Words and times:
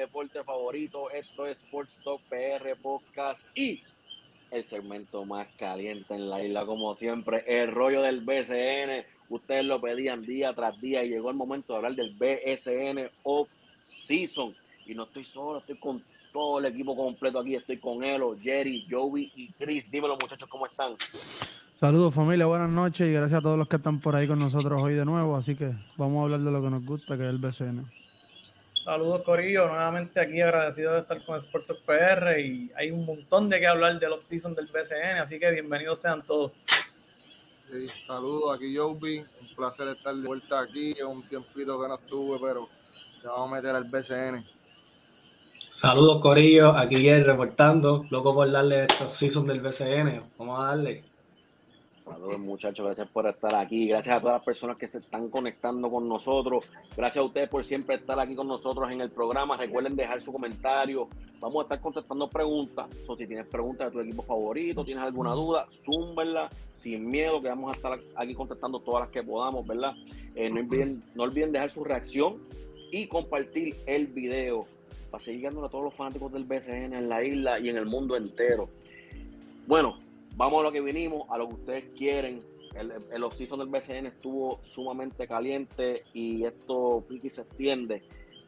deporte 0.00 0.42
favorito. 0.44 1.10
Esto 1.10 1.46
es 1.46 1.58
Sports 1.58 2.00
Talk 2.02 2.22
PR 2.22 2.74
Podcast 2.80 3.46
y 3.54 3.82
el 4.50 4.64
segmento 4.64 5.26
más 5.26 5.46
caliente 5.58 6.14
en 6.14 6.30
la 6.30 6.42
isla, 6.42 6.64
como 6.64 6.94
siempre, 6.94 7.44
el 7.46 7.70
rollo 7.70 8.00
del 8.02 8.22
BCN. 8.22 9.04
Ustedes 9.28 9.64
lo 9.64 9.78
pedían 9.80 10.22
día 10.22 10.54
tras 10.54 10.80
día 10.80 11.04
y 11.04 11.10
llegó 11.10 11.30
el 11.30 11.36
momento 11.36 11.72
de 11.72 11.76
hablar 11.76 11.94
del 11.94 12.14
BSN 12.14 13.10
Off 13.24 13.48
Season. 13.82 14.56
Y 14.86 14.94
no 14.94 15.04
estoy 15.04 15.24
solo, 15.24 15.58
estoy 15.58 15.76
con 15.76 16.02
todo 16.32 16.58
el 16.58 16.64
equipo 16.64 16.96
completo 16.96 17.38
aquí. 17.38 17.54
Estoy 17.54 17.76
con 17.76 18.02
Elo, 18.02 18.36
Jerry, 18.42 18.86
Joey 18.90 19.30
y 19.36 19.48
Chris. 19.52 19.90
Dímelo, 19.90 20.16
muchachos, 20.18 20.48
¿cómo 20.48 20.66
están? 20.66 20.96
Saludos 21.76 22.14
familia, 22.14 22.46
buenas 22.46 22.70
noches 22.70 23.06
y 23.06 23.12
gracias 23.12 23.38
a 23.38 23.42
todos 23.42 23.58
los 23.58 23.68
que 23.68 23.76
están 23.76 24.00
por 24.00 24.16
ahí 24.16 24.26
con 24.26 24.38
nosotros 24.38 24.82
hoy 24.82 24.94
de 24.94 25.04
nuevo. 25.04 25.36
Así 25.36 25.54
que 25.54 25.72
vamos 25.96 26.20
a 26.20 26.22
hablar 26.24 26.40
de 26.40 26.50
lo 26.50 26.62
que 26.62 26.70
nos 26.70 26.84
gusta, 26.84 27.16
que 27.16 27.24
es 27.24 27.28
el 27.28 27.38
BCN. 27.38 27.99
Saludos 28.82 29.20
Corillo, 29.24 29.68
nuevamente 29.68 30.18
aquí 30.18 30.40
agradecido 30.40 30.94
de 30.94 31.00
estar 31.00 31.22
con 31.26 31.38
Sportos 31.38 31.76
PR 31.84 32.40
y 32.40 32.72
hay 32.74 32.90
un 32.90 33.04
montón 33.04 33.50
de 33.50 33.60
que 33.60 33.66
hablar 33.66 34.00
del 34.00 34.12
off-season 34.12 34.54
del 34.54 34.68
BCN, 34.68 35.18
así 35.18 35.38
que 35.38 35.50
bienvenidos 35.50 36.00
sean 36.00 36.22
todos. 36.22 36.52
saludos, 38.06 38.56
aquí 38.56 38.74
Joby, 38.74 39.18
un 39.18 39.54
placer 39.54 39.88
estar 39.88 40.14
de 40.14 40.26
vuelta 40.26 40.60
aquí, 40.60 40.92
es 40.92 41.02
un 41.02 41.28
tiempito 41.28 41.78
que 41.78 41.88
no 41.88 41.94
estuve, 41.96 42.38
pero 42.40 42.70
ya 43.22 43.32
vamos 43.32 43.52
a 43.52 43.56
meter 43.56 43.74
al 43.74 43.84
BCN. 43.84 44.46
Saludos 45.70 46.22
Corillo, 46.22 46.70
aquí 46.70 46.96
Guillermo 46.96 47.26
reportando, 47.26 48.06
loco 48.08 48.34
por 48.34 48.50
darle 48.50 48.84
este 48.84 49.04
off-season 49.04 49.46
del 49.46 49.60
BCN, 49.60 50.22
vamos 50.38 50.58
a 50.58 50.68
darle. 50.68 51.09
Saludos 52.10 52.40
muchachos, 52.40 52.84
gracias 52.84 53.08
por 53.08 53.28
estar 53.28 53.54
aquí, 53.54 53.86
gracias 53.86 54.16
a 54.16 54.20
todas 54.20 54.34
las 54.38 54.44
personas 54.44 54.76
que 54.76 54.88
se 54.88 54.98
están 54.98 55.28
conectando 55.28 55.88
con 55.88 56.08
nosotros, 56.08 56.64
gracias 56.96 57.22
a 57.22 57.26
ustedes 57.26 57.48
por 57.48 57.64
siempre 57.64 57.94
estar 57.94 58.18
aquí 58.18 58.34
con 58.34 58.48
nosotros 58.48 58.90
en 58.90 59.00
el 59.00 59.10
programa, 59.10 59.56
recuerden 59.56 59.94
dejar 59.94 60.20
su 60.20 60.32
comentario, 60.32 61.08
vamos 61.38 61.60
a 61.60 61.62
estar 61.62 61.80
contestando 61.80 62.28
preguntas, 62.28 62.88
si 63.16 63.26
tienes 63.28 63.46
preguntas 63.46 63.86
de 63.86 63.92
tu 63.92 64.00
equipo 64.00 64.24
favorito, 64.24 64.84
tienes 64.84 65.04
alguna 65.04 65.34
duda, 65.34 65.68
zúmbenla 65.72 66.50
sin 66.74 67.08
miedo, 67.08 67.40
que 67.40 67.48
vamos 67.48 67.72
a 67.72 67.76
estar 67.76 68.00
aquí 68.16 68.34
contestando 68.34 68.80
todas 68.80 69.02
las 69.02 69.10
que 69.10 69.22
podamos, 69.22 69.64
¿verdad? 69.64 69.94
Eh, 70.34 70.50
no, 70.50 70.58
olviden, 70.58 71.04
no 71.14 71.22
olviden 71.22 71.52
dejar 71.52 71.70
su 71.70 71.84
reacción 71.84 72.38
y 72.90 73.06
compartir 73.06 73.76
el 73.86 74.08
video 74.08 74.66
para 75.12 75.22
seguir 75.22 75.42
llegando 75.42 75.64
a 75.64 75.68
todos 75.68 75.84
los 75.84 75.94
fanáticos 75.94 76.32
del 76.32 76.42
BCN 76.42 76.92
en 76.92 77.08
la 77.08 77.22
isla 77.22 77.60
y 77.60 77.68
en 77.68 77.76
el 77.76 77.86
mundo 77.86 78.16
entero. 78.16 78.68
Bueno, 79.68 80.09
vamos 80.40 80.60
a 80.60 80.62
lo 80.62 80.72
que 80.72 80.80
vinimos, 80.80 81.28
a 81.28 81.36
lo 81.36 81.48
que 81.48 81.54
ustedes 81.54 81.84
quieren. 81.98 82.42
El, 82.74 82.92
el 83.12 83.24
off 83.24 83.38
del 83.38 83.68
BCN 83.68 84.06
estuvo 84.06 84.58
sumamente 84.62 85.28
caliente 85.28 86.04
y 86.14 86.46
esto 86.46 87.04
se 87.28 87.42
extiende. 87.42 88.02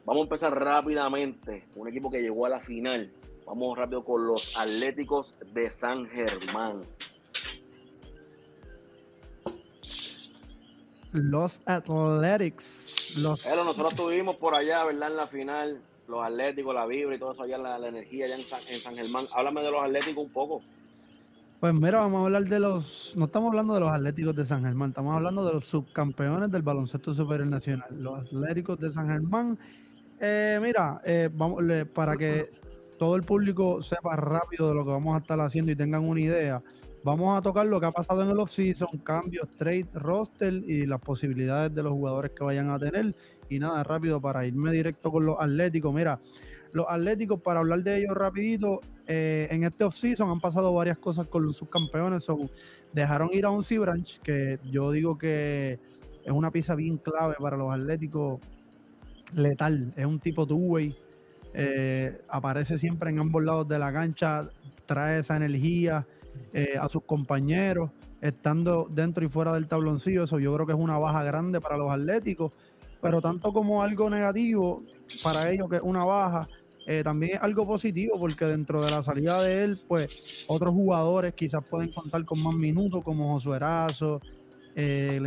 Vamos 0.07 0.23
a 0.23 0.25
empezar 0.25 0.59
rápidamente. 0.59 1.67
Un 1.77 1.89
equipo 1.89 2.11
que 2.11 2.23
llegó 2.23 2.47
a 2.47 2.49
la 2.49 2.61
final. 2.61 3.13
Vamos 3.45 3.77
rápido 3.77 4.05
con 4.05 4.27
los 4.27 4.57
Atléticos 4.57 5.35
de 5.53 5.71
San 5.71 6.07
Germán. 6.07 6.81
Los 11.13 11.61
Athletics. 11.67 13.17
Los... 13.19 13.45
Pero 13.45 13.65
nosotros 13.65 13.93
estuvimos 13.93 14.37
por 14.37 14.55
allá, 14.55 14.83
¿verdad? 14.85 15.11
En 15.11 15.17
la 15.17 15.27
final. 15.27 15.83
Los 16.09 16.25
Atléticos, 16.25 16.75
la 16.75 16.87
vibra 16.87 17.17
y 17.17 17.19
todo 17.19 17.33
eso 17.33 17.43
allá, 17.43 17.59
la, 17.59 17.79
la 17.79 17.89
energía 17.89 18.25
allá 18.25 18.37
en 18.37 18.47
San, 18.47 18.61
en 18.67 18.81
San 18.81 18.97
Germán. 18.97 19.27
Háblame 19.35 19.61
de 19.61 19.71
los 19.71 19.85
Atléticos 19.85 20.25
un 20.25 20.33
poco. 20.33 20.63
Pues 21.63 21.75
mira, 21.75 22.01
vamos 22.01 22.23
a 22.23 22.25
hablar 22.25 22.45
de 22.47 22.59
los, 22.59 23.15
no 23.17 23.27
estamos 23.27 23.51
hablando 23.51 23.75
de 23.75 23.79
los 23.79 23.91
Atléticos 23.93 24.35
de 24.35 24.45
San 24.45 24.65
Germán, 24.65 24.89
estamos 24.89 25.15
hablando 25.15 25.47
de 25.47 25.53
los 25.53 25.65
subcampeones 25.65 26.51
del 26.51 26.63
baloncesto 26.63 27.15
superior 27.15 27.47
nacional, 27.47 27.87
los 28.01 28.19
Atléticos 28.19 28.81
de 28.81 28.91
San 28.91 29.07
Germán. 29.07 29.57
Eh, 30.19 30.59
mira, 30.61 31.01
eh, 31.05 31.31
vamos, 31.33 31.63
para 31.95 32.17
que 32.17 32.49
todo 32.99 33.15
el 33.15 33.23
público 33.23 33.81
sepa 33.81 34.17
rápido 34.17 34.71
de 34.71 34.75
lo 34.75 34.85
que 34.85 34.91
vamos 34.91 35.15
a 35.15 35.19
estar 35.19 35.39
haciendo 35.39 35.71
y 35.71 35.77
tengan 35.77 36.03
una 36.03 36.21
idea, 36.21 36.61
vamos 37.05 37.39
a 37.39 37.43
tocar 37.43 37.65
lo 37.67 37.79
que 37.79 37.87
ha 37.87 37.93
pasado 37.93 38.25
en 38.25 38.31
el 38.31 38.41
offseason, 38.41 38.99
cambios, 39.05 39.49
trade, 39.57 39.87
roster 39.95 40.53
y 40.53 40.85
las 40.85 40.99
posibilidades 40.99 41.73
de 41.73 41.85
los 41.85 41.93
jugadores 41.93 42.33
que 42.33 42.43
vayan 42.43 42.71
a 42.71 42.79
tener. 42.81 43.15
Y 43.49 43.61
nada, 43.61 43.85
rápido 43.85 44.21
para 44.21 44.45
irme 44.45 44.73
directo 44.73 45.13
con 45.13 45.27
los 45.27 45.37
Atléticos. 45.39 45.95
Mira, 45.95 46.19
los 46.73 46.87
Atléticos, 46.89 47.41
para 47.41 47.61
hablar 47.61 47.85
de 47.85 47.99
ellos 47.99 48.17
rapidito, 48.17 48.81
eh, 49.07 49.49
en 49.51 49.65
este 49.65 49.85
offseason 49.85 50.31
han 50.31 50.41
pasado 50.41 50.73
varias 50.73 50.99
cosas 50.99 51.27
con 51.27 51.47
los 51.47 51.57
subcampeones. 51.57 52.27
dejaron 52.93 53.31
ir 53.33 53.45
a 53.45 53.51
un 53.51 53.65
Branch, 53.81 54.21
que 54.21 54.59
yo 54.71 54.91
digo 54.91 55.19
que 55.19 55.79
es 56.25 56.33
una 56.33 56.51
pieza 56.51 56.75
bien 56.75 56.99
clave 56.99 57.35
para 57.39 57.57
los 57.57 57.73
Atléticos, 57.73 58.41
letal. 59.35 59.93
Es 59.97 60.07
un 60.07 60.21
tipo 60.21 60.47
two-way. 60.47 60.97
Eh, 61.55 62.21
aparece 62.29 62.79
siempre 62.79 63.11
en 63.11 63.19
ambos 63.19 63.43
lados 63.43 63.69
de 63.69 63.79
la 63.79 63.93
cancha, 63.93 64.49
trae 64.87 65.21
esa 65.21 65.37
energía 65.37 66.07
eh, 66.53 66.77
a 66.81 66.89
sus 66.89 67.05
compañeros, 67.05 67.91
estando 68.21 68.89
dentro 68.91 69.25
y 69.25 69.29
fuera 69.29 69.53
del 69.53 69.69
tabloncillo. 69.69 70.25
Eso 70.25 70.39
yo 70.39 70.55
creo 70.55 70.67
que 70.67 70.73
es 70.73 70.79
una 70.79 70.99
baja 70.99 71.25
grande 71.25 71.61
para 71.61 71.77
los 71.77 71.91
Atléticos, 71.91 72.53
pero 73.01 73.21
tanto 73.21 73.53
como 73.53 73.83
algo 73.83 74.09
negativo 74.09 74.83
para 75.23 75.51
ellos, 75.51 75.69
que 75.69 75.77
es 75.77 75.83
una 75.83 76.05
baja, 76.05 76.49
eh, 76.87 77.03
también 77.05 77.37
es 77.37 77.43
algo 77.43 77.67
positivo 77.67 78.19
porque 78.19 78.45
dentro 78.45 78.83
de 78.83 78.91
la 78.91 79.03
salida 79.03 79.43
de 79.43 79.65
él, 79.65 79.81
pues 79.87 80.09
otros 80.49 80.73
jugadores 80.73 81.35
quizás 81.35 81.63
pueden 81.65 81.93
contar 81.93 82.25
con 82.25 82.43
más 82.43 82.55
minutos 82.55 83.05
como 83.05 83.33
Josué 83.33 83.57
Erazo, 83.57 84.21
eh, 84.75 85.21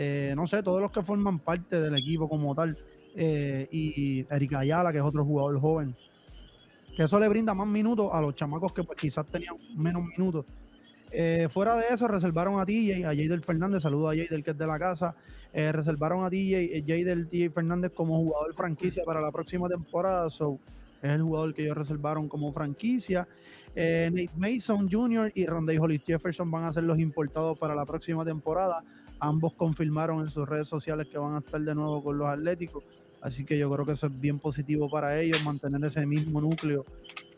eh, 0.00 0.32
no 0.36 0.46
sé, 0.46 0.62
todos 0.62 0.80
los 0.80 0.92
que 0.92 1.02
forman 1.02 1.38
parte 1.38 1.80
del 1.80 1.96
equipo 1.96 2.28
como 2.28 2.54
tal, 2.54 2.76
eh, 3.16 3.68
y 3.70 4.26
Erika 4.30 4.60
Ayala, 4.60 4.92
que 4.92 4.98
es 4.98 5.04
otro 5.04 5.24
jugador 5.24 5.58
joven. 5.60 5.96
Que 6.96 7.04
eso 7.04 7.18
le 7.18 7.28
brinda 7.28 7.54
más 7.54 7.66
minutos 7.66 8.10
a 8.12 8.20
los 8.20 8.34
chamacos 8.34 8.72
que 8.72 8.84
pues, 8.84 8.98
quizás 8.98 9.26
tenían 9.26 9.54
menos 9.76 10.02
minutos. 10.16 10.44
fuera 11.50 11.76
de 11.76 11.86
eso, 11.90 12.06
reservaron 12.08 12.60
a 12.60 12.66
TJ, 12.66 13.04
a 13.04 13.14
Jadel 13.14 13.42
Fernández, 13.42 13.82
saludo 13.82 14.10
a 14.10 14.14
Jadel 14.14 14.44
que 14.44 14.50
es 14.50 14.58
de 14.58 14.66
la 14.66 14.78
casa, 14.78 15.14
eh, 15.52 15.72
reservaron 15.72 16.24
a 16.24 16.30
DJ, 16.30 16.78
eh, 16.78 17.04
del 17.04 17.28
DJ 17.28 17.50
Fernández 17.50 17.92
como 17.94 18.18
jugador 18.18 18.54
franquicia 18.54 19.02
para 19.04 19.20
la 19.20 19.32
próxima 19.32 19.68
temporada. 19.68 20.30
So, 20.30 20.58
es 21.02 21.10
el 21.10 21.22
jugador 21.22 21.54
que 21.54 21.62
ellos 21.62 21.76
reservaron 21.76 22.28
como 22.28 22.52
franquicia. 22.52 23.26
Eh, 23.74 24.10
Nate 24.10 24.30
Mason 24.36 24.88
Jr. 24.90 25.32
y 25.34 25.46
Rondé 25.46 25.78
Hollis 25.78 26.02
Jefferson 26.04 26.50
van 26.50 26.64
a 26.64 26.72
ser 26.72 26.84
los 26.84 26.98
importados 26.98 27.56
para 27.58 27.74
la 27.74 27.86
próxima 27.86 28.24
temporada. 28.24 28.82
Ambos 29.20 29.54
confirmaron 29.54 30.20
en 30.20 30.30
sus 30.30 30.48
redes 30.48 30.68
sociales 30.68 31.08
que 31.08 31.18
van 31.18 31.36
a 31.36 31.38
estar 31.38 31.60
de 31.60 31.74
nuevo 31.74 32.02
con 32.02 32.18
los 32.18 32.28
Atléticos. 32.28 32.84
Así 33.20 33.44
que 33.44 33.58
yo 33.58 33.70
creo 33.70 33.84
que 33.84 33.92
eso 33.92 34.06
es 34.06 34.20
bien 34.20 34.38
positivo 34.38 34.88
para 34.88 35.20
ellos, 35.20 35.42
mantener 35.42 35.84
ese 35.84 36.06
mismo 36.06 36.40
núcleo 36.40 36.84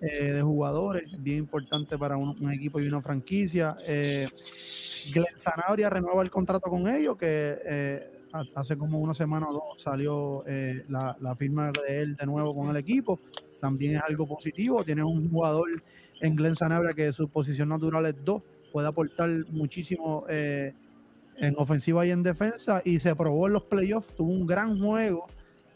de 0.01 0.41
jugadores, 0.43 1.11
bien 1.23 1.39
importante 1.39 1.99
para 1.99 2.17
un, 2.17 2.53
equipo 2.53 2.81
y 2.81 2.89
una 2.89 3.03
franquicia. 3.03 3.77
Glenn 5.13 5.39
Zanabria 5.39 5.91
renueva 5.91 6.23
el 6.23 6.31
contrato 6.31 6.71
con 6.71 6.89
ellos, 6.89 7.17
que 7.17 7.59
eh, 7.65 8.11
hace 8.55 8.77
como 8.77 8.99
una 8.99 9.15
semana 9.15 9.49
o 9.49 9.53
dos 9.53 9.83
salió 9.83 10.45
eh, 10.47 10.85
la, 10.89 11.37
firma 11.37 11.73
de 11.73 12.03
él 12.03 12.17
de 12.17 12.27
nuevo 12.27 12.55
con 12.55 12.71
el 12.71 12.77
equipo. 12.77 13.21
También 13.61 13.97
es 13.97 14.03
algo 14.03 14.27
positivo. 14.27 14.85
Tiene 14.85 15.03
un 15.03 15.31
jugador 15.31 15.83
en 16.21 16.37
Glenn 16.37 16.57
Sanabria 16.57 16.95
que 16.95 17.13
su 17.13 17.29
posición 17.29 17.69
natural 17.69 18.07
es 18.07 18.15
dos, 18.25 18.43
puede 18.73 18.89
aportar 18.89 19.29
muchísimo 19.51 20.25
eh, 20.29 20.75
en 21.37 21.55
ofensiva 21.57 22.07
y 22.07 22.11
en 22.11 22.23
defensa. 22.23 22.83
Y 22.85 22.99
se 22.99 23.15
probó 23.15 23.47
en 23.47 23.55
los 23.55 23.65
playoffs, 23.65 24.15
tuvo 24.15 24.31
un 24.31 24.47
gran 24.47 24.79
juego 24.79 25.27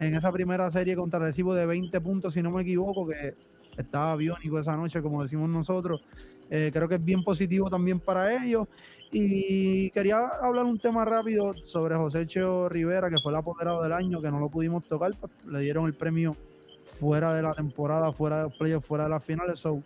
en 0.01 0.15
esa 0.15 0.33
primera 0.33 0.71
serie 0.71 0.97
contra 0.97 1.19
Recibo 1.19 1.55
de 1.55 1.67
20 1.67 2.01
puntos, 2.01 2.35
si 2.35 2.43
no 2.43 2.51
me 2.51 2.63
equivoco, 2.63 3.07
que 3.07 3.35
estaba 3.77 4.17
biónico 4.17 4.59
esa 4.59 4.77
noche, 4.77 5.03
como 5.03 5.23
decimos 5.23 5.49
nosotros. 5.49 6.03
creo 6.49 6.89
que 6.89 6.97
es 6.97 7.05
bien 7.05 7.25
positivo 7.25 7.69
también 7.69 8.01
para 8.01 8.45
ellos. 8.45 8.69
Y 9.17 9.91
quería 9.91 10.27
hablar 10.43 10.65
un 10.65 10.79
tema 10.79 11.05
rápido 11.05 11.55
sobre 11.65 11.95
José 11.95 12.27
Cheo 12.27 12.69
Rivera, 12.69 13.09
que 13.09 13.21
fue 13.23 13.31
el 13.31 13.37
apoderado 13.37 13.81
del 13.81 13.93
año, 13.93 14.21
que 14.21 14.29
no 14.29 14.41
lo 14.41 14.49
pudimos 14.49 14.85
tocar, 14.89 15.13
pues, 15.21 15.33
le 15.47 15.61
dieron 15.61 15.87
el 15.87 15.95
premio 15.95 16.37
fuera 16.85 17.33
de 17.33 17.43
la 17.43 17.55
temporada, 17.55 18.13
fuera 18.13 18.39
de 18.39 18.43
los 18.45 18.57
playoffs, 18.57 18.87
fuera 18.87 19.05
de 19.05 19.11
las 19.11 19.25
finales. 19.25 19.61
So, 19.61 19.83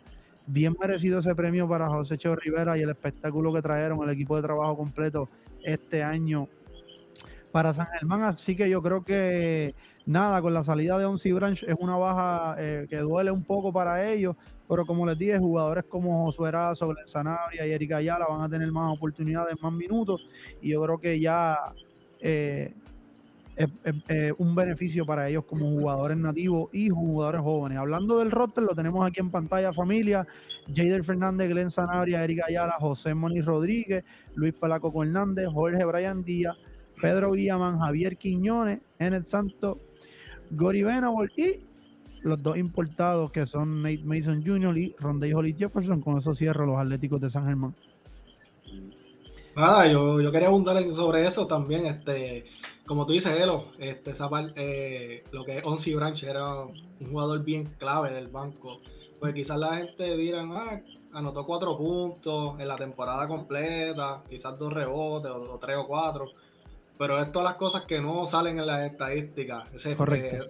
bien 0.47 0.75
merecido 0.81 1.19
ese 1.19 1.35
premio 1.35 1.69
para 1.69 1.89
José 1.89 2.17
Cheo 2.17 2.37
Rivera 2.37 2.79
y 2.79 2.81
el 2.81 2.89
espectáculo 2.89 3.53
que 3.53 3.61
trajeron 3.61 4.03
el 4.03 4.09
equipo 4.09 4.35
de 4.35 4.43
trabajo 4.43 4.79
completo 4.79 5.29
este 5.63 6.03
año 6.03 6.49
para 7.53 7.75
San 7.75 7.87
Germán. 7.99 8.23
Así 8.23 8.57
que 8.57 8.69
yo 8.69 8.83
creo 8.83 9.03
que 9.03 9.75
nada, 10.07 10.41
con 10.41 10.55
la 10.55 10.65
salida 10.65 10.99
de 10.99 11.05
Onsi 11.05 11.33
Branch 11.33 11.63
es 11.63 11.77
una 11.79 11.97
baja 11.97 12.57
eh, 12.59 12.87
que 12.89 12.97
duele 12.99 13.31
un 13.31 13.45
poco 13.45 13.73
para 13.73 14.11
ellos, 14.11 14.37
pero 14.69 14.87
como 14.87 15.07
les 15.07 15.19
dije, 15.19 15.39
jugadores 15.39 15.85
como 15.89 16.25
Josué 16.27 16.51
sobre 16.75 17.07
Sanabria 17.07 17.67
y 17.67 17.73
Erika 17.73 17.99
Ayala 17.99 18.27
van 18.29 18.43
a 18.43 18.49
tener 18.49 18.71
más 18.73 18.93
oportunidades, 18.95 19.55
más 19.61 19.73
minutos, 19.73 20.27
y 20.61 20.71
yo 20.71 20.83
creo 20.83 20.99
que 20.99 21.21
ya 21.21 21.57
eh, 22.21 22.73
es, 23.57 24.33
un 24.39 24.55
beneficio 24.55 25.05
para 25.05 25.29
ellos 25.29 25.45
como 25.45 25.67
jugadores 25.67 26.17
nativos 26.17 26.69
y 26.73 26.89
jugadores 26.89 27.41
jóvenes. 27.41 27.79
Hablando 27.79 28.19
del 28.19 28.31
roster, 28.31 28.65
lo 28.65 28.75
tenemos 28.75 29.07
aquí 29.07 29.21
en 29.21 29.31
pantalla, 29.31 29.73
familia. 29.73 30.27
Jader 30.69 31.03
Fernández, 31.03 31.49
Glenn 31.49 31.71
Sanabria, 31.71 32.23
Erika 32.23 32.45
Ayala, 32.47 32.75
José 32.79 33.15
Moni 33.15 33.41
Rodríguez, 33.41 34.05
Luis 34.35 34.53
Palaco 34.55 34.93
Hernández, 35.03 35.49
Jorge 35.53 35.85
Brian 35.85 36.23
Díaz, 36.23 36.57
Pedro 37.01 37.33
Guillamán, 37.33 37.79
Javier 37.79 38.17
Quiñones, 38.17 38.81
Enet 38.99 39.27
Santos, 39.27 39.79
Gori 40.51 40.83
Venable 40.83 41.31
y 41.37 41.61
los 42.23 42.43
dos 42.43 42.57
importados 42.59 43.31
que 43.31 43.47
son 43.47 43.83
Nate 43.83 44.03
Mason 44.05 44.43
Jr. 44.45 44.77
y 44.77 44.95
Rondé 44.99 45.35
Holly 45.35 45.55
Jefferson. 45.57 46.01
Con 46.01 46.19
eso 46.19 46.35
cierro 46.35 46.67
los 46.67 46.79
Atléticos 46.79 47.21
de 47.21 47.31
San 47.31 47.47
Germán. 47.47 47.75
Nada, 49.57 49.91
yo, 49.91 50.21
yo 50.21 50.31
quería 50.31 50.49
abundar 50.49 50.81
sobre 50.95 51.27
eso 51.27 51.47
también. 51.47 51.87
Este, 51.87 52.45
como 52.87 53.07
tú 53.07 53.13
dices, 53.13 53.39
Elo, 53.39 53.67
este, 53.79 54.13
eh, 54.57 55.25
lo 55.33 55.45
que 55.45 55.59
es 55.59 55.65
Onsi 55.65 55.95
Branch 55.95 56.23
era 56.23 56.63
un 56.63 57.11
jugador 57.11 57.43
bien 57.45 57.65
clave 57.79 58.13
del 58.13 58.29
banco. 58.29 58.81
Pues 59.19 59.35
quizás 59.35 59.59
la 59.59 59.77
gente 59.77 60.17
dirán, 60.17 60.53
ah, 60.53 60.81
anotó 61.13 61.45
cuatro 61.45 61.77
puntos 61.77 62.59
en 62.61 62.69
la 62.69 62.77
temporada 62.77 63.27
completa, 63.27 64.23
quizás 64.29 64.59
dos 64.59 64.73
rebotes 64.73 65.31
o, 65.33 65.59
tres 65.59 65.77
o 65.77 65.87
cuatro. 65.87 66.31
Pero 66.99 67.19
es 67.21 67.31
todas 67.31 67.49
las 67.51 67.57
cosas 67.57 67.83
que 67.83 68.01
no 68.01 68.27
salen 68.27 68.59
en 68.59 68.67
las 68.67 68.91
estadísticas. 68.91 69.69
Es, 69.73 69.97
Correcto. 69.97 70.47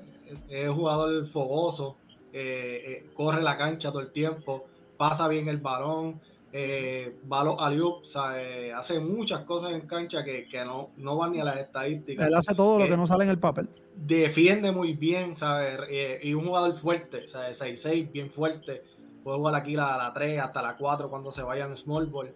Es, 0.48 0.68
jugador 0.70 1.28
fogoso, 1.28 1.96
eh, 2.32 2.82
eh, 2.86 3.10
corre 3.14 3.42
la 3.42 3.56
cancha 3.56 3.90
todo 3.90 4.00
el 4.00 4.10
tiempo, 4.10 4.66
pasa 4.96 5.28
bien 5.28 5.48
el 5.48 5.58
balón, 5.58 6.20
eh, 6.52 7.16
va 7.30 7.40
a 7.40 8.78
hace 8.78 9.00
muchas 9.00 9.44
cosas 9.44 9.72
en 9.72 9.82
cancha 9.82 10.24
que, 10.24 10.46
no, 10.64 10.90
no 10.96 11.16
van 11.16 11.32
ni 11.32 11.40
a 11.40 11.44
las 11.44 11.58
estadísticas. 11.58 12.26
Él 12.26 12.34
hace 12.34 12.54
todo 12.54 12.78
lo 12.78 12.86
que 12.86 12.96
no 12.96 13.06
sale 13.06 13.24
en 13.24 13.30
el 13.30 13.38
papel. 13.38 13.68
Defiende 13.94 14.72
muy 14.72 14.94
bien, 14.94 15.34
¿sabes? 15.34 15.78
y 16.22 16.32
un 16.32 16.46
jugador 16.46 16.78
fuerte, 16.78 17.28
¿sabes? 17.28 17.60
6-6, 17.60 18.10
bien 18.12 18.30
fuerte 18.30 18.82
puede 19.28 19.38
jugar 19.38 19.54
aquí 19.56 19.74
la, 19.74 19.96
la 19.98 20.12
3 20.14 20.40
hasta 20.40 20.62
la 20.62 20.76
4 20.76 21.10
cuando 21.10 21.30
se 21.30 21.42
vayan 21.42 21.76
small 21.76 22.06
ball. 22.06 22.32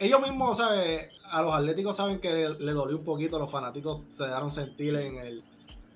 Ellos 0.00 0.20
mismos, 0.20 0.56
¿sabes? 0.56 1.10
A 1.30 1.42
los 1.42 1.54
atléticos 1.54 1.96
saben 1.96 2.20
que 2.20 2.50
le, 2.58 2.72
dolió 2.72 2.98
un 2.98 3.04
poquito, 3.04 3.38
los 3.38 3.50
fanáticos 3.50 4.02
se 4.08 4.24
dejaron 4.24 4.50
sentir 4.50 4.94
en, 4.96 5.16
el, 5.16 5.44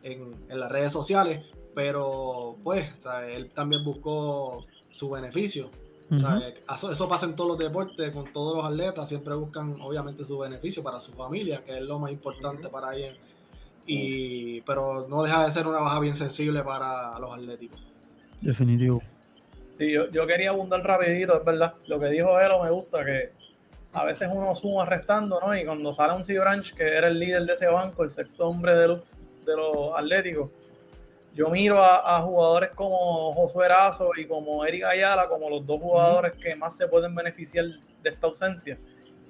en, 0.03 0.35
las 0.49 0.71
redes 0.71 0.93
sociales, 0.93 1.45
pero 1.75 2.57
pues, 2.65 2.89
él 3.29 3.51
también 3.51 3.85
buscó 3.85 4.65
su 4.91 5.11
beneficio. 5.11 5.71
eso, 6.11 7.09
pasa 7.09 7.27
en 7.27 7.37
todos 7.37 7.51
los 7.51 7.59
deportes, 7.59 8.13
con 8.13 8.33
todos 8.33 8.57
los 8.57 8.65
atletas, 8.65 9.09
siempre 9.09 9.35
buscan 9.35 9.81
obviamente 9.81 10.25
su 10.25 10.39
beneficio 10.39 10.83
para 10.83 11.01
su 11.01 11.13
familia, 11.13 11.63
que 11.65 11.77
es 11.77 11.83
lo 11.83 11.99
más 11.99 12.13
importante 12.13 12.69
para 12.69 12.95
ellos. 12.95 13.17
Y, 13.89 14.63
pero 14.63 15.07
no 15.09 15.23
deja 15.23 15.45
de 15.45 15.53
ser 15.53 15.67
una 15.67 15.79
baja 15.79 16.01
bien 16.01 16.17
sensible 16.17 16.63
para 16.63 17.19
los 17.21 17.33
atléticos. 17.33 17.81
Definitivo. 18.41 19.01
Sí, 19.75 19.93
yo, 19.93 20.11
yo 20.11 20.27
quería 20.27 20.51
abundar 20.51 20.83
rapidito, 20.83 21.39
es 21.39 21.45
verdad. 21.45 21.75
Lo 21.87 22.01
que 22.01 22.09
dijo 22.09 22.41
Elo 22.41 22.65
me 22.65 22.71
gusta, 22.71 23.05
que 23.05 23.36
a 23.97 24.05
veces 24.05 24.29
uno 24.31 24.55
suma 24.55 24.85
restando, 24.85 25.41
¿no? 25.41 25.57
Y 25.57 25.65
cuando 25.65 25.91
sale 25.91 26.15
un 26.15 26.23
C. 26.23 26.39
Branch, 26.39 26.75
que 26.75 26.87
era 26.87 27.09
el 27.09 27.19
líder 27.19 27.45
de 27.45 27.55
ese 27.55 27.67
banco, 27.67 28.05
el 28.05 28.11
sexto 28.11 28.47
hombre 28.47 28.75
de 28.77 28.89
los, 28.89 29.19
de 29.47 29.57
los 29.57 29.97
Atléticos, 29.97 30.51
yo 31.35 31.49
miro 31.49 31.83
a, 31.83 32.21
jugadores 32.21 32.71
como 32.75 33.33
Josué 33.33 33.67
Erazo 33.67 34.11
y 34.17 34.27
como 34.27 34.65
Eric 34.65 34.85
Ayala 34.85 35.29
como 35.29 35.51
los 35.51 35.67
dos 35.67 35.81
jugadores 35.81 36.33
que 36.35 36.55
más 36.57 36.77
se 36.77 36.89
pueden 36.89 37.15
beneficiar 37.15 37.65
de 38.03 38.11
esta 38.11 38.27
ausencia. 38.27 38.79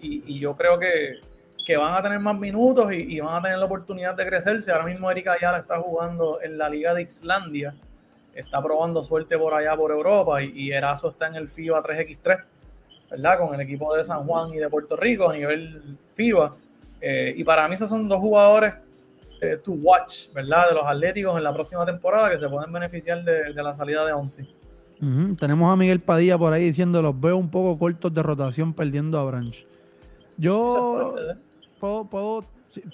Y, 0.00 0.22
y 0.26 0.40
yo 0.40 0.56
creo 0.56 0.78
que, 0.78 1.20
que, 1.64 1.76
van 1.76 1.94
a 1.94 2.02
tener 2.02 2.18
más 2.18 2.36
minutos 2.36 2.92
y, 2.92 3.16
y, 3.16 3.20
van 3.20 3.36
a 3.36 3.42
tener 3.42 3.58
la 3.58 3.64
oportunidad 3.66 4.14
de 4.14 4.26
crecerse. 4.26 4.72
Ahora 4.72 4.86
mismo 4.86 5.10
Eric 5.10 5.28
Ayala 5.28 5.58
está 5.58 5.80
jugando 5.80 6.40
en 6.42 6.58
la 6.58 6.68
Liga 6.68 6.92
de 6.92 7.02
Islandia 7.02 7.74
está 8.36 8.62
probando 8.62 9.02
suerte 9.02 9.38
por 9.38 9.54
allá 9.54 9.74
por 9.76 9.90
Europa 9.90 10.42
y, 10.42 10.52
y 10.54 10.72
Erazo 10.72 11.10
está 11.10 11.26
en 11.26 11.36
el 11.36 11.48
FIBA 11.48 11.82
3x3, 11.82 12.44
¿verdad? 13.10 13.38
Con 13.38 13.54
el 13.54 13.60
equipo 13.60 13.94
de 13.94 14.04
San 14.04 14.24
Juan 14.24 14.52
y 14.54 14.58
de 14.58 14.68
Puerto 14.68 14.96
Rico 14.96 15.30
a 15.30 15.34
nivel 15.34 15.96
FIBA. 16.14 16.56
Eh, 17.00 17.34
y 17.36 17.44
para 17.44 17.68
mí 17.68 17.74
esos 17.74 17.88
son 17.88 18.08
dos 18.08 18.18
jugadores 18.18 18.74
eh, 19.40 19.58
to 19.62 19.72
watch, 19.72 20.32
¿verdad? 20.32 20.68
De 20.68 20.74
los 20.74 20.84
Atléticos 20.86 21.36
en 21.36 21.44
la 21.44 21.52
próxima 21.52 21.84
temporada 21.84 22.30
que 22.30 22.38
se 22.38 22.48
pueden 22.48 22.72
beneficiar 22.72 23.22
de, 23.22 23.52
la 23.54 23.74
salida 23.74 24.04
de 24.04 24.12
Once. 24.12 24.46
Tenemos 25.38 25.70
a 25.70 25.76
Miguel 25.76 26.00
Padilla 26.00 26.38
por 26.38 26.54
ahí 26.54 26.64
diciendo 26.64 27.02
los 27.02 27.20
veo 27.20 27.36
un 27.36 27.50
poco 27.50 27.78
cortos 27.78 28.14
de 28.14 28.22
rotación 28.22 28.72
perdiendo 28.72 29.18
a 29.18 29.24
Branch. 29.24 29.66
Yo 30.38 31.14
¿eh? 31.18 31.36
puedo, 31.78 32.44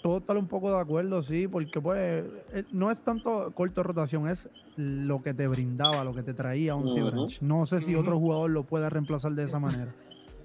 puedo 0.02 0.18
estar 0.18 0.36
un 0.36 0.48
poco 0.48 0.70
de 0.70 0.80
acuerdo, 0.80 1.22
sí, 1.22 1.48
porque 1.48 1.80
pues 1.80 2.24
eh, 2.52 2.64
no 2.72 2.90
es 2.90 3.00
tanto 3.00 3.52
corto 3.52 3.82
rotación, 3.82 4.28
es 4.28 4.48
lo 4.76 5.22
que 5.22 5.34
te 5.34 5.48
brindaba, 5.48 6.04
lo 6.04 6.14
que 6.14 6.22
te 6.22 6.34
traía 6.34 6.74
un 6.74 6.88
uh 6.88 7.28
No 7.40 7.66
sé 7.66 7.80
si 7.80 7.94
otro 7.94 8.18
jugador 8.18 8.50
lo 8.50 8.64
puede 8.64 8.88
reemplazar 8.90 9.32
de 9.32 9.44
esa 9.44 9.58
manera. 9.58 9.94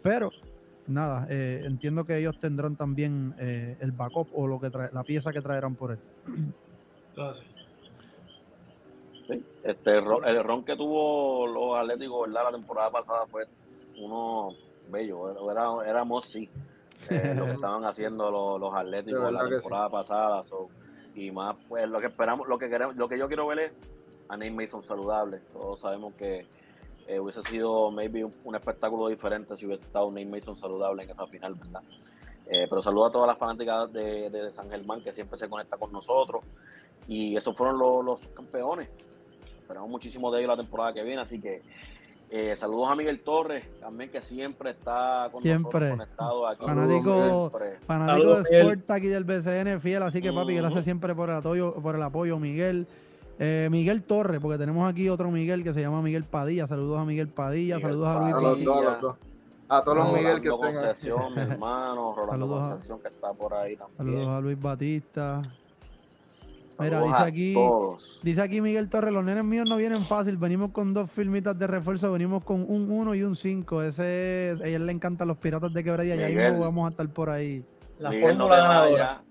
Pero 0.02 0.32
nada, 0.88 1.28
eh, 1.30 1.64
entiendo 1.66 2.06
que 2.06 2.18
ellos 2.18 2.40
tendrán 2.40 2.76
también 2.76 3.36
eh, 3.40 3.78
el 3.80 3.92
backup 3.92 4.28
o 4.34 4.48
lo 4.48 4.60
que 4.60 4.70
la 4.70 5.04
pieza 5.04 5.32
que 5.32 5.42
traerán 5.42 5.76
por 5.76 5.92
él. 5.92 6.00
este, 9.64 9.98
el 9.98 10.44
ron 10.44 10.64
que 10.64 10.76
tuvo 10.76 11.48
los 11.48 11.78
Atléticos 11.78 12.30
la 12.30 12.52
temporada 12.52 12.92
pasada 12.92 13.26
fue 13.28 13.46
uno 14.00 14.50
bello, 14.90 15.52
era, 15.52 15.90
era 15.90 16.06
sí 16.22 16.50
eh, 17.10 17.34
lo 17.36 17.46
que 17.46 17.52
estaban 17.54 17.86
haciendo 17.86 18.32
los, 18.32 18.60
los 18.60 18.74
Atléticos 18.74 19.32
la 19.32 19.48
temporada 19.48 19.90
pasada. 19.90 20.42
y 21.16 21.32
más, 21.32 21.56
pues 21.68 21.88
lo 21.88 22.00
que 22.00 22.08
esperamos, 22.08 22.48
lo 22.48 22.58
que 22.58 22.70
queremos, 22.70 22.96
lo 22.96 23.08
que 23.08 23.18
yo 23.18 23.28
quiero 23.28 23.48
ver 23.48 23.60
es 23.60 23.72
a 24.30 24.38
Nate 24.38 24.52
Mason 24.52 24.82
saludable. 24.82 25.40
Todos 25.54 25.80
sabemos 25.80 26.14
que 26.16 26.46
eh, 27.08 27.20
hubiese 27.20 27.42
sido 27.44 27.92
maybe 27.92 28.26
un, 28.26 28.56
espectáculo 28.56 29.08
diferente 29.08 29.56
si 29.56 29.66
hubiese 29.66 29.84
estado 29.84 30.10
Nate 30.12 30.26
Mason 30.26 30.58
saludable 30.58 31.04
en 31.04 31.10
esa 31.10 31.26
final, 31.28 31.56
¿verdad? 31.56 31.82
Eh, 32.50 32.66
pero 32.70 32.82
saludo 32.82 33.06
a 33.08 33.12
todas 33.12 33.28
las 33.28 33.38
fanáticas 33.38 33.92
de, 33.92 34.30
de, 34.30 34.52
San 34.52 34.70
Germán 34.70 35.02
que 35.02 35.12
siempre 35.12 35.38
se 35.38 35.50
conecta 35.50 35.78
con 35.78 35.92
nosotros. 35.92 36.44
Y 37.08 37.36
esos 37.36 37.56
fueron 37.56 37.78
los, 37.78 38.04
los 38.04 38.28
campeones. 38.30 38.90
Esperamos 39.62 39.90
muchísimo 39.90 40.32
de 40.32 40.40
ellos 40.40 40.50
la 40.50 40.62
temporada 40.62 40.94
que 40.94 41.04
viene, 41.04 41.22
así 41.22 41.42
que 41.42 41.62
eh, 42.30 42.56
saludos 42.56 42.90
a 42.90 42.96
Miguel 42.96 43.22
Torres, 43.22 43.64
también 43.80 44.10
que 44.10 44.22
siempre 44.22 44.72
está 44.72 45.30
con 45.32 45.42
siempre. 45.42 45.92
conectado 45.92 46.48
aquí. 46.48 46.66
Fanático, 46.66 47.52
fanático 47.86 48.42
de 48.42 48.60
Sport 48.60 48.92
aquí 48.92 49.08
del 49.08 49.24
BCN, 49.24 49.80
fiel. 49.80 50.04
Así 50.04 50.22
que, 50.22 50.34
papi, 50.34 50.56
gracias 50.56 50.84
siempre 50.84 51.16
por 51.16 51.30
el 51.30 51.38
apoyo, 51.38 51.74
por 51.76 51.96
el 51.96 52.04
apoyo 52.04 52.38
Miguel. 52.38 52.86
Eh, 53.40 53.68
Miguel 53.72 54.04
Torres, 54.04 54.42
porque 54.42 54.58
tenemos 54.58 54.90
aquí 54.90 55.10
otro 55.10 55.30
Miguel 55.30 55.64
que 55.64 55.74
se 55.74 55.82
llama 55.82 56.02
Miguel 56.02 56.24
Padilla. 56.24 56.68
Saludos 56.68 57.00
a 57.00 57.06
Miguel 57.06 57.28
Padilla, 57.30 57.80
saludos 57.80 58.08
a 58.08 58.20
Luis 58.20 58.34
Padilla. 58.34 59.16
A 59.70 59.84
todos 59.84 59.98
los 59.98 60.14
Miguel 60.14 60.42
que 60.42 60.50
tengan. 60.50 61.34
mi 61.36 61.42
hermano, 61.42 62.14
Rolando 62.16 62.32
saludos 62.32 62.70
Concepción, 62.70 63.00
que 63.02 63.08
está 63.10 63.34
por 63.34 63.54
ahí 63.54 63.76
también. 63.76 63.98
Saludos 63.98 64.28
a 64.30 64.42
Luis 64.42 64.62
Batista. 64.62 65.42
Mira, 66.80 67.02
dice 67.02 67.24
aquí, 67.24 67.56
dice 68.22 68.42
aquí 68.42 68.62
Miguel 68.62 68.90
Torres, 68.90 69.12
los 69.12 69.24
nenes 69.24 69.44
míos 69.44 69.66
no 69.68 69.78
vienen 69.78 70.04
fácil, 70.06 70.38
venimos 70.38 70.72
con 70.72 70.94
dos 70.94 71.12
filmitas 71.12 71.58
de 71.58 71.66
refuerzo, 71.66 72.12
venimos 72.12 72.44
con 72.44 72.62
un 72.70 72.92
1 72.92 73.16
y 73.16 73.24
un 73.24 73.36
5. 73.36 73.84
Ese, 73.84 74.56
a 74.64 74.68
él 74.68 74.86
le 74.86 74.92
encantan 74.92 75.28
los 75.28 75.38
piratas 75.38 75.74
de 75.74 75.84
quebradilla 75.84 76.16
y 76.16 76.24
ahí 76.24 76.36
mismo 76.36 76.60
vamos 76.60 76.88
a 76.88 76.92
estar 76.92 77.10
por 77.10 77.30
ahí. 77.30 77.64
La 78.00 78.12
Miguel, 78.12 78.38
no 78.38 78.48
te 78.48 78.56
vaya, 78.56 79.22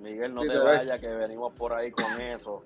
Miguel, 0.00 0.34
no 0.34 0.42
te 0.42 0.58
vaya, 0.58 0.98
que 0.98 1.08
venimos 1.08 1.52
por 1.54 1.72
ahí 1.72 1.90
con 1.90 2.20
eso. 2.20 2.62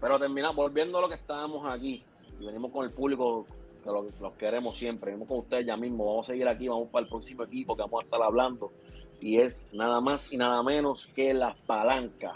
Pero 0.00 0.18
terminamos, 0.18 0.56
volviendo 0.56 0.98
a 0.98 1.00
lo 1.02 1.08
que 1.08 1.16
estábamos 1.16 1.66
aquí, 1.66 2.02
y 2.40 2.46
venimos 2.46 2.72
con 2.72 2.84
el 2.84 2.92
público 2.92 3.46
que 3.82 3.90
los 3.90 4.32
queremos 4.38 4.78
siempre, 4.78 5.10
venimos 5.10 5.28
con 5.28 5.38
ustedes 5.40 5.66
ya 5.66 5.76
mismo, 5.76 6.06
vamos 6.06 6.28
a 6.28 6.32
seguir 6.32 6.48
aquí, 6.48 6.68
vamos 6.68 6.88
para 6.88 7.04
el 7.04 7.10
próximo 7.10 7.42
equipo 7.42 7.76
que 7.76 7.82
vamos 7.82 8.00
a 8.00 8.04
estar 8.04 8.22
hablando, 8.22 8.72
y 9.20 9.38
es 9.38 9.68
nada 9.74 10.00
más 10.00 10.32
y 10.32 10.38
nada 10.38 10.62
menos 10.62 11.08
que 11.08 11.34
las 11.34 11.54
palancas 11.60 12.34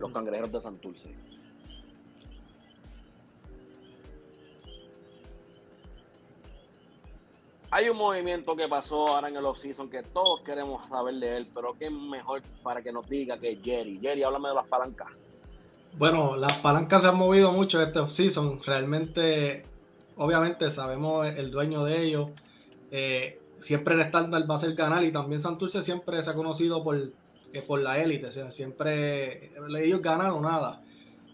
los 0.00 0.10
cangrejeros 0.12 0.50
de 0.50 0.60
Santurce. 0.60 1.14
Hay 7.72 7.88
un 7.88 7.96
movimiento 7.96 8.56
que 8.56 8.66
pasó 8.66 9.06
ahora 9.06 9.28
en 9.28 9.36
el 9.36 9.46
off-season 9.46 9.88
que 9.88 10.02
todos 10.02 10.40
queremos 10.40 10.88
saber 10.88 11.14
de 11.14 11.36
él, 11.36 11.48
pero 11.54 11.76
qué 11.78 11.88
mejor 11.88 12.42
para 12.64 12.82
que 12.82 12.90
nos 12.90 13.08
diga 13.08 13.38
que 13.38 13.60
Jerry. 13.62 14.00
Jerry, 14.02 14.24
háblame 14.24 14.48
de 14.48 14.54
las 14.56 14.66
palancas. 14.66 15.08
Bueno, 15.96 16.34
las 16.34 16.54
palancas 16.58 17.02
se 17.02 17.08
han 17.08 17.16
movido 17.16 17.52
mucho 17.52 17.80
este 17.80 18.00
off-season. 18.00 18.60
Realmente, 18.64 19.62
obviamente, 20.16 20.68
sabemos 20.70 21.26
el 21.26 21.52
dueño 21.52 21.84
de 21.84 22.02
ellos. 22.02 22.30
Eh, 22.90 23.40
siempre 23.60 23.94
el 23.94 24.00
estándar 24.00 24.50
va 24.50 24.56
a 24.56 24.58
ser 24.58 24.74
canal 24.74 25.04
y 25.04 25.12
también 25.12 25.40
Santurce 25.40 25.82
siempre 25.82 26.20
se 26.22 26.30
ha 26.30 26.34
conocido 26.34 26.82
por 26.82 26.96
por 27.66 27.80
la 27.80 27.98
élite. 27.98 28.26
O 28.26 28.50
siempre 28.50 29.52
ellos 29.78 30.02
ganaron 30.02 30.42
nada. 30.42 30.82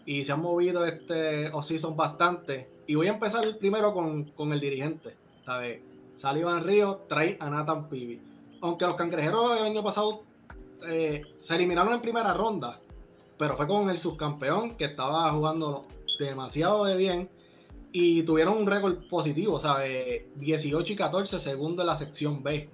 Y 0.05 0.25
se 0.25 0.33
han 0.33 0.41
movido 0.41 0.85
este 0.87 1.51
off-season 1.51 1.97
bastante. 1.97 2.69
Y 2.87 2.95
voy 2.95 3.09
a 3.09 3.13
empezar 3.15 3.45
primero 3.59 3.93
con, 3.93 4.53
el 4.53 4.61
dirigente. 4.61 5.15
Sale 6.19 6.41
Iván 6.41 6.65
Río, 6.65 7.03
trae 7.09 7.37
a 7.41 7.51
Nathan 7.51 7.89
Pibi. 7.89 8.21
Aunque 8.61 8.87
los 8.87 8.97
cangrejeros 8.97 9.59
el 9.59 9.67
año 9.67 9.83
pasado 9.83 10.23
eh, 10.89 11.23
se 11.41 11.55
eliminaron 11.55 11.93
en 11.93 12.01
primera 12.01 12.33
ronda, 12.33 12.81
pero 13.39 13.57
fue 13.57 13.67
con 13.67 13.91
el 13.91 13.99
subcampeón 13.99 14.77
que 14.77 14.87
estaba 14.87 15.31
jugando 15.33 15.87
demasiado 16.19 16.85
de 16.85 16.97
bien 16.97 17.29
y 17.93 18.23
tuvieron 18.23 18.59
un 18.59 18.67
récord 18.67 19.09
positivo, 19.09 19.59
¿sabes? 19.59 20.25
18 20.37 20.93
y 20.93 20.97
14, 20.97 21.39
segundo 21.39 21.83
en 21.83 21.87
la 21.87 21.97
sección 21.97 22.43
B. 22.43 22.69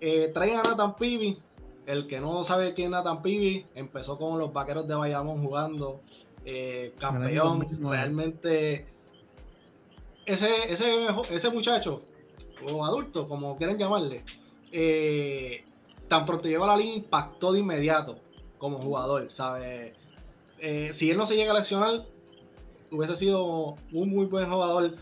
Eh, 0.00 0.32
a 0.34 0.62
Nathan 0.62 0.96
Pibi, 0.96 1.38
el 1.86 2.06
que 2.06 2.20
no 2.20 2.44
sabe 2.44 2.74
quién 2.74 2.86
es 2.86 2.90
Nathan 2.92 3.22
Pibi, 3.22 3.66
empezó 3.74 4.18
con 4.18 4.38
los 4.38 4.52
vaqueros 4.52 4.88
de 4.88 4.94
Bayamón 4.94 5.42
jugando, 5.42 6.00
eh, 6.44 6.94
campeón, 6.98 7.66
realmente 7.82 8.86
ese, 10.26 10.72
ese, 10.72 11.06
ese 11.30 11.50
muchacho, 11.50 12.02
o 12.66 12.84
adulto, 12.84 13.28
como 13.28 13.56
quieren 13.56 13.78
llamarle, 13.78 14.24
eh, 14.72 15.64
tan 16.08 16.24
pronto 16.24 16.48
llegó 16.48 16.64
a 16.64 16.68
la 16.68 16.76
línea, 16.76 16.96
impactó 16.96 17.52
de 17.52 17.60
inmediato 17.60 18.18
como 18.58 18.78
jugador, 18.78 19.30
¿sabes? 19.30 19.94
Eh, 20.58 20.90
si 20.92 21.10
él 21.10 21.16
no 21.16 21.26
se 21.26 21.36
llega 21.36 21.52
a 21.52 21.58
lesionar, 21.58 22.06
hubiese 22.90 23.16
sido 23.16 23.76
un 23.92 24.10
muy 24.10 24.26
buen 24.26 24.48
jugador 24.48 24.94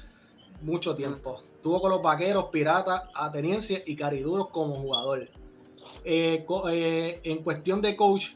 mucho 0.60 0.94
tiempo. 0.94 1.42
Tuvo 1.62 1.80
con 1.80 1.90
los 1.90 2.02
vaqueros, 2.02 2.46
piratas, 2.46 3.02
atenienses 3.14 3.82
y 3.86 3.94
cariduros 3.94 4.48
como 4.48 4.74
jugador. 4.74 5.28
Eh, 6.04 7.20
en 7.24 7.38
cuestión 7.38 7.80
de 7.80 7.96
coach, 7.96 8.30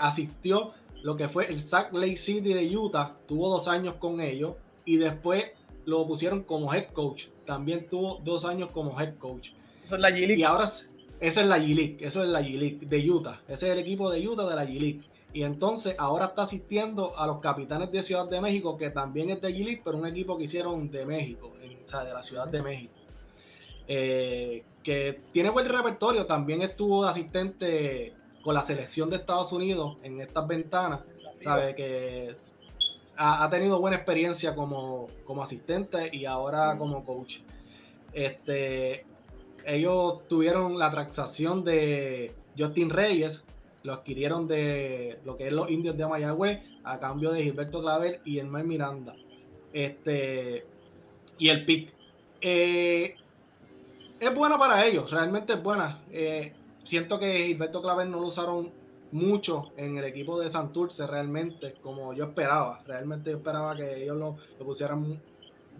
asistió 0.00 0.72
lo 1.02 1.16
que 1.16 1.28
fue 1.28 1.46
el 1.46 1.60
Sac 1.60 1.92
Lake 1.92 2.16
City 2.16 2.52
de 2.52 2.76
Utah, 2.76 3.16
tuvo 3.26 3.48
dos 3.48 3.68
años 3.68 3.94
con 4.00 4.20
ellos 4.20 4.54
y 4.84 4.96
después 4.96 5.44
lo 5.84 6.06
pusieron 6.06 6.42
como 6.42 6.72
head 6.74 6.88
coach. 6.92 7.26
También 7.46 7.88
tuvo 7.88 8.20
dos 8.24 8.44
años 8.44 8.70
como 8.72 9.00
head 9.00 9.16
coach. 9.18 9.50
Eso 9.84 9.94
es 9.94 10.00
la 10.00 10.10
G-League. 10.10 10.40
Y 10.40 10.42
ahora, 10.42 10.64
esa 10.64 11.40
es 11.40 11.46
la 11.46 11.58
G-League, 11.58 11.98
eso 12.00 12.22
es 12.22 12.28
la 12.28 12.40
G-League 12.40 12.86
de 12.86 13.10
Utah. 13.10 13.40
Ese 13.46 13.66
es 13.66 13.72
el 13.72 13.78
equipo 13.78 14.10
de 14.10 14.26
Utah 14.26 14.48
de 14.48 14.56
la 14.56 14.64
G-League. 14.64 15.02
Y 15.32 15.42
entonces 15.42 15.94
ahora 15.98 16.26
está 16.26 16.42
asistiendo 16.42 17.16
a 17.16 17.26
los 17.26 17.38
capitanes 17.40 17.92
de 17.92 18.02
Ciudad 18.02 18.28
de 18.28 18.40
México, 18.40 18.76
que 18.76 18.90
también 18.90 19.30
es 19.30 19.40
de 19.40 19.50
G-League, 19.50 19.82
pero 19.84 19.98
un 19.98 20.06
equipo 20.06 20.36
que 20.36 20.44
hicieron 20.44 20.90
de 20.90 21.06
México, 21.06 21.52
o 21.52 21.86
sea, 21.86 22.04
de 22.04 22.12
la 22.12 22.22
Ciudad 22.22 22.48
de 22.48 22.62
México. 22.62 22.94
Eh, 23.86 24.64
que 24.86 25.18
tiene 25.32 25.50
buen 25.50 25.66
repertorio, 25.66 26.26
también 26.26 26.62
estuvo 26.62 27.02
de 27.02 27.10
asistente 27.10 28.12
con 28.44 28.54
la 28.54 28.62
selección 28.62 29.10
de 29.10 29.16
Estados 29.16 29.50
Unidos 29.50 29.96
en 30.04 30.20
estas 30.20 30.46
ventanas. 30.46 31.02
Sabe 31.42 31.74
que 31.74 32.36
ha, 33.16 33.50
tenido 33.50 33.80
buena 33.80 33.96
experiencia 33.96 34.54
como, 34.54 35.08
como 35.24 35.42
asistente 35.42 36.08
y 36.12 36.24
ahora 36.24 36.78
como 36.78 37.04
coach. 37.04 37.38
Este, 38.12 39.04
ellos 39.64 40.20
tuvieron 40.28 40.78
la 40.78 40.88
transacción 40.92 41.64
de 41.64 42.32
Justin 42.56 42.90
Reyes, 42.90 43.42
lo 43.82 43.92
adquirieron 43.92 44.46
de 44.46 45.18
lo 45.24 45.36
que 45.36 45.48
es 45.48 45.52
los 45.52 45.68
indios 45.68 45.96
de 45.96 46.06
Mayagüez 46.06 46.60
a 46.84 47.00
cambio 47.00 47.32
de 47.32 47.42
Gilberto 47.42 47.80
Clavel 47.80 48.20
y 48.24 48.38
Elmer 48.38 48.64
Miranda. 48.64 49.16
Este, 49.72 50.64
y 51.38 51.48
el 51.48 51.64
pick. 51.64 51.92
Eh, 52.40 53.16
es 54.18 54.34
buena 54.34 54.58
para 54.58 54.84
ellos, 54.86 55.10
realmente 55.10 55.54
es 55.54 55.62
buena. 55.62 56.00
Eh, 56.10 56.52
siento 56.84 57.18
que 57.18 57.46
Gilberto 57.46 57.82
Clavel 57.82 58.10
no 58.10 58.20
lo 58.20 58.28
usaron 58.28 58.70
mucho 59.12 59.72
en 59.76 59.96
el 59.96 60.04
equipo 60.04 60.38
de 60.38 60.48
Santurce 60.48 61.06
realmente, 61.06 61.74
como 61.82 62.12
yo 62.12 62.24
esperaba. 62.24 62.80
Realmente 62.86 63.30
yo 63.30 63.36
esperaba 63.36 63.76
que 63.76 64.02
ellos 64.02 64.16
lo, 64.16 64.36
pusieran 64.64 65.20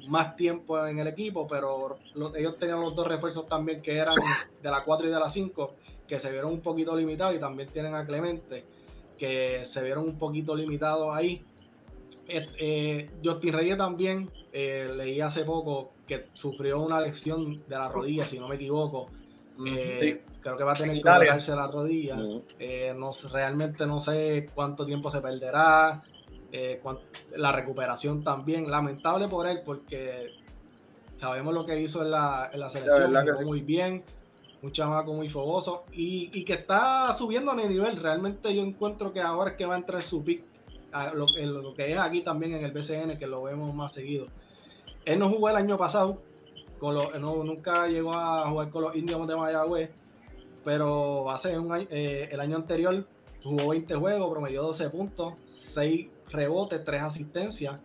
más 0.08 0.36
tiempo 0.36 0.86
en 0.86 0.98
el 0.98 1.06
equipo, 1.06 1.46
pero 1.48 1.98
ellos 2.36 2.58
tenían 2.58 2.80
los 2.80 2.94
dos 2.94 3.06
refuerzos 3.06 3.48
también 3.48 3.82
que 3.82 3.96
eran 3.96 4.16
de 4.62 4.70
la 4.70 4.84
4 4.84 5.08
y 5.08 5.10
de 5.10 5.18
la 5.18 5.28
5, 5.28 5.74
que 6.06 6.20
se 6.20 6.30
vieron 6.30 6.52
un 6.52 6.60
poquito 6.60 6.94
limitados 6.94 7.34
y 7.34 7.40
también 7.40 7.68
tienen 7.70 7.94
a 7.94 8.06
Clemente, 8.06 8.64
que 9.18 9.64
se 9.64 9.82
vieron 9.82 10.04
un 10.04 10.18
poquito 10.18 10.54
limitados 10.54 11.14
ahí. 11.14 11.42
Eh, 12.28 12.46
eh, 12.58 13.10
Justin 13.24 13.54
Reyes 13.54 13.78
también, 13.78 14.30
leí 14.52 15.20
hace 15.20 15.44
poco 15.44 15.90
que 16.06 16.26
sufrió 16.32 16.80
una 16.80 17.00
lesión 17.00 17.62
de 17.66 17.76
la 17.76 17.88
rodilla, 17.88 18.24
si 18.24 18.38
no 18.38 18.48
me 18.48 18.56
equivoco. 18.56 19.08
Eh, 19.64 20.22
creo 20.40 20.56
que 20.56 20.64
va 20.64 20.72
a 20.72 20.76
tener 20.76 21.02
que 21.02 21.08
operarse 21.08 21.54
la 21.54 21.66
rodilla. 21.66 22.16
Eh, 22.58 22.94
no, 22.96 23.10
realmente 23.32 23.86
no 23.86 24.00
sé 24.00 24.50
cuánto 24.54 24.84
tiempo 24.86 25.10
se 25.10 25.20
perderá. 25.20 26.02
Eh, 26.52 26.80
la 27.36 27.52
recuperación 27.52 28.22
también. 28.22 28.70
Lamentable 28.70 29.28
por 29.28 29.46
él 29.46 29.60
porque 29.64 30.30
sabemos 31.18 31.54
lo 31.54 31.66
que 31.66 31.80
hizo 31.80 32.02
en 32.02 32.10
la, 32.10 32.50
en 32.52 32.60
la 32.60 32.70
selección. 32.70 33.12
muy 33.44 33.60
bien. 33.60 34.04
Un 34.62 34.72
chamaco 34.72 35.12
muy 35.12 35.28
fogoso 35.28 35.84
y, 35.92 36.30
y, 36.32 36.44
que 36.44 36.54
está 36.54 37.12
subiendo 37.12 37.52
en 37.52 37.60
el 37.60 37.68
nivel. 37.68 37.96
Realmente 37.96 38.54
yo 38.54 38.62
encuentro 38.62 39.12
que 39.12 39.20
ahora 39.20 39.50
es 39.50 39.56
que 39.56 39.66
va 39.66 39.74
a 39.74 39.78
entrar 39.78 40.02
su 40.02 40.24
pick. 40.24 40.42
lo, 41.14 41.26
lo 41.26 41.74
que 41.74 41.92
es 41.92 41.98
aquí 41.98 42.22
también 42.22 42.54
en 42.54 42.64
el 42.64 42.72
BCN, 42.72 43.18
que 43.18 43.26
lo 43.26 43.42
vemos 43.42 43.74
más 43.74 43.92
seguido. 43.92 44.28
Él 45.06 45.20
no 45.20 45.30
jugó 45.30 45.48
el 45.48 45.56
año 45.56 45.78
pasado, 45.78 46.20
no, 46.82 47.44
nunca 47.44 47.86
llegó 47.86 48.12
a 48.12 48.48
jugar 48.48 48.70
con 48.70 48.82
los 48.82 48.96
indios 48.96 49.26
de 49.26 49.36
Mayagüez, 49.36 49.90
pero 50.64 51.30
hace 51.30 51.58
un 51.58 51.72
año, 51.72 51.86
eh, 51.90 52.28
el 52.30 52.40
año 52.40 52.56
anterior 52.56 53.06
jugó 53.42 53.68
20 53.70 53.94
juegos, 53.94 54.30
promedió 54.30 54.62
12 54.64 54.90
puntos, 54.90 55.34
6 55.46 56.08
rebotes, 56.30 56.84
3 56.84 57.02
asistencias. 57.02 57.78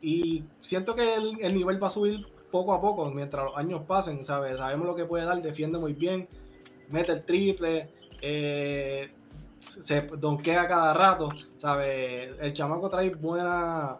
Y 0.00 0.44
siento 0.62 0.94
que 0.94 1.14
el, 1.14 1.54
nivel 1.54 1.82
va 1.82 1.88
a 1.88 1.90
subir 1.90 2.26
poco 2.52 2.72
a 2.72 2.80
poco 2.80 3.10
mientras 3.10 3.44
los 3.44 3.56
años 3.56 3.84
pasen, 3.84 4.24
¿sabes? 4.24 4.58
Sabemos 4.58 4.86
lo 4.86 4.94
que 4.94 5.04
puede 5.04 5.24
dar, 5.24 5.42
defiende 5.42 5.76
muy 5.78 5.92
bien, 5.92 6.28
mete 6.88 7.12
el 7.12 7.24
triple, 7.24 7.90
eh, 8.22 9.10
se 9.58 10.02
donkea 10.02 10.68
cada 10.68 10.94
rato, 10.94 11.28
¿sabes? 11.58 12.30
El 12.40 12.54
chamaco 12.54 12.88
trae 12.88 13.10
buena. 13.10 13.98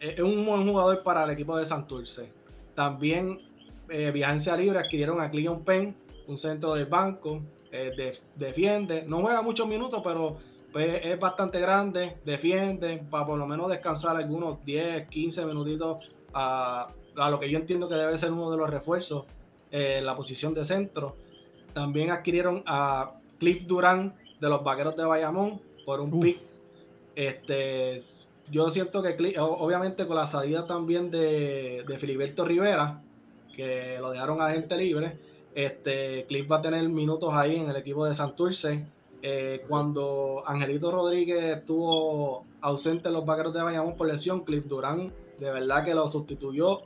Es 0.00 0.20
un 0.20 0.44
buen 0.46 0.66
jugador 0.66 1.02
para 1.02 1.24
el 1.24 1.30
equipo 1.30 1.56
de 1.56 1.66
Santurce. 1.66 2.30
También 2.74 3.40
eh, 3.88 4.12
Libre 4.12 4.78
adquirieron 4.78 5.20
a 5.20 5.30
Cleon 5.30 5.64
Penn, 5.64 5.96
un 6.26 6.38
centro 6.38 6.74
del 6.74 6.86
banco, 6.86 7.40
eh, 7.72 8.18
defiende, 8.36 9.04
no 9.06 9.20
juega 9.20 9.42
muchos 9.42 9.66
minutos, 9.66 10.00
pero 10.04 10.38
pues, 10.72 11.00
es 11.04 11.18
bastante 11.18 11.60
grande, 11.60 12.16
defiende, 12.24 13.02
para 13.10 13.26
por 13.26 13.38
lo 13.38 13.46
menos 13.46 13.68
descansar 13.68 14.16
algunos 14.16 14.64
10, 14.64 15.08
15 15.08 15.46
minutitos 15.46 16.08
a, 16.32 16.88
lo 17.16 17.40
que 17.40 17.50
yo 17.50 17.58
entiendo 17.58 17.88
que 17.88 17.96
debe 17.96 18.16
ser 18.16 18.30
uno 18.30 18.50
de 18.50 18.56
los 18.56 18.70
refuerzos 18.70 19.24
en 19.70 19.80
eh, 19.80 20.02
la 20.02 20.14
posición 20.14 20.54
de 20.54 20.64
centro. 20.64 21.16
También 21.74 22.10
adquirieron 22.10 22.62
a 22.66 23.12
Cliff 23.38 23.66
Durán 23.66 24.14
de 24.40 24.48
los 24.48 24.62
Vaqueros 24.62 24.96
de 24.96 25.04
Bayamón 25.04 25.60
por 25.84 26.00
un 26.00 26.20
pick. 26.20 26.38
Este, 27.16 28.00
yo 28.50 28.70
siento 28.70 29.02
que 29.02 29.34
obviamente 29.38 30.06
con 30.06 30.16
la 30.16 30.26
salida 30.26 30.66
también 30.66 31.10
de, 31.10 31.84
Filiberto 31.98 32.44
Rivera, 32.44 33.02
que 33.54 33.98
lo 34.00 34.10
dejaron 34.10 34.40
a 34.40 34.50
gente 34.50 34.76
libre, 34.76 35.18
este, 35.54 36.24
Cliff 36.26 36.50
va 36.50 36.58
a 36.58 36.62
tener 36.62 36.88
minutos 36.88 37.32
ahí 37.34 37.56
en 37.56 37.68
el 37.68 37.76
equipo 37.76 38.04
de 38.04 38.14
Santurce. 38.14 38.86
Eh, 39.20 39.64
cuando 39.68 40.44
Angelito 40.46 40.92
Rodríguez 40.92 41.56
estuvo 41.58 42.44
ausente 42.60 43.08
en 43.08 43.14
los 43.14 43.26
vaqueros 43.26 43.52
de 43.52 43.62
Bayamón 43.62 43.96
por 43.96 44.06
lesión, 44.06 44.44
Cliff 44.44 44.66
Durán 44.66 45.12
de 45.38 45.50
verdad 45.50 45.84
que 45.84 45.94
lo 45.94 46.08
sustituyó 46.08 46.82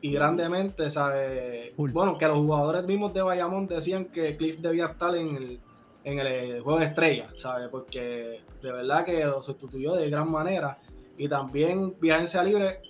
y 0.00 0.12
grandemente, 0.12 0.90
¿sabe? 0.90 1.74
Bueno, 1.76 2.18
que 2.18 2.26
los 2.26 2.38
jugadores 2.38 2.84
mismos 2.84 3.12
de 3.12 3.22
Bayamón 3.22 3.66
decían 3.66 4.06
que 4.06 4.36
Cliff 4.36 4.60
debía 4.60 4.86
estar 4.86 5.14
en 5.16 5.36
el, 5.36 5.60
en 6.04 6.18
el 6.20 6.60
juego 6.60 6.78
de 6.78 6.86
estrella, 6.86 7.30
¿sabe? 7.36 7.68
Porque 7.68 8.40
de 8.62 8.72
verdad 8.72 9.04
que 9.04 9.24
lo 9.24 9.42
sustituyó 9.42 9.94
de 9.94 10.08
gran 10.10 10.30
manera 10.30 10.78
y 11.18 11.28
también 11.28 11.96
Viajencia 12.00 12.42
Libre 12.44 12.80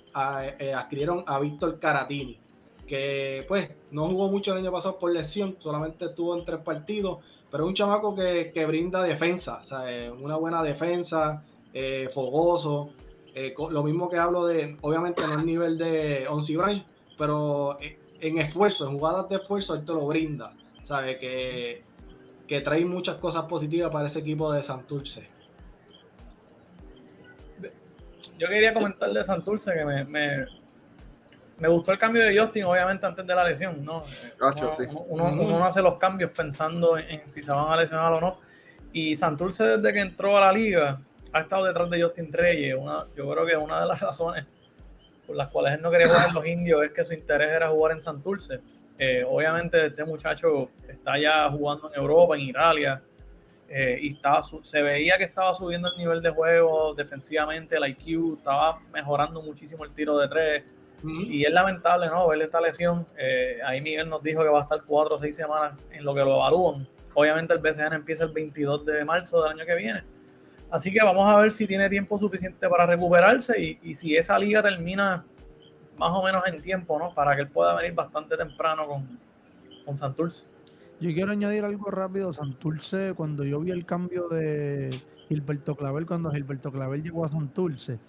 eh, 0.59 0.73
adquirieron 0.73 1.23
a 1.25 1.39
Víctor 1.39 1.79
Caratini, 1.79 2.39
que 2.87 3.43
pues 3.47 3.71
no 3.91 4.07
jugó 4.07 4.29
mucho 4.29 4.51
el 4.51 4.59
año 4.59 4.71
pasado 4.71 4.99
por 4.99 5.11
lesión, 5.11 5.55
solamente 5.59 6.05
estuvo 6.05 6.37
en 6.37 6.45
tres 6.45 6.59
partidos, 6.59 7.19
pero 7.51 7.63
es 7.63 7.67
un 7.67 7.73
chamaco 7.73 8.15
que, 8.15 8.65
brinda 8.67 9.01
defensa, 9.01 9.61
eh, 9.87 10.11
una 10.11 10.35
buena 10.35 10.61
defensa, 10.61 11.43
eh, 11.73 12.09
fogoso. 12.13 12.91
lo 13.69 13.83
mismo 13.83 14.09
que 14.09 14.17
hablo 14.17 14.45
de, 14.45 14.77
obviamente 14.81 15.23
no 15.25 15.33
el 15.33 15.45
nivel 15.45 15.77
de 15.77 16.27
Onsi 16.29 16.55
Branch, 16.55 16.85
pero 17.17 17.77
en 17.81 18.37
esfuerzo, 18.37 18.87
en 18.87 18.97
jugadas 18.97 19.27
de 19.29 19.37
esfuerzo, 19.37 19.73
él 19.73 19.85
te 19.85 19.93
lo 19.93 20.05
brinda. 20.05 20.53
Sabe 20.83 21.17
que, 21.17 21.83
que 22.47 22.61
trae 22.61 22.85
muchas 22.85 23.17
cosas 23.17 23.45
positivas 23.45 23.91
para 23.91 24.07
ese 24.07 24.19
equipo 24.19 24.51
de 24.51 24.61
Santurce 24.61 25.38
yo 28.37 28.47
quería 28.47 28.73
comentar 28.73 29.11
de 29.11 29.23
Santurce 29.23 29.73
que 29.73 29.85
me, 29.85 30.03
me, 30.05 30.45
me, 31.57 31.67
gustó 31.67 31.91
el 31.91 31.97
cambio 31.97 32.21
de 32.23 32.37
Justin, 32.37 32.65
obviamente, 32.65 33.05
antes 33.05 33.25
de 33.25 33.35
la 33.35 33.43
lesión, 33.43 33.83
¿no? 33.83 34.05
uno, 35.07 35.31
no 35.31 35.65
hace 35.65 35.81
los 35.81 35.97
cambios 35.97 36.31
pensando 36.31 36.97
en, 36.97 37.27
si 37.27 37.41
se 37.41 37.51
van 37.51 37.71
a 37.71 37.77
lesionar 37.77 38.13
o 38.13 38.21
no. 38.21 38.37
Y 38.91 39.15
Santurce, 39.15 39.77
desde 39.77 39.93
que 39.93 39.99
entró 39.99 40.37
a 40.37 40.41
la 40.41 40.51
liga, 40.51 40.99
ha 41.31 41.41
estado 41.41 41.65
detrás 41.65 41.89
de 41.89 42.01
Justin 42.01 42.33
Reyes. 42.33 42.75
Una, 42.77 43.05
yo 43.15 43.29
creo 43.29 43.45
que 43.45 43.55
una 43.55 43.81
de 43.81 43.87
las 43.87 43.99
razones 43.99 44.45
por 45.27 45.35
las 45.35 45.49
cuales 45.49 45.75
él 45.75 45.81
no 45.81 45.91
quería 45.91 46.07
jugar 46.07 46.29
en 46.29 46.33
los 46.33 46.45
indios 46.47 46.83
es 46.83 46.91
que 46.91 47.05
su 47.05 47.13
interés 47.13 47.51
era 47.51 47.69
jugar 47.69 47.91
en 47.91 48.01
Santurce. 48.01 48.59
Eh, 48.97 49.23
obviamente, 49.27 49.85
este 49.85 50.03
muchacho 50.03 50.71
está 50.87 51.19
ya 51.19 51.49
jugando 51.51 51.91
en 51.93 51.99
Europa, 51.99 52.35
en 52.35 52.41
Italia 52.41 53.01
eh, 53.69 53.99
y 54.01 54.13
estaba, 54.13 54.41
se 54.43 54.81
veía 54.81 55.17
que 55.17 55.23
estaba 55.23 55.53
subiendo 55.53 55.91
el 55.91 55.97
nivel 55.97 56.21
de 56.21 56.31
juego 56.31 56.93
defensivamente, 56.95 57.75
el 57.75 57.87
IQ 57.87 58.37
estaba 58.37 58.79
mejorando 58.91 59.41
muchísimo 59.41 59.85
el 59.85 59.91
tiro 59.91 60.17
de 60.17 60.27
tres. 60.27 60.63
Y 61.01 61.45
es 61.45 61.53
lamentable, 61.53 62.07
¿no? 62.07 62.27
Ver 62.27 62.41
esta 62.41 62.59
lesión. 62.59 63.07
Eh, 63.17 63.59
ahí 63.65 63.79
Miguel 63.79 64.09
nos 64.09 64.21
dijo 64.21 64.43
que 64.43 64.49
va 64.49 64.59
a 64.59 64.63
estar 64.63 64.83
cuatro 64.83 65.15
o 65.15 65.17
seis 65.17 65.33
semanas 65.33 65.79
en 65.91 66.03
lo 66.03 66.13
que 66.13 66.19
lo 66.19 66.35
evalúan. 66.35 66.85
Obviamente 67.13 67.53
el 67.53 67.59
BCN 67.59 67.93
empieza 67.93 68.25
el 68.25 68.31
22 68.31 68.85
de 68.85 69.05
marzo 69.05 69.41
del 69.41 69.53
año 69.53 69.65
que 69.65 69.75
viene. 69.75 70.03
Así 70.69 70.91
que 70.91 71.01
vamos 71.01 71.25
a 71.25 71.37
ver 71.37 71.53
si 71.53 71.65
tiene 71.65 71.87
tiempo 71.89 72.19
suficiente 72.19 72.67
para 72.67 72.85
recuperarse 72.85 73.57
y, 73.61 73.79
y 73.81 73.93
si 73.93 74.17
esa 74.17 74.37
liga 74.37 74.61
termina 74.61 75.23
más 75.97 76.11
o 76.11 76.21
menos 76.21 76.45
en 76.47 76.61
tiempo, 76.61 76.99
¿no? 76.99 77.13
Para 77.13 77.33
que 77.35 77.43
él 77.43 77.49
pueda 77.49 77.75
venir 77.75 77.93
bastante 77.93 78.35
temprano 78.35 78.85
con, 78.85 79.19
con 79.85 79.97
Santurce. 79.97 80.47
Yo 81.01 81.13
quiero 81.13 81.31
añadir 81.31 81.63
algo 81.63 81.89
rápido. 81.91 82.33
Santurce, 82.33 83.13
cuando 83.15 83.45
yo 83.45 83.61
vi 83.61 83.71
el 83.71 83.85
cambio 83.85 84.27
de 84.27 85.01
Gilberto 85.29 85.75
Clavel, 85.75 86.05
cuando 86.05 86.31
Gilberto 86.31 86.71
Clavel 86.71 87.01
llegó 87.01 87.23
a 87.23 87.29
Santurce, 87.29 87.99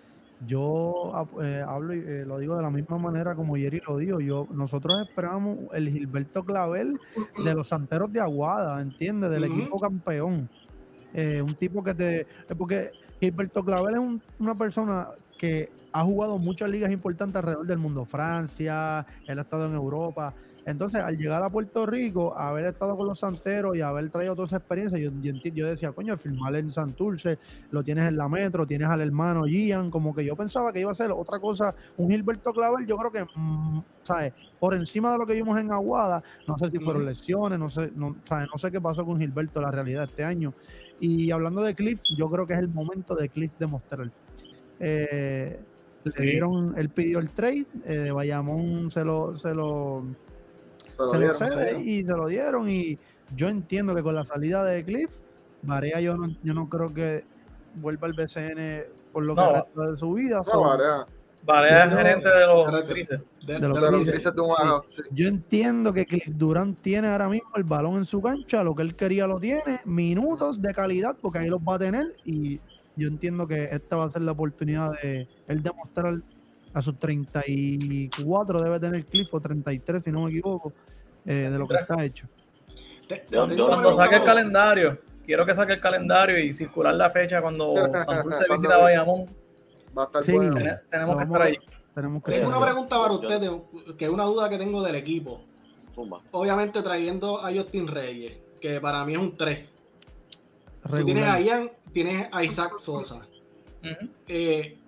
yo 0.47 1.13
eh, 1.43 1.63
hablo 1.67 1.95
y 1.95 1.99
eh, 1.99 2.25
lo 2.27 2.39
digo 2.39 2.57
de 2.57 2.63
la 2.63 2.71
misma 2.71 2.99
manera 2.99 3.35
como 3.35 3.57
Jerry 3.57 3.83
lo 3.87 3.99
dijo. 3.99 4.21
Yo, 4.21 4.49
nosotros 4.51 5.03
esperábamos 5.03 5.59
el 5.73 5.91
Gilberto 5.91 6.45
Clavel 6.45 6.99
de 7.45 7.55
los 7.55 7.69
Santeros 7.69 8.13
de 8.13 8.21
Aguada, 8.21 8.81
¿entiendes? 8.81 9.31
Del 9.31 9.45
equipo 9.45 9.79
campeón. 9.79 10.49
Eh, 11.13 11.43
un 11.43 11.55
tipo 11.55 11.85
que 11.85 11.95
te. 11.95 12.27
Porque 12.57 12.91
Gilberto 13.21 13.65
Clavel 13.65 13.95
es 13.95 14.21
una 14.39 14.55
persona 14.57 15.09
que 15.39 15.71
ha 15.93 16.05
jugado 16.05 16.39
muchas 16.39 16.71
ligas 16.71 16.91
importantes 16.91 17.37
alrededor 17.37 17.67
del 17.67 17.79
mundo. 17.79 18.05
Francia, 18.05 19.07
él 19.27 19.39
ha 19.39 19.43
estado 19.43 19.67
en 19.67 19.75
Europa. 19.75 20.35
Entonces, 20.67 21.03
al 21.03 21.17
llegar 21.17 21.43
a 21.43 21.51
Puerto 21.51 21.87
Rico, 21.87 22.37
haber 22.37 22.67
estado 22.67 22.97
con 22.97 23.07
los 23.07 23.19
santeros 23.19 23.77
y 23.77 23.81
haber 23.81 24.11
traído 24.11 24.35
toda 24.35 24.47
esa 24.47 24.57
experiencia, 24.57 24.99
yo, 24.99 25.11
yo, 25.11 25.67
decía, 25.67 25.93
coño, 25.93 26.17
firmar 26.17 26.55
en 26.57 26.71
Santurce, 26.71 27.39
lo 27.71 27.83
tienes 27.83 28.07
en 28.07 28.17
la 28.17 28.29
metro, 28.29 28.67
tienes 28.67 28.89
al 28.89 29.01
hermano 29.01 29.45
Gian, 29.45 29.91
como 29.91 30.15
que 30.15 30.25
yo 30.25 30.37
pensaba 30.37 30.73
que 30.73 30.81
iba 30.81 30.91
a 30.91 30.95
ser 30.95 31.11
otra 31.13 31.39
cosa, 31.39 31.75
un 31.97 32.11
Gilberto 32.11 32.53
Clavel, 32.53 32.87
yo 32.87 32.97
creo 32.97 33.13
que, 33.13 33.25
mm, 33.25 33.83
¿sabes? 34.03 34.33
Por 34.59 34.75
encima 34.75 35.13
de 35.13 35.19
lo 35.19 35.27
que 35.27 35.35
vimos 35.35 35.59
en 35.59 35.73
Aguada, 35.73 36.23
no 36.47 36.59
sé 36.59 36.71
si 36.71 36.79
fueron 36.79 37.07
lesiones, 37.07 37.59
no 37.59 37.69
sé, 37.69 37.91
no, 37.95 38.17
¿sabes? 38.25 38.49
no 38.53 38.59
sé 38.59 38.71
qué 38.71 38.81
pasó 38.81 39.05
con 39.05 39.19
Gilberto, 39.19 39.61
la 39.61 39.71
realidad 39.71 40.05
este 40.05 40.25
año. 40.25 40.53
Y 41.01 41.31
hablando 41.31 41.63
de 41.63 41.75
Cliff, 41.75 42.01
yo 42.17 42.29
creo 42.29 42.47
que 42.47 42.53
es 42.53 42.59
el 42.59 42.69
momento 42.69 43.15
de 43.15 43.31
Cliff 43.31 43.53
demostrar. 43.59 44.11
Eh, 44.79 45.59
le 46.05 46.25
dieron, 46.25 46.75
él 46.77 46.89
pidió 46.91 47.19
el 47.19 47.31
trade, 47.31 47.67
eh, 47.85 48.11
Bayamón 48.11 48.91
se 48.91 49.05
lo, 49.05 49.37
se 49.37 49.55
lo 49.55 50.05
se 51.35 51.81
y 51.81 52.03
se 52.03 52.13
lo 52.13 52.27
dieron. 52.27 52.69
Y 52.69 52.99
yo 53.37 53.49
entiendo 53.49 53.95
que 53.95 54.03
con 54.03 54.15
la 54.15 54.25
salida 54.25 54.65
de 54.65 54.85
Cliff, 54.85 55.11
Varea 55.63 56.01
yo 56.01 56.17
no, 56.17 56.29
yo 56.43 56.55
no 56.55 56.69
creo 56.69 56.93
que 56.93 57.25
vuelva 57.75 58.07
al 58.07 58.15
BCN 58.15 58.85
por 59.13 59.25
lo 59.25 59.35
que 59.35 59.43
resta 59.43 59.91
de 59.93 59.99
su 59.99 60.13
vida. 60.15 60.43
No, 60.53 61.07
es 61.65 61.95
gerente 61.95 62.29
de 62.29 62.47
los 62.47 62.89
grises. 62.89 63.21
De, 63.47 63.59
los, 63.59 63.79
Yo 65.11 65.27
entiendo 65.27 65.93
que 65.93 66.05
Cliff 66.07 66.29
Durant 66.29 66.79
tiene 66.83 67.09
ahora 67.09 67.29
mismo 67.29 67.51
el 67.57 67.65
balón 67.65 67.97
en 67.97 68.05
su 68.05 68.21
cancha, 68.21 68.63
lo 68.63 68.75
que 68.75 68.83
él 68.83 68.95
quería 68.95 69.27
lo 69.27 69.39
tiene, 69.39 69.81
minutos 69.85 70.61
de 70.61 70.75
calidad, 70.75 71.17
porque 71.21 71.41
ahí 71.41 71.49
los 71.49 71.61
va 71.61 71.77
a 71.77 71.79
tener. 71.79 72.15
Y 72.25 72.61
yo 72.97 73.09
entiendo 73.09 73.47
que 73.47 73.65
esta 73.65 73.97
va 73.97 74.05
a 74.05 74.11
ser 74.11 74.23
la 74.23 74.33
oportunidad 74.33 74.93
de 75.03 75.27
él 75.49 75.63
demostrar 75.63 76.21
a 76.73 76.83
sus 76.83 76.99
34 76.99 78.63
debe 78.63 78.81
tener 78.81 79.05
Cliff 79.07 79.33
o 79.35 79.41
33 79.41 80.03
si 80.03 80.11
no 80.11 80.25
me 80.25 80.31
equivoco 80.31 80.73
eh, 81.27 81.49
de 81.51 81.59
lo 81.59 81.67
que 81.67 81.75
está 81.75 82.05
hecho. 82.05 82.27
Cuando 83.29 83.93
saque 83.93 84.17
el 84.17 84.23
calendario, 84.23 84.99
quiero 85.27 85.45
que 85.45 85.55
saque 85.55 85.75
el 85.75 85.81
calendario 85.81 86.39
y 86.39 86.53
circular 86.53 86.95
la 86.95 87.11
fecha 87.11 87.43
cuando 87.43 87.75
Santurce 88.05 88.45
visita 88.51 88.79
Bayamón. 88.79 89.27
Va 89.97 90.05
a 90.05 90.07
estar 90.07 90.23
sí, 90.23 90.33
bueno. 90.37 90.55
Tenemos 90.91 91.17
que 91.17 91.23
estar 91.25 91.43
ahí. 91.43 91.57
Tenemos 91.95 92.23
que 92.23 92.41
una 92.41 92.61
pregunta 92.61 93.01
para 93.01 93.13
ustedes, 93.13 93.51
que 93.99 94.05
es 94.05 94.11
una 94.11 94.25
duda 94.25 94.49
que 94.49 94.59
tengo 94.59 94.83
del 94.83 94.95
equipo. 94.95 95.41
Obviamente 96.31 96.83
trayendo 96.83 97.45
a 97.45 97.53
Justin 97.53 97.89
Reyes, 97.89 98.39
que 98.61 98.81
para 98.81 99.05
mí 99.05 99.15
es 99.15 99.19
un 99.19 99.37
3. 99.37 99.69
Tú 100.89 101.05
tienes 101.05 101.27
a 101.27 101.41
Ian, 101.41 101.71
tienes 101.93 102.29
a 102.33 102.45
Isaac 102.45 102.79
Sosa. 102.79 103.27
eh, 104.29 104.79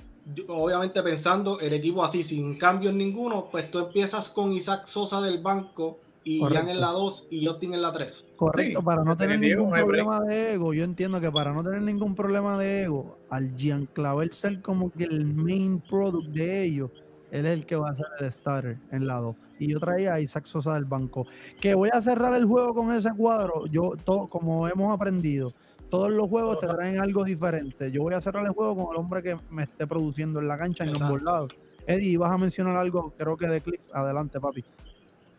obviamente 0.49 1.03
pensando 1.03 1.59
el 1.61 1.73
equipo 1.73 2.05
así, 2.05 2.23
sin 2.23 2.57
cambios 2.57 2.95
ninguno, 2.95 3.49
pues 3.51 3.71
tú 3.71 3.79
empiezas 3.79 4.31
con 4.31 4.53
Isaac 4.53 4.87
Sosa 4.87 5.21
del 5.21 5.43
banco 5.43 5.99
y 6.25 6.39
Correcto. 6.39 6.71
en 6.71 6.81
la 6.81 6.89
2 6.89 7.27
y 7.31 7.47
Justin 7.47 7.75
en 7.75 7.83
la 7.83 7.93
3. 7.93 8.25
Correcto, 8.37 8.83
para 8.83 9.03
no 9.03 9.17
tener 9.17 9.41
ningún 9.41 9.71
problema 9.71 10.21
de 10.21 10.55
ego, 10.55 10.73
yo 10.73 10.85
entiendo 10.85 11.21
que 11.21 11.31
para 11.31 11.53
no 11.53 11.65
tener 11.65 11.83
ningún 11.83 12.15
problema 12.15 12.57
de 12.59 12.85
ego, 12.85 13.19
al 13.31 13.57
Gian 13.57 13.89
Clavel 13.93 14.33
ser 14.33 14.61
como 14.63 14.91
que 14.91 15.05
el 15.05 15.25
main 15.25 15.81
product 15.81 16.29
de 16.29 16.65
ellos, 16.65 16.91
él 17.31 17.47
es 17.47 17.53
el 17.53 17.67
que 17.67 17.77
va 17.77 17.91
a 17.91 17.97
ser 17.97 18.07
el 18.21 18.33
starter 18.33 18.79
en 18.93 19.07
la 19.07 19.17
2. 19.17 19.37
Y 19.59 19.73
yo 19.73 19.81
traía 19.81 20.15
a 20.15 20.21
Isaac 20.21 20.45
Sosa 20.45 20.75
del 20.75 20.85
banco. 20.85 21.27
Que 21.61 21.75
voy 21.75 21.89
a 21.93 22.03
cerrar 22.03 22.35
el 22.35 22.45
juego 22.45 22.75
con 22.75 22.93
ese 22.93 23.11
cuadro, 23.17 23.67
yo, 23.67 23.93
todo, 24.05 24.27
como 24.27 24.69
hemos 24.69 24.95
aprendido, 24.95 25.55
todos 25.93 26.11
los 26.11 26.27
juegos 26.27 26.59
te 26.59 26.67
traen 26.67 26.99
algo 26.99 27.23
diferente. 27.23 27.93
Yo 27.93 28.01
voy 28.01 28.15
a 28.15 28.21
cerrar 28.23 28.47
el 28.47 28.53
juego 28.53 28.75
con 28.75 28.95
el 28.95 28.99
hombre 28.99 29.23
que 29.23 29.37
me 29.51 29.65
esté 29.65 29.87
produciendo 29.87 30.41
en 30.41 30.49
la 30.49 30.57
cancha 30.57 30.85
en 30.85 30.95
los 30.95 31.23
lados. 31.23 31.53
Eddie, 31.87 32.17
vas 32.17 32.31
a 32.31 32.39
mencionar 32.39 32.77
algo, 32.77 33.13
creo 33.19 33.37
que 33.37 33.47
de 33.47 33.61
Cliff. 33.61 33.83
Adelante, 33.93 34.41
papi. 34.41 34.65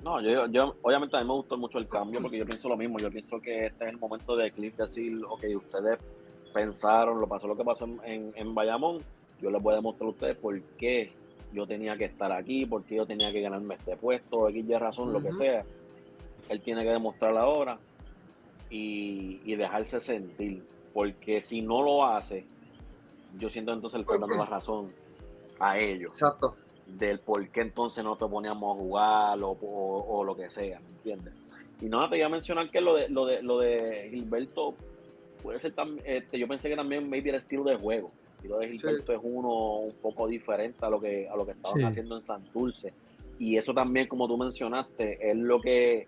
No, 0.03 0.21
yo, 0.21 0.45
yo, 0.51 0.75
obviamente 0.83 1.17
a 1.17 1.21
mí 1.21 1.27
me 1.27 1.33
gustó 1.33 1.57
mucho 1.57 1.79
el 1.79 1.87
cambio 1.87 2.21
porque 2.21 2.37
yo 2.37 2.45
pienso 2.45 2.69
lo 2.69 2.77
mismo. 2.77 2.99
Yo 2.99 3.09
pienso 3.09 3.41
que 3.41 3.65
este 3.65 3.85
es 3.85 3.93
el 3.93 3.97
momento 3.97 4.35
de 4.35 4.51
Cliff 4.51 4.77
decir, 4.77 5.19
ok, 5.27 5.43
ustedes 5.55 5.97
pensaron, 6.53 7.19
lo 7.19 7.25
pasó 7.25 7.47
lo 7.47 7.57
que 7.57 7.63
pasó 7.63 7.85
en, 8.05 8.31
en 8.35 8.53
Bayamón. 8.53 8.99
Yo 9.41 9.49
les 9.49 9.59
voy 9.59 9.73
a 9.73 9.77
demostrar 9.77 10.05
a 10.05 10.11
ustedes 10.11 10.37
por 10.37 10.61
qué 10.77 11.13
yo 11.51 11.65
tenía 11.65 11.97
que 11.97 12.05
estar 12.05 12.31
aquí, 12.31 12.67
por 12.67 12.83
qué 12.83 12.97
yo 12.97 13.07
tenía 13.07 13.31
que 13.31 13.41
ganarme 13.41 13.73
este 13.73 13.97
puesto, 13.97 14.47
X 14.49 14.65
y 14.69 14.73
razón, 14.75 15.13
lo 15.13 15.19
que 15.19 15.33
sea. 15.33 15.65
Él 16.47 16.61
tiene 16.61 16.83
que 16.83 16.91
demostrar 16.91 17.35
ahora 17.37 17.79
y, 18.73 19.55
dejarse 19.55 19.99
sentir. 19.99 20.63
Porque 20.93 21.41
si 21.41 21.61
no 21.61 21.81
lo 21.81 22.05
hace, 22.05 22.45
yo 23.37 23.49
siento 23.49 23.73
entonces 23.73 23.99
el 23.99 24.05
dando 24.05 24.35
la 24.35 24.45
razón 24.45 24.91
a 25.59 25.77
ellos. 25.77 26.11
Exacto. 26.13 26.55
Del 26.87 27.19
por 27.19 27.47
qué 27.49 27.61
entonces 27.61 28.03
no 28.03 28.15
te 28.15 28.25
poníamos 28.27 28.75
a 28.75 28.79
jugar 28.79 29.39
o, 29.41 29.51
o, 29.51 30.23
lo 30.23 30.35
que 30.35 30.49
sea, 30.49 30.79
¿me 30.79 30.89
entiendes? 30.89 31.33
Y 31.81 31.85
no, 31.85 32.07
te 32.09 32.17
iba 32.17 32.27
a 32.27 32.29
mencionar 32.29 32.69
que 32.69 32.81
lo 32.81 32.95
de, 32.95 33.09
lo 33.09 33.25
de, 33.25 33.41
lo 33.41 33.59
de 33.59 34.09
Gilberto 34.11 34.75
puede 35.41 35.59
ser 35.59 35.73
también, 35.73 36.05
este, 36.05 36.37
yo 36.39 36.47
pensé 36.47 36.69
que 36.69 36.75
también 36.75 37.09
maybe 37.09 37.29
el 37.29 37.37
estilo 37.37 37.63
de 37.63 37.77
juego. 37.77 38.11
El 38.27 38.35
estilo 38.35 38.59
de 38.59 38.69
Gilberto 38.69 39.13
es 39.13 39.19
uno 39.21 39.77
un 39.77 39.95
poco 39.95 40.27
diferente 40.27 40.85
a 40.85 40.89
lo 40.89 40.99
que, 40.99 41.27
a 41.27 41.35
lo 41.35 41.45
que 41.45 41.53
estaban 41.53 41.85
haciendo 41.85 42.15
en 42.15 42.21
Santurce. 42.21 42.93
Y 43.39 43.57
eso 43.57 43.73
también, 43.73 44.07
como 44.07 44.27
tú 44.27 44.37
mencionaste, 44.37 45.29
es 45.29 45.35
lo 45.35 45.59
que 45.59 46.07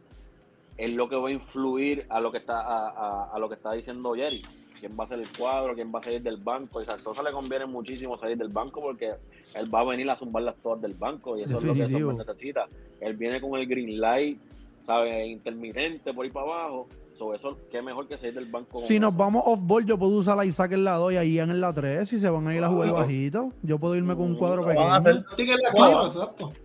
es 0.77 0.91
lo 0.91 1.07
que 1.07 1.15
va 1.15 1.29
a 1.29 1.31
influir 1.31 2.05
a 2.09 2.19
lo 2.19 2.31
que 2.31 2.39
está 2.39 2.59
a, 2.59 3.31
a, 3.33 3.39
lo 3.39 3.47
que 3.47 3.55
está 3.55 3.73
diciendo 3.73 4.13
Jerry. 4.13 4.43
¿Quién 4.79 4.97
va 4.99 5.05
a 5.05 5.07
ser 5.07 5.19
el 5.19 5.31
cuadro? 5.37 5.73
¿Quién 5.73 5.91
va 5.93 5.99
a 5.99 6.01
salir 6.01 6.21
del 6.21 6.37
banco? 6.37 6.81
Y 6.81 6.85
a 6.85 6.99
Sosa 6.99 7.23
le 7.23 7.31
conviene 7.31 7.65
muchísimo 7.65 8.17
salir 8.17 8.37
del 8.37 8.49
banco 8.49 8.81
porque 8.81 9.13
él 9.53 9.73
va 9.73 9.79
a 9.79 9.83
venir 9.85 10.09
a 10.09 10.15
zumbar 10.15 10.43
las 10.43 10.55
todas 10.57 10.81
del 10.81 10.93
banco 10.93 11.37
y 11.37 11.43
eso 11.43 11.57
es 11.57 11.63
lo 11.63 11.73
que 11.73 11.89
Sosa 11.89 12.13
necesita. 12.13 12.67
Él 12.99 13.15
viene 13.15 13.39
con 13.39 13.57
el 13.57 13.65
green 13.67 13.99
light, 13.99 14.37
¿sabe? 14.83 15.27
Intermitente 15.27 16.13
por 16.13 16.25
ahí 16.25 16.31
para 16.31 16.45
abajo. 16.45 16.87
Sobre 17.17 17.37
eso, 17.37 17.57
qué 17.71 17.81
mejor 17.81 18.07
que 18.07 18.17
salir 18.17 18.33
del 18.33 18.51
banco. 18.51 18.81
Si 18.85 18.99
nos 18.99 19.15
vamos 19.15 19.43
off-ball, 19.45 19.85
yo 19.85 19.97
puedo 19.97 20.17
usar 20.17 20.35
la 20.35 20.45
Isaac 20.45 20.73
en 20.73 20.83
la 20.83 20.95
2 20.95 21.13
y 21.13 21.17
ahí 21.17 21.39
en 21.39 21.61
la 21.61 21.73
3. 21.73 22.07
Si 22.09 22.19
se 22.19 22.29
van 22.29 22.45
a 22.47 22.53
ir 22.55 22.61
a 22.63 22.67
jugar 22.67 22.91
bajito, 22.91 23.51
yo 23.61 23.79
puedo 23.79 23.95
irme 23.95 24.15
con 24.15 24.25
un 24.25 24.35
cuadro 24.35 24.63
pequeño. 24.63 24.99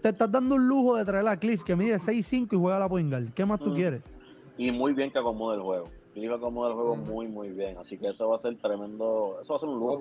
Te 0.03 0.09
estás 0.09 0.31
dando 0.31 0.57
un 0.57 0.67
lujo 0.67 0.97
de 0.97 1.05
traer 1.05 1.29
a 1.29 1.37
Cliff 1.37 1.63
que 1.63 1.77
mide 1.77 1.99
6'5 1.99 2.49
y 2.53 2.57
juega 2.57 2.77
a 2.77 2.81
la 2.81 2.89
point 2.89 3.33
¿Qué 3.33 3.47
más 3.47 3.61
tú 3.61 3.75
quieres? 3.75 4.03
Y 4.57 4.73
muy 4.73 4.93
bien 4.93 5.13
que 5.13 5.19
acomode 5.21 5.57
el 5.57 5.63
juego. 5.63 5.85
Cliff 6.15 6.33
acomoda 6.33 6.71
el 6.71 6.75
juego 6.75 6.97
muy, 6.97 7.29
muy 7.29 7.51
bien. 7.51 7.79
Así 7.79 7.97
que 7.97 8.09
eso 8.09 8.29
va 8.29 8.35
a 8.35 8.39
ser 8.39 8.57
tremendo. 8.59 9.39
Eso 9.41 9.53
va 9.53 9.57
a 9.57 9.61
ser 9.61 9.69
un 9.69 9.79
lujo. 9.79 9.99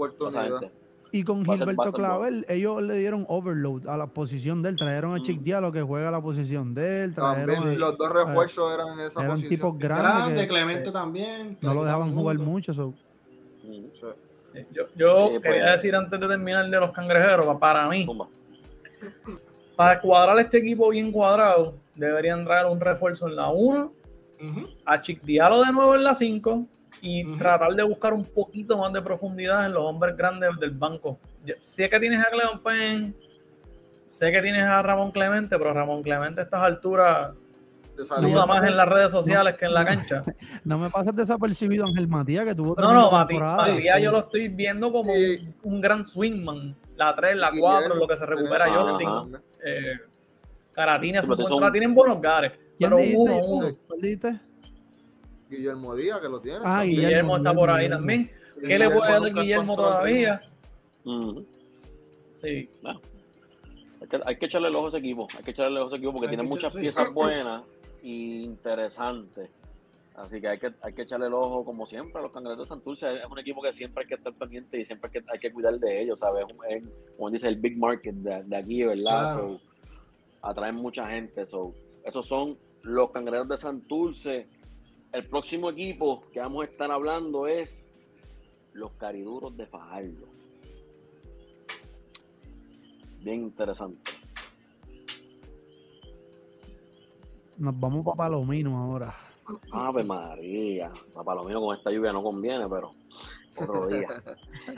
Y 1.12 1.24
con 1.24 1.44
Gilberto 1.46 1.92
Clavel, 1.92 2.46
ellos 2.50 2.82
le 2.82 2.98
dieron 2.98 3.26
overload 3.28 3.88
a 3.88 3.98
la 3.98 4.08
posición 4.08 4.62
de 4.62 4.70
él. 4.70 4.76
Trajeron 4.78 5.16
a 5.16 5.22
Chick 5.22 5.42
Diallo 5.42 5.72
que 5.72 5.82
juega 5.82 6.12
la 6.12 6.22
posición 6.22 6.74
de 6.74 7.06
él. 7.06 7.16
También 7.16 7.80
los 7.80 7.98
dos 7.98 8.10
refuerzos 8.12 8.74
eran 8.74 9.00
en 9.00 9.06
esa 9.06 9.20
eran 9.20 9.32
posición. 9.32 9.50
tipos 9.50 9.78
grandes. 9.78 10.12
Grande, 10.12 10.48
Clemente 10.48 10.92
también. 10.92 11.58
No 11.62 11.74
lo 11.74 11.84
dejaban 11.84 12.14
jugar 12.14 12.38
mucho. 12.38 12.74
Yo, 14.72 14.88
yo 14.96 15.42
quería 15.42 15.72
decir 15.72 15.96
antes 15.96 16.20
de 16.20 16.28
terminar 16.28 16.70
de 16.70 16.80
los 16.80 16.92
cangrejeros, 16.92 17.58
para 17.60 17.88
mí, 17.88 18.08
para 19.76 20.02
cuadrar 20.02 20.38
este 20.40 20.58
equipo 20.58 20.90
bien 20.90 21.12
cuadrado, 21.12 21.76
deberían 21.96 22.44
traer 22.46 22.66
un 22.66 22.80
refuerzo 22.80 23.28
en 23.28 23.36
la 23.36 23.50
1, 23.50 23.94
a 24.86 25.02
Chick 25.02 25.22
Diallo 25.22 25.64
de 25.64 25.72
nuevo 25.72 25.96
en 25.96 26.04
la 26.04 26.16
5 26.16 26.66
y 27.02 27.38
tratar 27.38 27.74
de 27.74 27.84
buscar 27.84 28.14
un 28.14 28.26
poquito 28.26 28.78
más 28.78 28.92
de 28.94 29.02
profundidad 29.02 29.66
en 29.66 29.74
los 29.74 29.84
hombres 29.84 30.16
grandes 30.16 30.50
del 30.60 30.72
banco. 30.72 31.20
sé 31.60 31.90
que 31.90 32.00
tienes 32.00 32.26
a 32.26 32.30
Cleon 32.30 32.62
Penn, 32.64 33.16
sé 34.08 34.32
que 34.32 34.42
tienes 34.42 34.64
a 34.64 34.82
Ramón 34.82 35.12
Clemente, 35.12 35.58
pero 35.58 35.74
Ramón 35.74 36.04
Clemente 36.04 36.42
a 36.42 36.44
estas 36.44 36.62
alturas 36.62 37.32
suda 38.06 38.46
más 38.46 38.64
en 38.66 38.78
las 38.78 38.88
redes 38.88 39.12
sociales 39.12 39.56
que 39.56 39.66
en 39.66 39.74
la 39.74 39.86
cancha. 39.86 40.24
No 40.64 40.78
me 40.78 40.90
pases 40.90 41.16
desapercibido 41.16 41.86
Ángel 41.86 42.08
Matías, 42.08 42.46
que 42.46 42.56
tuvo 42.56 42.76
No, 42.76 42.94
no, 42.94 43.12
Matías, 43.12 44.02
yo 44.02 44.12
lo 44.12 44.20
estoy 44.20 44.50
viendo 44.50 44.92
como 44.92 45.14
un, 45.64 45.82
gran 45.82 46.06
swingman. 46.06 46.76
La 46.96 47.16
3, 47.16 47.38
la 47.38 47.52
4, 47.58 47.96
lo 47.96 48.08
que 48.08 48.16
se 48.16 48.26
recupera 48.26 48.68
Justin. 48.74 49.38
Eh, 49.66 49.94
Caratines, 50.74 51.28
tienen 51.72 51.94
buenos 51.94 52.22
gares. 52.22 52.54
Pero 52.78 52.98
uno, 52.98 53.38
uno. 53.38 53.68
Guillermo 55.50 55.96
Díaz, 55.96 56.20
que 56.20 56.30
lo 56.30 56.40
tiene. 56.40 56.60
Ah, 56.64 56.84
Guillermo, 56.84 57.08
Guillermo, 57.08 57.38
está 57.38 57.54
por 57.54 57.70
ahí 57.70 57.76
Guillermo. 57.86 57.98
también. 57.98 58.32
¿Qué 58.66 58.80
le 58.80 58.90
puede 58.90 59.12
dar 59.12 59.34
Guillermo 59.34 59.76
todavía? 59.76 60.42
Sí. 62.34 62.70
Hay 64.02 64.08
que, 64.08 64.20
hay 64.26 64.38
que 64.38 64.46
echarle 64.46 64.68
el 64.70 64.76
ojo 64.76 64.86
a 64.86 64.90
ese 64.90 64.98
equipo, 65.00 65.28
hay 65.38 65.44
que 65.44 65.52
echarle 65.52 65.72
el 65.72 65.78
ojo 65.78 65.86
a 65.86 65.88
ese 65.90 65.96
equipo 65.98 66.12
porque 66.14 66.28
Hay 66.28 66.30
tiene 66.30 66.44
que 66.44 66.50
muchas 66.50 66.76
piezas 66.76 67.14
buenas 67.14 67.64
e 68.02 68.08
interesantes. 68.08 69.50
Así 70.16 70.42
que 70.42 70.48
hay 70.50 70.60
que, 70.60 70.74
hay 70.82 70.94
que 70.94 71.04
echarle 71.04 71.28
el 71.28 71.34
ojo, 71.34 71.64
como 71.64 71.86
siempre, 71.86 72.20
a 72.20 72.24
los 72.24 72.32
cangrejos 72.34 72.60
de 72.60 72.66
Santurce. 72.68 73.16
Es 73.16 73.26
un 73.30 73.40
equipo 73.40 73.62
que 73.62 73.72
siempre 73.72 74.04
hay 74.04 74.08
que 74.10 74.16
estar 74.16 74.34
pendiente 74.34 74.80
y 74.80 74.84
siempre 74.86 75.10
hay 75.14 75.22
que, 75.22 75.32
hay 75.32 75.40
que 75.40 75.52
cuidar 75.52 75.80
de 75.80 76.02
ellos, 76.02 76.20
¿sabes? 76.20 76.46
Es, 76.48 76.54
un- 76.54 76.66
es, 76.70 76.84
como 77.16 77.30
dice, 77.32 77.48
el 77.48 77.56
big 77.56 77.78
market 77.78 78.16
de, 78.16 78.44
de 78.44 78.56
aquí, 78.58 78.84
¿verdad? 78.84 79.34
Claro. 79.36 79.60
So, 79.60 79.62
atraen 80.42 80.76
mucha 80.76 81.08
gente. 81.10 81.46
So, 81.46 81.74
esos 82.04 82.26
son 82.26 82.58
los 82.84 83.12
cangrejos 83.12 83.48
de 83.48 83.56
Santurce. 83.58 84.48
El 85.12 85.26
próximo 85.26 85.72
equipo 85.72 86.24
que 86.32 86.40
vamos 86.40 86.62
a 86.62 86.66
estar 86.66 86.92
hablando 86.92 87.48
es 87.48 87.96
los 88.74 88.92
cariduros 88.94 89.56
de 89.58 89.66
Fajardo. 89.66 90.28
Bien 93.22 93.42
interesante. 93.42 94.12
Nos 97.58 97.78
vamos 97.80 98.06
para 98.06 98.18
Palomino 98.18 98.78
ahora. 98.78 99.14
Ave 99.72 100.04
María, 100.04 100.92
a 101.16 101.24
Palomino 101.24 101.60
con 101.60 101.76
esta 101.76 101.92
lluvia 101.92 102.14
no 102.14 102.22
conviene, 102.22 102.68
pero 102.70 102.94
otro 103.58 103.88
día. 103.88 104.08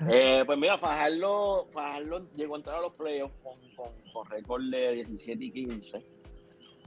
Eh, 0.09 0.43
pues 0.45 0.57
mira, 0.57 0.77
Fajardo, 0.77 1.67
Fajardo 1.73 2.25
llegó 2.35 2.55
a 2.55 2.57
entrar 2.57 2.77
a 2.77 2.81
los 2.81 2.93
playoffs 2.93 3.35
con, 3.43 3.53
con, 3.75 3.93
con 4.13 4.25
récord 4.29 4.63
de 4.63 4.93
17 4.93 5.43
y 5.43 5.51
15. 5.51 6.05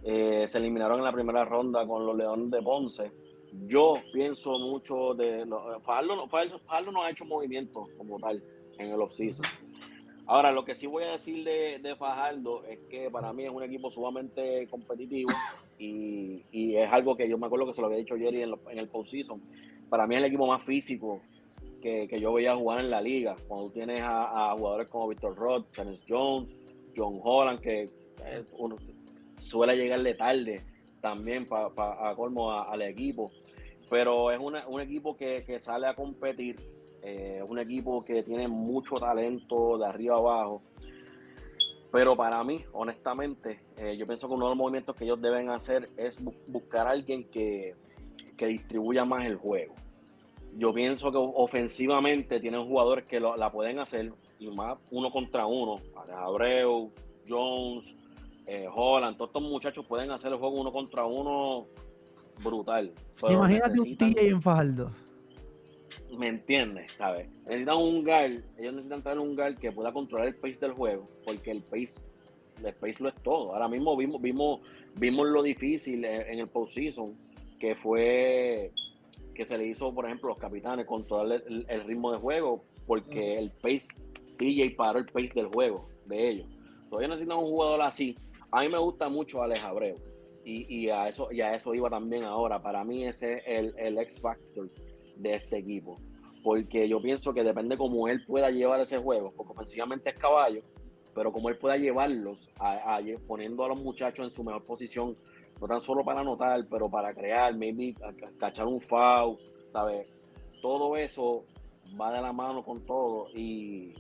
Eh, 0.03 0.47
se 0.49 0.59
eliminaron 0.59 0.99
en 0.99 1.05
la 1.05 1.13
primera 1.13 1.45
ronda 1.45 1.87
con 1.87 2.07
los 2.07 2.17
Leones 2.17 2.51
de 2.51 2.63
Ponce. 2.63 3.13
Yo 3.67 3.95
pienso 4.13 4.59
mucho 4.59 5.15
de... 5.15 5.47
lo- 5.47 5.81
Fajardo, 5.81 6.17
no- 6.17 7.03
ha 7.03 7.11
hecho 7.11 7.25
movimientos 7.25 7.89
como 7.97 8.19
tal 8.19 8.43
en 8.79 8.91
el 8.91 9.01
offseason. 9.01 9.47
Ahora, 10.27 10.53
lo 10.53 10.65
que 10.65 10.75
sí 10.75 10.87
voy 10.87 11.05
a 11.05 11.13
decir 11.13 11.45
de, 11.45 11.79
de 11.81 11.97
Fajardo 11.97 12.65
es 12.65 12.79
que 12.89 13.11
para 13.11 13.33
mí 13.33 13.45
es 13.45 13.51
un 13.51 13.63
equipo 13.63 13.91
sumamente 13.91 14.67
competitivo 14.69 15.31
y, 15.79 16.43
y 16.51 16.77
es 16.77 16.91
algo 16.91 17.15
que 17.17 17.29
yo 17.29 17.37
me 17.37 17.47
acuerdo 17.47 17.67
que 17.67 17.75
se 17.75 17.81
lo 17.83 17.89
había 17.89 17.99
dicho 17.99 18.17
Jerry 18.17 18.43
en, 18.43 18.51
lo- 18.53 18.71
en 18.71 18.79
el 18.79 18.89
postseason. 18.89 19.41
Para 19.91 20.07
mí 20.07 20.15
es 20.15 20.21
el 20.21 20.25
equipo 20.27 20.47
más 20.47 20.63
físico 20.65 21.21
que, 21.83 22.09
que 22.09 22.19
yo 22.19 22.33
veía 22.33 22.57
jugar 22.57 22.81
en 22.81 22.91
la 22.91 23.03
liga. 23.03 23.37
Cuando 23.47 23.71
tienes 23.71 24.01
a, 24.03 24.53
jugadores 24.57 24.89
como 24.89 25.09
Victor 25.09 25.37
Roth, 25.37 25.71
Kenneth 25.73 26.01
Jones, 26.09 26.57
John 26.97 27.21
Holland, 27.23 27.61
que 27.61 27.91
eh, 28.25 28.45
uno 28.59 28.77
suele 29.39 29.77
llegarle 29.77 30.15
tarde 30.15 30.63
también 31.03 31.47
pa- 31.47 31.69
pa- 31.75 32.09
a 32.11 32.15
colmo 32.17 32.51
al 32.51 32.81
equipo. 32.81 33.31
Pero 33.91 34.31
es 34.31 34.39
un 34.41 34.81
equipo 34.81 35.15
que, 35.15 35.45
que 35.45 35.61
sale 35.61 35.87
a 35.87 35.95
competir, 35.95 36.57
eh, 37.03 37.43
un 37.47 37.59
equipo 37.59 38.05
que 38.05 38.23
tiene 38.23 38.49
mucho 38.49 38.97
talento 38.97 39.79
de 39.79 39.87
arriba 39.87 40.17
abajo. 40.17 40.63
Pero 41.93 42.17
para 42.17 42.43
mí, 42.43 42.65
honestamente, 42.73 43.61
eh, 43.77 43.97
yo 43.97 44.07
pienso 44.07 44.27
que 44.27 44.35
uno 44.35 44.47
de 44.47 44.51
los 44.51 44.59
movimientos 44.59 44.97
que 44.97 45.05
ellos 45.05 45.21
deben 45.21 45.49
hacer 45.51 45.91
es 45.97 46.23
bu- 46.25 46.35
buscar 46.49 46.89
a 46.89 46.91
alguien 46.91 47.25
que, 47.31 47.75
que 48.37 48.47
distribuya 48.47 49.05
más 49.05 49.25
el 49.27 49.37
juego. 49.37 49.75
Yo 50.57 50.73
pienso 50.73 51.13
que 51.13 51.19
ofensivamente 51.19 52.41
tienen 52.41 52.67
jugadores 52.67 53.05
que 53.05 53.21
lo- 53.21 53.37
la 53.37 53.53
pueden 53.53 53.79
hacer, 53.79 54.13
y 54.41 54.49
más 54.49 54.77
uno 54.91 55.13
contra 55.13 55.47
uno. 55.47 55.81
Abreu, 56.17 56.91
Jones, 57.29 57.95
eh, 58.47 58.69
Holland, 58.75 59.17
todos 59.17 59.29
estos 59.31 59.43
muchachos 59.43 59.87
pueden 59.87 60.11
hacer 60.11 60.33
el 60.33 60.39
juego 60.39 60.61
uno 60.61 60.73
contra 60.73 61.05
uno 61.07 61.67
brutal. 62.43 62.93
Imagínate 63.29 63.81
un 63.81 63.97
TJ 63.97 64.29
en 64.29 64.43
Fajardo. 64.43 64.93
¿Me 66.17 66.29
entiendes? 66.29 66.93
¿Sabes? 66.97 67.29
Necesitan 67.47 67.77
un 67.77 68.05
guard, 68.05 68.43
ellos 68.59 68.75
necesitan 68.75 69.03
tener 69.03 69.19
un 69.19 69.35
guard 69.35 69.57
que 69.59 69.73
pueda 69.73 69.93
controlar 69.93 70.29
el 70.29 70.37
pace 70.37 70.59
del 70.61 70.73
juego, 70.73 71.09
porque 71.25 71.51
el 71.51 71.63
pace, 71.63 72.07
el 72.63 72.75
pace 72.75 73.03
lo 73.03 73.09
es 73.09 73.15
todo. 73.23 73.53
Ahora 73.53 73.69
mismo 73.69 73.97
vimos, 73.97 74.21
vimos, 74.23 74.61
vimos 74.95 75.29
lo 75.29 75.43
difícil 75.43 76.05
en, 76.05 76.23
en 76.23 76.39
el 76.39 76.49
postseason, 76.49 77.15
que 77.59 77.75
fue 77.75 78.73
que 79.35 79.45
se 79.45 79.59
le 79.59 79.67
hizo, 79.67 79.93
por 79.93 80.07
ejemplo, 80.07 80.29
a 80.29 80.33
los 80.35 80.39
capitanes 80.39 80.87
controlar 80.87 81.43
el, 81.47 81.67
el 81.69 81.85
ritmo 81.85 82.13
de 82.13 82.19
juego, 82.19 82.65
porque 82.87 83.37
el 83.37 83.51
pace, 83.51 83.89
TJ 84.39 84.77
paró 84.77 85.01
el 85.01 85.07
pace 85.07 85.33
del 85.35 85.47
juego 85.47 85.89
de 86.07 86.29
ellos. 86.29 86.47
Todavía 86.89 87.09
necesitan 87.09 87.39
un 87.39 87.47
jugador 87.47 87.83
así. 87.83 88.17
A 88.53 88.61
mí 88.61 88.69
me 88.69 88.79
gusta 88.79 89.09
mucho 89.09 89.43
Alex 89.43 89.63
Abreu. 89.63 89.97
Y, 90.45 90.67
y 90.85 90.91
a 90.91 91.09
eso, 91.09 91.33
y 91.33 91.41
a 91.41 91.55
eso 91.55 91.75
iba 91.75 91.89
también 91.89 92.25
ahora. 92.25 92.61
Para 92.63 92.85
mí 92.85 93.07
ese 93.07 93.35
es 93.35 93.43
el, 93.47 93.75
el 93.79 93.99
X 93.99 94.21
Factor 94.21 94.71
de 95.17 95.35
este 95.35 95.59
equipo. 95.59 96.01
Porque 96.43 96.89
yo 96.89 97.01
pienso 97.01 97.33
que 97.33 97.43
depende 97.43 97.79
cómo 97.79 98.07
él 98.09 98.25
pueda 98.27 98.51
llevar 98.51 98.81
ese 98.81 98.99
juego, 98.99 99.33
porque 99.35 99.53
ofensivamente 99.53 100.11
es 100.11 100.19
caballo, 100.19 100.61
pero 101.15 101.33
como 101.33 101.49
él 101.49 101.57
pueda 101.57 101.77
llevarlos, 101.79 102.51
a, 102.59 102.97
a- 102.97 103.03
poniendo 103.27 103.65
a 103.65 103.69
los 103.69 103.81
muchachos 103.83 104.27
en 104.27 104.31
su 104.31 104.45
mejor 104.45 104.65
posición, 104.65 105.17
no 105.61 105.67
tan 105.67 105.81
solo 105.81 106.05
para 106.05 106.21
anotar, 106.21 106.67
pero 106.69 106.91
para 106.91 107.15
crear, 107.15 107.55
maybe 107.57 107.95
cachar 108.39 108.67
un 108.67 108.81
foul, 108.81 109.39
¿sabes? 109.73 110.07
Todo 110.61 110.97
eso 110.97 111.47
va 111.99 112.13
de 112.13 112.21
la 112.21 112.33
mano 112.33 112.63
con 112.65 112.85
todo 112.85 113.29
y 113.35 113.95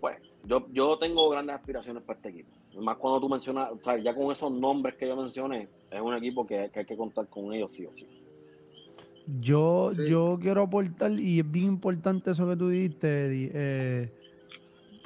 pues 0.00 0.18
yo, 0.44 0.66
yo 0.72 0.98
tengo 0.98 1.28
grandes 1.30 1.56
aspiraciones 1.56 2.02
para 2.02 2.18
este 2.18 2.30
equipo. 2.30 2.50
Más 2.80 2.96
cuando 2.96 3.20
tú 3.20 3.28
mencionas, 3.28 3.70
o 3.72 3.78
sea, 3.82 3.98
ya 3.98 4.14
con 4.14 4.32
esos 4.32 4.50
nombres 4.50 4.94
que 4.96 5.06
yo 5.06 5.16
mencioné, 5.16 5.68
es 5.90 6.00
un 6.00 6.14
equipo 6.14 6.46
que, 6.46 6.70
que 6.72 6.80
hay 6.80 6.86
que 6.86 6.96
contar 6.96 7.26
con 7.28 7.52
ellos 7.52 7.72
sí 7.72 7.84
o 7.86 7.94
sí. 7.94 8.06
Yo, 9.40 9.90
Sí. 9.94 10.08
yo 10.08 10.38
quiero 10.40 10.62
aportar, 10.62 11.12
y 11.12 11.38
es 11.40 11.50
bien 11.50 11.66
importante 11.66 12.30
eso 12.32 12.48
que 12.48 12.56
tú 12.56 12.68
dijiste, 12.70 13.26
Eddie. 13.26 13.50
eh, 13.54 14.12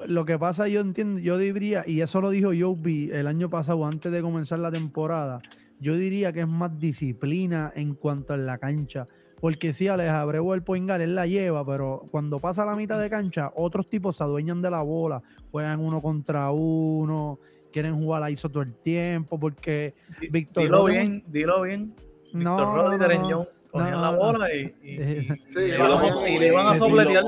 lo 0.06 0.24
que 0.24 0.38
pasa, 0.38 0.68
yo 0.68 0.80
entiendo, 0.80 1.20
yo 1.20 1.38
diría, 1.38 1.82
y 1.86 2.00
eso 2.00 2.20
lo 2.20 2.30
dijo 2.30 2.50
Joby 2.58 3.10
el 3.12 3.26
año 3.26 3.48
pasado, 3.50 3.84
antes 3.84 4.12
de 4.12 4.22
comenzar 4.22 4.58
la 4.58 4.70
temporada, 4.70 5.40
yo 5.80 5.96
diría 5.96 6.32
que 6.32 6.40
es 6.40 6.48
más 6.48 6.78
disciplina 6.78 7.72
en 7.74 7.94
cuanto 7.94 8.32
a 8.32 8.36
la 8.36 8.58
cancha. 8.58 9.06
Porque 9.38 9.74
sí, 9.74 9.86
Alex 9.86 10.08
Abreu 10.10 10.54
el 10.54 10.62
Poingal, 10.62 11.02
él 11.02 11.14
la 11.14 11.26
lleva, 11.26 11.64
pero 11.64 12.06
cuando 12.10 12.40
pasa 12.40 12.64
la 12.64 12.74
mitad 12.74 12.98
de 12.98 13.10
cancha, 13.10 13.52
otros 13.54 13.86
tipos 13.86 14.16
se 14.16 14.24
adueñan 14.24 14.62
de 14.62 14.70
la 14.70 14.80
bola, 14.80 15.22
juegan 15.50 15.80
uno 15.80 16.00
contra 16.00 16.50
uno, 16.50 17.38
quieren 17.76 17.94
jugar 17.94 18.22
a 18.22 18.30
ISO 18.30 18.48
todo 18.48 18.62
el 18.62 18.72
tiempo, 18.72 19.38
porque 19.38 19.92
Víctor 20.30 20.62
dilo 20.62 20.78
Rodríguez- 20.78 21.08
bien, 21.10 21.24
dilo 21.26 21.60
bien. 21.62 21.94
no, 22.32 22.56
Víctor 22.56 22.74
Rodríguez 22.74 23.16
y 23.16 23.18
no. 23.18 23.28
Jones 23.36 23.68
cogían 23.70 23.90
No, 23.90 24.00
la 24.00 24.10
bola 24.16 24.54
y, 24.54 24.74
y- 24.82 24.90
y- 24.94 25.28
Sí, 25.50 25.58
y 25.58 25.60
y 25.60 25.68
le 25.68 25.74
iban 25.76 25.92
a- 25.92 26.00
cogían 26.00 26.32
y 26.32 26.38
le 26.38 26.46
iban 26.48 26.66
a 26.66 26.78
como- 26.78 26.96
sopletear. 26.96 27.24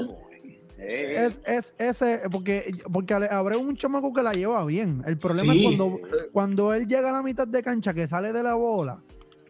Es, 0.79 1.41
es 1.45 1.75
ese, 1.77 2.23
porque, 2.31 2.73
porque 2.91 3.15
es 3.15 3.57
un 3.57 3.77
chamaco 3.77 4.11
que 4.13 4.23
la 4.23 4.33
lleva 4.33 4.65
bien. 4.65 5.03
El 5.07 5.19
problema 5.19 5.53
Sí. 5.53 5.59
es 5.59 5.65
cuando, 5.77 6.01
cuando 6.33 6.73
él 6.73 6.87
llega 6.87 7.11
a 7.11 7.13
la 7.13 7.23
mitad 7.23 7.47
de 7.47 7.63
cancha, 7.63 7.93
que 7.93 8.07
sale 8.07 8.33
de 8.33 8.43
la 8.43 8.55
bola, 8.55 9.03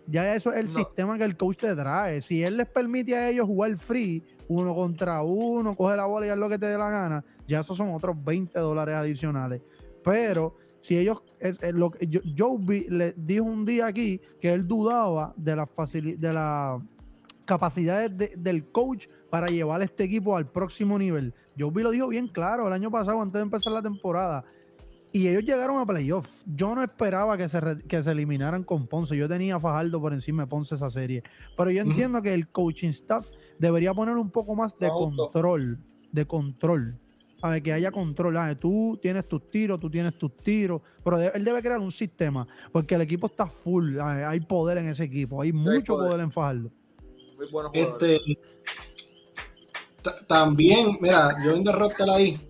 ya 0.06 0.34
eso 0.34 0.52
es 0.52 0.58
el 0.60 0.66
No. 0.72 0.78
sistema 0.80 1.16
que 1.18 1.24
el 1.24 1.36
coach 1.36 1.58
te 1.58 1.76
trae. 1.76 2.22
Si 2.22 2.42
él 2.42 2.56
les 2.56 2.66
permite 2.66 3.14
a 3.14 3.28
ellos 3.28 3.46
jugar 3.46 3.76
free, 3.76 4.24
uno 4.48 4.74
contra 4.74 5.22
uno, 5.22 5.76
coge 5.76 5.96
la 5.96 6.06
bola 6.06 6.26
y 6.26 6.30
haz 6.30 6.38
lo 6.38 6.48
que 6.48 6.58
te 6.58 6.66
dé 6.66 6.78
la 6.78 6.88
gana, 6.90 7.24
ya 7.46 7.60
esos 7.60 7.76
son 7.76 7.92
otros 7.94 8.16
20 8.24 8.58
dólares 8.58 8.94
adicionales. 8.96 9.60
Pero 10.02 10.56
si 10.88 10.96
ellos, 10.96 11.22
es, 11.38 11.62
es 11.62 11.74
lo 11.74 11.90
que 11.90 12.06
yo, 12.06 12.20
Joby 12.36 12.86
le 12.88 13.12
dijo 13.12 13.44
un 13.44 13.66
día 13.66 13.86
aquí 13.86 14.22
que 14.40 14.50
él 14.54 14.66
dudaba 14.66 15.34
de 15.36 15.54
las 15.54 15.68
facili- 15.68 16.16
de 16.16 16.32
las 16.32 16.80
capacidades 17.44 18.16
de- 18.16 18.32
del 18.38 18.70
coach 18.72 19.06
para 19.30 19.48
llevar 19.48 19.82
este 19.82 20.04
equipo 20.04 20.34
al 20.34 20.50
próximo 20.50 20.98
nivel. 20.98 21.34
Joby 21.58 21.82
lo 21.82 21.90
dijo 21.90 22.08
bien 22.08 22.28
claro 22.28 22.66
el 22.66 22.72
año 22.72 22.90
pasado 22.90 23.20
antes 23.20 23.34
de 23.34 23.42
empezar 23.42 23.72
la 23.72 23.82
temporada. 23.82 24.44
Y 25.12 25.28
ellos 25.28 25.42
llegaron 25.42 25.78
a 25.78 25.84
playoffs. 25.86 26.42
Yo 26.46 26.74
no 26.74 26.82
esperaba 26.82 27.36
que 27.36 27.48
se, 27.50 27.60
re- 27.60 27.82
que 27.82 28.02
se 28.02 28.10
eliminaran 28.10 28.64
con 28.64 28.86
Ponce. 28.86 29.16
Yo 29.16 29.28
tenía 29.28 29.56
a 29.56 29.60
Fajardo 29.60 30.00
por 30.00 30.12
encima 30.14 30.42
de 30.44 30.46
Ponce 30.48 30.74
esa 30.74 30.90
serie. 30.90 31.22
Pero 31.56 31.70
yo 31.70 31.82
entiendo 31.82 32.20
que 32.22 32.32
el 32.32 32.48
coaching 32.48 32.90
staff 32.90 33.28
debería 33.58 33.92
poner 33.92 34.16
un 34.16 34.30
poco 34.30 34.54
más 34.54 34.74
de 34.78 34.86
Auto. 34.86 35.30
control. 35.32 35.78
De 36.12 36.26
control. 36.26 36.98
A 37.40 37.50
ver, 37.50 37.62
que 37.62 37.72
haya 37.72 37.90
control. 37.92 38.36
Ah, 38.36 38.54
tú 38.58 38.98
tienes 39.00 39.28
tus 39.28 39.48
tiros, 39.50 39.78
tú 39.78 39.88
tienes 39.90 40.16
tus 40.18 40.36
tiros. 40.38 40.80
Pero 41.04 41.18
él 41.20 41.44
debe 41.44 41.62
crear 41.62 41.78
un 41.80 41.92
sistema. 41.92 42.46
Porque 42.72 42.94
el 42.96 43.02
equipo 43.02 43.26
está 43.28 43.46
full. 43.46 43.98
Ah, 44.00 44.28
Hay 44.30 44.40
poder 44.40 44.78
en 44.78 44.88
ese 44.88 45.04
equipo. 45.04 45.40
Hay 45.42 45.52
mucho 45.52 45.94
poder. 45.94 46.08
poder 46.10 46.24
en 46.24 46.32
Fajardo. 46.32 46.70
Muy 47.36 47.46
buenos 47.50 47.70
jugadores. 47.72 48.20
Este, 48.20 48.38
ta- 50.02 50.26
también, 50.26 50.98
mira, 51.00 51.34
yo 51.44 51.52
en 51.54 51.62
derrotar 51.64 52.10
ahí, 52.10 52.40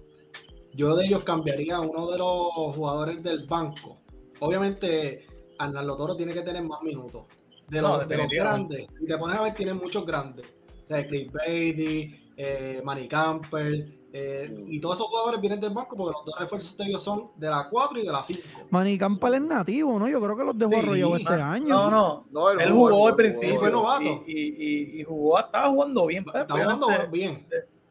yo 0.72 0.96
de 0.96 1.06
ellos 1.06 1.24
cambiaría 1.24 1.76
a 1.76 1.80
uno 1.80 2.10
de 2.10 2.18
los 2.18 2.74
jugadores 2.74 3.22
del 3.22 3.46
banco. 3.46 3.98
Obviamente, 4.40 5.26
Arnaldo 5.58 5.96
Toro 5.96 6.16
tiene 6.16 6.32
que 6.32 6.42
tener 6.42 6.62
más 6.62 6.80
minutos. 6.82 7.26
De 7.68 7.82
No, 7.82 7.98
los, 7.98 8.08
de 8.08 8.16
los 8.16 8.28
grandes. 8.30 8.86
Si 8.98 9.06
te 9.06 9.18
pones 9.18 9.36
a 9.36 9.42
ver, 9.42 9.54
tienen 9.54 9.76
muchos 9.76 10.06
grandes. 10.06 10.46
O 10.84 10.86
sea, 10.86 11.06
Chris 11.06 11.30
Brady, 11.30 12.32
eh, 12.38 12.80
Manny 12.82 13.08
Camper, 13.08 13.97
Eh, 14.10 14.48
Mm. 14.50 14.72
y 14.72 14.80
todos 14.80 14.94
esos 14.96 15.08
jugadores 15.08 15.38
vienen 15.40 15.60
del 15.60 15.70
banco 15.70 15.94
porque 15.94 16.12
los 16.16 16.24
dos 16.24 16.38
refuerzos 16.38 16.74
de 16.78 16.84
ellos 16.86 17.02
son 17.02 17.30
de 17.36 17.48
la 17.50 17.68
4 17.68 17.98
y 18.00 18.06
de 18.06 18.10
la 18.12 18.22
5. 18.22 18.40
Manny 18.70 18.96
Campbell 18.96 19.34
es 19.34 19.40
nativo, 19.42 19.98
¿no? 19.98 20.08
Yo 20.08 20.18
creo 20.22 20.34
que 20.36 20.44
los 20.44 20.56
dejó 20.58 20.72
Sí, 20.72 20.78
arrollado 20.78 21.14
ah, 21.14 21.18
este 21.18 21.34
año. 21.34 21.68
No, 21.68 21.90
no. 21.90 22.24
No, 22.30 22.50
Él 22.50 22.70
jugó 22.72 22.86
al 22.88 22.92
jugó, 22.94 23.16
principio 23.16 23.58
fue 23.58 23.70
novato. 23.70 24.04
y, 24.04 24.32
y, 24.32 24.96
y, 24.96 25.00
y 25.00 25.04
jugó, 25.04 25.38
estaba 25.38 25.68
jugando 25.68 26.06
bien. 26.06 26.24
pues, 26.24 26.36
Está 26.36 26.54
jugando 26.54 26.86
bien. 27.12 27.46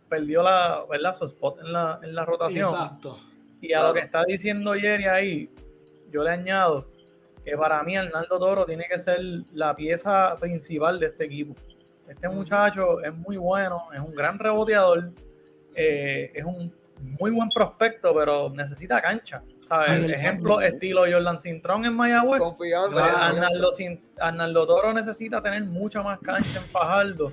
Perdió 0.09 0.41
la, 0.41 0.83
¿verdad? 0.89 1.15
su 1.15 1.25
spot 1.25 1.59
en 1.59 1.73
la, 1.73 1.99
en 2.01 2.15
la 2.15 2.25
rotación. 2.25 2.69
Exacto. 2.73 3.19
Y 3.61 3.73
a 3.73 3.83
lo 3.87 3.93
que 3.93 3.99
está 3.99 4.23
diciendo 4.25 4.73
Jerry 4.73 5.05
ahí, 5.05 5.49
yo 6.11 6.23
le 6.23 6.31
añado 6.31 6.87
que 7.45 7.55
para 7.57 7.83
mí 7.83 7.95
Arnaldo 7.95 8.39
Toro 8.39 8.65
tiene 8.65 8.85
que 8.89 8.97
ser 8.97 9.19
la 9.53 9.75
pieza 9.75 10.35
principal 10.39 10.99
de 10.99 11.07
este 11.07 11.25
equipo. 11.25 11.53
Este 12.07 12.27
muchacho 12.29 13.01
es 13.01 13.13
muy 13.15 13.37
bueno, 13.37 13.83
es 13.93 13.99
un 13.99 14.15
gran 14.15 14.39
reboteador, 14.39 15.11
eh, 15.77 16.31
es 16.33 16.43
un 16.43 16.73
muy 17.19 17.29
buen 17.31 17.49
prospecto, 17.49 18.13
pero 18.15 18.49
necesita 18.49 18.99
cancha. 19.01 19.41
¿sabes? 19.61 19.89
Ay, 19.91 20.11
Ejemplo, 20.11 20.59
estilo 20.61 21.01
Jordan 21.09 21.39
Cintrón 21.39 21.85
en 21.85 21.93
Mayagüez. 21.93 22.41
Confianza. 22.41 22.89
Pues. 23.69 23.93
Arnaldo, 24.19 24.65
Toro 24.67 24.93
necesita 24.93 25.41
tener 25.41 25.63
mucha 25.65 26.01
más 26.01 26.19
cancha 26.19 26.57
en 26.59 26.65
Fajardo 26.65 27.31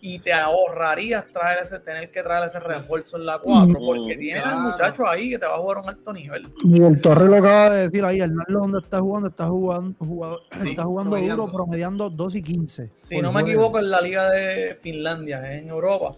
y 0.00 0.18
te 0.18 0.32
ahorrarías 0.32 1.26
traer 1.32 1.60
ese, 1.62 1.78
tener 1.80 2.10
que 2.10 2.22
traer 2.22 2.44
ese 2.46 2.60
refuerzo 2.60 3.16
en 3.16 3.24
la 3.26 3.38
4 3.38 3.66
Mm, 3.80 3.86
porque 3.86 4.16
tienes 4.16 4.44
al 4.44 4.52
claro. 4.52 4.68
muchacho 4.70 5.08
ahí 5.08 5.30
que 5.30 5.38
te 5.38 5.46
va 5.46 5.54
a 5.54 5.58
jugar 5.58 5.78
a 5.78 5.80
un 5.80 5.88
alto 5.88 6.12
nivel. 6.12 6.46
Y 6.62 6.82
el 6.82 7.00
Torre 7.00 7.26
lo 7.26 7.36
acaba 7.36 7.70
de 7.74 7.88
decir 7.88 8.04
ahí, 8.04 8.20
Arnaldo 8.20 8.58
donde 8.60 8.78
está 8.80 9.00
jugando, 9.00 9.28
está 9.30 9.46
jugando, 9.46 9.96
jugado- 9.98 10.40
Sí, 10.60 10.70
está 10.70 10.82
jugando 10.84 11.10
promediando. 11.12 11.42
duro, 11.46 11.52
promediando 11.56 12.10
2 12.10 12.34
y 12.36 12.42
15. 12.42 12.88
Si 12.92 13.16
no 13.20 13.32
me 13.32 13.40
juego. 13.40 13.48
equivoco, 13.48 13.78
en 13.78 13.90
la 13.90 14.00
liga 14.02 14.30
de 14.30 14.76
Finlandia, 14.80 15.52
en 15.54 15.68
Europa. 15.68 16.12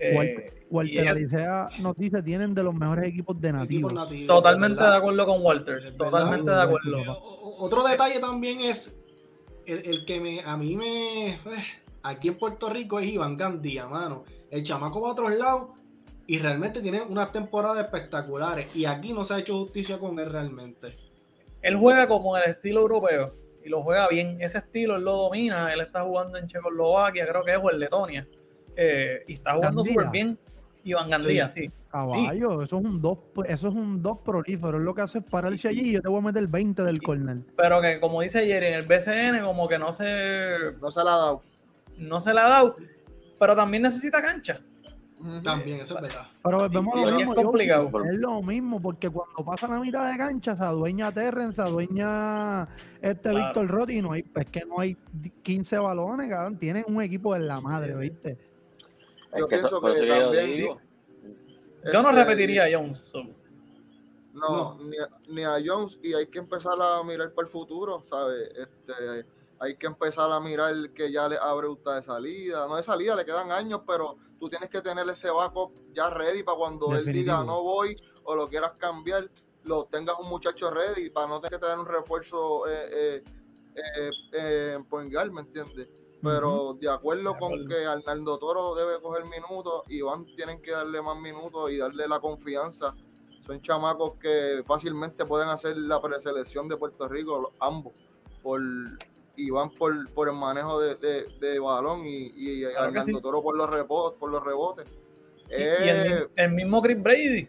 Eh, 0.00 0.52
Walter, 0.70 1.08
Alicea 1.08 1.68
nos 1.80 1.96
dice, 1.96 2.22
tienen 2.22 2.54
de 2.54 2.62
los 2.62 2.74
mejores 2.74 3.04
equipos 3.04 3.40
de 3.40 3.52
nativos. 3.52 3.92
Equipos 3.92 4.10
nativos, 4.10 4.26
totalmente 4.26 4.82
de 4.82 4.96
acuerdo 4.96 5.26
con 5.26 5.42
Walter. 5.42 5.96
Totalmente 5.96 6.50
de 6.50 6.62
acuerdo. 6.62 7.22
Otro 7.58 7.86
detalle 7.86 8.20
también 8.20 8.60
es 8.60 8.92
el, 9.66 9.84
el 9.84 10.04
que 10.04 10.20
me, 10.20 10.40
a 10.42 10.56
mí 10.56 10.76
me. 10.76 11.30
eh, 11.30 11.38
aquí 12.02 12.28
en 12.28 12.38
Puerto 12.38 12.68
Rico 12.68 13.00
es 13.00 13.06
Iván 13.06 13.36
Gandía, 13.36 13.86
mano. 13.86 14.24
El 14.50 14.62
chamaco 14.62 15.00
va 15.00 15.08
a 15.08 15.12
otros 15.12 15.32
lados 15.34 15.70
y 16.26 16.38
realmente 16.38 16.80
tiene 16.80 17.02
unas 17.02 17.32
temporadas 17.32 17.84
espectaculares. 17.84 18.74
Y 18.76 18.84
aquí 18.84 19.12
no 19.12 19.24
se 19.24 19.34
ha 19.34 19.38
hecho 19.38 19.58
justicia 19.58 19.98
con 19.98 20.18
él 20.18 20.30
realmente. 20.30 20.96
Él 21.62 21.76
juega 21.76 22.06
como 22.06 22.36
el 22.36 22.44
estilo 22.44 22.82
europeo 22.82 23.34
y 23.64 23.68
lo 23.68 23.82
juega 23.82 24.06
bien. 24.08 24.36
Ese 24.40 24.58
estilo 24.58 24.96
él 24.96 25.02
lo 25.02 25.12
domina. 25.12 25.72
Él 25.72 25.80
está 25.80 26.02
jugando 26.02 26.38
en 26.38 26.46
Checoslovaquia, 26.46 27.26
creo 27.26 27.44
que 27.44 27.52
es, 27.52 27.58
o 27.60 27.70
en 27.70 27.78
Letonia. 27.80 28.28
Eh, 28.80 29.24
y 29.26 29.32
está 29.32 29.54
jugando 29.54 29.84
súper 29.84 30.08
bien. 30.10 30.38
Iván 30.84 31.10
Gandía, 31.10 31.48
sí. 31.48 31.68
Caballo, 31.90 32.62
eso 32.62 32.78
es 32.78 32.84
un 32.84 33.00
2 33.02 33.18
eso 33.46 33.68
es 33.68 33.74
un 33.74 34.00
dos 34.00 34.18
prolífero. 34.24 34.78
Es 34.78 34.84
lo 34.84 34.94
que 34.94 35.02
hace 35.02 35.18
es 35.18 35.24
pararse 35.24 35.66
allí 35.68 35.90
y 35.90 35.92
yo 35.94 36.00
te 36.00 36.08
voy 36.08 36.18
a 36.20 36.22
meter 36.22 36.46
20 36.46 36.84
del 36.84 37.02
corner. 37.02 37.38
Pero 37.56 37.80
que 37.82 37.98
como 37.98 38.22
dice 38.22 38.46
Jerry, 38.46 38.66
en 38.68 38.74
el 38.74 38.86
BCN 38.86 39.42
como 39.44 39.68
que 39.68 39.78
no 39.78 39.92
se, 39.92 40.74
No 40.80 40.90
se 40.92 41.02
la 41.04 41.14
ha 41.14 41.16
dado. 41.18 41.42
no 41.98 42.20
se 42.20 42.32
la 42.32 42.46
ha 42.46 42.48
dado. 42.50 42.76
Pero 43.38 43.56
también 43.56 43.82
necesita 43.82 44.22
cancha. 44.22 44.60
También, 45.42 45.80
eso 45.80 45.96
es 45.96 46.02
verdad. 46.02 46.28
Pero 46.44 46.58
volvemos 46.60 46.94
a 46.94 47.00
lo 47.00 47.08
es 47.08 47.16
mismo. 47.16 47.34
yo- 47.34 47.42
complicado. 47.42 47.90
Es 48.08 48.18
lo 48.18 48.40
mismo, 48.40 48.80
porque 48.80 49.10
cuando 49.10 49.44
pasa 49.44 49.66
la 49.66 49.80
mitad 49.80 50.08
de 50.10 50.16
cancha, 50.16 50.56
se 50.56 50.62
adueña 50.62 51.10
Terren, 51.10 51.52
se 51.52 51.60
adueña 51.60 52.68
este 53.02 53.30
Claro. 53.30 53.46
Víctor 53.46 53.66
Roth 53.66 53.90
y 53.90 54.00
no 54.00 54.12
hay, 54.12 54.24
es 54.36 54.44
que 54.46 54.60
no 54.64 54.78
hay 54.78 54.96
15 55.42 55.76
balones, 55.78 56.28
cabrón. 56.30 56.56
Tienen 56.56 56.84
un 56.86 57.02
equipo 57.02 57.34
en 57.34 57.48
la 57.48 57.60
madre, 57.60 57.96
¿viste? 57.96 58.38
Es 59.32 59.40
Yo 59.40 59.48
que 59.48 59.56
pienso 59.56 59.80
que 59.80 60.06
también- 60.06 60.56
digo, 60.56 60.80
Yo 61.92 62.02
no 62.02 62.10
Este, 62.10 62.20
repetiría 62.24 62.64
a 62.64 62.68
Jones. 62.78 62.98
so. 63.00 63.22
No, 64.34 64.76
Ni, 64.80 64.96
a, 64.98 65.08
ni 65.28 65.42
a 65.44 65.56
Jones 65.64 65.98
y 66.02 66.12
hay 66.14 66.26
que 66.26 66.38
empezar 66.38 66.74
a 66.80 67.02
mirar 67.02 67.32
para 67.32 67.46
el 67.46 67.52
futuro, 67.52 68.04
¿sabes? 68.08 68.48
Este, 68.56 69.26
hay 69.60 69.76
que 69.76 69.86
empezar 69.86 70.30
a 70.30 70.38
mirar 70.40 70.74
que 70.94 71.10
ya 71.10 71.28
le 71.28 71.36
abre 71.38 71.66
usted 71.68 71.92
de 71.96 72.02
salida, 72.02 72.66
no 72.68 72.76
de 72.76 72.82
salida, 72.84 73.16
le 73.16 73.24
quedan 73.24 73.50
años, 73.50 73.80
pero 73.86 74.16
tú 74.38 74.48
tienes 74.48 74.70
que 74.70 74.80
tener 74.80 75.08
ese 75.08 75.30
backup 75.30 75.72
ya 75.92 76.08
ready 76.10 76.42
para 76.44 76.56
cuando 76.58 76.94
él 76.96 77.04
diga 77.06 77.42
no 77.42 77.62
voy 77.62 77.96
o 78.24 78.36
lo 78.36 78.48
quieras 78.48 78.72
cambiar, 78.78 79.28
lo 79.64 79.84
tengas 79.86 80.16
un 80.20 80.28
muchacho 80.28 80.70
ready 80.70 81.10
para 81.10 81.26
no 81.28 81.40
tener 81.40 81.58
que 81.58 81.66
tener 81.66 81.78
un 81.80 81.86
refuerzo 81.86 82.66
eh, 82.68 82.88
eh, 82.92 83.24
eh, 83.74 84.10
eh, 84.32 84.72
en 84.76 84.84
point 84.84 85.12
guard, 85.12 85.30
¿me 85.32 85.40
entiendes? 85.40 85.88
Pero 86.22 86.74
de 86.74 86.88
acuerdo 86.90 87.32
De 87.34 87.38
con 87.38 87.52
acuerdo. 87.52 87.68
que 87.68 87.86
Arnaldo 87.86 88.38
Toro 88.38 88.74
debe 88.74 89.00
coger 89.00 89.24
minutos, 89.26 89.82
Iván 89.88 90.26
tienen 90.36 90.60
que 90.60 90.72
darle 90.72 91.00
más 91.00 91.16
minutos 91.18 91.70
y 91.70 91.76
darle 91.78 92.08
la 92.08 92.18
confianza. 92.20 92.94
Son 93.46 93.60
chamacos 93.62 94.14
que 94.20 94.62
fácilmente 94.66 95.24
pueden 95.24 95.48
hacer 95.48 95.76
la 95.76 96.00
preselección 96.02 96.68
de 96.68 96.76
Puerto 96.76 97.08
Rico, 97.08 97.52
ambos, 97.60 97.92
por 98.42 98.60
Iván 99.36 99.70
por, 99.70 100.10
por 100.12 100.28
el 100.28 100.34
manejo 100.34 100.80
de, 100.80 100.96
de- 100.96 101.26
de 101.40 101.58
balón 101.60 102.04
y, 102.04 102.32
y 102.34 102.62
Claro 102.64 102.80
Arnaldo 102.88 103.18
sí. 103.18 103.22
Toro 103.22 103.40
por 103.42 103.56
los 103.56 103.70
rebotes, 103.70 104.18
por 104.18 104.30
los 104.30 104.42
rebotes. 104.44 104.86
Y, 105.48 105.54
y 105.54 105.64
el, 105.88 106.12
Eh, 106.22 106.28
el 106.36 106.50
mismo 106.50 106.82
Chris 106.82 107.00
Brady. 107.00 107.48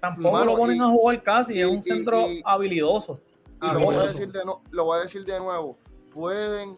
Tampoco 0.00 0.32
Mano, 0.32 0.52
lo 0.52 0.56
ponen 0.58 0.76
y- 0.76 0.80
a 0.80 0.86
jugar 0.86 1.22
casi. 1.22 1.54
y- 1.54 1.60
es 1.60 1.66
un 1.70 1.80
centro 1.80 2.28
y- 2.28 2.42
habilidoso. 2.44 3.20
Y 3.46 3.50
Ah, 3.60 3.74
lo, 3.74 3.80
voy 3.80 3.94
a 3.94 4.06
decir 4.08 4.30
de 4.32 4.44
no- 4.44 4.62
lo 4.70 4.84
voy 4.84 4.98
a 4.98 5.02
decir 5.02 5.24
de 5.24 5.38
nuevo. 5.38 5.78
Pueden 6.12 6.76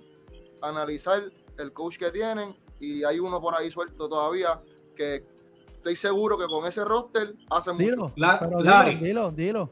analizar 0.62 1.22
el 1.58 1.72
coach 1.72 1.96
que 1.98 2.10
tienen 2.10 2.56
y 2.78 3.04
hay 3.04 3.18
uno 3.18 3.40
por 3.40 3.54
ahí 3.54 3.70
suelto 3.70 4.08
todavía 4.08 4.60
que 4.96 5.24
estoy 5.66 5.96
seguro 5.96 6.36
que 6.38 6.46
con 6.46 6.66
ese 6.66 6.84
roster 6.84 7.34
hacen 7.50 7.74
mucho. 7.74 7.84
Dilo, 7.84 8.12
La- 8.16 8.38
pero 8.38 8.60
Larry. 8.60 8.96
dilo, 8.96 9.30
dilo, 9.30 9.70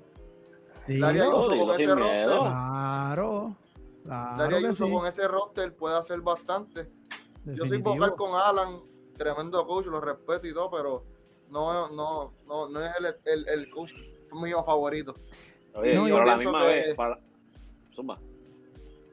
dilo. 0.87 1.07
Larry 1.07 1.19
Dilo. 1.21 1.31
Ayuso 1.39 1.51
Dilo 1.53 1.67
con 1.67 1.75
ese 1.75 1.87
miedo. 1.87 1.97
roster, 1.99 2.29
Claro, 2.43 3.57
claro 4.05 4.37
Larry 4.39 4.55
Ayuso 4.67 4.87
sí, 4.87 4.93
con 4.93 5.07
ese 5.07 5.29
roster 5.29 5.77
puede 5.77 5.97
hacer 5.97 6.21
bastante. 6.21 6.89
Yo 7.45 7.57
soy 7.65 7.79
definitivo. 7.79 7.95
vocal 7.95 8.15
con 8.17 8.31
Alan, 8.41 8.81
tremendo 9.17 9.67
coach, 9.67 9.87
lo 9.87 10.01
respeto 10.01 10.47
y 10.47 10.53
todo, 10.55 10.71
pero 10.71 11.05
no, 11.51 11.89
no, 11.91 12.35
no, 12.47 12.69
no 12.69 12.81
es 12.83 12.91
el, 12.99 13.07
el, 13.25 13.49
el 13.49 13.71
coach 13.71 13.93
mío 14.33 14.63
favorito. 14.65 15.15
Oye, 15.75 15.95
No, 15.95 16.05
pero 16.05 16.09
yo 16.09 16.19
a 16.21 16.25
la 16.27 16.37
misma 16.37 16.59
que- 16.61 16.67
vez, 16.67 16.95
para... 16.95 17.19
Zumba. 17.95 18.19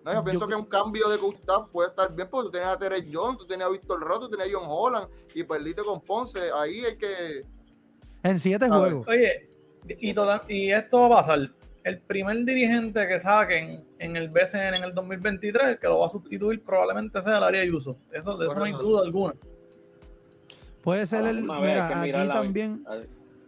No, 0.06 0.13
yo 0.13 0.24
pienso 0.24 0.48
que 0.48 0.54
un 0.54 0.65
cambio 0.65 1.10
de 1.10 1.18
coach 1.18 1.38
staff 1.38 1.68
puede 1.72 1.89
estar 1.89 2.15
bien, 2.15 2.28
porque 2.30 2.46
tú 2.46 2.52
tenías 2.52 2.70
a 2.70 2.78
Terry 2.78 3.10
Jones, 3.12 3.39
tú 3.39 3.48
tenías 3.48 3.68
a 3.68 3.72
Víctor 3.72 4.00
Roth, 4.00 4.22
tú 4.22 4.30
tenías 4.30 4.50
a 4.50 4.60
John 4.60 4.68
Holland 4.70 5.08
y 5.34 5.44
perdiste 5.44 5.82
con 5.84 6.00
Ponce. 6.02 6.39
Ahí 6.54 6.86
hay 6.86 6.96
que. 6.96 7.44
En 8.22 8.39
siete 8.39 8.65
A 8.65 8.70
ver. 8.70 8.80
juegos. 8.80 9.08
Oye, 9.08 9.50
y, 9.88 10.13
total- 10.13 10.44
y 10.48 10.72
esto 10.72 11.00
va 11.00 11.06
a 11.08 11.10
pasar. 11.22 11.39
El 11.84 12.02
primer 12.02 12.38
dirigente 12.46 13.08
que 13.08 13.20
saquen 13.20 13.84
en 13.98 14.15
el 14.15 14.30
BCN 14.30 14.76
en 14.76 14.84
el 14.84 14.94
2023, 14.94 15.80
que 15.80 15.88
lo 15.88 16.00
va 16.00 16.06
a 16.06 16.10
sustituir, 16.10 16.63
probablemente 16.63 17.20
sea 17.24 17.38
el 17.38 17.44
área 17.44 17.62
de 17.62 17.72
uso. 17.72 17.98
Eso, 18.12 18.38
de 18.38 18.46
eso 18.46 18.56
no 18.56 18.63
hay 18.63 18.74
duda 18.74 19.02
alguna. 19.02 19.34
Puede 20.82 21.08
ser 21.08 21.20
A 21.20 21.22
la 21.24 21.30
el. 21.32 21.41
Mira, 21.41 21.88
aquí 21.88 22.12
también. 22.28 22.86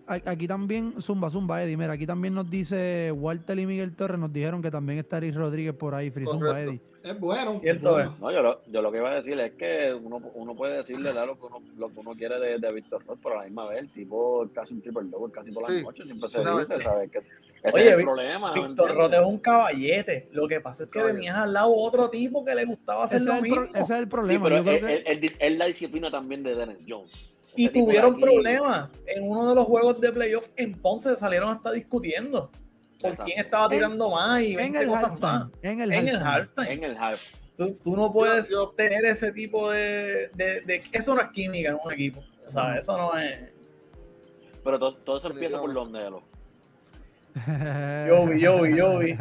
Aquí 0.08 0.48
también, 0.48 1.02
Zumba, 1.02 1.30
Zumba, 1.30 1.62
Eddie. 1.62 1.76
Mira, 1.78 1.94
aquí 1.94 2.06
también 2.08 2.34
nos 2.34 2.50
dice 2.50 3.12
Walter 3.12 3.60
y 3.60 3.66
Miguel 3.66 3.94
Torres. 3.96 4.18
Nos 4.18 4.32
dijeron 4.32 4.62
que 4.62 4.72
también 4.72 5.00
está 5.00 5.18
Eric 5.18 5.36
Rodríguez 5.36 5.74
por 5.74 5.94
ahí. 5.94 6.10
Free 6.10 6.26
Zumba. 6.26 6.60
Eddie. 6.62 6.80
Es 7.04 7.18
bueno. 7.20 7.52
Cierto 7.52 7.92
bueno. 7.92 8.12
es. 8.14 8.20
No, 8.20 8.32
yo 8.32 8.42
lo, 8.42 8.62
yo 8.68 8.82
lo 8.82 8.92
que 8.92 8.98
iba 8.98 9.10
a 9.12 9.16
decir 9.16 9.40
es 9.40 9.54
que 9.54 9.94
uno, 9.94 10.22
uno 10.34 10.56
puede 10.56 10.78
decirle 10.78 11.14
da, 11.14 11.26
lo, 11.26 11.38
que 11.40 11.46
uno, 11.46 11.62
lo 11.78 11.88
que 11.90 12.00
uno 12.00 12.12
quiere 12.16 12.38
de, 12.40 12.58
de 12.60 12.74
Víctor 12.74 13.02
Roth, 13.06 13.20
pero 13.24 13.36
a 13.36 13.38
la 13.40 13.44
misma 13.46 13.68
vez 13.68 13.80
el 13.80 13.90
tipo 13.92 14.44
es 14.44 14.52
casi 14.52 14.74
un 14.74 14.82
triple 14.82 15.04
double 15.06 15.32
casi 15.32 15.52
por 15.52 15.64
las 15.64 15.72
Sí, 15.80 15.84
noches, 15.86 16.06
siempre 16.06 16.30
se 16.30 16.40
dice. 16.40 16.78
¿sabes? 16.80 17.12
Que 17.12 17.18
ese 17.20 17.30
Oye, 17.74 17.88
es 17.88 17.98
el 17.98 18.04
problema. 18.04 18.54
¿me 18.54 18.68
Víctor? 18.68 18.96
Roth 18.96 19.14
es 19.14 19.20
un 19.26 19.38
caballete. 19.40 20.26
Lo 20.34 20.48
que 20.50 20.60
pasa 20.60 20.84
es 20.84 20.90
que 20.90 21.02
tenías 21.02 21.38
al 21.38 21.54
lado 21.54 21.74
otro 21.76 22.10
tipo 22.10 22.44
que 22.44 22.56
le 22.56 22.66
gustaba 22.66 23.06
hacer 23.06 23.18
Ese 23.22 23.30
es, 23.30 23.34
lo 23.34 23.36
el 23.36 23.42
mismo. 23.42 23.56
pro- 23.56 23.70
ese 23.74 23.82
es 23.84 23.90
el 24.00 24.04
Sí, 24.04 24.10
problema. 24.10 24.44
pero 24.46 24.58
Yo 24.58 24.64
creo 24.64 24.80
que- 24.88 25.32
es 25.40 25.58
la 25.58 25.66
disciplina 25.66 26.12
también 26.12 26.44
de 26.44 26.56
Dennis 26.56 26.78
Jones. 26.88 27.12
Y 27.58 27.68
de 27.68 27.74
tuvieron 27.74 28.14
aquí- 28.14 28.22
problemas. 28.22 28.90
En 29.06 29.24
uno 29.30 29.50
de 29.50 29.56
los 29.56 29.66
juegos 29.66 30.00
de 30.00 30.12
playoff 30.12 30.48
en 30.56 30.74
Ponce 30.74 31.16
salieron 31.16 31.50
hasta 31.50 31.72
discutiendo 31.72 32.50
por 33.00 33.10
Exacto. 33.12 33.24
quién 33.26 33.40
estaba 33.40 33.66
En- 33.66 33.72
tirando 33.72 34.10
más 34.12 34.42
y 34.42 34.52
en 34.52 34.58
20 34.58 34.82
el 34.82 34.88
cosas 34.88 35.20
más. 35.22 35.48
En 35.62 35.82
el 35.82 35.92
En 35.94 36.08
el 36.08 36.18
halftime. 36.18 36.74
En 36.74 36.84
el 36.84 36.98
half. 36.98 37.20
Tú, 37.58 37.74
tú 37.84 37.96
no 37.96 38.14
puedes 38.14 38.50
yo- 38.50 38.70
tener 38.78 39.04
ese 39.06 39.32
tipo 39.32 39.72
de, 39.72 40.30
de, 40.36 40.62
de- 40.62 40.84
Eso 40.92 41.16
no 41.16 41.22
es 41.22 41.30
química 41.30 41.70
en 41.70 41.78
un 41.84 41.92
equipo. 41.92 42.24
O 42.46 42.50
sea, 42.50 42.78
eso 42.78 42.96
no 42.96 43.18
es. 43.18 43.52
Pero 44.64 44.78
todo, 44.80 44.96
todo 44.98 45.18
eso 45.18 45.28
empieza 45.30 45.60
por 45.60 45.74
los 45.74 45.90
nelos. 45.90 46.22
Yobi, 48.08 48.40
Yobi, 48.42 48.76
Yobi. 48.78 49.12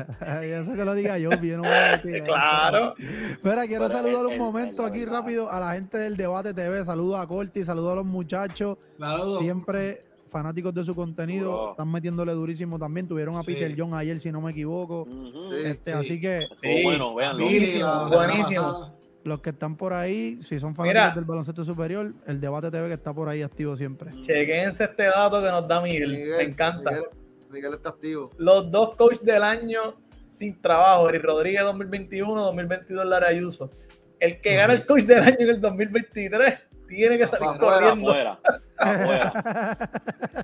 Eso 0.42 0.72
que 0.74 0.84
lo 0.84 0.94
diga 0.94 1.18
yo, 1.18 1.30
yo 1.30 1.56
no 1.56 1.62
voy 1.64 1.72
a 1.72 1.96
decir. 2.02 2.22
Claro. 2.24 2.94
Espera, 3.30 3.66
quiero 3.66 3.86
Pero 3.88 3.98
saludar 3.98 4.26
un 4.26 4.32
es- 4.32 4.38
momento 4.38 4.84
aquí 4.84 5.00
verdad. 5.00 5.20
rápido 5.20 5.50
a 5.50 5.60
la 5.60 5.72
gente 5.74 5.98
del 5.98 6.16
Debate 6.16 6.54
TV. 6.54 6.84
Saludos 6.84 7.20
a 7.20 7.26
Corti, 7.26 7.64
saludos 7.64 7.92
a 7.92 7.96
los 7.96 8.04
muchachos. 8.06 8.78
Saludos. 8.98 9.40
Siempre 9.40 10.04
fanáticos 10.28 10.74
de 10.74 10.84
su 10.84 10.94
contenido. 10.94 11.50
Duro. 11.50 11.70
Están 11.72 11.90
metiéndole 11.92 12.32
durísimo 12.32 12.78
también. 12.78 13.06
Tuvieron 13.08 13.36
a 13.36 13.42
Sí. 13.42 13.52
Peter 13.54 13.74
John 13.78 13.94
ayer, 13.94 14.18
si 14.20 14.30
no 14.32 14.40
me 14.40 14.50
equivoco. 14.52 15.06
Sí. 15.08 15.56
Este, 15.64 15.92
sí. 15.92 15.98
Así 15.98 16.20
que 16.20 16.46
bueno, 16.84 17.14
véanlo. 17.14 17.44
Buenísimo, 17.44 18.08
buenísimo. 18.08 18.92
los 19.24 19.40
que 19.40 19.50
están 19.50 19.76
por 19.76 19.92
ahí, 19.92 20.38
si 20.42 20.60
son 20.60 20.70
Mira. 20.78 20.84
fanáticos 20.84 21.14
del 21.16 21.24
baloncesto 21.24 21.64
superior, 21.64 22.12
el 22.26 22.40
debate 22.40 22.70
TV 22.70 22.88
que 22.88 22.94
está 22.94 23.12
por 23.12 23.28
ahí 23.28 23.42
activo 23.42 23.74
siempre. 23.76 24.12
Chequense 24.20 24.84
este 24.84 25.04
dato 25.04 25.42
que 25.42 25.48
nos 25.48 25.66
da 25.66 25.80
Miguel. 25.80 26.10
Miguel, 26.10 26.36
Me 26.36 26.42
encanta. 26.44 26.90
Miguel, 26.90 27.04
Miguel 27.50 27.74
está 27.74 27.90
activo. 27.90 28.30
Los 28.38 28.70
dos 28.70 28.96
coaches 28.96 29.24
del 29.24 29.42
año 29.42 29.96
sin 30.28 30.60
trabajo, 30.60 31.08
Eric 31.08 31.24
Rodríguez 31.24 31.62
2021, 31.62 32.42
2022 32.42 33.06
Lara 33.06 33.28
Ayuso. 33.28 33.70
El 34.18 34.40
que 34.40 34.54
gana 34.54 34.72
el 34.72 34.86
coach 34.86 35.04
del 35.04 35.22
año 35.22 35.36
en 35.38 35.48
el 35.50 35.60
2023 35.60 36.58
tiene 36.88 37.18
que 37.18 37.26
salir 37.26 37.48
Afuera, 37.48 37.78
corriendo. 37.78 38.10
Afuera, 38.10 38.40
afuera. 38.78 39.90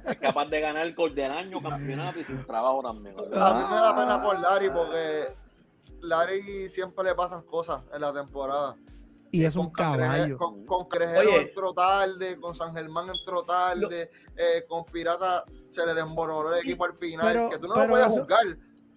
Es 0.08 0.16
capaz 0.16 0.46
de 0.46 0.60
ganar 0.60 0.86
el 0.86 0.94
gol 0.94 1.14
del 1.14 1.30
año, 1.30 1.62
campeonato 1.62 2.20
y 2.20 2.24
sin 2.24 2.44
trabajo 2.44 2.82
también. 2.82 3.14
A 3.18 3.52
mí 3.54 3.64
me 3.70 3.76
da 3.76 3.96
pena 3.96 4.22
por 4.22 4.40
Larry 4.40 4.70
porque 4.70 5.28
Larry 6.00 6.68
siempre 6.68 7.04
le 7.04 7.14
pasan 7.14 7.42
cosas 7.42 7.82
en 7.94 8.00
la 8.00 8.12
temporada. 8.12 8.76
Y 9.34 9.44
es 9.44 9.56
un 9.56 9.70
caballo. 9.70 10.36
Con, 10.38 10.64
con 10.66 10.86
Crejero 10.88 11.40
entró 11.40 11.72
tarde, 11.72 12.38
con 12.38 12.54
San 12.54 12.74
Germán 12.74 13.08
entró 13.08 13.42
tarde, 13.44 14.10
eh, 14.36 14.64
con 14.68 14.84
Pirata 14.84 15.44
se 15.70 15.84
le 15.86 15.94
desmoronó 15.94 16.52
el 16.54 16.60
equipo 16.60 16.84
al 16.84 16.94
final. 16.94 17.26
Pero- 17.26 17.50
que 17.50 17.58
tú 17.58 17.66
no 17.66 17.74
pero 17.74 17.86
lo 17.86 17.92
puedes 17.92 18.06
eso- 18.08 18.20
juzgar. 18.20 18.46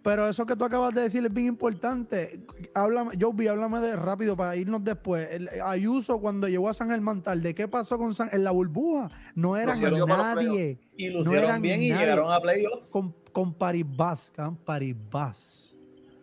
Pero 0.04 0.28
eso 0.28 0.45
que 0.45 0.56
tú 0.56 0.63
acabas 0.65 0.93
de 0.93 1.02
decir 1.02 1.26
es 1.26 1.34
bien 1.34 1.48
importante. 1.48 2.39
Háblame, 2.76 3.13
Joby, 3.19 3.48
háblame 3.48 3.80
de 3.80 3.95
rápido 3.95 4.38
para 4.38 4.56
irnos 4.56 4.84
después. 4.84 5.28
El- 5.32 5.50
Ayuso 5.65 6.19
cuando 6.21 6.48
llegó 6.48 6.69
a 6.69 6.76
San 6.76 6.89
Germán 6.91 7.24
tarde, 7.24 7.56
¿qué 7.56 7.67
pasó 7.67 7.98
con 7.98 8.13
San 8.13 8.30
en 8.32 8.43
la 8.43 8.52
burbuja? 8.52 9.10
No 9.34 9.58
eran 9.58 9.82
nadie 9.82 10.80
Y 10.95 11.08
No 11.10 11.19
lucieron 11.19 11.43
eran 11.45 11.62
bien 11.62 11.82
y 11.82 11.88
llegaron 11.91 12.32
a 12.32 12.39
playoffs. 12.39 12.91
con, 12.91 13.15
con 13.32 13.54
Paribas, 13.56 14.32
con 14.36 14.58
Paribas. 14.58 15.64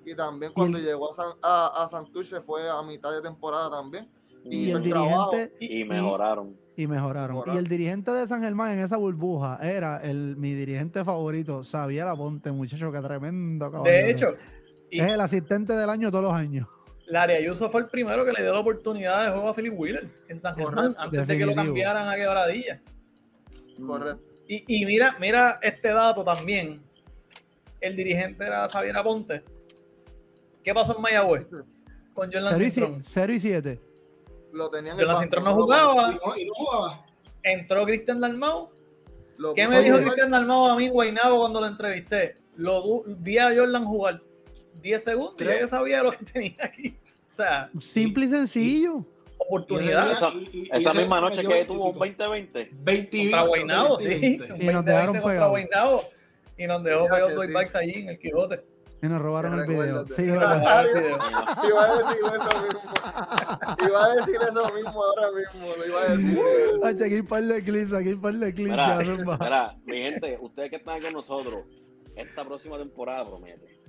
Y 0.04 0.14
también 0.16 0.52
cuando 0.52 0.78
el- 0.78 0.84
llegó 0.84 1.10
a, 1.10 1.14
San, 1.14 1.32
a, 1.42 1.84
a 1.84 1.88
Santurce 1.88 2.40
fue 2.40 2.68
a 2.68 2.82
mitad 2.82 3.12
de 3.12 3.22
temporada 3.22 3.70
también. 3.70 4.08
Y, 4.44 4.70
el 4.70 4.82
dirigente 4.82 5.54
Y 5.60 5.84
mejoraron. 5.84 6.56
y 6.76 6.86
mejoraron. 6.88 7.36
Mejoraron. 7.36 7.54
Y 7.54 7.58
el 7.58 7.68
dirigente 7.68 8.10
de 8.10 8.26
San 8.26 8.40
Germán 8.42 8.72
en 8.72 8.80
esa 8.80 8.96
burbuja 8.96 9.58
era 9.62 9.98
el 10.02 10.36
mi 10.36 10.52
dirigente 10.54 11.04
favorito, 11.04 11.62
Xavier 11.62 12.08
Aponte, 12.08 12.50
muchacho, 12.50 12.90
que 12.90 13.00
tremendo 13.00 13.70
caballo. 13.70 13.90
De 13.90 14.10
hecho, 14.10 14.34
y 14.90 14.98
es 15.00 15.10
el 15.12 15.20
asistente 15.20 15.74
del 15.74 15.88
año 15.88 16.10
todos 16.10 16.24
los 16.24 16.32
años. 16.34 16.66
Larry 17.06 17.34
Ayuso 17.34 17.70
fue 17.70 17.82
el 17.82 17.88
primero 17.88 18.24
que 18.24 18.32
le 18.32 18.42
dio 18.42 18.52
la 18.52 18.60
oportunidad 18.60 19.24
de 19.26 19.30
juego 19.32 19.48
a 19.48 19.54
Philip 19.54 19.74
Wheeler 19.78 20.10
en 20.28 20.40
San 20.40 20.56
Germán 20.56 20.94
antes 20.98 21.26
de 21.26 21.38
que 21.38 21.46
lo 21.46 21.54
cambiaran 21.54 22.08
a 22.08 22.16
quebradilla. 22.16 22.80
Correcto. 23.86 24.22
Y, 24.48 24.64
y 24.82 24.84
mira, 24.86 25.16
mira 25.20 25.58
este 25.62 25.88
dato 25.92 26.24
también. 26.24 26.82
El 27.80 27.96
dirigente 27.96 28.44
era 28.46 28.68
Xavier 28.68 28.96
Aponte. 28.96 29.44
¿Qué 30.62 30.72
pasó 30.75 30.96
en 30.96 31.03
Mayagüez? 31.03 31.46
Con 32.14 32.31
Jordan 32.33 32.53
0 32.53 32.64
y, 32.64 32.70
Cintrón. 32.70 33.01
0 33.05 33.33
y 33.33 33.40
7. 33.40 33.81
Lo 34.53 34.70
tenían 34.70 34.96
Jordan 34.98 35.20
Cintrón 35.20 35.44
no 35.44 35.55
jugaba. 35.55 36.12
Y 36.12 36.27
no, 36.27 36.37
y 36.37 36.44
no 36.46 36.53
jugaba. 36.55 37.07
Entró 37.42 37.85
Cristian 37.87 38.20
Dalmau. 38.20 38.70
lo 39.38 39.55
¿Qué 39.55 39.66
me 39.66 39.81
dijo. 39.83 39.98
Cristian 39.98 40.31
Dalmau 40.31 40.66
a 40.66 40.77
mí 40.77 40.85
en 40.87 40.92
Guaynabo 40.92 41.38
cuando 41.38 41.61
lo 41.61 41.66
entrevisté? 41.66 42.37
Lo 42.57 43.03
vi 43.07 43.38
a 43.38 43.55
Jordan 43.55 43.85
jugar 43.85 44.22
10 44.83 45.03
segundos 45.03 45.37
y 45.40 45.44
ya 45.44 45.61
yo 45.61 45.66
sabía 45.66 46.03
lo 46.03 46.12
que 46.12 46.25
tenía 46.33 46.57
aquí. 46.61 46.96
O 47.31 47.35
sea, 47.35 47.70
Simple 47.81 48.27
y 48.27 48.29
sencillo. 48.29 49.07
oportunidad. 49.38 50.12
Esa- 50.12 50.29
Y- 50.29 50.51
y- 50.53 50.59
y 50.64 50.68
Esa 50.70 50.90
ese 50.90 50.98
misma 51.01 51.20
noche 51.22 51.42
que 51.42 51.64
tuvo 51.64 51.90
un 51.90 51.98
20 51.98 52.22
20-20. 52.25 52.68
20 52.72 53.18
Contra 53.22 53.42
Guaynabo, 53.44 53.98
sí. 53.98 54.07
20. 54.09 54.44
Y 54.61 54.66
nos 54.66 54.85
dejaron 54.85 55.16
20-20 55.16 55.22
contra 55.22 55.53
pegados. 55.55 56.05
Y 56.59 56.66
nos 56.66 56.85
dejó 56.85 57.05
pegados 57.07 57.35
dos 57.35 57.53
backs 57.53 57.75
allí 57.75 57.94
en 57.94 58.09
el 58.11 58.18
Quijote. 58.18 58.62
Y 59.02 59.08
nos 59.08 59.20
robaron 59.20 59.58
el 59.58 59.66
video. 59.66 60.06
Sí. 60.06 60.22
Iba 60.26 60.42
a 60.72 60.84
decir 60.84 62.22
eso 62.22 62.62
mismo. 62.62 62.80
Iba 63.88 64.04
a 64.04 64.14
decir 64.14 64.36
eso 64.36 64.74
mismo 64.74 65.02
ahora 65.02 65.28
mismo. 65.32 65.76
Lo 65.76 65.86
iba 65.86 66.00
a 66.00 66.08
decir. 66.10 66.38
Ay, 66.84 66.94
aquí 66.94 67.02
hay 67.14 67.18
un 67.20 67.26
par 67.26 67.42
de 67.42 67.64
clips, 67.64 67.92
aquí 67.92 68.08
hay 68.08 68.14
un 68.14 68.20
par 68.20 68.34
de 68.34 68.54
clips. 68.54 68.70
Mira, 68.70 68.98
mira, 69.40 69.76
mi 69.84 69.96
gente, 69.96 70.38
ustedes 70.40 70.70
que 70.70 70.76
están 70.76 70.94
aquí 70.96 71.04
con 71.06 71.14
nosotros, 71.14 71.64
esta 72.14 72.44
próxima 72.44 72.78
temporada 72.78 73.26
promete. 73.26 73.80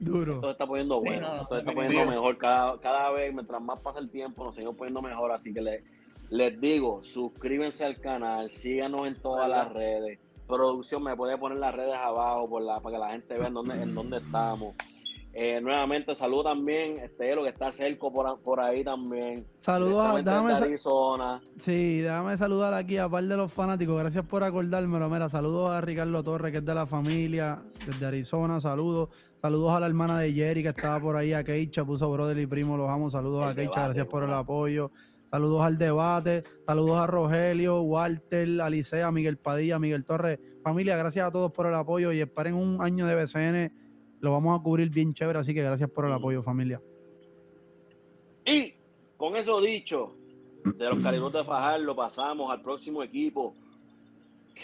Duro. 0.00 0.34
Esto 0.36 0.46
se 0.46 0.52
está 0.52 0.66
poniendo 0.66 0.98
Sí, 1.00 1.06
bueno, 1.06 1.28
no, 1.28 1.36
no, 1.36 1.42
esto 1.42 1.54
se 1.54 1.60
está 1.60 1.72
poniendo 1.72 2.10
mejor 2.10 2.38
cada, 2.38 2.80
cada 2.80 3.10
vez, 3.12 3.32
mientras 3.34 3.60
más 3.62 3.78
pasa 3.80 3.98
el 4.00 4.10
tiempo, 4.10 4.42
nos 4.42 4.54
seguimos 4.54 4.76
poniendo 4.76 5.02
mejor. 5.02 5.32
Así 5.32 5.52
que 5.52 5.60
le- 5.60 5.84
les 6.30 6.58
digo, 6.60 7.04
suscríbanse 7.04 7.84
al 7.84 8.00
canal, 8.00 8.50
síganos 8.50 9.06
en 9.06 9.20
todas 9.20 9.48
las 9.50 9.70
redes. 9.70 10.18
Producción 10.52 11.02
me 11.02 11.16
puede 11.16 11.38
poner 11.38 11.56
las 11.56 11.74
redes 11.74 11.94
abajo 11.94 12.46
por 12.46 12.62
la, 12.62 12.78
para 12.80 12.96
que 12.96 13.00
la 13.00 13.10
gente 13.12 13.38
vea 13.38 13.46
en 13.46 13.54
dónde, 13.54 13.82
en 13.82 13.94
dónde 13.94 14.18
estamos. 14.18 14.74
Eh, 15.34 15.62
nuevamente, 15.62 16.14
saludo 16.14 16.44
también 16.44 16.98
este 16.98 17.34
lo 17.34 17.42
que 17.42 17.48
está 17.48 17.72
cerca 17.72 18.10
por, 18.10 18.38
por 18.40 18.60
ahí 18.60 18.84
también. 18.84 19.46
Saludos 19.60 20.22
déjame, 20.22 20.52
Arizona. 20.52 21.40
sí, 21.56 22.00
déjame 22.00 22.36
saludar 22.36 22.74
aquí 22.74 22.98
a 22.98 23.08
par 23.08 23.24
de 23.24 23.34
los 23.34 23.50
fanáticos. 23.50 23.98
Gracias 23.98 24.26
por 24.26 24.44
acordármelo. 24.44 25.08
Mira, 25.08 25.30
saludos 25.30 25.70
a 25.70 25.80
Ricardo 25.80 26.22
Torres, 26.22 26.52
que 26.52 26.58
es 26.58 26.66
de 26.66 26.74
la 26.74 26.84
familia, 26.84 27.62
desde 27.86 28.04
Arizona. 28.04 28.60
Saludos. 28.60 29.08
Saludos 29.40 29.72
a 29.72 29.80
la 29.80 29.86
hermana 29.86 30.20
de 30.20 30.32
Jerry, 30.34 30.62
que 30.62 30.68
estaba 30.68 31.00
por 31.00 31.16
ahí, 31.16 31.32
a 31.32 31.42
Keicha, 31.42 31.84
puso 31.84 32.08
brother 32.12 32.38
y 32.38 32.46
primo, 32.46 32.76
los 32.76 32.90
amo. 32.90 33.10
Saludos 33.10 33.42
El 33.44 33.48
a 33.48 33.54
Keicha, 33.54 33.70
debate, 33.70 33.86
gracias 33.86 34.06
por 34.06 34.22
el 34.24 34.32
apoyo. 34.34 34.90
Saludos 35.32 35.62
al 35.62 35.78
debate, 35.78 36.44
saludos 36.66 36.98
a 36.98 37.06
Rogelio, 37.06 37.80
Walter, 37.80 38.60
Alicea, 38.60 39.10
Miguel 39.10 39.38
Padilla, 39.38 39.78
Miguel 39.78 40.04
Torres. 40.04 40.38
Familia, 40.62 40.94
gracias 40.94 41.26
a 41.26 41.32
todos 41.32 41.50
por 41.52 41.66
el 41.66 41.74
apoyo 41.74 42.12
y 42.12 42.20
esperen 42.20 42.52
un 42.52 42.82
año 42.82 43.06
de 43.06 43.14
BCN. 43.14 43.72
Lo 44.20 44.30
vamos 44.30 44.60
a 44.60 44.62
cubrir 44.62 44.90
bien 44.90 45.14
chévere, 45.14 45.38
así 45.38 45.54
que 45.54 45.62
gracias 45.62 45.88
por 45.88 46.04
el 46.04 46.12
apoyo, 46.12 46.42
familia. 46.42 46.82
Y 48.44 48.74
con 49.16 49.34
eso 49.36 49.58
dicho, 49.62 50.14
de 50.76 50.84
los 50.90 50.98
carinos 51.02 51.32
de 51.32 51.42
Fajardo 51.44 51.96
pasamos 51.96 52.50
al 52.52 52.60
próximo 52.60 53.02
equipo. 53.02 53.54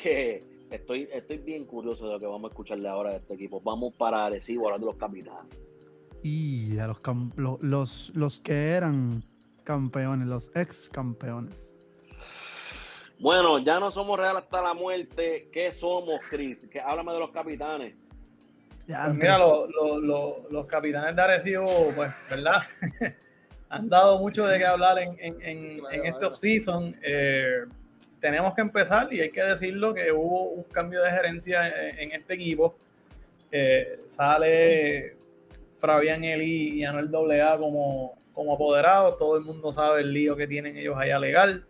Que 0.02 0.44
estoy, 0.70 1.08
estoy 1.12 1.38
bien 1.38 1.64
curioso 1.64 2.06
de 2.06 2.12
lo 2.12 2.20
que 2.20 2.26
vamos 2.26 2.50
a 2.50 2.52
escucharle 2.52 2.88
ahora 2.90 3.12
de 3.12 3.16
este 3.16 3.32
equipo. 3.34 3.58
Vamos 3.62 3.94
para 3.94 4.26
Arecibo, 4.26 4.66
hablando 4.66 4.88
de 4.88 4.92
los 4.92 5.00
capitanes. 5.00 5.58
Y 6.22 6.78
a 6.78 6.86
los, 6.88 6.98
lo- 7.36 7.58
los, 7.62 8.12
los 8.14 8.38
que 8.38 8.72
eran 8.72 9.22
campeones, 9.72 10.26
los 10.26 10.50
ex 10.56 10.88
campeones. 10.88 11.54
Bueno, 13.20 13.58
ya 13.58 13.78
no 13.78 13.90
somos 13.90 14.18
real 14.18 14.36
hasta 14.38 14.62
la 14.62 14.72
muerte. 14.72 15.48
¿Qué 15.52 15.70
somos, 15.72 16.20
Chris? 16.30 16.66
Que 16.70 16.80
háblame 16.80 17.12
de 17.12 17.18
los 17.18 17.30
capitanes. 17.30 17.94
Pues 18.86 19.14
mira, 19.14 19.36
lo- 19.36 19.66
lo- 19.68 19.98
lo- 20.00 20.36
los 20.50 20.66
capitanes 20.66 21.14
de 21.14 21.20
Arecibo, 21.22 21.66
pues, 21.94 22.10
¿verdad? 22.30 22.62
Han 23.68 23.90
dado 23.90 24.18
mucho 24.18 24.46
de 24.46 24.56
qué 24.58 24.64
hablar 24.64 24.98
en, 24.98 25.14
en, 25.20 25.42
en, 25.42 25.82
en 25.92 26.06
este 26.06 26.24
offseason. 26.24 26.96
Eh, 27.02 27.66
tenemos 28.20 28.54
que 28.54 28.62
empezar 28.62 29.12
y 29.12 29.20
hay 29.20 29.30
que 29.30 29.42
decirlo 29.42 29.92
que 29.92 30.10
hubo 30.10 30.44
un 30.44 30.62
cambio 30.64 31.02
de 31.02 31.10
gerencia 31.10 31.68
en, 31.68 31.98
en 31.98 32.12
este 32.12 32.32
equipo. 32.34 32.74
Eh, 33.52 34.00
sale 34.06 35.16
Fabián 35.78 36.24
Eli 36.24 36.78
y 36.80 36.84
Anuel 36.84 37.10
AA 37.14 37.58
como, 37.58 38.17
como 38.38 38.54
apoderados. 38.54 39.18
Todo 39.18 39.36
el 39.36 39.42
mundo 39.42 39.72
sabe 39.72 40.02
el 40.02 40.12
lío 40.12 40.36
que 40.36 40.46
tienen 40.46 40.76
ellos 40.76 40.96
allá 40.96 41.18
legal. 41.18 41.64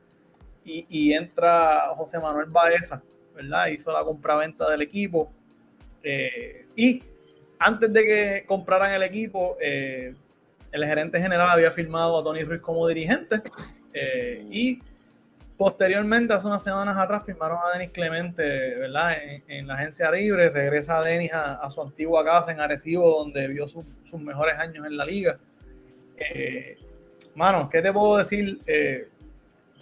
Y, 0.66 0.84
y 0.90 1.14
entra 1.14 1.94
José 1.96 2.18
Manuel 2.18 2.50
Baeza, 2.50 3.02
¿verdad? 3.34 3.68
Hizo 3.68 3.90
la 3.90 4.04
compraventa 4.04 4.70
del 4.70 4.82
equipo. 4.82 5.32
Eh, 6.02 6.66
y 6.76 7.02
antes 7.58 7.90
de 7.90 8.04
que 8.04 8.44
compraran 8.46 8.92
el 8.92 9.02
equipo, 9.02 9.56
eh, 9.62 10.14
el 10.70 10.84
gerente 10.84 11.18
general 11.18 11.48
había 11.48 11.70
firmado 11.70 12.18
a 12.18 12.22
Tony 12.22 12.44
Ruiz 12.44 12.60
como 12.60 12.86
dirigente. 12.86 13.40
eh, 13.94 14.46
y 14.50 14.82
posteriormente, 15.56 16.34
hace 16.34 16.46
unas 16.48 16.62
semanas 16.62 16.98
atrás, 16.98 17.24
firmaron 17.24 17.60
a 17.64 17.78
Denis 17.78 17.92
Clemente, 17.92 18.42
¿verdad? 18.74 19.22
En, 19.22 19.42
en 19.48 19.66
la 19.66 19.74
agencia 19.74 20.10
libre. 20.10 20.50
Regresa 20.50 21.00
Denis 21.00 21.32
a, 21.32 21.54
a 21.54 21.70
su 21.70 21.80
antigua 21.80 22.22
casa 22.26 22.52
en 22.52 22.60
Arecibo, 22.60 23.20
donde 23.20 23.48
vio 23.48 23.66
su- 23.66 23.86
sus 24.04 24.20
mejores 24.20 24.58
años 24.58 24.84
en 24.84 24.98
la 24.98 25.06
liga. 25.06 25.38
Eh, 26.20 26.76
mano, 27.34 27.68
¿qué 27.70 27.80
te 27.82 27.92
puedo 27.92 28.16
decir? 28.18 28.60
Eh, 28.66 29.08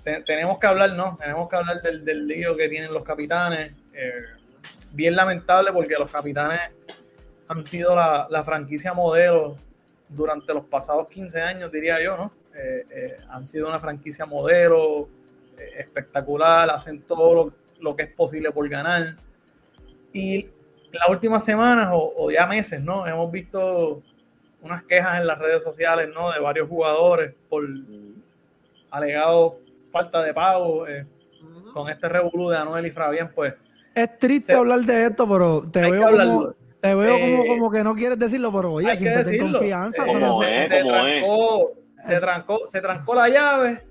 te- 0.04 0.22
tenemos 0.22 0.58
que 0.58 0.66
hablar, 0.66 0.92
¿no? 0.94 1.16
Tenemos 1.20 1.48
que 1.48 1.56
hablar 1.56 1.82
del, 1.82 2.04
del 2.04 2.26
lío 2.26 2.56
que 2.56 2.68
tienen 2.68 2.92
los 2.92 3.02
capitanes. 3.02 3.72
Eh, 3.94 4.24
bien 4.92 5.16
lamentable 5.16 5.72
porque 5.72 5.94
los 5.94 6.10
capitanes 6.10 6.60
han 7.48 7.64
sido 7.64 7.94
la, 7.94 8.42
franquicia 8.44 8.92
modelo 8.92 9.56
durante 10.08 10.52
los 10.52 10.64
pasados 10.64 11.08
15 11.08 11.40
años, 11.40 11.72
diría 11.72 12.02
yo, 12.02 12.16
¿no? 12.16 12.32
Eh, 12.54 13.16
han 13.28 13.46
sido 13.46 13.68
una 13.68 13.78
franquicia 13.78 14.24
modelo 14.26 15.08
espectacular, 15.78 16.68
hacen 16.70 17.02
todo 17.02 17.52
lo, 17.80 17.96
que 17.96 18.04
es 18.04 18.10
posible 18.10 18.50
por 18.50 18.68
ganar. 18.68 19.16
Y 20.12 20.48
las 20.92 21.08
últimas 21.08 21.44
semanas 21.44 21.88
o, 21.92 22.12
o 22.16 22.30
ya 22.30 22.46
meses, 22.46 22.80
¿no? 22.80 23.06
Hemos 23.06 23.30
visto 23.30 24.02
unas 24.66 24.82
quejas 24.84 25.18
en 25.20 25.26
las 25.26 25.38
redes 25.38 25.62
sociales, 25.62 26.10
¿no? 26.12 26.30
De 26.32 26.38
varios 26.40 26.68
jugadores 26.68 27.34
por 27.48 27.64
alegado 28.90 29.58
falta 29.90 30.22
de 30.22 30.34
pago. 30.34 30.86
eh, 30.86 31.06
con 31.72 31.90
este 31.90 32.08
revolú 32.08 32.48
de 32.48 32.56
Anuel 32.56 32.86
y 32.86 32.90
Fabián, 32.90 33.30
pues 33.34 33.52
Es 33.94 34.18
triste 34.18 34.52
Se- 34.54 34.58
hablar 34.58 34.80
de 34.80 35.04
esto, 35.06 35.28
pero 35.28 35.62
te 35.70 35.80
hay 35.80 35.90
veo, 35.90 36.06
como, 36.10 36.54
te 36.80 36.94
veo 36.94 37.18
como, 37.20 37.42
Eh, 37.44 37.46
como 37.48 37.70
que 37.70 37.84
no 37.84 37.94
quieres 37.94 38.18
decirlo, 38.18 38.50
pero 38.50 38.72
oye, 38.72 38.90
hay 38.90 38.98
que 38.98 39.10
decirlo. 39.10 39.58
confianza. 39.58 40.04
Eh, 40.04 40.06
Como 40.06 40.42
se- 40.42 40.56
es, 40.56 40.68
se, 40.68 40.78
como 40.80 40.90
trancó, 40.90 41.72
se 41.98 42.18
trancó, 42.20 42.58
se 42.66 42.80
trancó 42.80 43.14
la 43.14 43.28
llave, 43.28 43.86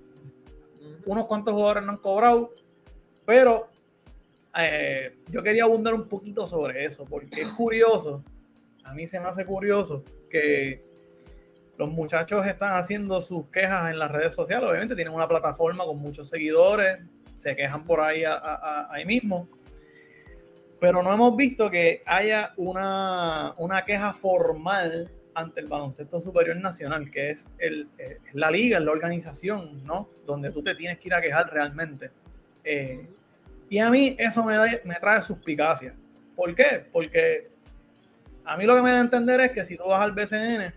unos 1.05 1.25
cuantos 1.25 1.53
jugadores 1.53 1.83
no 1.85 1.91
han 1.91 1.97
cobrado, 1.97 2.51
pero 3.23 3.67
eh, 4.57 5.17
yo 5.29 5.43
quería 5.43 5.63
abundar 5.65 5.93
un 5.93 6.07
poquito 6.07 6.47
sobre 6.47 6.85
eso, 6.85 7.05
porque 7.05 7.41
es 7.41 7.47
curioso, 7.49 8.23
a 8.83 8.93
mí 8.95 9.05
se 9.07 9.19
me 9.19 9.27
hace 9.27 9.45
curioso 9.45 10.03
que 10.41 10.81
los 11.77 11.89
muchachos 11.89 12.45
están 12.45 12.77
haciendo 12.77 13.21
sus 13.21 13.47
quejas 13.47 13.89
en 13.89 13.99
las 13.99 14.11
redes 14.11 14.33
sociales, 14.33 14.69
obviamente 14.69 14.95
tienen 14.95 15.13
una 15.13 15.27
plataforma 15.27 15.83
con 15.83 15.99
muchos 15.99 16.29
seguidores, 16.29 16.99
se 17.37 17.55
quejan 17.55 17.83
por 17.83 17.99
ahí, 17.99 18.23
ahí 18.25 19.05
mismo, 19.05 19.47
pero 20.79 21.03
no 21.03 21.13
hemos 21.13 21.35
visto 21.35 21.69
que 21.69 22.01
haya 22.05 22.53
una, 22.57 23.53
una 23.57 23.83
queja 23.85 24.13
formal 24.13 25.11
ante 25.33 25.59
el 25.59 25.67
baloncesto 25.67 26.21
superior 26.21 26.55
nacional, 26.57 27.11
que 27.11 27.31
es 27.31 27.49
el, 27.59 27.89
eh, 27.97 28.19
la 28.33 28.49
liga, 28.49 28.79
la 28.79 28.91
organización, 28.91 29.83
¿no? 29.83 30.09
Donde 30.25 30.51
tú 30.51 30.63
te 30.63 30.75
tienes 30.75 30.97
que 30.99 31.09
ir 31.09 31.13
a 31.13 31.21
quejar 31.21 31.51
realmente. 31.51 32.11
Eh, 32.63 33.09
y 33.69 33.79
a 33.79 33.89
mí 33.89 34.15
eso 34.17 34.43
me, 34.45 34.55
da, 34.55 34.65
me 34.85 34.95
trae 34.95 35.21
suspicacia. 35.21 35.93
¿Por 36.35 36.55
qué? 36.55 36.85
Porque 36.91 37.49
a 38.45 38.57
mí 38.57 38.65
lo 38.65 38.75
que 38.75 38.81
me 38.81 38.91
da 38.91 38.97
a 38.97 39.01
entender 39.01 39.39
es 39.41 39.51
que 39.51 39.65
si 39.65 39.77
tú 39.77 39.85
vas 39.87 40.01
al 40.01 40.11
BCN 40.11 40.73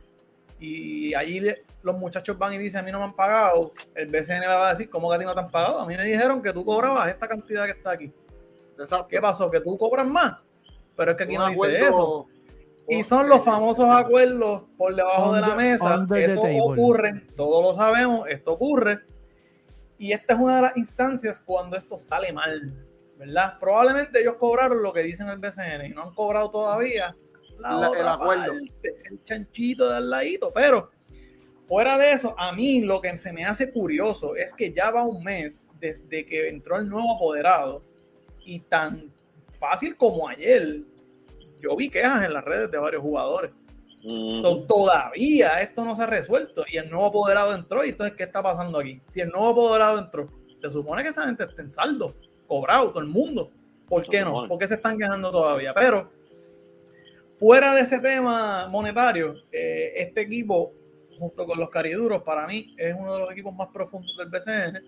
y 0.61 1.15
allí 1.15 1.43
los 1.83 1.97
muchachos 1.97 2.37
van 2.37 2.55
y 2.55 2.59
dicen 2.59 2.81
a 2.81 2.83
mí 2.83 2.91
no 2.91 2.99
me 2.99 3.05
han 3.05 3.15
pagado, 3.15 3.73
el 3.95 4.09
BCN 4.09 4.41
le 4.41 4.47
va 4.47 4.69
a 4.69 4.71
decir, 4.71 4.91
¿cómo 4.91 5.09
que 5.09 5.17
a 5.17 5.19
ti 5.19 5.25
no 5.25 5.35
te 5.35 5.41
han 5.41 5.51
pagado? 5.51 5.81
A 5.81 5.87
mí 5.87 5.97
me 5.97 6.05
dijeron 6.05 6.43
que 6.43 6.53
tú 6.53 6.65
cobrabas 6.65 7.09
esta 7.09 7.29
cantidad 7.29 7.65
que 7.65 7.73
está 7.73 7.93
aquí. 7.93 8.13
¿Qué 9.09 9.21
pasó? 9.21 9.51
¿Que 9.51 9.61
tú 9.61 9.77
cobras 9.77 10.07
más? 10.07 10.39
Pero 10.97 11.13
es 11.13 11.17
que 11.17 11.25
aquí 11.25 11.37
no 11.37 11.49
dice 11.49 11.79
eso. 11.81 12.27
Y 12.89 13.03
son 13.03 13.29
los 13.29 13.45
famosos 13.45 13.87
acuerdos 13.89 14.63
por 14.77 14.95
debajo 14.95 15.35
de 15.35 15.41
la 15.43 15.55
mesa. 15.55 16.07
Eso 16.17 16.43
ocurre, 16.43 17.27
todos 17.37 17.63
lo 17.63 17.75
sabemos, 17.75 18.27
esto 18.29 18.53
ocurre. 18.53 19.01
Y 19.99 20.13
esta 20.13 20.35
es 20.35 20.41
una 20.41 20.57
de 20.57 20.63
las 20.63 20.77
instancias 20.77 21.41
cuando 21.41 21.77
esto 21.77 21.99
sale 21.99 22.33
mal, 22.33 22.73
¿verdad? 23.17 23.59
Probablemente 23.59 24.21
ellos 24.21 24.37
cobraron 24.39 24.83
lo 24.83 24.93
que 24.93 25.03
dicen 25.03 25.29
el 25.29 25.39
BCN 25.39 25.87
y 25.87 25.89
no 25.91 26.05
han 26.05 26.15
cobrado 26.15 26.51
todavía 26.51 27.15
la, 27.59 27.91
el 27.99 28.09
acuerdo. 28.09 28.55
el 28.83 29.25
chanchito 29.25 29.89
del 29.91 30.11
ladito. 30.11 30.53
Pero 30.53 30.91
fuera 31.67 31.99
de 31.99 32.13
eso, 32.13 32.35
a 32.39 32.53
mí 32.53 32.81
lo 32.81 33.01
que 33.01 33.17
se 33.19 33.33
me 33.33 33.45
hace 33.45 33.73
curioso 33.73 34.37
es 34.37 34.55
que 34.55 34.73
ya 34.73 34.91
va 34.91 35.05
un 35.05 35.23
mes 35.23 35.67
desde 35.81 36.25
que 36.25 36.49
entró 36.49 36.77
el 36.79 36.89
nuevo 36.89 37.17
apoderado 37.17 37.83
y 38.45 38.61
tan 38.61 39.13
fácil 39.53 39.97
como 39.97 40.29
ayer 40.29 40.83
yo 41.61 41.77
vi 41.77 41.89
quejas 41.89 42.25
en 42.25 42.33
las 42.33 42.45
redes 42.45 42.71
de 42.71 42.79
varios 42.79 43.03
jugadores. 43.03 43.53
todavía 44.67 45.61
esto 45.61 45.85
no 45.85 45.97
se 45.97 46.03
ha 46.03 46.07
resuelto 46.07 46.65
y 46.71 46.77
el 46.77 46.89
nuevo 46.89 47.07
apoderado 47.07 47.55
entró. 47.55 47.85
¿Y 47.85 47.91
entonces 47.91 48.17
qué 48.17 48.25
está 48.25 48.43
pasando 48.43 48.79
aquí? 48.79 49.01
Si 49.09 49.21
el 49.21 49.29
nuevo 49.29 49.51
apoderado 49.51 49.99
entró, 49.99 50.29
se 50.61 50.71
supone 50.71 51.03
que 51.03 51.11
esa 51.11 51.25
gente 51.25 51.45
está 51.45 51.63
en 51.63 51.71
saldo, 51.71 52.15
cobrado, 52.47 52.91
todo 52.91 53.01
el 53.01 53.09
mundo. 53.09 53.51
¿Por 53.89 54.07
qué 54.07 54.23
no? 54.23 54.47
¿Por 54.47 54.59
qué 54.59 54.69
se 54.69 54.75
están 54.75 54.99
quejando 54.99 55.31
todavía? 55.31 55.73
Pero 55.75 56.11
fuera 57.39 57.75
de 57.75 57.83
ese 57.83 58.01
tema 58.01 58.69
monetario, 58.69 59.37
eh, 59.53 59.93
este 59.97 60.23
equipo, 60.23 60.73
junto 61.19 61.47
con 61.47 61.59
los 61.59 61.71
cariduros, 61.71 62.23
para 62.23 62.47
mí 62.47 62.75
es 62.77 62.95
uno 62.99 63.15
de 63.15 63.21
los 63.21 63.33
equipos 63.33 63.55
más 63.55 63.69
profundos 63.69 64.17
del 64.17 64.29
BCN. 64.29 64.83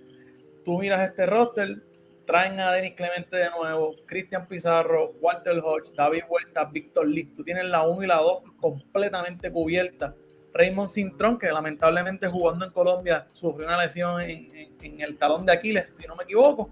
Tú 0.65 0.79
miras 0.79 1.09
este 1.09 1.27
roster, 1.27 1.83
traen 2.27 2.59
a 2.61 2.73
Denis 2.73 2.95
Clemente 2.95 3.37
de 3.37 3.51
nuevo, 3.51 3.95
Cristian 4.07 4.47
Pizarro, 4.47 5.13
Walter 5.21 5.59
Hodge, 5.65 5.93
David 5.97 6.23
Huerta, 6.29 6.65
Víctor 6.65 7.09
Liz. 7.09 7.35
Tú 7.35 7.45
tienes 7.45 7.65
la 7.65 7.83
1 7.83 8.03
y 8.03 8.07
la 8.07 8.19
2 8.19 8.43
completamente 8.61 9.51
cubiertas. 9.51 10.15
Raymond 10.53 10.89
Cintrón, 10.89 11.39
que 11.39 11.51
lamentablemente 11.53 12.27
jugando 12.27 12.65
en 12.65 12.73
Colombia 12.73 13.29
sufrió 13.33 13.69
una 13.69 13.81
lesión 13.81 14.21
en, 14.21 15.01
el 15.01 15.17
talón 15.17 15.47
de 15.47 15.53
Aquiles, 15.53 15.87
si 15.91 16.07
no 16.07 16.17
me 16.17 16.25
equivoco. 16.25 16.71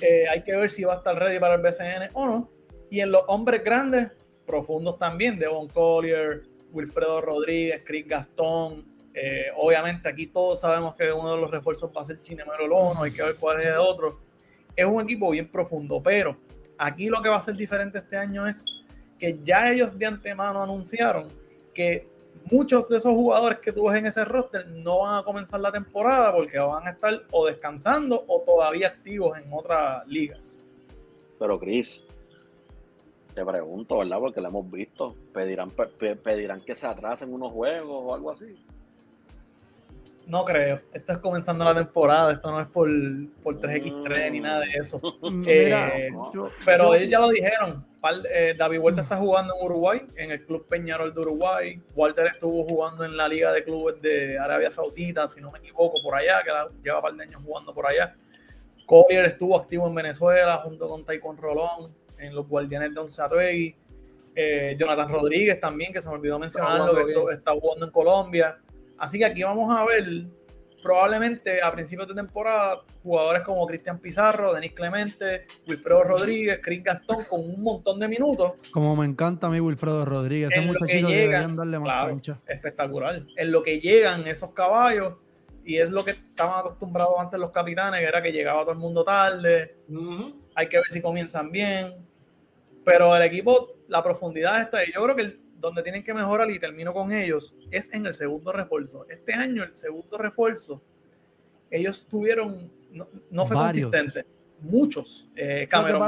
Eh, 0.00 0.28
hay 0.28 0.42
que 0.42 0.54
ver 0.54 0.70
si 0.70 0.84
va 0.84 0.94
a 0.94 0.96
estar 0.98 1.18
ready 1.18 1.38
para 1.38 1.54
el 1.54 1.62
BCN 1.62 2.10
o 2.12 2.26
no. 2.26 2.50
Y 2.90 3.00
en 3.00 3.10
los 3.10 3.22
hombres 3.26 3.64
grandes, 3.64 4.12
profundos 4.50 4.98
también, 4.98 5.38
Devon 5.38 5.68
Collier, 5.68 6.42
Wilfredo 6.72 7.20
Rodríguez, 7.20 7.82
Chris 7.84 8.06
Gastón. 8.06 8.84
Eh, 9.14 9.46
obviamente 9.56 10.08
aquí 10.08 10.26
todos 10.26 10.60
sabemos 10.60 10.94
que 10.94 11.12
uno 11.12 11.34
de 11.34 11.40
los 11.40 11.50
refuerzos 11.50 11.90
va 11.96 12.02
a 12.02 12.04
ser 12.04 12.20
Chinemero 12.20 12.66
Lono, 12.66 13.02
hay 13.02 13.10
que 13.10 13.22
ver 13.22 13.36
cuál 13.36 13.60
es 13.60 13.66
el 13.66 13.76
otro 13.76 14.30
es 14.76 14.86
un 14.86 15.02
equipo 15.02 15.30
bien 15.30 15.48
profundo, 15.50 16.02
pero 16.02 16.36
aquí 16.78 17.08
lo 17.08 17.20
que 17.22 17.28
va 17.28 17.36
a 17.36 17.42
ser 17.42 17.54
diferente 17.54 17.98
este 17.98 18.16
año 18.16 18.46
es 18.46 18.64
que 19.18 19.38
ya 19.42 19.70
ellos 19.70 19.98
de 19.98 20.06
antemano 20.06 20.62
anunciaron 20.62 21.28
que 21.74 22.08
muchos 22.50 22.88
de 22.88 22.96
esos 22.96 23.12
jugadores 23.12 23.58
que 23.58 23.72
tú 23.72 23.88
ves 23.88 23.98
en 23.98 24.06
ese 24.06 24.24
roster 24.24 24.66
no 24.68 25.00
van 25.00 25.18
a 25.18 25.22
comenzar 25.22 25.60
la 25.60 25.70
temporada 25.70 26.32
porque 26.32 26.58
van 26.58 26.86
a 26.86 26.90
estar 26.90 27.22
o 27.30 27.46
descansando 27.46 28.24
o 28.26 28.40
todavía 28.40 28.88
activos 28.88 29.36
en 29.36 29.52
otras 29.52 30.06
ligas. 30.06 30.58
Pero 31.38 31.58
Chris, 31.58 32.02
te 33.34 33.44
pregunto, 33.44 33.98
¿verdad? 33.98 34.18
Porque 34.18 34.40
lo 34.40 34.48
hemos 34.48 34.70
visto. 34.70 35.14
¿Pedirán, 35.32 35.70
pedirán 36.22 36.60
que 36.62 36.74
se 36.74 36.86
atrasen 36.86 37.32
unos 37.32 37.52
juegos 37.52 38.02
o 38.04 38.14
algo 38.14 38.30
así? 38.30 38.56
No 40.26 40.44
creo. 40.44 40.80
Esto 40.92 41.12
es 41.12 41.18
comenzando 41.18 41.64
la 41.64 41.74
temporada. 41.74 42.32
Esto 42.32 42.50
no 42.50 42.60
es 42.60 42.68
por, 42.68 42.88
por 43.42 43.60
3x3 43.60 44.30
ni 44.30 44.40
nada 44.40 44.60
de 44.60 44.70
eso. 44.74 45.00
Eh, 45.46 46.10
pero 46.64 46.94
ellos 46.94 47.10
ya 47.10 47.18
lo 47.18 47.28
dijeron. 47.30 47.84
Eh, 48.32 48.54
David 48.56 48.78
Huerta 48.78 49.02
está 49.02 49.16
jugando 49.16 49.54
en 49.54 49.64
Uruguay, 49.64 50.02
en 50.16 50.30
el 50.30 50.46
Club 50.46 50.66
Peñarol 50.68 51.12
de 51.12 51.20
Uruguay. 51.20 51.82
Walter 51.94 52.28
estuvo 52.28 52.64
jugando 52.64 53.04
en 53.04 53.16
la 53.16 53.28
Liga 53.28 53.52
de 53.52 53.64
Clubes 53.64 54.00
de 54.00 54.38
Arabia 54.38 54.70
Saudita, 54.70 55.28
si 55.28 55.40
no 55.40 55.50
me 55.50 55.58
equivoco, 55.58 56.00
por 56.02 56.14
allá, 56.14 56.42
que 56.42 56.50
lleva 56.82 56.98
un 56.98 57.02
par 57.02 57.14
de 57.14 57.24
años 57.24 57.42
jugando 57.44 57.74
por 57.74 57.86
allá. 57.86 58.14
Collier 58.86 59.26
estuvo 59.26 59.56
activo 59.56 59.86
en 59.86 59.94
Venezuela 59.94 60.58
junto 60.58 60.88
con 60.88 61.04
Taekwondo 61.04 61.42
Rolón 61.42 61.99
en 62.20 62.34
los 62.34 62.46
Guardianes 62.46 62.94
de 62.94 63.00
Onzatuegui. 63.00 63.74
Eh, 64.34 64.76
Jonathan 64.78 65.08
Rodríguez 65.08 65.58
también, 65.60 65.92
que 65.92 66.00
se 66.00 66.08
me 66.08 66.14
olvidó 66.14 66.38
mencionarlo, 66.38 66.94
que 66.94 67.34
está 67.34 67.52
jugando 67.52 67.86
en 67.86 67.92
Colombia. 67.92 68.58
Así 68.98 69.18
que 69.18 69.24
aquí 69.24 69.42
vamos 69.42 69.76
a 69.76 69.84
ver 69.84 70.26
probablemente 70.82 71.62
a 71.62 71.70
principios 71.72 72.08
de 72.08 72.14
temporada 72.14 72.80
jugadores 73.02 73.42
como 73.42 73.66
Cristian 73.66 73.98
Pizarro, 73.98 74.52
Denis 74.54 74.72
Clemente, 74.72 75.46
Wilfredo 75.66 76.04
Rodríguez, 76.04 76.60
Chris 76.62 76.82
Gastón 76.82 77.24
con 77.28 77.40
un 77.40 77.62
montón 77.62 77.98
de 77.98 78.08
minutos. 78.08 78.52
Como 78.72 78.96
me 78.96 79.06
encanta 79.06 79.46
a 79.46 79.50
mí 79.50 79.60
Wilfredo 79.60 80.04
Rodríguez, 80.04 80.50
ese 80.50 80.60
muchachito 80.60 81.08
llegan, 81.08 81.56
darle 81.56 81.78
más 81.78 82.08
cancha. 82.08 82.40
Espectacular. 82.46 83.22
En 83.36 83.52
lo 83.52 83.62
que 83.62 83.80
llegan 83.80 84.26
esos 84.26 84.52
caballos 84.52 85.14
y 85.64 85.76
es 85.76 85.90
lo 85.90 86.04
que 86.04 86.12
estaban 86.12 86.60
acostumbrados 86.60 87.14
antes 87.18 87.38
los 87.38 87.50
capitanes, 87.50 88.00
que 88.00 88.06
era 88.06 88.22
que 88.22 88.32
llegaba 88.32 88.62
todo 88.62 88.72
el 88.72 88.78
mundo 88.78 89.04
tarde. 89.04 89.76
Hay 90.54 90.68
que 90.68 90.78
ver 90.78 90.86
si 90.88 91.00
comienzan 91.00 91.50
bien. 91.50 92.09
Pero 92.90 93.16
el 93.16 93.22
equipo, 93.22 93.76
la 93.88 94.02
profundidad 94.02 94.60
está 94.60 94.78
ahí. 94.78 94.90
Yo 94.92 95.02
creo 95.04 95.14
que 95.14 95.22
el, 95.22 95.40
donde 95.60 95.82
tienen 95.82 96.02
que 96.02 96.14
mejorar 96.14 96.50
y 96.50 96.58
termino 96.58 96.92
con 96.92 97.12
ellos 97.12 97.54
es 97.70 97.92
en 97.92 98.06
el 98.06 98.14
segundo 98.14 98.52
refuerzo. 98.52 99.06
Este 99.08 99.32
año 99.34 99.62
el 99.62 99.76
segundo 99.76 100.18
refuerzo, 100.18 100.82
ellos 101.70 102.06
tuvieron, 102.08 102.72
no, 103.30 103.46
fue 103.46 103.56
consistente. 103.56 104.24
Muchos. 104.62 105.28
Eh, 105.36 105.66
Cameron 105.70 106.02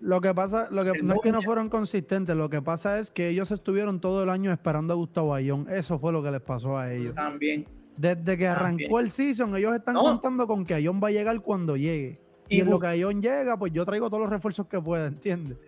lo 0.00 0.20
que 0.20 0.32
pasa, 0.32 0.68
lo 0.70 0.84
que 0.84 1.02
no 1.02 1.14
es 1.14 1.20
que 1.20 1.32
no 1.32 1.42
fueron 1.42 1.68
consistentes, 1.68 2.36
lo 2.36 2.48
que 2.48 2.62
pasa 2.62 3.00
es 3.00 3.10
que 3.10 3.28
ellos 3.28 3.50
estuvieron 3.50 4.00
todo 4.00 4.22
el 4.22 4.30
año 4.30 4.52
esperando 4.52 4.92
a 4.92 4.96
Gustavo 4.96 5.34
Ayón. 5.34 5.66
Eso 5.68 5.98
fue 5.98 6.12
lo 6.12 6.22
que 6.22 6.30
les 6.30 6.40
pasó 6.40 6.76
a 6.78 6.92
ellos. 6.92 7.14
También. 7.14 7.66
Desde 7.96 8.38
que 8.38 8.46
arrancó 8.46 9.00
el 9.00 9.10
season, 9.10 9.56
ellos 9.56 9.74
están 9.74 9.96
contando 9.96 10.46
con 10.46 10.64
que 10.64 10.74
Ayón 10.74 11.00
va 11.02 11.08
a 11.08 11.10
llegar 11.10 11.40
cuando 11.40 11.76
llegue. 11.76 12.20
Y, 12.48 12.60
en 12.60 12.70
lo 12.70 12.78
que 12.78 12.86
Ayón 12.86 13.20
llega, 13.20 13.58
pues 13.58 13.72
yo 13.72 13.84
traigo 13.84 14.08
todos 14.08 14.22
los 14.22 14.30
refuerzos 14.30 14.66
que 14.66 14.80
pueda, 14.80 15.06
¿entiendes? 15.06 15.58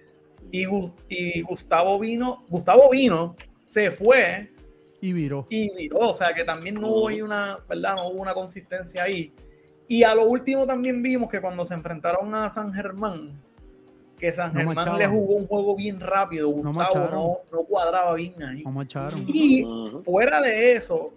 Y, 0.51 1.43
Gustavo 1.43 1.99
vino, 1.99 2.45
Gustavo 2.49 2.91
vino, 2.91 3.37
se 3.65 3.91
fue 3.91 4.51
y 5.01 5.13
viró. 5.13 5.47
Y 5.49 5.75
viró, 5.75 5.99
o 6.11 6.15
sea 6.15 6.35
que 6.35 6.45
también 6.45 6.75
no 6.75 6.89
hubo 6.89 7.25
una, 7.25 7.59
¿verdad? 7.69 7.97
No 7.97 8.09
hubo 8.09 8.21
una 8.21 8.35
consistencia 8.35 9.05
ahí. 9.05 9.33
Y 9.89 10.03
a 10.05 10.15
lo 10.15 10.25
último 10.27 10.67
también 10.67 11.03
vimos 11.03 11.31
que 11.31 11.41
cuando 11.41 11.65
se 11.65 11.75
enfrentaron 11.75 12.35
a 12.35 12.49
San 12.49 12.73
Germán, 12.73 13.41
que 14.19 14.31
San 14.33 14.53
Germán 14.53 14.99
le 14.99 15.07
jugó 15.07 15.37
un 15.37 15.47
juego 15.47 15.75
bien 15.75 15.99
rápido, 15.99 16.49
Gustavo 16.51 17.43
no, 17.51 17.65
cuadraba 17.65 18.15
bien 18.15 18.41
ahí. 18.43 18.63
Y 19.27 19.67
fuera 20.05 20.43
de 20.43 20.75
eso, 20.75 21.15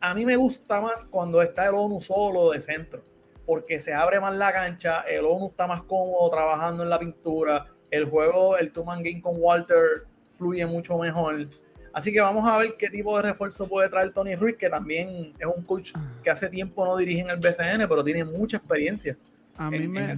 a 0.00 0.14
mí 0.14 0.24
me 0.24 0.36
gusta 0.36 0.80
más 0.80 1.04
cuando 1.04 1.42
está 1.42 1.66
el 1.66 1.74
ONU 1.74 2.00
solo 2.00 2.52
de 2.52 2.60
centro, 2.60 3.02
porque 3.44 3.80
se 3.80 3.92
abre 3.92 4.20
más 4.20 4.34
la 4.34 4.52
cancha, 4.52 5.00
el 5.02 5.24
ONU 5.24 5.48
está 5.48 5.66
más 5.66 5.82
cómodo 5.82 6.30
trabajando 6.30 6.84
en 6.84 6.90
la 6.90 6.98
pintura, 6.98 7.66
el 7.90 8.04
juego, 8.06 8.56
el 8.56 8.70
two-man 8.72 9.02
game 9.02 9.20
con 9.20 9.34
Walter 9.38 10.04
fluye 10.34 10.64
mucho 10.66 10.98
mejor. 10.98 11.48
Así 11.92 12.12
que 12.12 12.20
vamos 12.20 12.48
a 12.48 12.56
ver 12.58 12.76
qué 12.78 12.90
tipo 12.90 13.16
de 13.16 13.22
refuerzo 13.22 13.66
puede 13.66 13.88
traer 13.88 14.12
Tony 14.12 14.36
Ruiz, 14.36 14.56
que 14.56 14.68
también 14.68 15.32
es 15.38 15.46
un 15.46 15.64
coach 15.64 15.92
que 16.22 16.30
hace 16.30 16.48
tiempo 16.48 16.84
no 16.84 16.96
dirige 16.96 17.20
en 17.22 17.30
el 17.30 17.38
BCN, 17.38 17.88
pero 17.88 18.04
tiene 18.04 18.24
mucha 18.24 18.58
experiencia. 18.58 19.16
A 19.56 19.70
mí, 19.72 19.88
me, 19.88 20.16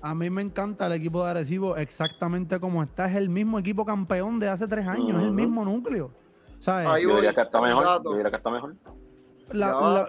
a 0.00 0.14
mí 0.14 0.30
me 0.30 0.42
encanta 0.42 0.86
el 0.86 0.92
equipo 0.92 1.24
de 1.24 1.30
Arecibo 1.32 1.76
exactamente 1.76 2.60
como 2.60 2.82
está. 2.84 3.10
Es 3.10 3.16
el 3.16 3.28
mismo 3.28 3.58
equipo 3.58 3.84
campeón 3.84 4.38
de 4.38 4.48
hace 4.48 4.68
tres 4.68 4.86
años, 4.86 5.16
es 5.20 5.26
el 5.26 5.32
mismo 5.32 5.64
núcleo. 5.64 6.12
¿sabes? 6.60 6.86
Ahí 6.86 7.02
yo 7.02 7.16
diría 7.16 7.34
que 7.34 7.40
está 7.40 7.60
mejor. 7.60 7.84
Yo 8.04 8.14
diría 8.14 8.30
que 8.30 8.36
está 8.36 8.50
mejor. 8.50 8.76
la- 9.50 9.66
la- 9.72 10.08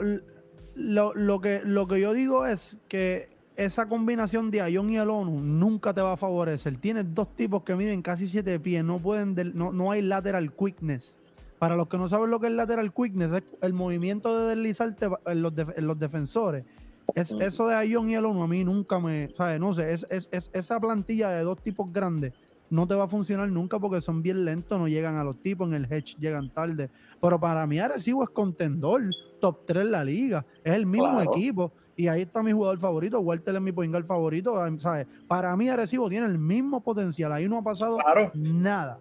lo, 0.75 1.13
lo 1.15 1.41
que, 1.41 1.61
lo 1.65 1.87
que 1.87 1.99
yo 1.99 2.13
digo 2.13 2.45
es 2.45 2.77
que 2.87 3.29
esa 3.65 3.87
combinación 3.87 4.49
de 4.51 4.61
Ayón 4.61 4.89
y 4.89 4.97
el 4.97 5.09
ONU 5.09 5.39
nunca 5.41 5.93
te 5.93 6.01
va 6.01 6.13
a 6.13 6.17
favorecer. 6.17 6.77
Tienes 6.77 7.05
dos 7.13 7.35
tipos 7.35 7.63
que 7.63 7.75
miden 7.75 8.01
casi 8.01 8.27
7 8.27 8.59
pies, 8.59 8.83
no 8.83 8.99
pueden 8.99 9.35
del- 9.35 9.55
no, 9.55 9.71
no 9.71 9.91
hay 9.91 10.01
lateral 10.01 10.51
quickness. 10.53 11.17
Para 11.59 11.75
los 11.75 11.87
que 11.87 11.97
no 11.97 12.07
saben 12.09 12.31
lo 12.31 12.39
que 12.39 12.47
es 12.47 12.53
lateral 12.53 12.91
quickness, 12.91 13.31
es 13.33 13.43
el 13.61 13.73
movimiento 13.73 14.37
de 14.47 14.55
deslizarte 14.55 15.09
en 15.27 15.41
los, 15.43 15.53
en 15.57 15.85
los 15.87 15.99
defensores. 15.99 16.65
Es, 17.13 17.31
Ujú. 17.31 17.41
Eso 17.41 17.67
de 17.67 17.75
Ayón 17.75 18.09
y 18.09 18.15
el 18.15 18.25
ONU 18.25 18.41
a 18.41 18.47
mí 18.47 18.63
nunca 18.63 18.99
me, 18.99 19.29
¿sabes? 19.37 19.59
No 19.59 19.73
sé, 19.73 19.93
es, 19.93 20.07
es- 20.09 20.29
es- 20.31 20.49
esa 20.53 20.79
plantilla 20.79 21.29
de 21.29 21.43
dos 21.43 21.61
tipos 21.61 21.91
grandes 21.93 22.33
no 22.69 22.87
te 22.87 22.95
va 22.95 23.03
a 23.03 23.07
funcionar 23.07 23.49
nunca 23.49 23.77
porque 23.79 23.99
son 24.01 24.23
bien 24.23 24.45
lentos, 24.45 24.79
no 24.79 24.87
llegan 24.87 25.17
a 25.17 25.23
los 25.25 25.41
tipos, 25.43 25.67
en 25.67 25.73
el 25.73 25.85
hedge 25.91 26.15
llegan 26.19 26.49
tarde. 26.53 26.89
Pero 27.21 27.37
para 27.39 27.67
mí 27.67 27.77
Arecibo 27.79 28.23
es 28.23 28.29
contendor, 28.29 29.01
top 29.41 29.65
3 29.65 29.85
en 29.85 29.91
la 29.91 30.03
liga, 30.05 30.45
es 30.63 30.73
el 30.73 30.85
mismo 30.85 31.11
Claro. 31.11 31.31
equipo. 31.31 31.73
Y 31.95 32.07
ahí 32.07 32.21
está 32.21 32.41
mi 32.41 32.51
jugador 32.51 32.79
favorito, 32.79 33.19
Walter 33.19 33.55
es 33.55 33.61
mi 33.61 33.71
point 33.71 33.91
guard 33.91 34.05
favorito, 34.05 34.55
¿sabes? 34.79 35.07
Para 35.27 35.55
mí 35.55 35.69
Arecibo 35.69 36.09
tiene 36.09 36.25
el 36.27 36.37
mismo 36.37 36.81
potencial, 36.81 37.31
ahí 37.31 37.47
no 37.47 37.57
ha 37.59 37.63
pasado 37.63 37.97
Claro. 37.97 38.31
nada. 38.33 38.97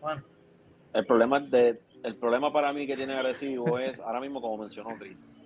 Bueno, 0.00 0.22
El 0.92 1.06
problema 1.06 1.40
de, 1.40 1.80
el 2.02 2.16
problema 2.16 2.52
para 2.52 2.72
mí 2.72 2.86
que 2.86 2.96
tiene 2.96 3.14
Agresivo 3.14 3.78
es 3.78 4.00
ahora 4.00 4.20
mismo 4.20 4.40
como 4.40 4.58
mencionó 4.58 4.90
Chris. 4.98 5.38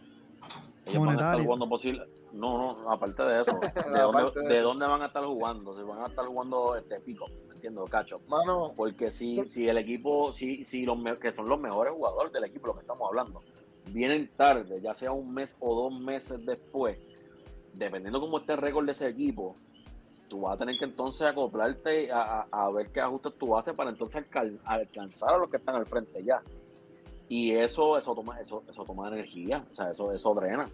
Ellos 0.87 1.05
van 1.05 1.19
a 1.19 1.21
estar 1.21 1.41
jugando 1.43 1.69
posible. 1.69 2.05
No, 2.33 2.57
no, 2.83 2.91
aparte 2.91 3.23
de 3.23 3.43
eso. 3.43 3.61
¿De 3.95 4.01
dónde, 4.01 4.41
de 4.49 4.55
de 4.55 4.61
dónde 4.61 4.87
van 4.87 5.03
a 5.03 5.07
estar 5.07 5.25
jugando? 5.25 5.77
Si 5.77 5.83
van 5.85 6.03
a 6.03 6.07
estar 6.07 6.25
jugando 6.25 6.75
este 6.77 7.01
pico, 7.01 7.27
entiendo, 7.55 7.85
cacho. 7.85 8.21
Mano, 8.29 8.73
Porque 8.75 9.11
si, 9.11 9.47
si 9.47 9.69
el 9.69 9.77
equipo, 9.79 10.33
si, 10.33 10.65
si 10.65 10.87
los 10.87 10.99
me- 10.99 11.19
que 11.19 11.33
son 11.33 11.49
los 11.49 11.61
mejores 11.61 11.93
jugadores 11.93 12.33
del 12.33 12.45
equipo, 12.45 12.69
lo 12.69 12.75
que 12.75 12.81
estamos 12.81 13.07
hablando, 13.09 13.43
vienen 13.93 14.31
tarde, 14.37 14.81
ya 14.81 14.95
sea 14.95 15.13
un 15.13 15.33
mes 15.33 15.57
o 15.61 15.75
dos 15.75 16.01
meses 16.01 16.45
después, 16.45 16.99
dependiendo 17.75 18.21
cómo 18.21 18.39
esté 18.39 18.53
el 18.53 18.59
récord 18.59 18.87
de 18.87 18.93
ese 18.93 19.09
equipo, 19.09 19.57
tú 20.29 20.43
vas 20.43 20.55
a 20.55 20.59
tener 20.59 20.79
que 20.79 20.85
entonces 20.85 21.23
acoplarte 21.23 22.11
a, 22.13 22.47
a- 22.51 22.71
ver 22.71 22.89
qué 22.91 23.01
ajustes 23.01 23.35
tú 23.39 23.57
haces 23.57 23.75
para 23.75 23.91
entonces 23.91 24.25
alcanzar 24.65 25.35
a 25.35 25.39
los 25.39 25.49
que 25.51 25.57
están 25.57 25.75
al 25.77 25.87
frente 25.87 26.23
ya. 26.23 26.41
Y 27.29 27.53
eso, 27.53 27.97
eso 27.97 28.15
toma, 28.15 28.41
eso, 28.41 28.63
eso 28.69 28.85
toma 28.85 29.09
energía, 29.09 29.65
o 29.71 29.75
sea, 29.75 29.91
eso, 29.91 30.13
eso 30.13 30.35
drena. 30.35 30.69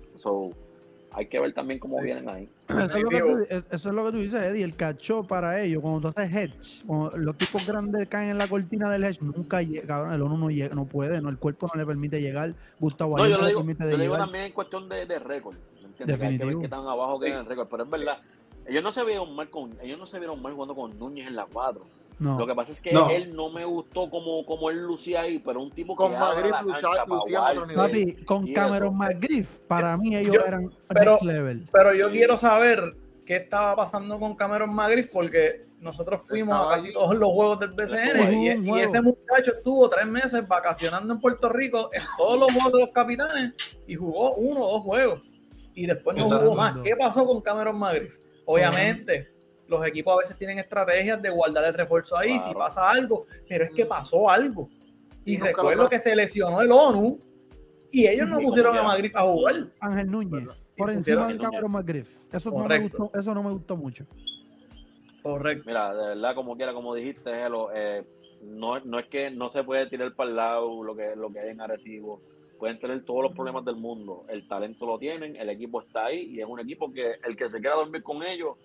Hay 1.17 1.27
que 1.27 1.41
ver 1.41 1.55
también 1.55 1.81
cómo 1.81 1.97
Sí. 1.97 2.03
vienen 2.05 2.29
ahí. 2.29 2.49
Eso 2.69 2.77
es, 2.85 3.03
lo 3.03 3.09
que 3.09 3.17
Definitivo. 3.17 3.29
tú, 3.39 3.43
es- 3.49 3.65
eso 3.71 3.89
es 3.89 3.95
lo 3.95 4.05
que 4.05 4.13
tú 4.13 4.19
dices, 4.19 4.43
Eddie. 4.43 4.65
El 4.65 4.77
cacho 4.77 5.25
para 5.25 5.61
ellos, 5.63 5.81
cuando 5.81 6.01
tú 6.03 6.09
haces 6.09 6.33
hedge, 6.35 6.85
cuando 6.87 7.17
los 7.17 7.37
tipos 7.39 7.67
grandes 7.67 8.07
caen 8.09 8.31
en 8.31 8.39
la 8.39 8.47
cortina 8.49 8.91
del 8.91 9.03
hedge, 9.05 9.23
nunca 9.23 9.63
llega, 9.63 9.87
cabrón, 9.87 10.13
el 10.13 10.21
ONU 10.23 10.37
no, 10.37 10.51
llega, 10.51 10.75
no 10.75 10.85
puede, 10.85 11.21
no, 11.23 11.31
el 11.31 11.39
cuerpo 11.39 11.69
no 11.73 11.81
le 11.81 11.87
permite 11.87 12.21
llegar. 12.21 12.53
Gustavo 12.79 13.17
No, 13.17 13.27
yo 13.27 13.37
no 13.37 13.43
le 13.43 13.49
digo, 13.49 13.61
permite 13.61 13.85
yo 13.85 13.89
de 13.89 13.93
digo 13.95 14.05
llegar. 14.05 14.21
también 14.21 14.45
en 14.45 14.53
cuestión 14.53 14.89
de, 14.89 15.07
de 15.07 15.19
récord. 15.19 15.57
¿me 15.81 15.87
entiendes? 15.89 15.97
Que 15.97 16.03
hay 16.27 16.39
que 16.39 16.45
ver 16.45 16.55
Definitivo. 16.55 16.69
tan 16.69 16.87
abajo 16.87 17.19
Sí. 17.19 17.25
queda 17.27 17.41
el 17.41 17.47
récord. 17.47 17.69
Pero 17.71 17.85
es 17.85 17.91
verdad, 17.91 18.19
ellos 18.67 18.83
no 18.83 18.93
se 18.93 19.05
vieron 19.05 19.35
mal 19.35 19.49
con, 19.49 19.75
ellos 19.83 19.99
no 19.99 20.07
se 20.07 20.19
vieron 20.19 20.43
mal 20.43 20.53
jugando 20.53 20.75
con 20.75 20.99
Núñez 20.99 21.29
en 21.29 21.37
la 21.37 21.47
4. 21.51 21.85
No. 22.19 22.39
Lo 22.39 22.47
que 22.47 22.55
pasa 22.55 22.73
es 22.73 22.81
que 22.81 22.93
No. 22.93 23.11
él 23.11 23.35
no 23.37 23.51
me 23.51 23.65
gustó 23.67 24.09
como, 24.09 24.45
como 24.47 24.71
él 24.71 24.79
lucía 24.79 25.21
ahí, 25.23 25.39
pero 25.39 25.61
un 25.63 25.71
tipo 25.71 25.95
Con 25.95 26.13
que 26.13 26.17
cancha 26.19 26.49
para 26.51 26.63
lucía 27.07 27.39
a 27.41 27.51
otro 27.53 27.67
nivel. 27.67 27.77
Papi, 27.77 28.25
con 28.25 28.53
Cameron 28.53 28.89
eso. 28.89 28.93
McGriff, 28.93 29.59
para 29.69 29.97
mí 29.99 30.17
ellos 30.17 30.35
Yo- 30.37 30.45
eran 30.47 30.71
pero- 30.89 31.13
next 31.13 31.25
level. 31.27 31.69
pero 31.73 31.95
yo 31.95 32.07
Sí. 32.09 32.13
quiero 32.15 32.37
saber 32.39 32.97
qué 33.27 33.37
estaba 33.37 33.77
pasando 33.77 34.19
con 34.19 34.35
Cameron 34.35 34.75
Magriff 34.75 35.09
porque 35.09 35.67
nosotros 35.81 36.27
fuimos 36.27 36.55
Estaba 36.55 36.73
a 36.73 36.77
casi 36.77 36.87
ahí. 36.89 36.93
todos 36.95 37.15
los 37.17 37.31
juegos 37.33 37.59
del 37.61 37.73
BCN 37.73 38.33
y, 38.67 38.81
ese 38.81 39.03
muchacho 39.03 39.51
estuvo 39.57 39.87
tres 39.91 40.07
meses 40.07 40.49
vacacionando 40.49 41.13
en 41.13 41.21
Puerto 41.21 41.51
Rico 41.51 41.91
en 41.93 42.03
todos 42.17 42.39
los 42.39 42.51
juegos 42.51 42.73
de 42.73 42.79
los 42.81 42.89
capitanes 42.95 43.53
y 43.87 43.95
jugó 43.95 44.35
uno 44.37 44.61
o 44.63 44.73
dos 44.73 44.81
juegos 44.83 45.23
y 45.75 45.87
después 45.87 46.17
no 46.17 46.25
Exacto. 46.25 46.45
jugó 46.47 46.57
más. 46.57 46.77
¿Qué 46.83 46.97
pasó 46.97 47.27
con 47.27 47.43
Cameron 47.43 47.79
Magriff? 47.79 48.17
Obviamente, 48.47 49.29
los 49.69 49.87
equipos 49.87 50.15
a 50.15 50.19
veces 50.19 50.37
tienen 50.37 50.59
estrategias 50.59 51.21
de 51.21 51.31
guardar 51.31 51.65
el 51.65 51.75
refuerzo 51.75 52.17
ahí 52.17 52.39
si 52.41 52.55
pasa 52.55 52.91
algo, 52.91 53.27
pero 53.49 53.65
es 53.65 53.71
que 53.71 53.87
pasó 53.87 54.29
algo. 54.29 54.69
Y, 55.25 55.39
recuerdo 55.39 55.89
que 55.89 55.99
se 55.99 56.15
lesionó 56.15 56.63
el 56.63 56.71
ONU 56.71 57.19
y 57.91 58.07
ellos 58.07 58.29
no 58.29 58.39
pusieron 58.39 58.77
a. 58.77 58.83
Magriff 58.83 59.17
a 59.17 59.23
jugar. 59.23 59.69
Ángel 59.81 60.07
Núñez, 60.11 60.49
por 60.77 60.91
encima 60.91 61.23
pusieron 61.23 61.39
de 61.39 61.47
a 61.47 61.51
Cameron 61.51 61.73
McGriff. 61.73 62.17
Eso 62.33 62.51
no, 62.51 62.65
me 62.65 62.79
gustó, 62.79 63.11
eso 63.15 63.35
no 63.35 63.43
me 63.43 63.51
gustó 63.51 63.77
mucho. 63.77 64.07
Correcto. 65.23 65.65
Mira, 65.67 65.95
de 65.95 66.09
verdad, 66.09 66.35
como 66.35 66.57
quiera, 66.57 66.73
como 66.73 66.95
dijiste, 66.95 67.31
Gelo, 67.31 67.71
eh, 67.75 68.05
no, 68.43 68.79
no 68.81 68.99
es 68.99 69.07
que 69.07 69.31
no 69.31 69.49
se 69.49 69.65
puede 69.65 69.89
tirar 69.89 70.15
para 70.15 70.31
el 70.31 70.37
lado 70.37 70.85
lo 70.85 70.95
que, 70.95 71.17
lo 71.17 71.33
que 71.33 71.41
hay 71.41 71.51
en 71.51 71.61
Arecibo. 71.61 72.21
Pueden 72.59 72.79
tener 72.79 73.05
todos 73.05 73.25
los 73.25 73.33
problemas 73.33 73.65
del 73.65 73.77
mundo. 73.77 74.25
El 74.29 74.47
talento 74.49 74.87
lo 74.87 74.99
tienen, 74.99 75.37
el 75.37 75.51
equipo 75.51 75.83
está 75.83 76.07
ahí 76.07 76.31
y 76.31 76.41
es 76.41 76.47
un 76.47 76.61
equipo 76.61 76.93
que 76.93 77.15
el 77.25 77.37
que 77.37 77.49
se 77.49 77.61
quiera 77.61 77.77
dormir 77.77 78.03
con 78.03 78.23
ellos, 78.23 78.57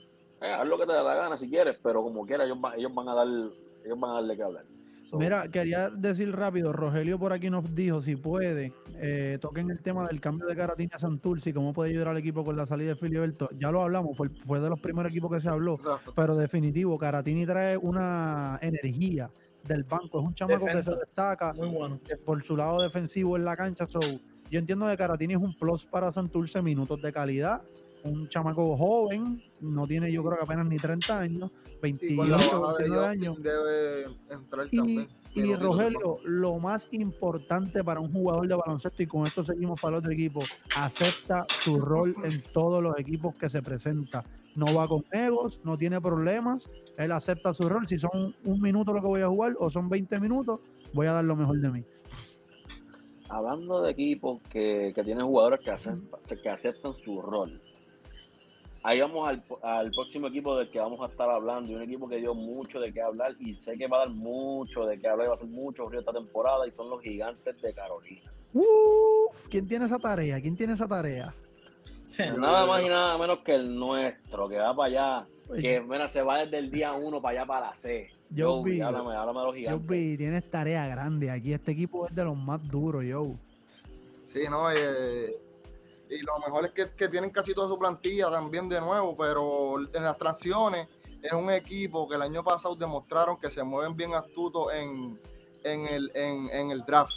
eh, 0.42 0.52
haz 0.52 0.68
lo 0.68 0.78
que 0.78 0.86
te 0.86 0.92
dé 0.94 1.04
la 1.04 1.16
gana 1.16 1.38
si 1.38 1.50
quieres, 1.50 1.78
pero 1.84 2.02
como 2.04 2.26
quiera, 2.26 2.44
ellos, 2.46 2.60
van- 2.60 2.78
ellos 2.78 2.94
van 2.94 3.08
a 3.10 3.16
dar, 3.16 3.28
ellos 3.28 4.00
van 4.00 4.12
a 4.12 4.14
darle 4.16 4.36
que 4.36 4.44
hablar. 4.44 4.66
So, 5.04 5.18
Mira, 5.18 5.48
quería 5.50 5.90
decir 5.90 6.32
rápido, 6.32 6.72
Rogelio 6.72 7.18
por 7.18 7.34
aquí 7.34 7.50
nos 7.50 7.74
dijo, 7.74 8.02
si 8.02 8.16
pueden, 8.16 8.72
eh, 8.98 9.40
toquen 9.42 9.72
el 9.72 9.82
tema 9.82 10.08
del 10.08 10.22
cambio 10.22 10.46
de 10.48 10.56
Caratini 10.56 10.92
a 10.94 11.00
Santurce, 11.00 11.54
cómo 11.54 11.74
puede 11.74 11.90
ayudar 11.90 12.10
al 12.10 12.18
equipo 12.18 12.46
con 12.46 12.56
la 12.56 12.68
salida 12.68 12.90
de 12.90 12.96
Filiberto. 12.96 13.50
Ya 13.60 13.72
lo 13.72 13.82
hablamos, 13.82 14.16
fue, 14.16 14.30
fue 14.30 14.60
de 14.60 14.70
los 14.70 14.80
primeros 14.80 15.12
equipos 15.12 15.32
que 15.32 15.42
se 15.42 15.50
habló, 15.50 15.80
pero 16.16 16.36
definitivo, 16.36 16.98
Caratini 17.00 17.48
trae 17.48 17.78
una 17.78 18.60
energía 18.62 19.32
del 19.64 19.84
banco, 19.84 20.20
es 20.20 20.26
un 20.28 20.34
chamaco 20.36 20.66
Defensa. 20.66 20.92
que 20.92 20.96
se 21.00 21.06
destaca 21.06 21.54
Muy 21.54 21.70
bueno. 21.70 22.00
eh, 22.08 22.18
por 22.18 22.44
su 22.44 22.56
lado 22.56 22.82
defensivo 22.84 23.36
en 23.36 23.44
la 23.46 23.58
cancha, 23.58 23.88
so, 23.88 24.00
yo 24.00 24.60
entiendo 24.60 24.88
que 24.88 24.98
Caratini 24.98 25.34
es 25.34 25.40
un 25.40 25.56
plus 25.58 25.86
para 25.88 26.12
Santurce, 26.14 26.62
minutos 26.62 27.02
de 27.02 27.12
calidad, 27.12 27.62
un 28.04 28.28
chamaco 28.30 28.76
joven, 28.78 29.42
no 29.60 29.88
tiene 29.88 30.12
yo 30.12 30.24
creo 30.24 30.38
que 30.38 30.44
apenas 30.44 30.66
ni 30.68 30.78
30 30.78 31.20
años, 31.20 31.52
Y 31.84 32.16
con 32.16 32.30
la 32.30 32.38
28, 32.38 32.62
bajada 32.62 32.78
de 32.78 32.90
29 32.90 33.08
Justin 33.08 33.28
años. 33.28 33.44
debe 33.44 34.18
entrar 34.30 34.68
Y, 34.72 34.78
también. 34.78 35.08
y 35.34 35.56
Rogelio, 35.56 36.18
lo 36.26 36.60
más 36.60 36.88
importante 36.92 37.84
para 37.84 38.00
un 38.00 38.12
jugador 38.12 38.48
de 38.48 38.56
baloncesto, 38.56 39.02
y 39.04 39.08
con 39.08 39.26
esto 39.28 39.44
seguimos 39.44 39.80
para 39.80 39.96
el 39.96 40.00
otro 40.00 40.12
equipo, 40.12 40.42
acepta 40.76 41.46
su 41.64 41.80
rol 41.80 42.16
en 42.24 42.44
todos 42.54 42.82
los 42.84 42.98
equipos 43.00 43.36
que 43.36 43.50
se 43.50 43.62
presenta. 43.62 44.24
No 44.56 44.74
va 44.74 44.88
con 44.88 45.06
egos, 45.12 45.62
no 45.64 45.78
tiene 45.78 46.02
problemas, 46.02 46.70
él 46.98 47.12
acepta 47.14 47.54
su 47.54 47.70
rol. 47.70 47.88
Si 47.88 47.98
son 47.98 48.36
un 48.44 48.62
minuto 48.62 48.94
lo 48.94 49.00
que 49.02 49.08
voy 49.08 49.22
a 49.22 49.28
jugar 49.28 49.54
o 49.60 49.70
son 49.70 49.88
20 49.90 50.20
minutos, 50.20 50.60
voy 50.94 51.08
a 51.08 51.14
dar 51.14 51.24
lo 51.24 51.36
mejor 51.38 51.58
de 51.60 51.72
mí. 51.72 51.86
hablando 53.30 53.82
de 53.82 53.92
equipos 53.92 54.42
que, 54.50 54.92
que 54.94 55.04
tienen 55.06 55.26
jugadores 55.26 55.62
que, 55.64 55.72
hacen, 55.72 55.96
que 56.44 56.50
aceptan 56.50 56.94
su 56.94 57.22
rol. 57.22 57.62
Ahí 58.84 59.00
vamos 59.00 59.28
al, 59.30 59.44
al 59.62 59.92
próximo 59.92 60.28
equipo 60.28 60.56
del 60.58 60.70
que 60.72 60.80
vamos 60.80 61.00
a 61.02 61.06
estar 61.12 61.30
hablando, 61.30 61.72
y 61.72 61.76
un 61.76 61.84
equipo 61.84 62.10
que 62.10 62.18
dio 62.18 62.34
mucho 62.34 62.80
de 62.80 62.92
qué 62.92 63.02
hablar 63.02 63.36
y 63.40 63.54
sé 63.54 63.78
que 63.78 63.88
va 63.88 63.98
a 63.98 64.00
dar 64.08 64.10
mucho 64.10 64.86
de 64.86 65.00
qué 65.00 65.08
hablar 65.08 65.26
y 65.26 65.30
va 65.30 65.34
a 65.36 65.38
ser 65.38 65.48
mucho 65.50 65.88
frío 65.88 66.00
esta 66.00 66.12
temporada 66.14 66.68
y 66.68 66.72
son 66.72 66.90
los 66.90 67.00
gigantes 67.02 67.62
de 67.62 67.74
Carolina. 67.74 68.32
Uf, 68.54 69.48
¿quién 69.50 69.68
tiene 69.68 69.86
esa 69.86 70.00
tarea? 70.00 70.42
¿Quién 70.42 70.58
tiene 70.58 70.74
esa 70.74 70.88
tarea? 70.88 71.34
Sí. 72.08 72.24
Nada 72.38 72.66
más 72.66 72.84
y 72.84 72.90
nada 72.90 73.18
menos 73.20 73.40
que 73.40 73.54
el 73.56 73.78
nuestro, 73.78 74.50
que 74.50 74.58
va 74.58 74.76
para 74.76 74.88
allá, 74.88 75.28
Oye. 75.48 75.62
que 75.62 75.80
mira, 75.82 76.08
se 76.08 76.22
va 76.24 76.40
desde 76.40 76.58
el 76.58 76.72
día 76.72 76.92
uno 76.94 77.22
para 77.22 77.40
allá 77.42 77.48
para 77.48 77.68
la 77.68 77.74
C. 77.76 78.10
Yo 78.32 78.58
Yo, 78.58 78.64
vi- 78.64 78.82
háblame, 78.82 79.14
háblame 79.16 79.40
de 79.42 79.46
los 79.46 79.54
Yo 79.54 79.60
gigantes. 79.60 79.88
vi, 79.88 80.18
tienes 80.18 80.50
tarea 80.50 80.88
grande 80.88 81.30
aquí. 81.30 81.54
Este 81.54 81.72
equipo 81.74 82.08
es 82.08 82.16
de 82.16 82.24
los 82.26 82.36
más 82.36 82.66
duros, 82.68 83.06
yo. 83.06 83.28
Sí, 84.26 84.40
no, 84.50 84.72
eh, 84.72 85.38
y 86.12 86.20
lo 86.20 86.38
mejor 86.40 86.66
es 86.66 86.72
que, 86.72 86.92
que 86.92 87.08
tienen 87.08 87.30
casi 87.30 87.54
toda 87.54 87.70
su 87.70 87.80
plantilla 87.80 88.30
también 88.30 88.68
de 88.68 88.82
nuevo, 88.82 89.16
pero 89.18 89.80
en 89.80 90.04
las 90.04 90.18
transiciones 90.18 90.88
es 91.22 91.32
un 91.32 91.50
equipo 91.52 92.08
que 92.08 92.16
el 92.16 92.22
año 92.22 92.44
pasado 92.44 92.76
demostraron 92.76 93.38
que 93.38 93.50
se 93.50 93.64
mueven 93.64 93.96
bien 93.96 94.14
astutos 94.14 94.74
en, 94.74 95.20
en, 95.64 95.88
el, 95.88 96.12
en, 96.14 96.50
en 96.50 96.72
el 96.72 96.82
draft. 96.82 97.14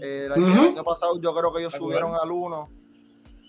Eh, 0.00 0.24
el, 0.26 0.32
año, 0.32 0.46
el 0.46 0.52
Ujú. 0.52 0.68
año 0.68 0.84
pasado 0.84 1.20
yo 1.20 1.34
creo 1.34 1.52
que 1.52 1.60
ellos 1.60 1.72
subieron 1.72 2.14
al 2.14 2.30
1 2.30 2.68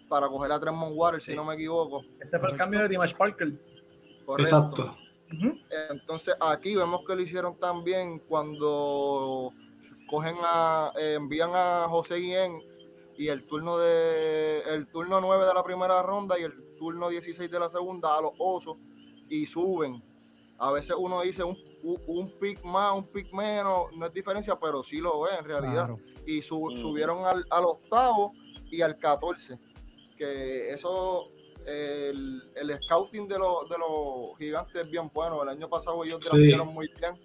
para 0.07 0.30
coger 0.30 0.51
a 0.51 0.59
Tremont 0.59 0.93
Water, 0.95 1.22
si 1.22 1.36
no 1.36 1.43
me 1.43 1.55
equivoco. 1.55 2.03
Ese 2.22 2.39
fue 2.39 2.51
el 2.51 2.55
cambio 2.55 2.82
de 2.82 2.88
Dimash 2.88 3.16
Parker. 3.16 3.53
Correcto. 4.26 4.57
Exacto. 4.57 4.97
Entonces 5.89 6.36
aquí 6.39 6.76
vemos 6.76 7.01
que 7.05 7.16
lo 7.16 7.22
hicieron 7.22 7.57
también 7.57 8.20
cuando 8.20 9.51
cogen 10.07 10.36
a 10.43 10.91
eh, 10.97 11.16
envían 11.16 11.49
a 11.53 11.88
José 11.89 12.18
Guillén 12.18 12.61
y 13.18 13.28
el 13.28 13.45
turno 13.47 13.78
de 13.78 14.61
el 14.68 14.88
turno 14.88 15.20
9 15.22 15.45
de 15.45 15.53
la 15.53 15.64
primera 15.64 16.01
ronda 16.01 16.39
y 16.39 16.43
el 16.43 16.76
turno 16.78 17.09
16 17.09 17.49
de 17.49 17.59
la 17.59 17.70
segunda 17.70 18.18
a 18.18 18.22
los 18.22 18.32
osos 18.38 18.78
y 19.30 19.45
suben. 19.45 20.03
A 20.57 20.72
veces 20.72 20.95
uno 20.97 21.22
dice 21.22 21.43
un, 21.43 21.57
un, 21.84 22.01
un 22.07 22.39
pick 22.39 22.64
más, 22.64 22.95
un 22.95 23.05
pick 23.07 23.34
menos, 23.34 23.91
no 23.95 24.05
es 24.05 24.14
diferencia, 24.14 24.57
pero 24.59 24.82
sí 24.84 24.99
lo 24.99 25.28
es 25.28 25.38
en 25.39 25.45
realidad. 25.45 25.74
Claro. 25.88 25.99
Y 26.26 26.41
su- 26.41 26.70
Mm. 26.72 26.78
subieron 26.78 27.26
al, 27.26 27.45
al 27.49 27.66
octavo 27.66 28.34
y 28.72 28.82
al 28.82 28.97
14. 28.97 29.59
Que 30.18 30.72
eso, 30.72 31.30
el, 31.66 32.41
el 32.55 32.80
scouting 32.84 33.28
de 33.28 33.38
los, 33.39 33.68
de 33.70 33.78
los 33.78 34.38
gigantes 34.38 34.76
es 34.76 34.89
bien 34.89 35.09
bueno. 35.14 35.41
El 35.43 35.49
año 35.49 35.70
pasado 35.70 36.03
ellos 36.03 36.20
Sí. 36.32 36.55
muy 36.66 36.88
bien. 36.99 37.20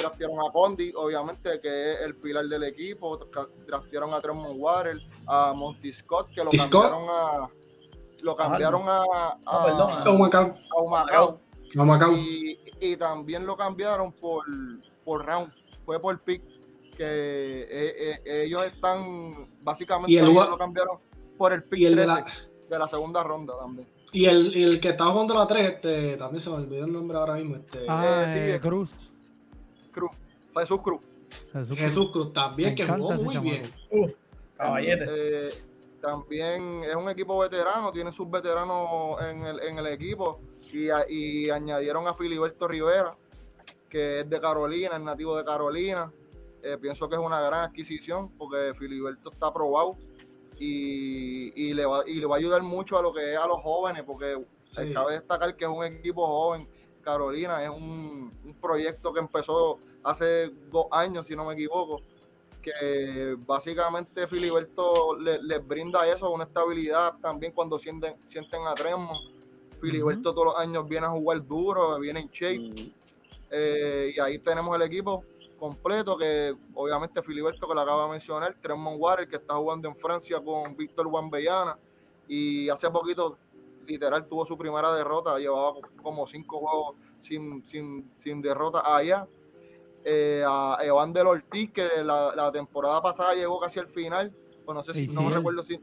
Draftearon 0.00 0.38
a 0.40 0.50
Condi, 0.52 0.92
obviamente, 0.96 1.60
que 1.60 1.92
es 1.92 2.00
el 2.00 2.16
pilar 2.16 2.46
del 2.46 2.64
equipo. 2.64 3.18
Draftearon 3.66 4.14
a 4.14 4.20
Tremont 4.20 4.56
Water, 4.56 5.00
a 5.26 5.52
Monty 5.52 5.92
Scott, 5.92 6.28
que 6.34 6.44
lo 6.44 6.50
cambiaron 6.50 7.02
a. 7.08 7.48
Lo 8.22 8.36
cambiaron 8.36 8.82
a, 8.86 9.02
a, 9.46 9.64
a, 9.96 10.14
Y, 12.14 12.58
y, 12.80 12.96
también 12.96 13.46
lo 13.46 13.56
cambiaron 13.56 14.12
por, 14.12 14.44
por 15.04 15.24
round, 15.24 15.50
fue 15.86 15.98
por 15.98 16.18
pick. 16.20 16.42
Que 16.96 17.66
eh, 17.70 18.20
eh, 18.26 18.44
ellos 18.44 18.62
están 18.66 19.48
básicamente 19.62 20.20
lo 20.20 20.58
cambiaron 20.58 20.98
por 21.38 21.54
el 21.54 21.62
pick 21.62 21.92
13 21.92 21.96
de 21.96 22.06
la... 22.06 22.26
de 22.68 22.78
la 22.78 22.88
segunda 22.88 23.22
ronda 23.22 23.54
también. 23.58 23.88
Y 24.12 24.26
el, 24.26 24.54
el, 24.54 24.80
que 24.80 24.90
estaba 24.90 25.12
jugando 25.12 25.34
la 25.34 25.46
3, 25.46 25.70
este, 25.70 26.16
también 26.16 26.40
se 26.40 26.50
me 26.50 26.56
olvidó 26.56 26.84
el 26.84 26.92
nombre 26.92 27.16
ahora 27.16 27.34
mismo. 27.34 27.56
Este, 27.56 27.86
ah, 27.88 28.24
eh, 28.26 28.54
sí, 28.54 28.60
Cruz. 28.60 29.09
Cruz. 29.90 30.10
Jesús 30.56 30.82
Cruz. 30.82 31.00
Jesús, 31.74 32.10
Cruz. 32.10 32.32
también, 32.32 32.74
que 32.74 32.86
jugó 32.86 33.12
muy 33.12 33.38
bien. 33.38 33.72
Uh, 33.90 34.08
eh, 34.80 35.54
también 36.00 36.82
es 36.84 36.94
un 36.94 37.08
equipo 37.08 37.38
veterano, 37.38 37.92
tiene 37.92 38.12
sus 38.12 38.30
veteranos 38.30 39.20
en 39.22 39.46
el, 39.46 39.60
en 39.60 39.78
el 39.78 39.86
equipo. 39.86 40.40
Y, 40.72 40.88
y 41.08 41.50
añadieron 41.50 42.06
a 42.06 42.14
Filiberto 42.14 42.68
Rivera, 42.68 43.16
que 43.88 44.20
es 44.20 44.30
de 44.30 44.40
Carolina, 44.40 44.96
es 44.96 45.02
nativo 45.02 45.36
de 45.36 45.44
Carolina. 45.44 46.12
Eh, 46.62 46.76
pienso 46.80 47.08
que 47.08 47.16
es 47.16 47.20
una 47.20 47.40
gran 47.40 47.64
adquisición 47.64 48.30
porque 48.36 48.74
Filiberto 48.78 49.32
está 49.32 49.46
aprobado 49.46 49.96
y, 50.58 51.72
le 51.72 51.86
va, 51.86 52.02
y 52.06 52.20
le 52.20 52.26
va 52.26 52.36
a 52.36 52.38
ayudar 52.38 52.62
mucho 52.62 52.98
a 52.98 53.02
lo 53.02 53.14
que 53.14 53.32
es 53.32 53.38
a 53.38 53.46
los 53.46 53.62
jóvenes, 53.62 54.02
porque 54.04 54.36
cabe 54.92 55.14
destacar 55.14 55.56
que 55.56 55.64
es 55.64 55.70
un 55.70 55.84
equipo 55.84 56.26
joven. 56.26 56.68
Carolina 57.02 57.62
es 57.62 57.70
un, 57.70 58.30
proyecto 58.60 59.12
que 59.12 59.20
empezó 59.20 59.78
hace 60.02 60.50
dos 60.70 60.86
años, 60.90 61.26
si 61.26 61.34
no 61.34 61.46
me 61.46 61.54
equivoco, 61.54 62.02
que 62.60 63.36
básicamente 63.46 64.26
Filiberto 64.26 65.16
les 65.18 65.66
brinda 65.66 66.06
eso, 66.06 66.30
una 66.30 66.44
estabilidad 66.44 67.14
también 67.22 67.52
cuando 67.52 67.78
sienten, 67.78 68.16
sienten 68.26 68.60
a 68.66 68.74
Tremont. 68.74 69.18
Filiberto 69.80 70.34
todos 70.34 70.48
los 70.48 70.56
años 70.56 70.86
viene 70.86 71.06
a 71.06 71.10
jugar 71.10 71.46
duro, 71.46 71.98
viene 71.98 72.20
en 72.20 72.28
shape. 72.28 72.92
Eh, 73.50 74.12
y 74.14 74.20
ahí 74.20 74.38
tenemos 74.38 74.76
el 74.76 74.82
equipo 74.82 75.24
completo, 75.58 76.16
que 76.16 76.54
obviamente 76.74 77.22
Filiberto 77.22 77.66
que 77.66 77.74
lo 77.74 77.80
acaba 77.80 78.04
de 78.04 78.10
mencionar, 78.12 78.56
Tremont 78.60 79.00
Water 79.00 79.26
que 79.26 79.36
está 79.36 79.54
jugando 79.56 79.88
en 79.88 79.96
Francia 79.96 80.40
con 80.40 80.76
Víctor 80.76 81.06
Wambellana 81.06 81.78
y 82.28 82.68
hace 82.68 82.88
poquito 82.90 83.38
literal 83.86 84.26
tuvo 84.26 84.44
su 84.46 84.56
primera 84.56 84.92
derrota, 84.94 85.38
llevaba 85.38 85.74
como 86.02 86.26
cinco 86.26 86.58
juegos 86.58 86.96
sin, 87.20 87.64
sin, 87.66 88.10
sin 88.16 88.40
derrota. 88.40 88.82
Allá. 88.84 89.26
Eh, 90.02 90.42
a 90.46 90.78
Evander 90.82 91.26
Ortiz, 91.26 91.72
que 91.72 91.86
la, 92.02 92.50
temporada 92.52 93.02
pasada 93.02 93.34
llegó 93.34 93.60
casi 93.60 93.80
al 93.80 93.88
final, 93.88 94.34
pues 94.64 94.74
no 94.74 94.82
sé 94.82 94.94
si, 94.94 95.08
no 95.08 95.28
recuerdo 95.28 95.62
si 95.62 95.78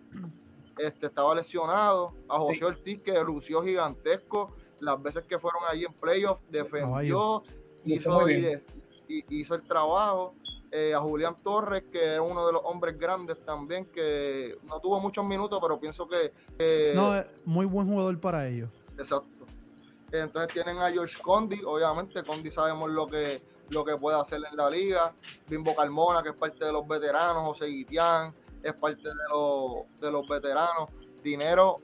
este, 0.80 1.06
estaba 1.06 1.36
lesionado, 1.36 2.16
a 2.28 2.40
José 2.40 2.66
Ortiz, 2.66 3.00
que 3.02 3.14
lució 3.24 3.62
gigantesco 3.62 4.56
las 4.80 5.02
veces 5.02 5.24
que 5.26 5.40
fueron 5.40 5.62
allí 5.70 5.86
en 5.86 5.94
playoffs, 5.94 6.44
defendió, 6.50 7.44
hizo, 7.86 8.28
hizo 9.08 9.56
el 9.56 9.64
trabajo. 9.68 10.34
Eh, 10.70 10.94
a 10.94 11.00
Julián 11.00 11.38
Torres, 11.44 11.86
que 11.90 12.16
es 12.16 12.20
uno 12.20 12.46
de 12.46 12.52
los 12.52 12.62
hombres 12.66 13.00
grandes 13.00 13.38
también, 13.46 13.86
que 13.86 14.58
no 14.64 14.82
tuvo 14.82 15.00
muchos 15.00 15.26
minutos, 15.26 15.60
pero 15.62 15.80
pienso 15.80 16.08
que... 16.08 16.34
no, 16.94 17.16
es 17.16 17.26
muy 17.46 17.66
buen 17.66 17.88
jugador 17.88 18.20
para 18.20 18.48
ellos. 18.48 18.70
Exacto. 18.98 19.46
Entonces 20.12 20.54
tienen 20.54 20.78
a 20.78 20.90
George 20.90 21.18
Condi, 21.22 21.62
obviamente 21.66 22.24
Condi 22.24 22.52
sabemos 22.52 22.90
lo 22.90 23.08
que, 23.08 23.42
lo 23.70 23.86
que 23.86 23.96
puede 23.96 24.20
hacer 24.20 24.42
en 24.50 24.58
la 24.58 24.70
liga. 24.70 25.14
Bimbo 25.48 25.76
Carmona, 25.76 26.22
que 26.22 26.30
es 26.30 26.36
parte 26.36 26.66
de 26.66 26.72
los 26.72 26.86
veteranos, 26.88 27.44
José 27.44 27.68
Guitián, 27.68 28.34
es 28.62 28.74
parte 28.74 29.08
de 29.08 29.16
los, 29.30 30.00
de 30.02 30.12
los 30.12 30.28
veteranos. 30.28 30.90
Dinero... 31.24 31.82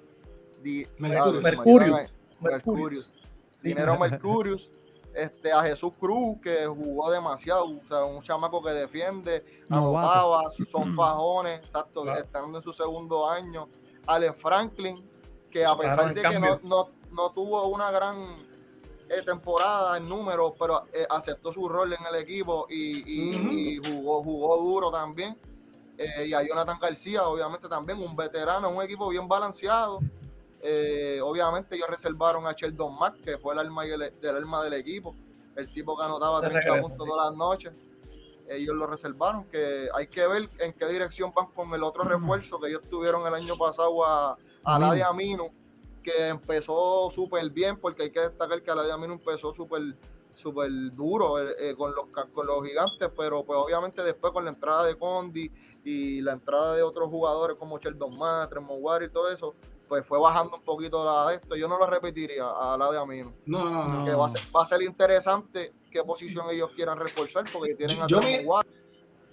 Mercurius. 0.99 2.15
Mercurius. 2.41 3.13
Dinero 3.61 3.97
Mercurius 3.97 4.71
este, 5.13 5.51
a 5.51 5.63
Jesús 5.63 5.93
Cruz, 5.99 6.39
que 6.41 6.65
jugó 6.65 7.11
demasiado, 7.11 7.65
o 7.65 7.87
sea, 7.87 8.03
un 8.03 8.21
chamaco 8.23 8.63
que 8.63 8.71
defiende, 8.71 9.63
anotaba, 9.69 10.49
son 10.49 10.95
fajones, 10.95 11.61
exacto, 11.61 12.11
estando 12.15 12.57
en 12.57 12.63
su 12.63 12.73
segundo 12.73 13.29
año. 13.29 13.67
Alex 14.05 14.35
Franklin, 14.41 15.07
que 15.51 15.65
a 15.65 15.77
pesar 15.77 16.13
de 16.13 16.21
que 16.21 16.39
no, 16.39 16.89
no, 17.11 17.31
tuvo 17.31 17.67
una 17.67 17.91
gran 17.91 18.17
eh, 19.09 19.21
temporada 19.23 19.97
en 19.97 20.09
números, 20.09 20.53
pero 20.59 20.85
eh, 20.91 21.05
aceptó 21.09 21.53
su 21.53 21.69
rol 21.69 21.93
en 21.93 22.05
el 22.09 22.21
equipo 22.21 22.67
y, 22.69 23.77
jugó, 23.77 24.23
jugó 24.23 24.57
duro 24.57 24.91
también. 24.91 25.37
Eh, 25.97 26.27
y 26.27 26.33
a 26.33 26.41
Jonathan 26.41 26.79
García, 26.81 27.23
obviamente 27.27 27.69
también 27.69 27.99
un 27.99 28.15
veterano, 28.15 28.69
un 28.69 28.81
equipo 28.81 29.07
bien 29.09 29.27
balanceado. 29.27 29.99
Eh, 30.65 31.19
obviamente 31.21 31.75
ellos 31.75 31.89
reservaron 31.89 32.47
a 32.47 32.53
Sheldon 32.53 32.97
Mack, 32.97 33.21
que 33.21 33.37
fue 33.37 33.53
el 33.53 33.59
alma 33.59 33.83
del, 33.83 34.13
alma 34.23 34.63
del 34.63 34.73
equipo, 34.73 35.13
el 35.57 35.71
tipo 35.73 35.97
que 35.97 36.03
anotaba 36.03 36.41
30 36.41 36.79
puntos 36.79 37.05
todas 37.05 37.25
las 37.27 37.37
noches. 37.37 37.73
Ellos 38.47 38.73
lo 38.75 38.87
reservaron, 38.87 39.43
que 39.45 39.89
hay 39.93 40.07
que 40.07 40.25
ver 40.25 40.49
en 40.59 40.71
qué 40.73 40.87
dirección 40.87 41.33
van 41.35 41.47
con 41.47 41.73
el 41.73 41.83
otro 41.83 42.03
refuerzo 42.03 42.59
que 42.59 42.69
ellos 42.69 42.81
tuvieron 42.89 43.27
el 43.27 43.33
año 43.33 43.57
pasado 43.57 44.05
a, 44.05 44.37
a 44.63 44.79
Ladia 44.79 45.07
Amino, 45.07 45.49
que 46.01 46.27
empezó 46.27 47.09
súper 47.11 47.49
bien, 47.49 47.77
porque 47.77 48.03
hay 48.03 48.11
que 48.11 48.21
destacar 48.21 48.61
que 48.61 48.73
Ladia 48.73 48.93
Amino 48.93 49.13
empezó 49.13 49.53
súper 49.53 49.95
súper 50.35 50.69
duro 50.95 51.39
eh, 51.39 51.55
eh, 51.59 51.75
con, 51.75 51.93
los, 51.93 52.05
con 52.33 52.47
los 52.47 52.65
gigantes, 52.65 53.09
pero 53.15 53.43
pues 53.43 53.59
obviamente 53.59 54.01
después 54.01 54.33
con 54.33 54.43
la 54.43 54.51
entrada 54.51 54.85
de 54.85 54.95
Condi 54.95 55.51
y 55.83 56.21
la 56.21 56.33
entrada 56.33 56.75
de 56.75 56.83
otros 56.83 57.09
jugadores 57.09 57.57
como 57.57 57.77
Sheldon 57.77 58.17
Mack, 58.17 58.49
Tremont 58.49 59.03
y 59.03 59.09
todo 59.09 59.29
eso, 59.29 59.53
pues 59.93 60.07
fue 60.07 60.19
bajando 60.19 60.55
un 60.55 60.63
poquito 60.63 61.05
la 61.05 61.29
de 61.29 61.35
esto. 61.35 61.55
Yo 61.55 61.67
no 61.67 61.77
lo 61.77 61.85
repetiría 61.85 62.45
a 62.49 62.75
la 62.75 62.91
de 62.91 62.97
Amino. 62.97 63.31
No, 63.45 63.69
no, 63.69 63.85
no. 63.85 64.05
Que 64.05 64.15
va 64.15 64.25
a, 64.25 64.29
ser, 64.29 64.41
va 64.55 64.63
a 64.63 64.65
ser 64.65 64.81
interesante 64.81 65.71
qué 65.91 66.03
posición 66.03 66.47
ellos 66.49 66.71
quieran 66.75 66.97
reforzar, 66.97 67.45
porque 67.53 67.75
tienen 67.75 68.01
a 68.01 68.07
yo 68.07 68.19
me... 68.19 68.43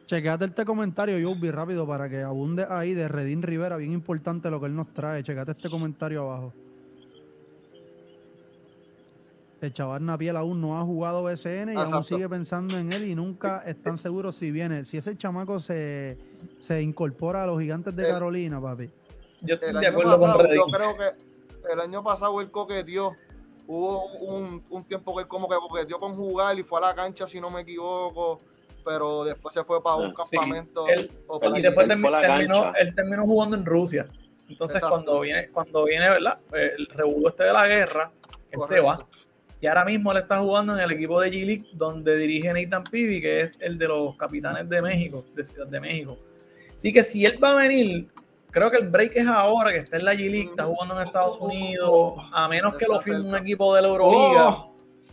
Checate 0.05 0.45
este 0.45 0.67
comentario, 0.67 1.19
yo 1.19 1.35
vi 1.35 1.51
rápido 1.51 1.87
para 1.87 2.11
que 2.11 2.21
abunde 2.21 2.67
ahí 2.69 2.93
de 2.93 3.09
Redín 3.09 3.41
Rivera, 3.41 3.79
bien 3.79 3.93
importante 3.93 4.51
lo 4.51 4.61
que 4.61 4.67
él 4.67 4.77
nos 4.77 4.93
trae. 4.93 5.23
Checate 5.23 5.53
este 5.53 5.71
comentario 5.71 6.25
abajo. 6.25 6.53
El 9.63 9.73
chaval 9.73 10.05
Napiel 10.05 10.37
aún 10.37 10.61
no 10.61 10.79
ha 10.79 10.85
jugado 10.85 11.23
BCN 11.23 11.73
y 11.73 11.77
aún 11.77 12.05
sigue 12.05 12.29
pensando 12.29 12.77
en 12.77 12.93
él 12.93 13.07
y 13.07 13.15
nunca 13.15 13.63
están 13.65 13.97
seguros 13.97 14.37
si 14.37 14.51
viene. 14.51 14.85
Si 14.85 14.99
ese 14.99 15.17
chamaco 15.17 15.59
se, 15.59 16.19
se 16.59 16.83
incorpora 16.83 17.45
a 17.45 17.47
los 17.47 17.59
gigantes 17.59 17.97
de 17.97 18.07
Carolina, 18.07 18.61
papi, 18.61 18.91
yo 19.43 19.55
estoy 19.55 19.73
de 19.73 19.87
acuerdo 19.87 20.19
con 20.19 20.55
Yo 20.55 20.67
creo 20.67 20.97
que 20.97 21.73
el 21.73 21.81
año 21.81 22.03
pasado 22.03 22.41
él 22.41 22.51
coqueteó. 22.51 23.17
Hubo 23.67 24.05
un, 24.15 24.65
un, 24.69 24.85
tiempo 24.85 25.15
que 25.15 25.23
él 25.23 25.29
como 25.29 25.49
que 25.49 25.55
coqueteó 25.55 26.01
con 26.01 26.17
jugar 26.17 26.59
y 26.59 26.65
fue 26.65 26.79
a 26.81 26.89
la 26.89 26.95
cancha, 26.95 27.29
si 27.29 27.41
no 27.41 27.51
me 27.51 27.61
equivoco. 27.61 28.41
Pero 28.85 29.25
después 29.25 29.55
se 29.55 29.63
fue 29.63 29.83
para 29.83 29.97
un 29.97 30.13
campamento. 30.13 30.87
y 30.89 31.63
después 31.63 31.87
terminó, 31.87 32.73
él 32.75 32.95
terminó 32.95 33.25
jugando 33.25 33.57
en 33.57 33.65
Rusia. 33.65 34.07
Entonces, 34.49 34.81
cuando 34.81 35.21
viene, 35.21 35.49
cuando 35.51 35.85
viene, 35.85 36.09
¿verdad? 36.09 36.39
El 36.53 36.87
revuelo 36.87 37.29
este 37.29 37.45
de 37.45 37.53
la 37.53 37.69
guerra, 37.69 38.11
él 38.51 38.61
se 38.67 38.81
va. 38.81 39.07
Y 39.61 39.67
ahora 39.67 39.85
mismo 39.85 40.11
él 40.13 40.19
está 40.19 40.39
jugando 40.39 40.75
en 40.75 40.81
el 40.81 40.91
equipo 40.91 41.21
de 41.21 41.31
G-League, 41.31 41.67
donde 41.75 42.17
dirige 42.17 42.53
Nathan 42.53 42.83
Pivi, 42.85 43.21
que 43.21 43.43
es 43.43 43.59
el 43.61 43.77
de 43.77 43.89
los 43.89 44.17
capitanes 44.17 44.69
de 44.69 44.81
México, 44.81 45.25
de 45.35 45.45
Ciudad 45.45 45.67
de 45.67 45.79
México. 45.79 46.19
Así 46.75 46.93
que 46.93 47.05
si 47.05 47.27
él 47.27 47.39
va 47.43 47.53
a 47.53 47.57
venir, 47.57 48.09
creo 48.51 48.71
que 48.71 48.79
el 48.79 48.89
break 48.89 49.13
es 49.17 49.27
ahora 49.27 49.73
que 49.73 49.79
está 49.79 49.97
en 49.97 50.05
la 50.05 50.15
G-League, 50.15 50.51
está 50.51 50.65
jugando 50.65 51.01
en 51.01 51.07
Estados 51.07 51.39
Unidos, 51.41 52.15
a 52.33 52.49
menos 52.49 52.77
que 52.77 52.87
lo 52.87 53.01
firme 53.01 53.29
un 53.29 53.37
equipo 53.37 53.75
de 53.75 53.83
la 53.83 53.89
Euroliga. 53.89 54.67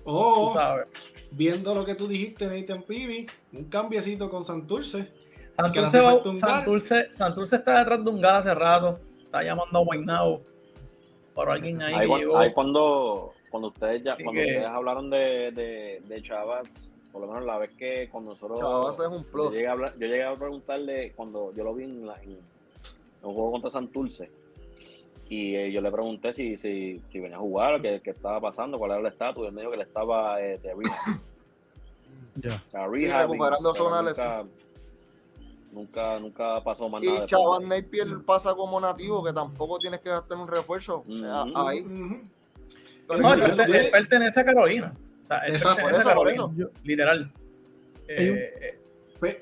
Oh, 0.04 0.54
sabes. 0.54 0.88
Viendo 1.32 1.76
lo 1.76 1.86
que 1.86 1.96
tú 1.96 2.08
dijiste, 2.08 2.48
Nathan 2.48 2.84
Pibi, 2.84 3.28
un 3.54 3.66
cambiecito 3.66 4.30
con 4.30 4.44
Santurce. 4.46 5.12
Santurce, 5.52 7.12
Santurce, 7.12 7.56
está 7.58 7.80
detrás 7.80 8.04
de 8.04 8.10
un 8.10 8.22
gal 8.22 8.36
hace 8.38 8.54
rato. 8.54 9.00
Está 9.20 9.44
llamando 9.44 9.80
a 9.80 9.84
Guaynabo. 9.84 10.42
Pero 11.36 11.52
alguien 11.52 11.82
ahí, 11.82 11.94
ahí, 11.94 12.10
ahí 12.36 12.54
cuando, 12.54 13.34
cuando 13.50 13.68
ustedes 13.68 14.04
ya 14.04 14.16
cuando 14.16 14.42
ustedes 14.42 14.66
hablaron 14.66 15.10
de, 15.10 15.52
de, 15.52 16.02
de, 16.08 16.22
Chavas, 16.24 16.92
por 17.12 17.22
lo 17.22 17.28
menos 17.28 17.46
la 17.46 17.58
vez 17.60 17.72
que 17.78 18.08
cuando 18.12 18.32
nosotros. 18.32 18.60
Chavas 18.60 19.00
es 19.00 19.08
un 19.08 19.24
plus. 19.26 19.46
Yo 19.46 19.52
llegué 19.52 19.68
a, 19.68 19.72
hablar, 19.74 19.94
yo 20.00 20.08
llegué 20.08 20.24
a 20.24 20.36
preguntarle 20.36 21.12
cuando 21.16 21.54
yo 21.54 21.64
lo 21.64 21.76
vi 21.76 21.84
en, 21.84 22.08
la, 22.08 22.16
en 22.24 22.40
un 23.22 23.34
juego 23.34 23.52
contra 23.52 23.72
Santurce. 23.72 24.30
Y 25.30 25.56
eh, 25.56 25.72
yo 25.72 25.82
le 25.82 25.92
pregunté 25.92 26.32
si, 26.34 26.58
si, 26.58 27.02
si, 27.12 27.20
venía 27.20 27.38
a 27.38 27.42
jugar, 27.42 27.82
qué, 27.82 28.02
qué 28.02 28.12
estaba 28.12 28.40
pasando, 28.40 28.78
cuál 28.78 28.92
era 28.92 29.00
el 29.02 29.08
estatus. 29.08 29.44
Y 29.44 29.48
él 29.48 29.54
me 29.54 29.62
dijo 29.62 29.72
que 29.72 29.78
le 29.78 29.84
estaba 29.84 30.42
eh, 30.42 30.58
de 30.60 30.74
rehab. 30.74 31.20
Ya. 32.36 32.64
Nunca, 35.72 36.20
nunca 36.20 36.64
pasó 36.64 36.88
más 36.88 37.04
y 37.04 37.08
nada. 37.08 37.24
Y 37.26 37.28
Chaval 37.28 37.68
Napier 37.68 38.08
pasa 38.26 38.54
como 38.56 38.80
nativo, 38.80 39.24
que 39.24 39.34
tampoco 39.34 39.78
tienes 39.80 40.00
que 40.00 40.10
gastar 40.10 40.38
un 40.38 40.48
refuerzo 40.48 41.04
eh, 41.08 41.52
ahí. 41.56 41.84
no, 41.84 43.34
él, 43.34 43.90
pertenece 43.92 44.40
a 44.40 44.46
Carolina. 44.46 44.94
O 45.24 45.28
sea, 45.28 45.40
él 45.40 45.60
pertenece 45.62 46.02
a 46.02 46.04
Carolina, 46.04 46.50
literal. 46.84 47.32
Eh, 48.08 48.80
Pues, 49.20 49.38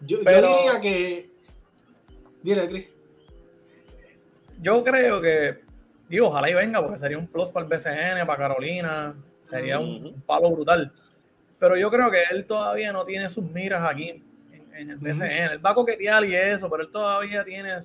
yo, 0.00 0.18
yo 0.18 0.24
Pero- 0.24 0.56
diría 0.56 0.80
que. 0.80 1.30
Dile, 2.42 2.68
Chris. 2.68 2.86
Yo 4.60 4.84
creo 4.84 5.20
que, 5.20 5.60
digo, 6.08 6.28
ojalá 6.28 6.50
y 6.50 6.54
venga, 6.54 6.82
porque 6.82 6.98
sería 6.98 7.18
un 7.18 7.26
plus 7.26 7.50
para 7.50 7.66
el 7.66 7.70
BCN, 7.70 8.26
para 8.26 8.38
Carolina, 8.38 9.14
sería 9.42 9.78
un, 9.78 10.22
palo 10.26 10.50
brutal. 10.50 10.92
Pero 11.58 11.76
yo 11.76 11.90
creo 11.90 12.10
que 12.10 12.22
él 12.30 12.46
todavía 12.46 12.92
no 12.92 13.04
tiene 13.04 13.28
sus 13.28 13.44
miras 13.44 13.86
aquí 13.88 14.22
en, 14.52 14.74
en 14.74 14.90
el 14.90 14.96
BCN. 14.98 15.52
Él 15.52 15.64
va 15.64 15.70
a 15.70 15.74
coquetear 15.74 16.24
y 16.24 16.34
eso, 16.34 16.70
pero 16.70 16.84
él 16.84 16.90
todavía 16.90 17.44
tiene 17.44 17.82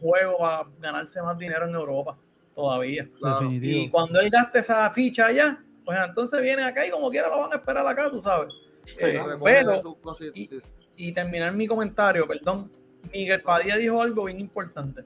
juego 0.00 0.38
para 0.38 0.64
ganarse 0.80 1.20
más 1.22 1.38
dinero 1.38 1.66
en 1.66 1.74
Europa, 1.74 2.16
todavía. 2.54 3.08
Claro. 3.18 3.40
Definitivo. 3.40 3.78
Y 3.84 3.90
cuando 3.90 4.20
él 4.20 4.30
gaste 4.30 4.60
esa 4.60 4.90
ficha 4.90 5.26
allá, 5.26 5.62
pues 5.84 5.98
entonces 6.02 6.40
viene 6.42 6.62
acá 6.62 6.86
y 6.86 6.90
como 6.90 7.10
quiera 7.10 7.28
lo 7.28 7.40
van 7.40 7.52
a 7.52 7.56
esperar 7.56 7.86
acá, 7.86 8.10
tú 8.10 8.20
sabes. 8.20 8.52
Eh, 8.98 9.20
Recoge 9.22 9.38
pero, 9.42 9.94
cositas. 10.00 10.62
y 10.96 11.12
terminar 11.12 11.52
mi 11.52 11.66
comentario, 11.66 12.26
perdón, 12.26 12.70
Miguel 13.12 13.42
Padilla 13.42 13.76
dijo 13.76 14.02
algo 14.02 14.24
bien 14.24 14.40
importante. 14.40 15.02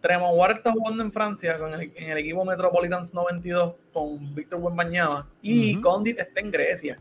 Tremont 0.00 0.50
está 0.50 0.72
jugando 0.72 1.02
en 1.02 1.12
Francia 1.12 1.58
con 1.58 1.74
el, 1.74 1.92
en 1.94 2.10
el 2.10 2.18
equipo 2.18 2.44
Metropolitans 2.44 3.12
92 3.12 3.74
con 3.92 4.34
Víctor 4.34 4.60
Buenbañama 4.60 5.28
y 5.42 5.74
Ujú. 5.74 5.82
Condit 5.82 6.18
está 6.18 6.40
en 6.40 6.50
Grecia. 6.50 6.98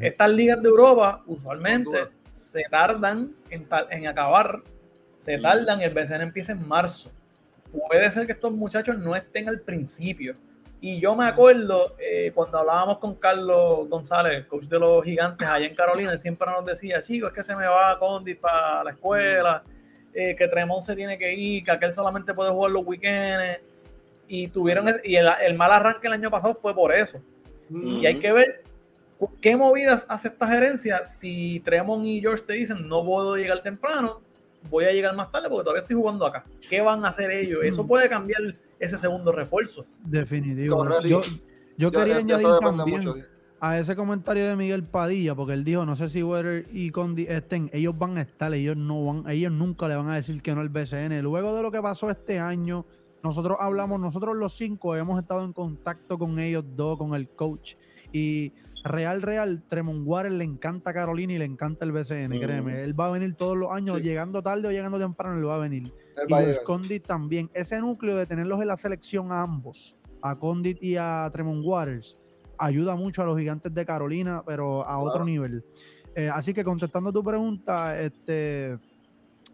Estas 0.00 0.30
ligas 0.30 0.62
de 0.62 0.68
Europa 0.68 1.22
usualmente 1.26 2.08
se 2.32 2.62
tardan 2.70 3.34
en, 3.50 3.64
tal- 3.68 3.88
en 3.90 4.06
acabar, 4.06 4.62
se 5.16 5.36
Mm. 5.38 5.42
tardan, 5.42 5.80
el 5.80 5.92
BCN 5.92 6.20
empieza 6.22 6.52
en 6.52 6.66
marzo. 6.68 7.10
Puede 7.88 8.10
ser 8.12 8.26
que 8.26 8.32
estos 8.32 8.52
muchachos 8.52 8.96
no 8.98 9.16
estén 9.16 9.48
al 9.48 9.60
principio. 9.60 10.36
Y 10.80 11.00
yo 11.00 11.16
me 11.16 11.24
acuerdo 11.26 11.96
eh, 11.98 12.30
cuando 12.34 12.58
hablábamos 12.58 12.98
con 12.98 13.16
Carlos 13.16 13.88
González, 13.88 14.34
el 14.36 14.46
coach 14.46 14.66
de 14.66 14.78
los 14.78 15.02
gigantes 15.04 15.48
allá 15.48 15.66
en 15.66 15.74
Carolina, 15.74 16.12
él 16.12 16.18
siempre 16.20 16.46
nos 16.52 16.64
decía, 16.64 17.02
chicos, 17.02 17.30
es 17.30 17.34
que 17.34 17.42
se 17.42 17.56
me 17.56 17.66
va 17.66 17.98
Condit 17.98 18.38
para 18.38 18.84
la 18.84 18.90
escuela, 18.92 19.64
eh, 20.14 20.34
que 20.36 20.48
Tremont 20.48 20.82
se 20.82 20.94
tiene 20.96 21.16
que 21.18 21.34
ir, 21.34 21.64
que 21.64 21.70
aquel 21.70 21.92
solamente 21.92 22.34
puede 22.34 22.50
jugar 22.50 22.72
los 22.72 22.84
weekends. 22.86 23.60
Y 24.26 24.48
tuvieron 24.48 24.86
ese- 24.88 25.00
y 25.04 25.16
el, 25.16 25.26
el 25.42 25.54
mal 25.56 25.70
arranque 25.72 26.06
el 26.06 26.12
año 26.12 26.30
pasado 26.30 26.54
fue 26.54 26.74
por 26.74 26.92
eso. 26.94 27.20
Y 28.00 28.06
hay 28.06 28.18
que 28.18 28.32
ver 28.32 28.62
qué 29.40 29.56
movidas 29.56 30.06
hace 30.08 30.28
esta 30.28 30.46
gerencia 30.48 31.06
si 31.06 31.60
Tremont 31.60 32.04
y 32.04 32.20
George 32.20 32.44
te 32.46 32.52
dicen 32.54 32.86
no 32.88 33.04
puedo 33.04 33.36
llegar 33.36 33.62
temprano, 33.62 34.20
voy 34.70 34.84
a 34.84 34.92
llegar 34.92 35.14
más 35.16 35.30
tarde 35.32 35.48
porque 35.48 35.64
todavía 35.64 35.82
estoy 35.82 35.96
jugando 35.96 36.24
acá. 36.26 36.44
¿Qué 36.68 36.80
van 36.80 37.04
a 37.04 37.08
hacer 37.08 37.30
ellos? 37.30 37.60
Eso 37.62 37.86
puede 37.86 38.08
cambiar 38.08 38.54
ese 38.78 38.96
segundo 38.98 39.32
refuerzo. 39.32 39.84
Definitivo. 40.04 40.76
Correcto. 40.78 41.08
Yo, 41.08 41.20
yo 41.76 41.90
quería 41.90 42.16
añadir 42.18 42.46
también 42.60 42.98
mucho. 42.98 43.14
A 43.60 43.78
ese 43.78 43.96
comentario 43.96 44.46
de 44.46 44.54
Miguel 44.56 44.84
Padilla, 44.84 45.34
porque 45.34 45.52
él 45.52 45.64
dijo, 45.64 45.84
no 45.84 45.96
sé 45.96 46.08
si 46.08 46.22
Weather 46.22 46.66
y 46.72 46.90
Condi 46.90 47.26
estén, 47.28 47.70
ellos 47.72 47.96
van 47.98 48.16
a 48.18 48.22
estar, 48.22 48.52
ellos 48.54 48.76
no 48.76 49.04
van, 49.04 49.28
ellos 49.30 49.50
nunca 49.52 49.88
le 49.88 49.96
van 49.96 50.08
a 50.08 50.14
decir 50.16 50.40
que 50.42 50.54
no 50.54 50.60
al 50.60 50.68
BCN. 50.68 51.20
Luego 51.22 51.54
de 51.56 51.62
lo 51.62 51.72
que 51.72 51.80
pasó 51.82 52.08
este 52.10 52.38
año, 52.38 52.86
nosotros 53.24 53.56
hablamos, 53.60 53.98
nosotros 54.00 54.36
los 54.36 54.52
cinco 54.56 54.94
hemos 54.94 55.20
estado 55.20 55.44
en 55.44 55.52
contacto 55.52 56.18
con 56.18 56.38
ellos 56.38 56.64
dos, 56.76 56.96
con 56.98 57.14
el 57.14 57.28
coach. 57.28 57.74
Y 58.12 58.52
real, 58.84 59.22
real, 59.22 59.64
Tremont 59.68 60.02
Waters 60.06 60.34
le 60.36 60.44
encanta 60.44 60.90
a 60.90 60.94
Carolina 60.94 61.32
y 61.32 61.38
le 61.38 61.44
encanta 61.44 61.84
el 61.84 61.90
BCN, 61.90 62.36
Ujú. 62.36 62.40
créeme. 62.40 62.84
Él 62.84 62.98
va 62.98 63.06
a 63.06 63.10
venir 63.10 63.34
todos 63.34 63.56
los 63.56 63.72
años, 63.72 63.96
Sí. 63.98 64.04
llegando 64.04 64.40
tarde 64.40 64.68
o 64.68 64.70
llegando 64.70 65.00
temprano, 65.00 65.36
él 65.36 65.48
va 65.48 65.56
a 65.56 65.58
venir. 65.58 65.92
Él 66.16 66.26
Y 66.28 66.32
a 66.32 66.40
los. 66.42 66.58
Condit 66.60 67.04
también. 67.06 67.50
Ese 67.54 67.80
núcleo 67.80 68.16
de 68.16 68.24
tenerlos 68.26 68.60
en 68.60 68.68
la 68.68 68.76
selección 68.76 69.32
a 69.32 69.40
ambos, 69.42 69.96
a 70.22 70.38
Condit 70.38 70.80
y 70.82 70.96
a 70.96 71.28
Tremont 71.32 71.64
Waters, 71.64 72.16
ayuda 72.58 72.94
mucho 72.96 73.22
a 73.22 73.24
los 73.26 73.38
gigantes 73.38 73.72
de 73.72 73.86
Carolina, 73.86 74.42
pero 74.46 74.86
a 74.86 74.98
otro 74.98 75.12
Claro. 75.12 75.24
nivel. 75.26 75.64
Eh, 76.14 76.28
así 76.32 76.52
que 76.52 76.64
contestando 76.64 77.12
tu 77.12 77.22
pregunta, 77.22 77.98
este 78.00 78.78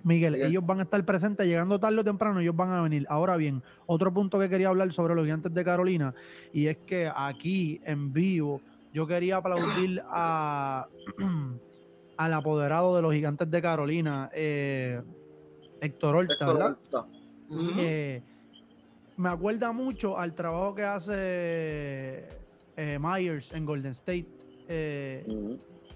Miguel, 0.02 0.32
Miguel. 0.34 0.50
ellos 0.50 0.66
van 0.66 0.80
a 0.80 0.82
estar 0.82 1.02
presentes 1.04 1.46
llegando 1.46 1.78
tarde 1.80 1.98
o 2.00 2.04
temprano, 2.04 2.40
ellos 2.40 2.54
van 2.54 2.70
a 2.70 2.82
venir. 2.82 3.06
Ahora 3.08 3.36
bien, 3.36 3.62
otro 3.86 4.12
punto 4.12 4.38
que 4.38 4.48
quería 4.50 4.68
hablar 4.68 4.92
sobre 4.92 5.14
los 5.14 5.24
gigantes 5.24 5.52
de 5.54 5.64
Carolina, 5.64 6.14
y 6.52 6.66
es 6.66 6.76
que 6.86 7.10
aquí 7.14 7.80
en 7.84 8.12
vivo 8.12 8.60
yo 8.92 9.06
quería 9.06 9.36
aplaudir 9.38 10.02
a 10.10 10.86
al 12.16 12.32
apoderado 12.32 12.94
de 12.96 13.02
los 13.02 13.12
gigantes 13.12 13.50
de 13.50 13.60
Carolina, 13.62 14.30
eh, 14.34 15.02
Héctor 15.80 16.16
Horta, 16.16 16.32
Héctor 16.34 16.54
¿verdad? 16.54 16.78
Horta. 16.92 17.06
Eh, 17.76 18.22
me 19.16 19.28
acuerda 19.30 19.72
mucho 19.72 20.18
al 20.18 20.34
trabajo 20.34 20.74
que 20.74 20.82
hace 20.84 22.28
eh, 22.76 22.98
Myers 23.00 23.52
en 23.52 23.64
Golden 23.64 23.92
State. 23.92 24.26
Eh, 24.68 25.24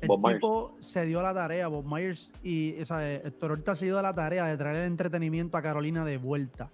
el 0.01 0.07
Bob 0.09 0.20
Myers. 0.20 0.37
tipo 0.37 0.76
se 0.81 1.05
dio 1.07 1.20
la 1.22 1.35
tarea, 1.35 1.66
Bob 1.68 1.85
Myers 1.85 2.33
y 2.43 2.81
o 2.81 2.85
sea, 2.87 3.14
eh, 3.14 3.22
Héctor 3.24 3.53
Horta 3.53 3.74
se 3.76 3.87
dio 3.87 4.01
la 4.01 4.14
tarea 4.14 4.47
de 4.47 4.57
traer 4.57 4.76
el 4.76 4.87
entretenimiento 4.87 5.57
a 5.57 5.62
Carolina 5.62 6.05
de 6.05 6.18
vuelta. 6.18 6.70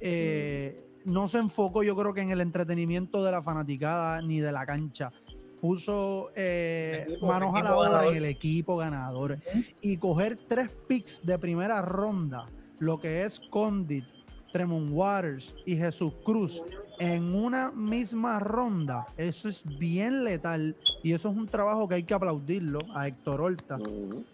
Eh, 0.00 0.84
No 1.04 1.26
se 1.26 1.38
enfocó, 1.38 1.82
yo 1.82 1.96
creo 1.96 2.14
que 2.14 2.20
en 2.20 2.30
el 2.30 2.40
entretenimiento 2.40 3.24
de 3.24 3.32
la 3.32 3.42
fanaticada 3.42 4.22
ni 4.22 4.38
de 4.40 4.52
la 4.52 4.64
cancha. 4.64 5.12
Puso 5.60 6.30
eh, 6.34 7.04
Equipo- 7.08 7.26
manos 7.26 7.54
a 7.54 7.62
la 7.62 7.76
obra 7.76 7.90
ganador. 7.90 8.12
en 8.12 8.16
el 8.18 8.24
equipo 8.24 8.76
ganador. 8.76 9.38
Y 9.80 9.96
coger 9.96 10.38
tres 10.48 10.70
picks 10.88 11.20
de 11.24 11.38
primera 11.38 11.82
ronda, 11.82 12.46
lo 12.78 13.00
que 13.00 13.22
es 13.24 13.40
Condit, 13.50 14.04
Tremont 14.52 14.90
Waters 14.92 15.54
y 15.66 15.76
Jesús 15.76 16.14
Cruz, 16.24 16.62
en 16.98 17.34
una 17.34 17.70
misma 17.70 18.38
ronda, 18.38 19.06
eso 19.16 19.48
es 19.48 19.64
bien 19.78 20.24
letal 20.24 20.76
y 21.02 21.12
eso 21.12 21.30
es 21.30 21.36
un 21.36 21.46
trabajo 21.46 21.88
que 21.88 21.96
hay 21.96 22.04
que 22.04 22.14
aplaudirlo 22.14 22.80
a 22.94 23.08
Héctor 23.08 23.40
Horta. 23.40 23.78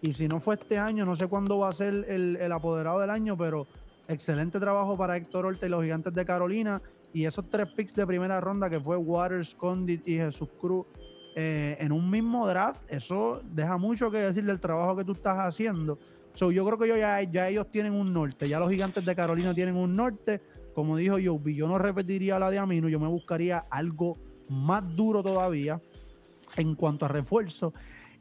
Y 0.01 0.13
si 0.13 0.27
no 0.27 0.39
fue 0.39 0.55
este 0.55 0.77
año, 0.77 1.05
no 1.05 1.15
sé 1.15 1.27
cuándo 1.27 1.59
va 1.59 1.69
a 1.69 1.73
ser 1.73 2.05
el, 2.07 2.37
el 2.39 2.51
apoderado 2.51 2.99
del 2.99 3.09
año, 3.09 3.37
pero 3.37 3.67
excelente 4.07 4.59
trabajo 4.59 4.97
para 4.97 5.17
Héctor 5.17 5.45
Horta 5.45 5.65
y 5.65 5.69
los 5.69 5.83
gigantes 5.83 6.13
de 6.13 6.25
Carolina. 6.25 6.81
Y 7.11 7.25
esos 7.25 7.49
tres 7.49 7.67
picks 7.75 7.95
de 7.95 8.05
primera 8.05 8.39
ronda 8.39 8.69
que 8.69 8.79
fue 8.79 8.97
Waters, 8.97 9.55
Condit 9.55 10.07
y 10.07 10.17
Jesús 10.17 10.49
Cruz 10.59 10.85
eh, 11.35 11.77
en 11.79 11.91
un 11.91 12.09
mismo 12.09 12.47
draft, 12.47 12.81
eso 12.89 13.41
deja 13.53 13.77
mucho 13.77 14.11
que 14.11 14.17
decir 14.17 14.43
del 14.43 14.59
trabajo 14.59 14.97
que 14.97 15.05
tú 15.05 15.13
estás 15.13 15.37
haciendo. 15.37 15.97
So, 16.33 16.51
yo 16.51 16.65
creo 16.65 16.77
que 16.77 16.87
yo 16.87 16.97
ya, 16.97 17.21
ya 17.23 17.47
ellos 17.47 17.71
tienen 17.71 17.93
un 17.93 18.11
norte, 18.11 18.47
ya 18.49 18.59
los 18.59 18.69
gigantes 18.69 19.05
de 19.05 19.15
Carolina 19.15 19.53
tienen 19.53 19.75
un 19.75 19.95
norte. 19.95 20.41
Como 20.79 20.95
dijo 20.95 21.17
Joby, 21.21 21.55
yo 21.55 21.67
no 21.67 21.77
repetiría 21.77 22.39
la 22.39 22.49
de 22.49 22.57
Amino, 22.57 22.87
yo 22.87 23.01
me 23.01 23.07
buscaría 23.09 23.65
algo 23.69 24.17
más 24.47 24.95
duro 24.95 25.21
todavía 25.21 25.81
en 26.55 26.73
cuanto 26.73 27.03
a 27.03 27.09
refuerzo. 27.09 27.73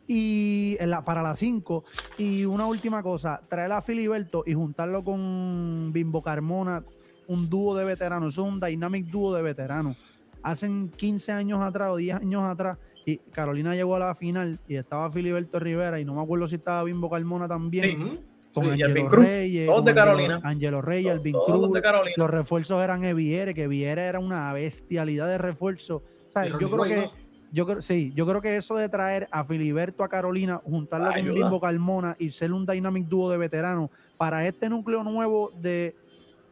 Y 0.08 0.76
para 1.04 1.22
las 1.22 1.38
5. 1.38 1.84
Y 2.18 2.46
una 2.46 2.66
última 2.66 3.00
cosa, 3.00 3.40
traer 3.48 3.70
a 3.70 3.80
Filiberto 3.80 4.42
y 4.44 4.54
juntarlo 4.54 5.04
con 5.04 5.92
Bimbo 5.92 6.20
Carmona, 6.20 6.84
un 7.28 7.48
dúo 7.48 7.76
de 7.76 7.84
veteranos. 7.84 8.32
Es 8.32 8.38
un 8.38 8.58
dynamic 8.58 9.06
dúo 9.06 9.32
de 9.34 9.42
veteranos. 9.42 9.96
Hacen 10.42 10.88
15 10.88 11.30
años 11.30 11.60
atrás 11.60 11.90
o 11.92 11.96
10 11.96 12.16
años 12.16 12.42
atrás, 12.42 12.76
y 13.06 13.18
Carolina 13.18 13.76
llegó 13.76 13.94
a 13.94 14.00
la 14.00 14.16
final 14.16 14.58
y 14.66 14.74
estaba 14.74 15.12
Filiberto 15.12 15.60
Rivera, 15.60 16.00
y 16.00 16.04
no 16.04 16.16
me 16.16 16.22
acuerdo 16.22 16.48
si 16.48 16.56
estaba 16.56 16.82
Bimbo 16.82 17.08
Carmona 17.08 17.46
también. 17.46 17.84
Sí. 17.84 18.20
Con 18.60 18.78
y 18.78 18.82
Angelo 18.82 19.08
Reyes. 19.08 19.66
todos 19.66 19.78
con 19.78 19.84
de 19.84 19.94
Carolina. 19.94 20.40
Angelo 20.42 20.82
Reyes, 20.82 21.12
Alvin 21.12 21.36
Cruz. 21.46 21.72
de 21.72 21.82
Carolina. 21.82 22.14
Los 22.16 22.30
refuerzos 22.30 22.82
eran 22.82 23.04
Eviere, 23.04 23.54
que 23.54 23.64
Eviere 23.64 24.02
era 24.02 24.18
una 24.18 24.52
bestialidad 24.52 25.26
de 25.28 25.38
refuerzo. 25.38 25.96
O 25.96 26.32
sea, 26.32 26.46
Y 26.46 26.50
yo 26.50 26.70
creo 26.70 26.84
que, 26.84 27.10
yo 27.52 27.66
creo, 27.66 27.82
sí, 27.82 28.12
yo 28.14 28.26
creo 28.26 28.42
que 28.42 28.56
eso 28.56 28.76
de 28.76 28.88
traer 28.88 29.28
a 29.30 29.44
Filiberto 29.44 30.04
a 30.04 30.08
Carolina, 30.08 30.60
juntarlo 30.64 31.06
con 31.08 31.16
Ayuda. 31.16 31.34
Bimbo 31.34 31.60
Carmona 31.60 32.16
y 32.18 32.30
ser 32.30 32.52
un 32.52 32.66
dynamic 32.66 33.06
dúo 33.06 33.30
de 33.30 33.38
veteranos 33.38 33.90
para 34.16 34.46
este 34.46 34.68
núcleo 34.68 35.02
nuevo 35.02 35.52
de 35.60 35.94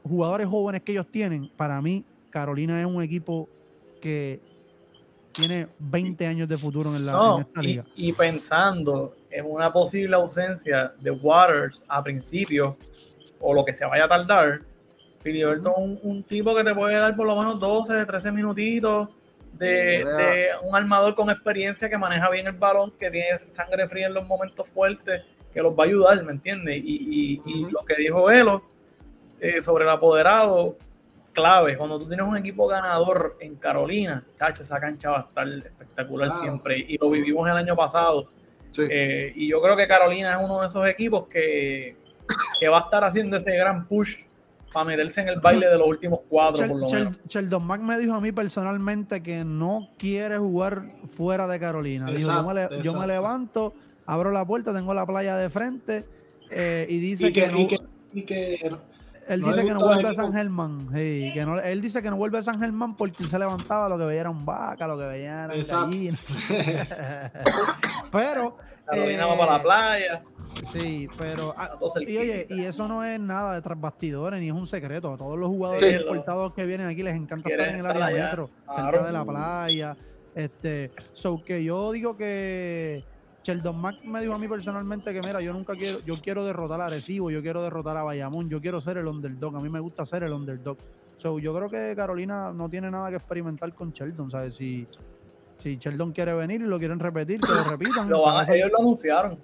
jugadores 0.03 0.47
jóvenes 0.47 0.83
que 0.83 0.93
ellos 0.93 1.07
tienen, 1.11 1.51
para 1.57 1.83
mí 1.83 2.05
Carolina 2.31 2.79
es 2.81 2.87
un 2.87 3.03
equipo 3.03 3.49
que 4.01 4.41
tiene 5.33 5.69
20 5.79 6.27
años 6.27 6.49
de 6.49 6.57
futuro 6.57 6.95
en, 6.95 7.05
la, 7.05 7.13
en 7.35 7.41
esta 7.41 7.63
y, 7.63 7.67
liga. 7.67 7.85
y 7.95 8.13
pensando 8.13 9.16
en 9.31 9.47
una 9.51 9.73
posible 9.73 10.15
ausencia 10.17 10.93
de 11.01 11.11
Waters 11.11 11.85
a 11.89 12.03
principio, 12.03 12.77
o 13.41 13.53
lo 13.55 13.65
que 13.65 13.73
se 13.73 13.85
vaya 13.85 14.05
a 14.05 14.09
tardar, 14.09 14.61
Filiberto 15.21 15.71
es 15.71 15.77
un, 15.79 15.99
un 16.03 16.23
tipo 16.23 16.55
que 16.55 16.63
te 16.65 16.75
puede 16.75 16.95
dar 16.95 17.15
por 17.17 17.27
lo 17.27 17.37
menos 17.37 17.59
12, 17.59 18.07
13 18.07 18.31
minutitos 18.33 19.09
de, 19.53 20.51
un 20.63 20.77
armador 20.77 21.15
con 21.15 21.31
experiencia 21.31 21.89
que 21.89 21.99
maneja 21.99 22.29
bien 22.31 22.47
el 22.47 22.53
balón, 22.53 22.93
que 22.93 23.11
tiene 23.11 23.39
sangre 23.51 23.89
fría 23.89 24.07
en 24.07 24.15
los 24.15 24.27
momentos 24.27 24.69
fuertes, 24.69 25.23
que 25.53 25.63
los 25.63 25.73
va 25.73 25.85
a 25.85 25.87
ayudar, 25.87 26.23
¿me 26.23 26.33
entiendes? 26.33 26.77
Y, 26.77 26.81
y- 26.85 27.43
y 27.47 27.63
Ujú. 27.65 27.73
lo 27.73 27.85
que 27.85 27.95
dijo 27.97 28.25
Velo 28.27 28.63
eh, 29.41 29.61
sobre 29.63 29.85
el 29.85 29.91
apoderado, 29.91 30.77
clave, 31.33 31.77
cuando 31.77 31.99
tú 31.99 32.07
tienes 32.09 32.27
un 32.27 32.37
equipo 32.37 32.67
ganador 32.67 33.37
en 33.41 33.57
Carolina, 33.57 34.25
chacho, 34.39 34.63
esa 34.63 34.79
cancha 34.81 35.11
va 35.11 35.19
a 35.19 35.21
estar 35.23 35.49
espectacular 35.49 36.29
Claro. 36.29 36.43
siempre, 36.43 36.79
y 36.79 36.97
lo 36.99 37.11
vivimos 37.11 37.49
el 37.49 37.57
año 37.57 37.75
pasado. 37.77 38.29
Sí. 38.77 38.83
Eh, 38.91 39.33
y 39.35 39.49
yo 39.49 39.61
creo 39.61 39.77
que 39.77 39.87
Carolina 39.89 40.33
es 40.39 40.45
uno 40.45 40.61
de 40.61 40.69
esos 40.69 40.87
equipos 40.89 41.27
que, 41.29 41.97
que 42.61 42.69
va 42.69 42.79
a 42.79 42.83
estar 42.83 43.03
haciendo 43.05 43.37
ese 43.37 43.57
gran 43.57 43.87
push 43.87 44.17
para 44.73 44.85
meterse 44.85 45.23
en 45.23 45.29
el 45.29 45.41
baile 45.41 45.67
de 45.69 45.79
los 45.79 45.87
últimos 45.89 46.21
cuatro, 46.29 46.63
Chel- 46.63 46.69
por 46.71 46.81
lo 46.81 46.87
Chel- 46.87 47.05
menos. 47.05 47.17
Sheldon 47.29 47.65
Mack 47.67 47.81
me 47.81 47.99
dijo 47.99 48.15
a 48.15 48.21
mí 48.21 48.31
personalmente 48.33 49.23
que 49.23 49.43
no 49.45 49.89
quiere 49.97 50.37
jugar 50.39 50.93
fuera 51.09 51.47
de 51.47 51.59
Carolina. 51.59 52.07
Dijo, 52.07 52.29
yo, 52.31 52.43
me 52.43 52.83
yo 52.83 53.07
levanto, 53.07 53.73
abro 54.05 54.31
la 54.31 54.45
puerta, 54.47 54.75
tengo 54.75 54.93
la 54.93 55.07
playa 55.07 55.37
de 55.37 55.49
frente 55.49 56.05
eh, 56.51 56.87
y 56.91 56.99
dice 56.99 57.29
Y 57.29 57.33
que, 57.33 57.41
que, 57.45 57.47
no, 57.53 57.59
y 57.61 57.67
que, 57.69 57.79
y 58.13 58.23
que 58.23 58.71
él 59.29 59.41
no 59.41 59.49
dice 59.49 59.67
que 59.67 59.73
no 59.75 59.81
vuelve 59.81 60.09
a. 60.09 60.15
San 60.15 60.33
Germán. 60.33 60.89
sí, 60.95 61.31
que 61.35 61.45
no, 61.45 61.59
él 61.61 61.81
dice 61.81 62.03
que 62.03 62.11
no 62.11 62.17
vuelve 62.17 62.39
a 62.39 62.43
San 62.43 62.61
Germán 62.61 62.97
porque 62.97 63.23
él 63.23 63.29
se 63.29 63.39
levantaba, 63.39 63.89
lo 63.89 63.99
que 63.99 64.05
veía 64.05 64.21
eran 64.23 64.45
vacas, 64.45 64.89
lo 64.89 64.97
que 64.99 65.05
veía 65.05 65.45
eran 65.45 65.59
Exacto. 65.59 65.87
gallinas. 65.87 66.21
pero, 68.13 68.57
eh, 68.93 69.19
para 69.39 69.53
la 69.53 69.63
playa. 69.63 70.23
sí, 70.73 71.09
pero 71.19 71.55
ah, 71.57 71.77
y 72.07 72.17
oye, 72.17 72.47
y 72.51 72.63
eso 72.65 72.87
no 72.89 73.03
es 73.05 73.19
nada 73.21 73.55
de 73.55 73.63
tras 73.63 73.81
bastidores 73.81 74.41
ni 74.41 74.47
es 74.49 74.53
un 74.55 74.67
secreto. 74.67 75.13
A 75.13 75.17
todos 75.17 75.39
los 75.39 75.49
jugadores 75.49 75.83
Sí, 75.93 75.95
lo- 75.99 76.01
importados 76.03 76.53
que 76.55 76.65
vienen 76.67 76.87
aquí 76.89 77.03
les 77.03 77.17
encanta 77.17 77.49
estar 77.51 77.69
en 77.69 77.77
el 77.77 77.87
área 77.87 78.07
metro, 78.07 78.51
claro. 78.65 78.91
cerca 78.91 79.07
de 79.07 79.13
la 79.13 79.25
playa. 79.25 79.97
Este, 80.35 80.93
so 81.13 81.43
que 81.43 81.65
yo 81.65 81.93
digo 81.93 82.17
que 82.17 83.03
Sheldon 83.47 83.81
Mack 83.81 84.03
me 84.05 84.21
dijo 84.21 84.35
a 84.35 84.39
mí 84.39 84.49
personalmente 84.49 85.13
que 85.13 85.23
mira, 85.23 85.41
yo 85.41 85.53
nunca 85.53 85.75
quiero, 85.77 86.01
yo 86.01 86.21
quiero 86.21 86.45
derrotar 86.45 86.81
a 86.81 86.87
Arecibo, 86.87 87.31
yo 87.31 87.41
quiero 87.43 87.63
derrotar 87.63 87.97
a 87.97 88.03
Bayamón, 88.03 88.49
yo 88.51 88.61
quiero 88.61 88.81
ser 88.81 88.97
el 88.97 89.07
underdog, 89.07 89.55
a 89.57 89.61
mí 89.61 89.69
me 89.69 89.79
gusta 89.79 90.05
ser 90.05 90.25
el 90.25 90.33
underdog. 90.33 90.77
So, 91.17 91.39
yo 91.39 91.55
creo 91.55 91.71
que 91.71 91.95
Carolina 91.95 92.53
no 92.53 92.69
tiene 92.69 92.91
nada 92.91 93.09
que 93.11 93.17
experimentar 93.17 93.73
con 93.73 93.93
Sheldon, 93.93 94.33
¿sabes? 94.33 94.57
Si, 94.57 94.85
si 95.59 95.77
Sheldon 95.77 96.11
quiere 96.13 96.35
venir 96.35 96.61
y 96.61 96.65
lo 96.65 96.77
quieren 96.79 96.99
repetir, 96.99 97.41
que 97.41 97.53
lo 97.53 97.71
repitan. 97.71 98.11
Lo 98.11 98.23
van 98.23 98.49
a- 98.51 98.53
ellos 98.55 98.71
lo 98.73 98.81
anunciaron. 98.81 99.33
ellos 99.33 99.43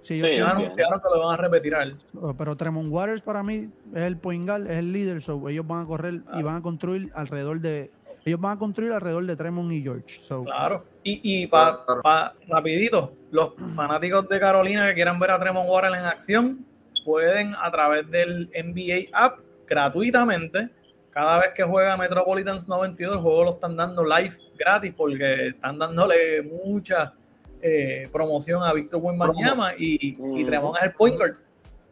Sí, 0.00 0.14
Ellos 0.14 0.28
quieren- 0.30 0.46
anunciaron 0.56 0.98
que 1.00 1.08
lo 1.14 1.26
van 1.26 1.34
a 1.38 1.42
repetir 1.42 1.74
a 1.74 1.82
él. 1.82 1.96
pero 2.38 2.56
Tremont 2.56 2.90
Waters 2.90 3.20
para 3.20 3.42
mí 3.42 3.68
es 3.94 4.00
el 4.02 4.16
point 4.16 4.48
guard, 4.48 4.66
es 4.68 4.78
el 4.78 4.92
líder, 4.92 5.20
so 5.20 5.46
ellos 5.48 5.66
van 5.66 5.82
a 5.82 5.86
correr 5.86 6.14
y 6.14 6.18
Claro. 6.20 6.46
van 6.46 6.56
a 6.56 6.62
construir 6.62 7.10
alrededor 7.14 7.60
de 7.60 7.90
ellos 8.24 8.40
van 8.40 8.56
a 8.56 8.58
construir 8.58 8.92
alrededor 8.92 9.26
de 9.26 9.36
Tremont 9.36 9.72
y 9.72 9.82
George. 9.82 10.20
So, 10.22 10.44
Claro. 10.44 10.84
Y, 11.02 11.20
y 11.42 11.46
para 11.46 11.78
Claro. 11.84 12.32
rapidito, 12.48 13.12
los 13.30 13.50
fanáticos 13.74 14.28
de 14.28 14.38
Carolina 14.38 14.86
que 14.88 14.94
quieran 14.94 15.18
ver 15.18 15.30
a 15.32 15.40
Tremont 15.40 15.68
Waters 15.68 15.98
en 15.98 16.04
acción 16.04 16.66
pueden 17.04 17.54
a 17.60 17.70
través 17.72 18.08
del 18.10 18.48
NBA 18.54 19.08
app 19.12 19.40
gratuitamente. 19.66 20.68
Cada 21.10 21.40
vez 21.40 21.50
que 21.54 21.62
juega 21.64 21.96
Metropolitans 21.96 22.68
92, 22.68 23.16
el 23.16 23.22
juego 23.22 23.44
lo 23.44 23.50
están 23.50 23.76
dando 23.76 24.04
live 24.04 24.36
gratis 24.58 24.94
porque 24.96 25.48
están 25.48 25.78
dándole 25.78 26.42
mucha 26.42 27.12
eh, 27.60 28.08
promoción 28.12 28.62
a 28.62 28.72
Víctor 28.72 29.00
Wembanyama 29.02 29.74
y, 29.76 30.16
y. 30.40 30.44
Tremont 30.44 30.76
es 30.78 30.84
el 30.84 30.92
point 30.92 31.16
guard. 31.16 31.34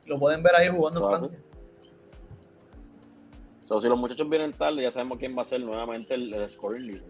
Lo 0.06 0.18
pueden 0.18 0.42
ver 0.42 0.54
ahí 0.56 0.68
jugando 0.68 1.00
en. 1.02 1.08
Francia. 1.08 1.38
So, 3.70 3.80
si 3.80 3.86
los 3.86 3.96
muchachos 3.96 4.28
vienen 4.28 4.52
tarde, 4.52 4.82
ya 4.82 4.90
sabemos 4.90 5.16
quién 5.20 5.38
va 5.38 5.42
a 5.42 5.44
ser 5.44 5.60
nuevamente 5.60 6.12
el, 6.14 6.34
el 6.34 6.50
scoring 6.50 6.88
leader. 6.88 7.04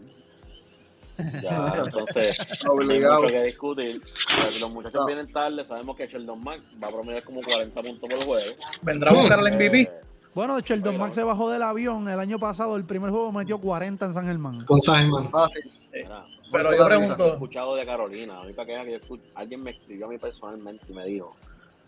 Ya, 1.42 1.72
entonces, 1.86 2.38
no 2.66 2.72
hay 2.72 2.78
Obligado. 2.86 3.22
mucho 3.22 3.32
que 3.32 3.42
discutir. 3.44 4.02
Pero 4.36 4.50
si 4.52 4.58
los 4.58 4.70
muchachos 4.70 5.00
No. 5.00 5.06
vienen 5.06 5.32
tarde, 5.32 5.64
sabemos 5.64 5.96
que 5.96 6.06
Sheldon 6.06 6.44
Mack 6.44 6.60
va 6.82 6.88
a 6.88 6.90
promediar 6.90 7.24
como 7.24 7.40
40 7.40 7.82
puntos 7.82 8.10
por 8.10 8.24
juego. 8.26 8.52
Vendrá 8.82 9.10
a 9.10 9.14
buscar 9.14 9.38
el 9.38 9.54
MVP. 9.54 9.80
Eh, 9.80 9.90
bueno, 10.34 10.60
Sheldon 10.60 10.98
Mack 10.98 11.12
se 11.12 11.22
bajó 11.22 11.48
del 11.50 11.62
avión 11.62 12.06
el 12.10 12.20
año 12.20 12.38
pasado, 12.38 12.76
el 12.76 12.84
primer 12.84 13.08
juego 13.10 13.32
metió 13.32 13.58
40 13.58 14.04
en 14.04 14.12
San 14.12 14.26
Germán. 14.26 14.62
con 14.66 14.82
Simon. 14.82 15.30
Fácil. 15.30 15.62
mira, 15.94 16.26
Pero 16.52 16.72
yo 16.72 16.78
la 16.78 16.84
he 16.84 16.88
pregunto, 16.98 17.26
escuchado 17.32 17.74
de 17.74 17.86
Carolina. 17.86 18.38
A 18.40 18.44
mí 18.44 18.52
para 18.52 18.66
que 18.66 18.72
vean 18.74 18.84
que 18.86 19.00
yo 19.08 19.16
alguien 19.34 19.62
me 19.62 19.70
escribió 19.70 20.04
a 20.04 20.08
mí 20.10 20.18
personalmente 20.18 20.84
y 20.90 20.92
me 20.92 21.06
dijo 21.06 21.34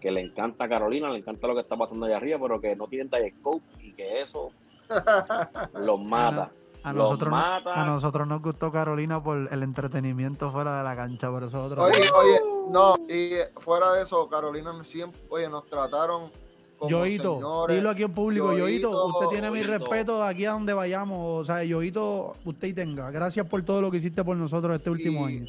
que 0.03 0.11
le 0.11 0.20
encanta 0.20 0.64
a 0.64 0.68
Carolina, 0.68 1.09
le 1.11 1.18
encanta 1.20 1.46
lo 1.46 1.55
que 1.55 1.61
está 1.61 1.76
pasando 1.76 2.05
allá 2.07 2.16
arriba, 2.16 2.38
pero 2.42 2.61
que 2.61 2.74
no 2.76 2.88
tienen 2.88 3.09
scope 3.38 3.64
y 3.80 3.92
que 3.92 4.20
eso 4.20 4.50
los 5.74 6.00
mata. 6.03 6.50
A 6.84 6.92
Los 6.92 7.05
nosotros, 7.05 7.30
no- 7.30 7.36
mata. 7.36 7.80
a 7.80 7.86
nosotros 7.86 8.26
nos 8.26 8.42
gustó 8.42 8.72
Carolina 8.72 9.22
por 9.22 9.48
el 9.53 9.62
entretenimiento 9.62 10.50
fuera 10.50 10.78
de 10.78 10.84
la 10.84 10.96
cancha, 10.96 11.30
por 11.30 11.44
eso 11.44 11.64
otro 11.64 11.84
Oye, 11.84 12.00
oye, 12.16 12.40
no, 12.70 12.96
y 13.09 13.34
fuera 13.61 13.92
de 13.92 14.03
eso, 14.03 14.28
Carolina 14.28 14.72
nos 14.72 14.88
siempre, 14.88 15.20
oye, 15.30 15.48
nos 15.48 15.64
trataron 15.68 16.32
como 16.76 16.90
Yoito, 16.90 17.34
señores. 17.36 17.76
dilo 17.76 17.90
aquí 17.90 18.03
en 18.03 18.12
público, 18.12 18.48
Yoito, 18.57 18.66
Yoito, 18.90 19.07
usted 19.07 19.26
tiene 19.28 19.53
mi 19.53 19.62
respeto 19.62 20.24
aquí 20.24 20.44
a 20.44 20.50
donde 20.50 20.72
vayamos, 20.72 21.42
o 21.42 21.44
sea, 21.44 21.62
Yoito, 21.62 22.32
usted 22.44 22.66
y 22.66 22.74
tenga. 22.74 23.12
Gracias 23.12 23.46
por 23.46 23.62
todo 23.62 23.80
lo 23.80 23.88
que 23.88 23.98
hiciste 23.98 24.24
por 24.24 24.36
nosotros 24.36 24.76
este 24.76 24.90
último 24.90 25.28
Y- 25.30 25.36
año. 25.36 25.46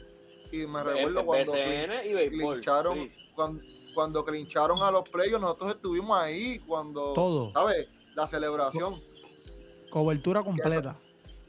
Y 0.51 0.67
me 0.67 0.79
El- 0.81 0.85
recuerdo 0.85 1.25
cuando 1.25 1.51
BCN 1.53 1.93
y 2.07 2.13
béisbol. 2.13 2.53
clincharon, 2.57 2.93
sí. 2.95 3.09
cuando, 3.33 3.63
cuando 3.93 4.23
clincharon 4.25 4.81
a 4.81 4.91
los 4.91 5.07
playos, 5.09 5.39
nosotros 5.41 5.75
estuvimos 5.75 6.17
ahí 6.17 6.59
cuando, 6.59 7.13
Todo, 7.13 7.51
¿sabes? 7.53 7.87
La 8.15 8.27
celebración. 8.27 9.01
cobertura 9.89 10.43
completa. 10.43 10.95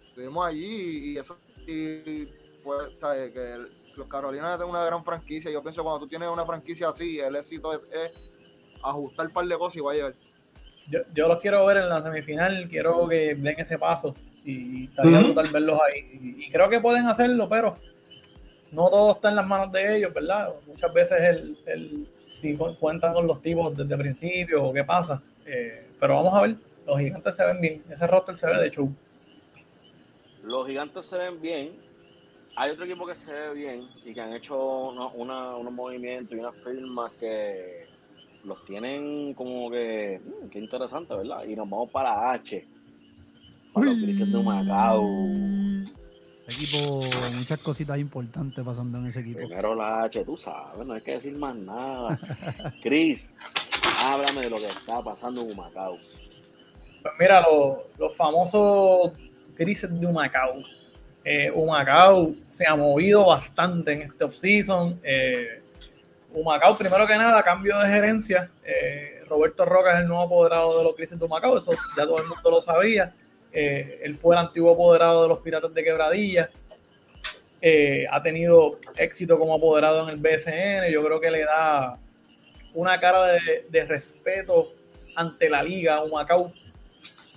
Estuvimos 0.09 0.47
allí 0.47 0.65
y, 0.65 1.13
y 1.13 1.19
eso, 1.19 1.37
y 1.67 2.27
pues, 2.63 2.89
¿sabes? 3.01 3.33
Que 3.33 3.53
el- 3.55 3.69
los 3.97 4.07
Carolinas 4.09 4.59
es 4.61 4.67
una 4.67 4.85
gran 4.85 5.05
franquicia. 5.05 5.51
Yo 5.51 5.63
pienso 5.63 5.81
que 5.81 5.85
cuando 5.85 6.01
tú 6.01 6.09
tienes 6.09 6.29
una 6.29 6.45
franquicia 6.45 6.89
así, 6.89 7.19
el 7.21 7.37
éxito 7.37 7.73
es, 7.73 7.81
es 7.93 8.31
ajustar 8.83 9.27
un 9.27 9.33
par 9.33 9.47
de 9.47 9.57
cosas 9.57 9.77
y 9.77 9.81
va 9.81 9.93
a 9.93 9.95
llegar. 9.95 10.15
yo, 10.91 11.01
yo 11.15 11.29
los 11.29 11.41
quiero 11.41 11.65
ver 11.67 11.79
en 11.79 11.89
la 11.89 12.03
semifinal, 12.03 12.69
quiero 12.69 13.09
que 13.09 13.35
den 13.35 13.55
ese 13.59 13.79
paso 13.79 14.15
y 14.45 14.85
estaría 14.87 15.21
brutal 15.21 15.51
verlos 15.51 15.79
ahí. 15.89 16.01
Y, 16.23 16.45
y 16.47 16.51
creo 16.51 16.69
que 16.69 16.81
pueden 16.81 17.07
hacerlo, 17.07 17.49
pero 17.49 17.77
no 18.73 18.89
todo 18.91 19.13
está 19.13 19.31
en 19.31 19.37
las 19.37 19.47
manos 19.47 19.73
de 19.73 19.97
ellos, 19.99 20.13
¿verdad? 20.13 20.53
Muchas 20.67 20.93
veces 20.93 21.21
el, 21.23 21.59
el- 21.67 22.09
si 22.25 22.57
cu- 22.57 22.75
cuentan 22.79 23.13
con 23.15 23.27
los 23.27 23.41
tipos 23.43 23.77
desde 23.77 23.95
el 23.95 24.01
principio 24.01 24.65
o 24.65 24.73
qué 24.73 24.85
pasa. 24.85 25.23
Eh, 25.47 25.87
pero 26.01 26.15
vamos 26.17 26.35
a 26.35 26.43
ver, 26.43 26.57
los 26.87 26.99
gigantes 26.99 27.37
se 27.37 27.45
ven 27.47 27.61
bien, 27.61 27.83
ese 27.91 28.07
roster 28.07 28.37
se 28.37 28.47
ve 28.47 28.61
de 28.61 28.71
show. 28.71 28.91
Los 30.43 30.67
gigantes 30.67 31.07
se 31.07 31.17
ven 31.19 31.41
bien. 31.41 31.73
Hay 32.57 32.71
otro 32.71 32.85
equipo 32.85 33.07
que 33.07 33.15
se 33.15 33.33
ve 33.33 33.55
bien 33.55 33.89
y 34.05 34.13
que 34.15 34.21
han 34.21 34.33
hecho 34.35 34.57
una- 34.91 35.09
unos 35.57 35.73
movimientos 35.73 36.33
y 36.37 36.41
unas 36.41 36.55
firmas 36.63 37.11
que 37.19 37.87
los 38.45 38.65
tienen 38.65 39.35
como 39.35 39.71
que. 39.71 40.21
mm, 40.23 40.49
qué 40.51 40.59
interesante, 40.59 41.15
¿verdad? 41.15 41.45
Y 41.45 41.57
nos 41.57 41.69
vamos 41.69 41.91
para 41.91 42.33
H. 42.33 42.65
Para 43.73 43.87
los 43.87 44.01
Grises 44.03 44.31
de 44.31 44.43
Macao. 44.43 45.03
Ese 46.47 46.63
equipo, 46.63 47.01
muchas 47.33 47.59
cositas 47.61 47.99
importantes 47.99 48.63
pasando 48.63 48.99
en 48.99 49.07
ese 49.07 49.21
equipo. 49.21 49.39
Primero 49.39 49.75
la 49.75 50.03
H, 50.03 50.25
tú 50.25 50.37
sabes, 50.37 50.87
no 50.87 50.93
hay 50.93 51.01
que 51.01 51.13
decir 51.13 51.37
más 51.39 51.57
nada. 51.57 52.19
Chris, 52.83 53.35
háblame 54.03 54.43
de 54.43 54.51
lo 54.51 54.59
que 54.59 54.69
está 54.69 55.01
pasando 55.03 55.41
en 55.41 55.53
Humacao. 55.53 55.97
Pues 57.03 57.15
mira, 57.19 57.41
los, 57.41 57.79
los 57.99 58.15
famosos 58.15 59.13
grises 59.57 59.99
de 59.99 60.07
Humacao. 60.07 60.63
Eh, 61.25 61.51
Humacao 61.51 62.35
se 62.47 62.67
ha 62.67 62.77
movido 62.77 63.25
bastante 63.25 63.93
en 63.93 64.03
este 64.03 64.25
offseason. 64.25 65.01
Eh, 65.03 65.63
Humacao, 66.35 66.77
primero 66.77 67.07
que 67.07 67.17
nada, 67.17 67.43
cambio 67.43 67.79
de 67.79 67.89
gerencia. 67.89 68.51
Eh, 68.65 69.25
Roberto 69.31 69.65
Roca 69.65 69.95
es 69.95 70.01
el 70.01 70.09
nuevo 70.09 70.25
apoderado 70.25 70.77
de 70.77 70.85
los 70.85 70.95
grises 70.95 71.19
de 71.19 71.25
Humacao, 71.25 71.57
eso 71.57 71.73
ya 71.97 72.05
todo 72.05 72.19
el 72.19 72.27
mundo 72.27 72.51
lo 72.51 72.61
sabía. 72.61 73.15
Eh, 73.55 74.01
él 74.03 74.17
fue 74.17 74.35
el 74.35 74.41
antiguo 74.41 74.73
apoderado 74.73 75.23
de 75.23 75.29
los 75.29 75.39
Piratas 75.39 75.73
de 75.73 75.85
Quebradilla. 75.85 76.51
Eh, 77.61 78.05
ha 78.11 78.21
tenido 78.21 78.81
éxito 78.97 79.39
como 79.39 79.55
apoderado 79.55 80.03
en 80.03 80.09
el 80.09 80.17
BSN. 80.17 80.91
Yo 80.93 81.05
creo 81.05 81.21
que 81.21 81.31
le 81.31 81.45
da 81.45 81.97
una 82.75 82.99
cara 82.99 83.27
de, 83.27 83.67
de 83.69 83.85
respeto 83.85 84.73
ante 85.15 85.49
la 85.49 85.63
liga 85.63 85.97
a 85.97 86.03
Humacao. 86.03 86.53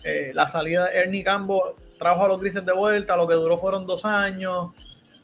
Eh, 0.03 0.31
la 0.33 0.47
salida 0.47 0.87
de 0.87 0.97
Ernie 0.97 1.23
Cambo 1.23 1.75
trajo 1.99 2.25
a 2.25 2.27
los 2.27 2.41
grises 2.41 2.65
de 2.65 2.73
vuelta, 2.73 3.15
lo 3.15 3.27
que 3.27 3.35
duró 3.35 3.59
fueron 3.59 3.85
dos 3.85 4.03
años, 4.03 4.71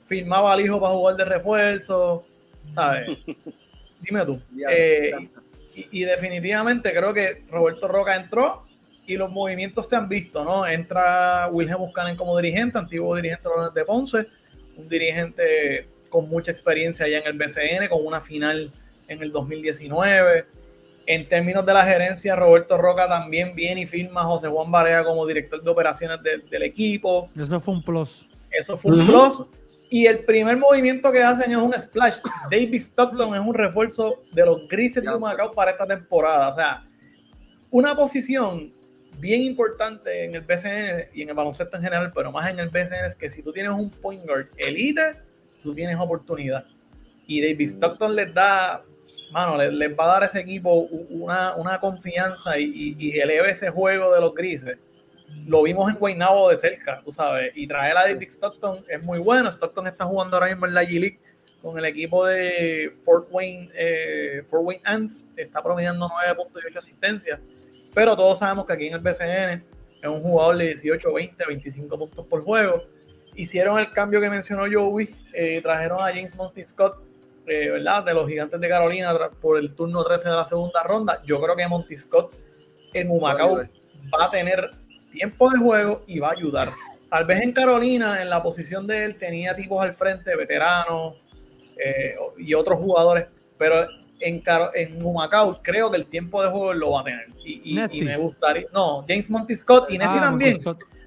firmaba 0.05 0.53
al 0.53 0.61
hijo 0.61 0.79
para 0.79 0.93
jugar 0.93 1.15
de 1.15 1.25
refuerzo, 1.25 2.23
¿sabes? 2.73 3.17
Dime 4.01 4.25
tú. 4.25 4.39
Y 5.73 6.03
definitivamente 6.03 6.93
creo 6.93 7.13
que 7.13 7.43
Roberto 7.49 7.87
Roca 7.87 8.15
entró 8.15 8.63
y 9.05 9.17
los 9.17 9.29
movimientos 9.31 9.89
se 9.89 9.95
han 9.95 10.07
visto, 10.07 10.43
¿no? 10.43 10.65
Entra 10.65 11.49
Wilhelm 11.51 11.79
Buscanen 11.79 12.15
como 12.15 12.37
dirigente, 12.37 12.77
antiguo 12.77 13.15
dirigente 13.15 13.49
de 13.49 13.55
los 13.55 13.73
de 13.73 13.85
Ponce, 13.85 14.27
un 14.77 14.87
dirigente 14.89 15.87
con 16.09 16.29
mucha 16.29 16.51
experiencia 16.51 17.05
allá 17.05 17.19
en 17.19 17.27
el 17.27 17.33
BCN, 17.33 17.89
con 17.89 18.05
una 18.05 18.21
final 18.21 18.71
en 19.07 19.21
el 19.21 19.31
2019. 19.31 20.45
En 21.05 21.27
términos 21.27 21.65
de 21.65 21.73
la 21.73 21.83
gerencia, 21.83 22.35
Roberto 22.35 22.77
Roca 22.77 23.07
también 23.09 23.55
viene 23.55 23.81
y 23.81 23.85
firma 23.85 24.21
a 24.21 24.23
José 24.25 24.47
Juan 24.47 24.71
Barea 24.71 25.03
como 25.03 25.25
director 25.25 25.61
de 25.61 25.69
operaciones 25.69 26.21
de- 26.23 26.37
del 26.49 26.63
equipo. 26.63 27.29
Eso 27.35 27.59
fue 27.59 27.73
un 27.73 27.83
plus. 27.83 28.27
Eso 28.51 28.77
fue 28.77 28.91
un 28.95 29.05
plus. 29.07 29.43
Y 29.89 30.05
el 30.05 30.19
primer 30.19 30.55
movimiento 30.57 31.11
que 31.11 31.21
hacen 31.21 31.51
es 31.51 31.57
un 31.57 31.73
splash. 31.73 32.19
David 32.49 32.75
Stockton 32.75 33.35
es 33.35 33.41
un 33.41 33.53
refuerzo 33.53 34.19
de 34.33 34.45
los 34.45 34.67
grises 34.69 35.03
de. 35.03 35.13
Humacao 35.13 35.51
para 35.51 35.71
esta 35.71 35.85
temporada. 35.85 36.47
O 36.49 36.53
sea, 36.53 36.85
una 37.69 37.95
posición 37.95 38.71
bien 39.23 39.41
importante 39.41 40.25
en 40.25 40.35
el 40.35 40.41
BCN 40.41 41.09
y 41.13 41.21
en 41.21 41.29
el 41.29 41.35
baloncesto 41.35 41.77
en 41.77 41.83
general, 41.83 42.11
pero 42.13 42.29
más 42.29 42.49
en 42.49 42.59
el 42.59 42.67
BCN 42.67 43.05
es 43.05 43.15
que 43.15 43.29
si 43.29 43.41
tú 43.41 43.53
tienes 43.53 43.71
un 43.71 43.89
point 43.89 44.21
guard 44.25 44.47
elite, 44.57 45.15
tú 45.63 45.73
tienes 45.73 45.97
oportunidad. 45.97 46.65
Y 47.25 47.41
David 47.41 47.69
Mm. 47.69 47.75
Stockton 47.77 48.15
les 48.17 48.33
da 48.33 48.83
mano, 49.31 49.57
les, 49.57 49.97
va 49.97 50.03
a 50.03 50.07
dar 50.07 50.23
a 50.23 50.25
ese 50.25 50.41
equipo 50.41 50.73
una, 51.09 51.55
una 51.55 51.79
confianza 51.79 52.59
y, 52.59 52.95
y, 52.99 53.17
eleve 53.17 53.51
ese 53.51 53.69
juego 53.69 54.13
de 54.13 54.19
los 54.19 54.35
grises. 54.35 54.77
Lo 55.47 55.63
vimos 55.63 55.89
en 55.89 55.97
Guaynabo 55.97 56.49
de 56.49 56.57
cerca, 56.57 57.01
tú 57.03 57.11
sabes, 57.11 57.53
y 57.55 57.65
traer 57.65 57.97
a 57.97 58.01
David 58.01 58.27
Stockton 58.27 58.85
es 58.87 59.01
muy 59.01 59.19
bueno. 59.19 59.49
Stockton 59.49 59.87
está 59.87 60.05
jugando 60.05 60.35
ahora 60.35 60.49
mismo 60.49 60.67
en 60.67 60.73
la 60.73 60.83
G-League 60.83 61.19
con 61.63 61.79
el 61.79 61.85
equipo 61.85 62.25
de 62.25 62.93
Fort 63.03 63.29
Wayne, 63.31 63.71
eh, 63.73 64.43
Fort 64.49 64.63
Wayne 64.65 64.83
Ants, 64.83 65.25
está 65.37 65.63
promediando 65.63 66.09
9.8 66.09 66.77
asistencias, 66.77 67.39
pero 67.93 68.15
todos 68.15 68.39
sabemos 68.39 68.65
que 68.65 68.73
aquí 68.73 68.87
en 68.87 68.93
el 68.93 68.99
BCN 68.99 69.63
es 70.01 70.09
un 70.09 70.21
jugador 70.21 70.57
de 70.57 70.65
18, 70.67 71.13
20, 71.13 71.45
25 71.47 71.97
puntos 71.97 72.25
por 72.27 72.43
juego. 72.43 72.83
Hicieron 73.35 73.79
el 73.79 73.89
cambio 73.91 74.19
que 74.21 74.29
mencionó 74.29 74.63
Joey, 74.71 75.15
eh, 75.33 75.61
trajeron 75.61 76.01
a 76.01 76.07
James 76.07 76.35
Monty 76.35 76.63
Scott, 76.63 76.97
eh, 77.47 77.69
¿verdad? 77.69 78.03
De 78.03 78.13
los 78.13 78.27
gigantes 78.27 78.59
de 78.59 78.69
Carolina 78.69 79.13
por 79.41 79.57
el 79.57 79.73
turno 79.73 80.03
13 80.03 80.29
de 80.29 80.35
la 80.35 80.45
segunda 80.45 80.83
ronda. 80.83 81.21
Yo 81.25 81.41
creo 81.41 81.55
que 81.55 81.67
Monty 81.67 81.97
Scott 81.97 82.35
en 82.93 83.09
Humacao 83.09 83.57
va 84.13 84.25
a 84.25 84.31
tener 84.31 84.71
tiempo 85.11 85.49
de 85.49 85.57
juego 85.59 86.03
y 86.07 86.19
va 86.19 86.29
a 86.29 86.31
ayudar. 86.33 86.69
Tal 87.09 87.25
vez 87.25 87.41
en 87.41 87.53
Carolina, 87.53 88.21
en 88.21 88.29
la 88.29 88.41
posición 88.41 88.87
de 88.87 89.05
él, 89.05 89.17
tenía 89.17 89.55
tipos 89.55 89.81
al 89.83 89.93
frente, 89.93 90.35
veteranos, 90.35 91.15
eh, 91.77 92.13
y 92.37 92.53
otros 92.53 92.79
jugadores, 92.79 93.27
pero 93.57 93.87
en, 94.19 94.43
en 94.75 95.05
Humacao 95.05 95.61
creo 95.61 95.91
que 95.91 95.97
el 95.97 96.05
tiempo 96.05 96.41
de 96.43 96.49
juego 96.49 96.73
lo 96.73 96.91
va 96.91 97.01
a 97.01 97.03
tener. 97.03 97.27
Y, 97.45 98.01
me 98.03 98.17
gustaría. 98.17 98.67
No, 98.73 99.05
James 99.07 99.29
Monty 99.29 99.55
Scott 99.55 99.89
y 99.89 99.97
Netty 99.97 100.17
ah, 100.17 100.21
también. 100.21 100.61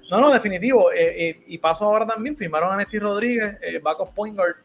No, 0.09 0.21
no, 0.21 0.31
definitivo. 0.31 0.91
Eh, 0.91 1.29
eh, 1.29 1.43
y 1.47 1.57
paso 1.57 1.85
ahora 1.85 2.05
también, 2.05 2.35
firmaron 2.35 2.73
a 2.73 2.77
Nesty 2.77 2.99
Rodríguez, 2.99 3.57
backup 3.81 4.13
point 4.13 4.35
guard. 4.35 4.55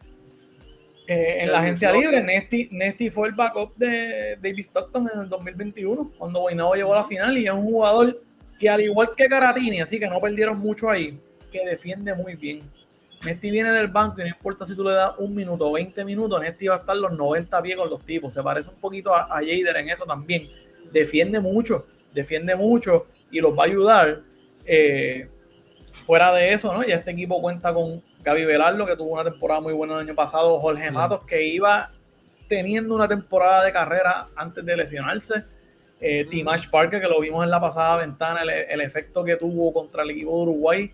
en 1.06 1.50
la 1.50 1.60
agencia 1.60 1.92
libre, 1.92 2.22
Nesty, 2.22 3.10
fue 3.10 3.28
el 3.28 3.34
backup 3.34 3.74
de 3.76 4.36
David 4.40 4.60
Stockton 4.60 5.10
en 5.12 5.20
el 5.22 5.28
2021, 5.28 6.12
cuando 6.18 6.40
Guaynabo 6.40 6.74
llegó 6.74 6.94
a 6.94 6.98
la 6.98 7.04
final, 7.04 7.36
y 7.38 7.46
es 7.46 7.52
un 7.52 7.64
jugador 7.64 8.22
que 8.58 8.68
al 8.68 8.80
igual 8.80 9.10
que 9.16 9.26
Caratini, 9.26 9.80
así 9.80 9.98
que 9.98 10.08
no 10.08 10.20
perdieron 10.20 10.58
mucho 10.58 10.88
ahí, 10.88 11.18
que 11.50 11.64
defiende 11.66 12.14
muy 12.14 12.36
bien 12.36 12.62
Nesti 13.24 13.50
viene 13.52 13.70
del 13.70 13.86
banco 13.86 14.20
y 14.20 14.24
no 14.24 14.28
importa 14.28 14.66
si 14.66 14.74
tú 14.74 14.82
le 14.82 14.92
das 14.92 15.12
un 15.18 15.34
minuto 15.34 15.68
o 15.68 15.72
20 15.72 16.04
minutos, 16.04 16.40
Nesti 16.40 16.66
va 16.66 16.76
a 16.76 16.78
estar 16.78 16.96
los 16.96 17.12
90 17.12 17.62
pies 17.62 17.76
con 17.76 17.88
los 17.88 18.04
tipos. 18.04 18.34
Se 18.34 18.42
parece 18.42 18.70
un 18.70 18.76
poquito 18.76 19.14
a, 19.14 19.28
Jader 19.28 19.76
en 19.76 19.90
eso 19.90 20.04
también. 20.04 20.48
Defiende 20.92 21.38
mucho, 21.38 21.86
defiende 22.12 22.56
mucho 22.56 23.06
y 23.30 23.40
los 23.40 23.56
va 23.56 23.62
a 23.62 23.66
ayudar. 23.66 24.20
Eh, 24.64 25.28
fuera 26.04 26.32
de 26.32 26.52
eso, 26.52 26.74
¿no? 26.74 26.82
Ya 26.84 26.96
este 26.96 27.12
equipo 27.12 27.40
cuenta 27.40 27.72
con 27.72 28.02
Gaby 28.24 28.44
Velardo, 28.44 28.86
que 28.86 28.96
tuvo 28.96 29.12
una 29.14 29.24
temporada 29.24 29.60
muy 29.60 29.72
buena 29.72 29.94
el 29.94 30.00
año 30.00 30.14
pasado, 30.16 30.58
Jorge 30.58 30.90
Matos, 30.90 31.24
que 31.24 31.44
iba 31.44 31.92
teniendo 32.48 32.94
una 32.94 33.06
temporada 33.06 33.64
de 33.64 33.72
carrera 33.72 34.28
antes 34.34 34.64
de 34.64 34.76
lesionarse. 34.76 35.44
Eh, 36.00 36.26
Timash 36.28 36.68
Parker, 36.68 37.00
que 37.00 37.06
lo 37.06 37.20
vimos 37.20 37.44
en 37.44 37.50
la 37.50 37.60
pasada 37.60 37.98
ventana, 37.98 38.42
el 38.42 38.80
efecto 38.80 39.22
que 39.22 39.36
tuvo 39.36 39.72
contra 39.72 40.02
el 40.02 40.10
equipo 40.10 40.36
de 40.36 40.42
Uruguay 40.42 40.92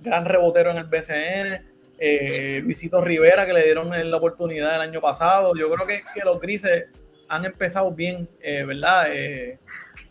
gran 0.00 0.24
rebotero 0.24 0.70
en 0.70 0.78
el 0.78 0.84
BCN. 0.84 1.76
Eh, 1.98 2.60
Luisito 2.62 3.00
Rivera, 3.00 3.46
que 3.46 3.54
le 3.54 3.64
dieron 3.64 3.90
la 4.10 4.16
oportunidad 4.16 4.74
el 4.74 4.82
año 4.82 5.00
pasado. 5.00 5.54
Yo 5.56 5.70
creo 5.70 5.86
que, 5.86 6.02
que 6.14 6.20
los 6.24 6.40
grises 6.40 6.86
han 7.28 7.44
empezado 7.44 7.90
bien, 7.90 8.28
eh, 8.40 8.64
¿verdad? 8.64 9.06
Eh, 9.10 9.58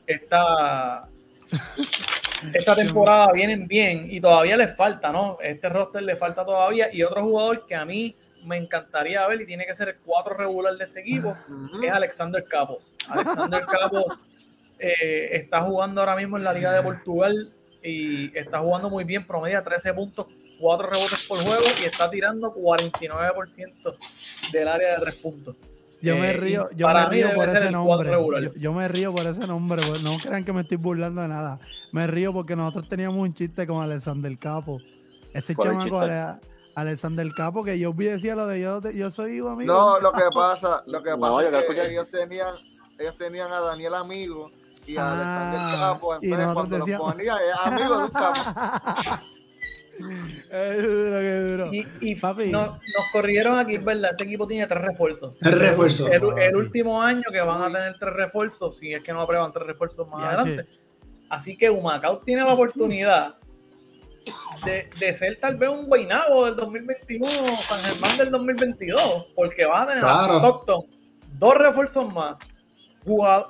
esta, 0.07 1.07
esta 2.53 2.75
temporada 2.75 3.31
vienen 3.33 3.67
bien 3.67 4.07
y 4.09 4.19
todavía 4.19 4.57
les 4.57 4.75
falta, 4.75 5.11
¿no? 5.11 5.37
Este 5.41 5.69
roster 5.69 6.03
le 6.03 6.15
falta 6.15 6.43
todavía. 6.43 6.89
Y 6.91 7.03
otro 7.03 7.23
jugador 7.23 7.65
que 7.67 7.75
a 7.75 7.85
mí 7.85 8.15
me 8.43 8.57
encantaría 8.57 9.25
ver 9.27 9.41
y 9.41 9.45
tiene 9.45 9.65
que 9.65 9.73
ser 9.73 9.89
el 9.89 9.97
cuatro 9.97 10.35
regular 10.35 10.75
de 10.75 10.85
este 10.85 10.99
equipo 11.01 11.35
es 11.83 11.91
Alexander 11.91 12.43
Capos. 12.43 12.95
Alexander 13.07 13.63
Capos 13.65 14.21
está 14.77 15.61
jugando 15.61 16.01
ahora 16.01 16.15
mismo 16.15 16.37
en 16.37 16.43
la 16.43 16.53
Liga 16.53 16.71
de 16.71 16.83
Portugal 16.83 17.51
y 17.85 18.31
está 18.37 18.59
jugando 18.59 18.89
muy 18.89 19.03
bien, 19.03 19.25
promedia 19.25 19.63
13 19.63 19.93
puntos, 19.93 20.25
4 20.59 20.87
rebotes 20.87 21.23
por 21.27 21.43
juego 21.43 21.63
y 21.81 21.85
está 21.85 22.09
tirando 22.09 22.53
49% 22.53 23.97
del 24.51 24.67
área 24.67 24.93
de 24.95 25.05
3 25.05 25.15
puntos. 25.21 25.55
Yo 26.01 26.17
me 26.17 26.29
eh, 26.29 26.33
río, 26.33 26.69
yo 26.75 26.87
me 26.87 27.05
río 27.07 27.33
por 27.33 27.49
ese 27.49 27.71
nombre. 27.71 28.51
Yo, 28.57 28.73
me 28.73 28.87
río 28.87 29.13
por 29.13 29.25
ese 29.25 29.47
nombre. 29.47 29.81
No 30.03 30.17
crean 30.17 30.43
que 30.43 30.53
me 30.53 30.61
estoy 30.61 30.77
burlando 30.77 31.21
de 31.21 31.27
nada. 31.27 31.59
Me 31.91 32.05
río 32.05 32.33
porque 32.33 32.55
nosotros 32.55 32.87
teníamos 32.87 33.17
un 33.17 33.33
chiste 33.33 33.65
con 33.65 33.81
Alexander 33.81 34.37
Capo. 34.37 34.79
Ese 35.33 35.55
chamaco 35.55 36.01
Alexander 36.75 37.27
Capo 37.35 37.63
que 37.63 37.79
yo 37.79 37.93
vi 37.93 38.05
decía 38.05 38.35
lo 38.35 38.45
de 38.47 38.59
yo, 38.59 38.81
yo 38.91 39.09
soy 39.09 39.39
amigo. 39.39 39.73
No, 39.73 39.99
lo 39.99 40.11
que 40.11 40.23
pasa, 40.33 40.83
lo 40.85 41.01
que 41.01 41.15
pasa 41.17 41.59
es 41.59 41.73
que 41.73 41.91
ellos 41.91 42.07
tenían, 42.11 42.53
ellos 42.99 43.17
tenían 43.17 43.51
a 43.51 43.61
Daniel 43.61 43.95
Amigo 43.95 44.51
y 44.85 44.97
a 44.97 45.11
Alexander 45.11 45.59
ah, 45.61 45.77
Capo. 45.93 46.15
Entonces, 46.21 46.53
cuando 46.53 46.77
decíamos... 46.77 47.07
los 47.07 47.15
ponía, 47.15 47.37
es 47.37 47.65
amigo 47.65 47.97
de 47.97 48.03
un 48.03 48.09
capo. 48.09 49.21
Es 50.49 50.83
duro, 50.83 51.19
qué 51.19 51.39
duro. 51.39 51.73
Y, 51.73 51.87
y 52.01 52.15
Papi. 52.15 52.47
No, 52.47 52.65
nos 52.65 53.11
corrieron 53.13 53.57
aquí, 53.57 53.77
¿verdad? 53.77 54.11
Este 54.11 54.25
equipo 54.25 54.45
tiene 54.45 54.67
tres 54.67 54.81
refuerzos. 54.81 55.35
Tres 55.39 55.57
refuerzos. 55.57 56.09
El, 56.09 56.23
el, 56.37 56.55
último 56.55 57.01
año 57.01 57.23
que 57.31 57.41
van 57.41 57.61
a 57.61 57.67
tener 57.67 57.95
tres 57.97 58.13
refuerzos, 58.13 58.77
si 58.77 58.93
es 58.93 59.01
que 59.01 59.13
no 59.13 59.21
aprueban 59.21 59.53
tres 59.53 59.67
refuerzos 59.67 60.07
más 60.09 60.23
adelante. 60.23 60.67
Así 61.29 61.57
que 61.57 61.69
Humacao 61.69 62.19
tiene 62.19 62.43
la 62.43 62.53
oportunidad 62.53 63.35
de, 64.65 64.89
de, 64.99 65.13
ser 65.13 65.39
tal 65.39 65.55
vez 65.55 65.69
un 65.69 65.85
Guaynabo 65.85 66.45
del 66.45 66.55
2021, 66.55 67.57
San 67.63 67.79
Germán 67.81 68.17
del 68.17 68.31
2022, 68.31 69.27
porque 69.35 69.65
van 69.65 69.83
a 69.83 69.87
tener 69.87 70.05
a 70.05 70.23
Stockton, 70.25 70.85
dos 71.37 71.55
refuerzos 71.55 72.11
más, 72.13 72.35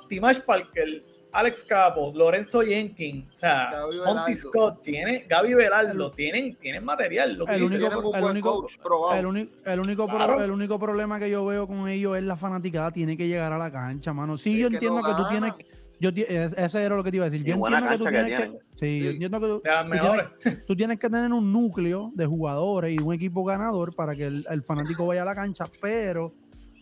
Timash 0.08 0.40
Parker, 0.40 1.02
Alex 1.36 1.64
Capo, 1.64 2.12
Lorenzo 2.14 2.62
Jenkins, 2.62 3.26
o 3.30 3.36
sea, 3.36 3.70
Monty 4.06 4.34
Scott, 4.34 4.82
tiene, 4.82 5.26
Gaby 5.28 5.52
Velardo, 5.52 6.10
tienen, 6.12 6.56
tienen 6.56 6.82
material. 6.82 7.32
el, 7.32 7.62
único, 7.62 8.14
el, 8.14 8.24
único, 8.24 8.66
el, 9.14 9.26
único, 9.26 10.40
el, 10.40 10.50
único 10.50 10.78
problema 10.78 11.18
que 11.18 11.28
yo 11.28 11.44
veo 11.44 11.66
con 11.66 11.90
ellos 11.90 12.16
es 12.16 12.22
la 12.22 12.36
fanaticada, 12.36 12.90
tiene 12.90 13.18
que 13.18 13.28
llegar 13.28 13.52
a 13.52 13.58
la 13.58 13.70
cancha, 13.70 14.14
mano. 14.14 14.38
Sí, 14.38 14.58
yo 14.58 14.68
entiendo 14.68 15.02
que, 15.02 15.12
tú 15.12 15.28
tienes 15.28 15.52
yo 16.00 16.10
ese 16.10 16.82
era 16.82 16.96
lo 16.96 17.04
que 17.04 17.10
te 17.10 17.18
iba 17.18 17.26
a 17.26 17.30
decir. 17.30 17.44
Yo 17.44 17.54
entiendo 17.54 17.88
que 17.90 17.98
tú 17.98 18.04
tienes 18.04 18.40
que, 18.40 18.58
sí, 18.74 19.02
yo 19.02 19.10
entiendo 19.10 19.40
que 19.40 19.46
tú, 19.46 19.62
tienes, 19.62 20.66
tú, 20.66 20.74
tienes, 20.74 20.98
que 20.98 21.10
tener 21.10 21.32
un 21.34 21.52
núcleo 21.52 22.12
de 22.14 22.24
jugadores 22.24 22.98
y 22.98 23.02
un 23.02 23.12
equipo 23.12 23.44
ganador 23.44 23.94
para 23.94 24.16
que 24.16 24.24
el 24.24 24.62
fanático 24.64 25.06
vaya 25.06 25.20
a 25.20 25.26
la 25.26 25.34
cancha, 25.34 25.66
pero 25.82 26.32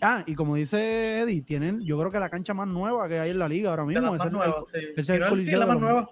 Ah, 0.04 0.22
y 0.26 0.34
como 0.34 0.54
dice 0.54 1.20
Eddie, 1.20 1.42
tienen, 1.42 1.80
yo 1.80 1.98
creo 1.98 2.10
que 2.10 2.20
la 2.20 2.28
cancha 2.28 2.52
más 2.52 2.68
nueva 2.68 3.08
que 3.08 3.18
hay 3.18 3.30
en 3.30 3.38
la 3.38 3.48
liga 3.48 3.70
ahora 3.70 3.86
mismo. 3.86 4.14
Es, 4.14 4.30
nueva, 4.30 4.60
es 4.96 5.08
el, 5.08 5.20
la 5.58 5.66
más 5.66 5.80
nueva. 5.80 6.10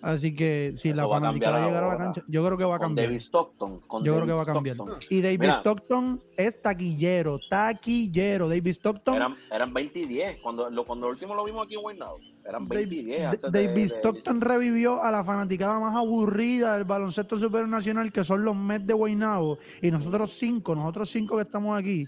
Así 0.00 0.34
que 0.34 0.74
si 0.76 0.92
la 0.92 1.08
fanática 1.08 1.50
va 1.50 1.64
a 1.64 1.66
llegar 1.66 1.84
a 1.84 1.88
la 1.88 1.98
cancha, 1.98 2.22
yo 2.28 2.44
creo 2.44 2.56
que 2.56 2.64
va 2.64 2.76
a 2.76 2.78
cambiar. 2.78 3.08
David 3.08 3.20
Stockton. 3.20 3.80
yo 4.02 4.14
creo 4.14 4.26
que 4.26 4.32
va 4.32 4.42
a 4.42 4.46
cambiar. 4.46 4.76
Y 5.08 5.20
David 5.20 5.50
Stockton 5.58 6.22
es 6.36 6.62
taquillero, 6.62 7.38
taquillero. 7.48 8.48
David 8.48 8.68
Stockton. 8.68 9.16
Eran, 9.16 9.34
eran 9.50 9.74
20 9.74 9.98
y 9.98 10.06
10. 10.06 10.40
Cuando, 10.40 10.70
lo, 10.70 10.84
cuando 10.84 11.08
último 11.08 11.34
lo 11.34 11.44
vimos 11.44 11.66
aquí 11.66 11.74
en 11.74 11.82
Guaynabo, 11.82 12.18
eran 12.44 12.68
20 12.68 12.94
y 12.94 13.04
10. 13.04 13.40
David 13.52 13.84
Stockton 13.84 14.40
revivió 14.40 15.02
a 15.02 15.10
la 15.10 15.24
fanaticada 15.24 15.78
más 15.80 15.96
aburrida 15.96 16.76
del 16.76 16.84
baloncesto 16.84 17.36
supernacional, 17.36 18.12
que 18.12 18.24
son 18.24 18.44
los 18.44 18.56
Mets 18.56 18.86
de 18.86 18.94
Guaynabo. 18.94 19.58
Y 19.82 19.90
nosotros 19.90 20.30
cinco, 20.32 20.74
nosotros 20.74 21.10
cinco 21.10 21.36
que 21.36 21.42
estamos 21.42 21.78
aquí, 21.78 22.06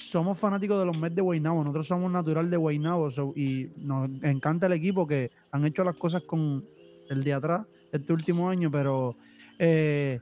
somos 0.00 0.38
fanáticos 0.38 0.78
de 0.78 0.86
los 0.86 0.98
Mets 0.98 1.14
de 1.14 1.22
Guaynabo, 1.22 1.60
nosotros 1.60 1.86
somos 1.86 2.10
natural 2.10 2.50
de 2.50 2.56
Guaynabo 2.56 3.08
y 3.36 3.70
nos 3.76 4.08
encanta 4.22 4.66
el 4.66 4.72
equipo 4.72 5.06
que 5.06 5.30
han 5.52 5.64
hecho 5.64 5.84
las 5.84 5.96
cosas 5.96 6.22
con 6.22 6.64
el 7.08 7.24
de 7.24 7.32
atrás 7.32 7.66
este 7.92 8.12
último 8.12 8.48
año, 8.48 8.70
pero 8.70 9.16
eh, 9.58 10.20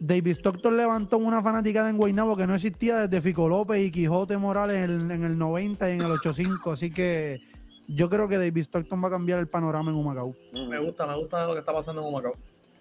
David 0.00 0.32
Stockton 0.32 0.76
levantó 0.76 1.18
una 1.18 1.42
fanaticada 1.42 1.90
en 1.90 1.96
Guaynabo 1.96 2.36
que 2.36 2.46
no 2.46 2.54
existía 2.54 3.06
desde 3.06 3.20
Fico 3.20 3.48
López 3.48 3.84
y 3.84 3.90
Quijote 3.90 4.36
Morales 4.36 4.88
en, 4.88 5.24
el 5.24 5.36
90 5.36 5.90
y 5.90 5.92
en 5.94 6.02
el 6.02 6.10
85, 6.12 6.72
así 6.72 6.90
que 6.92 7.40
yo 7.88 8.08
creo 8.08 8.28
que 8.28 8.36
David 8.36 8.62
Stockton 8.62 9.02
va 9.02 9.08
a 9.08 9.12
cambiar 9.12 9.38
el 9.40 9.48
panorama 9.48 9.90
en 9.90 9.96
Humacao. 9.96 10.34
Me 10.52 10.78
gusta, 10.78 11.06
me 11.06 11.16
gusta 11.16 11.46
lo 11.46 11.54
que 11.54 11.60
está 11.60 11.72
pasando 11.72 12.02
en 12.02 12.08
Humacao. 12.08 12.34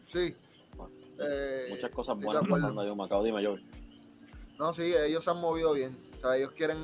Sí. 0.08 0.36
Muchas 1.70 1.92
cosas 1.92 2.20
buenas 2.20 2.44
pasando 2.48 2.84
en 2.84 2.92
Humacao, 2.92 3.24
dime 3.24 3.42
yo. 3.42 3.56
No, 4.58 4.74
sí, 4.74 4.94
ellos 4.94 5.24
se 5.24 5.30
han 5.30 5.40
movido 5.40 5.74
bien. 5.74 5.96
O 6.16 6.20
sea, 6.20 6.38
ellos 6.38 6.52
quieren, 6.52 6.78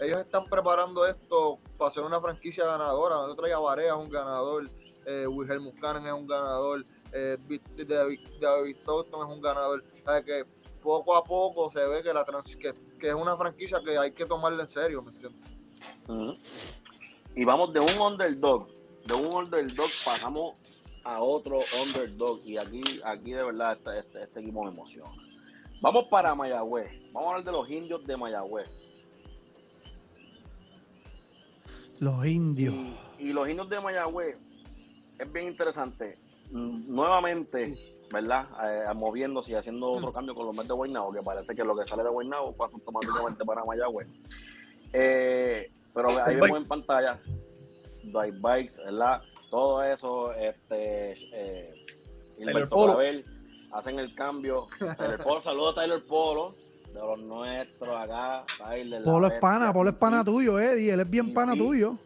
ellos 0.00 0.20
están 0.20 0.44
preparando 0.46 1.06
esto 1.06 1.58
para 1.76 1.90
ser 1.90 2.04
una 2.04 2.20
franquicia 2.20 2.64
ganadora. 2.64 3.16
Nosotros 3.16 3.48
ya 3.48 3.58
Varea 3.58 3.94
es 3.94 3.98
un 3.98 4.10
ganador, 4.10 4.70
eh, 5.06 5.26
Wilhelm 5.26 5.64
Muscanen 5.64 6.06
es 6.06 6.12
un 6.12 6.26
ganador, 6.26 6.84
eh, 7.12 7.36
David, 7.86 8.20
David 8.40 8.76
es 8.76 9.12
un 9.28 9.40
ganador. 9.40 9.84
O 10.00 10.04
sea, 10.04 10.22
que 10.22 10.44
poco 10.82 11.16
a 11.16 11.24
poco 11.24 11.70
se 11.70 11.86
ve 11.86 12.02
que, 12.02 12.12
la 12.14 12.24
que, 12.24 12.74
que, 12.98 13.08
es 13.08 13.14
una 13.14 13.36
franquicia 13.36 13.80
que 13.84 13.98
hay 13.98 14.12
que 14.12 14.24
tomarla 14.24 14.62
en 14.62 14.68
serio, 14.68 15.02
¿me 15.02 15.10
entiendes? 15.12 15.50
Y 17.34 17.44
vamos 17.44 17.72
de 17.72 17.80
un 17.80 17.98
underdog, 17.98 18.68
de 19.06 19.14
un 19.14 19.26
underdog 19.26 19.90
pasamos 20.04 20.54
a 21.04 21.20
otro 21.20 21.60
underdog 21.82 22.40
y 22.44 22.56
aquí, 22.56 22.82
aquí 23.04 23.32
de 23.32 23.44
verdad 23.44 23.72
este, 23.72 23.98
este, 23.98 24.22
este 24.24 24.40
equipo 24.40 24.64
me 24.64 24.70
emociona. 24.70 25.10
Vamos 25.80 26.06
para 26.08 26.34
Mayagüez. 26.34 26.90
Vamos 27.12 27.28
a 27.28 27.30
hablar 27.30 27.44
de 27.44 27.52
los 27.52 27.70
indios 27.70 28.06
de 28.06 28.16
Mayagüez. 28.16 28.68
Los 32.00 32.26
indios. 32.26 32.74
Y, 33.18 33.28
y 33.28 33.32
los 33.32 33.48
indios 33.48 33.68
de 33.68 33.80
Mayagüez 33.80 34.36
es 35.18 35.32
bien 35.32 35.48
interesante. 35.48 36.18
Mm, 36.50 36.94
Nuevamente, 36.94 37.74
¿verdad? 38.12 38.46
Eh, 38.64 38.94
moviéndose 38.94 39.52
y 39.52 39.54
haciendo 39.54 39.90
otro 39.92 40.12
cambio 40.12 40.34
con 40.34 40.46
los 40.46 40.54
Mets 40.54 40.68
de 40.68 40.74
Guaynabo, 40.74 41.12
que 41.12 41.22
parece 41.22 41.54
que 41.54 41.64
lo 41.64 41.76
que 41.76 41.84
sale 41.86 42.02
de 42.02 42.08
Guaynabo 42.08 42.52
pasa 42.56 42.76
automáticamente 42.76 43.44
para 43.44 43.64
Mayagüez. 43.64 44.08
Eh, 44.92 45.70
pero 45.94 46.08
ahí 46.24 46.36
vemos 46.36 46.62
en 46.62 46.68
pantalla 46.68 47.18
Dwight 48.02 48.40
Bikes, 48.40 48.76
¿verdad? 48.84 49.22
Todo 49.50 49.82
eso, 49.82 50.32
este, 50.34 51.12
eh, 51.32 51.86
Hilberto 52.38 52.74
Polo. 52.76 52.98
Hacen 53.72 53.98
el 53.98 54.14
cambio. 54.14 54.66
Tyler 54.78 55.18
Polo, 55.22 55.40
saludos 55.42 55.76
a 55.78 55.82
Tyler 55.82 56.04
Polo, 56.04 56.54
de 56.92 56.94
los 57.00 57.18
nuestros 57.20 57.88
acá. 57.90 58.44
Tyler, 58.58 59.02
Polo 59.04 59.26
es 59.28 59.40
pana, 59.40 59.72
Polo 59.72 59.90
es 59.90 59.96
pana 59.96 60.24
tuyo, 60.24 60.58
Eddie. 60.58 60.92
Él 60.92 61.00
es 61.00 61.10
bien 61.10 61.32
pana 61.32 61.54
tuyo. 61.54 61.96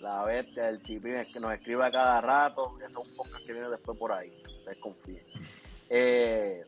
La 0.00 0.24
bestia, 0.24 0.68
el 0.70 0.82
tipín 0.82 1.14
es 1.16 1.28
que 1.32 1.40
nos 1.40 1.52
escribe 1.52 1.84
a 1.84 1.90
cada 1.90 2.20
rato. 2.20 2.74
Ese 2.78 2.86
es 2.86 2.96
un 2.96 3.16
podcast 3.16 3.44
que 3.46 3.52
viene 3.52 3.68
después 3.68 3.98
por 3.98 4.12
ahí. 4.12 4.32
Ustedes 4.58 4.78
confíen. 4.78 5.22
Eh, 5.90 6.64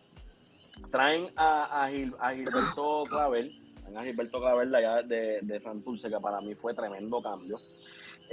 traen 0.91 1.29
a, 1.37 1.85
a, 1.85 1.91
Gil- 1.91 2.17
a 2.19 2.33
Gilberto 2.35 3.05
Clavel, 3.09 3.59
traen 3.81 3.97
a 3.97 4.03
Gilberto 4.05 4.39
Clavel 4.41 4.71
de 4.71 4.77
allá 4.79 5.03
de, 5.03 5.39
de 5.43 5.61
Santurce, 5.61 6.11
que 6.11 6.19
para 6.21 6.41
mí 6.41 6.55
fue 6.57 6.75
tremendo 6.75 7.23
cambio. 7.23 7.59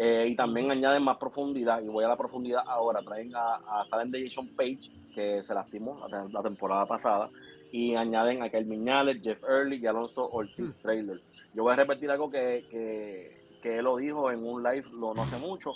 Eh, 0.01 0.27
y 0.29 0.35
también 0.37 0.71
añaden 0.71 1.03
más 1.03 1.17
profundidad, 1.17 1.81
y 1.83 1.87
voy 1.89 2.05
a 2.05 2.07
la 2.07 2.15
profundidad 2.15 2.63
ahora. 2.65 3.01
Traen 3.01 3.35
a, 3.35 3.55
a 3.81 3.83
salen 3.83 4.09
de 4.09 4.23
Jason 4.23 4.47
Page, 4.55 4.89
que 5.13 5.43
se 5.43 5.53
lastimó 5.53 5.99
la, 6.07 6.23
te- 6.23 6.31
la 6.31 6.41
temporada 6.41 6.85
pasada, 6.85 7.29
y 7.69 7.95
añaden 7.95 8.41
a 8.41 8.49
Kelvin 8.49 8.79
Miñales, 8.79 9.21
Jeff 9.21 9.43
Early 9.43 9.75
y 9.75 9.85
Alonso 9.87 10.25
Ortiz 10.31 10.73
Trailer. 10.81 11.19
Yo 11.53 11.63
voy 11.63 11.73
a 11.73 11.75
repetir 11.75 12.09
algo 12.09 12.31
que, 12.31 12.65
que, 12.71 13.59
que 13.61 13.79
él 13.79 13.83
lo 13.83 13.97
dijo 13.97 14.31
en 14.31 14.41
un 14.47 14.63
live 14.63 14.85
lo 14.93 15.13
no 15.13 15.21
hace 15.23 15.37
mucho. 15.45 15.73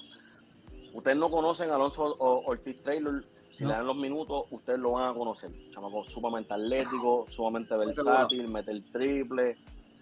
Ustedes 0.94 1.18
no 1.18 1.30
conocen 1.30 1.70
a 1.72 1.76
Alonso 1.76 2.04
O- 2.06 2.44
Ortiz 2.46 2.82
Trailer, 2.82 3.26
si 3.52 3.64
No. 3.66 3.72
le 3.72 3.76
dan 3.76 3.88
los 3.88 3.98
minutos, 3.98 4.46
ustedes 4.52 4.80
lo 4.80 4.92
van 4.92 5.10
a 5.12 5.14
conocer. 5.14 5.52
Chamaco 5.72 6.06
sumamente 6.06 6.54
atlético, 6.54 7.26
sumamente 7.28 7.76
versátil, 7.76 8.48
mete 8.48 8.72
el 8.72 8.90
triple. 8.90 9.58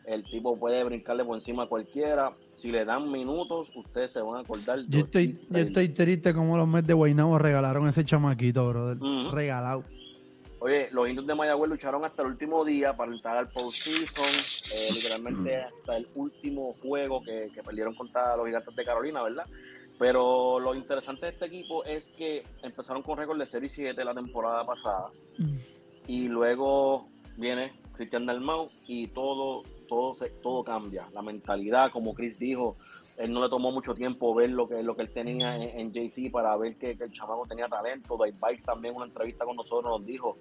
El 0.05 0.23
tipo 0.23 0.57
puede 0.57 0.83
brincarle 0.83 1.23
por 1.23 1.35
encima 1.35 1.63
a 1.63 1.67
cualquiera. 1.67 2.33
Si 2.53 2.71
le 2.71 2.85
dan 2.85 3.11
minutos, 3.11 3.71
ustedes 3.75 4.11
se 4.11 4.21
van 4.21 4.37
a 4.37 4.39
acordar. 4.41 4.79
Yo 4.87 4.99
estoy, 4.99 5.39
yo 5.49 5.59
estoy 5.59 5.89
triste 5.89 6.33
como 6.33 6.57
los 6.57 6.67
Mets 6.67 6.87
de 6.87 6.93
Guaynabo 6.93 7.37
regalaron 7.37 7.87
ese 7.87 8.03
chamaquito, 8.03 8.67
brother. 8.67 8.97
Regalado. 9.31 9.83
Oye, 10.59 10.89
los 10.91 11.09
indios 11.09 11.25
de 11.25 11.33
Mayagüez 11.33 11.69
lucharon 11.71 12.05
hasta 12.05 12.21
el 12.21 12.29
último 12.29 12.63
día 12.63 12.93
para 12.93 13.11
entrar 13.11 13.35
al 13.35 13.49
postseason, 13.49 14.25
eh, 14.75 14.89
literalmente 14.93 15.55
hasta 15.57 15.97
el 15.97 16.07
último 16.13 16.75
juego 16.83 17.23
que, 17.23 17.49
que 17.53 17.63
perdieron 17.63 17.95
contra 17.95 18.35
los 18.35 18.45
gigantes 18.45 18.75
de 18.75 18.85
Carolina, 18.85 19.23
¿verdad? 19.23 19.45
Pero 19.97 20.59
lo 20.59 20.75
interesante 20.75 21.27
de 21.27 21.31
este 21.31 21.45
equipo 21.45 21.83
es 21.85 22.13
que 22.17 22.43
empezaron 22.61 23.01
con 23.01 23.17
récord 23.17 23.39
de 23.39 23.45
0 23.45 23.65
y 23.65 23.69
7 23.69 24.03
la 24.03 24.13
temporada 24.13 24.65
pasada 24.65 25.09
y 26.07 26.27
luego 26.27 27.07
viene 27.37 27.73
Cristian 27.93 28.25
Dalmau 28.25 28.67
y 28.87 29.07
todo, 29.07 29.63
todo, 29.91 30.15
se- 30.15 30.29
todo 30.41 30.63
cambia. 30.63 31.05
La 31.13 31.21
mentalidad, 31.21 31.91
como 31.91 32.13
Chris 32.13 32.39
dijo, 32.39 32.77
él 33.17 33.33
no 33.33 33.43
le 33.43 33.49
tomó 33.49 33.71
mucho 33.73 33.93
tiempo 33.93 34.33
ver 34.33 34.49
lo 34.51 34.65
que, 34.69 34.81
lo 34.81 34.95
que 34.95 35.01
él 35.01 35.09
tenía 35.13 35.57
en, 35.57 35.63
en 35.63 35.91
JC 35.91 36.31
para 36.31 36.55
ver 36.55 36.77
que, 36.77 36.97
que 36.97 37.03
el 37.03 37.11
chamaco 37.11 37.45
tenía 37.45 37.67
talento. 37.67 38.15
Dave 38.17 38.33
Bice 38.49 38.63
también 38.65 38.93
en 38.93 38.97
una 39.01 39.07
entrevista 39.07 39.43
con 39.43 39.57
nosotros 39.57 39.91
nos 39.99 40.05
dijo 40.07 40.37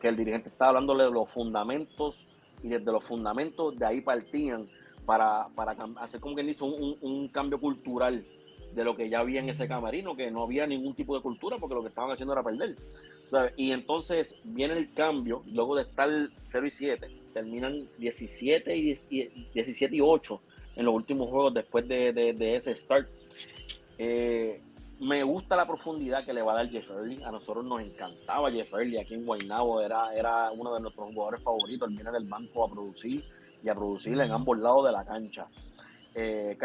que 0.00 0.08
el 0.08 0.16
dirigente 0.16 0.48
estaba 0.48 0.70
hablándole 0.70 1.04
de 1.04 1.10
los 1.10 1.28
fundamentos 1.30 2.26
y 2.62 2.68
desde 2.68 2.90
los 2.90 3.04
fundamentos 3.04 3.76
de 3.78 3.84
ahí 3.84 4.00
partían 4.00 4.68
para, 5.04 5.48
para 5.54 5.76
hacer 6.00 6.18
como 6.18 6.34
quien 6.34 6.46
dice 6.46 6.64
un, 6.64 6.72
un- 6.72 6.96
un 7.02 7.28
cambio 7.28 7.60
cultural 7.60 8.24
de 8.74 8.84
lo 8.84 8.96
que 8.96 9.10
ya 9.10 9.20
había 9.20 9.40
en 9.40 9.50
ese 9.50 9.68
camarino, 9.68 10.16
que 10.16 10.30
no 10.30 10.42
había 10.44 10.66
ningún 10.66 10.94
tipo 10.94 11.14
de 11.14 11.20
cultura 11.22 11.58
porque 11.58 11.74
lo 11.74 11.82
que 11.82 11.88
estaban 11.90 12.10
haciendo 12.10 12.32
era 12.32 12.42
perder. 12.42 12.74
¿sabes? 13.30 13.52
Y 13.58 13.70
entonces 13.72 14.40
viene 14.44 14.78
el 14.78 14.94
cambio, 14.94 15.42
luego 15.52 15.76
de 15.76 15.82
estar 15.82 16.08
0 16.42 16.66
y 16.66 16.70
7, 16.70 17.23
terminan 17.34 17.86
17 17.98 18.74
y, 18.76 18.82
10 18.82 19.04
y- 19.10 19.46
17 19.52 19.96
y 19.96 20.00
8 20.00 20.40
en 20.76 20.84
los 20.86 20.94
últimos 20.94 21.28
juegos 21.28 21.52
después 21.52 21.86
de, 21.86 22.56
ese 22.56 22.74
start. 22.74 23.08
Eh, 23.98 24.60
me 25.00 25.22
gusta 25.24 25.56
la 25.56 25.66
profundidad 25.66 26.24
que 26.24 26.32
le 26.32 26.40
va 26.40 26.52
a 26.52 26.56
dar 26.56 26.70
Jeff 26.70 26.88
Early. 26.88 27.22
A 27.24 27.30
nosotros 27.30 27.64
nos 27.64 27.82
encantaba 27.82 28.50
Jeff 28.50 28.72
Early 28.72 28.98
aquí 28.98 29.14
en 29.14 29.26
Guaynabo. 29.26 29.80
Era, 29.80 30.14
era 30.14 30.50
uno 30.52 30.74
de 30.74 30.80
nuestros 30.80 31.12
jugadores 31.12 31.42
favoritos. 31.42 31.88
Él 31.88 31.96
viene 31.96 32.12
del 32.12 32.24
banco 32.24 32.64
a 32.64 32.70
producir 32.70 33.22
y 33.62 33.68
a 33.68 33.74
producir 33.74 34.18
en 34.18 34.30
ambos 34.30 34.58
lados 34.58 34.86
de 34.86 34.92
la 34.92 35.04
cancha. 35.04 35.46
Eh, 36.16 36.56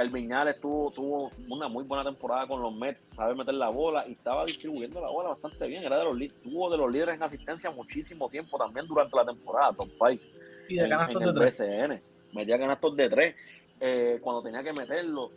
tuvo, 0.61 0.91
tuvo 0.91 1.31
una 1.49 1.67
muy 1.67 1.83
buena 1.83 2.03
temporada 2.03 2.45
con 2.45 2.61
los 2.61 2.71
Mets, 2.71 3.01
sabe 3.01 3.33
meter 3.33 3.55
la 3.55 3.69
bola 3.69 4.07
y 4.07 4.11
estaba 4.11 4.45
distribuyendo 4.45 5.01
la 5.01 5.09
bola 5.09 5.29
bastante 5.29 5.65
bien. 5.65 5.83
Era 5.83 5.97
de 5.97 6.05
los, 6.05 6.41
tuvo 6.43 6.69
de 6.69 6.77
los 6.77 6.91
líderes 6.91 7.15
en 7.15 7.23
asistencia 7.23 7.71
muchísimo 7.71 8.29
tiempo 8.29 8.59
también 8.59 8.85
durante 8.85 9.15
la 9.15 9.25
temporada, 9.25 9.73
top 9.73 9.89
5 9.89 10.38
Y 10.69 10.75
de 10.75 10.87
canastos 10.87 11.25
de 11.25 11.33
tres. 11.33 11.59
BCN. 11.59 12.01
Metía 12.33 12.59
canastos 12.59 12.95
de 12.95 13.09
tres 13.09 13.35
eh, 13.79 14.19
cuando 14.21 14.41
tenía 14.41 14.63
que 14.63 14.73
meterlo. 14.73 15.31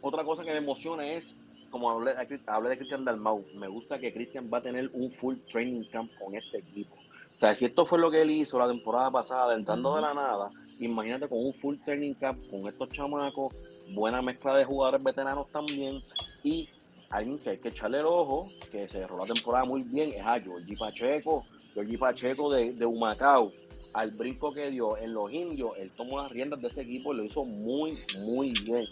Otra 0.00 0.22
cosa 0.24 0.44
que 0.44 0.50
me 0.50 0.58
emociona 0.58 1.10
es, 1.10 1.34
como 1.70 1.90
hablé, 1.90 2.12
hablé 2.46 2.68
de 2.70 2.76
Cristian 2.76 3.04
Dalmau, 3.04 3.44
me 3.54 3.68
gusta 3.68 3.98
que 3.98 4.12
Cristian 4.12 4.48
va 4.52 4.58
a 4.58 4.62
tener 4.62 4.90
un 4.92 5.10
full 5.12 5.36
training 5.50 5.84
camp 5.90 6.10
con 6.18 6.34
este 6.34 6.58
equipo. 6.58 6.94
O 6.94 7.40
sea, 7.40 7.54
si 7.54 7.66
esto 7.66 7.86
fue 7.86 7.98
lo 7.98 8.10
que 8.10 8.22
él 8.22 8.30
hizo 8.30 8.58
la 8.58 8.66
temporada 8.66 9.10
pasada, 9.10 9.54
entrando 9.54 9.94
de 9.94 10.02
la 10.02 10.12
nada, 10.12 10.50
imagínate 10.80 11.28
con 11.28 11.38
un 11.38 11.54
full 11.54 11.76
training 11.84 12.14
camp 12.14 12.38
con 12.50 12.66
estos 12.66 12.88
chamacos, 12.90 13.54
buena 13.90 14.20
mezcla 14.20 14.56
de 14.56 14.64
jugadores 14.64 15.02
veteranos 15.02 15.48
también, 15.52 16.00
y 16.42 16.68
alguien 17.10 17.38
que 17.38 17.50
hay 17.50 17.58
que 17.58 17.68
echarle 17.68 18.00
el 18.00 18.06
ojo, 18.06 18.48
que 18.72 18.88
se 18.88 18.98
cerró 18.98 19.24
la 19.24 19.32
temporada 19.32 19.64
muy 19.64 19.82
bien, 19.82 20.12
es 20.12 20.26
a 20.26 20.40
Georgie 20.40 20.76
Pacheco, 20.76 21.44
Georgie 21.74 21.96
Pacheco 21.98 22.52
de, 22.52 22.72
de 22.72 22.84
Humacao, 22.84 23.52
al 23.94 24.10
brinco 24.12 24.52
que 24.52 24.70
dio 24.70 24.96
en 24.96 25.12
los 25.14 25.32
indios, 25.32 25.72
él 25.78 25.90
tomó 25.96 26.22
las 26.22 26.30
riendas 26.30 26.60
de 26.60 26.68
ese 26.68 26.82
equipo 26.82 27.12
y 27.12 27.16
lo 27.18 27.24
hizo 27.24 27.44
muy, 27.44 27.98
muy 28.18 28.52
bien. 28.52 28.86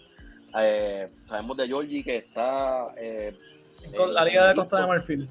Eh, 0.59 1.09
sabemos 1.27 1.57
de 1.57 1.67
Georgie 1.67 2.03
que 2.03 2.17
está... 2.17 2.89
Eh, 2.97 3.37
Con 3.97 4.15
la 4.15 4.25
Liga 4.25 4.49
de 4.49 4.55
Costa 4.55 4.81
de 4.81 4.87
Marfil. 4.87 5.29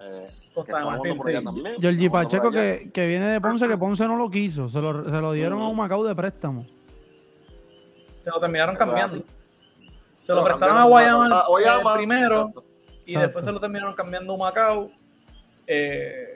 eh, 0.00 0.30
Costa 0.52 0.78
de 0.78 0.84
Marfil, 0.84 1.16
por 1.16 1.28
allá 1.28 1.38
sí. 1.38 1.44
también, 1.44 1.76
Georgie 1.80 2.10
Pacheco 2.10 2.50
que, 2.50 2.90
que 2.92 3.06
viene 3.06 3.26
de 3.28 3.40
Ponce, 3.40 3.68
que 3.68 3.76
Ponce 3.78 4.06
no 4.06 4.16
lo 4.16 4.30
quiso. 4.30 4.68
Se 4.68 4.80
lo, 4.80 5.04
se 5.04 5.20
lo 5.20 5.32
dieron 5.32 5.60
a 5.60 5.68
un 5.68 5.76
Macao 5.76 6.02
de 6.04 6.14
préstamo. 6.14 6.66
Se 8.22 8.30
lo 8.30 8.40
terminaron 8.40 8.74
cambiando. 8.76 9.22
Se 10.22 10.32
lo 10.32 10.40
Lo 10.40 10.44
prestaron 10.44 10.76
a 10.78 10.84
Guayama, 10.84 11.26
a 11.40 11.46
Guayama. 11.46 11.92
eh, 11.92 11.96
primero 11.96 12.36
Exacto. 12.40 12.64
y 13.06 13.10
Exacto. 13.12 13.20
después 13.20 13.44
se 13.44 13.52
lo 13.52 13.60
terminaron 13.60 13.94
cambiando 13.94 14.34
a 14.34 14.36
Macao. 14.36 14.90
eh, 15.68 16.35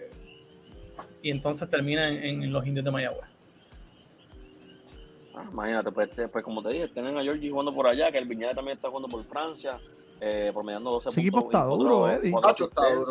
y 1.22 1.30
entonces 1.30 1.68
termina 1.68 2.08
en, 2.08 2.42
en 2.42 2.52
los 2.52 2.66
indios 2.66 2.84
de 2.84 2.90
Mayagüez. 2.90 3.28
Ah, 5.34 5.44
imagínate, 5.50 5.92
pues, 5.92 6.10
este, 6.10 6.28
pues 6.28 6.44
como 6.44 6.62
te 6.62 6.70
dije, 6.70 6.88
tienen 6.88 7.16
a 7.16 7.22
Georgie 7.22 7.50
jugando 7.50 7.72
por 7.74 7.86
allá, 7.86 8.10
que 8.10 8.18
el 8.18 8.26
Viñales 8.26 8.56
también 8.56 8.76
está 8.76 8.88
jugando 8.88 9.08
por 9.08 9.24
Francia, 9.24 9.78
eh, 10.20 10.50
promediando 10.52 10.90
12 10.90 11.08
Ese 11.10 11.20
equipo 11.20 11.40
puntos 11.42 11.60
está 11.60 11.74
duro, 11.74 12.08
Eddie. 12.10 12.30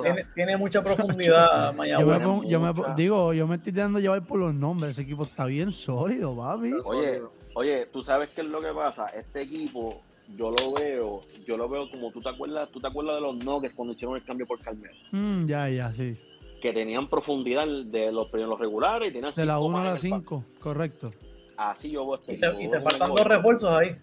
Tiene, 0.03 0.25
tiene 0.35 0.57
mucha 0.57 0.83
profundidad 0.83 1.67
Yo 1.67 1.71
me, 1.71 1.77
Mayagüez. 1.77 2.19
pongo- 2.21 2.43
yo 2.47 2.59
me 2.59 2.95
digo, 2.95 3.33
yo 3.33 3.47
me 3.47 3.55
estoy 3.55 3.71
dando 3.71 3.99
llevar 3.99 4.23
por 4.25 4.39
los 4.39 4.53
nombres. 4.53 4.91
Ese 4.91 5.03
equipo 5.03 5.23
está 5.23 5.45
bien 5.45 5.71
sólido, 5.71 6.35
papi. 6.35 6.71
Oye. 6.85 7.21
Oye, 7.55 7.87
tú 7.87 8.03
sabes 8.03 8.29
qué 8.29 8.41
es 8.41 8.47
lo 8.47 8.61
que 8.61 8.71
pasa. 8.71 9.07
Este 9.07 9.41
equipo, 9.41 10.01
yo 10.37 10.51
lo 10.51 10.73
veo, 10.73 11.21
yo 11.47 11.57
lo 11.57 11.67
veo 11.67 11.89
como 11.89 12.11
tú 12.11 12.21
te 12.21 12.29
acuerdas, 12.29 12.69
tú 12.71 12.79
te 12.79 12.87
acuerdas 12.87 13.15
de 13.15 13.21
los 13.21 13.43
Nuggets 13.43 13.73
cuando 13.75 13.93
hicieron 13.93 14.15
el 14.15 14.23
cambio 14.23 14.45
por 14.45 14.59
Carmelo, 14.61 14.93
Mm, 15.11 15.47
ya, 15.47 15.67
ya, 15.67 15.91
sí. 15.91 16.15
Que 16.61 16.73
tenían 16.73 17.07
profundidad 17.07 17.65
de 17.67 18.11
los 18.11 18.27
primeros 18.29 18.59
regulares 18.59 19.09
y 19.09 19.13
tenían 19.13 19.31
De 19.33 19.45
la 19.45 19.53
cinco 19.55 19.65
1 19.67 19.77
a 19.77 19.83
la 19.83 19.95
el 19.95 20.09
banco. 20.09 20.43
5, 20.49 20.59
correcto. 20.59 21.13
Así 21.57 21.91
yo 21.91 22.19
Y 22.27 22.37
te, 22.37 22.63
y 22.63 22.69
faltan 22.81 23.09
dos 23.13 23.25
refuerzos 23.27 23.71
ahí. 23.71 23.95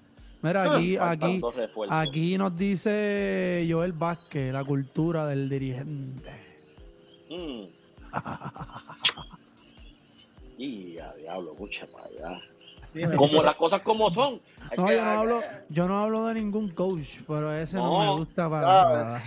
Mira, 0.42 0.64
aquí, 0.74 0.96
aquí, 1.88 2.38
nos 2.38 2.56
dice 2.56 3.66
Joel 3.68 3.92
Vázquez, 3.92 4.52
la 4.52 4.64
cultura 4.64 5.26
del 5.26 5.48
dirigente. 5.48 6.30
Mm. 7.30 7.62
y 10.58 10.98
a 10.98 11.12
diablo, 11.14 11.54
mucha 11.58 11.86
para 11.86 12.06
allá. 12.06 12.40
Dime. 12.94 13.16
Como 13.16 13.42
las 13.42 13.56
cosas 13.56 13.82
como 13.82 14.10
son. 14.10 14.40
No, 14.76 14.86
que- 14.86 14.96
yo 14.96 15.04
no 15.04 15.10
hablo, 15.10 15.40
yo 15.68 15.86
no 15.88 15.98
hablo 15.98 16.24
de 16.26 16.34
ningún 16.34 16.70
coach, 16.70 17.20
pero 17.26 17.52
ese 17.54 17.76
no, 17.76 18.04
No. 18.04 18.12
me 18.14 18.18
gusta 18.20 18.48
para 18.48 18.66
Ah, 18.82 18.92
nada. 18.92 19.22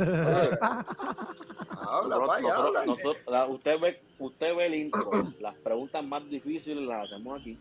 Habla, 0.00 2.16
Nosotros- 2.16 2.28
vaya, 2.28 2.48
nosotros- 2.48 2.66
habla. 2.76 2.86
nosotros- 2.86 3.16
la- 3.26 3.46
usted, 3.46 3.80
ve, 3.80 4.00
usted 4.18 4.56
ve 4.56 4.66
el 4.66 4.74
intro. 4.74 5.10
Las 5.40 5.54
preguntas 5.56 6.04
más 6.04 6.28
difíciles 6.28 6.84
las 6.86 7.10
hacemos 7.12 7.40
aquí. 7.40 7.58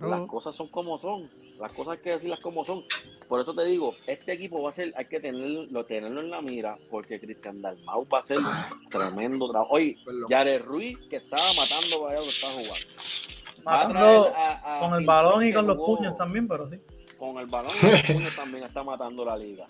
Las 0.00 0.26
cosas 0.28 0.56
son 0.56 0.68
como 0.68 0.96
son. 0.96 1.28
Las 1.58 1.72
cosas 1.72 1.94
hay 1.94 1.98
que 1.98 2.10
decirlas 2.10 2.40
como 2.40 2.64
son. 2.64 2.84
Por 3.28 3.40
eso 3.40 3.52
te 3.54 3.64
digo, 3.64 3.94
este 4.06 4.32
equipo 4.32 4.62
va 4.62 4.70
a 4.70 4.72
ser, 4.72 4.94
hay 4.96 5.04
que 5.06 5.20
tenerlo, 5.20 5.84
tenerlo 5.84 6.20
en 6.20 6.30
la 6.30 6.40
mira, 6.40 6.78
porque 6.90 7.20
Cristian 7.20 7.60
Dalmau 7.60 8.06
va 8.08 8.20
a 8.20 8.22
ser 8.22 8.38
tremendo 8.90 9.50
trabajo. 9.50 9.74
Oye, 9.74 9.98
Perdón. 10.04 10.30
Yare 10.30 10.58
Ruiz, 10.60 10.98
que 11.10 11.16
estaba 11.16 11.52
matando 11.54 12.06
allá 12.08 12.18
donde 12.18 12.30
está 12.32 12.46
jugando. 12.48 12.74
A 13.66 13.70
Matando 13.84 14.24
traer 14.24 14.36
a- 14.36 14.76
a 14.76 14.80
con 14.80 14.94
el 14.98 15.04
balón 15.04 15.46
y 15.46 15.52
con 15.52 15.66
los 15.66 15.76
puños 15.76 16.16
también, 16.16 16.48
pero 16.48 16.68
sí. 16.68 16.80
con 17.18 17.36
el 17.38 17.46
balón 17.46 17.72
en 17.82 17.88
el 17.96 18.06
puño 18.06 18.28
también 18.36 18.64
está 18.64 18.82
matando 18.82 19.24
la 19.24 19.36
liga. 19.36 19.66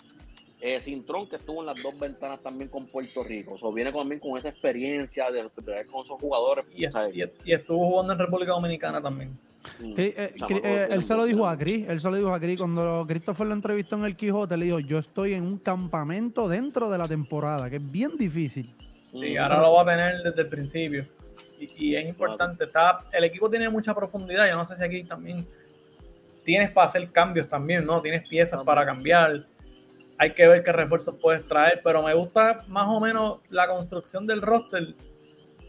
Eh, 0.61 0.81
Cintrón, 0.81 1.29
que 1.29 1.37
estuvo 1.37 1.61
en 1.61 1.67
las 1.67 1.81
dos 1.81 1.97
ventanas 1.97 2.41
también 2.41 2.69
con 2.69 2.87
Puerto 2.87 3.23
Rico. 3.23 3.55
O 3.61 3.73
viene 3.73 3.93
también 3.93 4.19
con 4.19 4.37
esa 4.37 4.49
experiencia 4.49 5.31
de, 5.31 5.43
de 5.43 5.85
con 5.85 6.03
esos 6.03 6.19
jugadores. 6.19 6.65
Y, 6.75 6.85
y, 6.85 7.53
estuvo 7.53 7.87
jugando 7.89 8.13
en 8.13 8.19
República 8.19 8.51
Dominicana 8.51 9.01
también. 9.01 9.37
Mm, 9.79 9.93
eh, 9.97 10.33
eh, 10.63 10.87
él 10.89 11.03
se 11.03 11.15
lo 11.15 11.25
dijo 11.25 11.47
a 11.47 11.57
Cris, 11.57 11.87
él 11.87 11.99
se 11.99 12.09
lo 12.09 12.15
dijo 12.15 12.33
a 12.33 12.39
Cris 12.39 12.57
cuando 12.57 13.05
Christopher 13.07 13.47
lo 13.47 13.53
entrevistó 13.53 13.97
en 13.97 14.05
el 14.05 14.15
Quijote, 14.15 14.57
le 14.57 14.65
dijo, 14.65 14.79
yo 14.79 14.97
estoy 14.97 15.33
en 15.33 15.43
un 15.43 15.57
campamento 15.57 16.47
dentro 16.47 16.89
de 16.89 16.97
la 16.97 17.07
temporada, 17.07 17.69
que 17.69 17.77
es 17.77 17.91
bien 17.91 18.17
difícil. 18.17 18.73
Sí, 19.13 19.35
mm. 19.35 19.37
ahora 19.37 19.61
lo 19.61 19.73
va 19.73 19.81
a 19.83 19.85
tener 19.85 20.23
desde 20.23 20.41
el 20.41 20.47
principio. 20.49 21.05
Y, 21.59 21.95
es 21.95 22.07
importante, 22.07 22.65
está, 22.65 23.05
el 23.11 23.23
equipo 23.25 23.49
tiene 23.49 23.69
mucha 23.69 23.93
profundidad, 23.93 24.49
yo 24.49 24.55
no 24.55 24.63
sé 24.63 24.77
si 24.77 24.83
aquí 24.83 25.03
también 25.03 25.45
tienes 26.43 26.71
para 26.71 26.87
hacer 26.87 27.11
cambios 27.11 27.49
también, 27.49 27.85
¿no? 27.85 28.01
Tienes 28.01 28.27
piezas 28.27 28.63
para 28.63 28.85
cambiar, 28.85 29.45
hay 30.19 30.33
que 30.33 30.47
ver 30.47 30.63
qué 30.63 30.73
refuerzos 30.73 31.15
puedes 31.19 31.47
traer, 31.47 31.79
pero 31.81 32.03
me 32.03 32.13
gusta 32.13 32.65
más 32.67 32.87
o 32.89 32.99
menos 32.99 33.39
la 33.49 33.67
construcción 33.69 34.27
del 34.27 34.41
roster, 34.41 34.93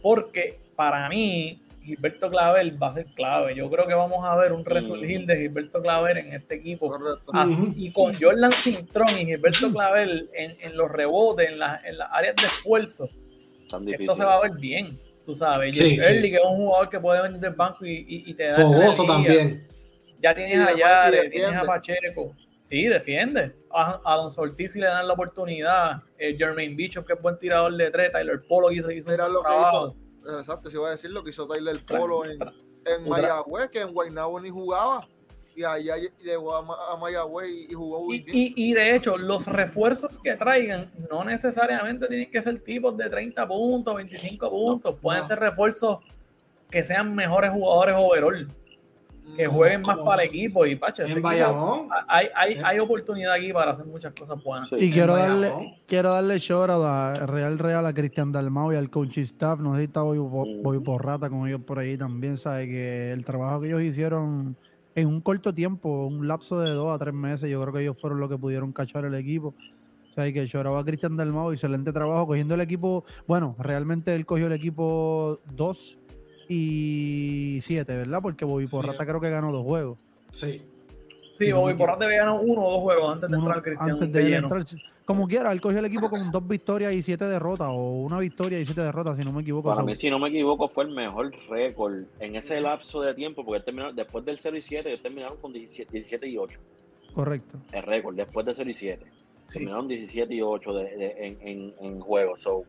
porque 0.02 0.58
para 0.74 1.08
mí 1.08 1.62
Gilberto 1.84 2.28
Claver 2.28 2.82
va 2.82 2.88
a 2.88 2.94
ser 2.94 3.06
clave. 3.14 3.54
Yo 3.54 3.70
creo 3.70 3.86
que 3.86 3.94
vamos 3.94 4.24
a 4.24 4.34
ver 4.34 4.52
un 4.52 4.64
resurgir 4.64 5.24
de 5.24 5.36
Gilberto 5.36 5.80
Claver 5.80 6.18
en 6.18 6.32
este 6.32 6.56
equipo. 6.56 6.92
y 7.76 7.92
con 7.92 8.20
Jordan 8.20 8.52
Cintrón 8.52 9.16
y 9.18 9.24
Gilberto 9.24 9.70
Claver 9.70 10.28
en, 10.34 10.76
los 10.76 10.90
rebotes, 10.90 11.48
en, 11.48 11.58
las 11.60 11.80
áreas 12.10 12.34
de 12.34 12.46
esfuerzo, 12.48 13.08
esto 13.86 14.14
se 14.16 14.24
va 14.24 14.34
a 14.34 14.40
ver 14.42 14.52
bien. 14.58 14.98
Tú 15.24 15.32
sabes, 15.32 15.76
sí, 15.76 15.96
que 15.96 16.34
es 16.34 16.44
un 16.44 16.56
jugador 16.56 16.88
que 16.88 16.98
puede 16.98 17.22
venir 17.22 17.38
del 17.38 17.54
banco 17.54 17.86
y, 17.86 18.34
te 18.34 18.48
da 18.48 18.60
ese 18.60 19.06
también. 19.06 19.68
Ya 20.20 20.34
tienes 20.34 20.58
a 20.58 20.76
Yare, 20.76 21.30
tienes 21.30 21.54
a 21.54 21.62
Pacheco. 21.62 22.34
Sí, 22.70 22.86
defiende. 22.86 23.52
A, 23.72 24.00
Don 24.16 24.30
Ortiz 24.36 24.72
si 24.72 24.78
le 24.78 24.86
dan 24.86 25.08
la 25.08 25.14
oportunidad. 25.14 26.04
Eh, 26.16 26.36
Jermaine 26.38 26.76
Bishop, 26.76 27.04
que 27.04 27.14
es 27.14 27.20
buen 27.20 27.36
tirador 27.36 27.76
de 27.76 27.90
tres. 27.90 28.12
Tyler 28.12 28.40
Polo 28.46 28.70
hizo, 28.70 28.92
hizo 28.92 29.10
Mira 29.10 29.28
lo 29.28 29.42
trabajo. 29.42 29.92
que 30.22 30.28
hizo. 30.28 30.38
Exacto, 30.38 30.70
si 30.70 30.76
voy 30.76 30.86
a 30.86 30.90
decir 30.92 31.10
lo 31.10 31.24
que 31.24 31.30
hizo 31.30 31.48
Tyler 31.48 31.84
Polo 31.84 32.24
en, 32.24 32.38
en 32.84 33.08
Mayagüez, 33.08 33.70
que 33.70 33.80
en 33.80 33.92
Guaynabo 33.92 34.38
ni 34.38 34.50
jugaba. 34.50 35.08
Y 35.56 35.64
allá 35.64 35.96
llegó 36.22 36.54
a, 36.54 36.96
Mayagüez 36.96 37.48
y, 37.68 37.74
jugó 37.74 38.04
muy 38.04 38.20
bien. 38.20 38.36
Y, 38.36 38.54
y, 38.54 38.72
de 38.72 38.94
hecho, 38.94 39.18
los 39.18 39.48
refuerzos 39.48 40.20
que 40.20 40.36
traigan 40.36 40.92
no 41.10 41.24
necesariamente 41.24 42.06
tienen 42.06 42.30
que 42.30 42.40
ser 42.40 42.60
tipos 42.60 42.96
de 42.96 43.10
30 43.10 43.48
puntos, 43.48 43.96
25 43.96 44.48
puntos. 44.48 44.94
Pueden 45.02 45.24
ser 45.24 45.40
refuerzos 45.40 45.98
que 46.70 46.84
sean 46.84 47.16
mejores 47.16 47.50
jugadores 47.50 47.96
overall 47.98 48.46
que 49.36 49.46
jueguen 49.46 49.82
más 49.82 49.98
para 49.98 50.22
el 50.22 50.28
equipo 50.28 50.66
y 50.66 50.76
Pache. 50.76 51.04
En 51.04 51.18
este 51.18 51.28
hay, 52.08 52.28
hay, 52.34 52.60
hay, 52.62 52.78
oportunidad 52.78 53.32
aquí 53.32 53.52
para 53.52 53.72
hacer 53.72 53.86
muchas 53.86 54.12
cosas 54.12 54.42
buenas. 54.42 54.70
y 54.72 54.90
quiero 54.90 55.16
darle, 55.16 55.80
quiero 55.86 56.10
darle 56.10 56.38
shout 56.38 56.70
a 56.70 57.26
Real 57.26 57.58
Real, 57.58 57.86
a 57.86 57.92
Cristian 57.92 58.32
Dalmau 58.32 58.72
y 58.72 58.76
al 58.76 58.90
coaching 58.90 59.22
staff. 59.22 59.58
No 59.60 59.72
sé 59.74 59.78
si 59.78 59.84
está 59.84 60.02
voy, 60.02 60.18
voy 60.18 60.80
por 60.80 61.04
rata 61.04 61.30
con 61.30 61.46
ellos 61.46 61.60
por 61.60 61.78
ahí 61.78 61.96
también. 61.96 62.38
Sabe 62.38 62.66
que 62.66 63.12
el 63.12 63.24
trabajo 63.24 63.60
que 63.60 63.68
ellos 63.68 63.82
hicieron 63.82 64.56
en 64.94 65.08
un 65.08 65.20
corto 65.20 65.54
tiempo, 65.54 66.06
un 66.06 66.26
lapso 66.26 66.60
de 66.60 66.70
dos 66.70 66.94
a 66.94 66.98
tres 66.98 67.14
meses, 67.14 67.48
yo 67.48 67.60
creo 67.60 67.72
que 67.72 67.80
ellos 67.82 67.96
fueron 68.00 68.20
los 68.20 68.28
que 68.28 68.38
pudieron 68.38 68.72
cachar 68.72 69.04
el 69.04 69.14
equipo. 69.14 69.54
O 70.10 70.12
sea, 70.12 70.30
que 70.32 70.46
lloraba 70.46 70.80
a 70.80 70.84
Cristian 70.84 71.16
Dalmau, 71.16 71.52
excelente 71.52 71.92
trabajo 71.92 72.26
cogiendo 72.26 72.54
el 72.54 72.60
equipo. 72.60 73.04
Bueno, 73.28 73.54
realmente 73.60 74.12
él 74.12 74.26
cogió 74.26 74.48
el 74.48 74.52
equipo 74.52 75.40
2 75.54 75.99
y 76.52 77.60
7, 77.62 77.96
¿verdad? 77.96 78.18
Porque 78.20 78.44
Bobby 78.44 78.66
Porrata 78.66 79.06
creo 79.06 79.20
que 79.20 79.30
ganó 79.30 79.52
dos 79.52 79.64
juegos. 79.64 79.98
Sí. 80.32 80.60
Sí, 81.32 81.52
Bobby 81.52 81.74
Porrata 81.74 82.06
había 82.06 82.18
ganado 82.18 82.40
uno 82.40 82.66
o 82.66 82.72
dos 82.72 82.80
juegos 82.80 83.12
antes 83.14 83.30
de 83.30 83.36
entrar 83.36 83.62
Cristian. 83.62 83.90
Antes 83.90 84.12
de, 84.12 84.34
entrar, 84.34 84.64
como 85.04 85.28
quiera, 85.28 85.52
él 85.52 85.60
cogió 85.60 85.78
el 85.78 85.84
equipo 85.84 86.10
con 86.10 86.30
dos 86.32 86.46
victorias 86.46 86.92
y 86.92 87.02
siete 87.02 87.24
derrotas, 87.24 87.68
o 87.70 88.02
una 88.02 88.18
victoria 88.18 88.58
y 88.58 88.66
siete 88.66 88.80
derrotas, 88.80 89.16
si 89.16 89.24
no 89.24 89.32
me 89.32 89.42
equivoco. 89.42 89.70
Para 89.70 89.84
mí, 89.84 89.94
si 89.94 90.10
no 90.10 90.18
me 90.18 90.28
equivoco, 90.28 90.68
fue 90.68 90.84
el 90.84 90.90
mejor 90.90 91.32
récord 91.48 92.02
en 92.18 92.34
ese 92.34 92.60
lapso 92.60 93.00
de 93.00 93.14
tiempo, 93.14 93.44
porque 93.44 93.62
terminó, 93.62 93.92
después 93.92 94.24
del 94.24 94.36
0 94.36 94.56
y 94.56 94.60
7, 94.60 94.88
ellos 94.88 95.02
terminaron 95.02 95.38
con 95.38 95.52
17, 95.52 96.28
y 96.28 96.36
8. 96.36 96.60
Correcto. 97.14 97.58
El 97.70 97.84
récord, 97.84 98.16
después 98.16 98.44
del 98.44 98.56
0 98.56 98.70
y 98.70 98.74
7. 98.74 99.06
Terminaron 99.52 99.86
17 99.86 100.34
y 100.34 100.42
8 100.42 100.72
de, 100.74 101.26
en, 101.26 101.38
en, 101.40 101.74
en 101.80 102.00
juegos. 102.00 102.40
So, 102.40 102.64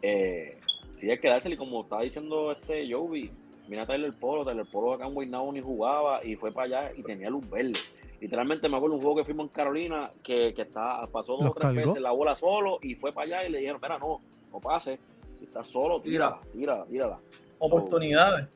eh, 0.00 0.58
sí 0.94 1.10
hay 1.10 1.18
que 1.18 1.28
dárselo, 1.28 1.54
y 1.54 1.58
como 1.58 1.82
estaba 1.82 2.02
diciendo 2.02 2.52
este 2.52 2.90
Jovi, 2.90 3.30
mira 3.68 3.84
Tyler 3.84 4.12
Polo, 4.14 4.44
Tyler 4.44 4.64
Polo 4.64 4.94
acá 4.94 5.06
en 5.06 5.14
Guaynabo 5.14 5.52
ni 5.52 5.60
jugaba 5.60 6.24
y 6.24 6.36
fue 6.36 6.52
para 6.52 6.66
allá 6.66 6.92
y 6.96 7.02
tenía 7.02 7.28
luz 7.28 7.48
verde. 7.50 7.78
Literalmente 8.20 8.68
me 8.68 8.76
acuerdo 8.76 8.96
un 8.96 9.02
juego 9.02 9.16
que 9.16 9.24
fuimos 9.24 9.46
en 9.46 9.52
Carolina 9.52 10.10
que, 10.22 10.54
que 10.54 10.62
está, 10.62 11.06
pasó 11.12 11.36
dos 11.36 11.50
o 11.50 11.54
tres 11.54 11.74
veces 11.74 12.00
la 12.00 12.12
bola 12.12 12.34
solo 12.34 12.78
y 12.80 12.94
fue 12.94 13.12
para 13.12 13.26
allá 13.26 13.48
y 13.48 13.50
le 13.50 13.58
dijeron, 13.58 13.80
mira, 13.82 13.98
no, 13.98 14.20
no 14.52 14.60
pase, 14.60 14.98
si 15.38 15.44
estás 15.44 15.68
solo, 15.68 16.00
tira, 16.00 16.38
tira, 16.52 16.84
tírala. 16.84 17.18
Oportunidades. 17.58 18.46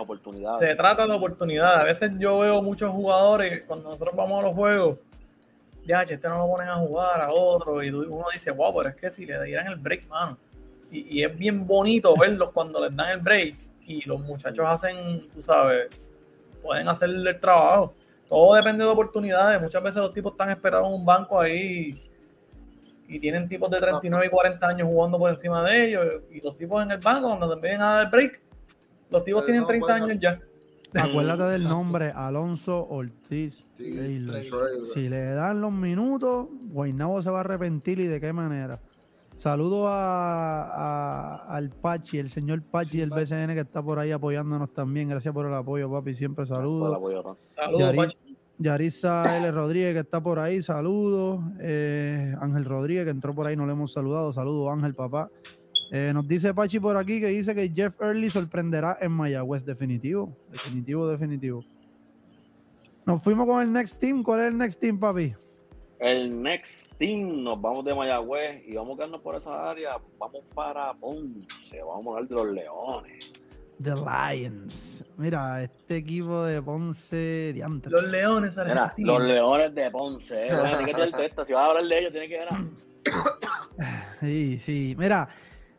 oportunidades. 0.00 0.60
Se 0.60 0.74
trata 0.74 1.06
de 1.06 1.12
oportunidades. 1.12 1.80
A 1.80 1.84
veces 1.84 2.12
yo 2.18 2.38
veo 2.40 2.62
muchos 2.62 2.90
jugadores 2.90 3.62
cuando 3.66 3.90
nosotros 3.90 4.16
vamos 4.16 4.40
a 4.40 4.46
los 4.48 4.54
juegos, 4.54 4.98
ya, 5.86 6.02
este 6.02 6.28
no 6.28 6.38
lo 6.38 6.46
ponen 6.46 6.68
a 6.68 6.76
jugar 6.76 7.20
a 7.20 7.32
otro 7.32 7.82
y 7.82 7.90
uno 7.90 8.24
dice, 8.32 8.50
wow, 8.52 8.74
pero 8.74 8.88
es 8.88 8.96
que 8.96 9.10
si 9.10 9.26
le 9.26 9.42
dieran 9.44 9.66
el 9.66 9.76
break, 9.76 10.08
mano 10.08 10.38
y, 10.94 11.22
es 11.22 11.36
bien 11.36 11.66
bonito 11.66 12.14
verlos 12.16 12.50
cuando 12.52 12.80
les 12.80 12.94
dan 12.94 13.10
el 13.10 13.18
break 13.18 13.56
y 13.86 14.06
los 14.08 14.20
muchachos 14.20 14.64
hacen, 14.66 15.28
tú 15.32 15.42
sabes, 15.42 15.88
pueden 16.62 16.88
hacer 16.88 17.10
el 17.10 17.40
trabajo. 17.40 17.94
Todo 18.28 18.54
depende 18.54 18.84
de 18.84 18.90
oportunidades. 18.90 19.60
Muchas 19.60 19.82
veces 19.82 20.00
los 20.00 20.12
tipos 20.12 20.32
están 20.32 20.50
esperados 20.50 20.88
en 20.88 20.94
un 20.94 21.04
banco 21.04 21.40
ahí 21.40 22.00
y 23.06 23.18
tienen 23.18 23.48
tipos 23.48 23.70
de 23.70 23.80
39 23.80 24.26
y 24.26 24.30
40 24.30 24.66
años 24.66 24.88
jugando 24.88 25.18
por 25.18 25.30
encima 25.30 25.62
de 25.64 25.88
ellos. 25.88 26.04
Y 26.30 26.40
los 26.40 26.56
tipos 26.56 26.82
en 26.82 26.92
el 26.92 26.98
banco, 26.98 27.28
cuando 27.28 27.48
te 27.48 27.54
empiezan 27.54 27.82
a 27.82 27.94
dar 27.96 28.04
el 28.04 28.10
break, 28.10 28.40
los 29.10 29.24
tipos 29.24 29.44
tienen 29.44 29.66
30 29.66 29.94
años 29.94 30.18
ya. 30.20 30.40
Acuérdate 30.94 31.44
del 31.44 31.64
nombre, 31.64 32.12
Alonso 32.14 32.86
Ortiz. 32.88 33.64
si 33.76 35.08
le 35.08 35.24
dan 35.34 35.60
los 35.60 35.72
minutos, 35.72 36.46
Guaynabo 36.72 37.20
se 37.20 37.30
va 37.30 37.38
a 37.38 37.40
arrepentir 37.40 37.98
y 37.98 38.06
de 38.06 38.20
qué 38.20 38.32
manera. 38.32 38.80
Saludo 39.36 39.88
a, 39.88 41.46
al 41.48 41.70
Pachi, 41.70 42.18
el 42.18 42.30
señor 42.30 42.62
Pachi 42.62 42.98
del 42.98 43.10
BCN 43.10 43.54
que 43.54 43.60
está 43.60 43.82
por 43.82 43.98
ahí 43.98 44.12
apoyándonos 44.12 44.72
también. 44.72 45.08
Gracias 45.08 45.34
por 45.34 45.46
el 45.46 45.54
apoyo, 45.54 45.90
papi. 45.90 46.14
Siempre 46.14 46.46
saludos. 46.46 46.98
Saludos, 47.52 48.16
Yarisa 48.56 49.36
L. 49.38 49.50
Rodríguez 49.50 49.94
que 49.94 50.00
está 50.00 50.22
por 50.22 50.38
ahí, 50.38 50.62
saludos. 50.62 51.40
Eh, 51.60 52.34
Ángel 52.40 52.64
Rodríguez 52.64 53.04
que 53.04 53.10
entró 53.10 53.34
por 53.34 53.46
ahí, 53.46 53.56
no 53.56 53.66
le 53.66 53.72
hemos 53.72 53.92
saludado. 53.92 54.32
Saludos, 54.32 54.72
Ángel, 54.72 54.94
papá. 54.94 55.28
Eh, 55.90 56.12
nos 56.14 56.26
dice 56.26 56.54
Pachi 56.54 56.80
por 56.80 56.96
aquí 56.96 57.20
que 57.20 57.28
dice 57.28 57.54
que 57.54 57.68
Jeff 57.68 58.00
Early 58.00 58.30
sorprenderá 58.30 58.96
en 59.00 59.12
Mayagüez. 59.12 59.64
Definitivo, 59.64 60.36
definitivo, 60.50 61.06
definitivo. 61.08 61.64
Nos 63.04 63.22
fuimos 63.22 63.46
con 63.46 63.60
el 63.60 63.72
next 63.72 63.98
team. 63.98 64.22
¿Cuál 64.22 64.40
es 64.40 64.46
el 64.46 64.58
next 64.58 64.80
team, 64.80 64.98
papi? 64.98 65.34
El 66.04 66.42
next 66.42 66.92
team, 66.98 67.42
nos 67.42 67.58
vamos 67.58 67.82
de 67.82 67.94
Mayagüez 67.94 68.62
y 68.66 68.74
vamos 68.74 68.92
a 68.92 68.96
quedarnos 68.96 69.22
por 69.22 69.36
esa 69.36 69.70
área. 69.70 69.96
Vamos 70.18 70.44
para 70.54 70.92
Ponce, 70.92 71.82
vamos 71.82 72.06
a 72.08 72.18
hablar 72.18 72.28
de 72.28 72.34
los 72.34 72.48
Leones. 72.52 73.32
The 73.82 73.94
Lions. 73.94 75.02
Mira, 75.16 75.62
este 75.62 75.96
equipo 75.96 76.44
de 76.44 76.60
Ponce, 76.60 77.54
diantre. 77.54 77.90
Los 77.90 78.04
Leones 78.04 78.54
Mira, 78.58 78.92
Los 78.98 79.22
Leones 79.22 79.74
de 79.74 79.90
Ponce. 79.90 80.46
Eh. 80.46 80.50
si 80.50 81.52
vas 81.54 81.62
a 81.62 81.66
hablar 81.68 81.84
de 81.84 81.98
ellos, 81.98 82.12
tiene 82.12 82.28
que 82.28 82.36
ganar. 82.36 82.64
Sí, 84.20 84.58
sí. 84.58 84.94
Mira, 84.98 85.28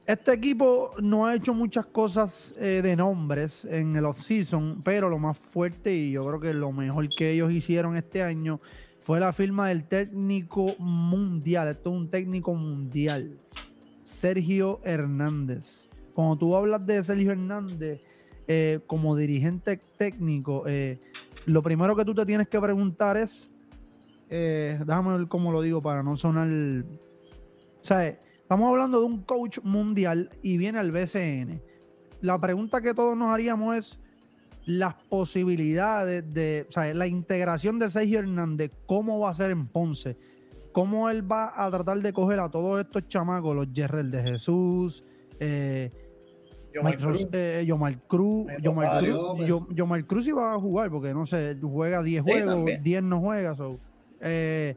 este 0.08 0.34
equipo 0.34 0.94
no 1.04 1.28
ha 1.28 1.36
hecho 1.36 1.54
muchas 1.54 1.86
cosas 1.86 2.56
eh, 2.58 2.82
de 2.82 2.96
nombres 2.96 3.66
en 3.66 3.96
el 3.96 4.06
off-season, 4.06 4.82
pero 4.84 5.08
lo 5.08 5.20
más 5.20 5.38
fuerte 5.38 5.94
y 5.94 6.12
yo 6.14 6.26
creo 6.26 6.40
que 6.40 6.54
lo 6.56 6.72
mejor 6.72 7.08
que 7.10 7.32
ellos 7.32 7.52
hicieron 7.52 7.96
este 7.96 8.24
año 8.24 8.60
fue 9.06 9.20
la 9.20 9.32
firma 9.32 9.68
del 9.68 9.88
técnico 9.88 10.76
mundial. 10.80 11.68
Esto 11.68 11.92
es 11.92 11.96
un 11.96 12.10
técnico 12.10 12.56
mundial. 12.56 13.38
Sergio 14.02 14.82
Hernández. 14.84 15.88
Cuando 16.16 16.38
tú 16.38 16.56
hablas 16.56 16.84
de 16.88 17.04
Sergio 17.04 17.32
Hernández 17.32 18.02
eh, 18.48 18.80
como 18.88 19.16
dirigente 19.16 19.80
técnico, 20.00 20.64
eh, 20.66 21.00
lo 21.46 21.62
primero 21.62 21.96
que 21.96 22.04
tú 22.04 22.16
te 22.16 22.26
tienes 22.26 22.48
que 22.48 22.60
preguntar 22.60 23.16
es, 23.16 23.52
eh, 24.32 24.80
déjame 24.84 25.20
ver 25.20 25.28
cómo 25.28 25.52
lo 25.52 25.62
digo 25.62 25.84
para 25.84 26.02
no 26.02 26.18
sonar... 26.18 26.48
O 26.48 27.86
sea, 27.86 28.08
estamos 28.08 28.72
hablando 28.72 29.02
de 29.02 29.06
un 29.06 29.22
coach 29.22 29.60
mundial 29.62 30.32
y 30.42 30.58
viene 30.58 30.80
al 30.80 30.92
BCN. 30.92 31.62
La 32.22 32.42
pregunta 32.42 32.82
que 32.82 32.96
todos 32.96 33.16
nos 33.16 33.28
haríamos 33.28 33.78
es, 33.78 34.00
las 34.66 34.96
posibilidades 35.10 36.24
de, 36.34 36.66
o 36.68 36.72
sea, 36.72 36.94
la 36.94 37.08
integración 37.08 37.80
de 37.80 37.90
Sergio 37.90 38.20
Hernández, 38.20 38.72
cómo 38.86 39.20
va 39.20 39.30
a 39.30 39.34
ser 39.34 39.52
en 39.52 39.68
Ponce, 39.68 40.18
cómo 40.72 41.10
él 41.10 41.30
va 41.30 41.54
a 41.56 41.70
tratar 41.72 42.00
de 42.00 42.14
coger 42.14 42.40
a 42.40 42.50
todos 42.50 42.80
estos 42.80 43.08
chamacos, 43.08 43.56
los 43.56 43.68
Jerrel 43.74 44.12
de 44.12 44.24
Jesús, 44.24 45.04
eh, 45.40 45.92
eh, 46.74 47.64
Yomar 47.66 48.00
Cruz, 48.08 48.46
Mike 48.48 48.62
Yomar 48.62 49.00
Cruz, 49.00 49.48
Yomar 49.70 50.06
Cruz 50.06 50.28
iba 50.28 50.54
a 50.54 50.60
jugar 50.60 50.90
porque 50.90 51.14
no 51.14 51.26
sé, 51.26 51.58
juega 51.62 52.04
10 52.04 52.24
Sí, 52.24 52.32
juegos, 52.32 52.56
también. 52.56 52.84
10 52.84 53.04
no 53.04 53.22
juega. 53.22 53.56
So. 53.56 53.80
Eh, 54.20 54.76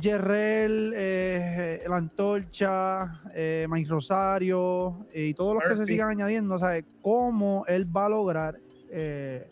Yerrel, 0.00 0.92
eh, 0.96 1.82
La 1.88 1.96
Antorcha, 1.96 3.22
eh, 3.34 3.66
Mike 3.68 3.88
Rosario 3.88 5.06
eh, 5.12 5.26
y 5.26 5.34
todos 5.34 5.54
los 5.54 5.62
que 5.62 5.76
se 5.76 5.86
sigan 5.86 6.08
añadiendo, 6.08 6.58
¿sabes? 6.58 6.84
¿Cómo 7.02 7.64
él 7.68 7.86
va 7.94 8.06
a 8.06 8.08
lograr 8.08 8.58
eh, 8.94 9.50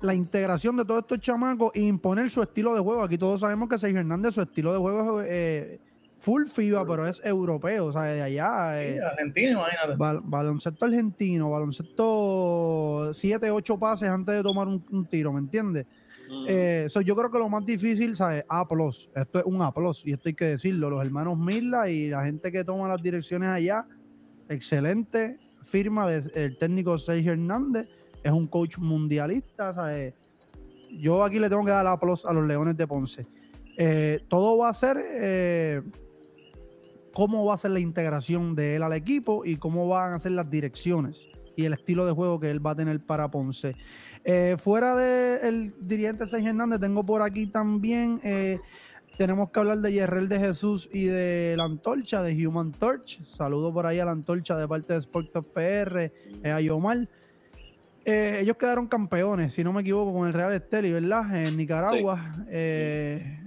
la 0.00 0.14
integración 0.14 0.76
de 0.76 0.84
todos 0.84 1.00
estos 1.02 1.20
chamacos 1.20 1.70
e 1.74 1.80
imponer 1.82 2.30
su 2.30 2.42
estilo 2.42 2.74
de 2.74 2.80
juego? 2.80 3.02
Aquí 3.02 3.18
todos 3.18 3.40
sabemos 3.40 3.68
que 3.68 3.78
Sergio 3.78 4.00
Hernández, 4.00 4.34
su 4.34 4.40
estilo 4.42 4.72
de 4.72 4.78
juego 4.78 5.20
es 5.22 5.28
eh, 5.30 5.80
full 6.18 6.46
FIBA, 6.46 6.84
pero 6.86 7.06
es 7.06 7.20
europeo, 7.24 7.86
o 7.86 7.92
sea, 7.92 8.02
de 8.02 8.22
allá. 8.22 8.82
eh, 8.82 8.94
Sí, 8.94 8.98
argentino, 9.04 9.50
imagínate. 9.60 9.96
Bal- 9.96 10.20
baloncesto 10.24 10.84
argentino, 10.84 11.50
baloncesto 11.50 13.10
7, 13.12 13.50
8 13.50 13.78
pases 13.78 14.08
antes 14.08 14.34
de 14.34 14.42
tomar 14.42 14.66
un, 14.66 14.84
un 14.90 15.06
tiro, 15.06 15.32
¿me 15.32 15.38
entiendes? 15.40 15.86
Mm. 16.28 16.44
Eh, 16.48 16.86
so, 16.90 17.00
yo 17.00 17.16
creo 17.16 17.30
que 17.30 17.38
lo 17.38 17.48
más 17.48 17.64
difícil, 17.64 18.16
¿sabes? 18.16 18.44
A 18.48 18.66
Esto 19.14 19.38
es 19.38 19.44
un 19.46 19.62
A 19.62 19.72
y 20.04 20.12
esto 20.12 20.28
hay 20.28 20.34
que 20.34 20.44
decirlo. 20.44 20.90
Los 20.90 21.02
hermanos 21.04 21.38
Mila 21.38 21.88
y 21.88 22.08
la 22.08 22.24
gente 22.24 22.52
que 22.52 22.64
toma 22.64 22.86
las 22.88 23.00
direcciones 23.02 23.48
allá, 23.48 23.86
excelente 24.48 25.38
firma 25.68 26.08
del 26.08 26.56
técnico 26.58 26.98
Sergio 26.98 27.32
Hernández. 27.32 27.88
Es 28.22 28.32
un 28.32 28.46
coach 28.46 28.78
mundialista, 28.78 29.72
¿sabes? 29.72 30.14
Yo 30.90 31.22
aquí 31.22 31.38
le 31.38 31.48
tengo 31.48 31.64
que 31.64 31.70
dar 31.70 31.86
A 31.86 31.92
a 31.92 32.32
los 32.32 32.46
Leones 32.46 32.76
de 32.76 32.86
Ponce. 32.86 33.26
Eh, 33.76 34.20
todo 34.28 34.58
va 34.58 34.70
a 34.70 34.74
ser 34.74 34.96
eh, 34.98 35.82
cómo 37.12 37.44
va 37.44 37.54
a 37.54 37.58
ser 37.58 37.70
la 37.72 37.80
integración 37.80 38.54
de 38.54 38.76
él 38.76 38.82
al 38.82 38.92
equipo 38.92 39.44
y 39.44 39.56
cómo 39.56 39.86
van 39.88 40.14
a 40.14 40.18
ser 40.18 40.32
las 40.32 40.50
direcciones 40.50 41.28
y 41.58 41.64
el 41.64 41.72
estilo 41.72 42.06
de 42.06 42.12
juego 42.12 42.40
que 42.40 42.50
él 42.50 42.64
va 42.64 42.70
a 42.70 42.76
tener 42.76 43.04
para 43.04 43.30
Ponce. 43.30 43.74
Eh, 44.24 44.56
fuera 44.58 44.94
del 44.94 45.74
dirigente 45.80 46.26
Sergio 46.26 46.50
Hernández, 46.50 46.78
tengo 46.80 47.04
por 47.04 47.22
aquí 47.22 47.46
también, 47.46 48.20
eh, 48.22 48.58
tenemos 49.18 49.50
que 49.50 49.58
hablar 49.58 49.78
de 49.78 49.92
Yerrel 49.92 50.28
de 50.28 50.38
Jesús 50.38 50.88
y 50.92 51.06
de 51.06 51.54
la 51.56 51.64
Antorcha, 51.64 52.22
de 52.22 52.46
Human 52.46 52.70
Torch. 52.70 53.20
Saludo 53.24 53.74
por 53.74 53.84
ahí 53.84 53.98
a 53.98 54.04
la 54.04 54.12
Antorcha 54.12 54.56
de 54.56 54.68
parte 54.68 54.92
de 54.92 55.00
Sport 55.00 55.32
Top 55.32 55.46
PR, 55.52 56.12
eh, 56.44 56.50
a 56.50 56.60
Yomar. 56.60 57.08
Eh, 58.04 58.38
ellos 58.40 58.56
quedaron 58.56 58.86
campeones, 58.86 59.52
si 59.52 59.64
no 59.64 59.72
me 59.72 59.80
equivoco, 59.80 60.14
con 60.14 60.28
el 60.28 60.32
Real 60.32 60.52
Esteli, 60.52 60.92
¿verdad? 60.92 61.44
En 61.44 61.56
Nicaragua. 61.56 62.44
Eh, 62.48 63.40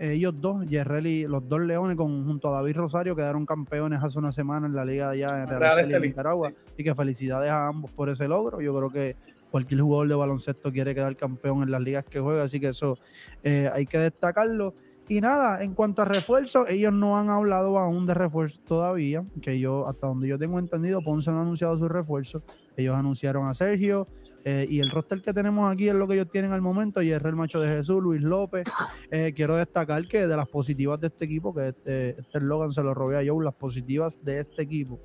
ellos 0.00 0.32
dos, 0.40 0.66
Yerrel 0.66 1.06
y 1.06 1.24
los 1.24 1.46
dos 1.46 1.60
leones, 1.60 1.94
con, 1.94 2.24
junto 2.24 2.48
a 2.48 2.52
David 2.56 2.76
Rosario, 2.76 3.14
quedaron 3.14 3.44
campeones 3.44 4.02
hace 4.02 4.18
una 4.18 4.32
semana 4.32 4.66
en 4.66 4.74
la 4.74 4.86
liga 4.86 5.10
allá 5.10 5.42
en 5.42 5.60
Real, 5.60 5.80
Estelí, 5.80 6.08
Nicaragua. 6.08 6.54
Así 6.72 6.82
que 6.82 6.94
felicidades 6.94 7.50
a 7.50 7.66
ambos 7.66 7.90
por 7.90 8.08
ese 8.08 8.26
logro. 8.26 8.62
Yo 8.62 8.74
creo 8.74 8.90
que 8.90 9.16
cualquier 9.50 9.82
jugador 9.82 10.08
de 10.08 10.14
baloncesto 10.14 10.72
quiere 10.72 10.94
quedar 10.94 11.14
campeón 11.16 11.62
en 11.62 11.70
las 11.70 11.82
ligas 11.82 12.06
que 12.06 12.18
juega, 12.18 12.44
así 12.44 12.58
que 12.58 12.68
eso 12.68 12.98
eh, 13.44 13.70
hay 13.74 13.84
que 13.84 13.98
destacarlo. 13.98 14.74
Y 15.08 15.20
nada, 15.20 15.62
en 15.62 15.74
cuanto 15.74 16.02
a 16.02 16.04
refuerzos, 16.04 16.68
ellos 16.70 16.92
no 16.92 17.18
han 17.18 17.28
hablado 17.28 17.78
aún 17.78 18.06
de 18.06 18.14
refuerzos 18.14 18.60
todavía, 18.64 19.24
que 19.40 19.58
yo, 19.58 19.86
hasta 19.88 20.06
donde 20.06 20.28
yo 20.28 20.38
tengo 20.38 20.58
entendido, 20.58 21.02
Ponce 21.02 21.30
no 21.30 21.38
ha 21.38 21.42
anunciado 21.42 21.76
sus 21.76 21.90
refuerzos. 21.90 22.42
Ellos 22.76 22.96
anunciaron 22.96 23.48
a 23.48 23.54
Sergio, 23.54 24.06
eh, 24.44 24.66
y 24.68 24.80
el 24.80 24.90
roster 24.90 25.22
que 25.22 25.32
tenemos 25.32 25.72
aquí 25.72 25.88
es 25.88 25.94
lo 25.94 26.08
que 26.08 26.14
ellos 26.14 26.30
tienen 26.30 26.52
al 26.52 26.62
momento, 26.62 27.02
y 27.02 27.10
es 27.10 27.22
el 27.22 27.36
macho 27.36 27.60
de 27.60 27.68
Jesús, 27.68 28.02
Luis 28.02 28.22
López. 28.22 28.64
Eh, 29.10 29.32
quiero 29.34 29.56
destacar 29.56 30.06
que 30.08 30.26
de 30.26 30.36
las 30.36 30.48
positivas 30.48 31.00
de 31.00 31.08
este 31.08 31.24
equipo, 31.26 31.54
que 31.54 31.68
este, 31.68 32.10
este 32.20 32.38
eslogan 32.38 32.72
se 32.72 32.82
lo 32.82 32.94
robé 32.94 33.18
a 33.18 33.30
Joe, 33.30 33.44
las 33.44 33.54
positivas 33.54 34.18
de 34.24 34.40
este 34.40 34.62
equipo, 34.62 35.00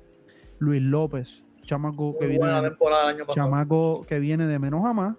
Luis 0.58 0.82
López, 0.82 1.44
chamaco 1.62 2.16
que 2.18 2.26
viene 2.26 2.46
de, 2.62 2.76
chamaco 3.34 4.04
que 4.08 4.18
viene 4.18 4.46
de 4.46 4.58
menos 4.58 4.84
a 4.84 4.92
más. 4.92 5.16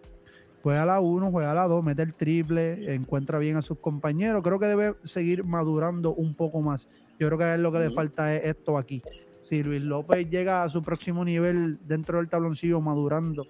Juega 0.62 0.84
a 0.84 0.86
la 0.86 1.00
1, 1.00 1.32
juega 1.32 1.52
a 1.52 1.56
la 1.56 1.68
2, 1.68 1.84
mete 1.84 2.02
el 2.02 2.14
triple, 2.14 2.94
encuentra 2.94 3.40
bien 3.40 3.56
a 3.56 3.62
sus 3.62 3.80
compañeros. 3.80 4.42
Creo 4.44 4.60
que 4.60 4.66
debe 4.66 4.96
seguir 5.04 5.44
madurando 5.46 6.14
un 6.14 6.34
poco 6.36 6.62
más. 6.62 6.90
Yo 7.18 7.28
creo 7.28 7.38
que 7.38 7.54
él 7.54 7.64
lo 7.64 7.72
que 7.72 7.80
le 7.80 7.92
falta 7.92 8.34
es 8.36 8.44
esto 8.46 8.78
aquí. 8.78 9.02
Si 9.42 9.64
Luis 9.64 9.82
López 9.82 10.30
llega 10.30 10.64
a 10.64 10.70
su 10.70 10.82
próximo 10.84 11.24
nivel 11.24 11.80
dentro 11.88 12.18
del 12.18 12.28
tabloncillo 12.30 12.82
madurando, 12.82 13.48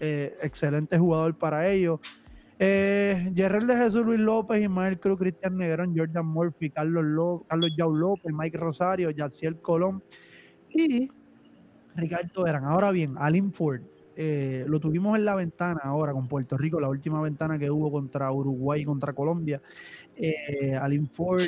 eh, 0.00 0.36
excelente 0.40 0.98
jugador 0.98 1.36
para 1.36 1.68
ellos. 1.68 1.98
Eh, 2.58 3.30
de 3.32 3.76
Jesús, 3.76 4.04
Luis 4.04 4.20
López, 4.20 4.62
Ismael 4.62 5.00
Cruz, 5.00 5.18
Cristian 5.18 5.56
Negrón, 5.56 5.96
Jordan 5.96 6.26
Murphy, 6.26 6.70
Carlos, 6.70 7.04
Ló- 7.04 7.44
Carlos 7.48 7.70
Yao 7.76 7.92
López, 7.92 8.32
Mike 8.32 8.56
Rosario, 8.56 9.10
Yaciel 9.10 9.60
Colón 9.60 10.00
y 10.70 11.08
Ricardo 11.96 12.46
Eran. 12.46 12.64
Ahora 12.64 12.92
bien, 12.92 13.14
Alin 13.18 13.52
Ford, 13.52 13.80
eh, 14.16 14.64
lo 14.68 14.80
tuvimos 14.80 15.16
en 15.16 15.24
la 15.24 15.34
ventana 15.34 15.80
ahora 15.84 16.12
con 16.12 16.28
Puerto 16.28 16.56
Rico, 16.58 16.80
la 16.80 16.88
última 16.88 17.20
ventana 17.22 17.58
que 17.58 17.70
hubo 17.70 17.90
contra 17.90 18.30
Uruguay 18.32 18.82
y 18.82 18.84
contra 18.84 19.12
Colombia. 19.12 19.60
Eh, 20.16 20.74
Alin 20.76 21.08
Ford, 21.08 21.42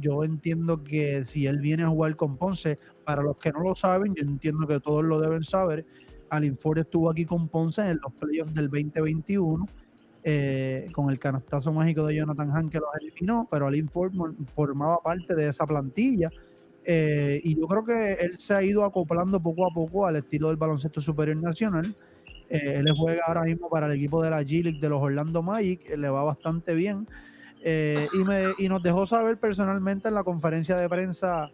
yo 0.00 0.24
entiendo 0.24 0.82
que 0.82 1.24
si 1.24 1.46
él 1.46 1.58
viene 1.58 1.82
a 1.84 1.88
jugar 1.88 2.16
con 2.16 2.36
Ponce, 2.36 2.78
para 3.04 3.22
los 3.22 3.36
que 3.38 3.52
no 3.52 3.60
lo 3.60 3.74
saben, 3.74 4.14
yo 4.14 4.24
entiendo 4.24 4.66
que 4.66 4.80
todos 4.80 5.04
lo 5.04 5.20
deben 5.20 5.44
saber, 5.44 5.84
Alin 6.30 6.56
Ford 6.58 6.78
estuvo 6.78 7.10
aquí 7.10 7.24
con 7.24 7.48
Ponce 7.48 7.82
en 7.82 8.00
los 8.02 8.12
playoffs 8.14 8.54
del 8.54 8.68
2021. 8.68 9.66
eh, 10.26 10.88
con 10.92 11.10
el 11.10 11.18
canastazo 11.18 11.70
mágico 11.70 12.06
de 12.06 12.16
Jonathan 12.16 12.50
Han 12.56 12.70
que 12.70 12.78
los 12.78 12.88
eliminó, 12.98 13.46
pero 13.50 13.66
Alin 13.66 13.90
Ford 13.90 14.12
formaba 14.54 14.98
parte 15.02 15.34
de 15.34 15.48
esa 15.48 15.66
plantilla. 15.66 16.30
Eh, 16.84 17.40
y 17.42 17.58
yo 17.58 17.66
creo 17.66 17.84
que 17.84 18.12
él 18.14 18.38
se 18.38 18.54
ha 18.54 18.62
ido 18.62 18.84
acoplando 18.84 19.40
poco 19.40 19.66
a 19.66 19.72
poco 19.72 20.06
al 20.06 20.16
estilo 20.16 20.48
del 20.48 20.56
baloncesto 20.56 21.00
superior 21.00 21.36
nacional. 21.38 21.96
Eh, 22.50 22.74
él 22.76 22.92
juega 22.96 23.22
ahora 23.26 23.42
mismo 23.44 23.70
para 23.70 23.86
el 23.86 23.92
equipo 23.92 24.22
de 24.22 24.30
la 24.30 24.42
G-League 24.42 24.78
de 24.80 24.88
los 24.88 25.00
Orlando 25.00 25.42
Magic, 25.42 25.88
eh, 25.88 25.96
le 25.96 26.08
va 26.10 26.22
bastante 26.24 26.74
bien. 26.74 27.08
Y, 27.66 28.18
me, 28.24 28.42
y 28.58 28.68
nos 28.68 28.82
dejó 28.82 29.06
saber 29.06 29.38
personalmente 29.38 30.08
en 30.08 30.14
la 30.14 30.22
conferencia 30.22 30.76
de 30.76 30.86
prensa 30.86 31.50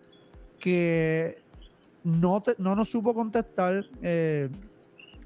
que 0.59 1.39
no, 2.02 2.43
te- 2.43 2.57
no 2.59 2.74
nos 2.74 2.89
supo 2.90 3.15
contestar 3.15 3.85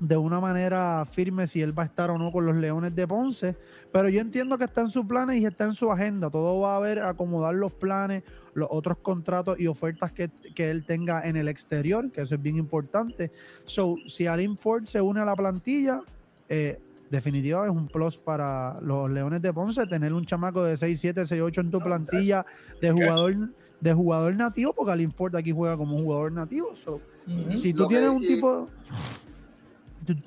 de 0.01 0.17
una 0.17 0.41
manera 0.41 1.05
firme 1.11 1.47
si 1.47 1.61
él 1.63 1.77
va 1.79 1.85
a 1.85 1.87
estar 1.87 2.11
o 2.11 2.19
no 2.19 2.33
con 2.33 2.45
los 2.47 2.57
Leones 2.57 2.95
de 2.95 3.07
Ponce, 3.07 3.57
pero 3.93 4.09
yo 4.09 4.21
entiendo 4.21 4.59
que 4.59 4.65
está 4.65 4.81
en 4.81 4.91
sus 4.91 5.07
planes 5.07 5.37
y 5.41 5.47
está 5.47 5.65
en 5.65 5.75
su 5.75 5.91
agenda. 5.91 6.31
Todo 6.31 6.61
va 6.61 6.77
a 6.77 6.81
ver 6.81 6.99
acomodar 7.01 7.55
los 7.55 7.73
planes, 7.73 8.23
los 8.55 8.69
otros 8.71 8.99
contratos 8.99 9.59
y 9.59 9.67
ofertas 9.67 10.13
que, 10.13 10.31
que 10.55 10.71
él 10.71 10.85
tenga 10.85 11.23
en 11.23 11.37
el 11.37 11.49
exterior, 11.49 12.11
que 12.11 12.23
eso 12.23 12.35
es 12.35 12.43
bien 12.43 12.57
importante. 12.57 13.31
So, 13.65 13.97
si 14.09 14.27
Alin 14.27 14.59
Ford 14.59 14.85
se 14.87 15.01
une 15.01 15.21
a 15.21 15.25
la 15.25 15.37
plantilla, 15.37 16.01
eh, 16.49 16.81
definitivamente 17.11 17.73
es 17.75 17.81
un 17.83 17.89
plus 17.89 18.19
para 18.19 18.81
los 18.81 19.09
Leones 19.11 19.41
de 19.43 19.53
Ponce 19.53 19.87
tener 19.87 20.13
un 20.13 20.25
chamaco 20.27 20.65
de 20.65 20.77
6, 20.77 21.01
7, 21.01 21.27
6, 21.27 21.41
8 21.41 21.61
en 21.61 21.71
tu 21.71 21.79
plantilla 21.81 22.45
de 22.81 22.91
jugador 22.91 23.37
de 23.81 23.93
jugador 23.93 24.35
nativo, 24.35 24.73
porque 24.73 24.93
Alin 24.93 25.13
Ford 25.13 25.37
aquí 25.37 25.53
juega 25.53 25.77
como 25.77 25.97
un 25.97 26.05
jugador 26.05 26.33
nativo. 26.33 26.75
So, 26.75 27.01
si 27.55 27.73
tú 27.75 27.83
Lo 27.83 27.89
que- 27.89 27.97
tienes 27.97 28.11
un 28.11 28.23
tipo 28.23 28.69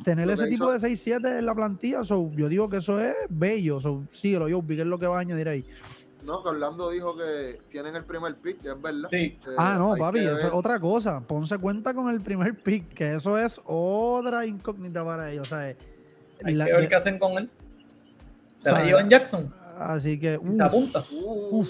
tener 0.04 0.28
Lo 0.28 0.34
ese 0.34 0.48
tipo 0.48 0.66
hizo- 0.66 0.74
de 0.74 0.80
6-7 0.80 1.40
en 1.40 1.46
la 1.46 1.54
plantilla, 1.56 2.04
so, 2.04 2.32
yo 2.36 2.48
digo 2.50 2.70
que 2.70 2.78
eso 2.78 3.00
es 3.00 3.16
bello. 3.30 3.80
So, 3.82 4.04
síguelo, 4.12 4.48
yo, 4.50 4.66
¿qué 4.66 4.82
es 4.82 4.86
lo 4.88 4.98
que 5.00 5.08
vas 5.08 5.18
a 5.18 5.22
añadir 5.22 5.48
ahí? 5.50 5.66
No, 6.24 6.44
que 6.44 6.50
Orlando 6.50 6.90
dijo 6.90 7.16
que 7.16 7.60
tienen 7.72 7.96
el 7.96 8.04
primer 8.04 8.36
pick, 8.36 8.58
es 8.66 8.82
verdad. 8.82 9.08
Sí, 9.10 9.38
Eh, 9.48 9.56
ah, 9.58 9.76
no, 9.78 9.96
papi, 9.98 10.20
eso 10.20 10.36
ver. 10.36 10.46
es 10.48 10.52
otra 10.52 10.78
cosa. 10.80 11.22
Ponce 11.22 11.58
cuenta 11.58 11.94
con 11.94 12.10
el 12.10 12.20
primer 12.22 12.54
pick, 12.62 12.90
que 12.94 13.16
eso 13.16 13.38
es 13.38 13.62
otra 13.66 14.46
incógnita 14.46 15.06
para 15.06 15.32
ellos. 15.32 15.48
O 15.52 15.56
sea, 15.56 15.74
hay 16.44 16.54
la- 16.54 16.66
que 16.66 16.72
ver 16.74 16.82
de- 16.82 16.88
qué 16.90 16.96
hacen 16.96 17.18
con 17.20 17.38
él. 17.38 17.50
Se 18.58 18.70
O 18.70 18.74
sea, 18.74 18.80
la 18.82 18.86
llevan 18.86 19.10
Jackson 19.10 19.54
así 19.78 20.20
que, 20.20 20.40
se 20.52 20.64
apunta. 20.64 21.06
Uh, 21.12 21.60
Uf. 21.60 21.70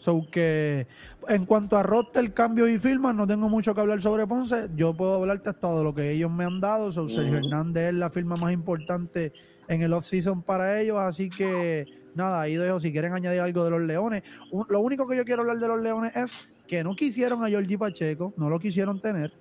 So 0.00 0.26
que 0.30 0.86
en 1.28 1.44
cuanto 1.44 1.76
a 1.76 1.82
roster, 1.82 2.32
cambios 2.32 2.70
y 2.70 2.78
firmas, 2.78 3.14
no 3.14 3.26
tengo 3.26 3.50
mucho 3.50 3.74
que 3.74 3.82
hablar 3.82 4.00
sobre 4.00 4.26
Ponce. 4.26 4.70
Yo 4.74 4.94
puedo 4.94 5.16
hablarte 5.16 5.50
hasta 5.50 5.76
de 5.76 5.84
lo 5.84 5.94
que 5.94 6.10
ellos 6.12 6.30
me 6.30 6.44
han 6.44 6.58
dado. 6.58 6.90
So, 6.90 7.06
Sergio. 7.06 7.36
Hernández 7.36 7.90
es 7.90 7.94
la 7.96 8.08
firma 8.08 8.36
más 8.36 8.50
importante 8.50 9.30
en 9.68 9.82
el 9.82 9.92
off-season 9.92 10.40
para 10.42 10.80
ellos. 10.80 10.96
Así 10.98 11.28
que 11.28 11.84
nada, 12.14 12.40
ahí 12.40 12.54
dejo. 12.56 12.80
Si 12.80 12.90
quieren 12.92 13.12
añadir 13.12 13.42
algo 13.42 13.62
de 13.62 13.70
los 13.72 13.82
Leones, 13.82 14.22
Un- 14.50 14.64
lo 14.70 14.80
único 14.80 15.06
que 15.06 15.18
yo 15.18 15.24
quiero 15.26 15.42
hablar 15.42 15.58
de 15.58 15.68
los 15.68 15.82
Leones 15.82 16.16
es 16.16 16.32
que 16.66 16.82
no 16.82 16.96
quisieron 16.96 17.44
a 17.44 17.48
Georgie 17.48 17.76
Pacheco, 17.76 18.32
no 18.38 18.48
lo 18.48 18.58
quisieron 18.58 19.02
tener. 19.02 19.34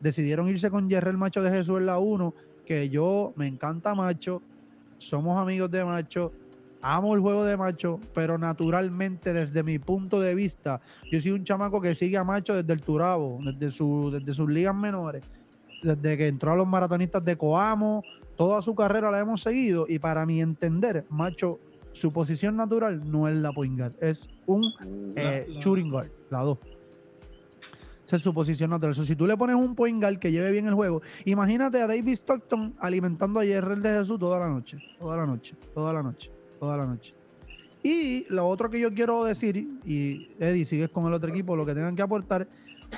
Decidieron 0.00 0.48
irse 0.48 0.70
con 0.70 0.88
Jerrel 0.88 1.18
Macho 1.18 1.42
de 1.42 1.50
Jesús 1.50 1.76
en 1.78 1.84
la 1.84 1.98
1, 1.98 2.32
que 2.64 2.88
yo 2.88 3.34
me 3.36 3.46
encanta 3.46 3.94
Macho, 3.94 4.40
somos 4.96 5.36
amigos 5.36 5.70
de 5.70 5.84
Macho, 5.84 6.32
amo 6.82 7.14
el 7.14 7.20
juego 7.20 7.44
de 7.44 7.56
Macho, 7.56 8.00
pero 8.14 8.38
naturalmente 8.38 9.32
desde 9.32 9.62
mi 9.62 9.78
punto 9.78 10.20
de 10.20 10.34
vista, 10.34 10.80
yo 11.10 11.20
soy 11.20 11.32
un 11.32 11.44
chamaco 11.44 11.80
que 11.80 11.94
sigue 11.94 12.16
a 12.16 12.24
Macho 12.24 12.54
desde 12.54 12.72
el 12.72 12.80
Turabo, 12.80 13.38
desde, 13.42 13.70
su, 13.70 14.10
desde 14.12 14.32
sus 14.34 14.48
ligas 14.50 14.74
menores, 14.74 15.22
desde 15.82 16.16
que 16.16 16.28
entró 16.28 16.52
a 16.52 16.56
los 16.56 16.66
maratonistas 16.66 17.24
de 17.24 17.36
Coamo, 17.36 18.02
toda 18.36 18.62
su 18.62 18.74
carrera 18.74 19.10
la 19.10 19.18
hemos 19.18 19.42
seguido 19.42 19.86
y 19.88 19.98
para 19.98 20.24
mi 20.26 20.40
entender, 20.40 21.04
Macho, 21.10 21.58
su 21.92 22.12
posición 22.12 22.56
natural 22.56 23.02
no 23.10 23.28
es 23.28 23.34
la 23.36 23.52
point 23.52 23.78
guard, 23.78 23.92
es 24.00 24.28
un 24.46 24.72
eh, 25.16 25.46
la- 25.48 25.60
shooting 25.60 25.90
guard, 25.90 26.10
la 26.30 26.40
dos. 26.40 26.58
Esa 28.06 28.16
es 28.16 28.22
su 28.22 28.34
posición 28.34 28.70
natural. 28.70 28.94
So, 28.96 29.04
si 29.04 29.14
tú 29.14 29.24
le 29.24 29.36
pones 29.36 29.54
un 29.54 29.76
point 29.76 30.02
guard 30.02 30.18
que 30.18 30.32
lleve 30.32 30.50
bien 30.50 30.66
el 30.66 30.74
juego, 30.74 31.00
imagínate 31.24 31.80
a 31.80 31.86
David 31.86 32.08
Stockton 32.14 32.74
alimentando 32.80 33.38
a 33.38 33.44
Jerrel 33.44 33.82
de 33.82 33.90
Jesús 33.90 34.18
toda 34.18 34.40
la 34.40 34.48
noche, 34.48 34.78
toda 34.98 35.16
la 35.16 35.26
noche, 35.26 35.54
toda 35.74 35.92
la 35.92 36.02
noche, 36.02 36.28
toda 36.60 36.76
la 36.76 36.86
noche. 36.86 37.14
Y 37.82 38.26
lo 38.28 38.46
otro 38.46 38.68
que 38.70 38.78
yo 38.78 38.92
quiero 38.94 39.24
decir, 39.24 39.66
y 39.84 40.28
Eddie, 40.38 40.66
sigues 40.66 40.90
con 40.90 41.06
el 41.06 41.14
otro 41.14 41.30
equipo, 41.30 41.56
lo 41.56 41.64
que 41.66 41.74
tengan 41.74 41.96
que 41.96 42.02
aportar, 42.02 42.46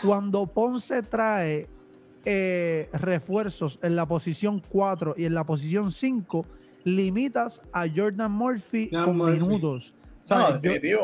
cuando 0.05 0.47
Ponce 0.47 1.03
trae 1.03 1.69
eh, 2.25 2.89
refuerzos 2.93 3.79
en 3.83 3.95
la 3.97 4.07
posición 4.07 4.61
4 4.69 5.15
y 5.17 5.25
en 5.25 5.35
la 5.35 5.45
posición 5.45 5.91
5, 5.93 6.45
limitas 6.85 7.63
a 7.73 7.85
Jordan 7.95 8.33
Murphy 8.33 8.89
Jordan 8.91 9.05
con 9.07 9.17
Murphy. 9.19 9.41
minutos. 9.41 9.95
No, 10.29 10.37
¿Sabes? 10.37 10.63
Yo- 10.63 11.01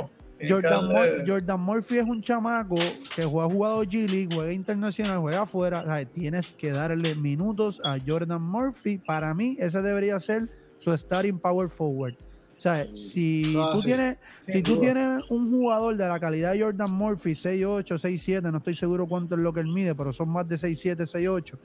Jordan, 0.48 0.86
Mur- 0.86 1.24
Jordan 1.26 1.60
Murphy 1.60 1.98
es 1.98 2.04
un 2.06 2.22
chamaco 2.22 2.76
que 3.16 3.24
juega 3.24 3.46
ha 3.48 3.50
jugado 3.50 3.82
G 3.82 4.08
League, 4.08 4.28
juega 4.32 4.52
internacional, 4.52 5.18
juega 5.18 5.40
afuera. 5.42 5.84
Sea, 5.84 6.04
tienes 6.04 6.52
que 6.52 6.70
darle 6.70 7.16
minutos 7.16 7.80
a 7.84 7.96
Jordan 8.06 8.40
Murphy. 8.42 8.98
Para 8.98 9.34
mí, 9.34 9.56
ese 9.58 9.82
debería 9.82 10.20
ser 10.20 10.48
su 10.78 10.96
starting 10.96 11.40
power 11.40 11.68
forward. 11.68 12.14
O 12.58 12.60
sea, 12.60 12.88
si 12.92 13.54
Ah, 13.56 13.70
tú 13.72 13.80
sí. 13.80 13.86
tienes, 13.86 14.16
sin 14.40 14.54
si 14.54 14.62
tú 14.64 14.80
tienes 14.80 15.20
un 15.28 15.48
jugador 15.48 15.96
de 15.96 16.08
la 16.08 16.18
calidad 16.18 16.52
de 16.54 16.62
Jordan 16.62 16.90
Murphy, 16.90 17.36
6'8, 17.36 17.96
6'7, 17.98 18.50
no 18.50 18.58
estoy 18.58 18.74
seguro 18.74 19.06
cuánto 19.06 19.36
es 19.36 19.40
lo 19.40 19.52
que 19.52 19.60
él 19.60 19.68
mide, 19.68 19.94
pero 19.94 20.12
son 20.12 20.28
más 20.30 20.48
de 20.48 20.56
6'7, 20.56 21.06
6'8. 21.06 21.56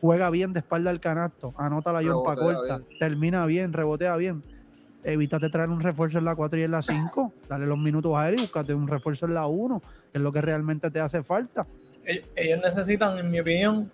Juega 0.00 0.30
bien 0.30 0.52
de 0.52 0.58
espalda 0.58 0.90
al 0.90 0.98
canasto, 0.98 1.54
anota 1.56 1.92
la 1.92 2.02
yompa 2.02 2.34
corta, 2.34 2.78
bien. 2.78 2.98
termina 2.98 3.46
bien, 3.46 3.72
rebotea 3.72 4.16
bien. 4.16 4.42
Evítate 5.04 5.48
traer 5.48 5.68
un 5.70 5.80
refuerzo 5.80 6.18
en 6.18 6.24
la 6.24 6.34
4 6.34 6.58
y 6.58 6.64
en 6.64 6.72
la 6.72 6.82
5. 6.82 7.32
Dale 7.48 7.66
los 7.66 7.78
minutos 7.78 8.12
a 8.16 8.28
él 8.28 8.34
y 8.36 8.38
búscate 8.40 8.74
un 8.74 8.88
refuerzo 8.88 9.26
en 9.26 9.34
la 9.34 9.46
1, 9.46 9.80
que 9.80 10.18
es 10.18 10.20
lo 10.20 10.32
que 10.32 10.40
realmente 10.40 10.90
te 10.90 10.98
hace 10.98 11.22
falta. 11.22 11.66
Ell- 12.04 12.24
Ellos 12.34 12.60
necesitan, 12.64 13.16
en 13.16 13.30
mi 13.30 13.38
opinión, 13.38 13.90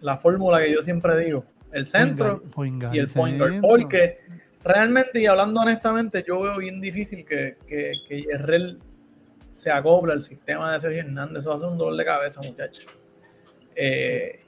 la 0.00 0.16
fórmula 0.16 0.58
que 0.62 0.72
yo 0.72 0.80
siempre 0.80 1.18
digo: 1.22 1.44
el 1.70 1.86
centro 1.86 2.42
Point 2.50 2.82
guard, 2.82 2.94
y 2.94 2.98
el 2.98 3.08
point 3.08 3.36
guard. 3.38 3.50
centro. 3.52 3.68
Porque 3.68 4.18
realmente, 4.62 5.20
y 5.20 5.26
hablando 5.26 5.60
honestamente, 5.60 6.24
yo 6.26 6.40
veo 6.40 6.58
bien 6.58 6.80
difícil 6.80 7.24
que, 7.24 7.56
que, 7.66 7.92
que 8.08 8.22
Yerrel 8.22 8.78
se 9.50 9.70
acople 9.70 10.12
al 10.12 10.22
sistema 10.22 10.72
de 10.72 10.80
Sergio 10.80 11.00
Hernández. 11.00 11.40
Eso 11.40 11.50
va 11.50 11.56
a 11.56 11.58
ser 11.58 11.68
un 11.68 11.78
dolor 11.78 11.96
de 11.96 12.04
cabeza, 12.04 12.40
muchachos. 12.42 12.86
Eh, 13.74 14.40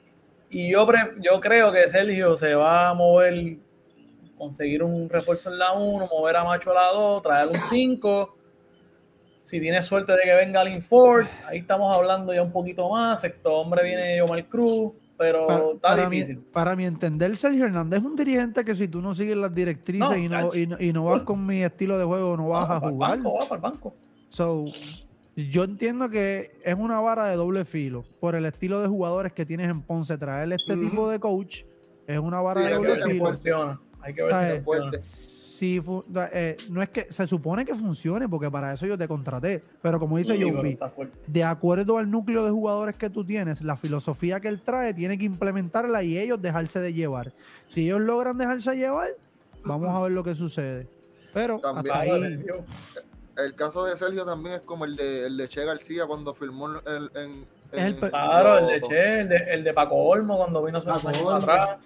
y 0.49 0.71
yo, 0.71 0.87
yo 1.19 1.39
creo 1.39 1.71
que 1.71 1.87
Sergio 1.87 2.35
se 2.35 2.55
va 2.55 2.89
a 2.89 2.93
mover, 2.93 3.57
conseguir 4.37 4.83
un 4.83 5.09
refuerzo 5.09 5.51
en 5.51 5.57
la 5.57 5.73
1, 5.73 6.07
mover 6.07 6.35
a 6.35 6.43
Macho 6.43 6.71
a 6.71 6.75
la 6.75 6.87
2, 6.93 7.23
traer 7.23 7.47
un 7.47 7.61
5. 7.61 8.37
Si 9.43 9.59
tiene 9.59 9.83
suerte 9.83 10.13
de 10.13 10.21
que 10.23 10.35
venga 10.35 10.63
Lin 10.63 10.81
Ford, 10.81 11.25
ahí 11.47 11.59
estamos 11.59 11.93
hablando 11.93 12.33
ya 12.33 12.41
un 12.41 12.51
poquito 12.51 12.89
más. 12.89 13.21
Sexto 13.21 13.53
hombre 13.53 13.83
viene 13.83 14.21
Omar 14.21 14.47
Cruz, 14.47 14.93
pero 15.17 15.47
Para, 15.47 15.65
está 15.65 15.79
para 15.79 16.09
difícil. 16.09 16.37
Mi, 16.37 16.41
para 16.51 16.75
mi 16.75 16.85
entender, 16.85 17.35
Sergio 17.37 17.65
Hernández 17.65 17.99
es 17.99 18.05
un 18.05 18.15
dirigente 18.15 18.63
que 18.65 18.75
si 18.75 18.87
tú 18.87 19.01
no 19.01 19.13
sigues 19.13 19.37
las 19.37 19.53
directrices 19.53 20.09
No, 20.09 20.15
y, 20.17 20.27
no, 20.29 20.55
y, 20.55 20.67
no, 20.67 20.77
y 20.79 20.93
no 20.93 21.05
vas 21.05 21.21
con 21.21 21.45
mi 21.45 21.63
estilo 21.63 21.97
de 21.97 22.05
juego, 22.05 22.35
no 22.37 22.49
vas 22.49 22.69
Va 22.69 22.75
a 22.77 22.79
jugar. 22.79 23.09
banco, 23.17 23.33
va 23.39 23.43
para 23.49 23.55
el 23.55 23.61
banco. 23.61 23.95
So, 24.29 24.65
yo 25.35 25.63
entiendo 25.63 26.09
que 26.09 26.59
es 26.63 26.75
una 26.75 26.99
vara 26.99 27.27
de 27.27 27.35
doble 27.35 27.65
filo 27.65 28.03
por 28.19 28.35
el 28.35 28.45
estilo 28.45 28.81
de 28.81 28.87
jugadores 28.87 29.33
que 29.33 29.45
tienes 29.45 29.69
en 29.69 29.81
Ponce. 29.81 30.17
Traerle 30.17 30.55
este 30.55 30.73
Ujú. 30.73 30.81
tipo 30.89 31.09
de 31.09 31.19
coach 31.19 31.63
es 32.07 32.19
una 32.19 32.41
vara 32.41 32.61
Sí, 32.61 32.67
de 32.67 32.73
Hay 32.73 32.79
que 32.81 32.87
doble 32.87 32.93
ver 32.95 33.03
si 33.03 33.11
filo. 33.11 33.25
funciona. 33.27 33.81
Hay 34.01 34.13
que 34.13 34.23
ver 34.23 34.35
si 34.35 34.61
funciona. 34.63 34.91
Si 35.63 35.81
eh, 36.33 36.57
no 36.67 36.81
es 36.81 36.89
que 36.89 37.07
se 37.09 37.25
supone 37.25 37.63
que 37.63 37.73
funcione, 37.73 38.27
porque 38.27 38.51
para 38.51 38.73
eso 38.73 38.85
yo 38.85 38.97
te 38.97 39.07
contraté. 39.07 39.63
Pero 39.81 39.97
como 39.97 40.17
dice 40.17 40.33
Sí, 40.33 40.77
de 41.27 41.43
acuerdo 41.45 41.97
al 41.99 42.11
núcleo 42.11 42.43
de 42.43 42.51
jugadores 42.51 42.97
que 42.97 43.09
tú 43.09 43.23
tienes, 43.23 43.61
la 43.61 43.77
filosofía 43.77 44.41
que 44.41 44.49
él 44.49 44.59
trae 44.61 44.93
tiene 44.93 45.17
que 45.17 45.23
implementarla 45.23 46.03
y 46.03 46.17
ellos 46.17 46.41
dejarse 46.41 46.81
de 46.81 46.93
llevar. 46.93 47.31
Si 47.67 47.85
ellos 47.85 48.01
logran 48.01 48.37
dejarse 48.37 48.75
llevar, 48.75 49.11
vamos 49.63 49.87
a 49.87 50.01
ver 50.01 50.11
lo 50.11 50.21
que 50.21 50.35
sucede. 50.35 50.85
Pero 51.33 51.59
También- 51.59 51.95
hasta 51.95 52.13
ahí. 52.13 52.45
El 53.37 53.55
caso 53.55 53.85
de 53.85 53.95
Sergio 53.95 54.25
también 54.25 54.55
es 54.55 54.61
como 54.63 54.83
el 54.83 54.97
de, 54.97 55.27
el 55.27 55.37
de 55.37 55.47
Che 55.47 55.63
García 55.63 56.05
cuando 56.07 56.33
firmó 56.33 56.67
el, 56.67 57.09
en, 57.15 57.45
el 57.71 57.95
Claro, 57.95 58.57
el 58.57 58.67
de 58.67 58.81
Che, 58.81 59.19
el 59.21 59.29
de, 59.29 59.37
el 59.37 59.63
de 59.63 59.73
Paco 59.73 59.95
Olmo 59.95 60.35
cuando 60.35 60.61
vino 60.61 60.79
Olmo. 60.79 61.31
atrás. 61.31 61.77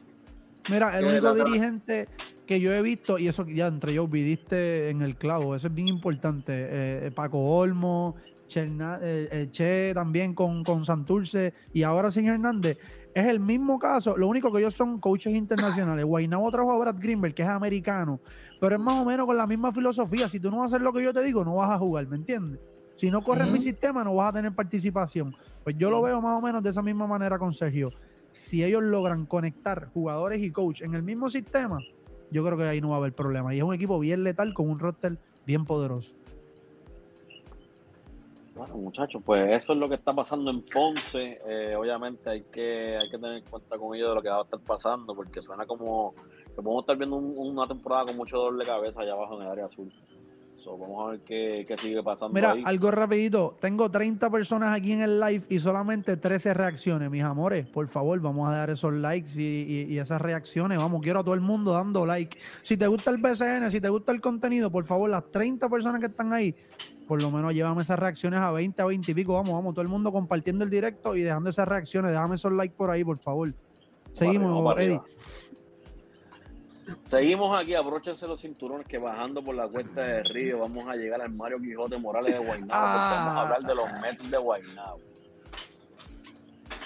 mira, 0.68 0.98
el 0.98 1.06
único 1.06 1.36
dirigente 1.36 2.08
que 2.48 2.60
yo 2.60 2.74
he 2.74 2.82
visto, 2.82 3.19
y 3.19 3.28
eso 3.28 3.45
ya 3.45 3.68
entre 3.68 3.94
yo 3.94 4.07
diste 4.07 4.90
en 4.90 5.02
el 5.02 5.18
clavo, 5.18 5.53
eso 5.56 5.68
es 5.68 5.74
bien 5.74 5.90
importante. 5.90 6.53
eh, 6.56 7.11
Paco 7.14 7.38
Olmo, 7.38 8.15
Che, 8.48 8.61
Herná- 8.65 8.99
eh, 9.02 9.28
eh, 9.32 9.49
Che 9.52 9.91
también 9.94 10.34
con, 10.34 10.64
con 10.64 10.86
Santurce 10.86 11.53
y 11.74 11.84
ahora 11.84 12.10
sin 12.10 12.28
Hernández. 12.28 12.78
Es 13.14 13.28
el 13.28 13.40
mismo 13.41 13.78
caso, 13.78 14.15
lo 14.15 14.28
único 14.28 14.52
que 14.52 14.60
ellos 14.60 14.74
son 14.74 14.99
coaches 14.99 15.36
internacionales. 15.36 16.06
Guaynabo 16.07 16.49
trajo 16.49 16.72
a 16.72 16.78
Brad 16.80 16.95
Greenberg, 16.98 17.36
que 17.36 17.44
es 17.44 17.49
americano, 17.49 18.22
pero 18.60 18.76
es 18.76 18.82
más 18.82 18.95
o 18.95 19.06
menos 19.06 19.26
con 19.26 19.36
la 19.36 19.45
misma 19.45 19.74
filosofía. 19.74 20.30
Si 20.30 20.40
tú 20.40 20.49
no 20.49 20.57
vas 20.57 20.72
a 20.72 20.76
hacer 20.78 20.82
lo 20.82 20.94
que 20.94 21.03
yo 21.03 21.14
te 21.14 21.22
digo, 21.22 21.44
no 21.44 21.56
vas 21.56 21.69
a 21.69 21.78
jugar, 21.78 22.07
¿me 22.07 22.15
entiendes? 22.15 22.61
Si 22.95 23.11
no 23.11 23.22
corres 23.24 23.48
mi 23.48 23.57
Ujú. 23.57 23.64
sistema, 23.64 24.03
no 24.03 24.15
vas 24.15 24.30
a 24.30 24.34
tener 24.34 24.53
participación. 24.56 25.36
Pues 25.64 25.76
yo 25.78 25.91
lo 25.91 26.02
veo 26.02 26.22
más 26.22 26.38
o 26.38 26.41
menos 26.41 26.64
de 26.64 26.69
esa 26.69 26.82
misma 26.82 27.06
manera 27.06 27.38
con 27.38 27.52
Sergio. 27.52 27.91
Si 28.32 28.64
ellos 28.64 28.84
logran 28.84 29.26
conectar 29.26 29.90
jugadores 29.94 30.41
y 30.41 30.52
coach 30.52 30.82
en 30.82 30.94
el 30.94 31.03
mismo 31.03 31.30
sistema, 31.30 31.80
yo 32.32 32.44
creo 32.45 32.58
que 32.58 32.64
ahí 32.66 32.82
no 32.82 32.90
va 32.90 32.95
a 32.95 32.99
haber 32.99 33.14
problema. 33.14 33.54
Y 33.54 33.58
es 33.58 33.64
un 33.64 33.74
equipo 33.74 33.99
bien 33.99 34.24
letal 34.24 34.54
con 34.54 34.70
un 34.70 34.80
roster 34.80 35.18
bien 35.45 35.66
poderoso. 35.66 36.14
Bueno, 38.56 38.76
muchachos, 38.78 39.22
pues 39.24 39.52
eso 39.52 39.74
es 39.74 39.80
lo 39.80 39.88
que 39.88 39.95
está 39.95 40.14
pasando 40.14 40.49
en 40.49 40.64
Ponce. 40.64 41.40
Eh, 41.48 41.76
obviamente 41.76 42.28
hay 42.30 42.41
que, 42.52 42.98
hay 42.98 43.08
que 43.10 43.18
tener 43.20 43.38
en 43.38 43.44
cuenta 43.44 43.78
con 43.78 43.95
ello 43.95 44.10
de 44.10 44.16
lo 44.16 44.22
que 44.22 44.30
va 44.30 44.40
a 44.40 44.44
estar 44.44 44.60
pasando, 44.62 45.16
porque 45.16 45.41
suena 45.44 45.66
como 45.68 46.16
que 46.16 46.56
podemos 46.64 46.82
estar 46.82 46.98
viendo 46.98 47.18
un- 47.18 47.36
una 47.38 47.68
temporada 47.68 48.06
con 48.08 48.18
mucho 48.18 48.38
dolor 48.38 48.60
de 48.60 48.66
cabeza 48.66 49.02
allá 49.02 49.14
abajo 49.14 49.36
en 49.36 49.44
el 49.44 49.52
área 49.52 49.66
azul. 49.66 49.94
So, 50.63 50.77
vamos 50.77 51.07
a 51.07 51.11
ver 51.11 51.19
qué, 51.21 51.65
qué 51.67 51.77
sigue 51.77 52.01
pasando 52.03 52.34
Mira, 52.34 52.51
ahí. 52.51 52.63
algo 52.65 52.91
rapidito. 52.91 53.55
Tengo 53.61 53.89
30 53.89 54.29
personas 54.29 54.75
aquí 54.75 54.91
en 54.91 55.01
el 55.01 55.19
live 55.19 55.43
y 55.49 55.59
solamente 55.59 56.17
13 56.17 56.53
reacciones. 56.53 57.09
Mis 57.09 57.23
amores, 57.23 57.65
por 57.67 57.88
favor, 57.88 58.19
vamos 58.19 58.49
a 58.49 58.51
dar 58.53 58.69
esos 58.69 58.91
likes 58.93 59.29
y, 59.35 59.41
y- 59.89 59.93
y 59.93 59.97
esas 59.99 60.19
reacciones. 60.21 60.77
Vamos, 60.77 61.01
quiero 61.01 61.19
a 61.19 61.23
todo 61.23 61.35
el 61.35 61.41
mundo 61.41 61.71
dando 61.73 62.05
like. 62.05 62.38
Si 62.63 62.75
te 62.75 62.88
gusta 62.88 63.11
el 63.11 63.17
BCN, 63.17 63.71
si 63.71 63.79
te 63.79 63.88
gusta 63.88 64.11
el 64.11 64.19
contenido, 64.19 64.69
por 64.71 64.84
favor, 64.84 65.09
las 65.09 65.31
30 65.31 65.69
personas 65.69 66.01
que 66.01 66.07
están 66.07 66.34
ahí, 66.34 66.53
por 67.07 67.21
lo 67.21 67.31
menos 67.31 67.53
llévame 67.53 67.84
esas 67.84 67.99
reacciones 67.99 68.39
a 68.41 68.51
20, 68.51 68.81
a 68.81 68.85
20 68.88 69.11
y 69.11 69.15
pico. 69.15 69.34
Vamos, 69.35 69.53
vamos, 69.53 69.73
todo 69.73 69.84
el 69.84 69.88
mundo 69.89 70.11
compartiendo 70.11 70.65
el 70.65 70.69
directo 70.69 71.15
y 71.15 71.21
dejando 71.21 71.49
esas 71.49 71.67
reacciones. 71.67 72.11
Déjame 72.11 72.35
esos 72.35 72.51
likes 72.51 72.75
por 72.75 72.89
ahí, 72.89 73.03
por 73.05 73.19
favor. 73.19 73.53
Seguimos, 74.11 74.75
Eddie. 74.79 74.99
Seguimos 77.05 77.57
aquí, 77.57 77.76
abróchense 77.76 78.27
los 78.27 78.41
cinturones 78.41 78.88
que 78.88 78.97
bajando 78.97 79.43
por 79.43 79.55
la 79.55 79.68
cuesta 79.68 80.01
de 80.01 80.23
Río 80.23 80.59
vamos 80.59 80.88
a 80.88 80.95
llegar 80.95 81.22
al 81.22 81.31
Mario 81.31 81.59
Quijote 81.59 81.97
Morales 81.97 82.34
de 82.34 82.39
Guaynabo 82.39 82.68
porque 82.68 83.15
vamos 83.15 83.34
a 83.34 83.41
hablar 83.41 83.61
de 83.64 83.76
los 83.76 84.01
Mets 84.01 84.31
de 84.31 84.38
Guaynabo. 84.38 84.99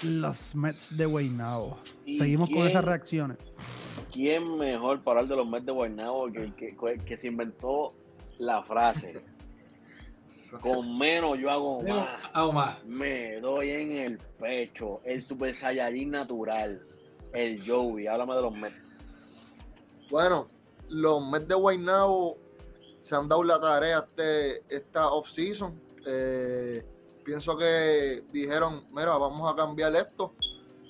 Los 0.03 0.56
Mets 0.56 0.98
de 0.98 1.06
Guaynabo. 1.06 1.78
¿Y 2.06 2.18
Seguimos 2.18 2.49
con 2.49 2.68
esas 2.68 2.84
reacciones. 2.84 3.38
¿Quién 4.11 4.57
mejor 4.57 5.02
para 5.02 5.19
hablar 5.19 5.30
de 5.30 5.44
los 5.44 5.49
Mets 5.49 5.65
de 5.65 5.72
Guaynabo 5.72 6.32
que, 6.32 6.53
que, 6.56 6.98
que 7.06 7.18
se 7.18 7.28
inventó 7.28 7.94
la 8.40 8.64
frase 8.64 9.23
con 10.60 10.98
menos 10.98 11.40
yo 11.40 11.49
hago 11.49 11.82
más? 11.82 12.10
Hago 12.34 12.52
más. 12.52 12.84
Me 12.86 13.40
doy 13.40 13.69
en 13.69 13.91
el 13.94 14.18
pecho. 14.40 15.02
El 15.06 15.22
Super 15.22 15.56
Saiyajin 15.56 16.11
natural. 16.11 16.82
El 17.34 17.65
Joey. 17.65 18.07
Háblame 18.07 18.36
de 18.36 18.41
los 18.41 18.53
Mets. 18.53 18.98
Bueno, 20.12 20.50
los 20.90 21.26
Mets 21.26 21.48
de 21.48 21.56
Guaynabo 21.56 22.36
se 23.00 23.16
han 23.16 23.30
dado 23.30 23.46
la 23.46 23.62
tarea 23.62 24.00
este, 24.00 24.62
esta 24.68 25.10
off-season. 25.10 25.82
Eh, 26.06 26.84
pienso 27.24 27.56
que 27.56 28.26
dijeron, 28.30 28.86
mira, 28.92 29.18
vamos 29.18 29.50
a 29.50 29.56
cambiar 29.56 29.96
esto. 29.96 30.34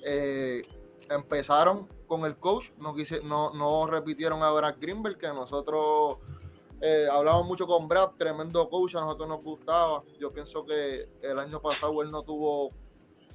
Eh, 0.04 0.62
empezaron 1.08 1.86
con 2.08 2.24
el 2.24 2.36
coach, 2.36 2.72
no, 2.78 2.94
quise, 2.94 3.22
no, 3.22 3.86
repitieron 3.86 4.42
a 4.42 4.50
Brad 4.50 4.74
Greenberg, 4.80 5.16
que 5.18 5.28
nosotros 5.28 6.18
eh, 6.80 7.06
hablábamos 7.08 7.46
mucho 7.46 7.64
con 7.64 7.86
Brad, 7.86 8.10
tremendo 8.18 8.68
coach, 8.68 8.96
a 8.96 9.02
nosotros 9.02 9.28
nos 9.28 9.42
gustaba. 9.44 10.02
Yo 10.18 10.32
pienso 10.32 10.66
que 10.66 11.08
el 11.22 11.38
año 11.38 11.62
pasado 11.62 12.02
él 12.02 12.10
no 12.10 12.24
tuvo 12.24 12.72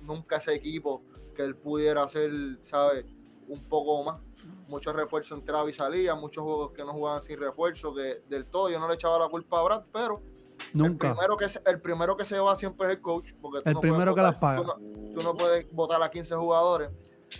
nunca 0.01 0.35
ese 0.35 0.53
equipo 0.53 1.01
que 1.33 1.43
él 1.43 1.55
pudiera 1.55 2.03
hacer, 2.03 2.29
¿sabes? 2.63 3.05
Un 3.47 3.63
poco 3.63 4.03
más 4.03 4.26
muchos 4.67 4.95
refuerzos 4.95 5.37
entraba 5.39 5.69
y 5.69 5.73
salía, 5.73 6.15
muchos 6.15 6.43
juegos 6.43 6.71
que 6.71 6.83
no 6.83 6.93
jugaban 6.93 7.21
sin 7.21 7.39
refuerzo, 7.39 7.93
que 7.93 8.21
del 8.27 8.45
todo 8.45 8.69
yo 8.69 8.79
no 8.79 8.87
le 8.87 8.95
echaba 8.95 9.19
la 9.19 9.29
culpa 9.29 9.59
a 9.59 9.63
Brad, 9.63 9.83
pero 9.91 10.21
Nunca. 10.73 11.09
El, 11.09 11.13
primero 11.13 11.37
que 11.37 11.49
se, 11.49 11.61
el 11.65 11.81
primero 11.81 12.17
que 12.17 12.25
se 12.25 12.39
va 12.39 12.55
siempre 12.55 12.87
es 12.87 12.95
el 12.95 13.01
coach, 13.01 13.31
porque 13.41 13.61
tú 13.61 13.69
El 13.69 13.75
no 13.75 13.81
primero 13.81 14.13
puedes 14.13 14.15
que 14.15 14.21
las 14.23 14.35
paga. 14.35 14.61
Tú 14.61 14.63
no, 14.65 15.13
tú 15.13 15.21
no 15.21 15.35
puedes 15.35 15.71
votar 15.71 16.01
a 16.01 16.09
15 16.09 16.35
jugadores. 16.35 16.89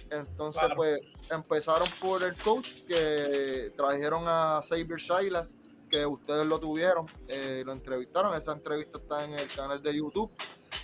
Entonces, 0.10 0.60
Claro. 0.62 0.76
pues 0.76 1.00
empezaron 1.32 1.88
por 2.00 2.24
el 2.24 2.38
coach 2.42 2.74
que 2.88 3.74
trajeron 3.76 4.24
a 4.28 4.62
Xavier 4.68 5.00
Silas, 5.02 5.56
que 5.90 6.06
ustedes 6.06 6.46
lo 6.46 6.60
tuvieron, 6.60 7.08
eh, 7.28 7.64
lo 7.66 7.72
entrevistaron. 7.72 8.36
Esa 8.36 8.54
entrevista 8.54 8.98
está 8.98 9.26
en 9.26 9.34
el 9.34 9.54
canal 9.56 9.82
de 9.82 9.96
YouTube. 9.96 10.32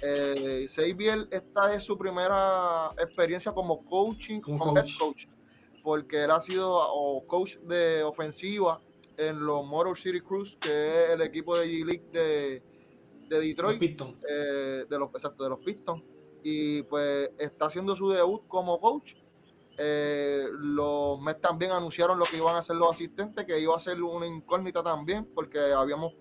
Eh, 0.02 0.68
Xavier, 0.70 1.28
esta 1.32 1.74
es 1.74 1.84
su 1.84 1.98
primera 1.98 2.90
experiencia 2.98 3.52
como 3.52 3.84
coaching, 3.86 4.40
como, 4.41 4.76
head 4.78 4.86
coach, 4.98 5.26
porque 5.84 6.23
él 6.23 6.31
ha 6.31 6.39
sido 6.39 7.23
coach 7.27 7.57
de 7.57 8.03
ofensiva 8.03 8.81
en 9.18 9.45
los 9.45 9.65
Motor 9.65 9.97
City 9.97 10.22
Cruise, 10.22 10.57
que 10.60 10.69
es 10.69 11.10
el 11.11 11.22
equipo 11.22 11.55
de 11.55 11.68
G-League 11.68 12.05
de, 12.11 12.64
de, 13.30 13.39
Detroit, 13.39 14.01
eh, 14.27 14.85
de 14.89 14.99
los 14.99 15.10
exacto, 15.14 15.43
de 15.43 15.49
los 15.49 15.60
Pistons, 15.60 16.01
y 16.41 16.81
pues 16.84 17.30
está 17.38 17.68
haciendo 17.68 17.95
su 17.95 18.10
debut 18.10 18.47
como 18.47 18.80
coach. 18.80 19.15
Eh, 19.77 20.45
los 20.51 21.19
Mets 21.19 21.41
también 21.41 21.72
anunciaron 21.72 22.19
lo 22.19 22.26
que 22.26 22.38
iban 22.38 22.55
a 22.55 22.60
hacer 22.60 22.76
los 22.76 22.91
asistentes, 22.91 23.45
que 23.45 23.60
iba 23.60 23.76
a 23.76 23.80
ser 23.80 24.01
una 24.01 24.26
incógnita 24.26 24.81
también, 24.84 25.26
porque 25.34 25.60
habíamos 25.60 26.14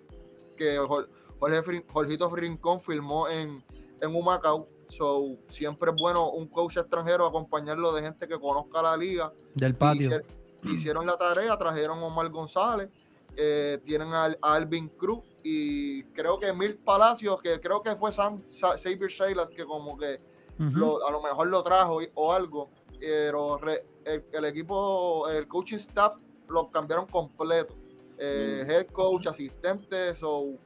que 0.56 0.78
Jorge, 0.78 1.84
Jorgito 1.92 2.34
Rincón 2.34 2.80
filmó 2.80 3.28
en, 3.28 3.64
en 4.00 4.14
Humacao. 4.14 4.68
So, 4.92 5.38
siempre 5.48 5.90
es 5.90 5.96
bueno 5.96 6.30
un 6.32 6.46
coach 6.48 6.76
extranjero 6.76 7.24
acompañarlo 7.24 7.92
de 7.92 8.02
gente 8.02 8.28
que 8.28 8.38
conozca 8.38 8.82
la 8.82 8.94
liga. 8.94 9.32
Del 9.54 9.74
patio. 9.74 10.20
Hicieron, 10.64 11.06
la 11.06 11.16
tarea, 11.16 11.56
trajeron 11.56 11.98
a 11.98 12.04
Omar 12.04 12.28
González, 12.28 12.90
eh, 13.34 13.80
tienen 13.86 14.08
a, 14.12 14.36
Alvin 14.42 14.88
Cruz 14.88 15.24
y 15.42 16.04
creo 16.12 16.38
que 16.38 16.52
Mil 16.52 16.76
Palacios, 16.76 17.40
que 17.40 17.58
creo 17.58 17.82
que 17.82 17.96
fue 17.96 18.12
Sam, 18.12 18.42
Xavier 18.50 19.10
Shaylas, 19.10 19.48
que 19.48 19.64
como 19.64 19.96
que 19.96 20.20
a 20.58 21.10
lo 21.10 21.22
mejor 21.22 21.46
lo 21.46 21.62
trajo 21.62 21.98
o 22.14 22.32
algo, 22.32 22.68
pero 23.00 23.58
el, 24.04 24.44
equipo, 24.44 25.26
el 25.30 25.48
coaching 25.48 25.76
staff 25.76 26.16
lo 26.48 26.70
cambiaron 26.70 27.06
completo. 27.06 27.74
Eh, 28.18 28.62
mm. 28.64 28.70
Head 28.70 28.86
coach, 28.88 29.26
asistente, 29.26 30.10
eso 30.10 30.58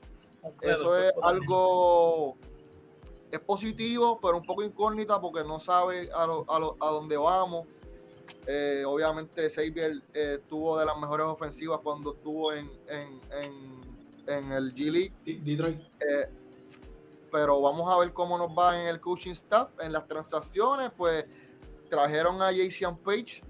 es 0.60 1.12
algo 1.22 2.36
es 3.30 3.40
positivo, 3.40 4.18
pero 4.20 4.36
un 4.36 4.44
poco 4.44 4.62
incógnita 4.62 5.20
porque 5.20 5.42
no 5.44 5.58
sabe 5.58 6.10
a, 6.12 6.22
a, 6.24 6.90
dónde 6.90 7.16
vamos. 7.16 7.66
Eh, 8.46 8.84
obviamente 8.86 9.48
Xavier 9.48 10.02
eh, 10.14 10.38
tuvo 10.48 10.78
de 10.78 10.86
las 10.86 10.98
mejores 10.98 11.26
ofensivas 11.26 11.80
cuando 11.82 12.14
estuvo 12.14 12.52
en, 12.52 12.70
en, 12.88 14.52
el 14.52 14.74
G 14.74 14.90
League. 14.90 15.12
Detroit. 15.44 15.80
Eh, 15.80 16.28
pero 17.30 17.60
vamos 17.60 17.92
a 17.92 17.98
ver 17.98 18.12
cómo 18.12 18.38
nos 18.38 18.48
va 18.50 18.80
en 18.80 18.88
el 18.88 19.00
coaching 19.00 19.32
staff. 19.32 19.70
En 19.80 19.92
las 19.92 20.06
transacciones, 20.06 20.90
pues 20.96 21.26
trajeron 21.90 22.40
a 22.42 22.50
Jason 22.52 22.96
Page, 22.98 23.42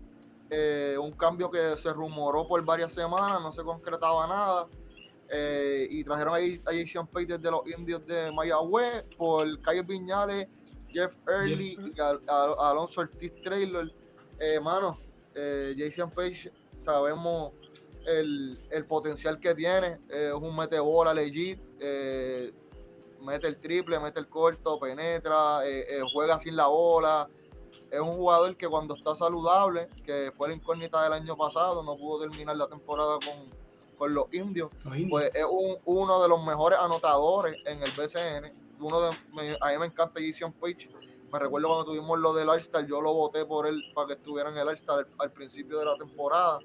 un 0.99 1.13
cambio 1.13 1.51
que 1.51 1.77
se 1.79 1.93
rumoró 1.93 2.47
por 2.47 2.63
varias 2.65 2.93
semanas, 2.93 3.41
no 3.43 3.53
se 3.53 3.63
concretaba 3.63 4.27
nada. 4.27 4.69
Eh, 5.29 5.89
y 5.91 6.05
trajeron 6.05 6.35
a 6.35 6.73
Jason 6.73 7.07
Page 7.09 7.27
desde 7.27 7.51
los 7.51 7.67
indios 7.67 8.07
de 8.07 8.31
Mayagüez 8.31 9.05
por 9.17 9.61
Calle 9.61 9.83
Piñales, 9.83 10.47
Jeff 10.89 11.17
Early, 11.27 11.77
y 11.95 12.01
Alonso 12.29 13.01
Ortiz 13.01 13.35
Trailer. 13.43 13.93
Eh, 14.39 14.61
mano, 14.61 15.01
eh, 15.35 15.75
Jason 15.77 16.11
Page, 16.11 16.53
sabemos 16.77 17.53
el, 18.07 18.85
potencial 18.89 19.41
que 19.41 19.55
tiene. 19.55 19.99
es 20.09 20.33
un 20.33 20.57
mete 20.57 20.79
bola 20.79 21.13
legit. 21.13 21.59
mete 23.21 23.49
el 23.49 23.57
triple, 23.61 23.99
mete 23.99 24.21
el 24.21 24.29
corto, 24.29 24.79
penetra, 24.79 25.63
juega 26.13 26.39
sin 26.39 26.55
la 26.55 26.69
bola. 26.69 27.29
Es 27.91 28.01
un 28.01 28.17
jugador 28.17 28.57
que 28.57 28.69
cuando 28.69 28.95
está 28.95 29.15
saludable, 29.17 29.89
que 30.05 30.31
fue 30.37 30.49
la 30.49 30.55
incógnita 30.55 31.03
del 31.03 31.13
año 31.13 31.37
pasado, 31.37 31.83
no 31.83 31.97
pudo 31.97 32.21
terminar 32.21 32.57
la 32.57 32.69
temporada 32.69 33.19
con, 33.25 33.56
con 33.97 34.15
los 34.15 34.33
indios, 34.33 34.71
pues 35.11 35.31
es 35.35 35.45
uno 35.85 36.23
de 36.23 36.29
los 36.29 36.45
mejores 36.45 36.79
anotadores 36.79 37.57
en 37.65 37.83
el 37.83 37.91
BCN. 37.93 38.53
Uno 38.79 39.01
de, 39.01 39.09
a 39.61 39.73
mí 39.73 39.79
me 39.79 39.87
encanta 39.87 40.21
Jason 40.21 40.53
Page. 40.53 40.91
Me 41.33 41.39
recuerdo 41.39 41.69
cuando 41.69 41.85
tuvimos 41.87 42.19
lo 42.19 42.33
del 42.35 42.49
All-Star, 42.49 42.87
yo 42.87 43.01
lo 43.01 43.13
voté 43.13 43.45
por 43.45 43.67
él 43.67 43.83
para 43.95 44.09
que 44.09 44.13
estuviera 44.15 44.51
en 44.51 44.59
el 44.59 44.69
All-Star 44.69 45.07
al, 45.19 45.33
principio 45.33 45.79
de 45.79 45.85
la 45.87 45.97
temporada. 45.97 46.61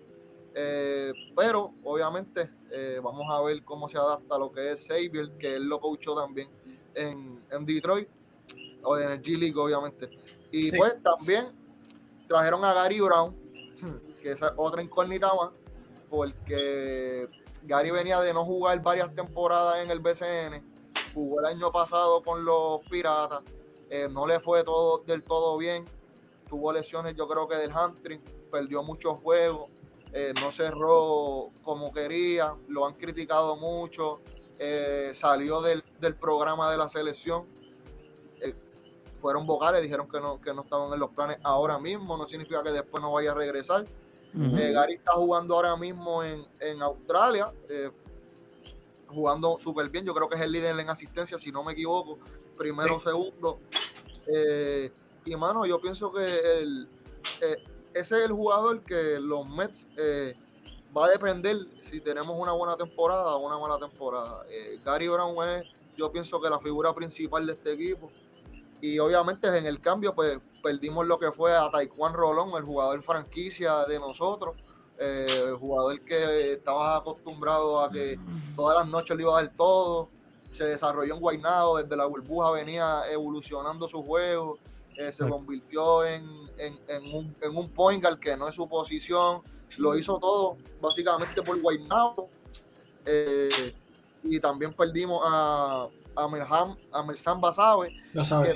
Eh, 0.54 1.14
pero 1.36 1.74
obviamente 1.84 2.50
eh, 2.72 3.00
vamos 3.02 3.26
a 3.30 3.42
ver 3.42 3.64
cómo 3.64 3.88
se 3.88 3.98
adapta 3.98 4.36
a 4.36 4.38
lo 4.38 4.52
que 4.52 4.72
es 4.72 4.86
Xavier, 4.86 5.32
que 5.40 5.56
él 5.56 5.64
lo 5.64 5.80
coachó 5.80 6.14
también 6.14 6.50
en, 6.94 7.42
en 7.50 7.66
Detroit, 7.66 8.10
o 8.84 8.98
en 8.98 9.12
el 9.12 9.22
G-League, 9.22 9.58
obviamente. 9.58 10.10
Y 10.52 10.76
pues 10.76 11.02
también 11.02 11.48
trajeron 12.28 12.64
a 12.66 12.74
Gary 12.74 13.00
Brown, 13.00 13.36
que 14.22 14.32
es 14.32 14.42
otra 14.58 14.82
incógnita 14.82 15.34
más, 15.34 15.52
porque 16.12 17.30
Gary 17.64 17.90
venía 17.90 18.20
de 18.20 18.34
no 18.34 18.44
jugar 18.44 18.82
varias 18.84 19.16
temporadas 19.16 19.78
en 19.82 19.90
el 19.90 20.02
BCN, 20.02 20.62
jugó 21.14 21.40
el 21.40 21.46
año 21.46 21.72
pasado 21.72 22.22
con 22.22 22.44
los 22.44 22.82
Piratas, 22.90 23.40
eh, 23.90 24.10
no 24.12 24.28
le 24.28 24.42
fue 24.42 24.66
todo 24.66 25.00
del 25.08 25.24
todo 25.24 25.58
bien, 25.58 25.86
tuvo 26.50 26.74
lesiones 26.74 27.16
yo 27.16 27.30
creo 27.30 27.48
que 27.48 27.56
del 27.56 27.72
hamstring, 27.72 28.22
perdió 28.52 28.84
muchos 28.84 29.20
juegos, 29.22 29.72
eh, 30.12 30.34
no 30.36 30.52
cerró 30.52 31.48
como 31.64 31.94
quería, 31.94 32.56
lo 32.68 32.86
han 32.86 32.96
criticado 32.96 33.56
mucho, 33.56 34.20
eh, 34.60 35.12
salió 35.14 35.62
del, 35.62 35.82
programa 36.20 36.70
de 36.70 36.78
la 36.78 36.90
selección, 36.90 37.48
fueron 39.20 39.46
vocales, 39.46 39.82
dijeron 39.82 40.10
que 40.10 40.20
no, 40.20 40.42
que 40.42 40.54
no 40.54 40.64
estaban 40.64 40.92
en 40.92 41.00
los 41.00 41.12
planes 41.12 41.38
ahora 41.44 41.80
mismo, 41.80 42.18
no 42.18 42.26
significa 42.26 42.64
que 42.64 42.72
después 42.72 43.02
no 43.02 43.14
vaya 43.14 43.32
a 43.32 43.36
regresar 43.36 43.86
eh, 44.34 44.72
Gary 44.72 44.94
está 44.94 45.14
jugando 45.14 45.56
ahora 45.56 45.76
mismo 45.76 46.24
en, 46.24 46.82
Australia, 46.82 47.52
eh, 47.70 47.92
jugando 49.08 49.58
súper 49.60 49.90
bien. 49.90 50.06
Yo 50.06 50.14
creo 50.14 50.30
que 50.30 50.36
es 50.36 50.42
el 50.42 50.52
líder 50.52 50.80
en 50.80 50.90
asistencia, 50.90 51.38
si 51.38 51.52
no 51.52 51.64
me 51.64 51.74
equivoco, 51.74 52.18
primero 52.58 52.98
o 52.98 53.00
segundo. 53.00 53.60
Eh, 54.28 54.92
y 55.26 55.36
mano, 55.36 55.66
yo 55.66 55.82
pienso 55.82 56.12
que 56.12 56.60
el, 56.60 56.88
ese 57.94 58.18
es 58.18 58.26
el 58.26 58.32
jugador 58.32 58.82
que 58.84 59.20
los 59.20 59.48
Mets 59.48 59.88
va 60.96 61.06
a 61.06 61.10
depender 61.10 61.58
si 61.82 62.02
tenemos 62.02 62.36
una 62.38 62.54
buena 62.54 62.78
temporada 62.78 63.36
o 63.36 63.46
una 63.46 63.58
mala 63.60 63.78
temporada. 63.78 64.46
Gary 64.86 65.08
Brown 65.10 65.36
es, 65.50 65.66
yo 65.98 66.12
pienso 66.12 66.40
que 66.42 66.50
la 66.50 66.60
figura 66.60 66.94
principal 66.94 67.46
de 67.46 67.54
este 67.54 67.74
equipo. 67.74 68.12
Y 68.80 68.98
obviamente 68.98 69.48
en 69.56 69.66
el 69.68 69.80
cambio, 69.80 70.16
pues 70.16 70.40
perdimos 70.62 71.06
lo 71.08 71.20
que 71.20 71.32
fue 71.32 71.56
a 71.56 71.70
Taekwondo 71.72 72.18
Rolón, 72.18 72.50
el 72.58 72.64
jugador 72.64 73.02
franquicia 73.04 73.86
de 73.86 74.00
nosotros, 74.00 74.56
eh, 74.98 75.46
el 75.48 75.56
jugador 75.56 76.00
que 76.02 76.54
estaba 76.54 76.98
acostumbrado 76.98 77.82
a 77.82 77.90
que 77.90 78.20
todas 78.56 78.78
las 78.78 78.88
noches 78.88 79.16
le 79.18 79.24
iba 79.24 79.38
a 79.38 79.44
dar 79.44 79.52
todo, 79.56 80.10
se 80.52 80.66
desarrolló 80.66 81.16
en 81.16 81.20
Guaynado, 81.20 81.78
desde 81.78 81.96
la 81.96 82.06
burbuja 82.06 82.52
venía 82.52 83.04
evolucionando 83.10 83.88
su 83.88 84.04
juego, 84.04 84.58
eh, 84.96 85.12
se 85.12 85.28
convirtió 85.28 86.06
en, 86.06 86.24
un, 87.14 87.36
en 87.42 87.58
un 87.58 87.70
point 87.72 88.04
guard 88.04 88.20
que 88.20 88.36
no 88.38 88.48
es 88.48 88.56
su 88.56 88.68
posición, 88.68 89.42
lo 89.78 89.98
hizo 89.98 90.20
todo 90.20 90.58
básicamente 90.82 91.42
por 91.42 91.60
Guaynado. 91.62 92.28
Eh, 93.06 93.74
y 94.24 94.40
también 94.40 94.74
perdimos 94.74 95.20
a, 95.26 95.88
a 96.16 96.28
Merham, 96.28 96.78
a 96.92 97.04
Mersan 97.04 97.42
Basabe, 97.42 97.92
que 98.14 98.54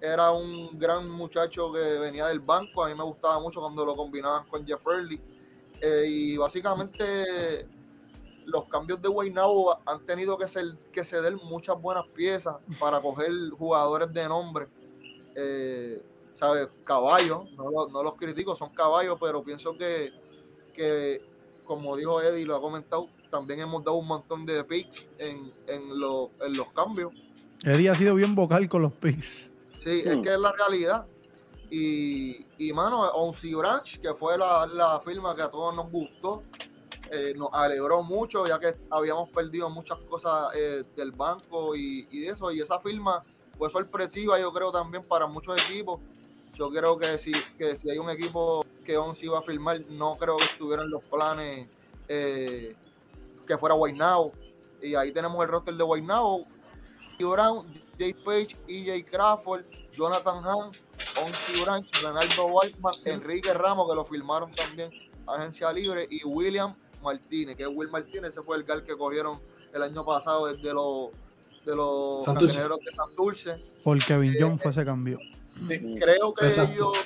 era 0.00 0.30
un 0.32 0.78
gran 0.78 1.08
muchacho 1.08 1.72
que 1.72 1.98
venía 1.98 2.26
del 2.26 2.40
banco. 2.40 2.84
A 2.84 2.88
mí 2.88 2.94
me 2.94 3.04
gustaba 3.04 3.40
mucho 3.40 3.60
cuando 3.60 3.84
lo 3.84 3.94
combinaban 3.96 4.46
con 4.48 4.66
Jeff 4.66 4.84
Early. 4.86 5.20
Eh, 5.80 6.04
y 6.08 6.36
básicamente 6.36 7.68
los 8.46 8.64
cambios 8.64 9.00
de 9.00 9.08
Guaynabo 9.08 9.78
han 9.86 10.04
tenido 10.04 10.36
que, 10.36 10.46
ser, 10.46 10.64
que 10.92 11.04
ceder 11.04 11.36
muchas 11.36 11.80
buenas 11.80 12.06
piezas 12.08 12.56
para 12.78 13.00
coger 13.00 13.30
jugadores 13.56 14.12
de 14.12 14.28
nombre. 14.28 14.66
Eh, 15.34 16.02
¿Sabes? 16.38 16.68
Caballos, 16.84 17.50
no, 17.52 17.86
no, 17.88 18.02
los 18.02 18.14
critico, 18.14 18.56
son 18.56 18.70
caballos, 18.70 19.18
pero 19.20 19.44
pienso 19.44 19.76
que, 19.76 20.10
que, 20.72 21.22
como 21.64 21.94
dijo 21.96 22.22
Eddie, 22.22 22.46
lo 22.46 22.56
ha 22.56 22.60
comentado, 22.62 23.08
también 23.30 23.60
hemos 23.60 23.84
dado 23.84 23.98
un 23.98 24.06
montón 24.06 24.46
de 24.46 24.64
picks 24.64 25.06
en, 25.18 25.52
en, 25.66 26.00
los 26.00 26.30
cambios. 26.74 27.12
Eddie 27.62 27.90
ha 27.90 27.94
sido 27.94 28.14
bien 28.14 28.34
vocal 28.34 28.70
con 28.70 28.80
los 28.80 28.92
picks. 28.92 29.49
Sí, 29.82 30.02
es 30.04 30.16
que 30.18 30.32
es 30.32 30.38
la 30.38 30.52
realidad. 30.52 31.06
Y, 31.70 32.46
y 32.58 32.72
mano, 32.72 33.00
Onsi 33.12 33.54
Branch, 33.54 34.00
que 34.00 34.12
fue 34.14 34.36
la, 34.36 35.00
firma 35.04 35.34
que 35.36 35.42
a 35.42 35.50
todos 35.50 35.74
nos 35.74 35.90
gustó, 35.90 36.42
eh, 37.10 37.32
nos 37.36 37.48
alegró 37.52 38.02
mucho, 38.02 38.46
ya 38.46 38.58
que 38.58 38.76
habíamos 38.90 39.28
perdido 39.30 39.70
muchas 39.70 39.98
cosas 40.00 40.50
eh, 40.54 40.84
del 40.96 41.12
banco 41.12 41.74
y, 41.76 42.08
y, 42.10 42.20
de 42.20 42.28
eso. 42.30 42.50
Y 42.50 42.60
esa 42.60 42.80
firma 42.80 43.24
fue 43.56 43.70
sorpresiva, 43.70 44.38
yo 44.38 44.52
creo, 44.52 44.72
también 44.72 45.04
para 45.04 45.26
muchos 45.26 45.60
equipos. 45.62 46.00
Yo 46.54 46.70
creo 46.70 46.98
que 46.98 47.18
si, 47.18 47.32
que 47.56 47.76
si 47.76 47.88
hay 47.90 47.98
un 47.98 48.10
equipo 48.10 48.66
que 48.84 48.98
Onsi 48.98 49.26
iba 49.26 49.38
a 49.38 49.42
firmar, 49.42 49.80
no 49.88 50.16
creo 50.18 50.36
que 50.36 50.44
estuvieran 50.44 50.90
los 50.90 51.02
planes 51.04 51.68
eh, 52.08 52.74
que 53.46 53.56
fuera 53.56 53.74
Guaynabo. 53.76 54.32
Y 54.82 54.94
ahí 54.94 55.12
tenemos 55.12 55.42
el 55.44 55.50
roster 55.50 55.74
de 55.74 55.84
Guaynabo. 55.84 56.46
Brown, 57.18 57.66
Jay 58.00 58.14
Page, 58.14 58.56
EJ 58.66 59.04
Crawford, 59.10 59.64
Jonathan 59.94 60.42
Hahn, 60.42 60.72
Onsi 61.22 61.62
Branch, 61.62 61.86
Leonardo 62.00 62.46
Whiteman, 62.46 62.94
Enrique 63.04 63.52
Ramos, 63.52 63.88
que 63.90 63.94
lo 63.94 64.04
firmaron 64.06 64.50
también 64.54 64.90
agencia 65.26 65.70
libre, 65.70 66.06
y 66.10 66.24
William 66.24 66.74
Martínez, 67.02 67.56
que 67.56 67.64
es 67.64 67.68
Will 67.70 67.90
Martínez, 67.90 68.30
ese 68.30 68.42
fue 68.42 68.56
el 68.56 68.64
gal 68.64 68.82
que 68.84 68.96
cogieron 68.96 69.38
el 69.74 69.82
año 69.82 70.04
pasado 70.04 70.46
desde 70.46 70.72
los 70.72 71.10
de 71.66 71.76
los 71.76 72.24
cangrejeros 72.24 72.78
de 72.78 72.90
Santurce. 72.90 73.54
Por 73.84 74.02
Kevin 74.02 74.32
Eh, 74.32 74.36
John 74.40 74.58
fue 74.58 74.70
ese 74.70 74.82
cambio. 74.82 75.18
Sí. 75.68 75.78
Creo 76.00 76.32
que 76.32 76.46
Exacto. 76.48 76.72
ellos, 76.72 76.96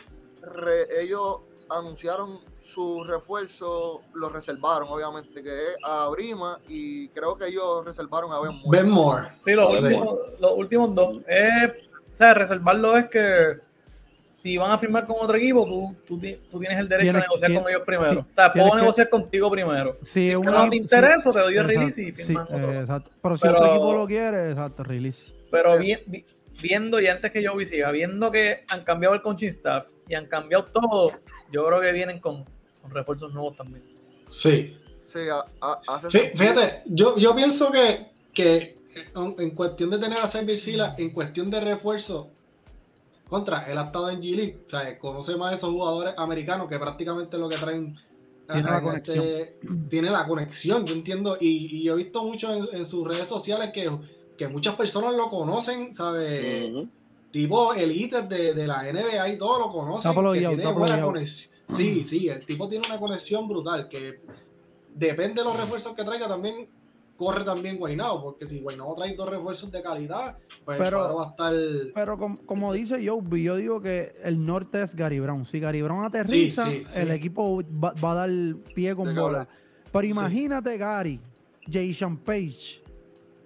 re- 0.43 1.03
ellos 1.03 1.39
anunciaron 1.71 2.39
su 2.65 3.05
refuerzo, 3.05 4.03
lo 4.15 4.29
reservaron, 4.29 4.89
obviamente, 4.89 5.43
que 5.43 5.49
es 5.51 5.77
a 5.85 6.09
Brima 6.09 6.59
y 6.69 7.09
creo 7.11 7.37
que 7.37 7.47
ellos 7.47 7.85
reservaron 7.85 8.33
a 8.33 8.41
Ben 8.41 8.53
Moore. 8.63 8.79
Ben 8.81 8.89
Moore. 8.91 9.29
Sí, 9.39 9.53
los, 9.53 9.73
Sí. 9.73 9.79
últimos, 9.85 10.19
los 10.41 10.53
últimos 10.57 10.95
dos. 10.95 11.17
Eh, 11.29 11.73
o 12.13 12.17
sea, 12.17 12.35
reservarlo 12.35 12.97
es 12.97 13.07
que 13.09 13.59
si 14.33 14.57
van 14.59 14.73
a 14.73 14.79
firmar 14.79 15.07
con 15.07 15.17
otro 15.21 15.37
equipo, 15.37 15.65
tú, 15.65 15.95
tú, 16.07 16.21
tú 16.51 16.59
tienes 16.59 16.79
el 16.79 16.89
derecho 16.89 17.13
Tienes- 17.13 17.23
a 17.23 17.25
negociar 17.27 17.49
tienes- 17.51 17.63
con 17.63 17.73
ellos 17.73 17.83
primero. 17.87 18.21
O 18.23 18.27
sea, 18.35 18.53
puedo 18.53 18.71
que- 18.73 18.77
negociar 18.77 19.09
contigo 19.09 19.51
primero. 19.51 19.97
Si 20.03 20.31
Si 20.31 20.35
una- 20.35 20.65
no 20.65 20.71
te 20.71 20.77
interesa, 20.77 21.33
te 21.33 21.39
doy 21.39 21.55
el 21.57 21.61
exacto, 21.61 21.79
release 21.81 22.03
y 22.03 22.05
sí, 22.07 22.13
firman 22.13 22.45
otro. 22.51 22.73
eh, 22.73 22.81
exacto. 22.81 23.11
Pero 23.23 23.37
si 23.37 23.43
Pero- 23.43 23.55
otro 23.59 23.71
equipo 23.71 23.95
lo 23.95 24.07
quiere, 24.09 24.51
exacto, 24.51 24.83
release. 24.83 25.33
Pero 25.53 25.79
vi- 25.79 26.25
viendo, 26.61 27.01
y 27.01 27.07
antes 27.07 27.31
que 27.31 27.41
yo 27.43 27.53
siga, 27.61 27.93
viendo 27.93 28.33
que 28.33 28.65
han 28.67 28.83
cambiado 28.83 29.15
el 29.15 29.23
coaching 29.23 29.49
staff 29.49 29.87
y 30.09 30.15
han 30.15 30.27
cambiado 30.27 30.65
todo, 30.67 31.13
yo 31.51 31.67
creo 31.67 31.81
que 31.81 31.93
vienen 31.93 32.19
con, 32.21 32.45
con 32.83 32.91
refuerzos 32.91 33.33
nuevos 33.33 33.57
también. 33.57 33.83
Sí. 34.29 34.77
Sí, 35.07 35.19
a- 35.31 35.45
a- 35.61 35.81
hace 35.89 36.11
Sí, 36.11 36.19
sentido. 36.19 36.39
fíjate, 36.55 36.83
yo, 36.87 37.17
yo 37.19 37.35
pienso 37.35 37.71
que, 37.71 38.07
que 38.33 38.79
en, 39.15 39.35
en 39.39 39.51
cuestión 39.51 39.91
de 39.91 39.99
tener 39.99 40.19
a 40.19 40.29
Xavier 40.29 40.57
Sila, 40.59 40.95
en 40.99 41.11
cuestión 41.11 41.51
de 41.51 41.61
refuerzo, 41.61 42.31
contra, 43.29 43.71
él 43.71 43.79
ha 43.79 43.85
estado 43.85 44.11
en 44.11 44.21
G-League, 44.21 44.61
o 44.67 44.71
sea, 44.71 44.99
conoce 44.99 45.35
más 45.37 45.51
de 45.51 45.57
esos 45.57 45.71
jugadores 45.71 46.15
americanos 46.17 46.69
que 46.69 46.79
prácticamente 46.79 47.39
lo 47.39 47.49
que 47.49 47.57
traen. 47.57 47.97
Tiene 48.47 48.63
la 48.71 48.95
este- 48.97 49.59
tiene 49.89 50.11
la 50.11 50.27
conexión, 50.27 50.85
yo 50.87 50.93
entiendo, 50.95 51.39
y, 51.41 51.79
y 51.79 51.83
yo 51.85 51.95
he 51.95 51.97
visto 51.97 52.23
mucho 52.23 52.53
en, 52.53 52.69
en 52.77 52.85
sus 52.85 53.09
redes 53.09 53.27
sociales 53.27 53.71
que, 53.73 53.91
que 54.37 54.49
muchas 54.49 54.75
personas 54.75 55.15
lo 55.15 55.31
conocen, 55.31 55.95
¿sabes? 55.95 56.71
Ujú. 56.71 56.89
Tipo 57.35 57.75
elites 57.75 58.29
de, 58.29 58.55
de 58.55 58.67
la 58.69 58.85
NBA 58.85 59.29
y 59.31 59.39
todo 59.39 59.59
lo 59.59 59.73
conexión. 61.05 61.51
Sí, 61.69 62.05
sí, 62.05 62.29
el 62.29 62.47
tipo 62.47 62.69
tiene 62.69 62.87
una 62.87 63.01
conexión 63.01 63.49
brutal 63.49 63.89
que 63.89 64.15
depende 64.95 65.43
de 65.43 65.49
los 65.49 65.59
refuerzos 65.59 65.95
que 65.97 66.05
traiga 66.05 66.29
también 66.29 66.69
corre 67.17 67.43
también 67.45 67.77
Guaynao, 67.79 68.23
porque 68.23 68.47
si 68.47 68.61
Guaynao 68.61 68.95
trae 68.95 69.17
dos 69.17 69.29
refuerzos 69.29 69.71
de 69.73 69.83
calidad, 69.83 70.37
pues 70.65 70.79
Pero- 70.79 71.09
el 71.11 71.17
va 71.17 71.25
a 71.25 71.29
estar 71.31 71.55
Pero 71.93 72.19
com- 72.19 72.37
como 72.47 72.73
dice 72.73 73.05
Joby, 73.05 73.43
yo 73.43 73.57
digo 73.57 73.81
que 73.81 74.13
el 74.23 74.45
norte 74.47 74.83
es 74.83 74.95
Gary 74.95 75.19
Brown. 75.19 75.45
Si 75.45 75.59
Gary 75.59 75.83
Brown 75.83 76.05
aterriza, 76.05 76.67
Sí, 76.67 76.79
sí, 76.79 76.85
sí. 76.89 77.01
el 77.01 77.11
equipo 77.11 77.63
va, 77.83 77.93
va 77.95 78.13
a 78.13 78.15
dar 78.15 78.31
pie 78.77 78.95
con 78.95 79.13
De 79.13 79.21
bola. 79.21 79.49
Pero 79.93 80.07
imagínate 80.07 80.77
Gary, 80.79 81.21
Jason 81.69 82.23
Page, 82.25 82.81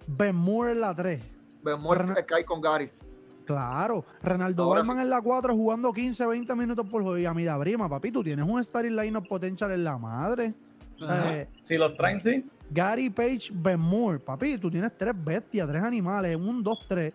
Ben 0.05 0.35
Moore 0.35 0.73
en 0.73 0.81
la 0.81 0.95
3. 0.95 1.21
Ben 1.63 1.79
Moore 1.79 2.13
que 2.15 2.25
cae 2.25 2.45
con 2.45 2.61
Gary. 2.61 2.89
Claro, 3.49 4.05
Renaldo 4.21 4.69
Barman 4.69 4.99
en 4.99 5.09
la 5.09 5.19
4 5.23 5.55
jugando 5.55 5.91
15, 5.91 6.23
20 6.27 6.55
minutos 6.55 6.85
por 6.87 7.01
juego. 7.01 7.17
Y 7.17 7.25
a 7.25 7.33
Mida 7.33 7.57
Brima, 7.57 7.89
papi, 7.89 8.11
tú 8.11 8.23
tienes 8.23 8.45
un 8.47 8.63
starting 8.63 8.95
lineup 8.95 9.27
potential 9.27 9.71
en 9.71 9.83
la 9.83 9.97
madre. 9.97 10.53
Eh, 11.01 11.47
Si 11.63 11.75
los 11.75 11.97
traen, 11.97 12.21
sí. 12.21 12.45
Gary 12.69 13.09
Page, 13.09 13.49
Ben 13.51 13.79
Moore, 13.79 14.19
papi, 14.19 14.59
tú 14.59 14.69
tienes 14.69 14.95
tres 14.95 15.15
bestias, 15.17 15.67
tres 15.67 15.81
animales, 15.81 16.35
un, 16.35 16.61
dos, 16.61 16.85
tres. 16.87 17.11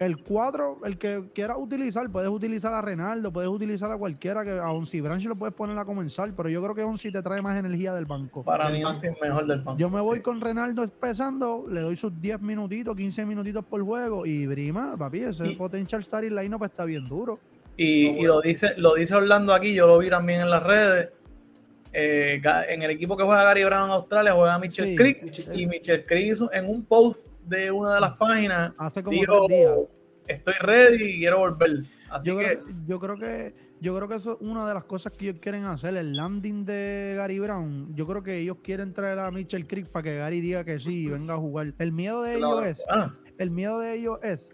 El 0.00 0.22
cuatro, 0.22 0.78
el 0.84 0.98
que 0.98 1.30
quieras 1.34 1.56
utilizar, 1.60 2.10
puedes 2.10 2.28
utilizar 2.28 2.72
a 2.74 2.82
Renaldo, 2.82 3.32
puedes 3.32 3.48
utilizar 3.48 3.90
a 3.92 3.96
cualquiera, 3.96 4.44
que 4.44 4.50
a 4.58 4.70
Onsi 4.70 5.00
Branch 5.00 5.24
lo 5.24 5.36
puedes 5.36 5.54
poner 5.54 5.78
a 5.78 5.84
comenzar, 5.84 6.32
pero 6.36 6.48
yo 6.48 6.62
creo 6.62 6.74
que 6.74 6.82
Onsi 6.82 7.12
te 7.12 7.22
trae 7.22 7.40
más 7.40 7.56
energía 7.58 7.94
del 7.94 8.04
banco. 8.04 8.42
Para 8.42 8.66
Del 8.68 8.78
mí, 8.78 8.84
banco. 8.84 8.98
sí, 8.98 9.06
mejor 9.22 9.46
del 9.46 9.60
banco. 9.60 9.78
Yo 9.78 9.88
me 9.88 10.00
voy 10.00 10.16
sí. 10.18 10.22
con 10.22 10.40
Renaldo 10.40 10.82
empezando, 10.82 11.64
le 11.70 11.80
doy 11.80 11.96
sus 11.96 12.12
10 12.20 12.40
minutitos, 12.40 12.96
15 12.96 13.24
minutitos 13.24 13.64
por 13.64 13.82
juego, 13.82 14.26
y 14.26 14.46
Brima, 14.46 14.96
papi, 14.96 15.20
ese 15.20 15.52
Y- 15.52 15.56
potential 15.56 16.02
starting 16.02 16.34
lineup 16.34 16.64
está 16.64 16.84
bien 16.84 17.08
duro. 17.08 17.38
Y, 17.76 18.06
y 18.08 18.22
lo 18.22 18.40
dice 18.40 18.74
lo 18.76 18.94
dice 18.94 19.14
Orlando 19.16 19.52
aquí, 19.52 19.74
yo 19.74 19.86
lo 19.86 19.98
vi 19.98 20.08
también 20.10 20.40
en 20.42 20.50
las 20.50 20.62
redes. 20.62 21.10
Eh, 21.96 22.42
en 22.68 22.82
el 22.82 22.90
equipo 22.90 23.16
que 23.16 23.22
juega 23.22 23.44
Gary 23.44 23.64
Brown 23.64 23.84
en 23.84 23.90
Australia 23.92 24.32
juega 24.32 24.58
Mitchell 24.58 24.86
Sí. 24.88 24.96
Creek 24.96 25.48
y 25.54 25.66
Mitchell 25.66 26.04
Creek 26.04 26.32
hizo 26.32 26.52
en 26.52 26.68
un 26.68 26.84
post 26.84 27.32
de 27.44 27.70
una 27.70 27.94
de 27.94 28.00
las 28.00 28.12
páginas 28.12 28.72
Hace 28.78 29.02
como 29.02 29.16
dijo 29.16 29.46
estoy 30.26 30.54
ready 30.60 31.04
y 31.04 31.18
quiero 31.20 31.38
volver. 31.38 31.84
Así 32.10 32.28
Yo 32.28 32.36
que 32.38 32.44
creo, 32.44 32.64
yo 32.86 32.98
creo 33.00 33.16
que 33.18 33.54
yo 33.80 33.94
creo 33.94 34.08
que 34.08 34.14
eso 34.14 34.32
es 34.32 34.38
una 34.48 34.66
de 34.66 34.72
las 34.74 34.84
cosas 34.84 35.12
que 35.12 35.28
ellos 35.28 35.40
quieren 35.42 35.64
hacer, 35.66 35.94
el 35.96 36.16
landing 36.16 36.64
de 36.64 37.14
Gary 37.16 37.38
Brown. 37.38 37.94
Yo 37.94 38.06
creo 38.06 38.22
que 38.22 38.38
ellos 38.38 38.56
quieren 38.62 38.94
traer 38.94 39.18
a 39.18 39.30
Mitchell 39.30 39.66
Creek 39.66 39.92
para 39.92 40.02
que 40.04 40.16
Gary 40.16 40.40
diga 40.40 40.64
que 40.64 40.80
sí 40.80 41.04
y 41.04 41.08
venga 41.08 41.34
a 41.34 41.36
jugar. 41.36 41.74
El 41.78 41.92
miedo 41.92 42.22
de 42.22 42.38
Claro. 42.38 42.64
ellos 42.64 42.78
es, 42.78 42.84
el 43.38 43.50
miedo 43.50 43.78
de 43.80 43.94
ellos 43.94 44.18
es 44.22 44.53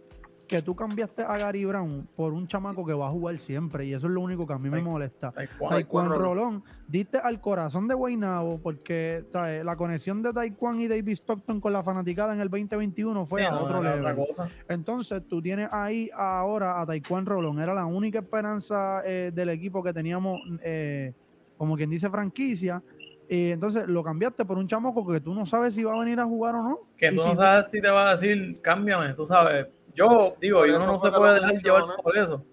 que 0.50 0.62
tú 0.62 0.74
cambiaste 0.74 1.22
a 1.22 1.38
Gary 1.38 1.64
Brown 1.64 2.08
por 2.16 2.32
un 2.32 2.48
chamaco 2.48 2.84
que 2.84 2.92
va 2.92 3.06
a 3.06 3.10
jugar 3.10 3.38
siempre 3.38 3.86
y 3.86 3.94
eso 3.94 4.08
es 4.08 4.12
lo 4.12 4.20
único 4.20 4.48
que 4.48 4.52
a 4.52 4.58
mí 4.58 4.68
me 4.68 4.82
molesta. 4.82 5.30
Taekwondo. 5.30 6.18
Rolón. 6.18 6.64
Diste 6.88 7.18
al 7.18 7.40
corazón 7.40 7.86
de 7.86 7.94
Guaynabo 7.94 8.58
porque 8.60 9.24
la 9.32 9.76
conexión 9.76 10.22
de 10.22 10.32
Taekwondo 10.32 10.82
y 10.82 10.88
David 10.88 11.12
Stockton 11.12 11.60
con 11.60 11.72
la 11.72 11.84
fanaticada 11.84 12.34
en 12.34 12.40
el 12.40 12.48
2021 12.48 13.26
fue 13.26 13.42
Sí, 13.42 13.46
a 13.46 13.50
no, 13.52 13.60
otro 13.60 13.80
level. 13.80 14.00
otra 14.00 14.16
cosa. 14.16 14.50
Entonces, 14.68 15.22
tú 15.28 15.40
tienes 15.40 15.68
ahí 15.70 16.10
ahora 16.12 16.80
a 16.80 16.84
Taekwondo 16.84 17.30
Rolón. 17.30 17.60
Era 17.60 17.72
la 17.72 17.86
única 17.86 18.18
esperanza 18.18 19.02
eh, 19.06 19.30
del 19.32 19.50
equipo 19.50 19.84
que 19.84 19.92
teníamos, 19.92 20.40
eh, 20.64 21.12
como 21.56 21.76
quien 21.76 21.90
dice, 21.90 22.10
franquicia. 22.10 22.82
Y 23.28 23.52
entonces 23.52 23.86
lo 23.86 24.02
cambiaste 24.02 24.44
por 24.44 24.58
un 24.58 24.66
chamaco 24.66 25.06
que 25.06 25.20
tú 25.20 25.32
no 25.32 25.46
sabes 25.46 25.76
si 25.76 25.84
va 25.84 25.94
a 25.94 26.00
venir 26.00 26.18
a 26.18 26.24
jugar 26.24 26.56
o 26.56 26.62
no. 26.64 26.78
Que 26.96 27.06
Y 27.06 27.14
tú 27.14 27.22
si 27.22 27.28
no 27.28 27.36
sabes 27.36 27.70
si 27.70 27.80
te 27.80 27.88
va 27.88 28.08
a 28.08 28.16
decir, 28.16 28.60
cámbiame, 28.60 29.14
tú 29.14 29.24
sabes. 29.24 29.68
Yo 30.00 30.36
digo, 30.40 30.66
y 30.66 30.70
uno 30.70 30.86
no 30.86 30.98
se 30.98 31.10
puede 31.18 31.34
dejar 31.34 31.50
llevar 31.62 31.82
por 32.02 32.16
eso, 32.16 32.44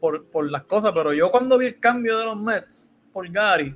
por, 0.00 0.26
por 0.30 0.50
las 0.50 0.64
cosas, 0.64 0.92
pero 0.92 1.12
yo 1.12 1.30
cuando 1.30 1.58
vi 1.58 1.66
el 1.66 1.80
cambio 1.80 2.18
de 2.18 2.24
los 2.26 2.36
Mets 2.36 2.92
por 3.12 3.28
Gary, 3.30 3.74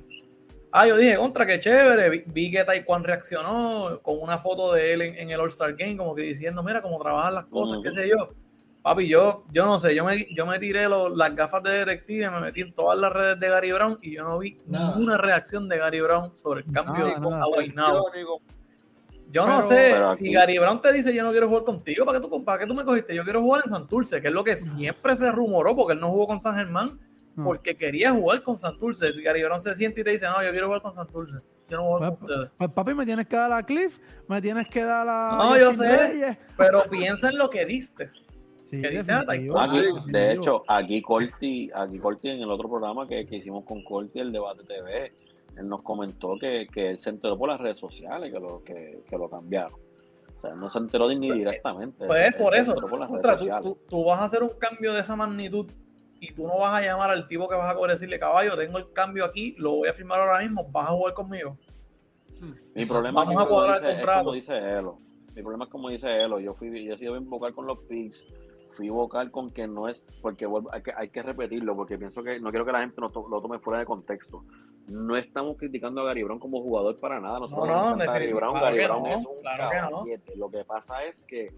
ah, 0.71 0.87
yo 0.87 0.95
dije, 0.97 1.17
contra, 1.17 1.45
qué 1.45 1.59
chévere, 1.59 2.09
vi, 2.09 2.23
vi 2.27 2.51
que 2.51 2.63
Taekwondo 2.63 3.07
reaccionó 3.07 3.99
con 4.01 4.19
una 4.21 4.37
foto 4.37 4.73
de 4.73 4.93
él 4.93 5.01
en, 5.01 5.15
en 5.15 5.31
el 5.31 5.39
All-Star 5.39 5.75
Game, 5.75 5.97
como 5.97 6.15
que 6.15 6.21
diciendo, 6.23 6.63
mira 6.63 6.81
cómo 6.81 6.97
trabajan 6.99 7.33
las 7.33 7.45
cosas, 7.45 7.79
qué 7.83 7.91
sé 7.91 8.07
yo. 8.09 8.29
Papi, 8.81 9.09
yo, 9.09 9.43
yo 9.51 9.65
no 9.65 9.77
sé, 9.77 9.93
yo 9.93 10.05
me, 10.05 10.25
yo 10.33 10.45
me 10.45 10.57
tiré 10.57 10.87
lo- 10.87 11.09
las 11.13 11.35
gafas 11.35 11.61
de 11.63 11.71
detective, 11.85 12.29
me 12.31 12.39
metí 12.39 12.61
en 12.61 12.73
todas 12.73 12.97
las 12.97 13.11
redes 13.11 13.37
de 13.37 13.49
Gary 13.49 13.73
Brown 13.73 13.99
y 14.01 14.15
yo 14.15 14.23
no 14.23 14.39
vi 14.39 14.57
Nada. 14.67 14.95
ninguna 14.95 15.17
reacción 15.17 15.67
de 15.67 15.77
Gary 15.77 15.99
Brown 15.99 16.35
sobre 16.37 16.61
el 16.61 16.71
cambio 16.71 17.05
Nada, 17.05 17.43
a 17.43 17.73
nada. 17.75 18.01
Yo 19.31 19.45
no 19.45 19.61
sé, 19.63 19.93
si 20.15 20.25
aquí- 20.25 20.33
Gary 20.33 20.57
Brown 20.57 20.81
te 20.81 20.91
dice 20.91 21.13
yo 21.13 21.23
no 21.23 21.31
quiero 21.31 21.47
jugar 21.47 21.63
contigo, 21.63 22.05
¿para 22.05 22.19
qué, 22.19 22.27
tú, 22.27 22.43
¿para 22.43 22.59
qué 22.59 22.65
tú 22.67 22.73
me 22.73 22.83
cogiste? 22.83 23.15
Yo 23.15 23.23
quiero 23.23 23.41
jugar 23.41 23.61
en 23.65 23.69
Santurce, 23.71 24.21
que 24.21 24.27
es 24.29 24.33
lo 24.33 24.43
que 24.43 24.57
siempre 24.57 25.15
se 25.15 25.31
rumoró, 25.31 25.75
porque 25.75 25.93
él 25.93 25.99
no 25.99 26.09
jugó 26.09 26.27
con 26.27 26.41
San 26.41 26.55
Germán, 26.55 26.99
porque 27.43 27.77
quería 27.77 28.11
jugar 28.11 28.41
con 28.43 28.57
Santurce. 28.59 29.13
Si 29.13 29.21
Gary 29.21 29.43
Brown 29.43 29.59
se 29.61 29.73
siente 29.75 30.01
y 30.01 30.03
te 30.03 30.11
dice, 30.11 30.25
no, 30.25 30.43
yo 30.43 30.51
quiero 30.51 30.65
jugar 30.67 30.81
con 30.81 30.93
Santurce, 30.93 31.37
yo 31.69 31.77
no 31.77 31.83
voy 31.83 31.91
a 31.93 31.97
jugar 31.97 32.09
con 32.09 32.19
Pues, 32.19 32.31
ustedes. 32.31 32.51
Pues, 32.57 32.71
papi, 32.71 32.93
me 32.95 33.05
tienes 33.05 33.27
que 33.27 33.35
dar 33.35 33.51
a 33.53 33.63
Cliff, 33.63 33.99
me 34.27 34.41
tienes 34.41 34.67
que 34.67 34.83
dar 34.83 35.07
a. 35.07 35.35
No, 35.37 35.57
yo 35.57 35.71
sé. 35.73 36.37
Pero 36.57 36.83
piensa 36.89 37.29
en 37.29 37.37
lo 37.37 37.49
que 37.49 37.65
diste. 37.65 38.07
Sí, 38.07 38.81
que. 38.81 38.99
Aquí, 39.57 39.79
de 40.07 40.33
hecho, 40.33 40.63
aquí 40.67 41.01
Corti, 41.01 41.71
aquí 41.73 41.97
Corti 41.99 42.29
en 42.29 42.41
el 42.41 42.51
otro 42.51 42.67
programa 42.69 43.07
que, 43.07 43.25
que 43.25 43.37
hicimos 43.37 43.63
con 43.65 43.83
Corti, 43.83 44.19
el 44.19 44.31
debate 44.31 44.63
TV, 44.63 45.13
él 45.59 45.67
nos 45.67 45.81
comentó 45.83 46.37
que, 46.39 46.67
que 46.71 46.89
él 46.89 46.99
se 46.99 47.09
enteró 47.09 47.37
por 47.37 47.49
las 47.49 47.59
redes 47.59 47.77
sociales 47.77 48.31
que 48.33 48.39
lo, 48.39 48.63
que, 48.63 49.03
que 49.07 49.17
lo 49.17 49.29
cambiaron. 49.29 49.73
O 50.37 50.41
sea, 50.41 50.51
él 50.51 50.59
no 50.59 50.69
se 50.69 50.79
enteró 50.79 51.09
ni 51.09 51.17
O 51.25 51.27
sea, 51.27 51.35
directamente. 51.35 52.07
Pues 52.07 52.27
él 52.27 52.33
por 52.35 52.55
eso, 52.55 52.73
por 52.75 52.89
contra, 53.07 53.33
tú, 53.33 53.39
sociales. 53.39 53.63
tú- 53.63 53.77
tú 53.89 54.05
vas 54.05 54.19
a 54.21 54.25
hacer 54.25 54.41
un 54.43 54.51
cambio 54.57 54.93
de 54.93 55.01
esa 55.01 55.15
magnitud 55.15 55.69
y 56.21 56.33
tú 56.33 56.47
no 56.47 56.59
vas 56.59 56.73
a 56.73 56.81
llamar 56.81 57.11
al 57.11 57.27
tipo 57.27 57.47
que 57.49 57.55
vas 57.55 57.69
a 57.69 57.75
cobrar 57.75 57.95
decirle, 57.95 58.19
caballo, 58.19 58.55
tengo 58.57 58.77
el 58.77 58.91
cambio 58.93 59.25
aquí, 59.25 59.55
lo 59.57 59.75
voy 59.77 59.89
a 59.89 59.93
firmar 59.93 60.19
ahora 60.19 60.39
mismo, 60.39 60.65
vas 60.71 60.87
a 60.87 60.91
jugar 60.91 61.13
conmigo. 61.13 61.57
Mi 62.73 62.85
problema 62.85 63.23
Vamos 63.25 63.33
es 63.35 63.39
a 63.41 63.47
como 63.49 63.65
el 63.65 63.73
dice- 63.73 63.85
es 63.85 63.93
contrato. 63.95 64.23
como 64.23 64.33
dice 64.35 64.57
Elo. 64.57 64.99
Mi 65.35 65.41
problema 65.41 65.65
es 65.65 65.69
como 65.71 65.89
dice 65.89 66.21
Elo. 66.21 66.39
Yo 66.39 66.53
fui, 66.53 66.85
yo 66.85 66.93
he 66.93 66.97
sido 66.97 67.13
bien 67.13 67.29
vocal 67.29 67.53
con 67.53 67.67
los 67.67 67.79
picks. 67.79 68.25
Fui 68.79 68.87
vocal 68.87 69.29
con 69.29 69.51
que 69.51 69.67
no 69.67 69.89
es, 69.89 70.05
porque 70.21 70.47
hay 70.71 70.81
que, 70.81 70.93
hay 70.95 71.09
que 71.09 71.21
repetirlo, 71.21 71.75
porque 71.75 71.97
pienso 71.97 72.23
que 72.23 72.39
no 72.39 72.49
quiero 72.49 72.65
que 72.65 72.71
la 72.71 72.79
gente 72.79 73.01
no 73.01 73.09
to- 73.09 73.27
lo 73.29 73.41
tome 73.41 73.59
fuera 73.59 73.79
de 73.81 73.85
contexto. 73.85 74.45
No 74.87 75.17
estamos 75.17 75.57
criticando 75.57 75.99
a 75.99 76.05
Gary 76.05 76.23
Brown 76.23 76.39
como 76.39 76.61
jugador 76.61 76.97
para 76.97 77.19
nada. 77.19 77.41
Nosotros 77.41 77.67
No, 77.67 77.73
no, 77.75 77.85
encanta 77.95 78.05
Gary 78.13 78.31
Brown. 78.31 78.53
claro 78.53 78.65
Gary 78.67 78.85
Brown 78.87 79.03
no, 79.03 79.09
es 79.09 79.17
un 79.25 79.41
claro 79.41 79.63
no. 79.65 79.89
caballete. 79.97 80.35
Lo 80.37 80.49
que 80.49 80.63
pasa 80.63 81.03
es 81.03 81.19
que 81.27 81.51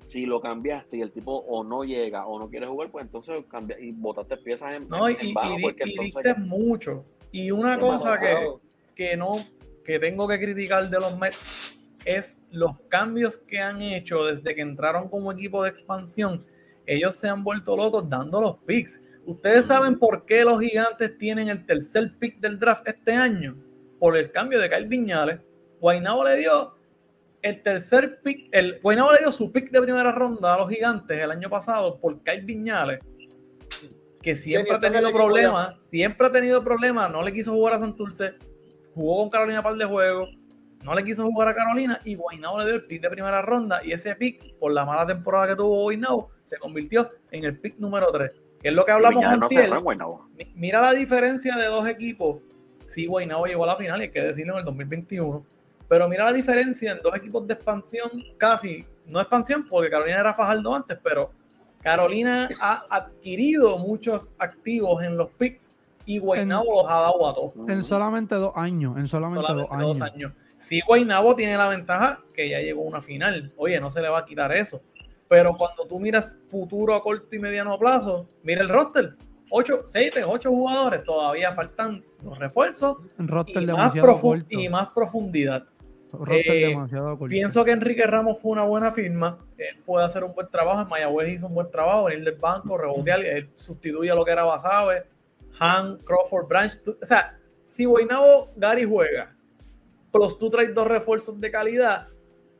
si 0.00 0.24
lo 0.24 0.40
cambiaste 0.40 0.96
y 0.96 1.02
el 1.02 1.12
tipo 1.12 1.36
o 1.40 1.62
no 1.62 1.84
llega 1.84 2.24
o 2.26 2.38
no 2.38 2.48
quiere 2.48 2.66
jugar, 2.66 2.90
pues 2.90 3.04
entonces 3.04 3.44
cambia 3.50 3.78
y 3.78 3.92
botaste 3.92 4.38
piezas 4.38 4.72
en, 4.74 4.88
No, 4.88 5.10
y, 5.10 5.12
en 5.20 5.26
y- 5.26 5.32
vano, 5.34 5.52
y 5.52 5.56
di- 5.58 5.62
porque 5.62 5.82
y 5.84 6.06
entonces 6.06 6.38
mucho. 6.38 7.04
Y 7.32 7.50
una 7.50 7.78
cosa 7.78 8.18
que, 8.18 8.34
que 8.94 9.14
no, 9.18 9.44
que 9.84 9.98
tengo 9.98 10.26
que 10.26 10.38
criticar 10.38 10.88
de 10.88 10.98
los 10.98 11.18
Mets 11.18 11.58
es 12.06 12.38
los 12.50 12.78
cambios 12.88 13.36
que 13.36 13.58
han 13.58 13.82
hecho 13.82 14.24
desde 14.24 14.54
que 14.54 14.62
entraron 14.62 15.10
como 15.10 15.30
equipo 15.32 15.62
de 15.64 15.68
expansión. 15.68 16.46
Ellos 16.92 17.14
se 17.14 17.26
han 17.26 17.42
vuelto 17.42 17.74
locos 17.74 18.06
dando 18.06 18.38
los 18.38 18.56
picks. 18.66 19.00
¿Ustedes 19.24 19.64
saben 19.64 19.98
por 19.98 20.26
qué 20.26 20.44
los 20.44 20.60
gigantes 20.60 21.16
tienen 21.16 21.48
el 21.48 21.64
tercer 21.64 22.12
pick 22.18 22.38
del 22.38 22.58
draft 22.58 22.86
este 22.86 23.12
año? 23.12 23.56
Por 23.98 24.14
el 24.14 24.30
cambio 24.30 24.60
de 24.60 24.68
Kyle 24.68 24.86
Viñales. 24.86 25.40
Guaynabo 25.80 26.22
le 26.24 26.36
dio 26.36 26.76
el 27.40 27.62
tercer 27.62 28.20
pick, 28.20 28.48
el 28.52 28.78
Guaynabo 28.82 29.12
le 29.12 29.20
dio 29.20 29.32
su 29.32 29.50
pick 29.50 29.70
de 29.70 29.80
primera 29.80 30.12
ronda 30.12 30.54
a 30.54 30.58
los 30.58 30.68
gigantes 30.68 31.18
el 31.18 31.30
año 31.30 31.48
pasado 31.48 31.98
por 31.98 32.22
Kyle 32.22 32.44
Viñales, 32.44 33.00
que 34.20 34.36
siempre 34.36 34.74
ha 34.74 34.80
tenido 34.80 35.10
problemas, 35.12 35.82
siempre 35.82 36.26
ha 36.26 36.32
tenido 36.32 36.62
problemas, 36.62 37.10
no 37.10 37.22
le 37.22 37.32
quiso 37.32 37.52
jugar 37.52 37.72
a 37.72 37.78
Santurce, 37.78 38.34
jugó 38.94 39.16
con 39.22 39.30
Carolina 39.30 39.62
par 39.62 39.76
de 39.76 39.86
juegos, 39.86 40.28
no 40.82 40.94
le 40.94 41.04
quiso 41.04 41.24
jugar 41.24 41.48
a 41.48 41.54
Carolina 41.54 42.00
y 42.04 42.14
Guaynabo 42.14 42.58
le 42.58 42.64
dio 42.64 42.74
el 42.74 42.84
pick 42.84 43.02
de 43.02 43.10
primera 43.10 43.42
ronda 43.42 43.80
y 43.84 43.92
ese 43.92 44.14
pick, 44.16 44.54
por 44.58 44.72
la 44.72 44.84
mala 44.84 45.06
temporada 45.06 45.48
que 45.48 45.56
tuvo 45.56 45.82
Guaynabo, 45.82 46.30
se 46.42 46.58
convirtió 46.58 47.10
en 47.30 47.44
el 47.44 47.58
pick 47.58 47.78
número 47.78 48.10
3, 48.10 48.30
que 48.60 48.68
es 48.68 48.74
lo 48.74 48.84
que 48.84 48.92
hablamos 48.92 49.24
antes. 49.24 49.70
Mira 50.54 50.80
la 50.80 50.92
diferencia 50.92 51.56
de 51.56 51.66
dos 51.66 51.88
equipos. 51.88 52.38
Sí, 52.86 53.06
Guaynabo 53.06 53.46
llegó 53.46 53.64
a 53.64 53.68
la 53.68 53.76
final 53.76 54.00
y 54.00 54.04
hay 54.04 54.10
que 54.10 54.22
decirlo 54.22 54.54
en 54.54 54.58
el 54.60 54.64
2021 54.64 55.44
pero 55.92 56.08
mira 56.08 56.24
la 56.24 56.32
diferencia 56.32 56.92
en 56.92 57.00
dos 57.02 57.14
equipos 57.14 57.46
de 57.46 57.52
expansión, 57.52 58.10
casi, 58.38 58.82
no 59.08 59.20
expansión 59.20 59.66
porque 59.68 59.90
Carolina 59.90 60.20
era 60.20 60.32
Fajardo 60.32 60.74
antes, 60.74 60.98
pero 61.04 61.32
Carolina 61.82 62.48
ha 62.62 62.86
adquirido 62.88 63.76
muchos 63.76 64.32
activos 64.38 65.02
en 65.02 65.18
los 65.18 65.28
picks 65.32 65.74
y 66.06 66.18
Guaynabo 66.18 66.82
los 66.82 66.90
ha 66.90 66.94
dado 66.94 67.28
a 67.28 67.34
todos. 67.34 67.52
En 67.68 67.82
solamente 67.82 68.36
dos 68.36 68.56
años, 68.56 68.96
en 68.96 69.06
solamente, 69.06 69.52
dos, 69.52 69.70
años. 69.70 70.00
años. 70.00 70.32
Sí, 70.62 70.80
Guaynabo 70.86 71.34
tiene 71.34 71.56
la 71.56 71.68
ventaja 71.68 72.20
que 72.32 72.48
ya 72.48 72.60
llegó 72.60 72.82
a 72.84 72.86
una 72.86 73.02
final. 73.02 73.52
Oye, 73.56 73.80
no 73.80 73.90
se 73.90 74.00
le 74.00 74.08
va 74.08 74.20
a 74.20 74.24
quitar 74.24 74.52
eso. 74.52 74.80
Pero 75.28 75.56
cuando 75.56 75.86
tú 75.86 75.98
miras 75.98 76.36
futuro 76.46 76.94
a 76.94 77.02
corto 77.02 77.34
y 77.34 77.40
mediano 77.40 77.76
plazo, 77.78 78.28
mira 78.44 78.62
el 78.62 78.68
roster. 78.68 79.16
Ocho, 79.50 79.82
siete, 79.84 80.22
ocho 80.24 80.50
jugadores, 80.50 81.02
todavía 81.02 81.50
faltan 81.52 82.04
los 82.22 82.38
refuerzos 82.38 82.98
y, 83.18 83.22
más 83.66 83.92
y 84.48 84.68
más 84.68 84.88
profundidad. 84.90 85.64
Eh, 86.30 86.76
pienso 87.28 87.64
que 87.64 87.72
Enrique 87.72 88.06
Ramos 88.06 88.40
fue 88.40 88.52
una 88.52 88.62
buena 88.62 88.92
firma. 88.92 89.38
Él 89.58 89.82
puede 89.84 90.04
hacer 90.04 90.22
un 90.22 90.32
buen 90.32 90.48
trabajo. 90.48 90.82
En 90.82 90.88
Mayagüez 90.88 91.28
hizo 91.28 91.48
un 91.48 91.54
buen 91.54 91.70
trabajo. 91.70 92.04
Venir 92.04 92.24
del 92.24 92.36
banco, 92.36 92.78
rebotear. 92.78 93.24
Él 93.24 93.50
sustituye 93.56 94.10
a 94.10 94.14
lo 94.14 94.24
que 94.24 94.30
era 94.30 94.44
Basabe, 94.44 95.06
Han, 95.58 95.98
Crawford, 95.98 96.46
Branch. 96.46 96.72
O 96.86 97.04
sea, 97.04 97.36
si 97.64 97.84
Guaynabo 97.84 98.52
Gary 98.56 98.84
juega, 98.84 99.34
plus 100.12 100.38
tú 100.38 100.50
traes 100.50 100.74
dos 100.74 100.86
refuerzos 100.86 101.40
de 101.40 101.50
calidad, 101.50 102.08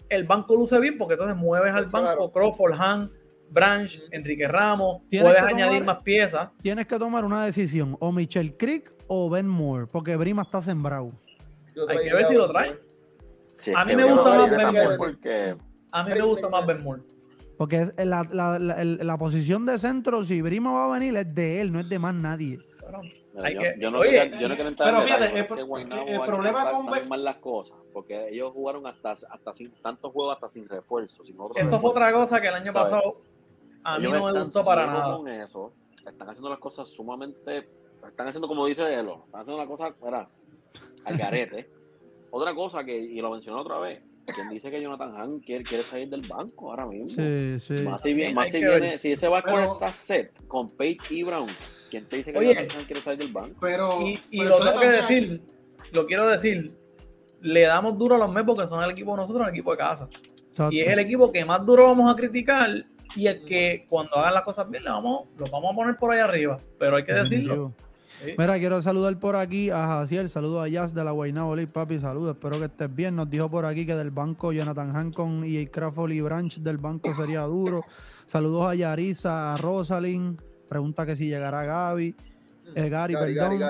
el 0.09 0.25
banco 0.25 0.57
luce 0.57 0.81
bien 0.81 0.99
porque 0.99 1.15
entonces 1.15 1.37
mueves 1.37 1.73
al 1.73 1.87
banco 1.87 2.33
Crawford, 2.33 2.75
Han, 2.79 3.13
Branch, 3.51 4.03
Enrique 4.11 4.49
Ramos. 4.49 5.03
Puedes 5.11 5.43
añadir 5.43 5.85
más 5.85 5.99
piezas. 5.99 6.49
Tienes 6.63 6.87
que 6.87 6.99
tomar 6.99 7.25
una 7.25 7.45
decisión: 7.45 7.97
o 8.01 8.11
Michelle 8.11 8.57
Creek 8.57 8.93
o 9.07 9.29
Ben 9.29 9.47
Moore, 9.47 9.87
porque 9.87 10.17
Brima 10.17 10.43
está 10.43 10.63
sembrado. 10.63 11.13
Hay 11.89 11.99
que 11.99 12.15
ver 12.15 12.25
si 12.25 12.35
lo 12.35 12.51
trae 12.51 12.79
a 13.75 13.85
mí 13.85 13.97
me 13.97 14.05
gusta 14.05 14.39
más 14.39 14.51
Ben 14.51 14.73
Moore. 14.73 14.97
Porque... 14.97 15.57
A 15.91 16.05
mí 16.05 16.11
me 16.15 16.23
gusta 16.23 16.49
más 16.49 16.67
Ben 16.67 16.83
Moore. 16.83 17.03
Porque 17.59 17.93
la, 17.99 18.27
la, 18.33 18.59
la, 18.59 18.85
la, 18.85 19.19
posición 19.19 19.67
de 19.67 19.79
centro, 19.79 20.25
si 20.25 20.41
Brima 20.41 20.73
va 20.73 20.87
a 20.87 20.99
venir, 20.99 21.17
es 21.17 21.33
de 21.35 21.61
él, 21.61 21.73
no 21.73 21.81
es 21.81 21.89
de 21.89 21.99
más 21.99 22.15
nadie. 22.15 22.59
Yo, 23.79 23.91
no 23.91 24.01
quiero, 24.01 24.69
entrar 24.69 24.91
pero 24.91 25.03
fíjate, 25.03 25.25
el, 25.31 25.37
el 26.09 26.21
problema 26.21 26.71
con 26.71 26.91
Ben 26.91 27.09
mal 27.09 27.25
las 27.25 27.37
cosas, 27.37 27.79
porque 27.93 28.29
ellos 28.29 28.53
jugaron 28.53 28.87
hasta, 28.87 29.13
hasta 29.13 29.53
sin 29.55 29.71
tantos 29.83 30.13
juegos 30.13 30.35
hasta 30.35 30.51
sin 30.51 30.69
refuerzo. 30.69 31.23
eso 31.57 31.81
fue 31.81 31.91
otra 31.91 32.13
cosa 32.13 32.41
que 32.41 32.49
el 32.49 32.55
año 32.55 32.73
pasado 32.73 33.23
a 33.85 33.99
mí 33.99 34.05
no 34.05 34.27
me 34.27 34.43
gustó 34.43 34.65
para 34.65 34.87
nada. 34.87 35.17
Con 35.17 35.29
eso, 35.29 35.73
están 36.07 36.29
haciendo 36.29 36.51
las 36.51 36.59
cosas 36.59 36.89
sumamente, 36.89 37.69
están 38.07 38.29
haciendo 38.29 38.49
como 38.49 38.67
dice 38.67 38.83
Elo, 38.93 39.23
están 39.27 39.41
haciendo 39.41 39.63
una 39.63 39.69
cosa, 39.69 39.95
era 40.07 40.29
al 41.05 41.17
garete. 41.17 41.71
Otra 42.31 42.55
cosa 42.55 42.83
que, 42.83 42.99
y 42.99 43.21
lo 43.21 43.31
mencionó 43.31 43.61
otra 43.61 43.79
vez, 43.79 44.01
quien 44.35 44.49
dice 44.49 44.71
que 44.71 44.81
Jonathan 44.81 45.15
Han 45.21 45.41
quiere, 45.41 45.65
quiere 45.65 45.85
salir 45.85 46.09
del 46.09 46.23
banco 46.23 46.71
ahora 46.71 46.87
mismo. 46.87 47.11
Sí, 47.11 47.59
sí. 47.59 47.75
Más 47.83 48.01
si, 48.01 48.15
bien, 48.15 48.35
más 48.35 48.49
si 48.49 48.59
viene, 48.59 48.97
si 48.97 49.13
ese 49.13 49.29
va 49.29 49.43
con 49.43 49.63
esta 49.63 49.93
set, 49.93 50.33
con 50.47 50.71
Page 50.71 50.99
y 51.11 51.25
Brown, 51.25 51.51
¿quién 51.93 52.09
te 52.09 52.17
dice 52.17 52.33
que 52.33 52.41
Jonathan 52.41 52.79
Han 52.79 52.85
quiere 52.87 53.03
salir 53.03 53.19
del 53.19 53.33
banco? 53.33 53.57
Pero, 53.61 54.01
y, 54.01 54.43
lo 54.43 54.59
tengo 54.65 54.81
que 54.81 54.89
decir, 54.89 55.43
lo 55.93 56.07
quiero 56.07 56.27
decir, 56.27 56.75
le 57.43 57.63
damos 57.63 57.99
duro 57.99 58.15
a 58.15 58.19
los 58.19 58.33
Mets 58.33 58.47
porque 58.47 58.67
son 58.67 58.83
el 58.83 58.91
equipo 58.91 59.11
de 59.11 59.19
nosotros, 59.19 59.47
el 59.47 59.53
equipo 59.53 59.73
de 59.73 59.77
casa. 59.77 60.09
Y 60.71 60.81
es 60.81 60.89
el 60.89 60.99
equipo 61.01 61.31
que 61.31 61.45
más 61.45 61.65
duro 61.67 61.85
vamos 61.85 62.11
a 62.11 62.17
criticar 62.17 62.87
y 63.15 63.27
el 63.27 63.45
que 63.45 63.85
cuando 63.91 64.17
hagan 64.17 64.33
las 64.33 64.43
cosas 64.43 64.71
bien 64.71 64.85
le 64.85 64.91
vamos, 64.91 65.29
los 65.37 65.51
vamos 65.51 65.73
a 65.73 65.77
poner 65.77 65.97
por 65.97 66.13
ahí 66.13 66.21
arriba. 66.21 66.59
Pero 66.79 66.97
hay 66.97 67.05
que 67.05 67.13
decirlo. 67.13 67.75
Mira, 68.39 68.59
quiero 68.59 68.81
saludar 68.81 69.19
por 69.19 69.37
aquí 69.37 69.69
a 69.69 69.87
Jaciel, 69.87 70.31
saludo 70.31 70.63
a 70.63 70.69
Jazz 70.69 70.95
de 70.95 71.05
la 71.05 71.11
Guaynabo 71.11 71.57
papi, 71.73 71.99
saludos, 71.99 72.37
espero 72.37 72.59
que 72.59 72.67
estés 72.67 72.95
bien. 72.95 73.17
Nos 73.17 73.29
dijo 73.29 73.51
por 73.51 73.67
aquí 73.67 73.85
que 73.85 73.95
del 73.95 74.11
banco 74.11 74.53
Jonathan 74.53 74.97
Hancon 74.97 75.43
y 75.45 75.67
Crawford 75.67 76.13
y 76.13 76.21
Branch 76.23 76.57
del 76.57 76.79
banco 76.79 77.15
sería 77.15 77.43
duro. 77.43 77.85
Saludos 78.25 78.71
a 78.71 78.75
Yarisa, 78.75 79.55
a 79.55 79.57
Rosalind, 79.59 80.41
pregunta 80.69 81.07
que 81.07 81.17
si 81.17 81.29
llegará 81.29 81.65
Gaby, 81.65 82.15
eh, 82.75 82.89
Gary, 82.89 83.15
perdón. 83.15 83.61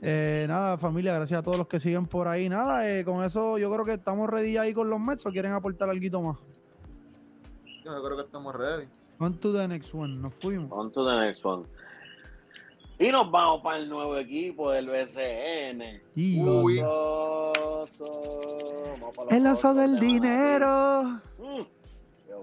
Eh, 0.00 0.46
nada, 0.48 0.78
familia, 0.78 1.14
gracias 1.14 1.40
a 1.40 1.42
todos 1.42 1.58
los 1.58 1.66
que 1.66 1.80
siguen 1.80 2.06
por 2.06 2.28
ahí. 2.28 2.48
Nada, 2.48 2.88
eh, 2.88 3.04
con 3.04 3.24
eso 3.24 3.58
yo 3.58 3.72
creo 3.72 3.84
que 3.84 3.94
estamos 3.94 4.30
ready 4.30 4.56
ahí 4.56 4.72
con 4.72 4.88
los 4.88 5.00
Mets 5.00 5.26
o 5.26 5.30
quieren 5.30 5.52
aportar 5.52 5.90
algo 5.90 6.22
más. 6.22 6.36
Yo 7.84 8.02
creo 8.04 8.16
que 8.16 8.22
estamos 8.22 8.54
ready. 8.54 8.86
On 9.18 9.36
to 9.38 9.52
the 9.52 9.66
next 9.66 9.92
one, 9.92 10.20
nos 10.20 10.32
fuimos. 10.34 10.70
On 10.70 10.92
to 10.92 11.04
the 11.04 11.16
next 11.16 11.44
one. 11.44 11.64
Y 13.00 13.10
nos 13.10 13.30
vamos 13.30 13.62
para 13.62 13.78
el 13.78 13.88
nuevo 13.88 14.16
equipo 14.16 14.70
del 14.70 14.88
BCN. 14.88 16.00
Y 16.14 16.40
Uy. 16.42 16.78
el 16.78 16.84
oso 19.46 19.74
del 19.74 19.98
dinero. 20.00 21.20
Mm. 21.38 21.62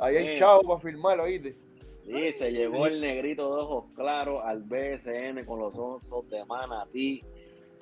Ahí 0.01 0.15
hay 0.15 0.37
chavo 0.37 0.61
para 0.63 0.79
firmar, 0.79 1.19
oíste. 1.19 1.64
Sí, 2.05 2.31
se 2.33 2.51
llevó 2.51 2.85
el 2.85 3.01
negrito 3.01 3.55
de 3.55 3.61
ojos 3.61 3.85
claros 3.95 4.43
al 4.45 4.61
BSN 4.61 5.43
con 5.45 5.59
los 5.59 5.77
osos 5.77 6.29
de 6.29 6.45
Manatí. 6.45 7.23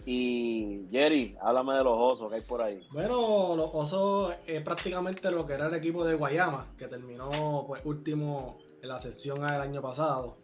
Y 0.05 0.85
Jerry, 0.91 1.35
háblame 1.41 1.75
de 1.75 1.83
los 1.83 1.97
osos 1.97 2.29
que 2.29 2.35
hay 2.35 2.41
por 2.41 2.61
ahí. 2.61 2.87
Bueno, 2.91 3.55
los 3.55 3.69
osos 3.73 4.33
es 4.47 4.61
prácticamente 4.61 5.29
lo 5.29 5.45
que 5.45 5.53
era 5.53 5.67
el 5.67 5.73
equipo 5.73 6.05
de 6.05 6.15
Guayama, 6.15 6.73
que 6.77 6.87
terminó 6.87 7.65
pues 7.67 7.85
último 7.85 8.57
en 8.81 8.89
la 8.89 8.99
sesión 8.99 9.41
del 9.41 9.61
año 9.61 9.81
pasado. 9.81 10.37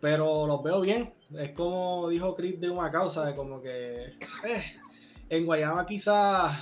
Pero 0.00 0.46
los 0.46 0.62
veo 0.62 0.80
bien. 0.80 1.12
Es 1.34 1.52
como 1.52 2.08
dijo 2.08 2.34
Chris 2.34 2.58
de 2.58 2.70
una 2.70 2.90
causa, 2.90 3.24
de 3.24 3.34
como 3.34 3.60
que 3.60 4.04
eh, 4.44 4.64
en 5.28 5.44
Guayama 5.44 5.84
quizás 5.84 6.58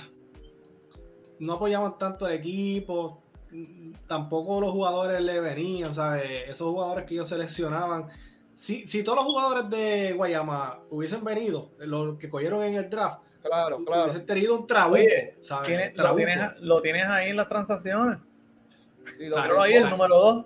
no 1.39 1.53
apoyaban 1.53 1.97
tanto 1.97 2.27
el 2.27 2.33
equipo, 2.33 3.23
tampoco 4.07 4.61
los 4.61 4.71
jugadores 4.71 5.21
le 5.21 5.39
venían, 5.39 5.95
¿sabes? 5.95 6.47
Esos 6.47 6.69
jugadores 6.69 7.05
que 7.05 7.15
ellos 7.15 7.29
seleccionaban. 7.29 8.07
Si, 8.55 8.87
si 8.87 9.03
todos 9.03 9.17
los 9.17 9.25
jugadores 9.25 9.69
de 9.69 10.13
Guayama 10.13 10.79
hubiesen 10.89 11.23
venido, 11.23 11.71
los 11.79 12.17
que 12.17 12.29
cogieron 12.29 12.63
en 12.63 12.75
el 12.75 12.89
draft, 12.89 13.21
claro, 13.41 13.83
claro. 13.85 14.03
hubiesen 14.03 14.25
tenido 14.25 14.59
un 14.59 14.67
trabuco, 14.67 15.01
¿sabes? 15.41 15.95
Lo, 15.95 16.15
tienes, 16.15 16.59
lo, 16.59 16.81
tienes, 16.81 17.05
ahí 17.05 17.29
en 17.29 17.37
las 17.37 17.47
transacciones. 17.47 18.19
claro, 19.17 19.61
ahí 19.61 19.73
el 19.73 19.89
número 19.89 20.19
2 20.19 20.45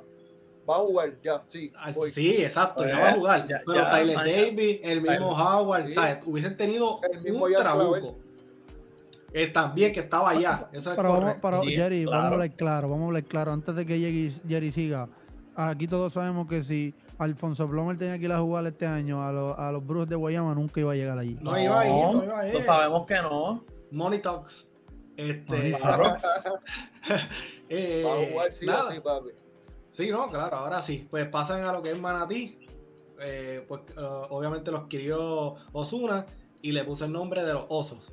va 0.70 0.76
a 0.76 0.80
jugar, 0.80 1.14
ya, 1.22 1.44
sí. 1.48 1.72
Sí, 2.12 2.44
exacto, 2.44 2.86
ya, 2.88 3.00
va 3.00 3.10
a 3.10 3.14
jugar. 3.14 3.48
Pero 3.66 3.90
Tyler 3.90 4.18
Davis, 4.18 4.80
el 4.84 5.02
mismo 5.02 5.30
Howard, 5.30 5.90
¿sabes? 5.90 6.20
Hubiesen 6.26 6.56
tenido 6.56 7.00
el 7.12 7.22
mismo 7.22 7.46
un 7.46 7.54
trabuco. 7.54 8.23
Eh, 9.34 9.48
también 9.48 9.92
que 9.92 10.02
estaba 10.02 10.30
allá. 10.30 10.70
Eso 10.72 10.92
es 10.92 10.96
pero 10.96 11.14
vamos, 11.14 11.36
pero, 11.42 11.64
Jerry, 11.64 12.06
vamos 12.06 12.24
a 12.24 12.28
hablar 12.28 12.52
claro, 12.52 12.90
vamos 12.90 13.04
a 13.04 13.08
hablar 13.08 13.24
claro. 13.24 13.52
Antes 13.52 13.76
de 13.76 13.86
que 13.86 14.00
llegue 14.00 14.32
Jerry 14.48 14.72
siga, 14.72 15.10
aquí 15.56 15.88
todos 15.88 16.14
sabemos 16.14 16.48
que 16.48 16.62
si 16.62 16.94
Alfonso 17.18 17.68
Plomer 17.68 17.98
tenía 17.98 18.20
que 18.20 18.26
ir 18.26 18.32
a 18.32 18.40
jugar 18.40 18.68
este 18.68 18.86
año 18.86 19.24
a, 19.24 19.32
los, 19.32 19.58
a 19.58 19.72
los 19.72 19.86
Brujos 19.86 20.08
de 20.08 20.16
Guayama, 20.16 20.54
nunca 20.54 20.80
iba 20.80 20.92
a 20.92 20.96
llegar 20.96 21.18
allí. 21.18 21.38
No, 21.42 21.60
iba 21.60 21.82
a 21.82 21.88
ir, 21.88 21.94
no 21.94 22.24
iba 22.24 22.40
a 22.40 22.48
ir. 22.48 22.54
Lo 22.54 22.62
sabemos 22.62 23.08
que 23.08 23.16
no. 23.16 23.64
Money 23.92 24.22
Talks. 24.22 24.68
Este, 25.16 25.70
eh, 27.70 28.04
va 28.06 28.14
a 28.14 28.26
jugar 28.26 28.52
sí, 28.52 28.66
nada. 28.66 29.02
papi. 29.02 29.30
Sí, 29.92 30.10
no, 30.10 30.30
claro, 30.30 30.58
ahora 30.58 30.82
sí. 30.82 31.08
Pues 31.10 31.28
pasan 31.28 31.64
a 31.64 31.72
lo 31.72 31.82
que 31.82 31.92
es 31.92 32.00
Manatí. 32.00 32.60
Eh, 33.20 33.64
pues 33.68 33.82
eh, 33.96 34.02
obviamente 34.30 34.72
lo 34.72 34.80
adquirió 34.80 35.56
Osuna 35.72 36.26
y 36.62 36.72
le 36.72 36.84
puso 36.84 37.06
el 37.06 37.12
nombre 37.12 37.44
de 37.44 37.54
los 37.54 37.66
osos. 37.70 38.12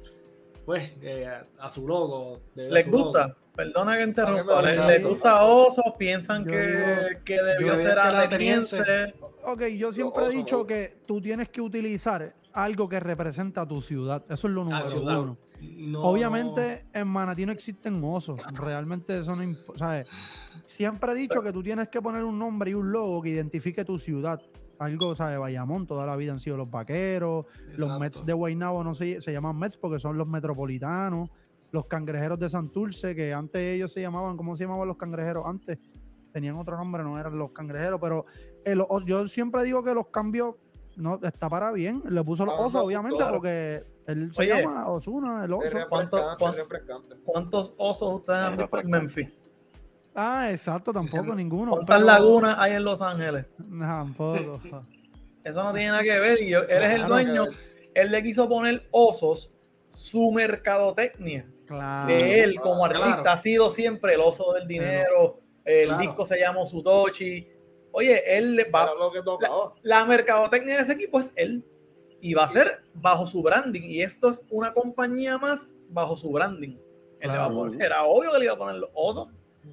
Pues 0.70 0.88
eh, 1.02 1.28
a 1.58 1.68
su 1.68 1.84
logo. 1.84 2.42
¿Les 2.54 2.88
gusta? 2.88 3.36
Perdona 3.56 3.96
que 3.96 4.04
interrumpa. 4.04 4.62
¿Les, 4.62 5.02
gusta 5.02 5.42
osos? 5.42 5.82
¿Piensan 5.98 6.44
que, 6.44 7.18
que, 7.24 7.42
debió 7.42 7.76
ser 7.76 7.98
ateniense? 7.98 9.12
Ok, 9.42 9.64
yo 9.76 9.92
siempre 9.92 10.26
he 10.26 10.28
dicho 10.28 10.64
que 10.64 10.98
tú 11.06 11.20
tienes 11.20 11.48
que 11.48 11.60
utilizar 11.60 12.36
algo 12.52 12.88
que 12.88 13.00
representa 13.00 13.62
a 13.62 13.66
tu 13.66 13.82
ciudad. 13.82 14.22
Eso 14.30 14.46
es 14.46 14.54
lo 14.54 14.62
número 14.62 15.36
uno. 15.60 16.02
Obviamente 16.04 16.86
en 16.92 17.08
Manatí 17.08 17.46
no 17.46 17.50
existen 17.50 18.00
osos. 18.04 18.40
Realmente 18.56 19.18
eso 19.18 19.34
no 19.34 19.42
importa. 19.42 20.04
Siempre 20.66 21.10
he 21.10 21.14
dicho 21.16 21.42
que 21.42 21.52
tú 21.52 21.64
tienes 21.64 21.88
que 21.88 22.00
poner 22.00 22.22
un 22.22 22.38
nombre 22.38 22.70
y 22.70 22.74
un 22.74 22.92
logo 22.92 23.20
que 23.22 23.30
identifique 23.30 23.84
tu 23.84 23.98
ciudad. 23.98 24.40
Algo, 24.80 25.14
¿sabes? 25.14 25.38
Bayamón, 25.38 25.86
toda 25.86 26.06
la 26.06 26.16
vida 26.16 26.32
han 26.32 26.40
sido 26.40 26.56
los 26.56 26.70
vaqueros. 26.70 27.44
Los 27.76 28.00
Mets 28.00 28.24
de 28.24 28.32
Guaynabo 28.32 28.82
no 28.82 28.94
se, 28.94 29.20
se 29.20 29.30
llaman 29.30 29.58
Mets 29.58 29.76
porque 29.76 29.98
son 29.98 30.16
los 30.16 30.26
metropolitanos. 30.26 31.28
los 31.72 31.86
cangrejeros 31.86 32.36
de 32.40 32.48
Santurce, 32.48 33.14
que 33.14 33.32
antes 33.32 33.60
ellos 33.76 33.92
se 33.92 34.00
llamaban, 34.00 34.36
¿cómo 34.36 34.56
se 34.56 34.64
llamaban 34.64 34.88
los 34.88 34.96
cangrejeros 34.96 35.44
antes? 35.46 35.78
Tenían 36.32 36.56
otro 36.56 36.76
nombre, 36.76 37.04
no 37.04 37.16
eran 37.16 37.38
los 37.38 37.52
cangrejeros, 37.52 38.00
pero 38.00 38.24
el- 38.64 38.82
yo 39.06 39.28
siempre 39.28 39.62
digo 39.62 39.80
que 39.84 39.94
los 39.94 40.08
cambios 40.08 40.56
no 40.96 41.20
está 41.22 41.48
para 41.48 41.70
bien. 41.70 42.02
Le 42.08 42.24
puso 42.24 42.44
los 42.44 42.54
Ah, 42.58 42.62
osos, 42.62 42.74
no, 42.74 42.80
obviamente, 42.86 43.18
claro. 43.18 43.34
porque 43.34 43.84
él 44.08 44.34
se 44.34 44.40
Oye, 44.42 44.62
llama 44.62 44.88
Osuna, 44.88 45.44
el 45.44 45.52
oso. 45.52 45.68
¿Cuánto- 45.88 46.16
refrescante, 46.16 46.36
cuánto- 46.40 46.48
es 46.50 46.56
refrescante. 46.68 47.16
¿Cuántos 47.24 47.74
osos 47.76 48.14
ustedes 48.14 48.38
han 48.40 48.56
visto 48.56 48.78
en 48.80 48.90
Memphis? 48.90 49.28
Ah, 50.14 50.50
exacto, 50.50 50.92
tampoco 50.92 51.34
ninguno. 51.34 51.72
¿Cuántas 51.72 51.96
pero- 51.98 52.06
lagunas 52.06 52.56
hay 52.58 52.72
en 52.72 52.84
Los 52.84 53.00
Ángeles? 53.02 53.46
Tampoco. 53.78 54.60
Eso 55.44 55.62
no 55.64 55.72
tiene 55.72 55.88
nada 55.90 56.02
que 56.02 56.18
ver. 56.18 56.40
Y 56.42 56.50
yo- 56.50 56.62
él 56.62 56.82
es 56.82 56.90
el 56.94 57.06
dueño. 57.06 57.46
Él 57.94 58.10
le 58.10 58.22
quiso 58.22 58.48
poner 58.48 58.86
osos 58.90 59.52
su 59.88 60.30
mercadotecnia. 60.30 61.46
Claro. 61.66 62.08
de 62.08 62.40
él 62.42 62.60
como 62.60 62.82
claro. 62.88 63.04
artista 63.04 63.32
ha 63.34 63.38
sido 63.38 63.70
siempre 63.70 64.14
el 64.14 64.20
oso 64.22 64.52
del 64.54 64.66
dinero. 64.66 65.38
El 65.64 65.86
Claro. 65.86 66.00
disco 66.02 66.26
se 66.26 66.40
llama 66.40 66.66
Sutochi. 66.66 67.46
Oye, 67.92 68.36
él 68.36 68.56
le 68.56 68.64
va. 68.64 68.82
Era 68.82 68.94
lo 68.94 69.12
que 69.12 69.22
tocaba. 69.22 69.74
La 69.82 70.04
mercadotecnia 70.04 70.76
de 70.78 70.82
ese 70.82 70.94
equipo 70.94 71.20
es 71.20 71.32
él. 71.36 71.64
Y 72.20 72.34
va 72.34 72.46
a 72.46 72.48
ser 72.48 72.82
bajo 72.94 73.24
su 73.24 73.40
branding. 73.40 73.82
Y 73.82 74.02
esto 74.02 74.30
es 74.30 74.44
una 74.50 74.72
compañía 74.74 75.38
más 75.38 75.76
bajo 75.90 76.16
su 76.16 76.32
branding. 76.32 76.76
Él 77.20 77.28
le 77.30 77.38
va 77.38 77.44
a 77.44 77.46
Claro. 77.46 77.54
poner- 77.54 77.80
era 77.82 78.02
obvio 78.04 78.32
que 78.32 78.38
le 78.40 78.44
iba 78.46 78.54
a 78.54 78.58
poner 78.58 78.74
los 78.74 78.90
osos. 78.92 79.28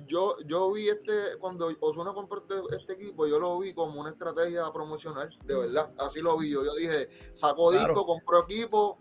Yo, 0.05 0.35
yo 0.45 0.71
vi 0.71 0.89
este, 0.89 1.37
cuando 1.39 1.71
Osuna 1.79 2.13
compró 2.13 2.39
este, 2.39 2.75
este 2.75 2.93
equipo, 2.93 3.25
yo 3.25 3.39
lo 3.39 3.59
vi 3.59 3.73
como 3.73 4.01
una 4.01 4.09
estrategia 4.09 4.71
promocional, 4.73 5.29
de 5.45 5.55
verdad. 5.57 5.91
Así 5.97 6.19
lo 6.19 6.37
vi 6.37 6.51
yo. 6.51 6.63
Yo 6.65 6.75
dije, 6.75 7.09
sacó 7.33 7.71
Claro. 7.71 7.93
disco, 7.93 8.05
compró 8.05 8.43
equipo. 8.43 8.97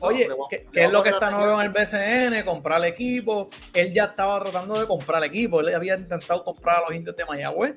Oye, 0.00 0.28
¿qué, 0.50 0.84
es 0.84 0.90
lo 0.90 1.02
que 1.02 1.10
está 1.10 1.30
nuevo 1.30 1.60
en 1.60 1.66
el 1.66 1.72
BCN? 1.72 2.44
Comprar 2.44 2.78
el 2.80 2.86
equipo. 2.86 3.48
Él 3.72 3.92
ya 3.94 4.04
estaba 4.04 4.40
tratando 4.40 4.78
de 4.78 4.86
comprar 4.86 5.22
el 5.22 5.30
equipo. 5.30 5.60
Él 5.60 5.74
había 5.74 5.96
intentado 5.96 6.42
comprar 6.42 6.78
a 6.78 6.80
los 6.88 6.94
indios 6.94 7.16
de 7.16 7.24
Mayagüez. 7.24 7.76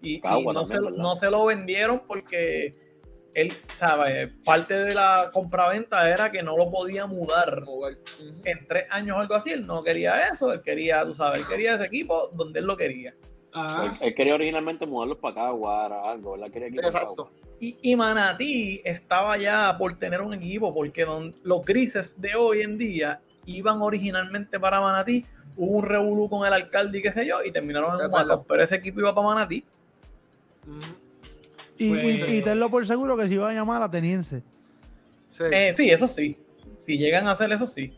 Y, 0.00 0.14
y 0.14 0.20
Cagua 0.20 0.52
no, 0.54 0.60
también, 0.64 0.94
se, 0.94 0.98
no 0.98 1.16
se 1.16 1.30
lo 1.30 1.44
vendieron 1.44 2.02
porque 2.06 2.89
él, 3.34 3.56
sabe, 3.74 4.28
parte 4.44 4.74
de 4.74 4.94
la 4.94 5.30
compraventa 5.32 6.08
era 6.10 6.30
que 6.32 6.42
no 6.42 6.56
lo 6.56 6.70
podía 6.70 7.06
mudar 7.06 7.62
en 8.44 8.66
tres 8.66 8.86
años 8.90 9.16
o 9.16 9.20
algo 9.20 9.34
así. 9.34 9.50
Él 9.50 9.66
no 9.66 9.82
quería 9.84 10.20
eso. 10.28 10.52
Él 10.52 10.62
quería, 10.62 11.04
tú 11.04 11.14
sabes, 11.14 11.42
él 11.42 11.46
quería 11.48 11.74
ese 11.74 11.84
equipo 11.84 12.28
donde 12.34 12.60
él 12.60 12.66
lo 12.66 12.76
quería. 12.76 13.14
Ah, 13.52 13.96
Él, 14.00 14.08
él 14.08 14.14
quería 14.14 14.34
originalmente 14.34 14.86
mudarlos 14.86 15.18
para 15.18 15.42
acá, 15.42 15.50
Guara, 15.50 16.10
algo, 16.10 16.36
Exacto. 16.36 17.30
Y, 17.58 17.76
y 17.82 17.96
Manatí 17.96 18.80
estaba 18.84 19.36
ya 19.36 19.76
por 19.76 19.98
tener 19.98 20.20
un 20.20 20.32
equipo, 20.34 20.72
porque 20.72 21.04
don- 21.04 21.34
los 21.42 21.64
grises 21.64 22.20
de 22.20 22.34
hoy 22.36 22.62
en 22.62 22.78
día 22.78 23.20
iban 23.46 23.82
originalmente 23.82 24.58
para 24.60 24.80
Manatí. 24.80 25.26
Hubo 25.56 25.78
un 25.78 25.84
revolú 25.84 26.28
con 26.30 26.46
el 26.46 26.52
alcalde 26.52 26.98
y 26.98 27.02
qué 27.02 27.10
sé 27.12 27.26
yo, 27.26 27.42
y 27.44 27.50
terminaron 27.50 28.00
en 28.00 28.10
verdad. 28.10 28.42
pero 28.48 28.62
ese 28.62 28.76
equipo 28.76 29.00
iba 29.00 29.14
para 29.14 29.26
Manatí. 29.26 29.64
Y- 31.86 32.18
Pues- 32.18 32.32
y 32.32 32.42
tenlo 32.42 32.70
por 32.70 32.86
seguro 32.86 33.16
que 33.16 33.28
si 33.28 33.36
va 33.36 33.50
a 33.50 33.52
llamar 33.52 33.82
a 33.82 33.86
Ateniense. 33.86 34.42
Sí. 35.30 35.44
Eh, 35.50 35.72
sí, 35.74 35.90
eso 35.90 36.08
sí. 36.08 36.36
Si 36.76 36.98
llegan 36.98 37.26
a 37.26 37.32
hacer 37.32 37.50
eso, 37.52 37.66
sí. 37.66 37.96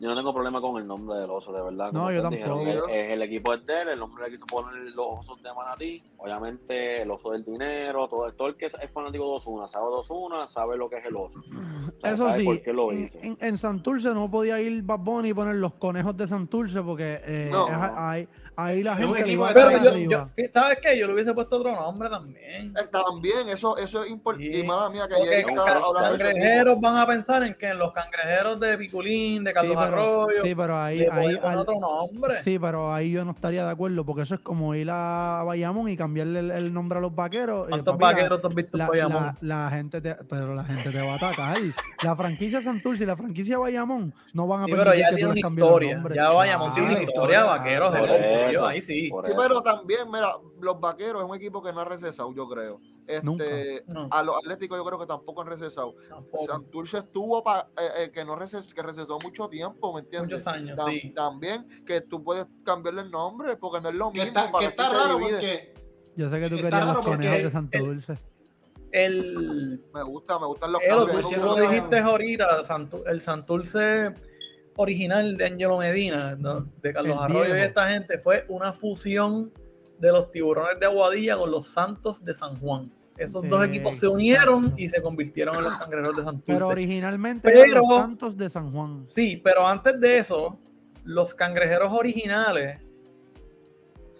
Yo 0.00 0.08
no 0.10 0.16
tengo 0.16 0.34
problema 0.34 0.60
con 0.60 0.76
el 0.80 0.86
nombre 0.86 1.18
del 1.18 1.30
oso, 1.30 1.52
de 1.52 1.62
verdad. 1.62 1.92
No, 1.92 2.10
yo 2.12 2.20
tampoco. 2.20 2.58
dijeron, 2.64 2.68
es, 2.68 2.76
es 2.90 3.12
el 3.12 3.22
equipo 3.22 3.54
es 3.54 3.64
de 3.64 3.82
él, 3.82 3.88
el 3.90 3.98
nombre 3.98 4.24
le 4.24 4.32
quiso 4.32 4.44
poner 4.46 4.74
los 4.94 5.06
osos 5.20 5.40
de 5.42 5.54
Manatí. 5.54 6.02
Obviamente, 6.18 7.02
el 7.02 7.10
oso 7.10 7.30
del 7.30 7.44
dinero, 7.44 8.08
todo, 8.08 8.30
todo 8.32 8.48
el 8.48 8.56
que 8.56 8.66
es 8.66 8.76
fanático 8.92 9.24
de 9.24 9.36
Osuna, 9.36 9.68
sabe 9.68 9.86
de 9.86 9.92
Osuna, 9.94 10.46
sabe 10.48 10.76
lo 10.76 10.90
que 10.90 10.96
es 10.98 11.06
el 11.06 11.16
oso. 11.16 11.40
O 11.96 12.06
sea, 12.06 12.12
Eso 12.12 12.32
sí, 12.34 12.44
por 12.44 12.60
qué 12.60 12.72
lo 12.72 12.92
en, 12.92 13.04
hizo. 13.04 13.18
en- 13.22 13.38
en 13.40 13.56
Santurce 13.56 14.12
no 14.12 14.30
podía 14.30 14.60
ir 14.60 14.82
Bad 14.82 14.98
Bunny 14.98 15.30
y 15.30 15.34
poner 15.34 15.54
los 15.54 15.72
conejos 15.74 16.14
de 16.16 16.28
Santurce 16.28 16.82
porque 16.82 17.18
eh, 17.24 17.48
No. 17.50 17.66
es- 17.68 17.74
ahí, 17.96 18.28
ahí 18.56 18.82
la 18.82 18.96
gente 18.96 19.26
le 19.26 19.32
iba 19.32 19.48
a 19.48 19.52
de 19.52 19.60
caer 19.60 19.82
yo, 19.82 19.90
arriba. 19.90 20.30
yo- 20.36 20.44
¿sabes 20.52 20.78
qué? 20.82 20.98
Yo 20.98 21.06
le 21.06 21.14
hubiese 21.14 21.32
puesto 21.34 21.56
otro 21.56 21.74
nombre 21.74 22.08
también. 22.08 22.74
Eh, 22.76 22.88
También, 22.90 23.48
eso, 23.48 23.76
eso 23.76 24.04
es 24.04 24.10
importante. 24.10 24.52
Sí. 24.52 24.60
Y 24.60 24.64
mala 24.64 24.88
mía, 24.90 25.06
que 25.08 25.40
estaba 25.40 25.74
los 25.80 25.94
de 26.12 26.18
cangrejeros 26.24 26.80
van 26.80 26.96
a 26.98 27.06
pensar 27.06 27.42
en 27.42 27.54
que 27.54 27.68
en 27.68 27.78
los 27.78 27.92
cangrejeros 27.92 28.58
de 28.60 28.78
Piculín, 28.78 29.44
de 29.44 29.50
Sí, 29.50 29.54
Carlos 29.54 29.76
pero, 29.78 29.86
Arroyo, 30.22 30.42
sí, 30.42 30.54
pero 30.54 30.80
ahí, 30.80 30.98
le 30.98 31.10
ahí 31.10 31.38
al- 31.42 31.58
otro 31.58 31.74
nombre. 31.80 32.34
sí, 32.42 32.58
pero 32.58 32.92
ahí 32.92 33.10
yo 33.10 33.24
no 33.24 33.32
estaría 33.32 33.64
de 33.64 33.70
acuerdo 33.70 34.04
porque 34.04 34.22
eso 34.22 34.34
es 34.34 34.40
como 34.40 34.74
ir 34.74 34.88
a 34.90 35.42
Bayamón 35.44 35.88
y 35.88 35.96
cambiarle 35.96 36.38
el, 36.40 36.50
el 36.50 36.72
nombre 36.72 36.98
a 36.98 37.02
los 37.02 37.14
vaqueros. 37.14 37.66
Eh, 37.66 37.70
¿Cuántos 37.70 37.94
papi, 37.96 38.04
la- 38.04 38.10
vaqueros 38.12 38.40
tú 38.40 38.48
has 38.48 38.54
visto 38.54 38.76
en 38.76 38.78
La, 38.78 38.86
Bayamón? 38.88 39.24
la- 39.40 39.64
la 39.64 39.70
gente 39.70 40.00
te, 40.00 40.14
pero 40.28 40.54
la 40.54 40.64
gente 40.64 40.90
te 40.90 41.00
va 41.00 41.12
a 41.12 41.16
atacar. 41.16 41.56
La 42.02 42.16
franquicia 42.16 42.62
Santurce 42.62 43.02
y 43.04 43.06
la 43.06 43.16
franquicia 43.16 43.58
Bayamón 43.58 44.12
no 44.32 44.46
van 44.46 44.62
a 44.62 44.66
Sí, 44.66 44.72
pero 44.76 44.94
ya 44.94 45.10
que 45.10 45.16
tiene 45.16 45.30
una 45.30 45.40
historia. 45.40 46.02
Ya 46.14 46.28
Bayamón 46.30 46.72
tiene 46.74 46.88
una 46.88 46.96
Claro, 46.96 47.10
historia, 47.12 47.40
claro, 47.40 47.58
vaqueros 47.58 47.92
eso, 48.52 48.66
ahí 48.66 48.82
sí. 48.82 49.08
por 49.08 49.24
Sí, 49.24 49.32
eso. 49.32 49.40
pero 49.40 49.62
también, 49.62 50.10
mira, 50.10 50.36
los 50.60 50.80
vaqueros 50.80 51.22
es 51.22 51.28
un 51.30 51.36
equipo 51.36 51.62
que 51.62 51.72
no 51.72 51.80
ha 51.80 51.84
recesado, 51.84 52.32
yo 52.34 52.48
creo. 52.48 52.80
Nunca. 53.22 53.44
Este, 53.44 53.84
No, 53.92 54.08
a 54.10 54.22
los 54.22 54.36
atléticos 54.36 54.78
yo 54.78 54.84
creo 54.84 54.98
que 54.98 55.06
tampoco 55.06 55.42
han 55.42 55.48
recesado. 55.48 55.94
tampoco. 56.08 56.46
Santurce 56.46 56.98
estuvo 56.98 57.42
pa- 57.42 57.68
eh, 57.78 58.04
eh, 58.04 58.10
que 58.10 58.24
no 58.24 58.34
reces, 58.34 58.72
que 58.72 58.82
recesó 58.82 59.18
mucho 59.20 59.48
tiempo, 59.48 59.92
¿me 59.92 60.00
entiendes? 60.00 60.32
Muchos 60.32 60.46
años, 60.46 60.78
Tam- 60.78 60.90
sí. 60.90 61.10
También 61.14 61.84
que 61.86 62.00
tú 62.00 62.22
puedes 62.24 62.46
cambiarle 62.64 63.02
el 63.02 63.10
nombre 63.10 63.56
porque 63.56 63.80
no 63.82 63.90
es 63.90 63.94
lo 63.94 64.10
que 64.10 64.24
mismo. 64.24 64.38
está, 64.38 64.46
que 64.46 64.52
para 64.52 64.68
está 64.68 64.84
ti 64.86 64.90
te 64.92 64.98
raro 64.98 65.18
porque 65.18 65.74
Yo 66.16 66.30
sé 66.30 66.40
que 66.40 66.48
tú 66.48 66.54
Está 66.56 66.70
querías 66.70 66.86
los 66.94 67.04
conejos 67.04 67.36
de 67.36 67.42
el- 67.42 67.50
Santurce. 67.50 68.18
El, 68.92 69.82
Me 69.92 70.02
gusta, 70.04 70.38
me 70.38 70.46
gustan 70.46 70.70
los 70.72 70.80
Elo, 70.82 71.06
cambios. 71.06 71.20
tú, 71.22 71.30
tú 71.34 71.40
lo 71.46 71.54
que- 71.56 71.60
dijiste 71.62 71.98
ahorita, 71.98 72.62
el 73.06 73.20
Santurce 73.20 74.14
original 74.76 75.36
de 75.36 75.46
Angelo 75.46 75.78
Medina, 75.78 76.36
¿no? 76.36 76.68
de 76.82 76.92
Carlos 76.92 77.16
El 77.16 77.22
Arroyo 77.24 77.56
y 77.56 77.60
esta 77.60 77.88
gente, 77.88 78.18
fue 78.18 78.44
una 78.48 78.72
fusión 78.72 79.52
de 79.98 80.10
los 80.12 80.30
tiburones 80.32 80.78
de 80.80 80.86
Aguadilla 80.86 81.36
con 81.36 81.50
los 81.50 81.68
Santos 81.68 82.24
de 82.24 82.34
San 82.34 82.58
Juan. 82.58 82.90
Esos 83.16 83.48
dos 83.48 83.64
equipos 83.64 83.94
se 83.94 84.08
unieron 84.08 84.74
y 84.76 84.88
se 84.88 85.00
convirtieron 85.00 85.54
en 85.56 85.62
los 85.64 85.76
cangrejeros 85.76 86.16
de 86.16 86.22
Pero 86.22 86.32
Santurce. 86.32 86.64
originalmente 86.64 87.48
eran 87.48 87.62
Pero- 87.70 87.80
los 87.88 87.96
Santos 88.00 88.36
de 88.36 88.48
San 88.48 88.72
Juan. 88.72 89.02
Sí, 89.06 89.40
pero 89.42 89.64
antes 89.66 90.00
de 90.00 90.18
eso, 90.18 90.58
los 91.04 91.32
cangrejeros 91.34 91.92
originales 91.92 92.80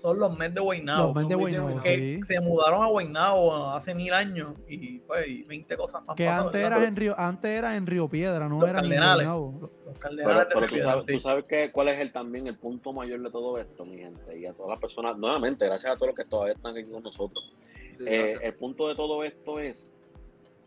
son 0.04 0.18
los 0.18 0.36
Mets 0.36 0.54
de 0.54 0.60
Guaynabo. 0.60 1.06
Los 1.06 1.14
Mets 1.14 1.28
de 1.30 1.34
Guaynabo, 1.34 1.80
que 1.80 1.96
sí. 1.96 2.34
se 2.34 2.38
mudaron 2.42 2.82
a 2.82 2.86
Guaynabo 2.88 3.70
hace 3.70 3.94
mil 3.94 4.12
años 4.12 4.52
y 4.68 4.98
pues 4.98 5.26
y 5.26 5.44
20 5.44 5.76
cosas 5.78 6.04
más. 6.04 6.14
Que 6.14 6.28
antes 6.28 6.52
¿verdad? 6.52 6.78
era, 6.78 6.88
en 6.88 6.94
Río, 6.96 7.14
antes 7.18 7.50
era 7.50 7.74
en 7.74 7.86
Río 7.86 8.06
Piedra, 8.06 8.46
no 8.46 8.60
Los 8.60 8.68
era 8.68 8.80
en. 8.80 8.86
Guaynabo. 8.88 9.58
Los 9.62 9.70
Pero, 9.70 9.98
Cardenales 9.98 10.46
pero 10.48 10.60
de 10.60 10.66
tú 10.66 10.74
Río 10.74 10.84
sabes, 10.84 11.04
sí. 11.06 11.12
tú 11.14 11.20
sabes 11.20 11.44
que, 11.46 11.72
cuál 11.72 11.88
es 11.88 12.00
el, 12.00 12.12
también 12.12 12.46
el 12.46 12.58
punto 12.58 12.92
mayor 12.92 13.22
de 13.22 13.30
todo 13.30 13.58
esto, 13.58 13.86
mi 13.86 13.96
gente, 13.96 14.38
y 14.38 14.44
a 14.44 14.52
todas 14.52 14.72
las 14.72 14.78
personas, 14.78 15.16
nuevamente, 15.16 15.64
gracias 15.64 15.94
a 15.94 15.96
todos 15.96 16.08
los 16.08 16.16
que 16.16 16.26
todavía 16.26 16.52
están 16.52 16.76
aquí 16.76 16.90
con 16.90 17.02
nosotros. 17.02 17.54
Sí, 17.96 18.04
Eh, 18.06 18.36
el 18.42 18.52
punto 18.56 18.88
de 18.88 18.96
todo 18.96 19.24
esto 19.24 19.58
es 19.58 19.90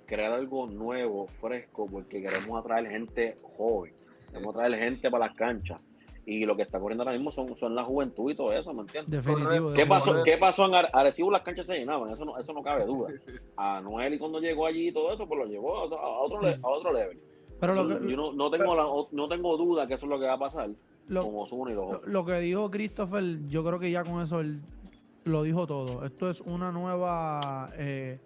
crear 0.07 0.31
algo 0.31 0.65
nuevo, 0.65 1.27
fresco, 1.39 1.85
porque 1.85 2.23
queremos 2.23 2.59
atraer 2.59 2.89
gente 2.89 3.37
joven, 3.55 3.93
queremos 4.31 4.55
atraer 4.55 4.79
gente 4.79 5.11
para 5.11 5.27
las 5.27 5.35
canchas. 5.35 5.79
Y 6.29 6.45
lo 6.45 6.57
que 6.57 6.63
está 6.63 6.77
corriendo 6.77 7.03
ahora 7.03 7.13
mismo 7.15 7.31
son, 7.31 7.55
son 7.55 7.73
la 7.73 7.85
juventud 7.85 8.29
y 8.29 8.35
todo 8.35 8.51
eso, 8.51 8.73
¿me 8.73 8.81
entiendes? 8.81 9.09
Definitivo. 9.23 9.71
¿Qué 9.71 9.85
pasó. 9.85 10.13
¿Qué 10.25 10.37
pasó 10.37 10.65
en 10.65 10.75
Are- 10.75 10.89
Arecibo? 10.91 11.31
Las 11.31 11.41
canchas 11.41 11.65
se 11.67 11.77
llenaban, 11.77 12.11
eso 12.11 12.25
no, 12.25 12.37
eso 12.37 12.51
no 12.51 12.61
cabe 12.61 12.85
duda. 12.85 13.13
A 13.55 13.79
Noel 13.79 14.13
y 14.15 14.19
cuando 14.19 14.41
llegó 14.41 14.65
allí 14.65 14.89
y 14.89 14.91
todo 14.91 15.13
eso, 15.13 15.25
pues 15.25 15.39
lo 15.39 15.45
llevó 15.45 15.77
a 15.77 15.83
otro, 15.85 15.97
a 15.97 16.19
otro, 16.19 16.41
le- 16.41 16.59
a 16.61 16.67
otro 16.67 16.91
level. 16.91 17.17
Pero 17.61 17.73
lo 17.81 17.87
que, 18.01 18.11
yo 18.11 18.17
no, 18.17 18.33
no 18.33 18.51
tengo 18.51 18.75
la- 18.75 19.07
no 19.13 19.27
tengo 19.29 19.55
duda 19.55 19.87
que 19.87 19.93
eso 19.93 20.05
es 20.05 20.09
lo 20.09 20.19
que 20.19 20.25
va 20.25 20.33
a 20.33 20.37
pasar 20.37 20.69
lo- 21.07 21.23
con 21.23 21.33
Ozuna 21.39 21.71
y 21.71 21.75
los 21.75 21.85
Lo, 21.85 21.95
otros. 21.97 22.11
lo 22.11 22.25
que 22.25 22.39
dijo 22.41 22.69
Christopher, 22.71 23.23
yo 23.47 23.63
creo 23.63 23.79
que 23.79 23.89
ya 23.89 24.03
con 24.03 24.21
eso 24.21 24.41
él 24.41 24.59
lo 25.23 25.43
dijo 25.43 25.65
todo. 25.65 26.05
Esto 26.05 26.29
es 26.29 26.41
una 26.41 26.73
nueva, 26.73 27.71
eh, 27.77 28.19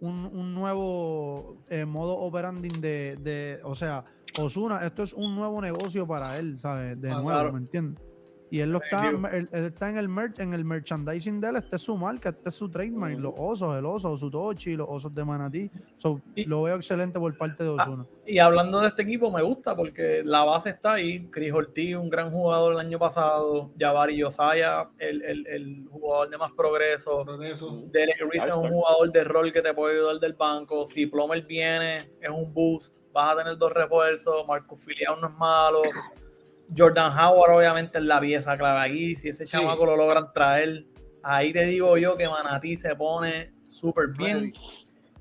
un, 0.00 0.26
un 0.26 0.54
nuevo 0.54 1.56
eh, 1.70 1.86
modo 1.86 2.18
operandi 2.18 2.68
de, 2.68 3.16
de, 3.16 3.60
o 3.64 3.74
sea, 3.74 4.04
Osuna, 4.38 4.78
esto 4.86 5.02
es 5.02 5.12
un 5.12 5.34
nuevo 5.34 5.60
negocio 5.60 6.06
para 6.06 6.38
él, 6.38 6.58
¿sabes? 6.58 7.00
De 7.00 7.10
Ah, 7.10 7.14
nuevo, 7.14 7.28
claro. 7.30 7.52
¿me 7.52 7.58
entiendes? 7.58 8.02
Y 8.48 8.60
él 8.60 8.70
lo 8.70 8.80
está, 8.80 9.08
él, 9.08 9.48
él 9.50 9.64
está 9.64 9.90
en 9.90 9.96
el 9.98 10.08
merch, 10.08 10.38
en 10.38 10.54
el 10.54 10.64
merchandising 10.64 11.40
de 11.40 11.48
él, 11.48 11.56
este 11.56 11.76
es 11.76 11.82
su 11.82 11.96
marca, 11.96 12.28
este 12.28 12.48
es 12.50 12.54
su 12.54 12.68
trademark, 12.70 13.14
Ujú. 13.14 13.22
los 13.22 13.34
osos, 13.36 13.76
el 13.76 13.84
oso, 13.84 14.16
su 14.16 14.30
tochi, 14.30 14.76
los 14.76 14.86
osos 14.88 15.12
de 15.12 15.24
manatí. 15.24 15.68
So, 15.98 16.20
Y- 16.36 16.44
lo 16.44 16.62
veo 16.62 16.76
excelente 16.76 17.18
por 17.18 17.36
parte 17.36 17.64
de 17.64 17.70
Ah, 17.76 17.82
Osuna. 17.82 18.06
Y 18.24 18.38
hablando 18.38 18.80
de 18.80 18.86
este 18.88 19.02
equipo, 19.02 19.30
me 19.32 19.42
gusta 19.42 19.74
porque 19.74 20.22
la 20.24 20.44
base 20.44 20.70
está 20.70 20.92
ahí. 20.94 21.26
Chris 21.30 21.52
Ortiz, 21.52 21.96
un 21.96 22.08
gran 22.08 22.30
jugador 22.30 22.72
el 22.74 22.78
año 22.80 22.98
pasado. 23.00 23.70
Jabari 23.78 24.16
Yosaya, 24.18 24.84
el, 24.98 25.22
el, 25.22 25.46
el 25.48 25.88
jugador 25.90 26.30
de 26.30 26.38
más 26.38 26.52
progreso. 26.52 27.24
progreso. 27.24 27.82
Derek 27.92 28.20
Reese 28.30 28.50
es 28.50 28.56
un 28.56 28.68
jugador 28.70 29.10
de 29.12 29.24
rol 29.24 29.52
que 29.52 29.60
te 29.62 29.74
puede 29.74 29.96
ayudar 29.96 30.20
del 30.20 30.34
banco. 30.34 30.86
Si 30.86 31.06
Plomer 31.06 31.42
viene, 31.46 31.98
es 32.20 32.30
un 32.30 32.52
boost. 32.54 32.98
Vas 33.12 33.34
a 33.34 33.38
tener 33.38 33.58
dos 33.58 33.72
refuerzos. 33.72 34.46
Marcus 34.46 34.80
Filiao 34.84 35.16
no 35.16 35.28
es 35.28 35.34
malo. 35.34 35.82
Jordan 36.76 37.12
Howard, 37.18 37.56
obviamente, 37.56 37.98
es 37.98 38.04
la 38.04 38.20
pieza 38.20 38.56
clave 38.56 38.88
aquí. 38.90 39.16
Si 39.16 39.28
ese 39.28 39.46
Sí. 39.46 39.52
chamaco 39.52 39.84
lo 39.86 39.96
logran 39.96 40.32
traer, 40.32 40.84
ahí 41.22 41.52
te 41.52 41.64
digo 41.64 41.96
yo 41.98 42.16
que 42.16 42.28
Manatí 42.28 42.76
se 42.76 42.94
pone 42.96 43.52
súper 43.66 44.08
bien. 44.16 44.52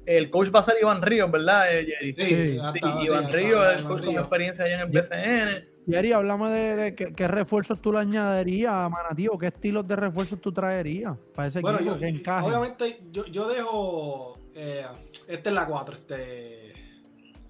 El 0.06 0.30
coach 0.30 0.50
va 0.54 0.60
a 0.60 0.64
ser 0.64 0.76
Iván 0.80 1.02
Ríos, 1.02 1.32
¿verdad, 1.32 1.66
eh, 1.76 1.86
Jerry? 1.88 2.14
Sí, 2.14 2.26
Sí, 2.52 2.58
hasta- 2.60 2.72
sí, 3.00 3.06
Iván 3.08 3.26
hasta 3.26 3.36
Ríos 3.38 3.66
es 3.74 3.78
el 3.80 3.84
coach 3.88 4.00
con 4.02 4.10
Ríos. 4.10 4.22
experiencia 4.22 4.66
allá 4.66 4.76
en 4.76 4.80
el 4.82 4.88
BCN. 4.90 5.66
Jerry, 5.88 6.12
háblame 6.14 6.50
de, 6.50 6.76
de 6.76 6.96
qué, 6.96 7.14
qué 7.14 7.28
refuerzos 7.28 7.80
tú 7.82 7.92
le 7.94 8.00
añadirías 8.00 8.72
a 8.74 8.90
Manatí 8.90 9.28
o 9.28 9.38
qué 9.38 9.48
estilos 9.48 9.88
de 9.88 9.96
refuerzos 9.96 10.40
tú 10.42 10.52
traerías 10.52 11.16
para 11.34 11.48
ese 11.48 11.60
Bueno, 11.62 11.78
equipo 11.80 11.94
yo, 11.96 12.00
que 12.00 12.08
encaje. 12.08 12.48
obviamente 12.48 13.00
yo, 13.12 13.26
yo 13.26 13.48
dejo. 13.48 14.40
Eh, 14.56 14.84
este 15.28 15.50
es 15.50 15.56
la 15.56 15.66
4, 15.68 15.96
este. 15.96 16.74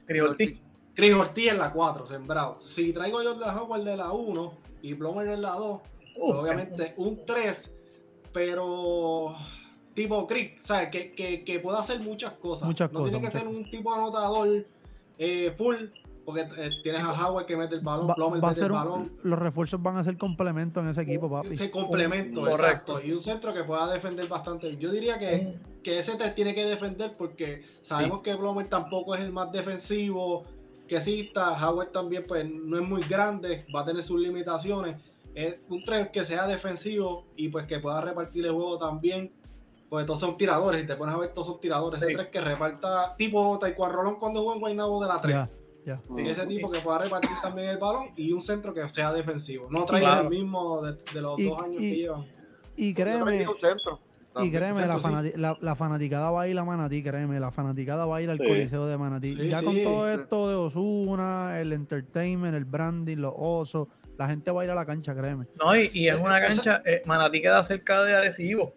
Chris 0.06 0.22
Ortiz. 0.22 0.60
Chris 0.96 1.14
Ortiz 1.14 1.52
en 1.52 1.58
la 1.60 1.72
4, 1.74 2.06
sembrado. 2.08 2.60
Si 2.62 2.94
traigo 2.94 3.22
yo 3.22 3.36
de 3.36 3.46
Howard 3.46 3.84
de 3.84 3.98
la 3.98 4.12
1 4.12 4.54
y 4.82 4.94
Plomer 4.96 5.28
en 5.28 5.42
la 5.42 5.52
2, 5.52 5.82
Uh, 6.18 6.32
obviamente 6.32 6.94
un 6.96 7.26
3, 7.26 7.70
pero 8.32 9.36
tipo 9.94 10.26
Chris, 10.28 10.52
¿sabes? 10.62 10.90
Que, 10.90 11.12
que, 11.14 11.44
que 11.44 11.60
pueda 11.60 11.80
hacer 11.80 12.00
muchas 12.00 12.32
cosas. 12.34 12.68
Muchas 12.68 12.92
no 12.94 13.00
cosas, 13.00 13.12
tiene 13.12 13.28
que 13.28 13.34
muchas 13.38 13.42
ser 13.50 13.64
un 13.64 13.70
tipo 13.70 13.94
anotador 13.94 14.66
eh, 15.18 15.54
full, 15.58 15.76
porque 16.24 16.42
eh, 16.58 16.70
tienes 16.84 17.02
a 17.02 17.12
Howard 17.28 17.46
que 17.46 17.58
mete 17.58 17.76
el 17.76 17.82
balón, 17.82 18.08
Va- 18.08 18.16
va 18.18 18.28
a 18.28 18.30
mete 18.52 18.56
ser 18.56 18.66
el 18.66 18.72
un- 18.72 18.78
balón. 18.78 19.12
los 19.24 19.40
refuerzos 19.40 19.82
van 19.84 19.98
a 19.98 20.04
ser 20.06 20.18
complementos 20.18 20.82
en 20.84 20.90
ese 20.90 21.02
equipo, 21.02 21.30
papi. 21.30 21.54
Ese 21.56 21.70
complemento, 21.70 22.40
Correcto. 22.42 22.64
exacto. 22.66 23.02
Y 23.02 23.12
un 23.12 23.20
centro 23.20 23.54
que 23.54 23.64
pueda 23.66 23.92
defender 23.92 24.28
bastante. 24.30 24.68
bien. 24.70 24.80
Yo 24.80 24.92
diría 24.92 25.20
que 25.20 25.56
que 25.84 26.00
ese 26.00 26.16
te 26.16 26.30
tiene 26.32 26.56
que 26.56 26.66
defender 26.66 27.16
porque 27.16 27.64
sabemos 27.84 28.22
que 28.22 28.34
Blomer 28.34 28.68
tampoco 28.68 29.14
es 29.16 29.22
el 29.22 29.32
más 29.32 29.52
defensivo 29.52 30.44
que 30.88 30.98
exista. 30.98 31.52
Howard 31.68 31.90
también 31.92 32.26
pues 32.28 32.50
no 32.50 32.78
es 32.80 32.88
muy 32.88 33.04
grande, 33.04 33.66
va 33.76 33.82
a 33.82 33.86
tener 33.86 34.04
sus 34.04 34.20
limitaciones. 34.20 35.02
Es 35.34 35.56
un 35.70 35.84
3 35.84 36.10
que 36.12 36.24
sea 36.26 36.48
defensivo 36.48 37.26
y 37.36 37.50
pues 37.50 37.66
que 37.66 37.80
pueda 37.80 38.00
repartir 38.02 38.46
el 38.46 38.52
juego 38.54 38.78
también. 38.78 39.32
Pues 39.90 40.06
todos 40.06 40.20
son 40.20 40.36
tiradores, 40.38 40.84
y 40.84 40.88
te 40.88 40.96
pones 40.96 41.14
a 41.16 41.18
ver, 41.20 41.34
todos 41.34 41.48
son 41.48 41.60
tiradores. 41.60 42.02
Ese 42.02 42.10
Sí. 42.12 42.16
3 42.16 42.30
que 42.30 42.42
reparta, 42.42 43.16
tipo 43.18 43.58
Taekwondo 43.60 43.96
Rolón 43.96 44.16
cuando 44.16 44.40
jugó 44.42 44.54
en 44.54 44.60
Guaynabo 44.60 45.02
de 45.02 45.08
la 45.08 45.22
3. 45.22 45.36
Ya, 45.36 45.50
ya. 45.86 46.02
Sí. 46.16 46.28
Ese 46.28 46.48
tipo 46.48 46.72
que 46.72 46.80
pueda 46.80 46.98
repartir 47.00 47.30
también 47.42 47.70
el 47.70 47.78
balón 47.78 48.10
y 48.16 48.32
un 48.32 48.42
centro 48.42 48.74
que 48.74 48.88
sea 48.90 49.14
defensivo. 49.14 49.68
No 49.70 49.86
traiga 49.86 50.08
Claro. 50.08 50.22
el 50.24 50.30
mismo 50.30 50.82
de, 50.82 50.94
de 51.14 51.22
los 51.22 51.40
Y- 51.40 51.50
dos 51.50 51.62
años 51.64 51.82
y- 51.82 51.90
que 51.92 51.96
llevan. 51.98 52.26
Y 52.78 52.94
créeme, 52.94 53.48
un 53.48 53.58
centro. 53.58 54.00
Y 54.44 54.52
créeme, 54.52 54.86
la, 54.86 55.00
sí. 55.00 55.06
fanati- 55.06 55.36
la, 55.36 55.58
la 55.62 55.76
fanaticada 55.76 56.30
va 56.32 56.42
a 56.44 56.48
ir 56.48 56.58
a 56.58 56.64
Manatí, 56.66 57.02
créeme, 57.04 57.40
la 57.40 57.52
fanaticada 57.52 58.06
va 58.06 58.18
a 58.18 58.22
ir 58.22 58.30
al 58.30 58.38
Sí. 58.38 58.46
Coliseo 58.48 58.86
de 58.88 58.98
Manatí. 58.98 59.36
Sí, 59.36 59.48
ya 59.50 59.62
con 59.64 59.82
todo 59.84 60.10
esto 60.10 60.50
de 60.50 60.56
Osuna, 60.56 61.60
el 61.62 61.72
entertainment, 61.74 62.56
el 62.56 62.66
branding, 62.66 63.18
los 63.18 63.34
osos, 63.36 63.88
la 64.18 64.28
gente 64.28 64.52
va 64.52 64.62
a 64.62 64.66
ir 64.66 64.72
a 64.72 64.76
la 64.76 64.86
cancha, 64.86 65.14
créeme. 65.16 65.46
No, 65.62 65.76
y, 65.76 65.90
y 65.94 66.08
es 66.10 66.20
una 66.20 66.38
Esa- 66.40 66.48
cancha, 66.48 66.82
eh, 66.86 67.02
Manatí 67.06 67.42
queda 67.42 67.64
cerca 67.64 68.04
de 68.04 68.16
Arecibo. 68.16 68.74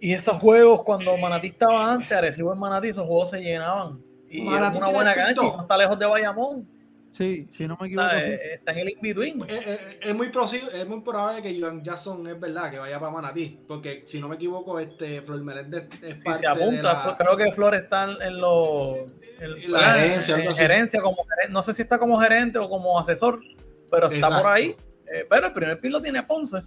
Y 0.00 0.12
esos 0.14 0.36
juegos, 0.38 0.82
cuando 0.82 1.16
Manatí 1.16 1.48
estaba 1.48 1.92
antes, 1.92 2.10
Arecibo 2.10 2.52
en 2.52 2.58
Manatí, 2.58 2.88
esos 2.88 3.06
juegos 3.06 3.30
se 3.30 3.40
llenaban. 3.42 4.00
Y 4.30 4.42
Manatí 4.42 4.78
una 4.78 4.88
buena 4.88 5.14
cancha, 5.14 5.42
no 5.42 5.62
está 5.62 5.76
lejos 5.76 5.98
de 5.98 6.06
Bayamón. 6.06 6.68
Sí, 7.12 7.48
si 7.52 7.66
no 7.66 7.76
me 7.80 7.88
equivoco, 7.88 8.08
sí. 8.10 8.16
eh, 8.30 8.54
está 8.54 8.72
en 8.72 8.78
el 8.78 8.90
in-between. 8.90 9.42
Eh, 9.42 9.46
eh, 9.48 9.98
es, 10.00 10.14
muy 10.14 10.28
posible, 10.30 10.70
es 10.80 10.86
muy 10.86 11.00
probable 11.00 11.42
que 11.42 11.60
Joan 11.60 11.82
Jackson 11.82 12.26
es 12.28 12.38
verdad 12.38 12.70
que 12.70 12.78
vaya 12.78 13.00
para 13.00 13.10
Manatí, 13.10 13.58
porque 13.66 14.04
si 14.06 14.20
no 14.20 14.28
me 14.28 14.36
equivoco, 14.36 14.78
este 14.78 15.20
Flor 15.22 15.42
Meléndez 15.42 15.90
es 16.02 16.18
Si 16.18 16.24
parte 16.24 16.40
se 16.40 16.46
apunta, 16.46 16.76
de 16.76 16.82
la- 16.82 17.16
creo 17.18 17.36
que 17.36 17.52
Flores 17.52 17.82
está 17.82 18.04
en, 18.04 18.22
En 18.22 18.40
la 18.40 19.94
gerencia, 20.54 20.98
En 20.98 21.02
como 21.02 21.26
no 21.50 21.62
sé 21.62 21.74
si 21.74 21.82
está 21.82 21.98
como 21.98 22.18
gerente 22.20 22.58
o 22.58 22.68
como 22.68 22.98
asesor, 22.98 23.40
pero 23.90 24.04
está 24.06 24.16
Exacto. 24.16 24.42
por 24.42 24.52
ahí. 24.52 24.76
Eh, 25.12 25.26
pero 25.28 25.48
el 25.48 25.52
primer 25.52 25.80
pin 25.80 25.90
lo 25.92 26.00
tiene 26.00 26.22
Ponce. 26.22 26.62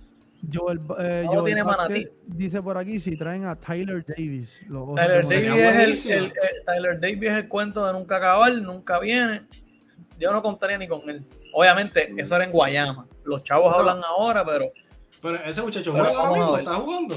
Joel, 0.53 0.79
eh, 0.99 1.21
No 1.25 1.35
lo 1.35 1.39
Joel 1.39 1.45
tiene 1.45 1.63
Manatí. 1.63 2.05
dice 2.27 2.61
por 2.61 2.77
aquí 2.77 2.99
si 2.99 3.15
traen 3.15 3.45
a 3.45 3.55
Tyler 3.57 4.03
Davis. 4.05 4.59
Tyler 4.95 5.23
Davis, 5.25 6.05
es 6.05 6.05
el- 6.05 6.23
el- 6.23 6.33
Tyler 6.65 6.99
Davis 6.99 7.29
es 7.29 7.35
el 7.35 7.47
cuento 7.47 7.87
de 7.87 7.93
nunca 7.93 8.17
acabar, 8.17 8.51
nunca 8.55 8.99
viene. 8.99 9.43
Yo 10.19 10.31
no 10.31 10.41
contaría 10.41 10.77
ni 10.77 10.87
con 10.87 11.07
él. 11.09 11.25
Obviamente, 11.53 12.13
eso 12.17 12.35
era 12.35 12.45
en 12.45 12.51
Guayama. 12.51 13.07
Los 13.23 13.43
chavos 13.43 13.71
No. 13.71 13.79
hablan 13.79 14.01
ahora, 14.03 14.45
pero 14.45 14.65
Pero 15.21 15.35
ese 15.43 15.61
muchacho 15.61 15.91
Pero 15.93 16.05
juega 16.05 16.19
ahora 16.19 16.31
mismo, 16.39 16.57
está 16.57 16.75
jugando. 16.75 17.15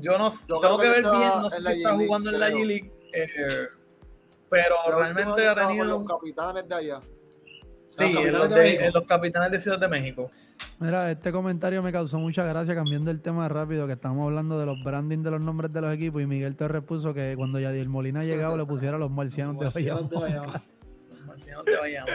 yo 0.00 0.18
no 0.18 0.30
Yo 0.30 0.60
tengo 0.60 0.60
creo 0.60 0.78
que 0.78 0.82
que 0.84 0.90
ver 0.90 1.02
bien, 1.02 1.30
no 1.40 1.50
sé 1.50 1.58
si 1.58 1.62
la 1.64 1.72
está 1.72 1.94
jugando 1.94 2.30
en 2.30 2.40
la 2.40 2.46
creo. 2.46 2.58
G-League. 2.58 2.92
eh, 3.12 3.66
pero 4.50 4.74
La 4.88 4.96
realmente 4.98 5.48
ha 5.48 5.54
tenido. 5.54 5.84
los 5.84 6.04
capitanes 6.04 6.68
de 6.68 6.74
allá. 6.74 7.00
Sí, 7.88 8.12
Los 8.12 8.24
en 8.24 8.32
los, 8.32 8.48
de 8.48 8.54
de- 8.54 8.60
México. 8.62 8.82
en 8.84 8.92
los 8.92 9.02
capitanes 9.04 9.50
de 9.52 9.60
Ciudad 9.60 9.78
de 9.78 9.88
México. 9.88 10.30
Mira, 10.78 11.10
este 11.10 11.32
comentario 11.32 11.82
me 11.82 11.92
causó 11.92 12.18
mucha 12.18 12.44
gracia 12.44 12.74
cambiando 12.74 13.10
el 13.10 13.20
tema 13.20 13.48
rápido, 13.48 13.86
que 13.86 13.92
estamos 13.94 14.24
hablando 14.24 14.58
de 14.58 14.66
los 14.66 14.82
branding 14.84 15.18
de 15.22 15.30
los 15.32 15.40
nombres 15.40 15.72
de 15.72 15.80
los 15.80 15.92
equipos 15.94 16.22
y 16.22 16.26
Miguel 16.26 16.54
Torres 16.56 16.82
puso 16.82 17.12
que 17.14 17.34
cuando 17.36 17.58
Yadier 17.60 17.88
Molina 17.88 18.20
ha 18.20 18.24
llegado 18.24 18.56
le 18.56 18.64
pusiera 18.64 18.96
los 18.98 19.10
marcianos 19.10 19.58
de 19.58 19.64
Marcianos 19.64 20.08
de 20.10 20.16
Bayamón. 20.16 20.62
Los 21.24 21.26
marcianos 21.26 21.64
de 21.64 21.76
Bayamón. 21.76 22.14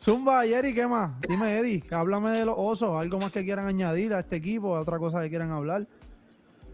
Zumba, 0.00 0.44
Jerry, 0.44 0.74
¿qué 0.74 0.86
más? 0.86 1.20
Dime, 1.20 1.58
Eddie, 1.58 1.82
que 1.82 1.94
háblame 1.94 2.30
de 2.30 2.46
los 2.46 2.54
osos, 2.56 2.96
algo 2.96 3.18
más 3.18 3.32
que 3.32 3.44
quieran 3.44 3.66
añadir 3.66 4.14
a 4.14 4.20
este 4.20 4.36
equipo, 4.36 4.70
otra 4.70 4.98
cosa 4.98 5.22
que 5.22 5.28
quieran 5.28 5.50
hablar. 5.50 5.86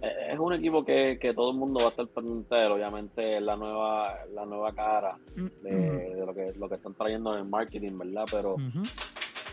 Es 0.01 0.39
un 0.39 0.55
equipo 0.55 0.85
que, 0.85 1.19
que 1.21 1.35
todo 1.35 1.51
el 1.51 1.59
mundo 1.59 1.81
va 1.81 1.87
a 1.87 1.91
estar 1.91 2.07
pendiente 2.07 2.55
de 2.55 2.67
él. 2.67 2.73
Obviamente 2.73 3.37
es 3.37 3.43
la 3.43 3.57
nueva, 3.57 4.15
la 4.33 4.47
nueva 4.47 4.73
cara 4.73 5.19
de, 5.35 5.71
de 5.71 6.25
lo, 6.25 6.33
que, 6.33 6.53
lo 6.57 6.69
que 6.69 6.77
están 6.77 6.95
trayendo 6.95 7.35
en 7.35 7.41
el 7.41 7.49
marketing, 7.49 7.99
¿verdad? 7.99 8.25
Pero 8.31 8.57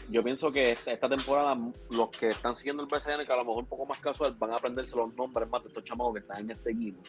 yo 0.10 0.24
pienso 0.24 0.52
que 0.52 0.72
esta, 0.72 0.92
esta 0.92 1.10
temporada 1.10 1.58
los 1.90 2.10
que 2.12 2.30
están 2.30 2.56
siguiendo 2.56 2.84
el 2.84 2.88
BCN, 2.88 3.26
que 3.26 3.34
a 3.34 3.38
lo 3.38 3.44
mejor 3.44 3.64
un 3.64 3.70
poco 3.70 3.86
más 3.86 4.00
casual, 4.00 4.36
van 4.40 4.52
a 4.52 4.56
aprenderse 4.56 4.96
los 4.96 5.14
nombres 5.16 5.50
más 5.50 5.64
de 5.64 5.70
estos 5.70 5.84
chamacos 5.84 6.14
que 6.14 6.20
están 6.20 6.40
en 6.40 6.52
este 6.52 6.72
equipo. 6.72 7.02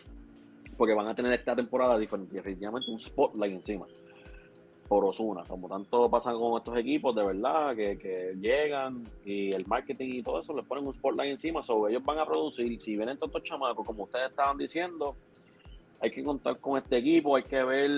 Porque 0.79 0.95
van 0.95 1.09
a 1.09 1.15
tener 1.15 1.33
esta 1.35 1.55
temporada 1.55 1.99
diferente, 1.99 2.35
definitivamente 2.35 2.91
un 2.91 2.99
spotlight 2.99 3.53
encima. 3.53 3.87
Por 4.89 5.05
Osuna, 5.05 5.43
como 5.47 5.69
tanto 5.69 6.09
pasa 6.09 6.33
con 6.33 6.57
estos 6.57 6.79
equipos, 6.79 7.15
de 7.15 7.23
verdad, 7.23 7.77
que, 7.77 7.99
que 7.99 8.35
llegan 8.41 9.03
y 9.23 9.53
el 9.53 9.67
marketing 9.67 10.15
y 10.15 10.23
todo 10.23 10.41
eso, 10.41 10.57
les 10.57 10.65
ponen 10.65 10.87
un 10.87 10.95
spotlight 10.95 11.33
encima, 11.33 11.63
sobre 11.63 11.93
ellos 11.93 12.03
van 12.07 12.19
a 12.19 12.25
producir. 12.25 12.81
Si 12.81 12.97
vienen 12.97 13.19
todos 13.19 13.29
estos 13.29 13.43
chamacos, 13.43 13.85
como 13.85 14.05
ustedes 14.05 14.31
estaban 14.31 14.57
diciendo, 14.57 15.15
hay 16.01 16.11
que 16.11 16.23
contar 16.23 16.59
con 16.61 16.79
este 16.79 16.99
equipo, 16.99 17.37
hay 17.37 17.43
que 17.43 17.63
ver. 17.63 17.91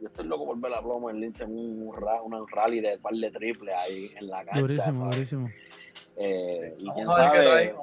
Yo 0.00 0.08
estoy 0.08 0.26
loco 0.26 0.46
por 0.46 0.60
ver 0.60 0.74
a 0.74 0.82
Plomo 0.82 1.10
en 1.10 1.20
Lince 1.20 1.44
en 1.44 1.50
un, 1.50 1.90
rally 2.52 2.80
de 2.80 2.98
par 2.98 3.14
de 3.14 3.30
triple 3.30 3.74
ahí 3.74 4.12
en 4.16 4.28
la 4.28 4.44
cancha. 4.44 4.60
Durísimo, 4.60 4.92
¿sabes? 4.92 5.16
durísimo. 5.16 5.50
Eh, 6.16 6.76
y 6.78 6.90
quién 6.90 7.06
sabe. 7.08 7.74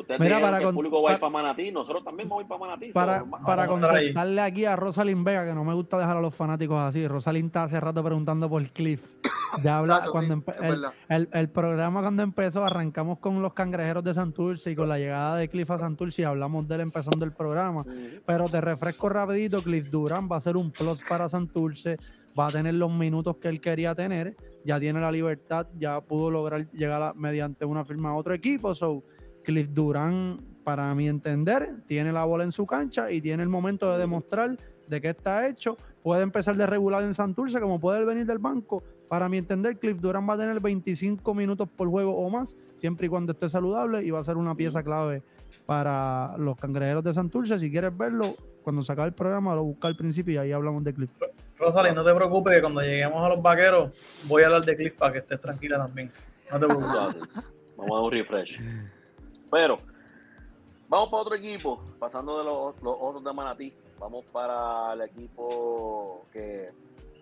Ustedes 0.00 0.20
Mira, 0.20 0.40
para 0.40 0.58
que 0.58 0.64
el 0.66 0.74
público 0.74 1.02
va 1.02 1.10
a 1.10 1.14
ir 1.14 1.20
para- 1.20 1.30
Manatí, 1.30 1.70
nosotros 1.70 2.04
también 2.04 2.28
vamos 2.28 2.40
a 2.40 2.44
ir 2.44 2.48
para 2.48 2.60
Manatí. 2.60 2.92
Para, 2.92 3.66
contestarle 3.66 4.40
aquí 4.40 4.64
a 4.64 4.76
Rosalind 4.76 5.24
Vega, 5.24 5.44
que 5.44 5.54
no 5.54 5.64
me 5.64 5.74
gusta 5.74 5.98
dejar 5.98 6.16
a 6.16 6.20
los 6.20 6.34
fanáticos 6.34 6.78
así. 6.78 7.06
Rosalind 7.06 7.46
está 7.46 7.64
hace 7.64 7.80
rato 7.80 8.02
preguntando 8.02 8.48
por 8.48 8.66
Cliff. 8.70 9.14
Ya 9.62 9.78
habla, 9.78 10.04
cuando 10.10 10.36
sí, 10.36 10.42
el, 10.62 10.86
el- 11.08 11.28
el 11.32 11.48
programa 11.50 12.00
cuando 12.02 12.22
empezó, 12.22 12.64
arrancamos 12.64 13.18
con 13.18 13.40
los 13.42 13.52
cangrejeros 13.52 14.02
de 14.04 14.14
Santurce 14.14 14.70
y 14.70 14.76
con 14.76 14.88
la 14.88 14.98
llegada 14.98 15.36
de 15.36 15.48
Cliff 15.48 15.70
a 15.70 15.78
Santurce 15.78 16.22
y 16.22 16.24
hablamos 16.24 16.66
de 16.68 16.74
él 16.76 16.80
empezando 16.82 17.24
el 17.24 17.32
programa. 17.32 17.84
Pero 18.26 18.48
te 18.48 18.60
refresco 18.60 19.08
rapidito, 19.08 19.62
Cliff 19.62 19.88
Durán 19.90 20.28
va 20.30 20.36
a 20.36 20.40
ser 20.40 20.56
un 20.56 20.70
plus 20.70 21.00
para 21.08 21.28
Santurce, 21.28 21.96
va 22.38 22.46
a 22.48 22.50
tener 22.52 22.74
los 22.74 22.90
minutos 22.90 23.36
que 23.36 23.48
él 23.48 23.60
quería 23.60 23.94
tener, 23.94 24.36
ya 24.64 24.80
tiene 24.80 25.00
la 25.00 25.12
libertad, 25.12 25.66
ya 25.78 26.00
pudo 26.00 26.30
lograr 26.30 26.70
llegar 26.72 27.02
a- 27.02 27.12
mediante 27.14 27.64
una 27.64 27.84
firma 27.84 28.10
a 28.10 28.14
otro 28.14 28.32
equipo. 28.32 28.74
So, 28.74 29.02
Cliff 29.44 29.68
Durán, 29.70 30.40
para 30.64 30.94
mi 30.94 31.08
entender, 31.08 31.82
tiene 31.86 32.12
la 32.12 32.24
bola 32.24 32.44
en 32.44 32.52
su 32.52 32.66
cancha 32.66 33.10
y 33.10 33.20
tiene 33.20 33.42
el 33.42 33.48
momento 33.48 33.90
de 33.92 33.98
demostrar 33.98 34.56
de 34.88 35.00
qué 35.00 35.10
está 35.10 35.48
hecho. 35.48 35.76
Puede 36.02 36.22
empezar 36.22 36.56
de 36.56 36.66
regular 36.66 37.02
en 37.02 37.14
Santurce, 37.14 37.60
como 37.60 37.80
puede 37.80 38.04
venir 38.04 38.26
del 38.26 38.38
banco. 38.38 38.82
Para 39.08 39.28
mi 39.28 39.38
entender, 39.38 39.78
Cliff 39.78 40.00
Durán 40.00 40.28
va 40.28 40.34
a 40.34 40.38
tener 40.38 40.58
25 40.58 41.34
minutos 41.34 41.68
por 41.68 41.88
juego 41.88 42.16
o 42.16 42.30
más, 42.30 42.56
siempre 42.78 43.06
y 43.06 43.10
cuando 43.10 43.32
esté 43.32 43.48
saludable, 43.48 44.02
y 44.02 44.10
va 44.10 44.20
a 44.20 44.24
ser 44.24 44.36
una 44.36 44.54
pieza 44.54 44.82
clave 44.82 45.22
para 45.66 46.36
los 46.38 46.56
cangrejeros 46.56 47.04
de 47.04 47.14
Santurce. 47.14 47.58
Si 47.58 47.70
quieres 47.70 47.96
verlo, 47.96 48.34
cuando 48.62 48.82
se 48.82 48.92
acabe 48.92 49.08
el 49.08 49.14
programa, 49.14 49.54
lo 49.54 49.64
busca 49.64 49.88
al 49.88 49.96
principio 49.96 50.34
y 50.34 50.36
ahí 50.38 50.52
hablamos 50.52 50.82
de 50.84 50.94
Cliff. 50.94 51.10
Rosalind, 51.58 51.96
no 51.96 52.04
te 52.04 52.14
preocupes 52.14 52.54
que 52.54 52.60
cuando 52.60 52.80
lleguemos 52.80 53.24
a 53.24 53.28
los 53.28 53.42
vaqueros 53.42 53.96
voy 54.26 54.42
a 54.42 54.46
hablar 54.46 54.64
de 54.64 54.76
Cliff 54.76 54.94
para 54.94 55.12
que 55.12 55.18
estés 55.20 55.40
tranquila 55.40 55.78
también. 55.78 56.10
No 56.50 56.58
te 56.58 56.66
preocupes. 56.66 56.90
Vamos 57.76 57.90
a 57.90 57.94
dar 57.94 58.02
un 58.04 58.10
refresh. 58.10 58.60
Pero, 59.52 59.78
vamos 60.88 61.08
para 61.10 61.22
otro 61.22 61.34
equipo, 61.36 61.80
pasando 62.00 62.38
de 62.38 62.44
los, 62.44 62.74
los 62.82 62.96
otros 63.00 63.22
de 63.22 63.32
Manatí. 63.32 63.72
Vamos 64.00 64.24
para 64.32 64.94
el 64.94 65.02
equipo 65.02 66.26
que 66.32 66.70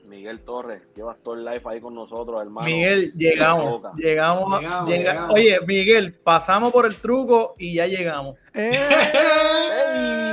Miguel 0.06 0.40
Torres 0.40 0.80
lleva 0.96 1.14
todo 1.22 1.34
el 1.34 1.44
live 1.44 1.60
ahí 1.66 1.80
con 1.80 1.94
nosotros, 1.94 2.40
hermano. 2.40 2.64
Miguel, 2.66 3.12
llegamos. 3.14 3.82
Llegamos. 3.96 4.60
Llegamos, 4.60 4.60
llega- 4.60 4.86
llegamos. 4.86 5.34
Oye, 5.34 5.58
Miguel, 5.66 6.14
pasamos 6.14 6.72
por 6.72 6.86
el 6.86 7.00
truco 7.00 7.54
y 7.58 7.74
ya 7.74 7.86
llegamos. 7.86 8.36
¡Ey! 8.54 10.29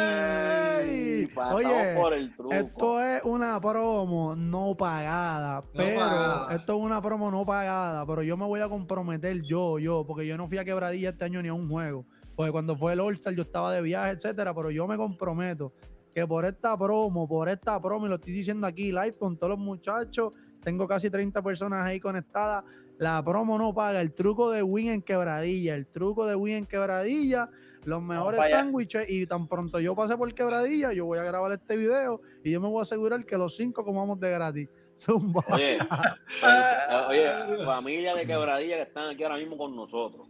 Pasamos 1.37 1.65
Oye, 1.65 1.95
por 1.95 2.13
el 2.13 2.35
truco. 2.35 2.53
Esto 2.53 3.03
es 3.03 3.21
una 3.23 3.61
promo 3.61 4.35
no 4.35 4.75
pagada, 4.75 5.63
pero 5.71 5.99
pagada. 5.99 6.55
esto 6.55 6.77
es 6.77 6.83
una 6.83 7.01
promo 7.01 7.29
no 7.29 7.45
pagada, 7.45 8.05
pero 8.07 8.23
yo 8.23 8.35
me 8.35 8.45
voy 8.45 8.59
a 8.59 8.67
comprometer 8.67 9.41
yo, 9.43 9.77
yo, 9.77 10.03
porque 10.05 10.25
yo 10.25 10.35
no 10.35 10.47
fui 10.47 10.57
a 10.57 10.65
quebradilla 10.65 11.09
este 11.09 11.25
año 11.25 11.41
ni 11.43 11.49
a 11.49 11.53
un 11.53 11.69
juego. 11.69 12.05
porque 12.35 12.51
cuando 12.51 12.75
fue 12.75 12.93
el 12.93 12.99
All-Star 12.99 13.35
yo 13.35 13.43
estaba 13.43 13.71
de 13.71 13.81
viaje, 13.83 14.11
etcétera, 14.11 14.53
pero 14.55 14.71
yo 14.71 14.87
me 14.87 14.97
comprometo 14.97 15.73
que 16.13 16.25
por 16.25 16.45
esta 16.45 16.75
promo, 16.75 17.27
por 17.27 17.47
esta 17.47 17.79
promo, 17.79 18.07
y 18.07 18.09
lo 18.09 18.15
estoy 18.15 18.33
diciendo 18.33 18.65
aquí 18.65 18.91
live 18.91 19.13
con 19.13 19.37
todos 19.37 19.51
los 19.51 19.59
muchachos, 19.59 20.33
tengo 20.63 20.87
casi 20.87 21.11
30 21.11 21.43
personas 21.43 21.85
ahí 21.85 21.99
conectadas, 21.99 22.63
la 22.97 23.23
promo 23.23 23.59
no 23.59 23.71
paga, 23.73 24.01
el 24.01 24.13
truco 24.15 24.49
de 24.49 24.63
Win 24.63 24.89
en 24.89 25.01
quebradilla, 25.03 25.75
el 25.75 25.85
truco 25.85 26.25
de 26.25 26.35
Win 26.35 26.55
en 26.55 26.65
quebradilla, 26.65 27.49
los 27.87 28.03
mejores 28.03 28.41
sándwiches, 28.49 29.05
y 29.09 29.25
tan 29.25 29.47
pronto 29.47 29.79
yo 29.79 29.95
pase 29.95 30.17
por 30.17 30.33
quebradilla, 30.33 30.91
yo 30.91 31.05
voy 31.05 31.19
a 31.19 31.23
grabar 31.23 31.53
este 31.53 31.77
video 31.77 32.19
y 32.43 32.51
yo 32.51 32.59
me 32.59 32.67
voy 32.67 32.79
a 32.79 32.81
asegurar 32.81 33.25
que 33.25 33.37
los 33.37 33.55
cinco 33.55 33.85
comamos 33.85 34.19
de 34.19 34.29
gratis. 34.29 34.69
Zumba. 34.99 35.41
Oye, 35.53 35.77
pues, 35.79 37.07
oye, 37.07 37.65
familia 37.65 38.13
de 38.13 38.25
quebradilla 38.25 38.75
que 38.75 38.81
están 38.81 39.09
aquí 39.11 39.23
ahora 39.23 39.37
mismo 39.37 39.57
con 39.57 39.73
nosotros. 39.73 40.27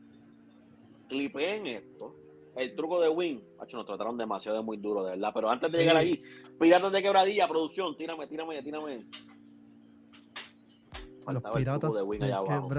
Clipeen 1.10 1.66
esto. 1.66 2.16
El 2.56 2.76
truco 2.76 3.02
de 3.02 3.10
Win. 3.10 3.44
Macho, 3.58 3.78
nos 3.78 3.88
trataron 3.88 4.18
demasiado 4.18 4.60
de 4.60 4.64
muy 4.64 4.78
duro, 4.78 5.04
de 5.04 5.12
verdad. 5.12 5.32
Pero 5.34 5.50
antes 5.50 5.72
de 5.72 5.78
Sí. 5.80 5.84
llegar 5.84 5.98
ahí, 5.98 6.22
piratas 6.60 6.92
de 6.92 7.02
quebradilla, 7.02 7.48
producción, 7.48 7.98
tírame, 7.98 8.28
tírame, 8.28 8.62
tírame. 8.62 9.06
Los 11.26 11.26
Faltaba 11.26 11.58
el 11.58 11.64
piratas 11.64 11.80
truco 11.82 11.96
de 11.98 12.04
Win 12.04 12.20
del 12.20 12.30
allá 12.34 12.38
abajo. 12.38 12.70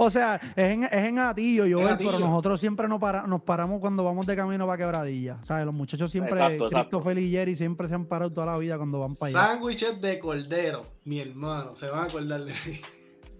O 0.00 0.10
sea, 0.10 0.36
es 0.56 0.70
en, 0.72 0.84
es 0.84 0.92
en 0.92 1.18
Atillo, 1.18 1.66
yo, 1.66 1.80
En 1.88 1.98
pero 1.98 2.18
nosotros 2.20 2.60
siempre 2.60 2.86
nos, 2.88 3.00
para- 3.00 3.26
nos 3.26 3.42
paramos 3.42 3.80
cuando 3.80 4.04
vamos 4.04 4.26
de 4.26 4.36
camino 4.36 4.64
para 4.66 4.78
Quebradilla. 4.78 5.38
¿Sabes? 5.42 5.66
Los 5.66 5.74
muchachos 5.74 6.10
siempre, 6.10 6.34
Exacto, 6.34 6.66
exacto. 6.66 6.98
Christopher 7.00 7.18
y 7.18 7.30
Jerry 7.32 7.56
siempre 7.56 7.88
se 7.88 7.94
han 7.94 8.04
parado 8.06 8.32
toda 8.32 8.46
la 8.46 8.58
vida 8.58 8.76
cuando 8.76 9.00
van 9.00 9.16
para 9.16 9.30
allá. 9.30 9.52
Sándwiches 9.52 10.00
de 10.00 10.18
cordero, 10.20 10.86
mi 11.04 11.20
hermano. 11.20 11.74
Se 11.76 11.86
van 11.88 12.04
a 12.04 12.04
acordar 12.04 12.44
de 12.44 12.52
ahí. 12.52 12.80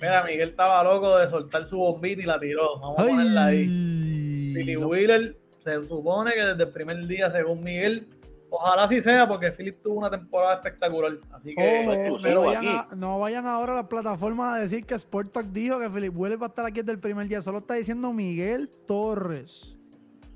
Mira, 0.01 0.25
Miguel 0.25 0.51
estaba 0.51 0.83
loco 0.85 1.17
de 1.19 1.29
soltar 1.29 1.65
su 1.65 1.77
bombita 1.79 2.23
y 2.23 2.27
la 2.27 2.39
tiró. 2.41 2.79
Vamos 2.81 2.99
a 3.01 3.07
ponerla 3.07 3.47
ahí. 3.47 4.53
Philly 4.55 4.75
no, 4.75 4.89
Wheeler 4.89 5.39
se 5.59 5.83
supone 5.85 6.33
que 6.33 6.45
desde 6.45 6.63
el 6.65 6.71
primer 6.71 7.07
día, 7.07 7.31
según 7.31 7.63
Miguel, 7.63 8.09
ojalá 8.51 8.85
así 8.85 9.03
sea, 9.03 9.27
porque 9.29 9.51
Philip 9.53 9.81
tuvo 9.83 9.99
una 9.99 10.11
temporada 10.11 10.55
espectacular. 10.55 11.13
Así 11.33 11.55
que 11.55 12.09
no, 12.11 12.17
pero 12.23 12.43
vayan 12.43 12.67
aquí. 12.67 12.77
a- 12.93 12.97
no 12.97 13.19
vayan 13.19 13.47
ahora 13.47 13.73
a 13.73 13.77
las 13.77 13.87
plataformas 13.89 14.55
a 14.57 14.59
decir 14.61 14.85
que 14.85 14.95
Sport 14.95 15.33
Talk 15.33 15.47
dijo 15.49 15.79
que 15.79 15.91
Philip 15.91 16.15
va 16.41 16.47
a 16.47 16.49
estar 16.49 16.65
aquí 16.65 16.81
desde 16.81 16.93
el 16.93 16.99
primer 17.01 17.29
día. 17.29 17.43
Solo 17.43 17.59
está 17.59 17.75
diciendo 17.75 18.13
Miguel 18.13 18.71
Torres. 18.87 19.77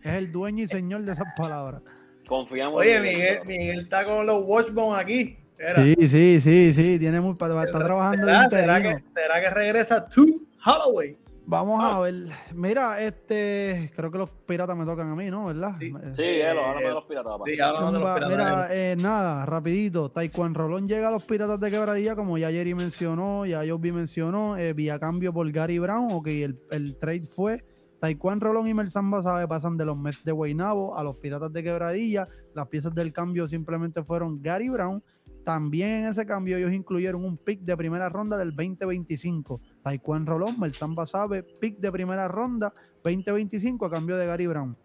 Es 0.03 0.15
el 0.15 0.33
dueño 0.33 0.65
y 0.65 0.69
señor 0.69 1.03
de 1.03 1.13
esas 1.13 1.27
palabras. 1.37 1.83
Confiamos 2.27 2.81
Oye, 2.81 2.97
en 2.97 3.03
Miguel, 3.03 3.41
Miguel 3.47 3.81
está 3.81 4.05
con 4.05 4.27
los 4.27 4.43
Watchbones 4.45 5.01
aquí. 5.01 5.37
Era. 5.59 5.85
Sí, 5.85 5.95
sí, 6.09 6.41
sí, 6.41 6.73
sí. 6.73 6.99
Tiene 6.99 7.21
muy, 7.21 7.33
está 7.33 7.49
trabajando 7.83 8.27
¿Será, 8.27 8.51
será 8.51 8.83
que, 8.83 9.05
¿Será 9.09 9.41
que 9.41 9.51
regresa 9.51 10.09
to 10.09 10.25
Holloway? 10.65 11.17
Vamos 11.45 11.81
Ah. 11.83 11.97
a 11.97 12.01
ver. 12.01 12.15
Mira, 12.55 13.01
este. 13.01 13.91
Creo 13.97 14.11
que 14.11 14.19
los 14.19 14.31
piratas 14.31 14.77
me 14.77 14.85
tocan 14.85 15.11
a 15.11 15.17
mí, 15.17 15.29
¿no? 15.31 15.47
¿Verdad? 15.47 15.75
Sí. 15.79 15.87
Eh, 16.03 16.13
Sí, 16.15 16.23
Elo, 16.23 16.65
háblame 16.65 16.87
de 16.89 16.93
los 16.95 17.05
piratas, 17.05 17.33
papá. 17.33 17.45
Sí, 17.47 17.61
háblame 17.61 17.93
de 17.93 17.99
los 17.99 18.15
piratas. 18.15 18.29
Mira, 18.31 18.69
eh, 18.71 18.97
nada, 18.97 19.45
rapidito. 19.47 20.11
Taekwondo 20.11 20.61
Rolón 20.61 20.87
llega 20.89 21.09
a 21.09 21.11
los 21.11 21.25
Piratas 21.25 21.59
de 21.61 21.71
Quebradilla, 21.71 22.15
como 22.15 22.39
ya 22.39 22.51
Jerry 22.51 22.75
mencionó, 22.75 23.45
ya 23.45 23.63
Joby 23.69 23.93
mencionó, 23.93 24.57
eh, 24.57 24.73
vía 24.73 24.99
cambio 24.99 25.33
por 25.33 25.51
Gary 25.51 25.79
Brown, 25.79 26.13
ok, 26.13 26.27
el, 26.29 26.61
el 26.71 26.97
trade 26.99 27.27
fue 27.27 27.65
Taekwondo 28.01 28.47
Rolón 28.47 28.67
y 28.69 28.75
Mersan 28.75 29.11
Basabe 29.11 29.47
pasan 29.47 29.77
de 29.77 29.85
los 29.85 29.97
Mets 29.97 30.25
de 30.25 30.33
Guaynabo 30.33 30.97
a 30.97 31.05
los 31.05 31.17
Piratas 31.17 31.53
de 31.53 31.63
Quebradilla. 31.63 32.27
Las 32.55 32.69
piezas 32.69 32.95
del 32.95 33.13
cambio 33.13 33.47
simplemente 33.49 34.03
fueron 34.05 34.41
Gary 34.43 34.69
Brown. 34.69 35.03
También 35.45 36.05
en 36.05 36.07
ese 36.09 36.25
cambio 36.25 36.57
ellos 36.57 36.73
incluyeron 36.73 37.25
un 37.25 37.37
pick 37.37 37.61
de 37.61 37.77
primera 37.77 38.09
ronda 38.09 38.37
del 38.37 38.51
2025. 38.51 39.61
Taekwondo 39.83 40.33
Rolón, 40.33 40.61
Mersan 40.61 40.95
Basabe, 40.95 41.43
pick 41.43 41.79
de 41.79 41.91
primera 41.91 42.29
ronda 42.29 42.73
2025 43.03 43.87
a 43.87 43.91
cambio 43.91 44.17
de 44.17 44.27
Gary 44.27 44.47
Brown. 44.47 44.77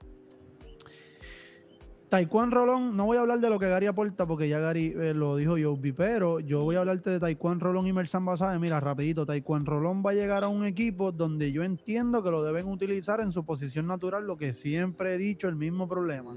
Taekwondo 2.09 2.55
Rolón, 2.55 2.95
no 2.95 3.05
voy 3.05 3.17
a 3.17 3.21
hablar 3.21 3.39
de 3.41 3.49
lo 3.49 3.59
que 3.59 3.67
Gary 3.67 3.85
aporta 3.85 4.25
porque 4.25 4.47
ya 4.47 4.59
Gary 4.59 4.93
eh, 4.97 5.13
lo 5.13 5.35
dijo 5.35 5.57
Joby, 5.61 5.91
pero 5.91 6.39
yo 6.39 6.63
voy 6.63 6.77
a 6.77 6.79
hablarte 6.79 7.09
de 7.09 7.19
Taekwondo 7.19 7.65
Rolón 7.65 7.85
y 7.85 7.91
Mersan 7.91 8.23
Basabe. 8.23 8.57
Mira, 8.59 8.79
rapidito, 8.79 9.25
Taekwondo 9.25 9.71
Rolón 9.71 10.01
va 10.05 10.11
a 10.11 10.13
llegar 10.13 10.45
a 10.45 10.47
un 10.47 10.65
equipo 10.65 11.11
donde 11.11 11.51
yo 11.51 11.63
entiendo 11.63 12.23
que 12.23 12.31
lo 12.31 12.43
deben 12.43 12.67
utilizar 12.67 13.19
en 13.19 13.33
su 13.33 13.45
posición 13.45 13.87
natural, 13.87 14.25
lo 14.25 14.37
que 14.37 14.53
siempre 14.53 15.15
he 15.15 15.17
dicho, 15.17 15.49
el 15.49 15.57
mismo 15.57 15.89
problema. 15.89 16.33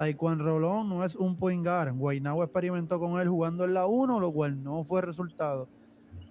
Taekwondo 0.00 0.44
Rolón 0.44 0.88
no 0.88 1.04
es 1.04 1.14
un 1.14 1.36
point 1.36 1.62
guard. 1.62 1.92
Guaynabo 1.94 2.42
experimentó 2.42 2.98
con 2.98 3.20
él 3.20 3.28
jugando 3.28 3.64
en 3.64 3.74
la 3.74 3.84
1, 3.84 4.18
lo 4.18 4.32
cual 4.32 4.62
no 4.62 4.82
fue 4.82 5.02
resultado. 5.02 5.68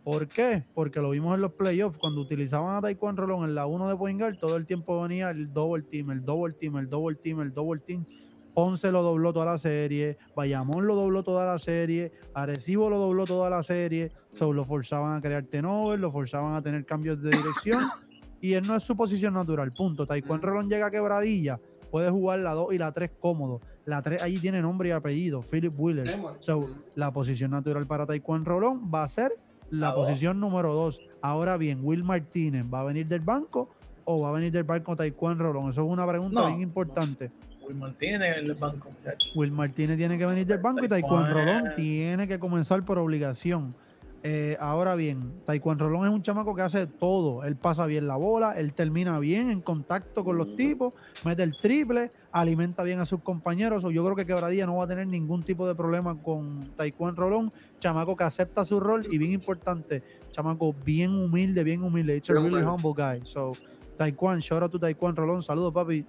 ¿Por 0.04 0.28
qué? 0.28 0.66
Porque 0.74 1.00
lo 1.00 1.12
vimos 1.12 1.36
en 1.36 1.42
los 1.42 1.54
playoffs. 1.54 2.00
Cuando 2.00 2.20
utilizaban 2.20 2.76
a 2.76 2.82
Taekwondo 2.82 3.22
Rolón 3.22 3.48
en 3.48 3.54
la 3.54 3.68
1 3.68 3.90
de 3.90 3.96
point 3.96 4.20
guard, 4.20 4.40
todo 4.40 4.56
el 4.56 4.66
tiempo 4.66 5.00
venía 5.04 5.30
el 5.30 5.54
double 5.54 5.84
team, 5.84 6.10
el 6.10 6.26
double 6.26 6.56
team, 6.56 6.78
el 6.78 6.90
double 6.90 7.16
team, 7.18 7.42
el 7.42 7.54
double 7.54 7.80
team. 7.86 8.08
Ponce 8.56 8.92
lo 8.92 9.04
dobló 9.04 9.34
toda 9.34 9.46
la 9.46 9.60
serie, 9.60 10.18
Bayamón 10.36 10.88
lo 10.88 10.96
dobló 10.96 11.22
toda 11.22 11.46
la 11.46 11.60
serie, 11.60 12.12
Arecibo 12.34 12.90
lo 12.90 12.98
dobló 12.98 13.26
toda 13.26 13.52
la 13.52 13.62
serie, 13.62 14.12
so, 14.34 14.52
lo 14.52 14.66
forzaban 14.66 15.16
a 15.16 15.22
crear 15.22 15.44
tenover, 15.44 16.00
lo 16.00 16.12
forzaban 16.12 16.56
a 16.56 16.62
tener 16.64 16.88
cambios 16.88 17.22
de 17.22 17.30
dirección 17.30 17.84
y 18.42 18.54
él 18.54 18.66
no 18.66 18.76
es 18.76 18.82
su 18.82 18.98
posición 18.98 19.36
natural, 19.36 19.72
punto. 19.74 20.08
Taekwondo 20.08 20.48
Rolón 20.48 20.70
llega 20.70 20.88
a 20.88 20.92
quebradilla, 20.92 21.60
puede 21.92 22.10
jugar 22.10 22.40
la 22.40 22.54
2 22.54 22.74
y 22.74 22.78
la 22.78 22.92
3 22.92 23.12
cómodo. 23.20 23.62
La 23.86 24.02
3 24.02 24.22
allí 24.22 24.40
tiene 24.40 24.62
nombre 24.62 24.90
y 24.90 24.92
apellido, 24.92 25.42
Philip 25.42 25.74
Wheeler. 25.78 26.20
So, 26.40 26.70
la 26.96 27.12
posición 27.12 27.52
natural 27.52 27.88
para 27.88 28.06
Taekwondo 28.06 28.50
Rolón 28.52 28.92
va 28.94 29.04
a 29.04 29.10
ser 29.10 29.32
la 29.72 29.90
La 29.90 29.94
dos. 29.94 30.08
posición 30.08 30.40
número 30.40 30.74
2. 30.74 31.02
Ahora 31.22 31.58
bien, 31.58 31.80
Will 31.84 32.04
Martínez, 32.04 32.66
¿va 32.72 32.82
a 32.82 32.84
venir 32.84 33.08
del 33.08 33.22
banco 33.22 33.70
o 34.06 34.22
va 34.22 34.30
a 34.30 34.32
venir 34.32 34.52
del 34.52 34.64
banco 34.64 34.96
Taekwondo 34.96 35.44
Rolón? 35.44 35.70
Eso 35.72 35.82
es 35.86 35.92
una 35.92 36.08
pregunta 36.08 36.42
No, 36.42 36.48
bien 36.48 36.62
importante. 36.62 37.32
Will 37.68 37.78
Martínez 37.78 38.22
en 38.38 38.46
el 38.46 38.54
banco, 38.56 38.90
muchachos. 38.92 39.32
Will 39.36 39.52
Martínez 39.52 39.98
tiene 39.98 40.18
que 40.18 40.26
venir 40.26 40.46
del 40.48 40.58
banco 40.58 40.86
y 40.86 40.88
Taekwondo 40.88 41.28
Taekwondo. 41.34 41.54
Rolón 41.62 41.76
tiene 41.76 42.28
que 42.28 42.40
comenzar 42.40 42.84
por 42.84 42.98
obligación. 42.98 43.76
Eh, 44.22 44.58
ahora 44.60 44.96
bien, 44.96 45.32
Taekwondo 45.46 45.88
Rolón 45.88 46.06
es 46.06 46.12
un 46.12 46.22
chamaco 46.22 46.54
que 46.54 46.62
hace 46.62 46.88
todo. 46.88 47.46
Él 47.46 47.56
pasa 47.56 47.86
bien 47.86 48.06
la 48.06 48.18
bola, 48.18 48.52
él 48.58 48.74
termina 48.74 49.18
bien 49.20 49.50
en 49.50 49.62
contacto 49.62 50.26
con 50.26 50.38
los 50.38 50.58
tipos, 50.58 50.94
mete 51.24 51.44
el 51.44 51.56
triple, 51.58 52.12
alimenta 52.34 52.84
bien 52.84 53.00
a 53.00 53.06
sus 53.06 53.22
compañeros. 53.22 53.84
Yo 53.84 54.04
creo 54.04 54.16
que 54.18 54.26
Quebradilla 54.26 54.66
no 54.66 54.76
va 54.76 54.84
a 54.84 54.88
tener 54.88 55.08
ningún 55.08 55.44
tipo 55.44 55.66
de 55.66 55.74
problema 55.74 56.22
con 56.22 56.72
Taekwondo 56.76 57.22
Rolón. 57.22 57.54
Chamaco 57.80 58.18
que 58.18 58.26
acepta 58.26 58.66
su 58.66 58.82
rol 58.82 59.06
y 59.10 59.18
bien 59.18 59.32
importante, 59.32 60.04
chamaco 60.32 60.76
bien 60.84 61.12
humilde, 61.12 61.64
bien 61.64 61.82
humilde. 61.82 62.18
It's 62.18 62.30
a 62.30 62.34
really 62.34 62.62
humble 62.62 62.94
guy. 62.94 63.22
So, 63.24 63.54
Taekwondo, 63.98 64.42
shout 64.42 64.64
out 64.64 64.72
to 64.72 64.80
Taekwondo 64.80 65.22
Rolón. 65.22 65.42
Saludos, 65.44 65.74
papi. 65.74 66.06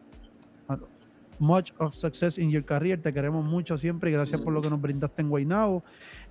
Much 1.39 1.73
of 1.79 1.95
success 1.95 2.39
in 2.39 2.51
your 2.51 2.65
career. 2.65 3.01
Te 3.01 3.15
queremos 3.15 3.45
mucho 3.45 3.79
siempre 3.79 4.11
y 4.11 4.13
gracias 4.13 4.41
por 4.41 4.53
lo 4.53 4.61
que 4.61 4.69
nos 4.69 4.81
brindaste 4.81 5.23
en 5.23 5.29
Guaynabo. 5.31 5.83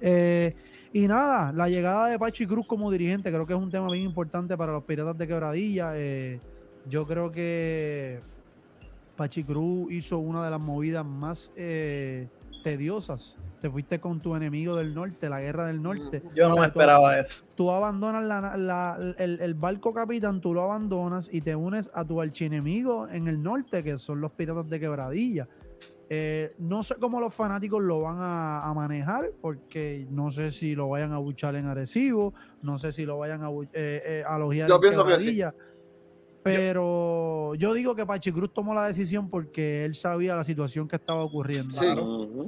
Eh, 0.01 0.55
y 0.93 1.07
nada, 1.07 1.51
la 1.51 1.69
llegada 1.69 2.07
de 2.07 2.17
Pachi 2.17 2.45
Cruz 2.47 2.65
como 2.65 2.89
dirigente 2.91 3.29
creo 3.31 3.45
que 3.45 3.53
es 3.53 3.59
un 3.59 3.69
tema 3.69 3.87
bien 3.91 4.03
importante 4.05 4.57
para 4.57 4.71
los 4.71 4.83
Piratas 4.83 5.17
de 5.17 5.27
Quebradilla. 5.27 5.91
Eh, 5.95 6.39
yo 6.89 7.05
creo 7.05 7.31
que 7.31 8.21
Pachi 9.15 9.43
Cruz 9.43 9.91
hizo 9.91 10.17
una 10.19 10.43
de 10.43 10.51
las 10.51 10.59
movidas 10.59 11.05
más 11.05 11.51
eh, 11.55 12.27
tediosas. 12.63 13.35
Te 13.61 13.69
fuiste 13.69 13.99
con 13.99 14.21
tu 14.21 14.35
enemigo 14.37 14.77
del 14.77 14.95
norte, 14.95 15.27
la 15.29 15.41
guerra 15.41 15.65
del 15.65 15.81
norte. 15.81 16.23
Yo 16.33 16.47
no 16.47 16.53
O 16.53 16.55
sea, 16.55 16.61
me 16.63 16.67
tú- 16.69 16.79
esperaba 16.79 17.19
eso. 17.19 17.39
Tú 17.55 17.69
abandonas 17.71 18.23
la- 18.23 18.55
la- 18.55 18.97
el, 19.17 19.41
el 19.41 19.53
barco 19.53 19.93
capitán, 19.93 20.39
tú 20.39 20.53
lo 20.53 20.61
abandonas 20.63 21.27
y 21.29 21.41
te 21.41 21.55
unes 21.55 21.91
a 21.93 22.05
tu 22.05 22.21
archienemigo 22.21 23.09
en 23.09 23.27
el 23.27 23.43
norte, 23.43 23.83
que 23.83 23.97
son 23.97 24.21
los 24.21 24.31
piratas 24.31 24.69
de 24.69 24.79
quebradilla. 24.79 25.47
Eh, 26.11 26.55
no 26.57 26.81
sé 26.81 26.95
cómo 26.99 27.19
los 27.19 27.33
fanáticos 27.33 27.83
lo 27.83 28.01
van 28.01 28.17
a, 28.19 28.63
a 28.67 28.73
manejar, 28.73 29.31
porque 29.41 30.07
no 30.09 30.31
sé 30.31 30.51
si 30.51 30.73
lo 30.73 30.89
vayan 30.89 31.11
a 31.11 31.19
buchar 31.19 31.55
en 31.55 31.67
Arecibo, 31.67 32.33
no 32.63 32.79
sé 32.79 32.91
si 32.91 33.05
lo 33.05 33.19
vayan 33.19 33.43
a, 33.43 33.49
eh, 33.49 33.67
eh, 33.73 34.23
a 34.27 34.37
elogiar 34.37 34.67
Yo 34.67 34.75
en 34.75 34.81
pienso 34.81 35.05
que 35.05 35.11
sí. 35.11 35.17
Quebradilla. 35.17 35.53
Pero 36.41 37.53
yo 37.55 37.73
digo 37.73 37.95
que 37.95 38.05
Pachi 38.05 38.31
Cruz 38.31 38.51
tomó 38.53 38.73
la 38.73 38.85
decisión 38.85 39.27
porque 39.27 39.85
él 39.85 39.93
sabía 39.93 40.35
la 40.35 40.43
situación 40.43 40.87
que 40.87 40.95
estaba 40.95 41.21
ocurriendo. 41.21 41.77
Sí. 41.79 41.85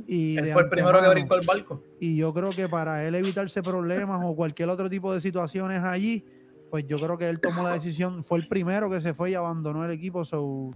Y 0.07 0.37
Él 0.37 0.51
fue 0.53 0.63
el 0.63 0.69
primero 0.69 0.99
que 1.01 1.09
brincó 1.09 1.35
el 1.35 1.45
barco. 1.45 1.83
y 1.99 2.15
yo 2.15 2.33
creo 2.33 2.51
que 2.51 2.67
para 2.69 3.05
él 3.05 3.15
evitarse 3.15 3.61
problemas 3.61 4.23
o 4.25 4.35
cualquier 4.35 4.69
otro 4.69 4.89
tipo 4.89 5.13
de 5.13 5.19
situaciones 5.19 5.83
allí, 5.83 6.23
pues 6.71 6.87
yo 6.87 6.97
creo 6.97 7.17
que 7.17 7.27
él 7.27 7.39
tomó 7.41 7.63
la 7.63 7.73
decisión, 7.73 8.23
fue 8.23 8.39
el 8.39 8.47
primero 8.47 8.89
que 8.89 9.01
se 9.01 9.13
fue 9.13 9.31
y 9.31 9.33
abandonó 9.35 9.83
el 9.83 9.91
equipo. 9.91 10.23
So, 10.23 10.71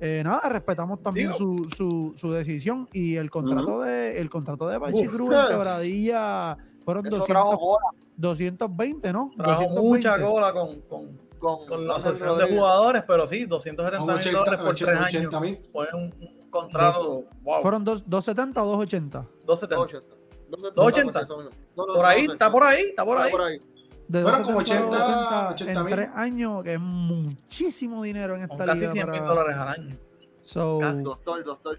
eh, 0.00 0.22
nada, 0.24 0.48
respetamos 0.48 1.02
también 1.02 1.32
su, 1.32 1.68
su, 1.76 2.12
su 2.16 2.32
decisión 2.32 2.88
y 2.92 3.16
el 3.16 3.30
contrato 3.30 3.82
de 3.82 4.18
el 4.18 4.28
contrato 4.30 4.66
de 4.68 4.80
Pachi. 4.80 5.06
Cruz 5.06 5.34
en 5.34 5.48
Quebradilla 5.48 6.56
fueron 6.84 7.06
Eso 7.06 7.16
200, 7.18 7.26
trajo 7.26 7.58
cola 7.58 7.86
220, 8.16 9.12
¿no? 9.12 9.30
Trajo 9.36 9.62
220. 9.62 9.80
mucha 9.82 10.20
cola 10.20 10.52
con, 10.52 10.80
con, 10.82 11.18
con, 11.38 11.66
con 11.66 11.86
la 11.86 11.96
asociación 11.96 12.38
de 12.38 12.56
jugadores, 12.56 13.04
pero 13.06 13.26
sí, 13.26 13.44
270 13.46 13.98
Con 13.98 14.06
mil 14.08 14.16
80, 14.16 14.38
dólares 14.38 14.60
por 14.60 14.68
80, 14.70 14.92
tres 14.92 15.02
80 15.08 15.38
años. 15.38 15.58
Fue 15.72 15.86
un, 15.94 16.02
un 16.20 16.50
contrato, 16.50 17.24
wow, 17.42 17.62
Fueron 17.62 17.84
dos- 17.84 18.02
270 18.08 18.62
o 18.62 18.66
280. 18.66 19.26
270. 19.46 20.16
280. 20.50 21.20
280. 21.26 21.56
No, 21.76 21.86
no, 21.86 21.94
Por 21.94 22.04
ahí, 22.04 22.26
280. 22.26 22.32
está 22.32 22.50
por 22.50 22.62
ahí, 22.64 22.82
está 22.82 23.04
por 23.04 23.14
Está 23.16 23.24
ahí. 23.26 23.30
por 23.32 23.40
ahí. 23.42 23.62
De 24.10 24.22
Bueno, 24.24 24.38
270 24.38 24.44
como 24.44 24.58
80, 24.58 25.46
a 25.46 25.50
80 25.52 25.72
en 25.72 25.84
mil. 25.86 25.94
tres 25.94 26.08
años, 26.16 26.64
que 26.64 26.72
es 26.74 26.80
muchísimo 26.80 28.02
dinero 28.02 28.34
en 28.34 28.42
esta 28.42 28.66
casi 28.66 28.80
liga. 28.80 28.92
100 28.92 29.10
mil 29.10 29.20
para- 29.20 29.30
dólares 29.30 29.56
al 29.56 29.68
año. 29.68 29.96
So, 30.42 30.78
Casi. 30.80 31.04
Doctor, 31.04 31.44
doctor. 31.44 31.78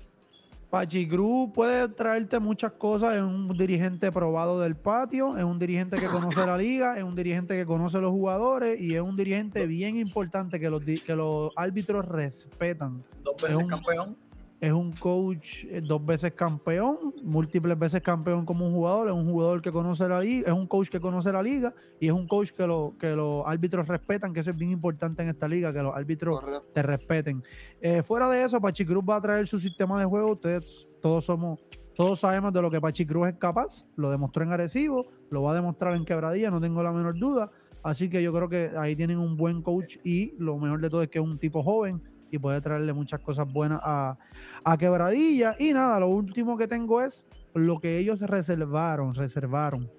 Pachi 0.70 1.06
Cruz 1.10 1.50
puede 1.54 1.90
traerte 1.90 2.40
muchas 2.40 2.72
cosas. 2.72 3.16
Es 3.18 3.22
un 3.22 3.50
dirigente 3.58 4.10
probado 4.14 4.62
del 4.62 4.78
patio, 4.78 5.36
es 5.38 5.44
un 5.44 5.60
dirigente 5.60 5.98
que 6.00 6.06
conoce 6.08 6.46
la 6.48 6.58
liga, 6.58 6.98
es 6.98 7.04
un 7.04 7.14
dirigente 7.16 7.56
que 7.58 7.66
conoce 7.66 8.00
los 8.00 8.12
jugadores 8.12 8.80
y 8.80 8.96
es 8.96 9.02
un 9.02 9.18
dirigente 9.18 9.68
bien 9.68 9.98
importante 9.98 10.58
que 10.62 10.70
los, 10.70 10.82
que 10.86 11.14
los 11.14 11.52
árbitros 11.58 12.06
respetan. 12.06 13.04
Dos 13.24 13.36
veces 13.42 13.58
un- 13.58 13.68
campeón. 13.68 14.16
Es 14.62 14.72
un 14.72 14.92
coach 14.92 15.66
eh, 15.66 15.82
dos 15.84 16.06
veces 16.06 16.34
campeón, 16.34 17.16
múltiples 17.24 17.80
veces 17.80 18.00
campeón 18.04 18.46
como 18.46 18.68
un 18.68 18.74
jugador, 18.74 19.08
es 19.08 19.14
un 19.16 19.26
jugador 19.26 19.60
que 19.60 19.72
conoce 19.72 20.08
la 20.08 20.22
liga, 20.22 20.50
es 20.52 20.54
un 20.54 20.68
coach 20.68 20.90
que 20.90 21.00
conoce 21.00 21.34
la 21.34 21.42
liga 21.42 21.74
y 22.00 22.06
es 22.06 22.14
un 22.14 22.28
coach 22.28 22.52
que, 22.52 22.68
lo, 22.68 22.94
que 23.00 23.16
los 23.16 23.42
árbitros 23.48 23.88
respetan, 23.88 24.32
que 24.32 24.42
eso 24.42 24.52
es 24.52 24.56
bien 24.56 24.70
importante 24.70 25.24
en 25.24 25.30
esta 25.30 25.48
liga, 25.48 25.74
que 25.74 25.82
los 25.82 25.96
árbitros 25.96 26.42
Correcto. 26.42 26.68
te 26.76 26.84
respeten. 26.84 27.44
Eh, 27.82 28.04
fuera 28.04 28.30
de 28.30 28.44
eso, 28.44 28.62
Pachi 28.62 28.86
Cruz 28.86 29.04
va 29.04 29.16
a 29.16 29.22
traer 29.22 29.48
su 29.48 29.58
sistema 29.58 30.00
de 30.00 30.06
juego. 30.06 30.34
Ustedes 30.34 30.88
todos 31.02 31.26
somos, 31.26 31.60
todos 31.96 32.20
sabemos 32.20 32.54
de 32.54 32.62
lo 32.62 32.70
que 32.70 32.80
Pachi 32.80 33.04
Cruz 33.04 33.30
es 33.30 33.38
capaz. 33.38 33.88
Lo 33.96 34.12
demostró 34.12 34.44
en 34.44 34.52
Arecibo, 34.52 35.08
lo 35.32 35.42
va 35.42 35.54
a 35.54 35.56
demostrar 35.56 35.96
en 35.96 36.06
Quebradilla, 36.06 36.52
no 36.52 36.62
tengo 36.62 36.84
la 36.84 36.92
menor 36.92 37.18
duda. 37.18 37.50
Así 37.82 38.12
que 38.12 38.22
yo 38.22 38.32
creo 38.32 38.48
que 38.48 38.74
ahí 38.78 38.96
tienen 38.96 39.18
un 39.18 39.36
buen 39.36 39.64
coach 39.64 39.98
y 40.04 40.36
lo 40.38 40.60
mejor 40.60 40.82
de 40.82 40.90
todo 40.92 41.02
es 41.02 41.10
que 41.10 41.18
es 41.18 41.26
un 41.26 41.40
tipo 41.40 41.64
joven 41.64 42.00
y 42.32 42.40
puede 42.40 42.62
traerle 42.62 42.94
muchas 42.94 43.20
cosas 43.20 43.52
buenas 43.52 43.80
a, 43.84 44.18
a 44.64 44.78
Quebradilla. 44.78 45.56
Y 45.60 45.74
nada, 45.74 46.00
lo 46.00 46.08
último 46.10 46.58
que 46.58 46.68
tengo 46.68 47.02
es 47.02 47.26
lo 47.54 47.80
que 47.80 47.98
ellos 48.00 48.22
reservaron, 48.22 49.14
reservaron 49.14 49.90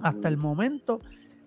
hasta 0.00 0.28
el 0.28 0.36
momento. 0.36 1.00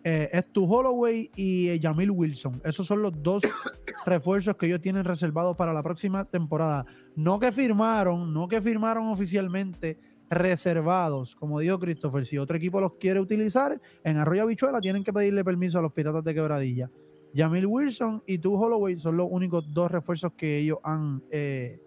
eh, 0.03 0.29
es 0.33 0.51
tu 0.51 0.65
Holloway 0.65 1.31
y 1.35 1.69
eh, 1.69 1.79
Jamil 1.81 2.11
Wilson. 2.11 2.61
Esos 2.65 2.85
son 2.85 3.01
los 3.01 3.13
dos 3.23 3.41
refuerzos 4.05 4.55
que 4.57 4.65
ellos 4.65 4.81
tienen 4.81 5.05
reservados 5.05 5.55
para 5.55 5.71
la 5.73 5.81
próxima 5.81 6.25
temporada. 6.25 6.85
No 7.15 7.39
que 7.39 7.51
firmaron, 7.53 8.33
no 8.33 8.47
que 8.49 8.61
firmaron 8.61 9.07
oficialmente, 9.07 9.97
reservados. 10.29 11.35
Como 11.35 11.59
dijo 11.59 11.79
Christopher, 11.79 12.25
si 12.25 12.37
otro 12.37 12.57
equipo 12.57 12.81
los 12.81 12.93
quiere 12.99 13.19
utilizar, 13.19 13.77
en 14.03 14.17
Arroyo 14.17 14.43
Habichuela 14.43 14.81
tienen 14.81 15.03
que 15.03 15.13
pedirle 15.13 15.43
permiso 15.43 15.79
a 15.79 15.81
los 15.81 15.93
Piratas 15.93 16.23
de 16.23 16.33
Quebradilla. 16.33 16.89
Jamil 17.35 17.65
Wilson 17.65 18.23
y 18.25 18.37
tu 18.37 18.55
Holloway 18.55 18.97
son 18.99 19.17
los 19.17 19.27
únicos 19.29 19.73
dos 19.73 19.91
refuerzos 19.91 20.33
que 20.33 20.59
ellos 20.59 20.77
han 20.83 21.23
eh, 21.31 21.77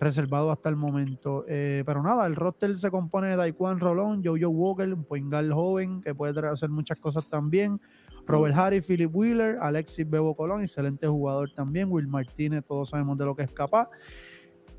reservado 0.00 0.50
hasta 0.50 0.68
el 0.68 0.76
momento. 0.76 1.44
Eh, 1.48 1.82
pero 1.86 2.02
nada, 2.02 2.26
el 2.26 2.36
roster 2.36 2.78
se 2.78 2.90
compone 2.90 3.28
de 3.28 3.36
Taekwondo 3.36 3.86
Rolón, 3.86 4.22
Jojo 4.22 4.48
Walker, 4.50 4.92
un 4.92 5.04
point 5.04 5.30
guard 5.30 5.50
joven 5.50 6.00
que 6.02 6.14
puede 6.14 6.46
hacer 6.46 6.68
muchas 6.68 6.98
cosas 6.98 7.28
también. 7.28 7.80
Robert 8.26 8.54
Harris, 8.54 8.86
Philip 8.86 9.10
Wheeler, 9.14 9.56
Alexis 9.60 10.08
Bebo 10.08 10.36
Colón, 10.36 10.62
excelente 10.62 11.08
jugador 11.08 11.50
también. 11.52 11.90
Will 11.90 12.06
Martínez, 12.06 12.62
todos 12.64 12.90
sabemos 12.90 13.16
de 13.16 13.24
lo 13.24 13.34
que 13.34 13.44
es 13.44 13.52
capaz. 13.52 13.88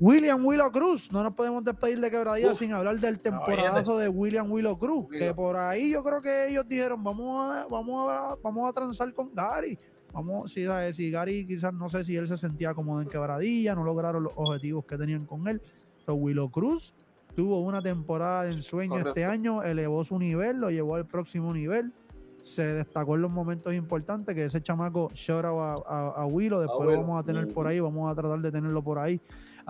William 0.00 0.42
Willow 0.46 0.72
Cruz, 0.72 1.12
no 1.12 1.22
nos 1.22 1.34
podemos 1.34 1.62
despedir 1.62 2.00
de 2.00 2.10
quebradilla 2.10 2.52
Uf. 2.52 2.58
sin 2.58 2.72
hablar 2.72 2.98
del 2.98 3.20
temporadazo 3.20 3.98
de 3.98 4.08
William 4.08 4.50
Willow 4.50 4.78
Cruz, 4.78 5.08
que 5.10 5.34
por 5.34 5.56
ahí 5.56 5.90
yo 5.90 6.02
creo 6.02 6.22
que 6.22 6.48
ellos 6.48 6.66
dijeron, 6.66 7.04
vamos 7.04 7.54
a, 7.54 7.66
vamos 7.66 8.10
a, 8.10 8.34
vamos 8.42 8.70
a 8.70 8.72
transar 8.72 9.12
con 9.12 9.34
Gary. 9.34 9.78
Vamos, 10.12 10.52
si, 10.52 10.64
si 10.94 11.10
Gary 11.10 11.46
quizás 11.46 11.74
no 11.74 11.90
sé 11.90 12.02
si 12.02 12.16
él 12.16 12.26
se 12.26 12.38
sentía 12.38 12.72
cómodo 12.72 13.02
en 13.02 13.10
quebradilla, 13.10 13.74
no 13.74 13.84
lograron 13.84 14.22
los 14.22 14.32
objetivos 14.36 14.86
que 14.86 14.96
tenían 14.96 15.26
con 15.26 15.46
él. 15.46 15.60
Pero 16.06 16.14
Willow 16.14 16.50
Cruz 16.50 16.94
tuvo 17.36 17.60
una 17.60 17.82
temporada 17.82 18.44
de 18.44 18.52
ensueño 18.52 18.98
este 18.98 19.26
año, 19.26 19.62
elevó 19.62 20.02
su 20.02 20.18
nivel, 20.18 20.60
lo 20.60 20.70
llevó 20.70 20.94
al 20.94 21.06
próximo 21.06 21.52
nivel. 21.52 21.92
Se 22.40 22.64
destacó 22.64 23.16
en 23.16 23.22
los 23.22 23.30
momentos 23.30 23.74
importantes 23.74 24.34
que 24.34 24.46
ese 24.46 24.62
chamaco 24.62 25.12
llora 25.12 25.50
a, 25.50 25.74
a, 25.86 26.08
a 26.22 26.26
Willow, 26.26 26.60
después 26.60 26.88
lo 26.88 27.02
vamos 27.02 27.22
a 27.22 27.22
tener 27.22 27.46
por 27.52 27.66
ahí, 27.66 27.78
vamos 27.80 28.10
a 28.10 28.14
tratar 28.14 28.40
de 28.40 28.50
tenerlo 28.50 28.82
por 28.82 28.98
ahí. 28.98 29.20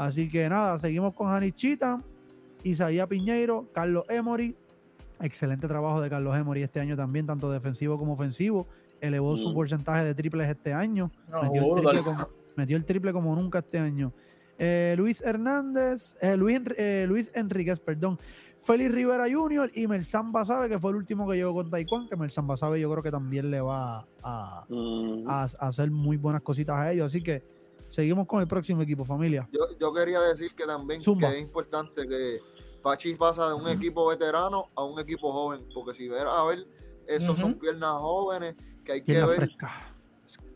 Así 0.00 0.30
que 0.30 0.48
nada, 0.48 0.78
seguimos 0.78 1.12
con 1.12 1.28
Janichita, 1.28 2.00
Isaías 2.64 3.06
Piñeiro, 3.06 3.66
Carlos 3.74 4.04
Emory. 4.08 4.56
Excelente 5.20 5.68
trabajo 5.68 6.00
de 6.00 6.08
Carlos 6.08 6.34
Emory 6.38 6.62
este 6.62 6.80
año 6.80 6.96
también, 6.96 7.26
tanto 7.26 7.50
defensivo 7.52 7.98
como 7.98 8.14
ofensivo. 8.14 8.66
Elevó 9.02 9.36
su 9.36 9.50
Mm. 9.50 9.54
porcentaje 9.54 10.04
de 10.04 10.14
triples 10.14 10.48
este 10.48 10.72
año. 10.72 11.10
No, 11.30 11.42
metió, 11.42 11.62
el 11.76 11.82
triple 11.82 12.00
como, 12.02 12.28
metió 12.56 12.76
el 12.78 12.84
triple 12.86 13.12
como 13.12 13.34
nunca 13.36 13.58
este 13.58 13.78
año. 13.78 14.10
Eh, 14.58 14.94
Luis 14.96 15.20
Hernández, 15.20 16.14
eh, 16.22 16.34
Luis, 16.38 16.62
eh, 16.78 17.04
Luis 17.06 17.30
Enríquez, 17.34 17.78
perdón. 17.78 18.18
Félix 18.62 18.92
Rivera 18.92 19.24
Jr. 19.30 19.70
y 19.74 19.86
Melsan 19.86 20.32
Basabe, 20.32 20.70
que 20.70 20.78
fue 20.78 20.92
el 20.92 20.96
último 20.96 21.28
que 21.28 21.36
llegó 21.36 21.52
con 21.52 21.68
Taekwondo, 21.70 22.08
que 22.08 22.16
Melsan 22.16 22.46
Basabe 22.46 22.80
yo 22.80 22.90
creo 22.90 23.02
que 23.02 23.10
también 23.10 23.50
le 23.50 23.60
va 23.60 24.06
a, 24.22 24.64
Mm, 24.66 25.28
a- 25.28 25.42
a 25.58 25.68
hacer 25.68 25.90
muy 25.90 26.16
buenas 26.16 26.40
cositas 26.40 26.76
a 26.78 26.90
ellos. 26.90 27.06
Así 27.06 27.22
que 27.22 27.59
seguimos 27.90 28.26
con 28.26 28.40
el 28.40 28.48
próximo 28.48 28.82
equipo, 28.82 29.04
familia. 29.04 29.48
Yo, 29.52 29.60
yo 29.78 29.92
quería 29.92 30.20
decir 30.20 30.54
que 30.54 30.64
también 30.64 31.02
Zumba. 31.02 31.30
que 31.30 31.36
es 31.36 31.42
importante 31.42 32.06
que 32.08 32.40
Pachi 32.82 33.14
pasa 33.14 33.48
de 33.48 33.54
un 33.54 33.68
equipo 33.68 34.06
veterano 34.08 34.70
a 34.74 34.84
un 34.84 34.98
equipo 34.98 35.30
joven, 35.32 35.66
porque 35.74 35.96
si 35.96 36.08
ver 36.08 36.26
a 36.26 36.44
ver, 36.44 36.66
esos 37.06 37.38
son 37.38 37.54
piernas 37.58 37.92
jóvenes 37.98 38.54
que 38.84 38.92
hay 38.92 39.02
que 39.02 39.12
ver 39.12 39.36
fresca. 39.36 39.92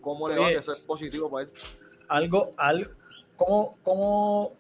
cómo 0.00 0.28
le 0.28 0.38
va, 0.38 0.48
que 0.48 0.54
eso 0.56 0.72
es 0.74 0.80
positivo 0.82 1.30
para 1.30 1.44
él. 1.44 1.52
algo, 2.08 2.54
algo, 2.56 2.90
como, 3.36 3.76
como 3.82 4.52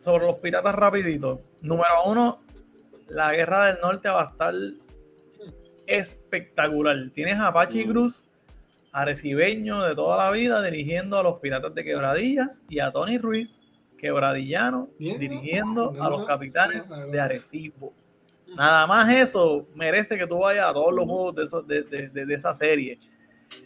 sobre 0.00 0.26
los 0.26 0.36
piratas 0.36 0.74
rapidito. 0.74 1.40
Número 1.62 2.04
uno, 2.06 2.40
la 3.08 3.32
guerra 3.32 3.66
del 3.66 3.80
norte 3.80 4.08
va 4.08 4.22
a 4.22 4.30
estar 4.30 4.54
espectacular. 5.86 6.96
Tienes 7.14 7.38
a 7.40 7.52
Pachi 7.52 7.84
Mm. 7.84 7.88
Cruz, 7.90 8.26
arecibeño 8.92 9.82
de 9.82 9.94
toda 9.94 10.16
la 10.24 10.30
vida, 10.30 10.62
dirigiendo 10.62 11.18
a 11.18 11.22
los 11.22 11.38
piratas 11.40 11.74
de 11.74 11.84
quebradillas, 11.84 12.62
y 12.68 12.80
a 12.80 12.90
Tony 12.90 13.18
Ruiz, 13.18 13.70
quebradillano, 13.96 14.88
dirigiendo 15.18 15.90
a 16.00 16.08
los 16.10 16.24
capitanes 16.26 16.88
de 17.12 17.20
Arecibo. 17.20 17.92
Nada 18.56 18.86
más 18.86 19.08
eso 19.12 19.66
merece 19.74 20.18
que 20.18 20.26
tú 20.26 20.38
vayas 20.38 20.68
a 20.70 20.72
todos 20.72 20.92
los 20.92 21.04
juegos 21.04 21.34
de 21.36 21.44
esa, 21.44 21.60
de, 21.62 21.82
de- 21.82 22.08
de- 22.08 22.26
de 22.26 22.34
esa 22.34 22.54
serie. 22.54 22.98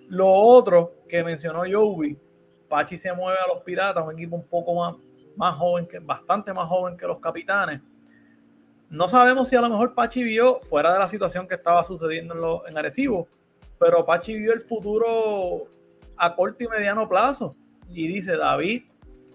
Lo 0.09 0.29
otro 0.31 0.93
que 1.09 1.23
mencionó 1.25 1.63
Joey, 1.71 2.19
Pachi 2.69 2.99
se 2.99 3.13
mueve 3.13 3.39
a 3.43 3.47
los 3.55 3.63
piratas, 3.63 4.05
un 4.05 4.13
equipo 4.13 4.37
un 4.37 4.47
poco 4.47 4.75
más, 4.75 4.97
más 5.37 5.55
joven, 5.55 5.87
que, 5.87 6.01
bastante 6.01 6.53
más 6.53 6.69
joven 6.69 6.97
que 6.97 7.07
los 7.07 7.19
capitanes. 7.21 7.81
No 8.91 9.09
sabemos 9.09 9.49
si 9.49 9.57
a 9.57 9.61
lo 9.61 9.71
mejor 9.71 9.95
Pachi 9.95 10.23
vio, 10.23 10.61
fuera 10.63 10.93
de 10.93 10.99
la 10.99 11.09
situación 11.09 11.49
que 11.49 11.55
estaba 11.55 11.83
sucediendo 11.85 12.35
en, 12.35 12.41
lo- 12.41 12.67
en 12.69 12.77
Arecibo, 12.77 13.29
pero 13.79 14.05
Pachi 14.05 14.39
vio 14.39 14.53
el 14.53 14.61
futuro 14.61 15.69
a 16.17 16.35
corto 16.35 16.65
y 16.65 16.69
mediano 16.69 17.09
plazo. 17.09 17.57
Y 17.91 18.07
dice, 18.09 18.37
David, 18.37 18.85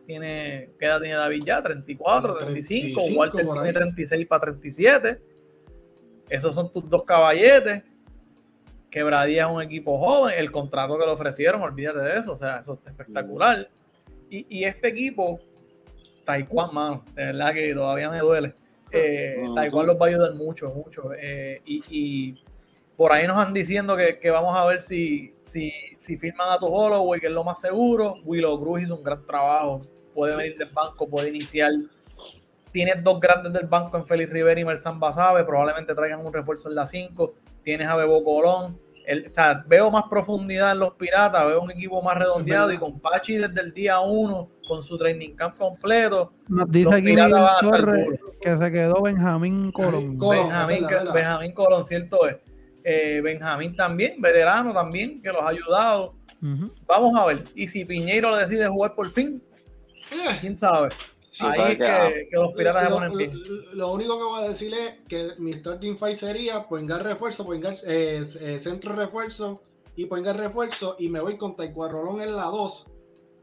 tiene, 0.06 0.72
¿qué 0.80 0.86
edad 0.86 1.00
tiene 1.02 1.16
David 1.16 1.44
ya? 1.46 1.62
34, 1.62 2.38
35, 2.38 3.00
35 3.00 3.20
Walter 3.20 3.46
tiene 3.46 3.60
ahí. 3.60 3.74
36 3.74 4.28
para 4.28 4.42
37. 4.42 5.22
Esos 6.30 6.56
son 6.56 6.72
tus 6.72 6.90
dos 6.90 7.04
caballetes. 7.04 7.84
Quebradía 8.90 9.46
es 9.46 9.52
un 9.52 9.62
equipo 9.62 10.00
joven. 10.00 10.34
El 10.38 10.52
contrato 10.52 10.98
que 10.98 11.06
le 11.06 11.12
ofrecieron, 11.12 11.62
olvídate 11.62 12.00
de 12.00 12.18
eso. 12.18 12.34
O 12.34 12.38
sea, 12.38 12.60
eso 12.60 12.74
está 12.74 12.92
espectacular. 12.92 13.70
Y, 14.30 14.46
y 14.50 14.64
este 14.64 14.88
equipo, 14.88 15.40
Taekwondo, 16.26 16.74
mano, 16.74 17.06
de 17.16 17.26
verdad 17.26 17.54
que 17.54 17.74
todavía 17.74 18.10
me 18.10 18.20
duele. 18.20 18.56
Eh. 18.92 19.44
Taekwondo 19.56 19.94
los 19.94 20.02
va 20.02 20.08
a 20.08 20.10
ayudar 20.10 20.34
mucho, 20.34 20.70
mucho. 20.72 21.12
Eh, 21.14 21.62
y, 21.66 21.84
y 21.90 22.44
por 23.00 23.14
ahí 23.14 23.26
nos 23.26 23.38
han 23.38 23.54
diciendo 23.54 23.96
que, 23.96 24.20
que 24.20 24.30
vamos 24.30 24.54
a 24.58 24.66
ver 24.66 24.82
si, 24.82 25.34
si, 25.40 25.72
si 25.98 26.18
firman 26.18 26.50
a 26.52 26.58
tu 26.60 26.66
Holloway, 26.66 27.22
que 27.22 27.28
es 27.28 27.32
lo 27.32 27.46
más 27.46 27.62
seguro. 27.62 28.16
Willow 28.26 28.60
Cruz 28.60 28.82
hizo 28.82 28.96
un 28.98 29.04
gran 29.06 29.26
trabajo. 29.26 29.80
Puede 30.14 30.36
venir 30.36 30.58
del 30.58 30.70
banco, 30.72 31.08
puede 31.08 31.30
iniciar. 31.30 31.72
Tienes 32.74 33.02
dos 33.02 33.22
grandes 33.22 33.54
del 33.54 33.68
banco 33.68 33.96
en 33.96 34.06
Félix 34.06 34.30
Rivera 34.34 34.60
y 34.60 34.66
Mersan 34.66 35.00
Basabe. 35.00 35.46
Probablemente 35.46 35.96
traigan 35.96 36.26
un 36.26 36.34
refuerzo 36.34 36.68
en 36.68 36.76
la 36.76 36.86
5. 36.86 37.34
Tienes 37.64 37.88
a 37.88 37.96
Bebo 37.96 38.22
Colón. 38.22 38.78
El- 39.06 39.28
o 39.28 39.32
sea, 39.32 39.64
veo 39.66 39.90
más 39.90 40.04
profundidad 40.10 40.74
en 40.74 40.80
los 40.80 40.96
Piratas. 40.96 41.46
Veo 41.46 41.62
un 41.62 41.72
equipo 41.72 42.02
más 42.02 42.18
redondeado. 42.18 42.74
Y 42.74 42.78
con 42.78 43.00
Pachi 43.00 43.38
desde 43.38 43.62
el 43.62 43.74
día 43.74 44.02
1, 44.02 44.50
con 44.68 44.84
su 44.84 44.98
training 44.98 45.38
camp 45.38 45.58
completo. 45.58 46.34
Nos 46.50 46.70
dice 46.70 46.84
Los 46.84 46.96
aquí 46.96 47.16
Torres 47.62 48.20
que 48.42 48.58
se 48.58 48.72
quedó 48.74 49.02
Benjamín 49.02 49.72
Colón. 49.72 50.18
Colón. 50.18 50.48
Benjamín. 50.48 50.86
Benjamín 51.14 51.54
Colón, 51.54 51.86
cierto 51.86 52.28
es. 52.28 52.36
Eh, 52.84 53.22
Benjamín 53.24 53.76
también, 53.76 54.22
veterano 54.22 54.74
también, 54.74 55.22
que 55.22 55.30
los 55.30 55.42
ha 55.42 55.50
ayudado. 55.50 56.16
Vamos 56.88 57.16
a 57.18 57.26
ver. 57.26 57.46
Y 57.56 57.68
si 57.68 57.84
Piñeiro 57.86 58.36
decide 58.36 58.68
jugar 58.68 58.96
por 58.96 59.10
fin, 59.12 59.44
Eh, 60.12 60.38
quién 60.40 60.58
sabe. 60.58 60.90
sí, 61.30 61.46
Ahí 61.46 61.74
es 61.74 61.78
que- 61.78 62.28
los 62.32 62.54
piratas 62.54 62.84
se 62.86 62.90
lo, 62.90 62.96
ponen 62.96 63.18
bien. 63.18 63.32
lo- 63.34 63.74
lo 63.76 63.92
único 63.94 64.18
que 64.18 64.24
voy 64.24 64.44
a 64.44 64.48
decir 64.50 64.74
es 64.74 64.94
que 65.08 65.32
mi 65.38 65.54
starting 65.54 65.98
five 65.98 66.16
sería 66.16 66.64
Poingar 66.68 67.04
refuerzo, 67.04 67.46
Poingar 67.46 67.76
eh, 67.86 68.24
eh, 68.40 68.60
centro 68.60 68.94
refuerzo 68.96 69.62
y 69.96 70.06
Poingar 70.06 70.38
refuerzo 70.38 70.96
y 70.98 71.10
me 71.10 71.20
voy 71.20 71.38
con 71.38 71.56
Taekwondo 71.56 71.98
Rolón 72.02 72.22
en 72.22 72.36
la 72.36 72.46
2. 72.46 72.86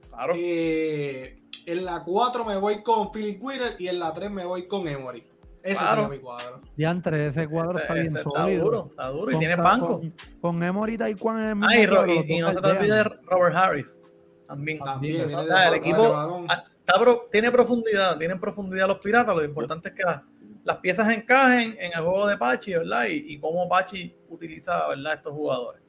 Claro. 0.08 0.32
Eh, 0.36 1.38
en 1.66 1.84
la 1.84 2.02
4 2.02 2.44
me 2.44 2.56
voy 2.56 2.82
con 2.82 3.12
Philip 3.12 3.42
Wheeler 3.42 3.76
y 3.78 3.88
en 3.88 3.98
la 3.98 4.14
3 4.14 4.30
me 4.30 4.46
voy 4.46 4.66
con 4.66 4.88
Emory. 4.88 5.22
Ese 5.66 5.76
Claro. 5.78 6.02
sería 6.04 6.16
mi 6.16 6.22
cuadro. 6.22 6.60
Diantre, 6.76 7.26
ese 7.26 7.48
cuadro 7.48 7.72
Ese- 7.78 7.80
está 7.82 7.94
bien 7.94 8.16
sólido. 8.16 8.46
Está 8.48 8.64
duro, 8.64 8.86
está 8.90 9.06
duro. 9.10 9.32
Y 9.32 9.38
tiene 9.38 9.56
banco. 9.56 10.00
Con, 10.00 10.14
con 10.40 10.62
Emory 10.62 10.94
y 10.94 10.98
Taekwondo 10.98 11.42
en 11.42 11.48
el 11.48 11.56
mismo 11.56 11.68
Ah, 11.70 11.76
y, 11.78 11.86
cuadro, 11.86 12.06
no 12.06 12.52
se 12.52 12.60
te 12.60 12.66
olvide. 12.68 13.04
Robert 13.26 13.56
Harris. 13.56 14.00
También. 14.46 14.78
El 15.02 15.30
Juan 15.32 15.74
equipo-. 15.74 16.14
Ah, 16.48 16.64
está 16.78 16.98
tiene 17.30 17.50
profundidad, 17.50 18.16
tienen 18.16 18.38
profundidad 18.38 18.86
los 18.86 18.98
piratas. 18.98 19.34
Lo 19.34 19.44
importante 19.44 19.88
es 19.88 19.94
que 19.94 20.02
la- 20.04 20.22
las 20.64 20.76
piezas 20.78 21.08
encajen 21.10 21.76
en 21.78 21.92
el 21.92 22.00
juego 22.04 22.26
de 22.26 22.36
Pachi, 22.36 22.72
¿verdad? 22.74 23.06
Y, 23.08 23.34
y 23.34 23.38
cómo 23.38 23.68
Pachi 23.68 24.14
utiliza, 24.28 24.88
¿verdad? 24.88 25.14
Estos 25.14 25.32
jugadores. 25.32 25.82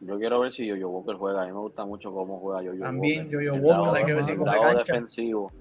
Yo 0.00 0.18
quiero 0.18 0.40
ver 0.40 0.52
si 0.52 0.66
Yo-Yo 0.66 0.88
Walker 0.88 1.14
juega. 1.16 1.42
A 1.42 1.46
mí 1.46 1.52
me 1.52 1.58
gusta 1.58 1.84
mucho 1.84 2.10
cómo 2.10 2.38
juega 2.40 2.62
Yo-Yo 2.62 2.82
También. 2.82 3.28
Yo-Yo 3.30 3.54
Walker, 3.54 3.98
hay 4.00 4.04
que 4.04 4.14
ver 4.14 4.24
si 4.24 4.34
cancha. 4.36 4.78
defensivo. 4.78 5.52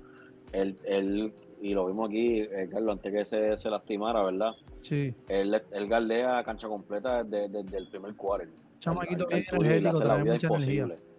Él, 0.51 0.77
él, 0.83 1.33
y 1.61 1.73
lo 1.73 1.85
vimos 1.85 2.09
aquí, 2.09 2.41
eh, 2.41 2.67
Carlos, 2.71 2.93
antes 2.93 3.13
que 3.13 3.25
se, 3.25 3.55
se 3.55 3.69
lastimara, 3.69 4.23
¿verdad? 4.23 4.51
Sí, 4.81 5.13
Él, 5.27 5.61
él 5.71 5.87
galdea 5.87 6.43
cancha 6.43 6.67
completa 6.67 7.23
desde, 7.23 7.47
desde 7.63 7.77
el 7.77 7.87
primer 7.87 8.15
quarter. 8.15 8.49
chamaquito 8.79 9.27
bien 9.27 9.45
energético, 9.51 9.89
hace 9.97 10.05
la 10.05 10.15
vida 10.17 10.33
mucha 10.33 10.47
energía. 10.47 10.81
imposible. 10.83 11.11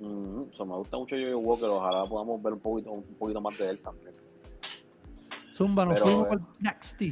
Ujú, 0.00 0.48
so, 0.52 0.64
me 0.64 0.76
gusta 0.76 0.96
mucho 0.96 1.16
Yo-Yo 1.16 1.38
Walker. 1.40 1.68
Ojalá 1.68 2.04
podamos 2.08 2.40
ver 2.40 2.52
un 2.52 2.60
poquito, 2.60 2.92
un 2.92 3.02
poquito 3.02 3.40
más 3.40 3.58
de 3.58 3.70
él 3.70 3.80
también. 3.80 4.14
Zumba, 5.52 5.84
nos 5.84 5.98
fuimos 5.98 6.26
eh, 6.26 6.28
por 6.28 6.40
Next. 6.60 7.02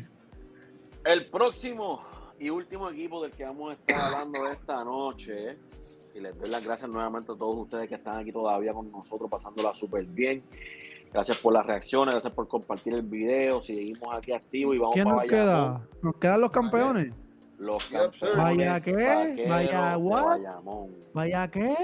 El 1.04 1.26
próximo 1.26 2.00
y 2.38 2.50
último 2.50 2.88
equipo 2.90 3.20
del 3.22 3.32
que 3.32 3.44
vamos 3.44 3.70
a 3.70 3.72
estar 3.74 4.00
hablando 4.00 4.46
esta 4.46 4.84
noche, 4.84 5.58
y 6.14 6.20
les 6.20 6.38
doy 6.38 6.48
las 6.48 6.62
gracias 6.62 6.88
nuevamente 6.88 7.32
a 7.32 7.34
todos 7.34 7.56
ustedes 7.56 7.88
que 7.88 7.96
están 7.96 8.18
aquí 8.18 8.30
todavía 8.30 8.72
con 8.72 8.92
nosotros, 8.92 9.28
pasándola 9.28 9.74
súper 9.74 10.04
bien. 10.04 10.44
Gracias 11.12 11.38
por 11.38 11.52
las 11.52 11.66
reacciones, 11.66 12.14
gracias 12.14 12.32
por 12.32 12.46
compartir 12.48 12.94
el 12.94 13.02
video. 13.02 13.60
Seguimos 13.60 14.08
aquí 14.14 14.32
activos 14.32 14.76
y 14.76 14.78
vamos 14.78 14.94
¿Quién 14.94 15.04
para 15.04 15.16
nos 15.16 15.26
queda? 15.26 15.88
Nos 16.02 16.16
quedan 16.16 16.40
los 16.40 16.50
campeones. 16.50 17.14
Los 17.58 17.84
campeones. 17.86 18.36
Vaya 18.36 18.80
qué, 18.80 19.46
vaya 19.48 19.96
what? 19.96 20.40
Vaya, 21.14 21.48
¿qué? 21.48 21.74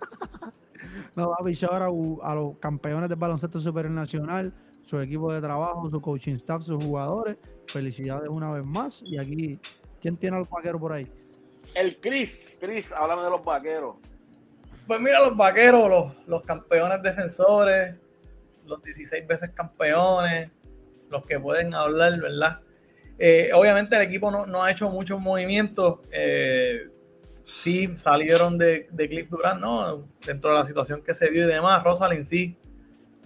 no, 1.16 1.30
papi, 1.30 1.52
shout 1.52 1.82
out 1.82 2.20
a, 2.22 2.32
a 2.32 2.34
los 2.34 2.58
campeones 2.58 3.08
del 3.08 3.18
baloncesto 3.18 3.60
superior 3.60 3.92
nacional, 3.92 4.52
su 4.82 5.00
equipo 5.00 5.32
de 5.32 5.40
trabajo, 5.40 5.88
su 5.88 6.00
coaching 6.00 6.34
staff, 6.34 6.62
sus 6.62 6.82
jugadores. 6.82 7.38
Felicidades 7.66 8.28
una 8.28 8.50
vez 8.50 8.64
más. 8.64 9.02
Y 9.04 9.18
aquí, 9.18 9.58
¿quién 10.00 10.16
tiene 10.16 10.36
a 10.36 10.40
los 10.40 10.50
vaqueros 10.50 10.80
por 10.80 10.92
ahí? 10.92 11.06
El 11.74 11.98
Chris, 12.00 12.56
Chris, 12.60 12.92
háblame 12.92 13.22
de 13.22 13.30
los 13.30 13.44
vaqueros. 13.44 13.96
Pues 14.86 15.00
mira, 15.00 15.20
los 15.20 15.36
vaqueros, 15.36 15.88
los, 15.88 16.26
los 16.26 16.42
campeones 16.42 17.02
defensores, 17.02 17.94
los 18.68 18.82
16 18.82 19.26
veces 19.26 19.50
campeones, 19.50 20.50
los 21.10 21.24
que 21.24 21.40
pueden 21.40 21.74
hablar, 21.74 22.20
¿verdad? 22.20 22.60
Eh, 23.18 23.50
obviamente 23.52 23.96
el 23.96 24.02
equipo 24.02 24.30
no, 24.30 24.46
no 24.46 24.62
ha 24.62 24.70
hecho 24.70 24.88
muchos 24.90 25.18
movimientos. 25.20 26.00
eh, 26.12 26.88
sí 27.44 27.90
salieron 27.96 28.58
de, 28.58 28.88
de 28.90 29.08
Cliff 29.08 29.28
Durant, 29.30 29.60
¿no? 29.60 30.06
Dentro 30.24 30.50
de 30.50 30.56
la 30.58 30.66
situación 30.66 31.02
que 31.02 31.14
se 31.14 31.30
dio 31.30 31.44
y 31.44 31.52
demás. 31.52 31.82
Rosalind 31.82 32.24
sí. 32.24 32.56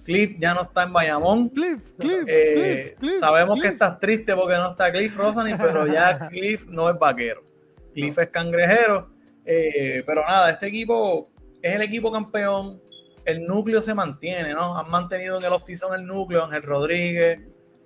Cliff 0.05 0.37
ya 0.39 0.55
no 0.55 0.63
está 0.63 0.85
en 0.85 0.93
Bayamón. 0.93 1.49
Cliff, 1.49 1.93
Cliff, 1.99 2.25
Eh, 2.27 2.95
Cliff, 2.97 3.01
Cliff, 3.01 3.21
sabemos 3.21 3.61
que 3.61 3.69
estás 3.69 3.99
triste 4.01 4.35
porque 4.35 4.55
no 4.55 4.71
está 4.71 4.91
Cliff 4.93 5.17
Rosalind, 5.17 5.61
pero 5.61 5.87
ya 5.89 6.19
Cliff 6.31 6.67
no 6.67 6.89
es 6.89 6.99
vaquero. 6.99 7.43
Cliff 7.93 8.17
es 8.19 8.29
cangrejero. 8.31 9.11
Pero 9.45 10.23
nada, 10.27 10.51
este 10.51 10.69
equipo 10.69 11.29
es 11.61 11.75
el 11.75 11.83
equipo 11.83 12.11
campeón. 12.13 12.81
El 13.25 13.47
núcleo 13.47 13.81
se 13.83 13.95
mantiene, 13.95 14.53
¿no? 14.53 14.77
Han 14.77 14.91
mantenido 14.91 15.39
en 15.39 15.45
el 15.45 15.53
off-season 15.53 15.95
el 15.95 16.07
núcleo, 16.07 16.45
Ángel 16.45 16.63
Rodríguez, 16.63 17.41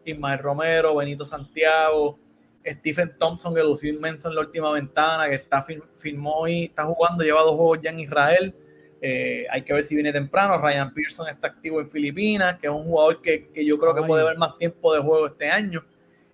Ismael 0.04 0.38
Romero, 0.38 0.96
Benito 0.96 1.26
Santiago, 1.26 2.18
Stephen 2.64 3.16
Thompson, 3.18 3.54
que 3.54 3.62
lució 3.62 3.92
inmenso 3.92 4.28
en 4.28 4.34
la 4.34 4.40
última 4.40 4.72
ventana, 4.72 5.28
que 5.28 5.36
está 5.36 5.64
fir- 5.64 5.84
firmó 5.96 6.48
y 6.48 6.64
está 6.64 6.84
jugando, 6.84 7.22
lleva 7.22 7.42
dos 7.42 7.54
juegos 7.56 7.80
ya 7.82 7.90
en 7.90 8.00
Israel. 8.00 8.54
Eh, 9.02 9.46
hay 9.50 9.62
que 9.62 9.72
ver 9.74 9.84
si 9.84 9.94
viene 9.94 10.10
temprano. 10.10 10.58
Ryan 10.58 10.92
Pearson 10.94 11.28
está 11.28 11.48
activo 11.48 11.80
en 11.80 11.88
Filipinas, 11.88 12.58
que 12.58 12.66
es 12.66 12.72
un 12.72 12.84
jugador 12.84 13.20
que, 13.20 13.48
que 13.48 13.64
yo 13.64 13.78
creo 13.78 13.94
que 13.94 14.00
Ay. 14.00 14.06
puede 14.06 14.24
ver 14.24 14.38
más 14.38 14.56
tiempo 14.56 14.94
de 14.94 15.00
juego 15.00 15.26
este 15.26 15.48
año. 15.48 15.84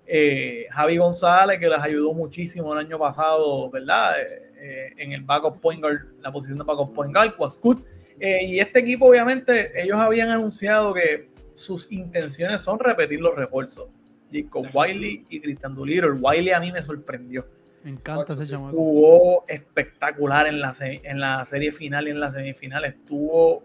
Eh, 0.06 0.66
Javi 0.70 0.96
González, 0.96 1.58
que 1.58 1.68
les 1.68 1.78
ayudó 1.80 2.12
muchísimo 2.12 2.72
el 2.72 2.78
año 2.86 2.98
pasado, 2.98 3.68
¿verdad? 3.70 4.14
Eh, 4.20 4.92
en 4.96 5.12
el 5.12 5.22
backup 5.22 5.60
point 5.60 5.80
guard, 5.80 6.00
la 6.20 6.30
posición 6.30 6.58
de 6.58 6.64
backup 6.64 6.94
point 6.94 7.12
guard, 7.14 7.34
Quascut. 7.36 7.84
Eh, 8.24 8.44
y 8.44 8.60
este 8.60 8.78
equipo, 8.78 9.06
obviamente, 9.08 9.72
ellos 9.82 9.98
habían 9.98 10.28
anunciado 10.28 10.94
que 10.94 11.28
sus 11.54 11.90
intenciones 11.90 12.60
son 12.62 12.78
repetir 12.78 13.20
los 13.20 13.34
refuerzos. 13.34 13.88
Jacob 14.32 14.66
Wiley 14.72 15.26
y 15.28 15.40
Christian 15.40 15.74
Doolittle. 15.74 16.12
Wiley 16.12 16.52
a 16.52 16.60
mí 16.60 16.70
me 16.70 16.80
sorprendió 16.82 17.44
Me 17.82 17.90
encanta 17.90 18.32
ese 18.34 18.46
chamaco. 18.46 18.76
jugó 18.76 19.44
espectacular 19.48 20.46
en 20.46 20.60
la, 20.60 20.72
en 20.80 21.18
la 21.20 21.44
serie 21.44 21.72
final 21.72 22.06
y 22.06 22.12
en 22.12 22.20
la 22.20 22.30
semifinal. 22.30 22.84
Estuvo 22.84 23.64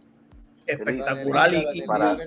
espectacular 0.65 1.51
La 1.51 1.57
y, 1.75 1.79
y- 1.79 1.81
para-. 1.83 2.17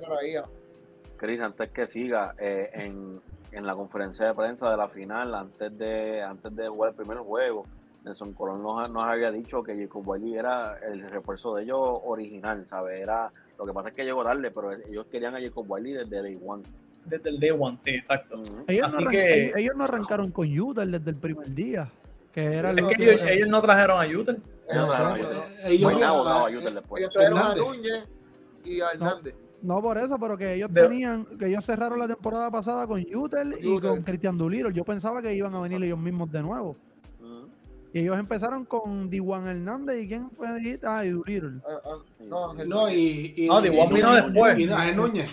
Chris, 1.17 1.41
antes 1.41 1.69
que 1.71 1.87
siga, 1.87 2.35
eh, 2.39 2.71
en, 2.73 3.21
en 3.53 3.67
la 3.67 3.75
conferencia 3.75 4.27
de 4.29 4.35
prensa 4.35 4.71
de 4.71 4.77
la 4.77 4.89
final, 4.89 5.35
antes 5.35 5.77
de, 5.77 6.23
antes 6.23 6.55
de 6.57 6.69
jugar 6.69 6.91
el 6.91 6.97
primer 6.97 7.19
juego, 7.19 7.67
Nelson 8.05 8.33
Colón 8.33 8.63
nos, 8.63 8.91
nos 8.91 9.05
había 9.05 9.31
dicho 9.31 9.63
que 9.63 9.77
Jacob 9.77 10.03
Wiley 10.07 10.35
era 10.37 10.79
el 10.79 11.09
refuerzo 11.11 11.55
de 11.55 11.65
ellos 11.65 11.79
original, 12.05 12.67
¿sabes? 12.67 13.01
Era, 13.01 13.31
lo 13.59 13.67
que 13.67 13.73
pasa 13.73 13.89
es 13.91 13.95
que 13.95 14.05
llegó 14.05 14.25
tarde, 14.25 14.51
pero 14.51 14.73
ellos 14.73 15.07
querían 15.11 15.35
a 15.37 15.41
Jacob 15.41 15.65
Wiley 15.69 15.93
desde 15.93 16.23
Day 16.23 16.39
One. 16.45 16.63
desde 17.05 17.31
el 17.31 17.41
day 17.41 17.51
one, 17.51 17.79
sí, 17.83 17.91
exacto. 17.91 18.41
Ellos, 18.69 18.89
Así 18.95 19.05
no 19.05 19.11
que- 19.11 19.45
ellos, 19.47 19.57
ellos 19.59 19.75
no 19.77 19.85
arrancaron 19.85 20.31
con 20.31 20.47
Utah 20.59 20.85
desde 20.87 21.11
el 21.11 21.17
primer 21.17 21.55
día. 21.55 21.91
Que 22.33 22.45
era 22.57 22.71
Es 22.71 22.77
que 22.97 23.03
ellos, 23.11 23.23
ellos 23.29 23.49
no 23.49 23.61
trajeron 23.63 24.01
a 24.01 24.07
Utah. 24.07 24.33
Ellos 24.33 24.43
No, 24.71 24.87
trajeron- 24.87 25.07
a 26.29 26.49
Utah 26.51 26.71
después. 26.71 27.01
ellos 27.03 27.13
trajeron 27.13 27.39
a. 27.39 27.55
Núñez 27.55 28.09
y 28.65 28.81
a 28.83 28.91
Hernández. 28.93 29.35
No 29.63 29.83
por 29.83 29.99
eso, 29.99 30.19
pero 30.19 30.37
que 30.39 30.55
ellos 30.55 30.73
De- 30.73 30.83
tenían, 30.83 31.25
que 31.39 31.47
ellos 31.47 31.65
cerraron 31.65 31.99
la 31.99 32.07
temporada 32.09 32.51
pasada 32.51 32.87
con 32.87 33.01
Utel 33.15 33.57
y 33.61 33.67
Utel. 33.75 33.91
con 33.91 34.03
Cristian 34.03 34.39
Doolittle. 34.39 34.73
Yo 34.73 34.85
pensaba 34.85 35.21
que 35.21 35.35
iban 35.35 35.55
a 35.55 35.61
venir 35.61 35.83
ellos 35.83 35.99
mismos 35.99 36.31
de 36.31 36.43
nuevo. 36.43 36.77
Y 37.93 38.01
ellos 38.01 38.19
empezaron 38.19 38.65
con 38.65 39.11
Diwan 39.11 39.49
Hernández 39.49 40.03
y 40.05 40.09
quién 40.09 40.31
fue 40.31 40.53
dijiste? 40.55 40.87
Ah, 40.87 41.05
y 41.05 41.11
Doolittle. 41.11 41.61
Ah, 41.69 41.81
ah, 41.85 41.97
no, 42.21 42.51
Ángel 42.51 42.69
No, 42.69 42.91
y, 42.91 43.35
y, 43.37 43.47
No, 43.49 43.61
Diwan 43.61 43.91
y 43.91 43.95
vino 43.95 44.13
después. 44.15 44.59
y 44.59 44.69
Ángel 44.71 44.97
Núñez. 44.97 45.31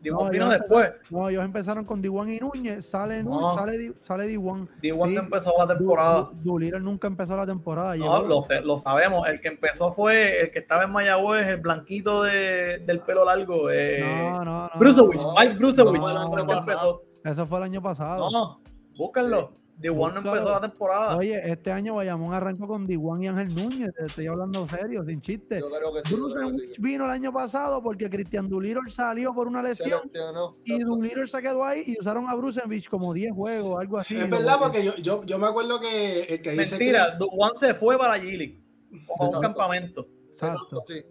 Diwan 0.00 0.24
No, 0.26 0.30
vino 0.30 0.48
después. 0.48 0.90
No, 1.10 1.28
ellos 1.28 1.44
empezaron 1.44 1.84
con 1.84 2.00
Diwan 2.02 2.28
y 2.30 2.38
Núñez, 2.40 2.88
sale, 2.88 3.22
No. 3.22 3.54
sale, 3.54 3.76
Di- 3.78 3.92
sale 4.02 4.26
Diwan. 4.26 4.68
Diwan 4.80 5.10
Sí. 5.10 5.14
no 5.16 5.20
empezó 5.20 5.52
la 5.58 5.66
temporada. 5.76 6.20
Du- 6.22 6.32
Doolittle 6.42 6.80
nunca 6.80 7.06
empezó 7.08 7.36
la 7.36 7.46
temporada. 7.46 7.94
No, 7.96 8.22
lo, 8.22 8.40
sé- 8.40 8.62
lo 8.62 8.78
sabemos. 8.78 9.28
El 9.28 9.40
que 9.40 9.48
empezó 9.48 9.92
fue 9.92 10.40
el 10.40 10.50
que 10.50 10.60
estaba 10.60 10.84
en 10.84 10.90
Mayagüez, 10.92 11.46
el 11.46 11.58
blanquito 11.60 12.22
de, 12.24 12.78
del 12.86 13.00
pelo 13.00 13.24
largo. 13.26 13.70
Eh, 13.70 14.00
no, 14.02 14.44
no, 14.44 14.44
no. 14.44 14.70
Brucevich, 14.76 15.20
no, 15.22 15.34
Mike 15.38 15.54
no, 15.60 15.72
no, 15.72 16.44
no, 16.44 16.64
no. 16.64 17.00
Eso 17.24 17.46
fue 17.46 17.58
el 17.58 17.64
año 17.64 17.80
pasado. 17.82 18.28
No, 18.30 18.58
búsquenlo. 18.96 19.52
Diwan 19.78 20.14
no 20.14 20.20
Búscalo. 20.20 20.36
empezó 20.38 20.52
la 20.52 20.60
temporada. 20.60 21.16
Oye, 21.16 21.40
este 21.50 21.72
año 21.72 21.94
Bayamón 21.96 22.32
arrancó 22.34 22.68
con 22.68 22.86
Diwan 22.86 23.22
y 23.22 23.26
Ángel 23.28 23.54
Núñez. 23.54 23.90
Te 23.98 24.06
estoy 24.06 24.26
hablando 24.28 24.66
serio, 24.68 25.04
sin 25.04 25.20
chiste. 25.20 25.58
Yo 25.60 25.68
creo 25.70 25.92
que 25.92 26.00
sí. 26.08 26.14
Bruce 26.14 26.36
creo 26.36 26.48
que 26.50 26.54
Wich 26.56 26.74
sí. 26.76 26.82
vino 26.82 27.04
el 27.04 27.10
año 27.10 27.32
pasado 27.32 27.82
porque 27.82 28.08
Cristian 28.08 28.48
Doolittle 28.48 28.90
salió 28.90 29.34
por 29.34 29.48
una 29.48 29.60
Se 29.62 29.68
lesión 29.70 30.02
lesionó, 30.12 30.56
y. 30.64 30.78
Doolittle 30.78 31.26
se 31.26 31.42
quedó 31.42 31.64
ahí 31.64 31.82
y 31.86 31.98
usaron 32.00 32.28
a 32.28 32.34
Brucevich 32.34 32.88
como 32.88 33.12
10 33.12 33.32
juegos, 33.32 33.80
algo 33.80 33.98
así. 33.98 34.14
Es 34.16 34.30
verdad, 34.30 34.56
porque 34.60 34.84
yo, 34.84 34.94
yo, 34.96 35.24
yo 35.24 35.38
me 35.38 35.48
acuerdo 35.48 35.80
que 35.80 36.22
el 36.24 36.42
que 36.42 36.52
Mentira, 36.52 37.06
que- 37.12 37.18
Duwan 37.18 37.52
se 37.54 37.74
fue 37.74 37.98
para 37.98 38.20
Gili 38.20 38.62
como 39.06 39.24
a 39.24 39.36
un 39.36 39.42
campamento. 39.42 40.06
Exacto. 40.32 40.82
Exacto, 40.82 40.82
sí. 40.86 41.02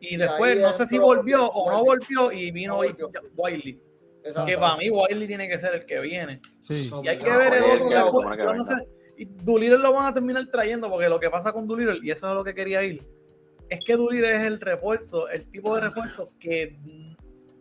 Y 0.00 0.16
después 0.16 0.60
no 0.60 0.72
sé 0.72 0.86
si 0.86 0.98
volvió 0.98 1.46
o 1.50 1.70
no 1.70 1.80
Wiley. 1.82 1.98
volvió 2.16 2.32
y 2.32 2.50
vino 2.50 2.74
No 2.74 2.76
volvió. 2.78 3.10
Wiley. 3.36 3.82
Exacto. 4.24 4.46
Que 4.46 4.56
para 4.56 4.76
mí 4.76 4.90
Wiley 4.90 5.26
tiene 5.26 5.48
que 5.48 5.58
ser 5.58 5.74
el 5.74 5.84
que 5.86 6.00
viene. 6.00 6.40
Sí. 6.68 6.90
Y 7.02 7.08
hay 7.08 7.18
que 7.18 7.30
ver 7.36 7.54
el 7.54 7.62
otro 7.64 7.88
que 7.88 7.94
después. 7.94 8.38
Yo 8.38 8.54
no 8.54 8.64
sé. 8.64 8.74
Y 9.18 9.24
Doolittle 9.24 9.78
lo 9.78 9.92
van 9.92 10.06
a 10.06 10.14
terminar 10.14 10.46
trayendo 10.52 10.90
porque 10.90 11.08
lo 11.08 11.18
que 11.18 11.30
pasa 11.30 11.52
con 11.52 11.66
Doolittle, 11.66 12.00
y 12.02 12.10
eso 12.10 12.26
es 12.26 12.32
a 12.32 12.34
lo 12.34 12.44
que 12.44 12.54
quería 12.54 12.82
ir, 12.82 13.02
es 13.68 13.80
que 13.84 13.96
Doolittle 13.96 14.30
es 14.32 14.42
el 14.46 14.60
refuerzo, 14.60 15.28
el 15.28 15.50
tipo 15.50 15.74
de 15.74 15.80
refuerzo 15.82 16.30
que 16.38 16.76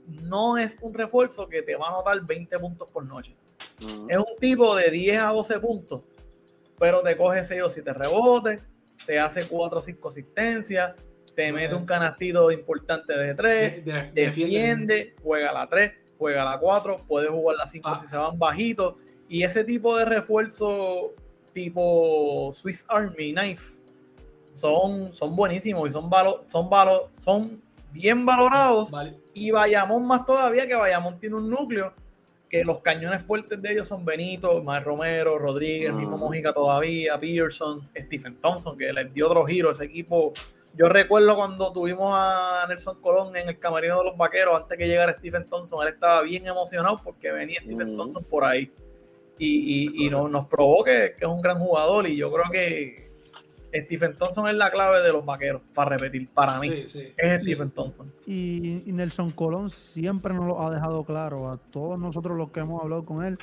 no 0.07 0.57
es 0.57 0.77
un 0.81 0.93
refuerzo 0.93 1.47
que 1.47 1.61
te 1.61 1.75
va 1.75 1.87
a 1.87 1.89
anotar 1.89 2.21
20 2.25 2.59
puntos 2.59 2.87
por 2.91 3.05
noche. 3.05 3.35
Ujú. 3.81 4.07
Es 4.09 4.17
un 4.17 4.37
tipo 4.39 4.75
de 4.75 4.91
10 4.91 5.19
a 5.21 5.31
12 5.31 5.59
puntos, 5.59 6.01
pero 6.77 7.01
te 7.01 7.15
coge 7.17 7.43
6 7.45 7.61
o 7.63 7.69
7 7.69 7.93
rebotes, 7.93 8.59
te 9.05 9.19
hace 9.19 9.47
4 9.47 9.79
o 9.79 9.81
5 9.81 10.09
asistencias, 10.09 10.93
te 11.35 11.51
mete 11.51 11.73
un 11.75 11.85
canastito 11.85 12.51
importante 12.51 13.17
de 13.17 13.33
3, 13.33 13.85
de- 13.85 13.91
de- 13.91 14.11
defiende, 14.13 15.15
juega 15.23 15.51
la 15.51 15.67
3, 15.67 15.91
juega 16.17 16.45
la 16.45 16.57
4, 16.59 17.01
puede 17.07 17.27
jugar 17.29 17.57
la 17.57 17.67
5 17.67 17.89
Ah. 17.89 17.97
si 17.97 18.07
se 18.07 18.17
van 18.17 18.37
bajitos. 18.39 18.95
Y 19.27 19.43
ese 19.43 19.63
tipo 19.63 19.97
de 19.97 20.05
refuerzo 20.05 21.13
tipo 21.53 22.51
Swiss 22.53 22.85
Army 22.89 23.33
Knife 23.33 23.75
son, 24.51 25.13
son 25.13 25.35
buenísimos 25.35 25.89
y 25.89 25.91
son, 25.91 26.09
valo- 26.09 26.41
son, 26.47 26.69
valo- 26.69 27.09
son 27.19 27.61
bien 27.91 28.25
valorados. 28.25 28.91
Vale. 28.91 29.15
Y 29.33 29.51
Bayamón 29.51 30.05
más 30.05 30.25
todavía, 30.25 30.67
que 30.67 30.75
Bayamón 30.75 31.19
tiene 31.19 31.35
un 31.35 31.49
núcleo 31.49 31.93
que 32.49 32.63
los 32.63 32.79
cañones 32.79 33.23
fuertes 33.23 33.61
de 33.61 33.71
ellos 33.71 33.87
son 33.87 34.05
Benito, 34.05 34.61
Mar 34.63 34.83
Romero, 34.83 35.37
Rodríguez, 35.39 35.91
mismo 35.93 36.15
Ujú. 36.15 36.25
Mojica 36.25 36.53
todavía, 36.53 37.19
Peterson, 37.19 37.89
Stephen 37.97 38.35
Thompson, 38.41 38.77
que 38.77 38.93
les 38.93 39.13
dio 39.13 39.27
otro 39.27 39.45
giro 39.45 39.69
a 39.69 39.71
ese 39.73 39.85
equipo. 39.85 40.33
Yo 40.77 40.89
recuerdo 40.89 41.35
cuando 41.35 41.71
tuvimos 41.71 42.11
a 42.13 42.65
Nelson 42.67 42.99
Colón 43.01 43.35
en 43.37 43.47
el 43.47 43.59
camerino 43.59 43.99
de 43.99 44.05
los 44.05 44.17
vaqueros, 44.17 44.61
antes 44.61 44.77
que 44.77 44.87
llegara 44.87 45.13
Stephen 45.13 45.47
Thompson, 45.49 45.85
él 45.87 45.93
estaba 45.93 46.21
bien 46.23 46.45
emocionado 46.47 46.99
porque 47.03 47.31
venía 47.31 47.59
Stephen 47.61 47.89
Ujú. 47.89 47.97
Thompson 47.97 48.23
por 48.25 48.43
ahí. 48.43 48.71
Y, 49.37 49.93
y, 50.01 50.05
y 50.05 50.09
nos, 50.09 50.29
nos 50.29 50.47
probó 50.47 50.83
que, 50.83 51.15
que 51.17 51.25
es 51.25 51.31
un 51.31 51.41
gran 51.41 51.59
jugador. 51.59 52.07
Y 52.07 52.17
yo 52.17 52.31
creo 52.31 52.45
que 52.51 53.11
Stephen 53.73 54.17
Thompson 54.17 54.47
es 54.49 54.55
la 54.55 54.69
clave 54.69 55.01
de 55.01 55.11
los 55.13 55.25
vaqueros, 55.25 55.61
para 55.73 55.91
repetir, 55.97 56.29
para 56.33 56.59
mí. 56.59 56.69
Sí, 56.69 56.87
sí, 56.87 57.13
Es 57.17 57.43
sí. 57.43 57.51
Stephen 57.51 57.71
Thompson. 57.71 58.11
Y, 58.25 58.83
y 58.89 58.91
Nelson 58.93 59.31
Colón 59.31 59.69
siempre 59.69 60.33
nos 60.33 60.45
lo 60.45 60.61
ha 60.61 60.71
dejado 60.71 61.03
claro 61.03 61.49
a 61.49 61.57
todos 61.57 61.99
nosotros 61.99 62.37
los 62.37 62.51
que 62.51 62.61
hemos 62.61 62.81
hablado 62.81 63.05
con 63.05 63.23
él, 63.25 63.37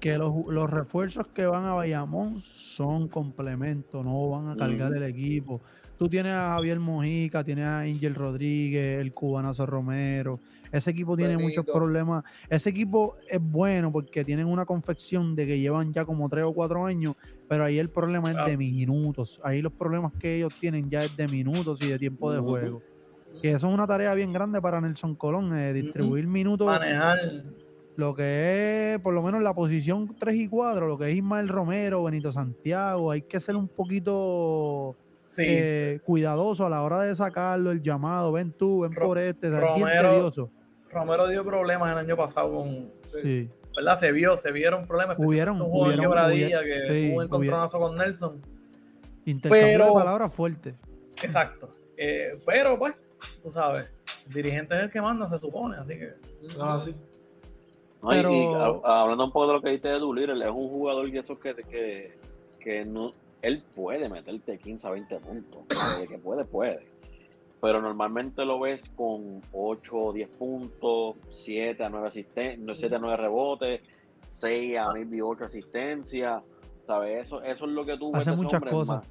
que 0.00 0.18
los, 0.18 0.32
los 0.48 0.68
refuerzos 0.70 1.26
que 1.28 1.46
van 1.46 1.64
a 1.64 1.74
Bayamón 1.74 2.40
son 2.42 3.06
complementos, 3.08 4.04
no 4.04 4.28
van 4.30 4.48
a 4.50 4.56
cargar 4.56 4.90
Ujú. 4.90 4.96
el 4.98 5.04
equipo. 5.04 5.60
Tú 6.02 6.08
tienes 6.08 6.32
a 6.32 6.54
Javier 6.54 6.80
Mojica, 6.80 7.44
tienes 7.44 7.64
a 7.64 7.82
Angel 7.82 8.16
Rodríguez, 8.16 8.98
el 8.98 9.14
cubanazo 9.14 9.66
Romero. 9.66 10.40
Ese 10.72 10.90
equipo 10.90 11.16
tiene 11.16 11.38
muchos 11.38 11.64
problemas. 11.64 12.24
Ese 12.48 12.70
equipo 12.70 13.14
es 13.30 13.40
bueno 13.40 13.92
porque 13.92 14.24
tienen 14.24 14.48
una 14.48 14.66
confección 14.66 15.36
de 15.36 15.46
que 15.46 15.60
llevan 15.60 15.92
ya 15.92 16.04
como 16.04 16.28
tres 16.28 16.42
o 16.42 16.52
cuatro 16.52 16.86
años, 16.86 17.14
pero 17.48 17.62
ahí 17.62 17.78
el 17.78 17.88
problema 17.88 18.32
es 18.32 18.46
de 18.46 18.56
minutos. 18.56 19.40
Ahí 19.44 19.62
los 19.62 19.72
problemas 19.72 20.12
que 20.18 20.38
ellos 20.38 20.52
tienen 20.58 20.90
ya 20.90 21.04
es 21.04 21.16
de 21.16 21.28
minutos 21.28 21.80
y 21.80 21.90
de 21.90 22.00
tiempo 22.00 22.32
de 22.32 22.40
juego. 22.40 22.82
Que 23.40 23.52
eso 23.52 23.68
es 23.68 23.72
una 23.72 23.86
tarea 23.86 24.12
bien 24.14 24.32
grande 24.32 24.60
para 24.60 24.80
Nelson 24.80 25.14
Colón, 25.14 25.56
eh, 25.56 25.72
distribuir 25.72 26.26
minutos, 26.26 26.66
Manejar. 26.66 27.16
lo 27.94 28.12
que 28.12 28.94
es 28.94 29.00
por 29.00 29.14
lo 29.14 29.22
menos 29.22 29.40
la 29.40 29.54
posición 29.54 30.16
3 30.18 30.34
y 30.34 30.48
4, 30.48 30.84
lo 30.84 30.98
que 30.98 31.12
es 31.12 31.16
Ismael 31.16 31.48
Romero, 31.48 32.02
Benito 32.02 32.32
Santiago, 32.32 33.12
hay 33.12 33.22
que 33.22 33.38
ser 33.38 33.54
un 33.54 33.68
poquito 33.68 34.96
Sí. 35.34 35.44
eh, 35.48 36.00
cuidadoso 36.04 36.66
a 36.66 36.70
la 36.70 36.82
hora 36.82 37.00
de 37.00 37.14
sacarlo, 37.16 37.70
el 37.70 37.82
llamado, 37.82 38.32
ven 38.32 38.52
tú, 38.52 38.80
ven 38.80 38.92
Ro- 38.92 39.06
por 39.06 39.18
este, 39.18 39.48
o 39.48 39.50
sea, 39.50 39.60
es 39.70 39.74
bien 39.76 39.86
Romero- 39.88 40.10
tedioso. 40.10 40.50
Romero 40.90 41.28
dio 41.28 41.42
problemas 41.44 41.90
el 41.92 41.98
año 41.98 42.16
pasado 42.16 42.50
con, 42.54 42.90
Sí. 43.10 43.20
Sí. 43.22 43.50
¿verdad? 43.74 43.96
Se 43.96 44.12
vio, 44.12 44.36
se 44.36 44.52
vieron 44.52 44.86
problemas. 44.86 45.16
Hubieron, 45.18 45.56
un 45.62 45.68
juego 45.70 45.86
hubieron, 45.86 46.04
quebradilla 46.04 46.60
hubieron, 46.60 46.86
que 46.88 46.92
sí, 46.94 47.08
tuvo 47.08 47.16
un 47.18 47.24
encontronazo 47.24 47.78
con 47.78 47.96
Nelson. 47.96 48.42
Intercambio 49.24 49.66
de 49.68 49.78
Pero- 49.78 49.94
palabras 49.94 50.34
fuerte. 50.34 50.74
Exacto. 51.22 51.74
Eh, 51.96 52.32
pero 52.44 52.78
pues, 52.78 52.94
tú 53.42 53.50
sabes, 53.50 53.88
el 54.26 54.34
dirigente 54.34 54.74
es 54.76 54.82
el 54.82 54.90
que 54.90 55.00
manda, 55.00 55.28
se 55.28 55.38
supone, 55.38 55.76
así 55.78 55.94
que. 55.98 56.10
Ah, 56.60 56.80
sí. 56.84 56.94
No, 58.02 58.08
Pero- 58.10 58.32
y, 58.32 58.44
a- 58.84 59.00
hablando 59.02 59.24
un 59.24 59.32
poco 59.32 59.46
de 59.46 59.52
lo 59.54 59.62
que 59.62 59.68
dijiste 59.68 59.88
de 59.88 59.98
Dulir, 60.00 60.28
es 60.30 60.50
un 60.50 60.68
jugador 60.68 61.08
y 61.08 61.16
eso 61.18 61.38
que, 61.38 61.54
que, 61.54 62.10
que 62.60 62.84
no, 62.84 63.14
él 63.42 63.62
puede 63.74 64.08
meterte 64.08 64.58
15 64.58 64.86
a 64.86 64.90
20 64.92 65.18
puntos. 65.18 65.62
De 66.00 66.06
que 66.08 66.18
puede, 66.18 66.44
puede. 66.44 66.86
Pero 67.60 67.80
normalmente 67.80 68.44
lo 68.44 68.58
ves 68.60 68.88
con 68.96 69.40
8 69.52 69.96
o 69.96 70.12
10 70.12 70.28
puntos, 70.30 71.16
7 71.30 71.84
a 71.84 71.88
9 71.88 72.08
asistencias, 72.08 72.78
7 72.78 72.96
a 72.96 72.98
9 72.98 73.16
rebotes, 73.16 73.80
6 74.26 74.78
a 74.78 74.92
maybe 74.92 75.22
8 75.22 75.44
asistencias. 75.44 76.42
¿Sabes? 76.86 77.26
Eso, 77.26 77.40
eso 77.42 77.64
es 77.66 77.70
lo 77.70 77.84
que 77.84 77.96
tú 77.96 78.10
ves 78.10 78.26
Hace 78.26 78.36
muchas 78.36 78.60
cosas. 78.62 78.96
más, 78.96 79.08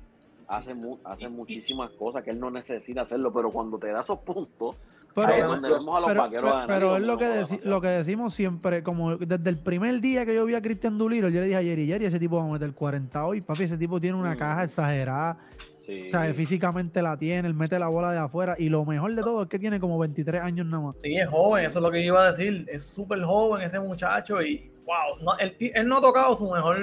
Hace, 0.49 0.74
mu- 0.74 0.98
hace 1.06 1.30
muchísimas 1.30 1.91
cosas 1.91 2.24
que 2.24 2.32
él 2.32 2.40
no 2.40 2.52
necesita 2.52 3.02
hacerlo, 3.03 3.32
pero 3.32 3.52
cuando 3.52 3.78
te 3.80 3.88
da 3.91 4.02
esos 4.02 4.20
puntos, 4.20 4.76
Pero, 5.14 5.28
ahí 5.28 5.34
es 5.34 5.40
Pero- 5.40 5.50
donde 5.50 5.70
vemos 5.70 5.96
a 5.96 6.00
los 6.00 6.08
pero, 6.10 6.22
vaqueros 6.22 6.44
pero- 6.44 6.54
ganar 6.54 6.70
y 6.70 6.74
pero 6.74 6.98
es 6.98 7.04
lo 7.04 7.18
que, 7.18 7.26
deci- 7.26 7.64
lo 7.64 7.82
que 7.82 7.88
decimos 7.90 8.34
siempre, 8.34 8.82
como 8.84 9.18
desde 9.18 9.50
el 9.50 9.58
primer 9.60 10.00
día 10.02 10.26
que 10.26 10.34
yo 10.34 10.46
vi 10.46 10.56
a 10.56 10.62
Cristian 10.62 10.98
Duliro, 10.98 11.28
yo 11.30 11.40
le 11.42 11.48
dije 11.48 11.58
a 11.58 11.62
Jerry, 11.64 11.86
Jerry, 11.88 12.06
ese 12.06 12.20
tipo 12.20 12.38
va 12.38 12.44
a 12.44 12.52
meter 12.52 12.74
40 12.74 13.26
hoy, 13.26 13.42
papi, 13.42 13.64
ese 13.64 13.78
tipo 13.78 14.00
tiene 14.00 14.18
una 14.18 14.36
Mm. 14.36 14.38
caja 14.38 14.64
exagerada, 14.64 15.38
Sí. 15.82 16.06
o 16.08 16.10
sea, 16.10 16.34
físicamente 16.34 17.02
la 17.02 17.18
tiene, 17.18 17.48
él 17.48 17.54
mete 17.54 17.78
la 17.78 17.88
bola 17.90 18.12
de 18.12 18.20
afuera, 18.20 18.56
y 18.58 18.70
lo 18.70 18.86
mejor 18.86 19.14
de 19.14 19.22
todo 19.22 19.42
es 19.44 19.50
que 19.50 19.60
tiene 19.60 19.80
como 19.82 19.98
23 20.00 20.42
años 20.42 20.66
nada 20.66 20.84
más. 20.84 20.96
Sí, 21.02 21.16
es 21.18 21.28
joven, 21.28 21.66
eso 21.66 21.80
es 21.80 21.84
lo 21.84 21.92
que 21.92 22.00
yo 22.02 22.14
iba 22.14 22.24
a 22.24 22.32
decir. 22.32 22.66
Es 22.72 22.84
súper 22.86 23.22
joven 23.24 23.64
ese 23.64 23.80
muchacho 23.82 24.42
y, 24.42 24.70
wow, 24.86 25.18
no, 25.22 25.38
él, 25.38 25.56
no 25.88 25.98
ha 25.98 26.02
tocado 26.02 26.36
su 26.36 26.49
mejor 26.49 26.78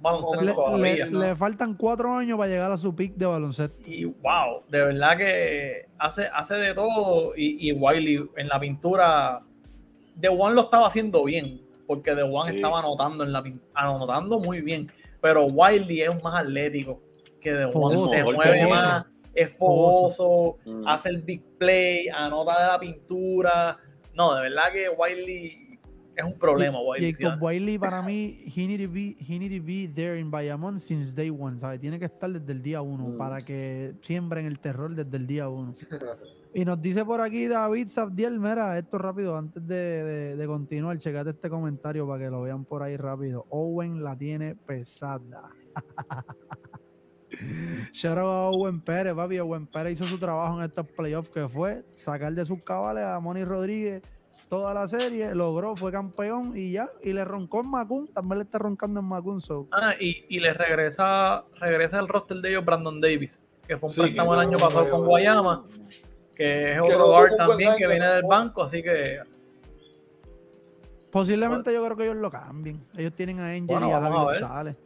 baloncesto 0.00 0.44
Le, 0.44 0.52
todavía. 0.52 1.04
le- 1.06 1.10
¿no? 1.10 1.20
le 1.20 1.36
faltan 1.36 1.74
cuatro 1.76 2.14
años 2.14 2.38
para 2.38 2.48
llegar 2.50 2.70
a 2.72 2.76
su 2.76 2.94
pick 2.94 3.14
de 3.16 3.26
baloncesto. 3.26 3.76
Y 3.86 4.04
wow, 4.04 4.62
de 4.68 4.82
verdad 4.84 5.16
que 5.16 5.86
hace, 5.98 6.28
hace 6.32 6.54
de 6.54 6.74
todo. 6.74 7.32
Y, 7.36 7.68
y 7.68 7.72
Wiley 7.72 8.28
en 8.36 8.48
la 8.48 8.58
pintura, 8.60 9.42
The 10.20 10.28
One 10.28 10.54
lo 10.54 10.62
estaba 10.62 10.86
haciendo 10.86 11.24
bien, 11.24 11.60
porque 11.86 12.14
The 12.14 12.22
One 12.22 12.50
Sí. 12.52 12.56
estaba 12.56 12.78
anotando 12.78 13.24
en 13.24 13.32
la 13.32 13.42
anotando 13.74 14.38
muy 14.38 14.60
bien. 14.60 14.90
Pero 15.20 15.46
Wiley 15.46 16.02
es 16.02 16.22
más 16.22 16.40
atlético 16.40 17.00
que 17.40 17.50
The 17.52 17.64
One. 17.64 17.72
Fogoso, 17.72 18.08
Se 18.14 18.22
mueve 18.22 18.66
más, 18.66 19.06
es 19.34 19.56
fogoso, 19.56 20.58
Mm. 20.64 20.86
hace 20.86 21.08
el 21.08 21.22
big 21.22 21.42
play, 21.58 22.08
anota 22.08 22.60
de 22.60 22.66
la 22.68 22.78
pintura. 22.78 23.78
No, 24.14 24.34
de 24.36 24.42
verdad 24.42 24.64
que 24.72 24.88
Wiley 24.90 25.63
es 26.16 26.24
un 26.24 26.38
problema, 26.38 26.78
Wiley. 26.80 27.12
sí, 27.14 27.22
Jacob 27.22 27.42
Wiley 27.42 27.78
para 27.78 28.02
mí, 28.06 28.44
he 28.54 28.66
need, 28.66 28.86
to 28.86 28.92
be, 28.92 29.16
he 29.18 29.38
need 29.38 29.58
to 29.60 29.64
be 29.64 29.88
there 29.88 30.18
in 30.18 30.30
Bayamon 30.30 30.78
since 30.80 31.14
day 31.14 31.30
one, 31.30 31.58
¿sabes? 31.60 31.80
Tiene 31.80 31.98
que 31.98 32.04
estar 32.06 32.30
desde 32.32 32.52
el 32.52 32.62
día 32.62 32.82
uno 32.82 33.08
Mm. 33.08 33.16
para 33.18 33.40
que 33.42 33.94
siembren 34.02 34.46
el 34.46 34.58
terror 34.60 34.94
desde 34.94 35.16
el 35.16 35.26
día 35.26 35.48
uno. 35.48 35.74
Y 36.56 36.64
nos 36.64 36.80
dice 36.80 37.04
por 37.04 37.20
aquí 37.20 37.48
David 37.48 37.88
Sabdiel, 37.88 38.38
mira, 38.38 38.78
esto 38.78 38.96
rápido, 38.96 39.36
antes 39.36 39.66
de, 39.66 39.74
de- 40.04 40.36
de 40.36 40.46
continuar, 40.46 40.96
checate 40.98 41.30
este 41.30 41.50
comentario 41.50 42.06
para 42.06 42.22
que 42.26 42.30
lo 42.30 42.42
vean 42.42 42.64
por 42.64 42.80
ahí 42.84 42.96
rápido. 42.96 43.44
Owen 43.50 44.04
la 44.04 44.16
tiene 44.16 44.54
pesada. 44.54 45.50
Shout 47.92 48.18
out 48.18 48.28
a 48.28 48.50
Owen 48.50 48.80
Pérez, 48.80 49.14
papi. 49.14 49.38
Owen 49.40 49.66
Pérez 49.66 49.94
hizo 49.94 50.06
su 50.06 50.18
trabajo 50.18 50.58
en 50.58 50.66
estos 50.66 50.86
playoffs 50.92 51.30
que 51.30 51.48
fue 51.48 51.84
sacar 51.94 52.32
de 52.32 52.44
sus 52.46 52.62
cabales 52.62 53.02
a 53.04 53.18
Moni 53.18 53.44
Rodríguez 53.44 54.02
toda 54.54 54.72
la 54.72 54.86
serie, 54.86 55.34
logró, 55.34 55.74
fue 55.74 55.90
campeón 55.90 56.52
y 56.56 56.70
ya, 56.70 56.88
y 57.02 57.12
le 57.12 57.24
roncó 57.24 57.60
en 57.62 57.70
Macun, 57.70 58.06
también 58.06 58.38
le 58.38 58.44
está 58.44 58.58
roncando 58.58 59.00
en 59.00 59.06
Macun, 59.06 59.40
so. 59.40 59.66
Ah, 59.72 59.94
y, 59.98 60.24
y 60.28 60.38
le 60.38 60.52
regresa, 60.54 61.44
regresa 61.58 61.98
el 61.98 62.06
roster 62.06 62.36
de 62.36 62.50
ellos 62.50 62.64
Brandon 62.64 63.00
Davis, 63.00 63.40
que 63.66 63.76
fue 63.76 63.88
un 63.88 63.94
Sí, 63.94 64.00
préstamo 64.02 64.32
el 64.34 64.40
año 64.40 64.56
pasado 64.58 64.88
con 64.90 65.06
Guayama, 65.06 65.64
que 66.36 66.74
es 66.74 66.80
otro 66.80 67.06
guard 67.06 67.34
también 67.36 67.72
que 67.76 67.88
viene 67.88 68.06
del 68.06 68.22
banco, 68.22 68.62
así 68.62 68.80
que 68.82 69.18
Posiblemente 71.10 71.72
yo 71.72 71.84
creo 71.84 71.96
que 71.96 72.04
ellos 72.04 72.16
lo 72.16 72.28
cambien. 72.30 72.84
Ellos 72.96 73.12
tienen 73.14 73.38
a 73.38 73.46
Angel 73.50 73.66
Bueno, 73.68 73.88
y 73.88 73.92
a 73.92 74.00
Javi. 74.00 74.16
González. 74.16 74.76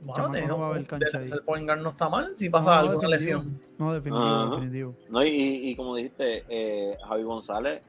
bueno, 0.00 0.14
Chamaco 0.14 0.32
tiene 0.32 0.48
no 0.48 0.58
va 0.58 0.64
a 0.66 0.68
un- 0.70 0.74
haber 0.76 0.86
cancha 0.86 1.18
de- 1.18 1.24
ahí. 1.26 1.30
el 1.30 1.42
point 1.42 1.64
guard 1.66 1.80
no 1.82 1.90
está 1.90 2.08
mal 2.08 2.34
si 2.34 2.48
pasa 2.48 2.70
No, 2.76 2.88
alguna 2.88 3.08
definitivo. 3.08 3.38
lesión. 3.42 3.60
No, 3.78 3.92
definitivo, 3.92 4.26
Ajá. 4.34 4.50
definitivo. 4.54 4.94
No, 5.10 5.24
y, 5.24 5.28
y- 5.28 5.68
y 5.70 5.76
como 5.76 5.96
dijiste, 5.96 6.44
eh, 6.48 6.96
Javi 7.06 7.22
González 7.24 7.82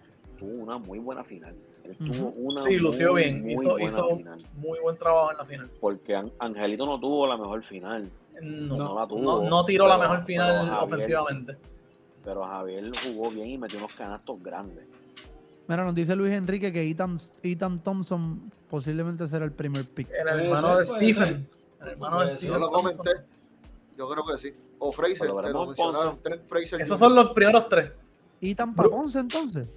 tuvo 0.46 0.64
una 0.64 0.78
muy 0.78 1.00
buena 1.00 1.24
final. 1.24 1.56
Él 1.84 1.96
tuvo 1.98 2.30
una 2.38 2.62
Sí, 2.64 2.78
lució 2.78 3.12
muy, 3.14 3.24
bien, 3.24 3.42
muy 3.44 3.54
hizo, 3.54 3.70
buena 3.70 3.86
hizo 3.88 4.18
final. 4.18 4.40
muy 4.56 4.80
buen 4.80 4.98
trabajo 4.98 5.32
en 5.32 5.38
la 5.38 5.46
final. 5.46 5.70
Porque 5.80 6.16
An- 6.16 6.32
Angelito 6.40 6.86
no 6.86 7.00
tuvo 7.00 7.28
la 7.28 7.38
mejor 7.38 7.64
final, 7.64 8.10
No, 8.42 8.76
No 8.78 9.00
la 9.00 9.08
tuvo, 9.08 9.22
no, 9.22 9.50
no 9.50 9.66
tiró 9.66 9.88
la 9.88 9.98
mejor 9.98 10.22
final 10.24 10.52
pero 10.62 10.66
Javier- 10.72 10.84
ofensivamente. 10.84 11.58
pero 12.24 12.44
Javier 12.46 12.92
jugó 13.06 13.30
bien 13.32 13.50
y 13.50 13.58
metió 13.58 13.78
unos 13.80 13.94
canastos 13.94 14.42
grandes. 14.44 14.84
Mira, 15.68 15.84
nos 15.86 15.96
dice 15.96 16.16
Luis 16.16 16.34
Enrique 16.34 16.72
que 16.74 16.82
Ethan, 16.90 17.18
Ethan 17.44 17.80
Thompson 17.82 18.52
posiblemente 18.70 19.28
será 19.28 19.46
el 19.46 19.52
primer 19.52 19.88
pick. 19.88 20.10
El 20.12 20.28
hermano 20.28 20.78
de 20.78 20.86
Stephen. 20.86 21.48
El 21.82 21.88
hermano 21.88 22.22
de. 22.22 22.30
Stephen. 22.30 22.50
Yo 22.50 22.60
lo 22.60 22.70
Thompson. 22.70 22.98
comenté. 23.06 23.26
Yo 23.98 24.10
creo 24.10 24.26
que 24.26 24.38
sí. 24.38 24.54
O 24.80 24.92
Fraser, 24.92 25.28
Lo 25.28 25.36
que 25.38 25.42
veremos 25.44 25.66
lo 25.68 25.72
en 25.72 25.76
Ponce. 25.78 25.84
mencionaron. 25.92 26.20
Tres 26.22 26.42
Fraser. 26.48 26.82
Esos 26.82 27.00
son 27.00 27.16
los 27.16 27.30
primeros 27.32 27.70
tres. 27.70 27.92
Ethan 28.42 28.76
para 28.76 28.90
Ponce 28.90 29.20
entonces. 29.20 29.68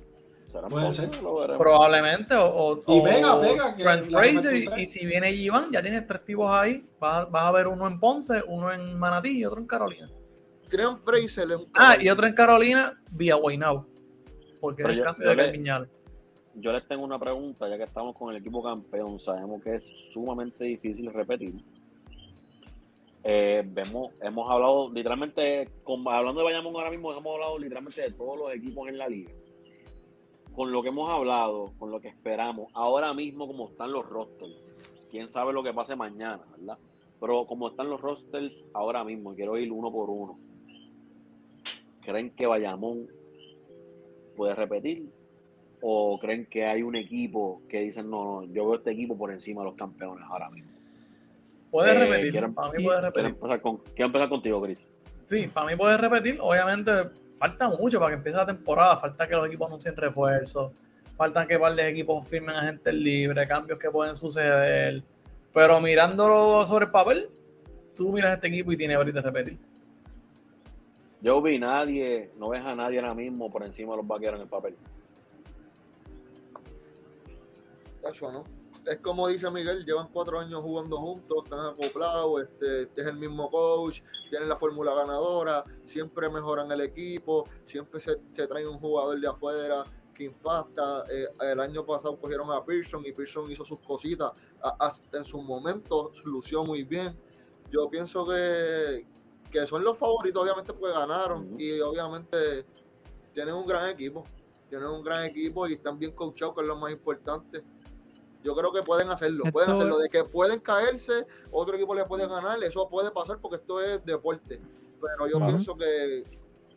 ¿Será 0.48 0.68
Puede 0.68 0.86
Ponce? 0.86 1.02
ser. 1.02 1.22
Lo 1.22 1.34
veremos. 1.36 1.58
Probablemente. 1.58 2.34
O, 2.34 2.46
o- 2.46 2.76
Y 2.78 2.82
o 2.86 3.02
Vega, 3.02 3.36
Vega, 3.36 3.76
que 3.76 3.82
Trent 3.82 4.02
Fraser. 4.04 4.54
Y, 4.78 4.86
si 4.86 5.06
viene 5.06 5.30
Iván, 5.30 5.70
ya 5.70 5.82
tienes 5.82 6.06
tres 6.06 6.24
tipos 6.24 6.50
ahí. 6.50 6.84
Vas, 6.98 7.26
a- 7.26 7.30
vas 7.30 7.42
a 7.44 7.52
ver 7.52 7.66
uno 7.68 7.86
en 7.86 8.00
Ponce, 8.00 8.42
uno 8.46 8.72
en 8.72 8.98
Manatí 8.98 9.38
y 9.38 9.44
otro 9.44 9.60
en 9.60 9.66
Carolina. 9.66 10.10
Trian 10.68 10.98
Fraser 10.98 11.50
es 11.52 11.60
Ah, 11.74 11.96
y 12.00 12.08
otro 12.08 12.26
en 12.26 12.34
Carolina 12.34 13.00
vía 13.10 13.34
Guaynabo. 13.36 13.86
Porque 14.60 14.82
Pero 14.82 14.88
es 14.88 14.92
el 14.94 14.98
yo- 14.98 15.04
cambio 15.04 15.32
yo 15.32 15.36
de 15.52 15.62
Yalo. 15.64 15.86
Yo 16.60 16.72
les 16.72 16.88
tengo 16.88 17.04
una 17.04 17.18
pregunta, 17.18 17.68
ya 17.68 17.76
que 17.76 17.84
estamos 17.84 18.16
con 18.16 18.30
el 18.34 18.40
equipo 18.40 18.62
campeón, 18.62 19.20
sabemos 19.20 19.62
que 19.62 19.76
es 19.76 19.86
sumamente 20.12 20.64
difícil 20.64 21.12
repetir. 21.12 21.54
Eh, 23.22 23.62
vemos, 23.66 24.12
hemos 24.22 24.50
hablado 24.50 24.90
literalmente, 24.92 25.68
con- 25.84 26.06
hablando 26.08 26.40
de 26.40 26.44
Bayamón 26.44 26.74
ahora 26.76 26.90
mismo, 26.90 27.12
hemos 27.12 27.34
hablado 27.34 27.58
literalmente 27.58 28.00
de 28.02 28.10
todos 28.12 28.38
los 28.38 28.52
equipos 28.54 28.88
en 28.88 28.98
la 28.98 29.08
liga. 29.08 29.30
Con 30.58 30.72
lo 30.72 30.82
que 30.82 30.88
hemos 30.88 31.08
hablado, 31.08 31.72
con 31.78 31.92
lo 31.92 32.00
que 32.00 32.08
esperamos, 32.08 32.66
ahora 32.74 33.14
mismo 33.14 33.46
como 33.46 33.68
están 33.68 33.92
los 33.92 34.04
rosters, 34.04 34.56
quién 35.08 35.28
sabe 35.28 35.52
lo 35.52 35.62
que 35.62 35.72
pase 35.72 35.94
mañana, 35.94 36.40
¿verdad? 36.56 36.76
Pero 37.20 37.46
como 37.46 37.68
están 37.68 37.88
los 37.88 38.00
rosters 38.00 38.66
ahora 38.74 39.04
mismo, 39.04 39.36
quiero 39.36 39.56
ir 39.56 39.70
uno 39.70 39.92
por 39.92 40.10
uno. 40.10 40.34
¿Creen 42.04 42.30
que 42.30 42.46
Bayamón 42.48 43.06
puede 44.34 44.56
repetir? 44.56 45.08
o 45.80 46.18
creen 46.18 46.44
que 46.46 46.64
hay 46.66 46.82
un 46.82 46.96
equipo 46.96 47.62
que 47.68 47.78
dicen, 47.82 48.10
no, 48.10 48.40
no, 48.40 48.44
yo 48.52 48.64
veo 48.66 48.74
este 48.78 48.90
equipo 48.90 49.16
por 49.16 49.30
encima 49.30 49.60
de 49.62 49.66
los 49.66 49.76
campeones 49.76 50.24
ahora 50.28 50.50
mismo? 50.50 50.72
Puedes 51.70 51.94
Eh, 51.94 51.98
repetir, 52.00 52.32
¿quieren- 52.32 52.52
para 52.52 52.72
mí 52.72 52.78
y- 52.80 52.84
puedes 52.84 52.98
Quiero 53.00 53.14
repetir. 53.14 53.26
empezar, 53.30 53.60
con, 53.62 53.76
quiero 53.94 54.06
empezar 54.06 54.28
contigo, 54.28 54.60
Chris. 54.60 54.84
Sí, 55.26 55.46
para 55.46 55.68
mí 55.68 55.76
puedes 55.76 56.00
repetir. 56.00 56.36
Obviamente 56.40 56.90
falta 57.38 57.68
mucho 57.68 57.98
para 57.98 58.10
que 58.10 58.16
empiece 58.16 58.36
la 58.36 58.46
temporada. 58.46 58.96
Falta 58.96 59.26
que 59.26 59.34
los 59.34 59.46
equipos 59.46 59.68
anuncien 59.68 59.96
refuerzos. 59.96 60.72
Falta 61.16 61.46
que 61.46 61.58
par 61.58 61.74
de 61.74 61.88
equipos 61.88 62.26
firmen 62.26 62.54
agentes 62.54 62.94
libres, 62.94 63.48
cambios 63.48 63.78
que 63.78 63.90
pueden 63.90 64.16
suceder. 64.16 65.02
Pero 65.52 65.80
mirándolo 65.80 66.66
sobre 66.66 66.86
el 66.86 66.90
papel, 66.90 67.30
tú 67.96 68.12
miras 68.12 68.34
este 68.34 68.48
equipo 68.48 68.72
y 68.72 68.76
tiene 68.76 68.94
ahorita 68.94 69.20
repetir. 69.20 69.58
Yo 71.20 71.42
vi 71.42 71.58
nadie, 71.58 72.30
no 72.38 72.50
ves 72.50 72.64
a 72.64 72.74
nadie 72.74 73.00
ahora 73.00 73.14
mismo 73.14 73.50
por 73.50 73.64
encima 73.64 73.92
de 73.92 73.96
los 73.98 74.06
vaqueros 74.06 74.36
en 74.36 74.42
el 74.42 74.48
papel. 74.48 74.76
Tacho, 78.02 78.30
¿no? 78.30 78.57
Es 78.90 78.98
como 78.98 79.28
dice 79.28 79.50
Miguel, 79.50 79.84
llevan 79.84 80.08
cuatro 80.08 80.38
años 80.38 80.60
jugando 80.62 80.96
juntos, 80.96 81.44
están 81.44 81.66
acoplados, 81.66 82.42
este, 82.42 82.82
este 82.82 83.00
es 83.02 83.06
el 83.06 83.16
mismo 83.16 83.50
coach, 83.50 84.00
tienen 84.30 84.48
la 84.48 84.56
fórmula 84.56 84.94
ganadora, 84.94 85.64
siempre 85.84 86.30
mejoran 86.30 86.70
el 86.72 86.80
equipo, 86.80 87.44
siempre 87.66 88.00
se, 88.00 88.18
se 88.32 88.46
trae 88.46 88.66
un 88.66 88.78
jugador 88.78 89.20
de 89.20 89.28
afuera 89.28 89.84
que 90.14 90.24
impacta. 90.24 91.04
Eh, 91.10 91.26
el 91.40 91.60
año 91.60 91.84
pasado 91.84 92.18
cogieron 92.18 92.50
a 92.50 92.64
Pearson 92.64 93.04
y 93.04 93.12
Pearson 93.12 93.50
hizo 93.50 93.64
sus 93.64 93.78
cositas 93.80 94.32
a- 94.62 94.76
a- 94.86 95.16
en 95.18 95.24
sus 95.24 95.42
momentos, 95.44 96.24
lució 96.24 96.64
muy 96.64 96.82
bien. 96.84 97.14
Yo 97.70 97.88
pienso 97.90 98.26
que, 98.26 99.06
que 99.50 99.66
son 99.66 99.84
los 99.84 99.98
favoritos, 99.98 100.42
obviamente, 100.42 100.72
porque 100.72 100.92
ganaron 100.94 101.54
y 101.60 101.78
obviamente 101.80 102.64
tienen 103.34 103.54
un 103.54 103.66
gran 103.66 103.90
equipo, 103.90 104.24
tienen 104.70 104.88
un 104.88 105.02
gran 105.02 105.24
equipo 105.24 105.66
y 105.68 105.74
están 105.74 105.98
bien 105.98 106.12
coachados, 106.12 106.54
que 106.54 106.62
es 106.62 106.66
lo 106.66 106.76
más 106.76 106.90
importante. 106.90 107.62
Yo 108.42 108.54
creo 108.54 108.72
que 108.72 108.82
pueden 108.82 109.10
hacerlo, 109.10 109.44
pueden 109.52 109.70
hacerlo. 109.70 109.98
De 109.98 110.08
que 110.08 110.24
pueden 110.24 110.60
caerse, 110.60 111.26
otro 111.50 111.74
equipo 111.74 111.94
le 111.94 112.04
puede 112.04 112.26
ganar, 112.26 112.62
eso 112.62 112.88
puede 112.88 113.10
pasar 113.10 113.38
porque 113.40 113.56
esto 113.56 113.82
es 113.82 114.04
deporte. 114.04 114.60
Pero 115.00 115.28
yo 115.28 115.44
pienso 115.46 115.76
que 115.76 116.24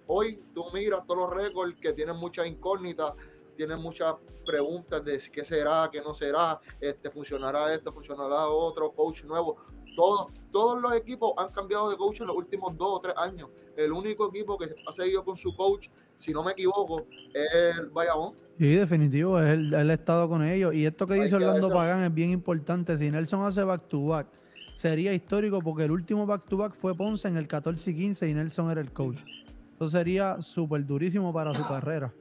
hoy 0.07 0.43
tú 0.53 0.65
miras 0.73 1.05
todos 1.05 1.21
los 1.21 1.33
récords 1.33 1.75
que 1.79 1.93
tienen 1.93 2.17
muchas 2.17 2.47
incógnitas, 2.47 3.13
tienen 3.55 3.79
muchas 3.81 4.15
preguntas 4.45 5.03
de 5.05 5.19
qué 5.31 5.45
será, 5.45 5.89
qué 5.91 6.01
no 6.01 6.13
será, 6.13 6.59
este 6.79 7.11
funcionará 7.11 7.73
esto, 7.73 7.93
funcionará 7.93 8.47
otro, 8.47 8.91
coach 8.91 9.23
nuevo. 9.23 9.57
Todos, 9.95 10.27
todos 10.51 10.81
los 10.81 10.93
equipos 10.93 11.33
han 11.37 11.51
cambiado 11.51 11.89
de 11.89 11.97
coach 11.97 12.21
en 12.21 12.27
los 12.27 12.35
últimos 12.35 12.77
dos 12.77 12.89
o 12.93 12.99
tres 12.99 13.13
años. 13.17 13.49
El 13.75 13.91
único 13.91 14.29
equipo 14.29 14.57
que 14.57 14.73
ha 14.87 14.91
seguido 14.91 15.23
con 15.23 15.37
su 15.37 15.55
coach, 15.55 15.89
si 16.21 16.31
no 16.31 16.43
me 16.43 16.51
equivoco, 16.51 17.07
es 17.33 17.79
el 17.79 17.89
Bayamón. 17.89 18.35
Sí, 18.59 18.75
definitivo, 18.75 19.41
es 19.41 19.49
el, 19.49 19.89
estado 19.89 20.29
con 20.29 20.45
ellos. 20.45 20.73
Y 20.75 20.85
esto 20.85 21.07
que 21.07 21.15
Hay 21.15 21.21
dice 21.21 21.31
que 21.31 21.43
Orlando 21.43 21.69
Pagán 21.69 22.03
es 22.03 22.13
bien 22.13 22.29
importante. 22.29 22.95
Si 22.95 23.09
Nelson 23.09 23.43
hace 23.43 23.63
back 23.63 23.87
to 23.87 24.05
back, 24.05 24.27
sería 24.75 25.13
histórico 25.13 25.61
porque 25.61 25.85
el 25.85 25.91
último 25.91 26.27
back 26.27 26.45
to 26.47 26.57
back 26.57 26.73
fue 26.73 26.95
Ponce 26.95 27.27
en 27.27 27.37
el 27.37 27.47
14 27.47 27.89
y 27.89 27.95
15 27.95 28.29
y 28.29 28.33
Nelson 28.35 28.69
era 28.69 28.81
el 28.81 28.91
coach. 28.91 29.17
Eso 29.75 29.89
sería 29.89 30.39
súper 30.43 30.85
durísimo 30.85 31.33
para 31.33 31.55
su 31.55 31.67
carrera. 31.67 32.13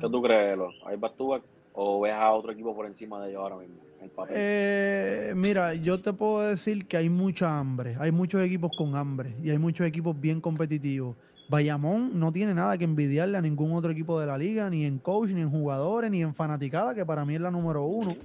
¿Qué 0.00 0.08
tú 0.08 0.22
crees, 0.22 0.54
Elo? 0.54 0.70
¿Hay 0.86 0.96
back 0.96 1.16
to 1.16 1.26
back 1.28 1.42
o 1.72 2.00
ves 2.02 2.12
a 2.12 2.30
otro 2.30 2.52
equipo 2.52 2.72
por 2.72 2.86
encima 2.86 3.20
de 3.20 3.30
ellos 3.30 3.42
ahora 3.42 3.56
mismo 3.56 3.74
en 3.98 4.04
el 4.04 4.10
papel? 4.10 4.36
Eh, 4.38 5.32
mira, 5.34 5.74
yo 5.74 6.00
te 6.00 6.12
puedo 6.12 6.42
decir 6.42 6.86
que 6.86 6.96
hay 6.98 7.08
mucha 7.08 7.58
hambre. 7.58 7.96
Hay 7.98 8.12
muchos 8.12 8.40
equipos 8.42 8.70
con 8.78 8.94
hambre 8.94 9.34
y 9.42 9.50
hay 9.50 9.58
muchos 9.58 9.84
equipos 9.88 10.20
bien 10.20 10.40
competitivos. 10.40 11.16
Bayamón 11.48 12.18
no 12.18 12.32
tiene 12.32 12.54
nada 12.54 12.78
que 12.78 12.84
envidiarle 12.84 13.36
a 13.36 13.42
ningún 13.42 13.72
otro 13.72 13.92
equipo 13.92 14.18
de 14.18 14.26
la 14.26 14.38
liga, 14.38 14.70
ni 14.70 14.84
en 14.84 14.98
coach, 14.98 15.30
ni 15.30 15.42
en 15.42 15.50
jugadores, 15.50 16.10
ni 16.10 16.22
en 16.22 16.34
fanaticada, 16.34 16.94
que 16.94 17.04
para 17.04 17.24
mí 17.24 17.34
es 17.34 17.40
la 17.40 17.50
número 17.50 17.84
uno, 17.84 18.16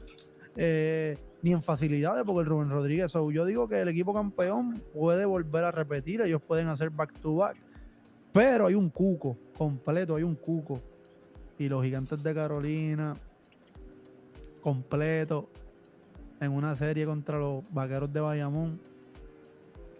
eh, 0.55 1.17
ni 1.41 1.51
en 1.51 1.61
facilidades, 1.61 2.23
porque 2.25 2.41
el 2.41 2.45
Rubén 2.45 2.69
Rodríguez. 2.69 3.11
yo 3.11 3.45
digo 3.45 3.67
que 3.67 3.81
el 3.81 3.89
equipo 3.89 4.13
campeón 4.13 4.81
puede 4.93 5.25
volver 5.25 5.65
a 5.65 5.71
repetir, 5.71 6.21
ellos 6.21 6.41
pueden 6.41 6.67
hacer 6.67 6.89
back 6.89 7.13
to 7.19 7.35
back, 7.35 7.57
pero 8.31 8.67
hay 8.67 8.75
un 8.75 8.89
cuco 8.89 9.37
completo, 9.57 10.15
hay 10.15 10.23
un 10.23 10.35
cuco. 10.35 10.79
Y 11.57 11.67
los 11.67 11.83
gigantes 11.83 12.23
de 12.23 12.33
Carolina, 12.33 13.15
completo, 14.61 15.49
en 16.39 16.51
una 16.51 16.73
serie 16.75 17.05
contra 17.05 17.37
los 17.37 17.63
vaqueros 17.69 18.11
de 18.13 18.21
Bayamón. 18.21 18.79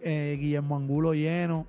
eh, 0.02 0.38
Guillermo 0.40 0.78
Angulo 0.78 1.14
lleno. 1.14 1.68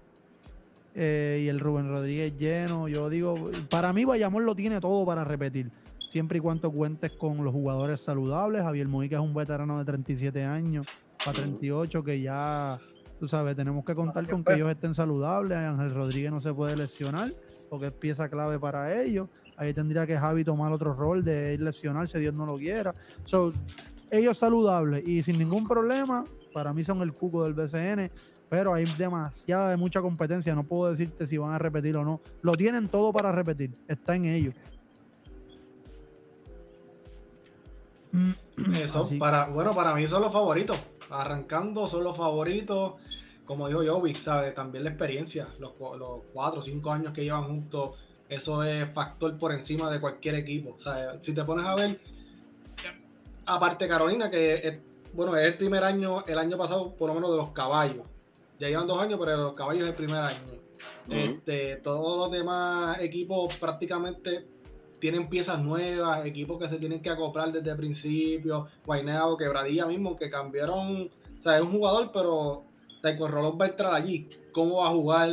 Eh, 0.95 1.43
y 1.45 1.49
el 1.49 1.61
Rubén 1.61 1.89
Rodríguez 1.89 2.37
lleno. 2.37 2.89
Yo 2.89 3.09
digo, 3.09 3.51
para 3.71 3.93
mí 3.93 4.05
Bayamón 4.05 4.45
lo 4.45 4.55
tiene 4.55 4.81
todo 4.81 5.05
para 5.07 5.25
repetir. 5.25 5.71
Siempre 6.11 6.39
y 6.39 6.41
cuando 6.41 6.71
cuentes 6.73 7.13
con 7.13 7.45
los 7.45 7.53
jugadores 7.53 8.01
saludables. 8.01 8.63
Javier 8.63 8.89
Mojica 8.89 9.17
es 9.17 9.23
un 9.23 9.33
veterano 9.33 9.79
de 9.79 9.85
37 9.85 10.45
años, 10.45 10.87
para 11.25 11.39
38, 11.39 12.03
que 12.03 12.21
ya, 12.21 12.81
tú 13.21 13.29
sabes, 13.29 13.55
tenemos 13.55 13.85
que 13.85 13.95
contar 13.95 14.29
con 14.29 14.43
que 14.43 14.55
ellos 14.55 14.69
estén 14.69 14.95
saludables. 14.95 15.57
Ángel 15.57 15.95
Rodríguez 15.95 16.33
no 16.33 16.41
se 16.41 16.53
puede 16.53 16.77
lesionar, 16.77 17.33
porque 17.69 17.87
es 17.87 17.93
pieza 17.93 18.29
clave 18.29 18.59
para 18.59 19.01
ellos. 19.01 19.29
Ahí 19.57 19.73
tendría 19.73 20.07
que 20.07 20.17
Javi 20.17 20.43
tomar 20.43 20.73
otro 20.73 20.95
rol 20.95 21.23
de 21.23 21.55
ir 21.55 21.61
lesionarse, 21.61 22.19
Dios 22.19 22.35
no 22.35 22.47
lo 22.47 22.57
quiera. 22.57 22.95
So, 23.25 23.53
ellos 24.11 24.39
saludables 24.39 25.07
y 25.07 25.23
sin 25.23 25.39
ningún 25.39 25.69
problema, 25.69 26.25
para 26.53 26.73
mí 26.73 26.83
son 26.83 27.03
el 27.03 27.13
cuco 27.13 27.45
del 27.45 27.55
BCN, 27.55 28.11
pero 28.51 28.75
hay 28.75 28.85
demasiada, 28.99 29.71
de 29.71 29.77
mucha 29.77 30.03
competencia, 30.03 30.55
no 30.55 30.65
puedo 30.65 30.91
decirte 30.91 31.25
si 31.27 31.39
van 31.39 31.53
a 31.53 31.59
repetir 31.59 31.97
o 31.97 32.05
no. 32.05 32.21
Lo 32.43 32.53
tienen 32.53 32.89
todo 32.89 33.13
para 33.13 33.31
repetir, 33.33 33.71
está 33.89 34.17
en 34.17 34.25
ellos. 34.27 34.55
Eso, 38.75 39.05
Así- 39.05 39.19
para, 39.19 39.47
bueno, 39.47 39.75
para 39.75 39.95
mí 39.95 40.07
son 40.09 40.23
los 40.23 40.33
favoritos. 40.33 40.77
Arrancando 41.09 41.89
son 41.89 42.05
los 42.05 42.17
favoritos. 42.17 42.95
Como 43.45 43.69
dijo 43.69 43.81
Jovic, 43.85 44.19
¿sabes? 44.19 44.55
También 44.55 44.85
la 44.85 44.91
experiencia. 44.91 45.49
Los, 45.59 45.73
los 45.99 46.21
cuatro 46.33 46.59
o 46.61 46.63
cinco 46.63 46.91
años 46.93 47.13
que 47.13 47.23
llevan 47.25 47.45
juntos, 47.45 47.97
eso 48.29 48.63
es 48.65 48.93
factor 48.93 49.37
por 49.39 49.53
encima 49.53 49.91
de 49.91 50.01
cualquier 50.01 50.35
equipo. 50.37 50.75
O 50.77 50.79
sea, 50.79 51.21
si 51.21 51.33
te 51.33 51.45
pones 51.45 51.67
a 51.67 51.75
ver, 51.75 52.01
aparte 53.47 53.89
Carolina, 53.89 54.31
que 54.31 54.55
es, 54.55 54.79
bueno, 55.13 55.37
es 55.37 55.47
el 55.47 55.57
primer 55.57 55.83
año, 55.83 56.25
el 56.27 56.39
año 56.39 56.57
pasado, 56.59 56.95
por 56.95 57.09
lo 57.09 57.15
menos 57.15 57.31
de 57.31 57.37
los 57.39 57.51
caballos. 57.51 58.07
Ya 58.61 58.69
llevan 58.69 58.87
dos 58.87 59.01
años, 59.01 59.19
pero 59.19 59.37
los 59.39 59.55
caballos 59.55 59.85
es 59.85 59.89
el 59.89 59.95
primer 59.95 60.19
año. 60.19 60.39
Este, 61.09 61.77
todos 61.77 62.19
los 62.19 62.31
demás 62.31 62.99
equipos 63.01 63.55
prácticamente 63.57 64.47
tienen 65.01 65.29
piezas 65.31 65.59
nuevas, 65.59 66.25
equipos 66.27 66.59
que 66.59 66.69
se 66.69 66.77
tienen 66.77 67.01
que 67.01 67.09
acoplar 67.09 67.51
desde 67.51 67.71
el 67.71 67.77
principio. 67.79 68.69
Guaynabo, 68.85 69.39
Quebradilla 69.39 69.87
mismo, 69.87 70.17
que 70.17 70.31
cambiaron. 70.31 71.11
O 71.39 71.43
sea, 71.43 71.57
es 71.57 71.63
un 71.63 71.73
jugador, 71.73 72.11
pero 72.13 72.65
Taiko 73.01 73.29
Rolón 73.29 73.59
va 73.59 73.65
a 73.65 73.69
entrar 73.69 73.95
allí. 73.95 74.29
¿Cómo 74.53 74.77
va 74.77 74.89
a 74.89 74.93
jugar? 74.93 75.31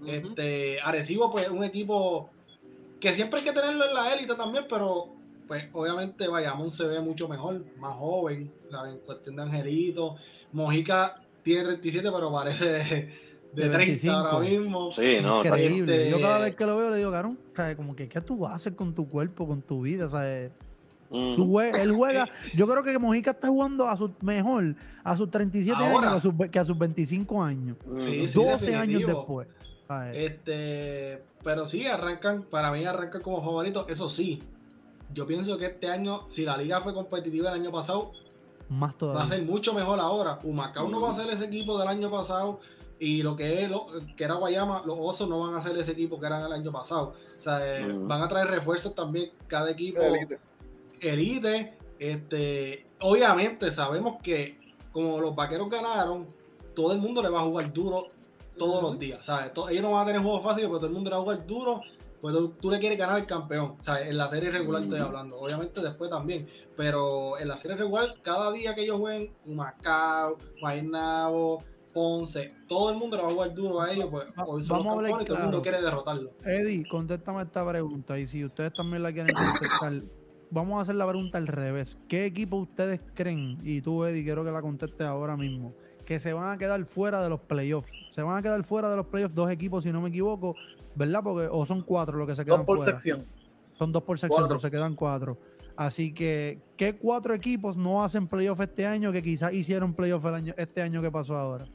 Ujú. 0.00 0.10
Este, 0.10 0.78
Arecibo, 0.82 1.32
pues, 1.32 1.48
un 1.48 1.64
equipo 1.64 2.28
que 3.00 3.14
siempre 3.14 3.40
hay 3.40 3.46
que 3.46 3.52
tenerlo 3.52 3.86
en 3.86 3.94
la 3.94 4.12
élite 4.12 4.34
también, 4.34 4.66
pero 4.68 5.16
pues 5.46 5.64
obviamente 5.72 6.26
Bayamón 6.26 6.70
se 6.70 6.86
ve 6.86 7.00
mucho 7.00 7.28
mejor, 7.28 7.64
más 7.78 7.94
joven, 7.94 8.52
¿sabes? 8.68 8.94
En 8.94 9.00
cuestión 9.00 9.36
de 9.36 9.42
Angelito. 9.42 10.16
Mojica 10.52 11.22
tiene 11.46 11.64
37, 11.64 12.10
pero 12.12 12.32
parece 12.32 12.64
de, 12.64 12.78
de 12.82 13.62
De 13.62 13.68
30 13.68 13.78
25. 13.78 14.14
ahora 14.16 14.48
mismo. 14.48 14.90
Sí, 14.90 15.20
no, 15.22 15.42
está- 15.42 15.56
Increíble. 15.58 15.96
este- 16.08 16.10
Yo 16.10 16.20
cada 16.20 16.38
vez 16.40 16.56
que 16.56 16.66
lo 16.66 16.76
veo 16.76 16.90
le 16.90 16.96
digo, 16.98 17.12
Carón, 17.12 17.38
¿sabes? 17.54 17.76
como 17.76 17.94
que, 17.94 18.08
¿qué 18.08 18.20
tú 18.20 18.36
vas 18.38 18.52
a 18.52 18.56
hacer 18.56 18.74
con 18.74 18.92
tu 18.94 19.08
cuerpo, 19.08 19.46
con 19.46 19.62
tu 19.62 19.82
vida? 19.82 20.10
¿sabes? 20.10 20.50
Tú 21.08 21.46
jue- 21.46 21.72
él 21.78 21.92
juega, 21.92 22.28
yo 22.56 22.66
creo 22.66 22.82
que 22.82 22.98
Mojica 22.98 23.30
está 23.30 23.46
jugando 23.46 23.88
a 23.88 23.96
su 23.96 24.10
mejor 24.22 24.74
a 25.04 25.16
sus 25.16 25.30
37 25.30 25.80
Ahora. 25.80 26.10
años 26.10 26.10
que 26.10 26.16
a 26.16 26.20
sus, 26.20 26.50
que 26.50 26.58
a 26.58 26.64
sus 26.64 26.76
25 26.78 27.42
años. 27.44 27.76
Sí, 28.00 28.26
sí. 28.28 28.34
12 28.34 28.74
años 28.74 29.02
después. 29.06 29.46
¿sabes? 29.86 30.16
Este, 30.32 31.22
pero 31.44 31.64
sí, 31.64 31.86
arrancan, 31.86 32.42
para 32.42 32.72
mí 32.72 32.84
arrancan 32.84 33.22
como 33.22 33.40
favoritos. 33.40 33.86
Eso 33.88 34.08
sí, 34.10 34.42
yo 35.14 35.28
pienso 35.28 35.56
que 35.58 35.66
este 35.66 35.86
año, 35.88 36.28
si 36.28 36.42
la 36.44 36.56
liga 36.56 36.80
fue 36.80 36.92
competitiva 36.92 37.50
el 37.54 37.60
año 37.60 37.70
pasado, 37.70 38.10
Más 38.68 38.94
va 39.00 39.24
a 39.24 39.28
ser 39.28 39.42
mucho 39.42 39.72
mejor 39.72 40.00
ahora. 40.00 40.38
Humacao 40.42 40.88
no 40.88 41.00
va 41.00 41.10
a 41.12 41.14
ser 41.14 41.30
ese 41.30 41.44
equipo 41.44 41.78
del 41.78 41.88
año 41.88 42.10
pasado. 42.10 42.60
Y 42.98 43.22
lo 43.22 43.36
que 43.36 43.62
es 43.62 43.70
lo- 43.70 43.86
que 44.16 44.24
era 44.24 44.34
Guayama, 44.34 44.82
los 44.86 44.96
osos 44.98 45.28
no 45.28 45.40
van 45.40 45.54
a 45.54 45.62
ser 45.62 45.76
ese 45.76 45.92
equipo 45.92 46.18
que 46.18 46.26
eran 46.26 46.44
el 46.46 46.52
año 46.52 46.72
pasado. 46.72 47.14
O 47.38 47.42
sea, 47.42 47.58
eh, 47.80 47.86
van 47.92 48.22
a 48.22 48.28
traer 48.28 48.48
refuerzos 48.48 48.94
también 48.94 49.30
cada 49.46 49.70
equipo 49.70 50.00
Elite. 50.00 50.38
elite. 51.00 51.74
Este, 51.98 52.86
obviamente 53.00 53.70
sabemos 53.70 54.20
que 54.22 54.58
como 54.92 55.20
los 55.20 55.34
vaqueros 55.34 55.68
ganaron, 55.70 56.26
todo 56.74 56.92
el 56.92 56.98
mundo 56.98 57.22
le 57.22 57.28
va 57.28 57.40
a 57.40 57.44
jugar 57.44 57.72
duro 57.72 58.08
todos 58.58 58.82
los 58.82 58.98
días. 58.98 59.24
¿sabes? 59.24 59.50
Ellos 59.70 59.82
no 59.82 59.92
van 59.92 60.02
a 60.04 60.06
tener 60.06 60.22
juegos 60.22 60.42
fáciles, 60.42 60.66
pero 60.68 60.78
todo 60.78 60.86
el 60.88 60.92
mundo 60.94 61.10
le 61.10 61.16
va 61.16 61.20
a 61.20 61.24
jugar 61.24 61.46
duro. 61.46 61.80
Pues 62.20 62.34
tú, 62.34 62.50
tú 62.60 62.70
le 62.70 62.78
quieres 62.80 62.98
ganar 62.98 63.16
al 63.16 63.26
campeón. 63.26 63.76
¿sabes? 63.80 64.08
En 64.08 64.16
la 64.16 64.28
serie 64.28 64.50
regular 64.50 64.82
estoy 64.82 64.98
Ujú. 64.98 65.08
hablando. 65.08 65.36
Obviamente 65.36 65.80
después 65.80 66.10
también. 66.10 66.46
Pero 66.76 67.38
en 67.38 67.48
la 67.48 67.56
serie 67.56 67.76
regular, 67.76 68.14
cada 68.22 68.52
día 68.52 68.74
que 68.74 68.82
ellos 68.82 68.98
jueguen, 68.98 69.32
Humacao, 69.44 70.38
Guaynabo, 70.60 71.62
Ponce, 71.92 72.52
todo 72.68 72.90
el 72.90 72.98
mundo 72.98 73.16
le 73.16 73.22
va 73.22 73.28
a 73.30 73.32
jugar 73.32 73.54
duro 73.54 73.80
a 73.80 73.90
ellos. 73.90 74.10
Pues 74.10 74.26
hoy 74.46 74.62
son 74.64 74.78
vamos 74.78 74.92
a 74.92 74.96
hablar 74.96 75.22
y 75.22 75.24
todo 75.24 75.36
el 75.36 75.42
mundo 75.44 75.62
claro. 75.62 75.62
quiere 75.62 75.82
derrotarlo. 75.82 76.30
Eddie, 76.44 76.86
contéstame 76.86 77.42
esta 77.42 77.66
pregunta 77.66 78.18
y 78.18 78.26
si 78.26 78.44
ustedes 78.44 78.74
también 78.74 79.02
la 79.02 79.12
quieren 79.12 79.34
contestar, 79.34 80.02
vamos 80.50 80.78
a 80.78 80.82
hacer 80.82 80.94
la 80.96 81.06
pregunta 81.08 81.38
al 81.38 81.46
revés. 81.46 81.96
¿Qué 82.06 82.26
equipo 82.26 82.56
ustedes 82.56 83.00
creen, 83.14 83.58
y 83.62 83.80
tú 83.80 84.04
Eddie, 84.04 84.24
quiero 84.24 84.44
que 84.44 84.50
la 84.50 84.60
contestes 84.60 85.06
ahora 85.06 85.38
mismo, 85.38 85.74
que 86.04 86.18
se 86.18 86.34
van 86.34 86.52
a 86.54 86.58
quedar 86.58 86.84
fuera 86.84 87.22
de 87.22 87.30
los 87.30 87.40
playoffs? 87.40 87.98
Se 88.10 88.22
van 88.22 88.36
a 88.36 88.42
quedar 88.42 88.62
fuera 88.62 88.90
de 88.90 88.96
los 88.96 89.06
playoffs 89.06 89.34
dos 89.34 89.50
equipos, 89.50 89.84
si 89.84 89.90
no 89.90 90.02
me 90.02 90.10
equivoco, 90.10 90.54
¿verdad? 90.96 91.20
Porque, 91.22 91.48
o 91.50 91.64
son 91.66 91.82
cuatro 91.82 92.16
los 92.18 92.26
que 92.26 92.34
se 92.34 92.44
quedan 92.44 92.58
Dos 92.58 92.66
por 92.66 92.78
fuera. 92.78 92.92
sección. 92.92 93.24
Son 93.74 93.92
dos 93.92 94.02
por 94.02 94.18
sección, 94.18 94.40
Cuatro. 94.40 94.56
pero 94.56 94.60
se 94.60 94.70
quedan 94.70 94.94
cuatro. 94.94 95.38
Así 95.76 96.12
que, 96.14 96.58
¿qué 96.76 96.96
cuatro 96.96 97.34
equipos 97.34 97.76
no 97.76 98.02
hacen 98.02 98.26
playoff 98.26 98.60
este 98.60 98.86
año 98.86 99.12
que 99.12 99.22
quizás 99.22 99.52
hicieron 99.52 99.92
playoff 99.92 100.24
el 100.24 100.34
año, 100.34 100.54
este 100.56 100.80
año 100.82 101.02
que 101.02 101.10
pasó 101.10 101.36
ahora? 101.36 101.66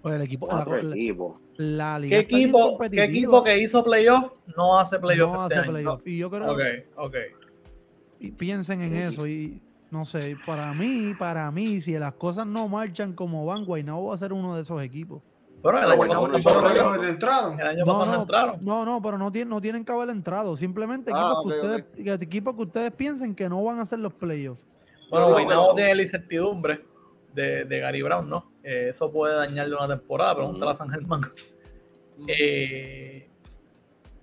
Pues 0.00 0.14
el 0.14 0.22
equipo, 0.22 0.46
la, 0.46 0.52
Cuatro 0.54 0.82
la- 0.82 0.94
equipos. 0.96 1.40
la 1.56 1.98
liga 1.98 2.16
¿Qué 2.18 2.20
equipo, 2.22 2.78
¿Qué 2.90 3.02
equipo 3.04 3.42
que 3.42 3.58
hizo 3.60 3.82
playoff 3.84 4.32
no 4.56 4.78
hace 4.78 4.98
playoff 4.98 5.32
no 5.32 5.42
este 5.44 5.54
hace 5.54 5.62
año? 5.64 5.72
playoff. 5.72 6.06
Y 6.06 6.18
yo 6.18 6.30
creo 6.30 6.52
Ok, 6.52 6.60
ok. 6.96 7.14
y 8.20 8.30
piensen 8.32 8.82
en 8.82 8.94
eso 8.94 9.26
y 9.26 9.60
no 9.90 10.04
sé, 10.04 10.36
para 10.46 10.72
mí, 10.72 11.12
para 11.18 11.50
mí, 11.50 11.80
si 11.82 11.92
las 11.98 12.14
cosas 12.14 12.46
no 12.46 12.66
marchan 12.68 13.12
como 13.12 13.44
van, 13.44 13.64
Guaynabo 13.64 14.06
va 14.08 14.14
a 14.14 14.18
ser 14.18 14.32
uno 14.32 14.54
de 14.56 14.62
esos 14.62 14.80
equipos. 14.82 15.20
Pero 15.62 15.78
el 15.78 15.84
año 15.92 15.98
pasado 16.08 16.28
no 16.28 16.96
no 16.96 17.04
entraron. 17.08 17.60
El 17.60 17.66
año 17.66 17.84
No, 17.84 17.92
pasado 17.92 18.06
no 18.06 18.12
no, 18.12 18.20
entraron. 18.22 18.56
no, 18.64 18.84
no, 18.84 19.00
pero 19.02 19.16
no 19.18 19.30
tienen, 19.30 19.48
no 19.50 19.60
tienen 19.60 19.84
que 19.84 19.92
haber 19.92 20.10
entrado. 20.10 20.56
Simplemente 20.56 21.12
Ah, 21.14 21.34
equipos, 21.38 21.52
que 21.52 21.60
ustedes, 21.60 21.84
que 22.18 22.24
equipos 22.24 22.56
que 22.56 22.62
ustedes 22.62 22.92
piensen 22.92 23.34
que 23.34 23.48
no 23.48 23.62
van 23.62 23.78
a 23.78 23.82
hacer 23.82 23.98
los 24.00 24.12
playoffs. 24.12 24.64
Bueno, 25.10 25.30
Guaynabo 25.30 25.74
que- 25.74 25.82
tiene 25.82 25.94
la 25.94 26.02
incertidumbre 26.02 26.84
de, 27.34 27.64
de 27.64 27.78
Gary 27.78 28.02
Brown, 28.02 28.28
¿no? 28.28 28.50
Eh, 28.64 28.88
eso 28.90 29.10
puede 29.12 29.34
dañarle 29.36 29.76
una 29.76 29.88
temporada, 29.88 30.34
pregúntale 30.36 30.70
a 30.72 30.74
San 30.74 30.88
Germán. 30.90 31.20
Eh, 32.28 33.28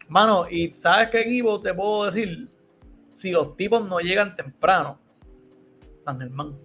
mano, 0.07 0.45
¿y 0.49 0.73
sabes 0.73 1.07
qué 1.09 1.21
equipo 1.21 1.61
te 1.61 1.73
puedo 1.73 2.05
decir? 2.05 2.49
Si 3.09 3.31
los 3.31 3.55
tipos 3.57 3.83
no 3.85 3.99
llegan 3.99 4.35
temprano, 4.35 4.99
San 6.05 6.19
Germán. 6.19 6.55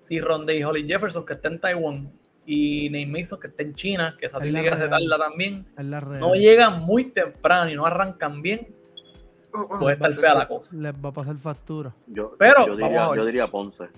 Si 0.00 0.20
Ronde 0.20 0.56
y 0.56 0.64
Holly 0.64 0.86
Jefferson, 0.86 1.24
que 1.24 1.34
está 1.34 1.48
en 1.48 1.60
Taiwán, 1.60 2.12
y 2.44 3.06
Mason, 3.06 3.38
que 3.40 3.46
está 3.48 3.62
en 3.62 3.74
China, 3.74 4.16
que 4.18 4.26
esa 4.26 4.38
Es 4.38 4.44
que 4.44 4.50
real. 4.50 4.74
recetarla 4.74 5.18
también, 5.18 5.66
no 5.78 6.34
llegan 6.34 6.82
muy 6.82 7.04
temprano 7.04 7.70
y 7.70 7.74
no 7.76 7.86
arrancan 7.86 8.42
bien, 8.42 8.74
puede 9.80 9.94
estar 9.94 10.14
fea 10.14 10.34
la 10.34 10.48
cosa. 10.48 10.74
Les 10.76 10.92
va 10.92 11.10
a 11.10 11.12
pasar 11.12 11.36
factura. 11.38 11.94
Yo, 12.06 12.34
Pero, 12.38 12.66
yo, 12.66 12.76
diría, 12.76 13.10
yo 13.14 13.24
diría 13.24 13.50
Ponce. 13.50 13.88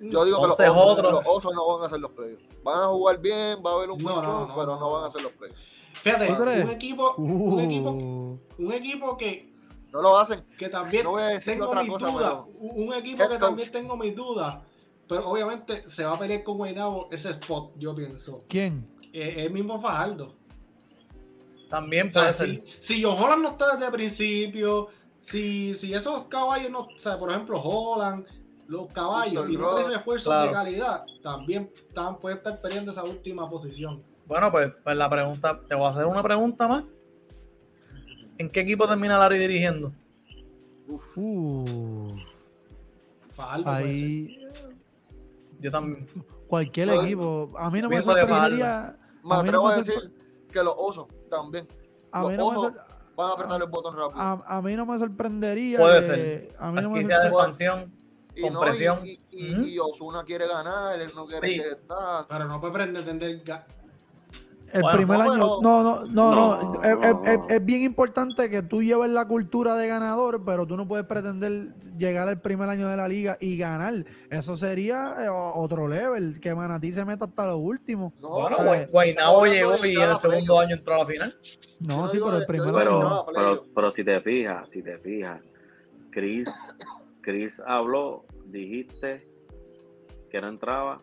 Yo 0.00 0.24
digo 0.24 0.40
que 0.40 0.46
los 0.48 0.60
osos, 0.60 0.76
otro. 0.76 1.10
los 1.10 1.22
osos 1.26 1.54
no 1.54 1.74
van 1.74 1.82
a 1.82 1.86
hacer 1.86 2.00
los 2.00 2.10
playoffs. 2.12 2.44
Van 2.62 2.82
a 2.82 2.86
jugar 2.86 3.18
bien, 3.20 3.58
va 3.66 3.72
a 3.72 3.74
haber 3.74 3.90
un 3.90 4.02
buen 4.02 4.14
no, 4.16 4.22
show, 4.22 4.46
no, 4.48 4.54
pero 4.56 4.76
no, 4.78 4.90
van 4.92 5.04
a 5.04 5.06
hacer 5.08 5.22
los 5.22 5.32
playoffs. 5.32 5.60
Fíjate, 6.02 6.32
un 6.62 6.70
equipo, 6.70 7.14
un 7.16 7.60
equipo, 7.60 7.90
Uh, 7.90 8.38
un 8.58 8.72
equipo 8.72 9.16
que, 9.16 9.52
No 9.92 10.00
lo 10.00 10.16
hacen. 10.16 10.44
que 10.56 10.68
también 10.68 11.02
No 11.04 11.10
voy 11.10 11.22
a 11.22 11.26
decir 11.26 11.54
tengo 11.54 11.66
otra 11.66 11.82
mis 11.82 11.90
cosa, 11.92 12.06
dudas. 12.10 12.30
pero- 12.30 12.46
Un 12.60 12.88
un 12.88 12.94
equipo 12.94 13.22
Head 13.22 13.28
que 13.30 13.34
coach. 13.34 13.40
también 13.48 13.72
tengo 13.72 13.96
mis 13.96 14.14
dudas. 14.14 14.58
Pero 15.08 15.28
obviamente 15.28 15.88
se 15.88 16.04
va 16.04 16.14
a 16.14 16.18
pelear 16.18 16.42
con 16.42 16.58
Guaynabo 16.58 17.08
ese 17.10 17.30
spot, 17.30 17.72
yo 17.78 17.94
pienso. 17.94 18.44
¿Quién? 18.48 18.86
Eh, 19.12 19.36
el 19.38 19.52
mismo 19.52 19.80
Fajardo. 19.80 20.34
También 21.70 22.08
O 22.08 22.10
sea, 22.10 22.22
puede 22.22 22.34
si, 22.34 22.38
ser. 22.38 22.64
si 22.80 23.02
John 23.02 23.16
Holland 23.18 23.42
no 23.42 23.50
está 23.50 23.72
desde 23.72 23.86
el 23.86 23.92
principio, 23.92 24.88
si, 25.20 25.74
si 25.74 25.92
esos 25.94 26.24
caballos 26.24 26.70
no, 26.70 26.80
o 26.80 26.98
sea, 26.98 27.18
por 27.18 27.30
ejemplo, 27.30 27.60
Holland, 27.60 28.26
los 28.68 28.86
caballos, 28.92 29.48
y 29.48 29.56
no 29.56 29.74
tienen 29.74 29.92
refuerzos 29.92 30.26
claro. 30.26 30.48
de 30.48 30.52
calidad, 30.52 31.04
también 31.22 31.70
están, 31.88 32.18
pueden 32.18 32.38
estar 32.38 32.60
peleando 32.60 32.92
esa 32.92 33.04
última 33.04 33.48
posición. 33.48 34.02
Bueno, 34.26 34.50
pues, 34.52 34.72
pues 34.84 34.96
la 34.96 35.08
pregunta, 35.08 35.60
te 35.66 35.74
voy 35.74 35.86
a 35.86 35.90
hacer 35.90 36.04
una 36.04 36.22
pregunta 36.22 36.68
más. 36.68 36.84
¿En 38.36 38.50
qué 38.50 38.60
equipo 38.60 38.86
termina 38.86 39.18
Larry 39.18 39.38
dirigiendo? 39.38 39.92
Uh, 41.16 42.16
Fajardo 43.30 43.64
puede 43.64 43.76
ser. 43.76 43.86
ahí 43.86 44.47
Yo 45.60 45.70
también. 45.70 46.06
cualquier 46.46 46.88
equipo. 46.90 47.52
A 47.58 47.70
mí 47.70 47.80
no 47.80 47.88
me 47.88 47.96
pienso 47.96 48.12
sorprendería. 48.14 48.96
Me 49.24 49.34
A 49.34 49.42
mí 49.42 49.50
no 49.50 49.58
atrevo 49.58 49.66
me 49.68 49.72
a 49.74 49.76
sorpre- 49.78 49.84
decir 49.86 50.12
que 50.52 50.62
los 50.62 50.74
osos 50.78 51.06
también 51.30 51.66
A 52.12 52.22
los 52.22 52.30
mí 52.30 52.36
no 52.38 52.50
me 52.50 52.56
osos 52.56 52.72
sor- 52.72 52.84
van 53.16 53.30
a 53.30 53.32
apretar 53.34 53.60
el 53.62 53.68
botón 53.68 53.96
rápido. 53.96 54.20
a, 54.20 54.42
a 54.46 54.62
mí 54.62 54.74
no 54.76 54.86
me 54.86 54.98
sorprendería. 54.98 55.78
Puede 55.78 56.00
que- 56.00 56.06
ser. 56.06 56.54
A 56.58 56.70
mí 56.72 56.80
no 56.80 56.90
me 56.90 56.94
Franquicia 57.04 57.20
de 57.20 57.28
expansión. 57.28 57.92
y 58.36 58.48
no, 58.50 58.60
presión. 58.60 59.04
Y, 59.04 59.20
y, 59.30 59.74
y 59.74 59.78
Osuna 59.80 60.22
quiere 60.24 60.46
ganar, 60.46 60.98
él 61.00 61.10
no 61.14 61.26
quiere 61.26 61.48
Sí. 61.48 61.54
que 61.60 61.68
está. 61.70 62.24
Pero 62.28 62.44
no 62.46 62.60
puede 62.60 62.72
pretender 62.72 63.42
El 64.72 64.82
Bueno, 64.82 64.96
primer 64.98 65.18
no, 65.18 65.24
año. 65.24 65.32
pero- 65.32 65.60
No, 65.62 65.82
no, 65.82 66.04
no, 66.06 66.34
no. 66.34 66.34
No, 66.34 66.82
Es, 66.82 66.88
es- 66.90 66.98
no. 67.14 67.22
es- 67.24 67.40
es 67.48 67.64
bien 67.64 67.82
importante 67.82 68.50
que 68.50 68.62
tú 68.62 68.82
lleves 68.82 69.08
la 69.10 69.26
cultura 69.26 69.76
de 69.76 69.88
ganador, 69.88 70.44
pero 70.44 70.66
tú 70.66 70.76
no 70.76 70.86
puedes 70.86 71.06
pretender 71.06 71.74
llegar 71.96 72.28
al 72.28 72.40
primer 72.40 72.68
año 72.68 72.86
de 72.88 72.96
la 72.96 73.08
liga 73.08 73.36
y 73.40 73.56
ganar. 73.56 73.94
Eso 74.30 74.56
sería 74.56 75.14
eh, 75.20 75.28
otro 75.30 75.88
level, 75.88 76.38
que 76.40 76.54
Manatí 76.54 76.92
se 76.92 77.04
meta 77.04 77.24
hasta 77.24 77.46
lo 77.46 77.56
último. 77.56 78.12
No, 78.20 78.28
Bueno, 78.28 78.74
eh, 78.74 78.88
Guaynabo 78.90 79.38
hablando 79.44 79.54
llegó 79.54 79.86
y 79.86 79.96
en 79.96 80.02
el 80.02 80.10
a 80.10 80.16
segundo 80.18 80.60
año 80.60 80.76
entró 80.76 80.94
a 80.94 80.98
la 80.98 81.06
final. 81.06 81.36
No, 81.80 82.08
sí, 82.08 82.18
pero 82.22 82.36
el 82.38 82.46
primer 82.46 82.68
año. 82.68 82.74
Pero, 82.76 82.98
a 83.06 83.26
pero, 83.26 83.32
playoff. 83.32 83.66
pero 83.74 83.90
si 83.90 84.04
te 84.04 84.20
fijas, 84.20 84.70
si 84.70 84.82
te 84.82 84.98
fijas, 84.98 85.40
Chris, 86.10 86.48
Chris 87.20 87.62
habló, 87.66 88.24
dijiste 88.46 89.26
que 90.30 90.40
no 90.40 90.48
entraba. 90.48 91.00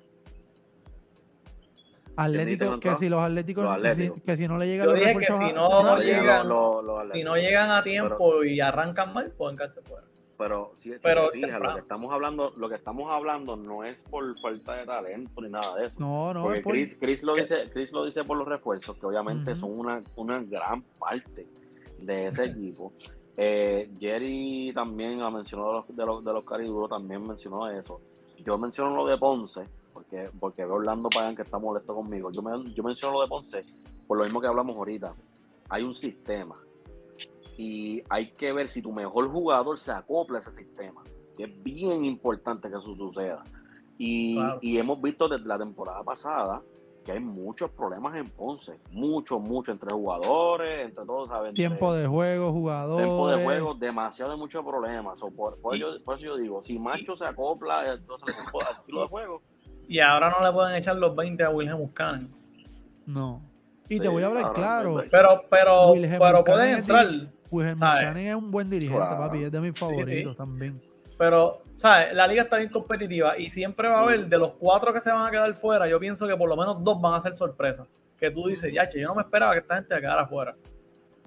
Atlético, 2.17 2.65
¿Quién 2.67 2.79
que 2.79 2.95
si 2.95 3.09
los 3.09 3.19
Atléticos, 3.21 3.63
Los 3.63 3.73
si- 3.73 3.79
Atléticos. 3.87 4.21
que 4.23 4.37
si 4.37 4.47
no 4.47 4.57
le 4.57 4.67
llegan 4.67 4.85
Yo 4.85 4.91
los 4.91 4.99
dije 4.99 5.11
que 5.13 5.19
refuerzos 5.19 5.37
si 5.47 5.51
a- 5.51 5.55
no 5.55 5.67
a- 5.95 5.99
llegan- 5.99 6.47
lo- 6.49 6.81
lo 6.81 7.09
Si 7.09 7.23
no 7.23 7.35
llegan 7.37 7.71
a 7.71 7.83
tiempo 7.83 8.43
y 8.43 8.59
arrancan 8.59 9.13
mal, 9.13 9.31
pueden 9.31 9.57
quedarse 9.57 9.81
fuera. 9.81 10.03
Pero 10.37 10.73
si, 10.75 10.91
si 10.91 10.99
Pero 11.01 11.29
te 11.29 11.37
fijas, 11.39 11.61
lo 11.61 11.73
que 11.75 11.79
estamos 11.79 12.11
hablando, 12.13 12.51
lo 12.57 12.67
que 12.67 12.75
estamos 12.75 13.09
hablando 13.09 13.55
no 13.55 13.85
es 13.85 14.01
por 14.03 14.37
falta 14.41 14.73
de 14.75 14.85
talento 14.85 15.41
ni 15.41 15.49
nada 15.49 15.75
de 15.77 15.85
eso. 15.85 15.97
No, 15.99 16.33
no, 16.33 16.41
Porque 16.43 16.57
es 16.57 16.63
por- 16.63 16.73
Chris, 16.73 16.97
Chris 16.99 17.23
lo 17.23 17.35
dice, 17.35 17.69
Chris 17.71 17.93
lo 17.93 18.03
dice 18.03 18.23
por 18.25 18.35
los 18.37 18.45
refuerzos, 18.47 18.97
que 18.97 19.05
obviamente 19.05 19.55
son 19.55 19.79
una, 19.79 20.01
una 20.17 20.43
gran 20.43 20.81
parte 20.99 21.47
de 21.99 22.27
ese 22.27 22.45
equipo. 22.45 22.91
Eh, 23.37 23.89
Jerry 23.99 24.71
también 24.73 25.21
ha 25.21 25.29
mencionado 25.29 25.69
de 25.69 25.75
los, 25.77 25.95
de 25.95 26.05
los, 26.05 26.23
de 26.25 26.33
los 26.33 26.45
cariduros, 26.45 26.89
también 26.89 27.25
mencionó 27.25 27.69
eso. 27.69 28.01
Yo 28.45 28.57
menciono 28.57 28.93
lo 28.95 29.07
de 29.07 29.17
Ponce, 29.17 29.65
porque, 29.95 30.29
porque 30.41 30.65
veo 30.65 30.75
Orlando 30.75 31.07
Pagan 31.09 31.37
que 31.37 31.41
está 31.43 31.57
molesto 31.57 31.95
conmigo. 31.95 32.29
Yo, 32.29 32.41
me- 32.41 32.73
yo 32.73 32.83
menciono 32.83 33.13
lo 33.13 33.21
de 33.21 33.27
Ponce 33.29 33.65
por 34.05 34.17
lo 34.17 34.25
mismo 34.25 34.41
que 34.41 34.47
hablamos 34.47 34.75
ahorita. 34.75 35.15
Hay 35.69 35.83
un 35.83 35.93
sistema 35.93 36.59
y 37.57 38.03
hay 38.09 38.31
que 38.33 38.51
ver 38.51 38.67
si 38.67 38.81
tu 38.81 38.91
mejor 38.91 39.29
jugador 39.31 39.79
se 39.79 39.91
acopla 39.93 40.37
a 40.39 40.41
ese 40.41 40.51
sistema, 40.51 41.01
que 41.37 41.45
es 41.45 41.63
bien 41.63 42.03
importante 42.03 42.69
que 42.69 42.75
eso 42.77 42.93
suceda. 42.93 43.41
Y, 43.97 44.35
Claro. 44.35 44.59
y 44.61 44.77
hemos 44.77 45.01
visto 45.01 45.29
desde 45.29 45.45
la 45.47 45.57
temporada 45.57 46.03
pasada 46.03 46.61
que 47.05 47.13
hay 47.13 47.19
muchos 47.21 47.69
problemas 47.71 48.15
en 48.17 48.27
Ponce, 48.31 48.79
mucho, 48.91 49.39
mucho 49.39 49.71
entre 49.71 49.93
jugadores, 49.93 50.85
entre 50.87 51.05
todos, 51.05 51.29
¿sabes? 51.29 51.49
Entre- 51.51 51.67
tiempo 51.67 51.93
de 51.93 52.07
juego, 52.07 52.51
jugadores. 52.51 53.05
tiempo 53.05 53.27
de 53.29 53.43
juego, 53.43 53.73
demasiado 53.75 54.31
de 54.31 54.37
muchos 54.37 54.65
problemas. 54.65 55.21
O 55.23 55.31
por, 55.31 55.57
por 55.61 55.77
Y- 55.77 55.81
por 56.03 56.15
eso 56.17 56.25
yo 56.25 56.35
digo, 56.35 56.61
si 56.63 56.77
Macho 56.79 57.15
se 57.15 57.25
acopla 57.25 57.93
entonces 57.93 58.35
al 58.67 58.75
estilo 58.79 59.01
de 59.03 59.07
juego, 59.07 59.41
Y 59.87 59.99
ahora 59.99 60.29
no 60.29 60.45
le 60.45 60.51
pueden 60.51 60.75
echar 60.75 60.95
los 60.95 61.15
20 61.15 61.43
a 61.43 61.49
Wilhelm 61.49 61.77
Buscanen. 61.77 62.29
No. 63.05 63.41
Y 63.87 63.99
te 63.99 64.07
voy 64.07 64.23
a 64.23 64.27
hablar 64.27 64.53
claro. 64.53 65.03
Pero, 65.11 65.45
pero, 65.49 65.91
Wilhelm 65.91 66.19
pero 66.19 66.43
pueden 66.43 66.77
entrar. 66.79 67.05
Wilhelm. 67.51 67.77
Buchanan 67.77 68.17
es 68.17 68.35
un 68.35 68.51
buen 68.51 68.69
dirigente, 68.69 68.97
Claro. 68.99 69.17
papi. 69.19 69.43
Es 69.43 69.51
de 69.51 69.61
mis 69.61 69.77
favoritos 69.79 70.33
sí. 70.33 70.37
también. 70.37 70.81
Pero, 71.17 71.61
¿sabes? 71.77 72.13
La 72.13 72.27
liga 72.27 72.43
está 72.43 72.57
bien 72.57 72.69
competitiva 72.69 73.37
y 73.37 73.49
siempre 73.49 73.87
va 73.87 73.99
a 73.99 74.03
haber, 74.03 74.27
de 74.27 74.37
los 74.37 74.53
cuatro 74.53 74.91
que 74.91 74.99
se 74.99 75.11
van 75.11 75.27
a 75.27 75.31
quedar 75.31 75.53
fuera, 75.53 75.87
yo 75.87 75.99
pienso 75.99 76.27
que 76.27 76.35
por 76.35 76.49
lo 76.49 76.57
menos 76.57 76.83
dos 76.83 76.99
van 76.99 77.13
a 77.13 77.21
ser 77.21 77.37
sorpresas. 77.37 77.87
Que 78.17 78.31
tú 78.31 78.47
dices, 78.47 78.73
ya, 78.73 78.87
che, 78.87 78.99
yo 78.99 79.07
no 79.07 79.15
me 79.15 79.21
esperaba 79.21 79.53
que 79.53 79.59
esta 79.59 79.75
gente 79.75 79.95
quedara 79.95 80.25
fuera. 80.27 80.55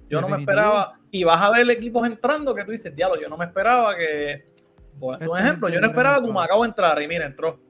Yo 0.08 0.20
no 0.20 0.28
me 0.28 0.38
esperaba. 0.38 0.98
Y 1.10 1.22
vas 1.24 1.40
a 1.40 1.50
ver 1.50 1.70
equipos 1.70 2.06
entrando 2.06 2.54
que 2.54 2.64
tú 2.64 2.72
dices, 2.72 2.94
diablo, 2.94 3.20
yo 3.20 3.28
no 3.28 3.36
me 3.36 3.44
esperaba 3.44 3.94
que. 3.94 4.46
Por 4.98 5.14
Esta 5.14 5.30
un 5.30 5.38
ejemplo, 5.38 5.68
yo 5.68 5.80
no 5.80 5.86
esperaba 5.86 6.20
que. 6.20 6.28
Humacao 6.28 6.64
entrara 6.64 7.02
y 7.02 7.08
mira, 7.08 7.26
entró. 7.26 7.60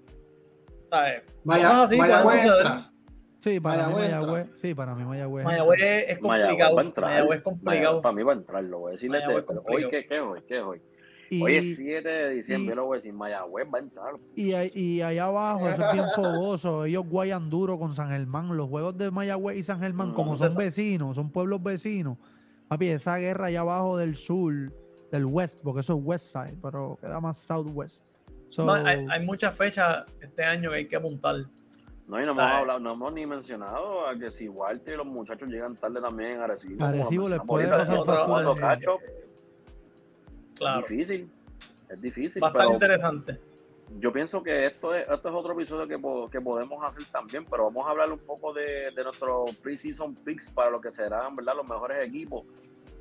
¿Sabes? 0.90 1.22
Cosas 1.44 1.72
así 1.84 1.96
pueden 1.96 2.38
entra. 2.46 2.92
Sí, 3.40 3.60
para 3.60 3.86
mí 3.88 3.94
Mayagüez. 3.94 4.58
Sí, 4.60 4.74
para 4.74 4.94
mí 4.94 5.04
Mayagüez. 5.04 5.44
Mayagüez 5.44 5.80
es 6.08 6.18
complicado. 6.18 6.76
Mayagüez 7.00 7.38
es 7.38 7.42
complicado. 7.44 7.62
Mayagüez 7.62 8.02
para 8.02 8.14
mí 8.14 8.22
va 8.24 8.32
a 8.32 8.36
entrar, 8.36 8.64
lo 8.64 8.78
voy 8.80 8.88
a 8.88 8.92
decir 8.92 9.10
desde 9.10 9.26
Mayagüez 9.26 9.44
pero 9.46 9.62
complicado. 9.62 9.86
hoy, 9.86 9.90
¿qué, 9.90 10.06
qué 10.08 10.16
es 10.16 10.22
hoy? 10.22 10.40
¿Qué 10.48 10.60
hoy? 10.60 10.82
Y, 11.30 11.42
Hoy 11.42 11.56
es 11.56 11.76
7 11.76 12.08
de 12.08 12.30
diciembre, 12.30 12.72
y- 12.72 12.76
lo 12.76 12.86
voy 12.86 12.96
a 12.96 12.98
decir, 13.00 13.12
Mayagüez 13.12 13.66
va 13.72 13.78
a 13.78 13.82
entrar. 13.82 14.14
y, 14.34 14.52
ahí- 14.54 14.72
y 14.74 15.02
allá 15.02 15.24
abajo, 15.26 15.68
eso 15.68 15.86
es 15.86 15.92
bien 15.92 16.06
fogoso. 16.16 16.84
Ellos 16.86 17.04
guayan 17.06 17.48
duro 17.50 17.78
con 17.78 17.94
San 17.94 18.08
Germán. 18.08 18.56
Los 18.56 18.68
juegos 18.68 18.96
de 18.96 19.10
Mayagüez 19.10 19.58
y 19.58 19.62
San 19.62 19.78
Germán, 19.80 20.10
Mm, 20.10 20.14
como 20.14 20.36
son 20.38 20.54
vecinos, 20.56 21.14
son 21.14 21.30
pueblos 21.30 21.62
vecinos. 21.62 22.16
Papi, 22.66 22.88
esa 22.88 23.18
guerra 23.18 23.46
allá 23.46 23.60
abajo 23.60 23.98
del 23.98 24.16
sur, 24.16 24.52
del 25.12 25.24
west, 25.26 25.60
porque 25.62 25.80
eso 25.80 25.96
es 25.98 26.00
west 26.02 26.32
side, 26.32 26.56
pero 26.62 26.98
queda 27.00 27.20
más 27.20 27.36
southwest. 27.38 28.02
So, 28.48 28.64
No, 28.64 28.72
hay, 28.72 29.06
hay 29.10 29.24
muchas 29.26 29.56
fechas 29.56 30.04
este 30.20 30.44
año 30.44 30.70
que 30.70 30.76
hay 30.76 30.88
que 30.88 30.96
apuntar. 30.96 31.36
No, 32.06 32.20
y 32.22 32.24
no 32.24 32.30
hemos 32.32 32.42
hablado, 32.42 32.78
no 32.80 32.92
hemos 32.94 33.12
ni 33.12 33.26
mencionado 33.26 34.06
a 34.06 34.16
que 34.18 34.30
si 34.30 34.48
Walter 34.48 34.94
y 34.94 34.96
los 34.96 35.06
muchachos 35.06 35.48
llegan 35.48 35.76
tarde 35.76 36.00
también 36.00 36.40
a 36.40 36.44
Arecibo. 36.44 36.82
Arecibo 36.82 37.28
les 37.28 37.40
puede 37.42 37.68
pasar 37.68 38.02
factura. 38.04 38.54
cacho, 38.56 38.98
Claro. 40.54 40.80
difícil. 40.88 41.30
Es 41.88 42.00
difícil. 42.00 42.42
Va 42.42 42.48
a 42.48 42.50
estar 42.50 42.62
pero 42.64 42.74
interesante. 42.74 43.40
yo 44.00 44.12
pienso 44.12 44.42
que 44.42 44.66
esto 44.66 44.94
es, 44.94 45.02
esto 45.08 45.28
es 45.28 45.34
otro 45.34 45.52
episodio 45.52 45.86
que 46.30 46.40
podemos 46.40 46.82
hacer 46.82 47.04
también, 47.12 47.44
pero 47.44 47.64
vamos 47.64 47.86
a 47.86 47.90
hablar 47.90 48.10
un 48.10 48.18
poco 48.18 48.52
de, 48.54 48.90
de 48.90 49.04
nuestro 49.04 49.44
preseason 49.62 50.14
picks 50.14 50.50
para 50.50 50.70
lo 50.70 50.80
que 50.80 50.90
serán 50.90 51.36
¿verdad? 51.36 51.54
los 51.56 51.68
mejores 51.68 52.06
equipos. 52.06 52.44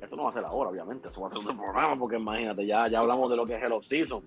Esto 0.00 0.16
no 0.16 0.24
va 0.24 0.30
a 0.30 0.32
ser 0.32 0.44
ahora, 0.44 0.70
obviamente, 0.70 1.08
eso 1.08 1.20
va 1.20 1.26
a 1.26 1.30
ser 1.30 1.40
otro 1.40 1.56
programa, 1.56 1.98
porque 1.98 2.16
imagínate, 2.16 2.64
ya, 2.66 2.88
ya 2.88 3.00
hablamos 3.00 3.28
de 3.30 3.36
lo 3.36 3.44
que 3.46 3.56
es 3.56 3.62
el 3.62 3.72
off-season. 3.72 4.22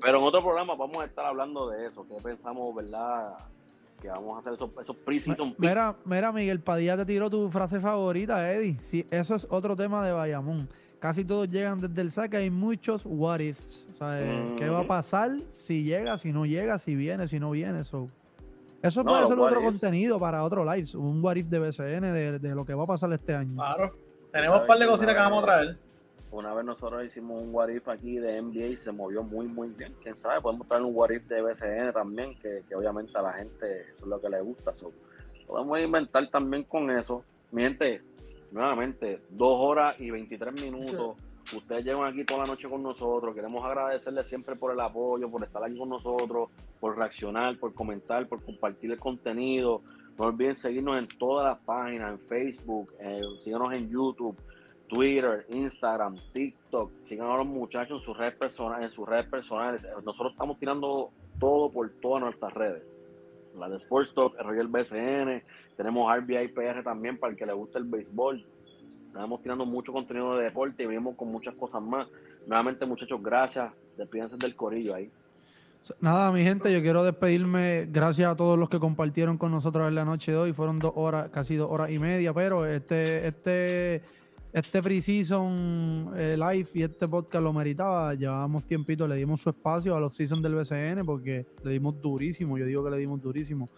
Pero 0.00 0.18
en 0.18 0.24
otro 0.24 0.42
programa 0.42 0.74
vamos 0.76 0.98
a 0.98 1.04
estar 1.04 1.26
hablando 1.26 1.68
de 1.70 1.86
eso, 1.86 2.06
que 2.06 2.14
pensamos, 2.22 2.74
¿verdad? 2.74 3.34
Que 4.00 4.08
vamos 4.08 4.36
a 4.36 4.40
hacer 4.40 4.52
esos, 4.54 4.70
esos 4.80 4.96
preseason 4.96 5.50
picks. 5.50 5.60
Mira, 5.60 5.94
mira, 6.04 6.32
Miguel 6.32 6.60
Padilla 6.60 6.96
te 6.96 7.04
tiró 7.04 7.28
tu 7.28 7.50
frase 7.50 7.80
favorita, 7.80 8.52
Eddie. 8.52 8.78
Sí, 8.84 9.04
eso 9.10 9.34
es 9.34 9.46
otro 9.50 9.76
tema 9.76 10.06
de 10.06 10.12
Bayamón. 10.12 10.68
Casi 11.00 11.24
todos 11.24 11.48
llegan 11.50 11.80
desde 11.80 12.00
el 12.02 12.12
saque, 12.12 12.36
hay 12.36 12.50
muchos 12.50 13.02
what 13.04 13.40
ifs. 13.40 13.86
O 13.94 13.96
sea, 13.96 14.20
eh, 14.22 14.54
¿qué 14.58 14.68
va 14.68 14.80
a 14.80 14.86
pasar 14.86 15.30
si 15.50 15.82
llega, 15.82 16.16
si 16.18 16.32
no 16.32 16.46
llega, 16.46 16.78
si 16.78 16.94
viene, 16.94 17.26
si 17.26 17.40
no 17.40 17.50
viene? 17.50 17.84
So, 17.84 18.08
eso 18.82 19.02
No, 19.02 19.10
puede 19.12 19.26
ser 19.26 19.38
otro 19.38 19.60
ifs. 19.60 19.70
contenido 19.70 20.18
para 20.20 20.44
otro 20.44 20.64
live, 20.64 20.88
un 20.96 21.22
what 21.24 21.36
if 21.36 21.48
de 21.48 21.58
BCN 21.58 22.02
de, 22.12 22.38
de 22.38 22.54
lo 22.54 22.64
que 22.64 22.74
va 22.74 22.84
a 22.84 22.86
pasar 22.86 23.12
este 23.12 23.34
año. 23.34 23.54
Claro. 23.56 23.94
Tenemos 24.32 24.60
un 24.60 24.66
par 24.66 24.78
de 24.78 24.86
cositas 24.86 25.14
que 25.14 25.20
vamos 25.20 25.42
a 25.42 25.46
traer. 25.46 25.76
Una 26.30 26.54
vez 26.54 26.64
nosotros 26.64 27.04
hicimos 27.04 27.42
un 27.42 27.52
what 27.52 27.68
if 27.70 27.88
aquí 27.88 28.18
de 28.18 28.40
NBA 28.40 28.66
y 28.66 28.76
se 28.76 28.92
movió 28.92 29.24
muy, 29.24 29.48
muy 29.48 29.68
bien. 29.70 29.96
Quién 30.00 30.16
sabe, 30.16 30.40
podemos 30.40 30.68
traer 30.68 30.84
un 30.84 30.94
what 30.94 31.10
if 31.10 31.26
de 31.26 31.42
BCN 31.42 31.92
también, 31.92 32.38
que, 32.38 32.62
que 32.68 32.74
obviamente 32.76 33.16
a 33.18 33.22
la 33.22 33.32
gente 33.32 33.82
eso 33.92 34.04
es 34.04 34.06
lo 34.06 34.20
que 34.20 34.28
le 34.28 34.40
gusta. 34.40 34.72
So, 34.72 34.92
podemos 35.46 35.80
inventar 35.80 36.30
también 36.30 36.62
con 36.62 36.88
eso. 36.90 37.24
Mi 37.50 37.62
gente, 37.62 38.02
nuevamente, 38.52 39.20
dos 39.30 39.56
horas 39.58 39.96
y 39.98 40.10
23 40.10 40.54
minutos. 40.54 41.16
Ustedes 41.52 41.84
llegan 41.84 42.04
aquí 42.04 42.24
toda 42.24 42.42
la 42.42 42.46
noche 42.46 42.68
con 42.68 42.80
nosotros. 42.80 43.34
Queremos 43.34 43.64
agradecerles 43.64 44.28
siempre 44.28 44.54
por 44.54 44.72
el 44.72 44.78
apoyo, 44.78 45.28
por 45.28 45.42
estar 45.42 45.64
aquí 45.64 45.76
con 45.76 45.88
nosotros, 45.88 46.50
por 46.78 46.96
reaccionar, 46.96 47.58
por 47.58 47.74
comentar, 47.74 48.28
por 48.28 48.44
compartir 48.44 48.92
el 48.92 49.00
contenido. 49.00 49.82
No 50.20 50.26
olviden 50.26 50.54
seguirnos 50.54 50.98
en 50.98 51.08
todas 51.18 51.46
las 51.46 51.64
páginas, 51.64 52.12
en 52.12 52.18
Facebook, 52.18 52.92
eh, 53.00 53.22
síganos 53.42 53.72
en 53.72 53.88
YouTube, 53.88 54.36
Twitter, 54.86 55.46
Instagram, 55.48 56.16
TikTok. 56.34 56.92
Sigan 57.04 57.30
a 57.30 57.38
los 57.38 57.46
muchachos 57.46 58.02
en 58.02 58.04
sus 58.04 58.18
redes 58.18 58.34
personales, 58.34 58.84
en 58.84 58.90
sus 58.90 59.08
redes 59.08 59.26
personales. 59.28 59.82
Eh, 59.82 59.88
Nosotros 60.04 60.32
estamos 60.32 60.58
tirando 60.58 61.08
todo 61.38 61.70
por 61.70 61.88
todas 62.02 62.22
nuestras 62.22 62.52
redes. 62.52 62.82
La 63.56 63.70
de 63.70 63.78
Sports 63.78 64.12
Talk, 64.12 64.38
Royal 64.42 64.68
BCN, 64.68 65.42
tenemos 65.78 66.14
RBI 66.14 66.48
PR 66.48 66.82
también 66.82 67.16
para 67.16 67.32
el 67.32 67.38
que 67.38 67.46
le 67.46 67.54
guste 67.54 67.78
el 67.78 67.84
béisbol. 67.84 68.44
Estamos 69.06 69.40
tirando 69.40 69.64
mucho 69.64 69.90
contenido 69.90 70.36
de 70.36 70.44
deporte 70.44 70.82
y 70.82 70.86
venimos 70.86 71.16
con 71.16 71.28
muchas 71.28 71.54
cosas 71.54 71.80
más. 71.80 72.06
Nuevamente, 72.46 72.84
muchachos, 72.84 73.22
gracias. 73.22 73.72
Despídense 73.96 74.36
del 74.36 74.54
corillo 74.54 74.96
ahí. 74.96 75.10
Nada, 76.00 76.30
mi 76.30 76.42
gente, 76.42 76.72
yo 76.72 76.80
quiero 76.80 77.04
despedirme. 77.04 77.86
Gracias 77.90 78.30
a 78.30 78.36
todos 78.36 78.58
los 78.58 78.68
que 78.68 78.78
compartieron 78.78 79.38
con 79.38 79.50
nosotros 79.50 79.88
en 79.88 79.94
la 79.94 80.04
noche 80.04 80.32
de 80.32 80.38
hoy. 80.38 80.52
Fueron 80.52 80.78
dos 80.78 80.92
horas, 80.94 81.30
casi 81.30 81.56
dos 81.56 81.70
horas 81.70 81.90
y 81.90 81.98
media, 81.98 82.32
pero 82.32 82.66
este, 82.66 83.26
este, 83.26 84.02
este 84.52 84.82
pre-season 84.82 86.12
eh, 86.16 86.36
live 86.36 86.68
y 86.74 86.82
este 86.82 87.06
podcast 87.06 87.42
lo 87.42 87.52
meritaba. 87.52 88.14
Llevábamos 88.14 88.64
tiempito, 88.64 89.06
le 89.06 89.16
dimos 89.16 89.40
su 89.40 89.50
espacio 89.50 89.94
a 89.96 90.00
los 90.00 90.14
seasons 90.14 90.42
del 90.42 90.54
BCN 90.54 91.04
porque 91.04 91.46
le 91.62 91.72
dimos 91.72 92.00
durísimo. 92.00 92.58
Yo 92.58 92.66
digo 92.66 92.84
que 92.84 92.90
le 92.90 92.98
dimos 92.98 93.20
durísimo. 93.20 93.68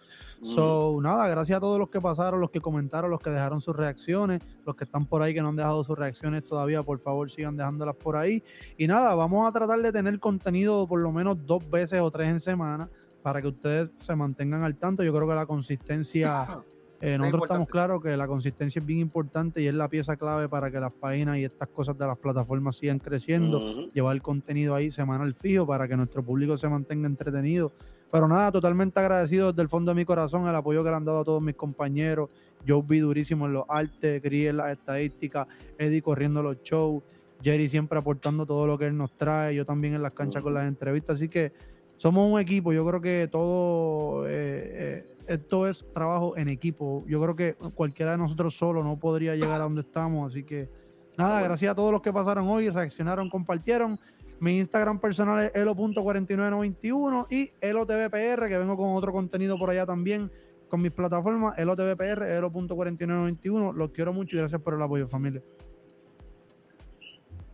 So, 0.41 0.99
nada, 1.01 1.27
gracias 1.27 1.57
a 1.57 1.59
todos 1.59 1.79
los 1.79 1.89
que 1.89 2.01
pasaron, 2.01 2.41
los 2.41 2.49
que 2.49 2.59
comentaron, 2.59 3.11
los 3.11 3.19
que 3.19 3.29
dejaron 3.29 3.61
sus 3.61 3.75
reacciones, 3.75 4.41
los 4.65 4.75
que 4.75 4.83
están 4.85 5.05
por 5.05 5.21
ahí 5.21 5.33
que 5.33 5.41
no 5.41 5.49
han 5.49 5.55
dejado 5.55 5.83
sus 5.83 5.97
reacciones 5.97 6.43
todavía, 6.43 6.83
por 6.83 6.99
favor 6.99 7.29
sigan 7.29 7.55
dejándolas 7.55 7.95
por 7.95 8.15
ahí. 8.15 8.43
Y 8.77 8.87
nada, 8.87 9.15
vamos 9.15 9.47
a 9.47 9.51
tratar 9.51 9.79
de 9.79 9.91
tener 9.91 10.19
contenido 10.19 10.87
por 10.87 10.99
lo 10.99 11.11
menos 11.11 11.37
dos 11.45 11.69
veces 11.69 12.01
o 12.01 12.09
tres 12.11 12.29
en 12.29 12.39
semana 12.39 12.89
para 13.21 13.41
que 13.41 13.47
ustedes 13.47 13.89
se 13.99 14.15
mantengan 14.15 14.63
al 14.63 14.75
tanto. 14.75 15.03
Yo 15.03 15.13
creo 15.13 15.27
que 15.27 15.35
la 15.35 15.45
consistencia, 15.45 16.45
eh, 17.05 17.17
nosotros 17.17 17.43
estamos 17.43 17.67
claros 17.67 18.01
que 18.01 18.15
la 18.15 18.27
consistencia 18.27 18.79
es 18.79 18.85
bien 18.85 18.99
importante 18.99 19.61
y 19.61 19.67
es 19.67 19.73
la 19.73 19.89
pieza 19.89 20.15
clave 20.15 20.47
para 20.47 20.71
que 20.71 20.79
las 20.79 20.93
páginas 20.93 21.37
y 21.37 21.43
estas 21.43 21.67
cosas 21.67 21.97
de 21.97 22.07
las 22.07 22.17
plataformas 22.17 22.77
sigan 22.77 22.97
creciendo 22.97 23.89
llevar 23.91 24.15
el 24.15 24.21
contenido 24.21 24.73
ahí 24.73 24.89
semanal 24.89 25.33
fijo 25.33 25.67
para 25.67 25.85
que 25.85 25.97
nuestro 25.97 26.23
público 26.23 26.57
se 26.57 26.69
mantenga 26.69 27.07
entretenido. 27.07 27.73
Pero 28.09 28.25
nada, 28.29 28.53
totalmente 28.53 29.01
agradecido 29.01 29.51
desde 29.51 29.63
el 29.63 29.67
fondo 29.67 29.91
de 29.91 29.95
mi 29.95 30.05
corazón 30.05 30.47
el 30.47 30.55
apoyo 30.55 30.81
que 30.81 30.91
le 30.91 30.95
han 30.95 31.03
dado 31.03 31.19
a 31.19 31.23
todos 31.25 31.41
mis 31.41 31.55
compañeros. 31.55 32.29
Joe 32.65 32.81
vi 32.87 32.99
durísimo 32.99 33.47
en 33.47 33.53
los 33.53 33.65
artes, 33.67 34.21
Cris 34.21 34.47
en 34.47 34.57
las 34.57 34.71
estadísticas, 34.71 35.45
Eddie 35.77 36.01
corriendo 36.01 36.41
los 36.41 36.61
shows, 36.63 37.03
Jerry 37.41 37.67
siempre 37.67 37.99
aportando 37.99 38.45
todo 38.45 38.65
lo 38.65 38.77
que 38.77 38.85
él 38.85 38.95
nos 38.95 39.11
trae, 39.17 39.53
yo 39.53 39.65
también 39.65 39.95
en 39.95 40.01
las 40.01 40.13
canchas 40.13 40.41
con 40.41 40.53
las 40.53 40.69
entrevistas. 40.69 41.17
Así 41.17 41.27
que 41.27 41.51
somos 41.97 42.31
un 42.31 42.39
equipo, 42.39 42.71
yo 42.71 42.85
creo 42.87 43.01
que 43.01 43.27
todo, 43.29 44.25
eh, 44.25 44.31
eh, 44.31 45.12
esto 45.27 45.67
es 45.67 45.85
trabajo 45.93 46.37
en 46.37 46.49
equipo. 46.49 47.03
Yo 47.07 47.21
creo 47.21 47.35
que 47.35 47.53
cualquiera 47.73 48.11
de 48.11 48.17
nosotros 48.17 48.55
solo 48.55 48.83
no 48.83 48.99
podría 48.99 49.35
llegar 49.35 49.61
a 49.61 49.65
donde 49.65 49.81
estamos. 49.81 50.31
Así 50.31 50.43
que 50.43 50.69
nada, 51.17 51.33
bueno. 51.33 51.47
gracias 51.49 51.71
a 51.71 51.75
todos 51.75 51.91
los 51.91 52.01
que 52.01 52.11
pasaron 52.13 52.47
hoy, 52.47 52.69
reaccionaron, 52.69 53.29
compartieron. 53.29 53.99
Mi 54.39 54.57
Instagram 54.57 54.99
personal 54.99 55.45
es 55.45 55.51
elo.4991 55.55 57.27
y 57.29 57.51
elotvpr, 57.61 58.49
que 58.49 58.57
vengo 58.57 58.75
con 58.75 58.95
otro 58.95 59.13
contenido 59.13 59.57
por 59.57 59.69
allá 59.69 59.85
también 59.85 60.29
con 60.67 60.81
mis 60.81 60.91
plataformas, 60.91 61.57
elotvpr, 61.57 62.23
elo.4991. 62.23 63.73
Los 63.73 63.91
quiero 63.91 64.11
mucho 64.11 64.35
y 64.35 64.39
gracias 64.39 64.59
por 64.59 64.73
el 64.73 64.81
apoyo, 64.81 65.07
familia. 65.07 65.41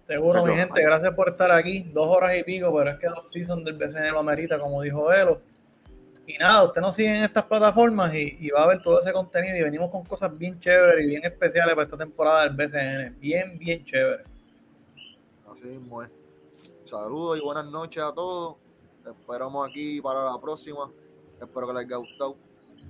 Seguro, 0.08 0.44
mi 0.44 0.56
gente, 0.56 0.82
gracias 0.82 1.14
por 1.14 1.30
estar 1.30 1.52
aquí. 1.52 1.84
Dos 1.94 2.08
horas 2.08 2.36
y 2.36 2.44
pico, 2.44 2.74
pero 2.76 2.90
es 2.90 2.98
que 2.98 3.06
el 3.06 3.14
off-season 3.14 3.64
del 3.64 3.78
BCN 3.78 4.12
lo 4.12 4.20
amerita, 4.20 4.58
como 4.58 4.82
dijo 4.82 5.14
Elo. 5.14 5.42
Y 6.30 6.38
nada, 6.38 6.64
usted 6.64 6.80
nos 6.80 6.94
sigue 6.94 7.10
en 7.10 7.24
estas 7.24 7.44
plataformas 7.46 8.14
y, 8.14 8.38
y 8.40 8.50
va 8.52 8.62
a 8.62 8.68
ver 8.68 8.84
todo 8.84 9.00
ese 9.00 9.12
contenido. 9.12 9.58
Y 9.58 9.64
venimos 9.64 9.90
con 9.90 10.06
cosas 10.06 10.38
bien 10.38 10.60
chéveres 10.60 11.04
y 11.04 11.08
bien 11.08 11.26
especiales 11.26 11.74
para 11.74 11.86
esta 11.86 11.98
temporada 11.98 12.44
del 12.44 12.56
BCN. 12.56 13.20
Bien, 13.20 13.58
bien 13.58 13.84
chévere. 13.84 14.26
Así 15.52 15.66
mismo 15.66 16.04
es. 16.04 16.12
Saludos 16.86 17.40
y 17.40 17.42
buenas 17.42 17.66
noches 17.66 18.04
a 18.04 18.14
todos. 18.14 18.58
Te 19.04 19.10
esperamos 19.10 19.68
aquí 19.68 20.00
para 20.02 20.24
la 20.24 20.40
próxima. 20.40 20.92
Espero 21.42 21.66
que 21.66 21.74
les 21.74 21.86
haya 21.88 21.96
gustado. 21.96 22.36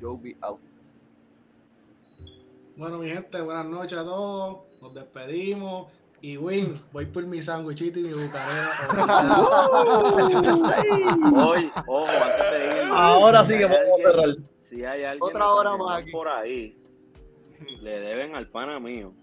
Yo 0.02 0.18
be 0.18 0.36
out. 0.42 0.60
Bueno, 2.76 2.98
mi 2.98 3.10
gente, 3.10 3.40
buenas 3.40 3.68
noches 3.68 3.98
a 3.98 4.04
todos. 4.04 4.66
Nos 4.82 4.94
despedimos. 4.94 5.88
Y 6.22 6.36
Win, 6.38 6.82
voy 6.92 7.06
por 7.06 7.26
mi 7.26 7.42
sándwichito 7.42 8.00
y 8.00 8.04
mi 8.04 8.14
bucarera. 8.14 8.72
Hoy, 11.34 11.72
ojo, 11.88 12.06
antes 12.08 12.52
de 12.52 12.66
ir. 12.86 12.90
Ahora 12.92 13.46
sí 13.46 13.54
que 13.58 13.60
si 13.60 13.64
hay 13.64 13.70
podemos 13.70 13.94
alguien- 14.00 14.12
cerrar. 14.12 14.36
Si 14.58 14.86
hay 14.86 15.04
alguien 15.04 15.24
Otra 15.24 15.52
hora 15.54 15.78
más 15.78 16.02
aquí. 16.02 16.12
por 16.12 16.28
ahí, 16.28 16.78
le 17.82 18.00
deben 18.02 18.36
al 18.36 18.48
pana 18.50 18.80
mío. 18.80 19.14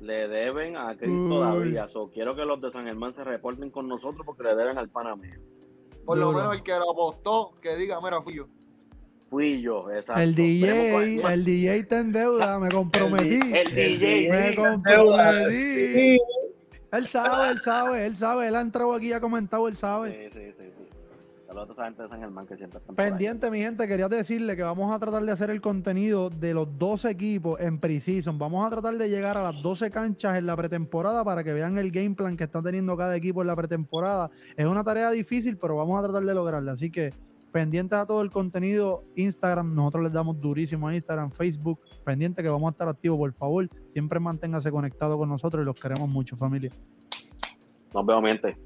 Le 0.00 0.28
deben 0.28 0.76
a 0.76 0.96
Chris 0.96 1.10
Uy. 1.14 1.28
todavía. 1.28 1.86
So, 1.88 2.10
quiero 2.10 2.34
que 2.34 2.44
los 2.44 2.60
de 2.60 2.70
San 2.70 2.84
Germán 2.86 3.14
se 3.14 3.22
reporten 3.24 3.70
con 3.70 3.86
nosotros 3.88 4.22
porque 4.26 4.42
le 4.42 4.54
deben 4.56 4.76
al 4.78 4.88
pana 4.88 5.14
mío. 5.16 5.38
Por 6.04 6.18
lo 6.18 6.32
menos 6.32 6.54
el 6.54 6.62
que 6.62 6.72
lo 6.72 6.90
apostó, 6.90 7.52
que 7.60 7.76
diga, 7.76 7.98
mira, 8.02 8.20
fui 8.22 8.36
yo. 8.36 8.46
Fui 9.28 9.60
yo, 9.60 9.90
exacto. 9.90 10.22
El 10.22 10.34
DJ, 10.34 11.20
el 11.32 11.44
DJ 11.44 11.76
está 11.76 11.98
en 11.98 12.12
deuda, 12.12 12.58
me 12.60 12.68
comprometí. 12.68 13.40
El, 13.52 13.74
DJ, 13.74 14.30
Me 14.30 14.54
comprometí. 14.54 15.54
Sí. 15.54 16.18
Él 16.92 17.06
sabe, 17.08 17.50
él 17.50 17.60
sabe, 17.60 18.06
él 18.06 18.16
sabe. 18.16 18.48
Él 18.48 18.54
ha 18.54 18.60
entrado 18.60 18.94
aquí 18.94 19.08
y 19.08 19.12
ha 19.12 19.20
comentado, 19.20 19.66
él 19.66 19.76
sabe. 19.76 20.30
Sí, 20.32 20.38
sí, 20.38 20.52
sí, 20.56 20.64
sí. 20.78 20.86
Saludos 21.48 21.70
a 21.70 21.72
esa 21.72 21.84
gente 21.84 22.02
de 22.02 22.08
San 22.08 22.20
Germán 22.20 22.46
que 22.46 22.56
siempre 22.56 22.78
están. 22.78 22.94
Pendiente, 22.94 23.50
mi 23.50 23.58
gente, 23.58 23.88
quería 23.88 24.08
decirle 24.08 24.56
que 24.56 24.62
vamos 24.62 24.94
a 24.94 24.98
tratar 25.00 25.22
de 25.24 25.32
hacer 25.32 25.50
el 25.50 25.60
contenido 25.60 26.30
de 26.30 26.54
los 26.54 26.78
12 26.78 27.10
equipos 27.10 27.60
en 27.60 27.80
preseason. 27.80 28.38
Vamos 28.38 28.64
a 28.64 28.70
tratar 28.70 28.94
de 28.94 29.08
llegar 29.08 29.36
a 29.36 29.42
las 29.42 29.60
12 29.60 29.90
canchas 29.90 30.36
en 30.36 30.46
la 30.46 30.56
pretemporada 30.56 31.24
para 31.24 31.42
que 31.42 31.52
vean 31.52 31.78
el 31.78 31.90
game 31.90 32.14
plan 32.14 32.36
que 32.36 32.44
está 32.44 32.62
teniendo 32.62 32.96
cada 32.96 33.16
equipo 33.16 33.42
en 33.42 33.48
la 33.48 33.56
pretemporada. 33.56 34.30
Es 34.56 34.66
una 34.66 34.84
tarea 34.84 35.10
difícil, 35.10 35.56
pero 35.56 35.74
vamos 35.74 35.98
a 35.98 36.02
tratar 36.04 36.22
de 36.22 36.34
lograrla. 36.34 36.72
Así 36.72 36.90
que 36.90 37.12
pendientes 37.56 37.98
a 37.98 38.04
todo 38.04 38.20
el 38.20 38.28
contenido, 38.28 39.02
Instagram, 39.14 39.74
nosotros 39.74 40.04
les 40.04 40.12
damos 40.12 40.38
durísimo 40.38 40.88
a 40.88 40.94
Instagram, 40.94 41.30
Facebook, 41.30 41.80
pendiente 42.04 42.42
que 42.42 42.50
vamos 42.50 42.68
a 42.68 42.72
estar 42.72 42.86
activos, 42.86 43.16
por 43.16 43.32
favor, 43.32 43.66
siempre 43.88 44.20
manténgase 44.20 44.70
conectado 44.70 45.16
con 45.16 45.30
nosotros 45.30 45.62
y 45.62 45.64
los 45.64 45.74
queremos 45.74 46.06
mucho, 46.06 46.36
familia. 46.36 46.70
Nos 47.94 48.04
vemos, 48.04 48.24
gente. 48.24 48.58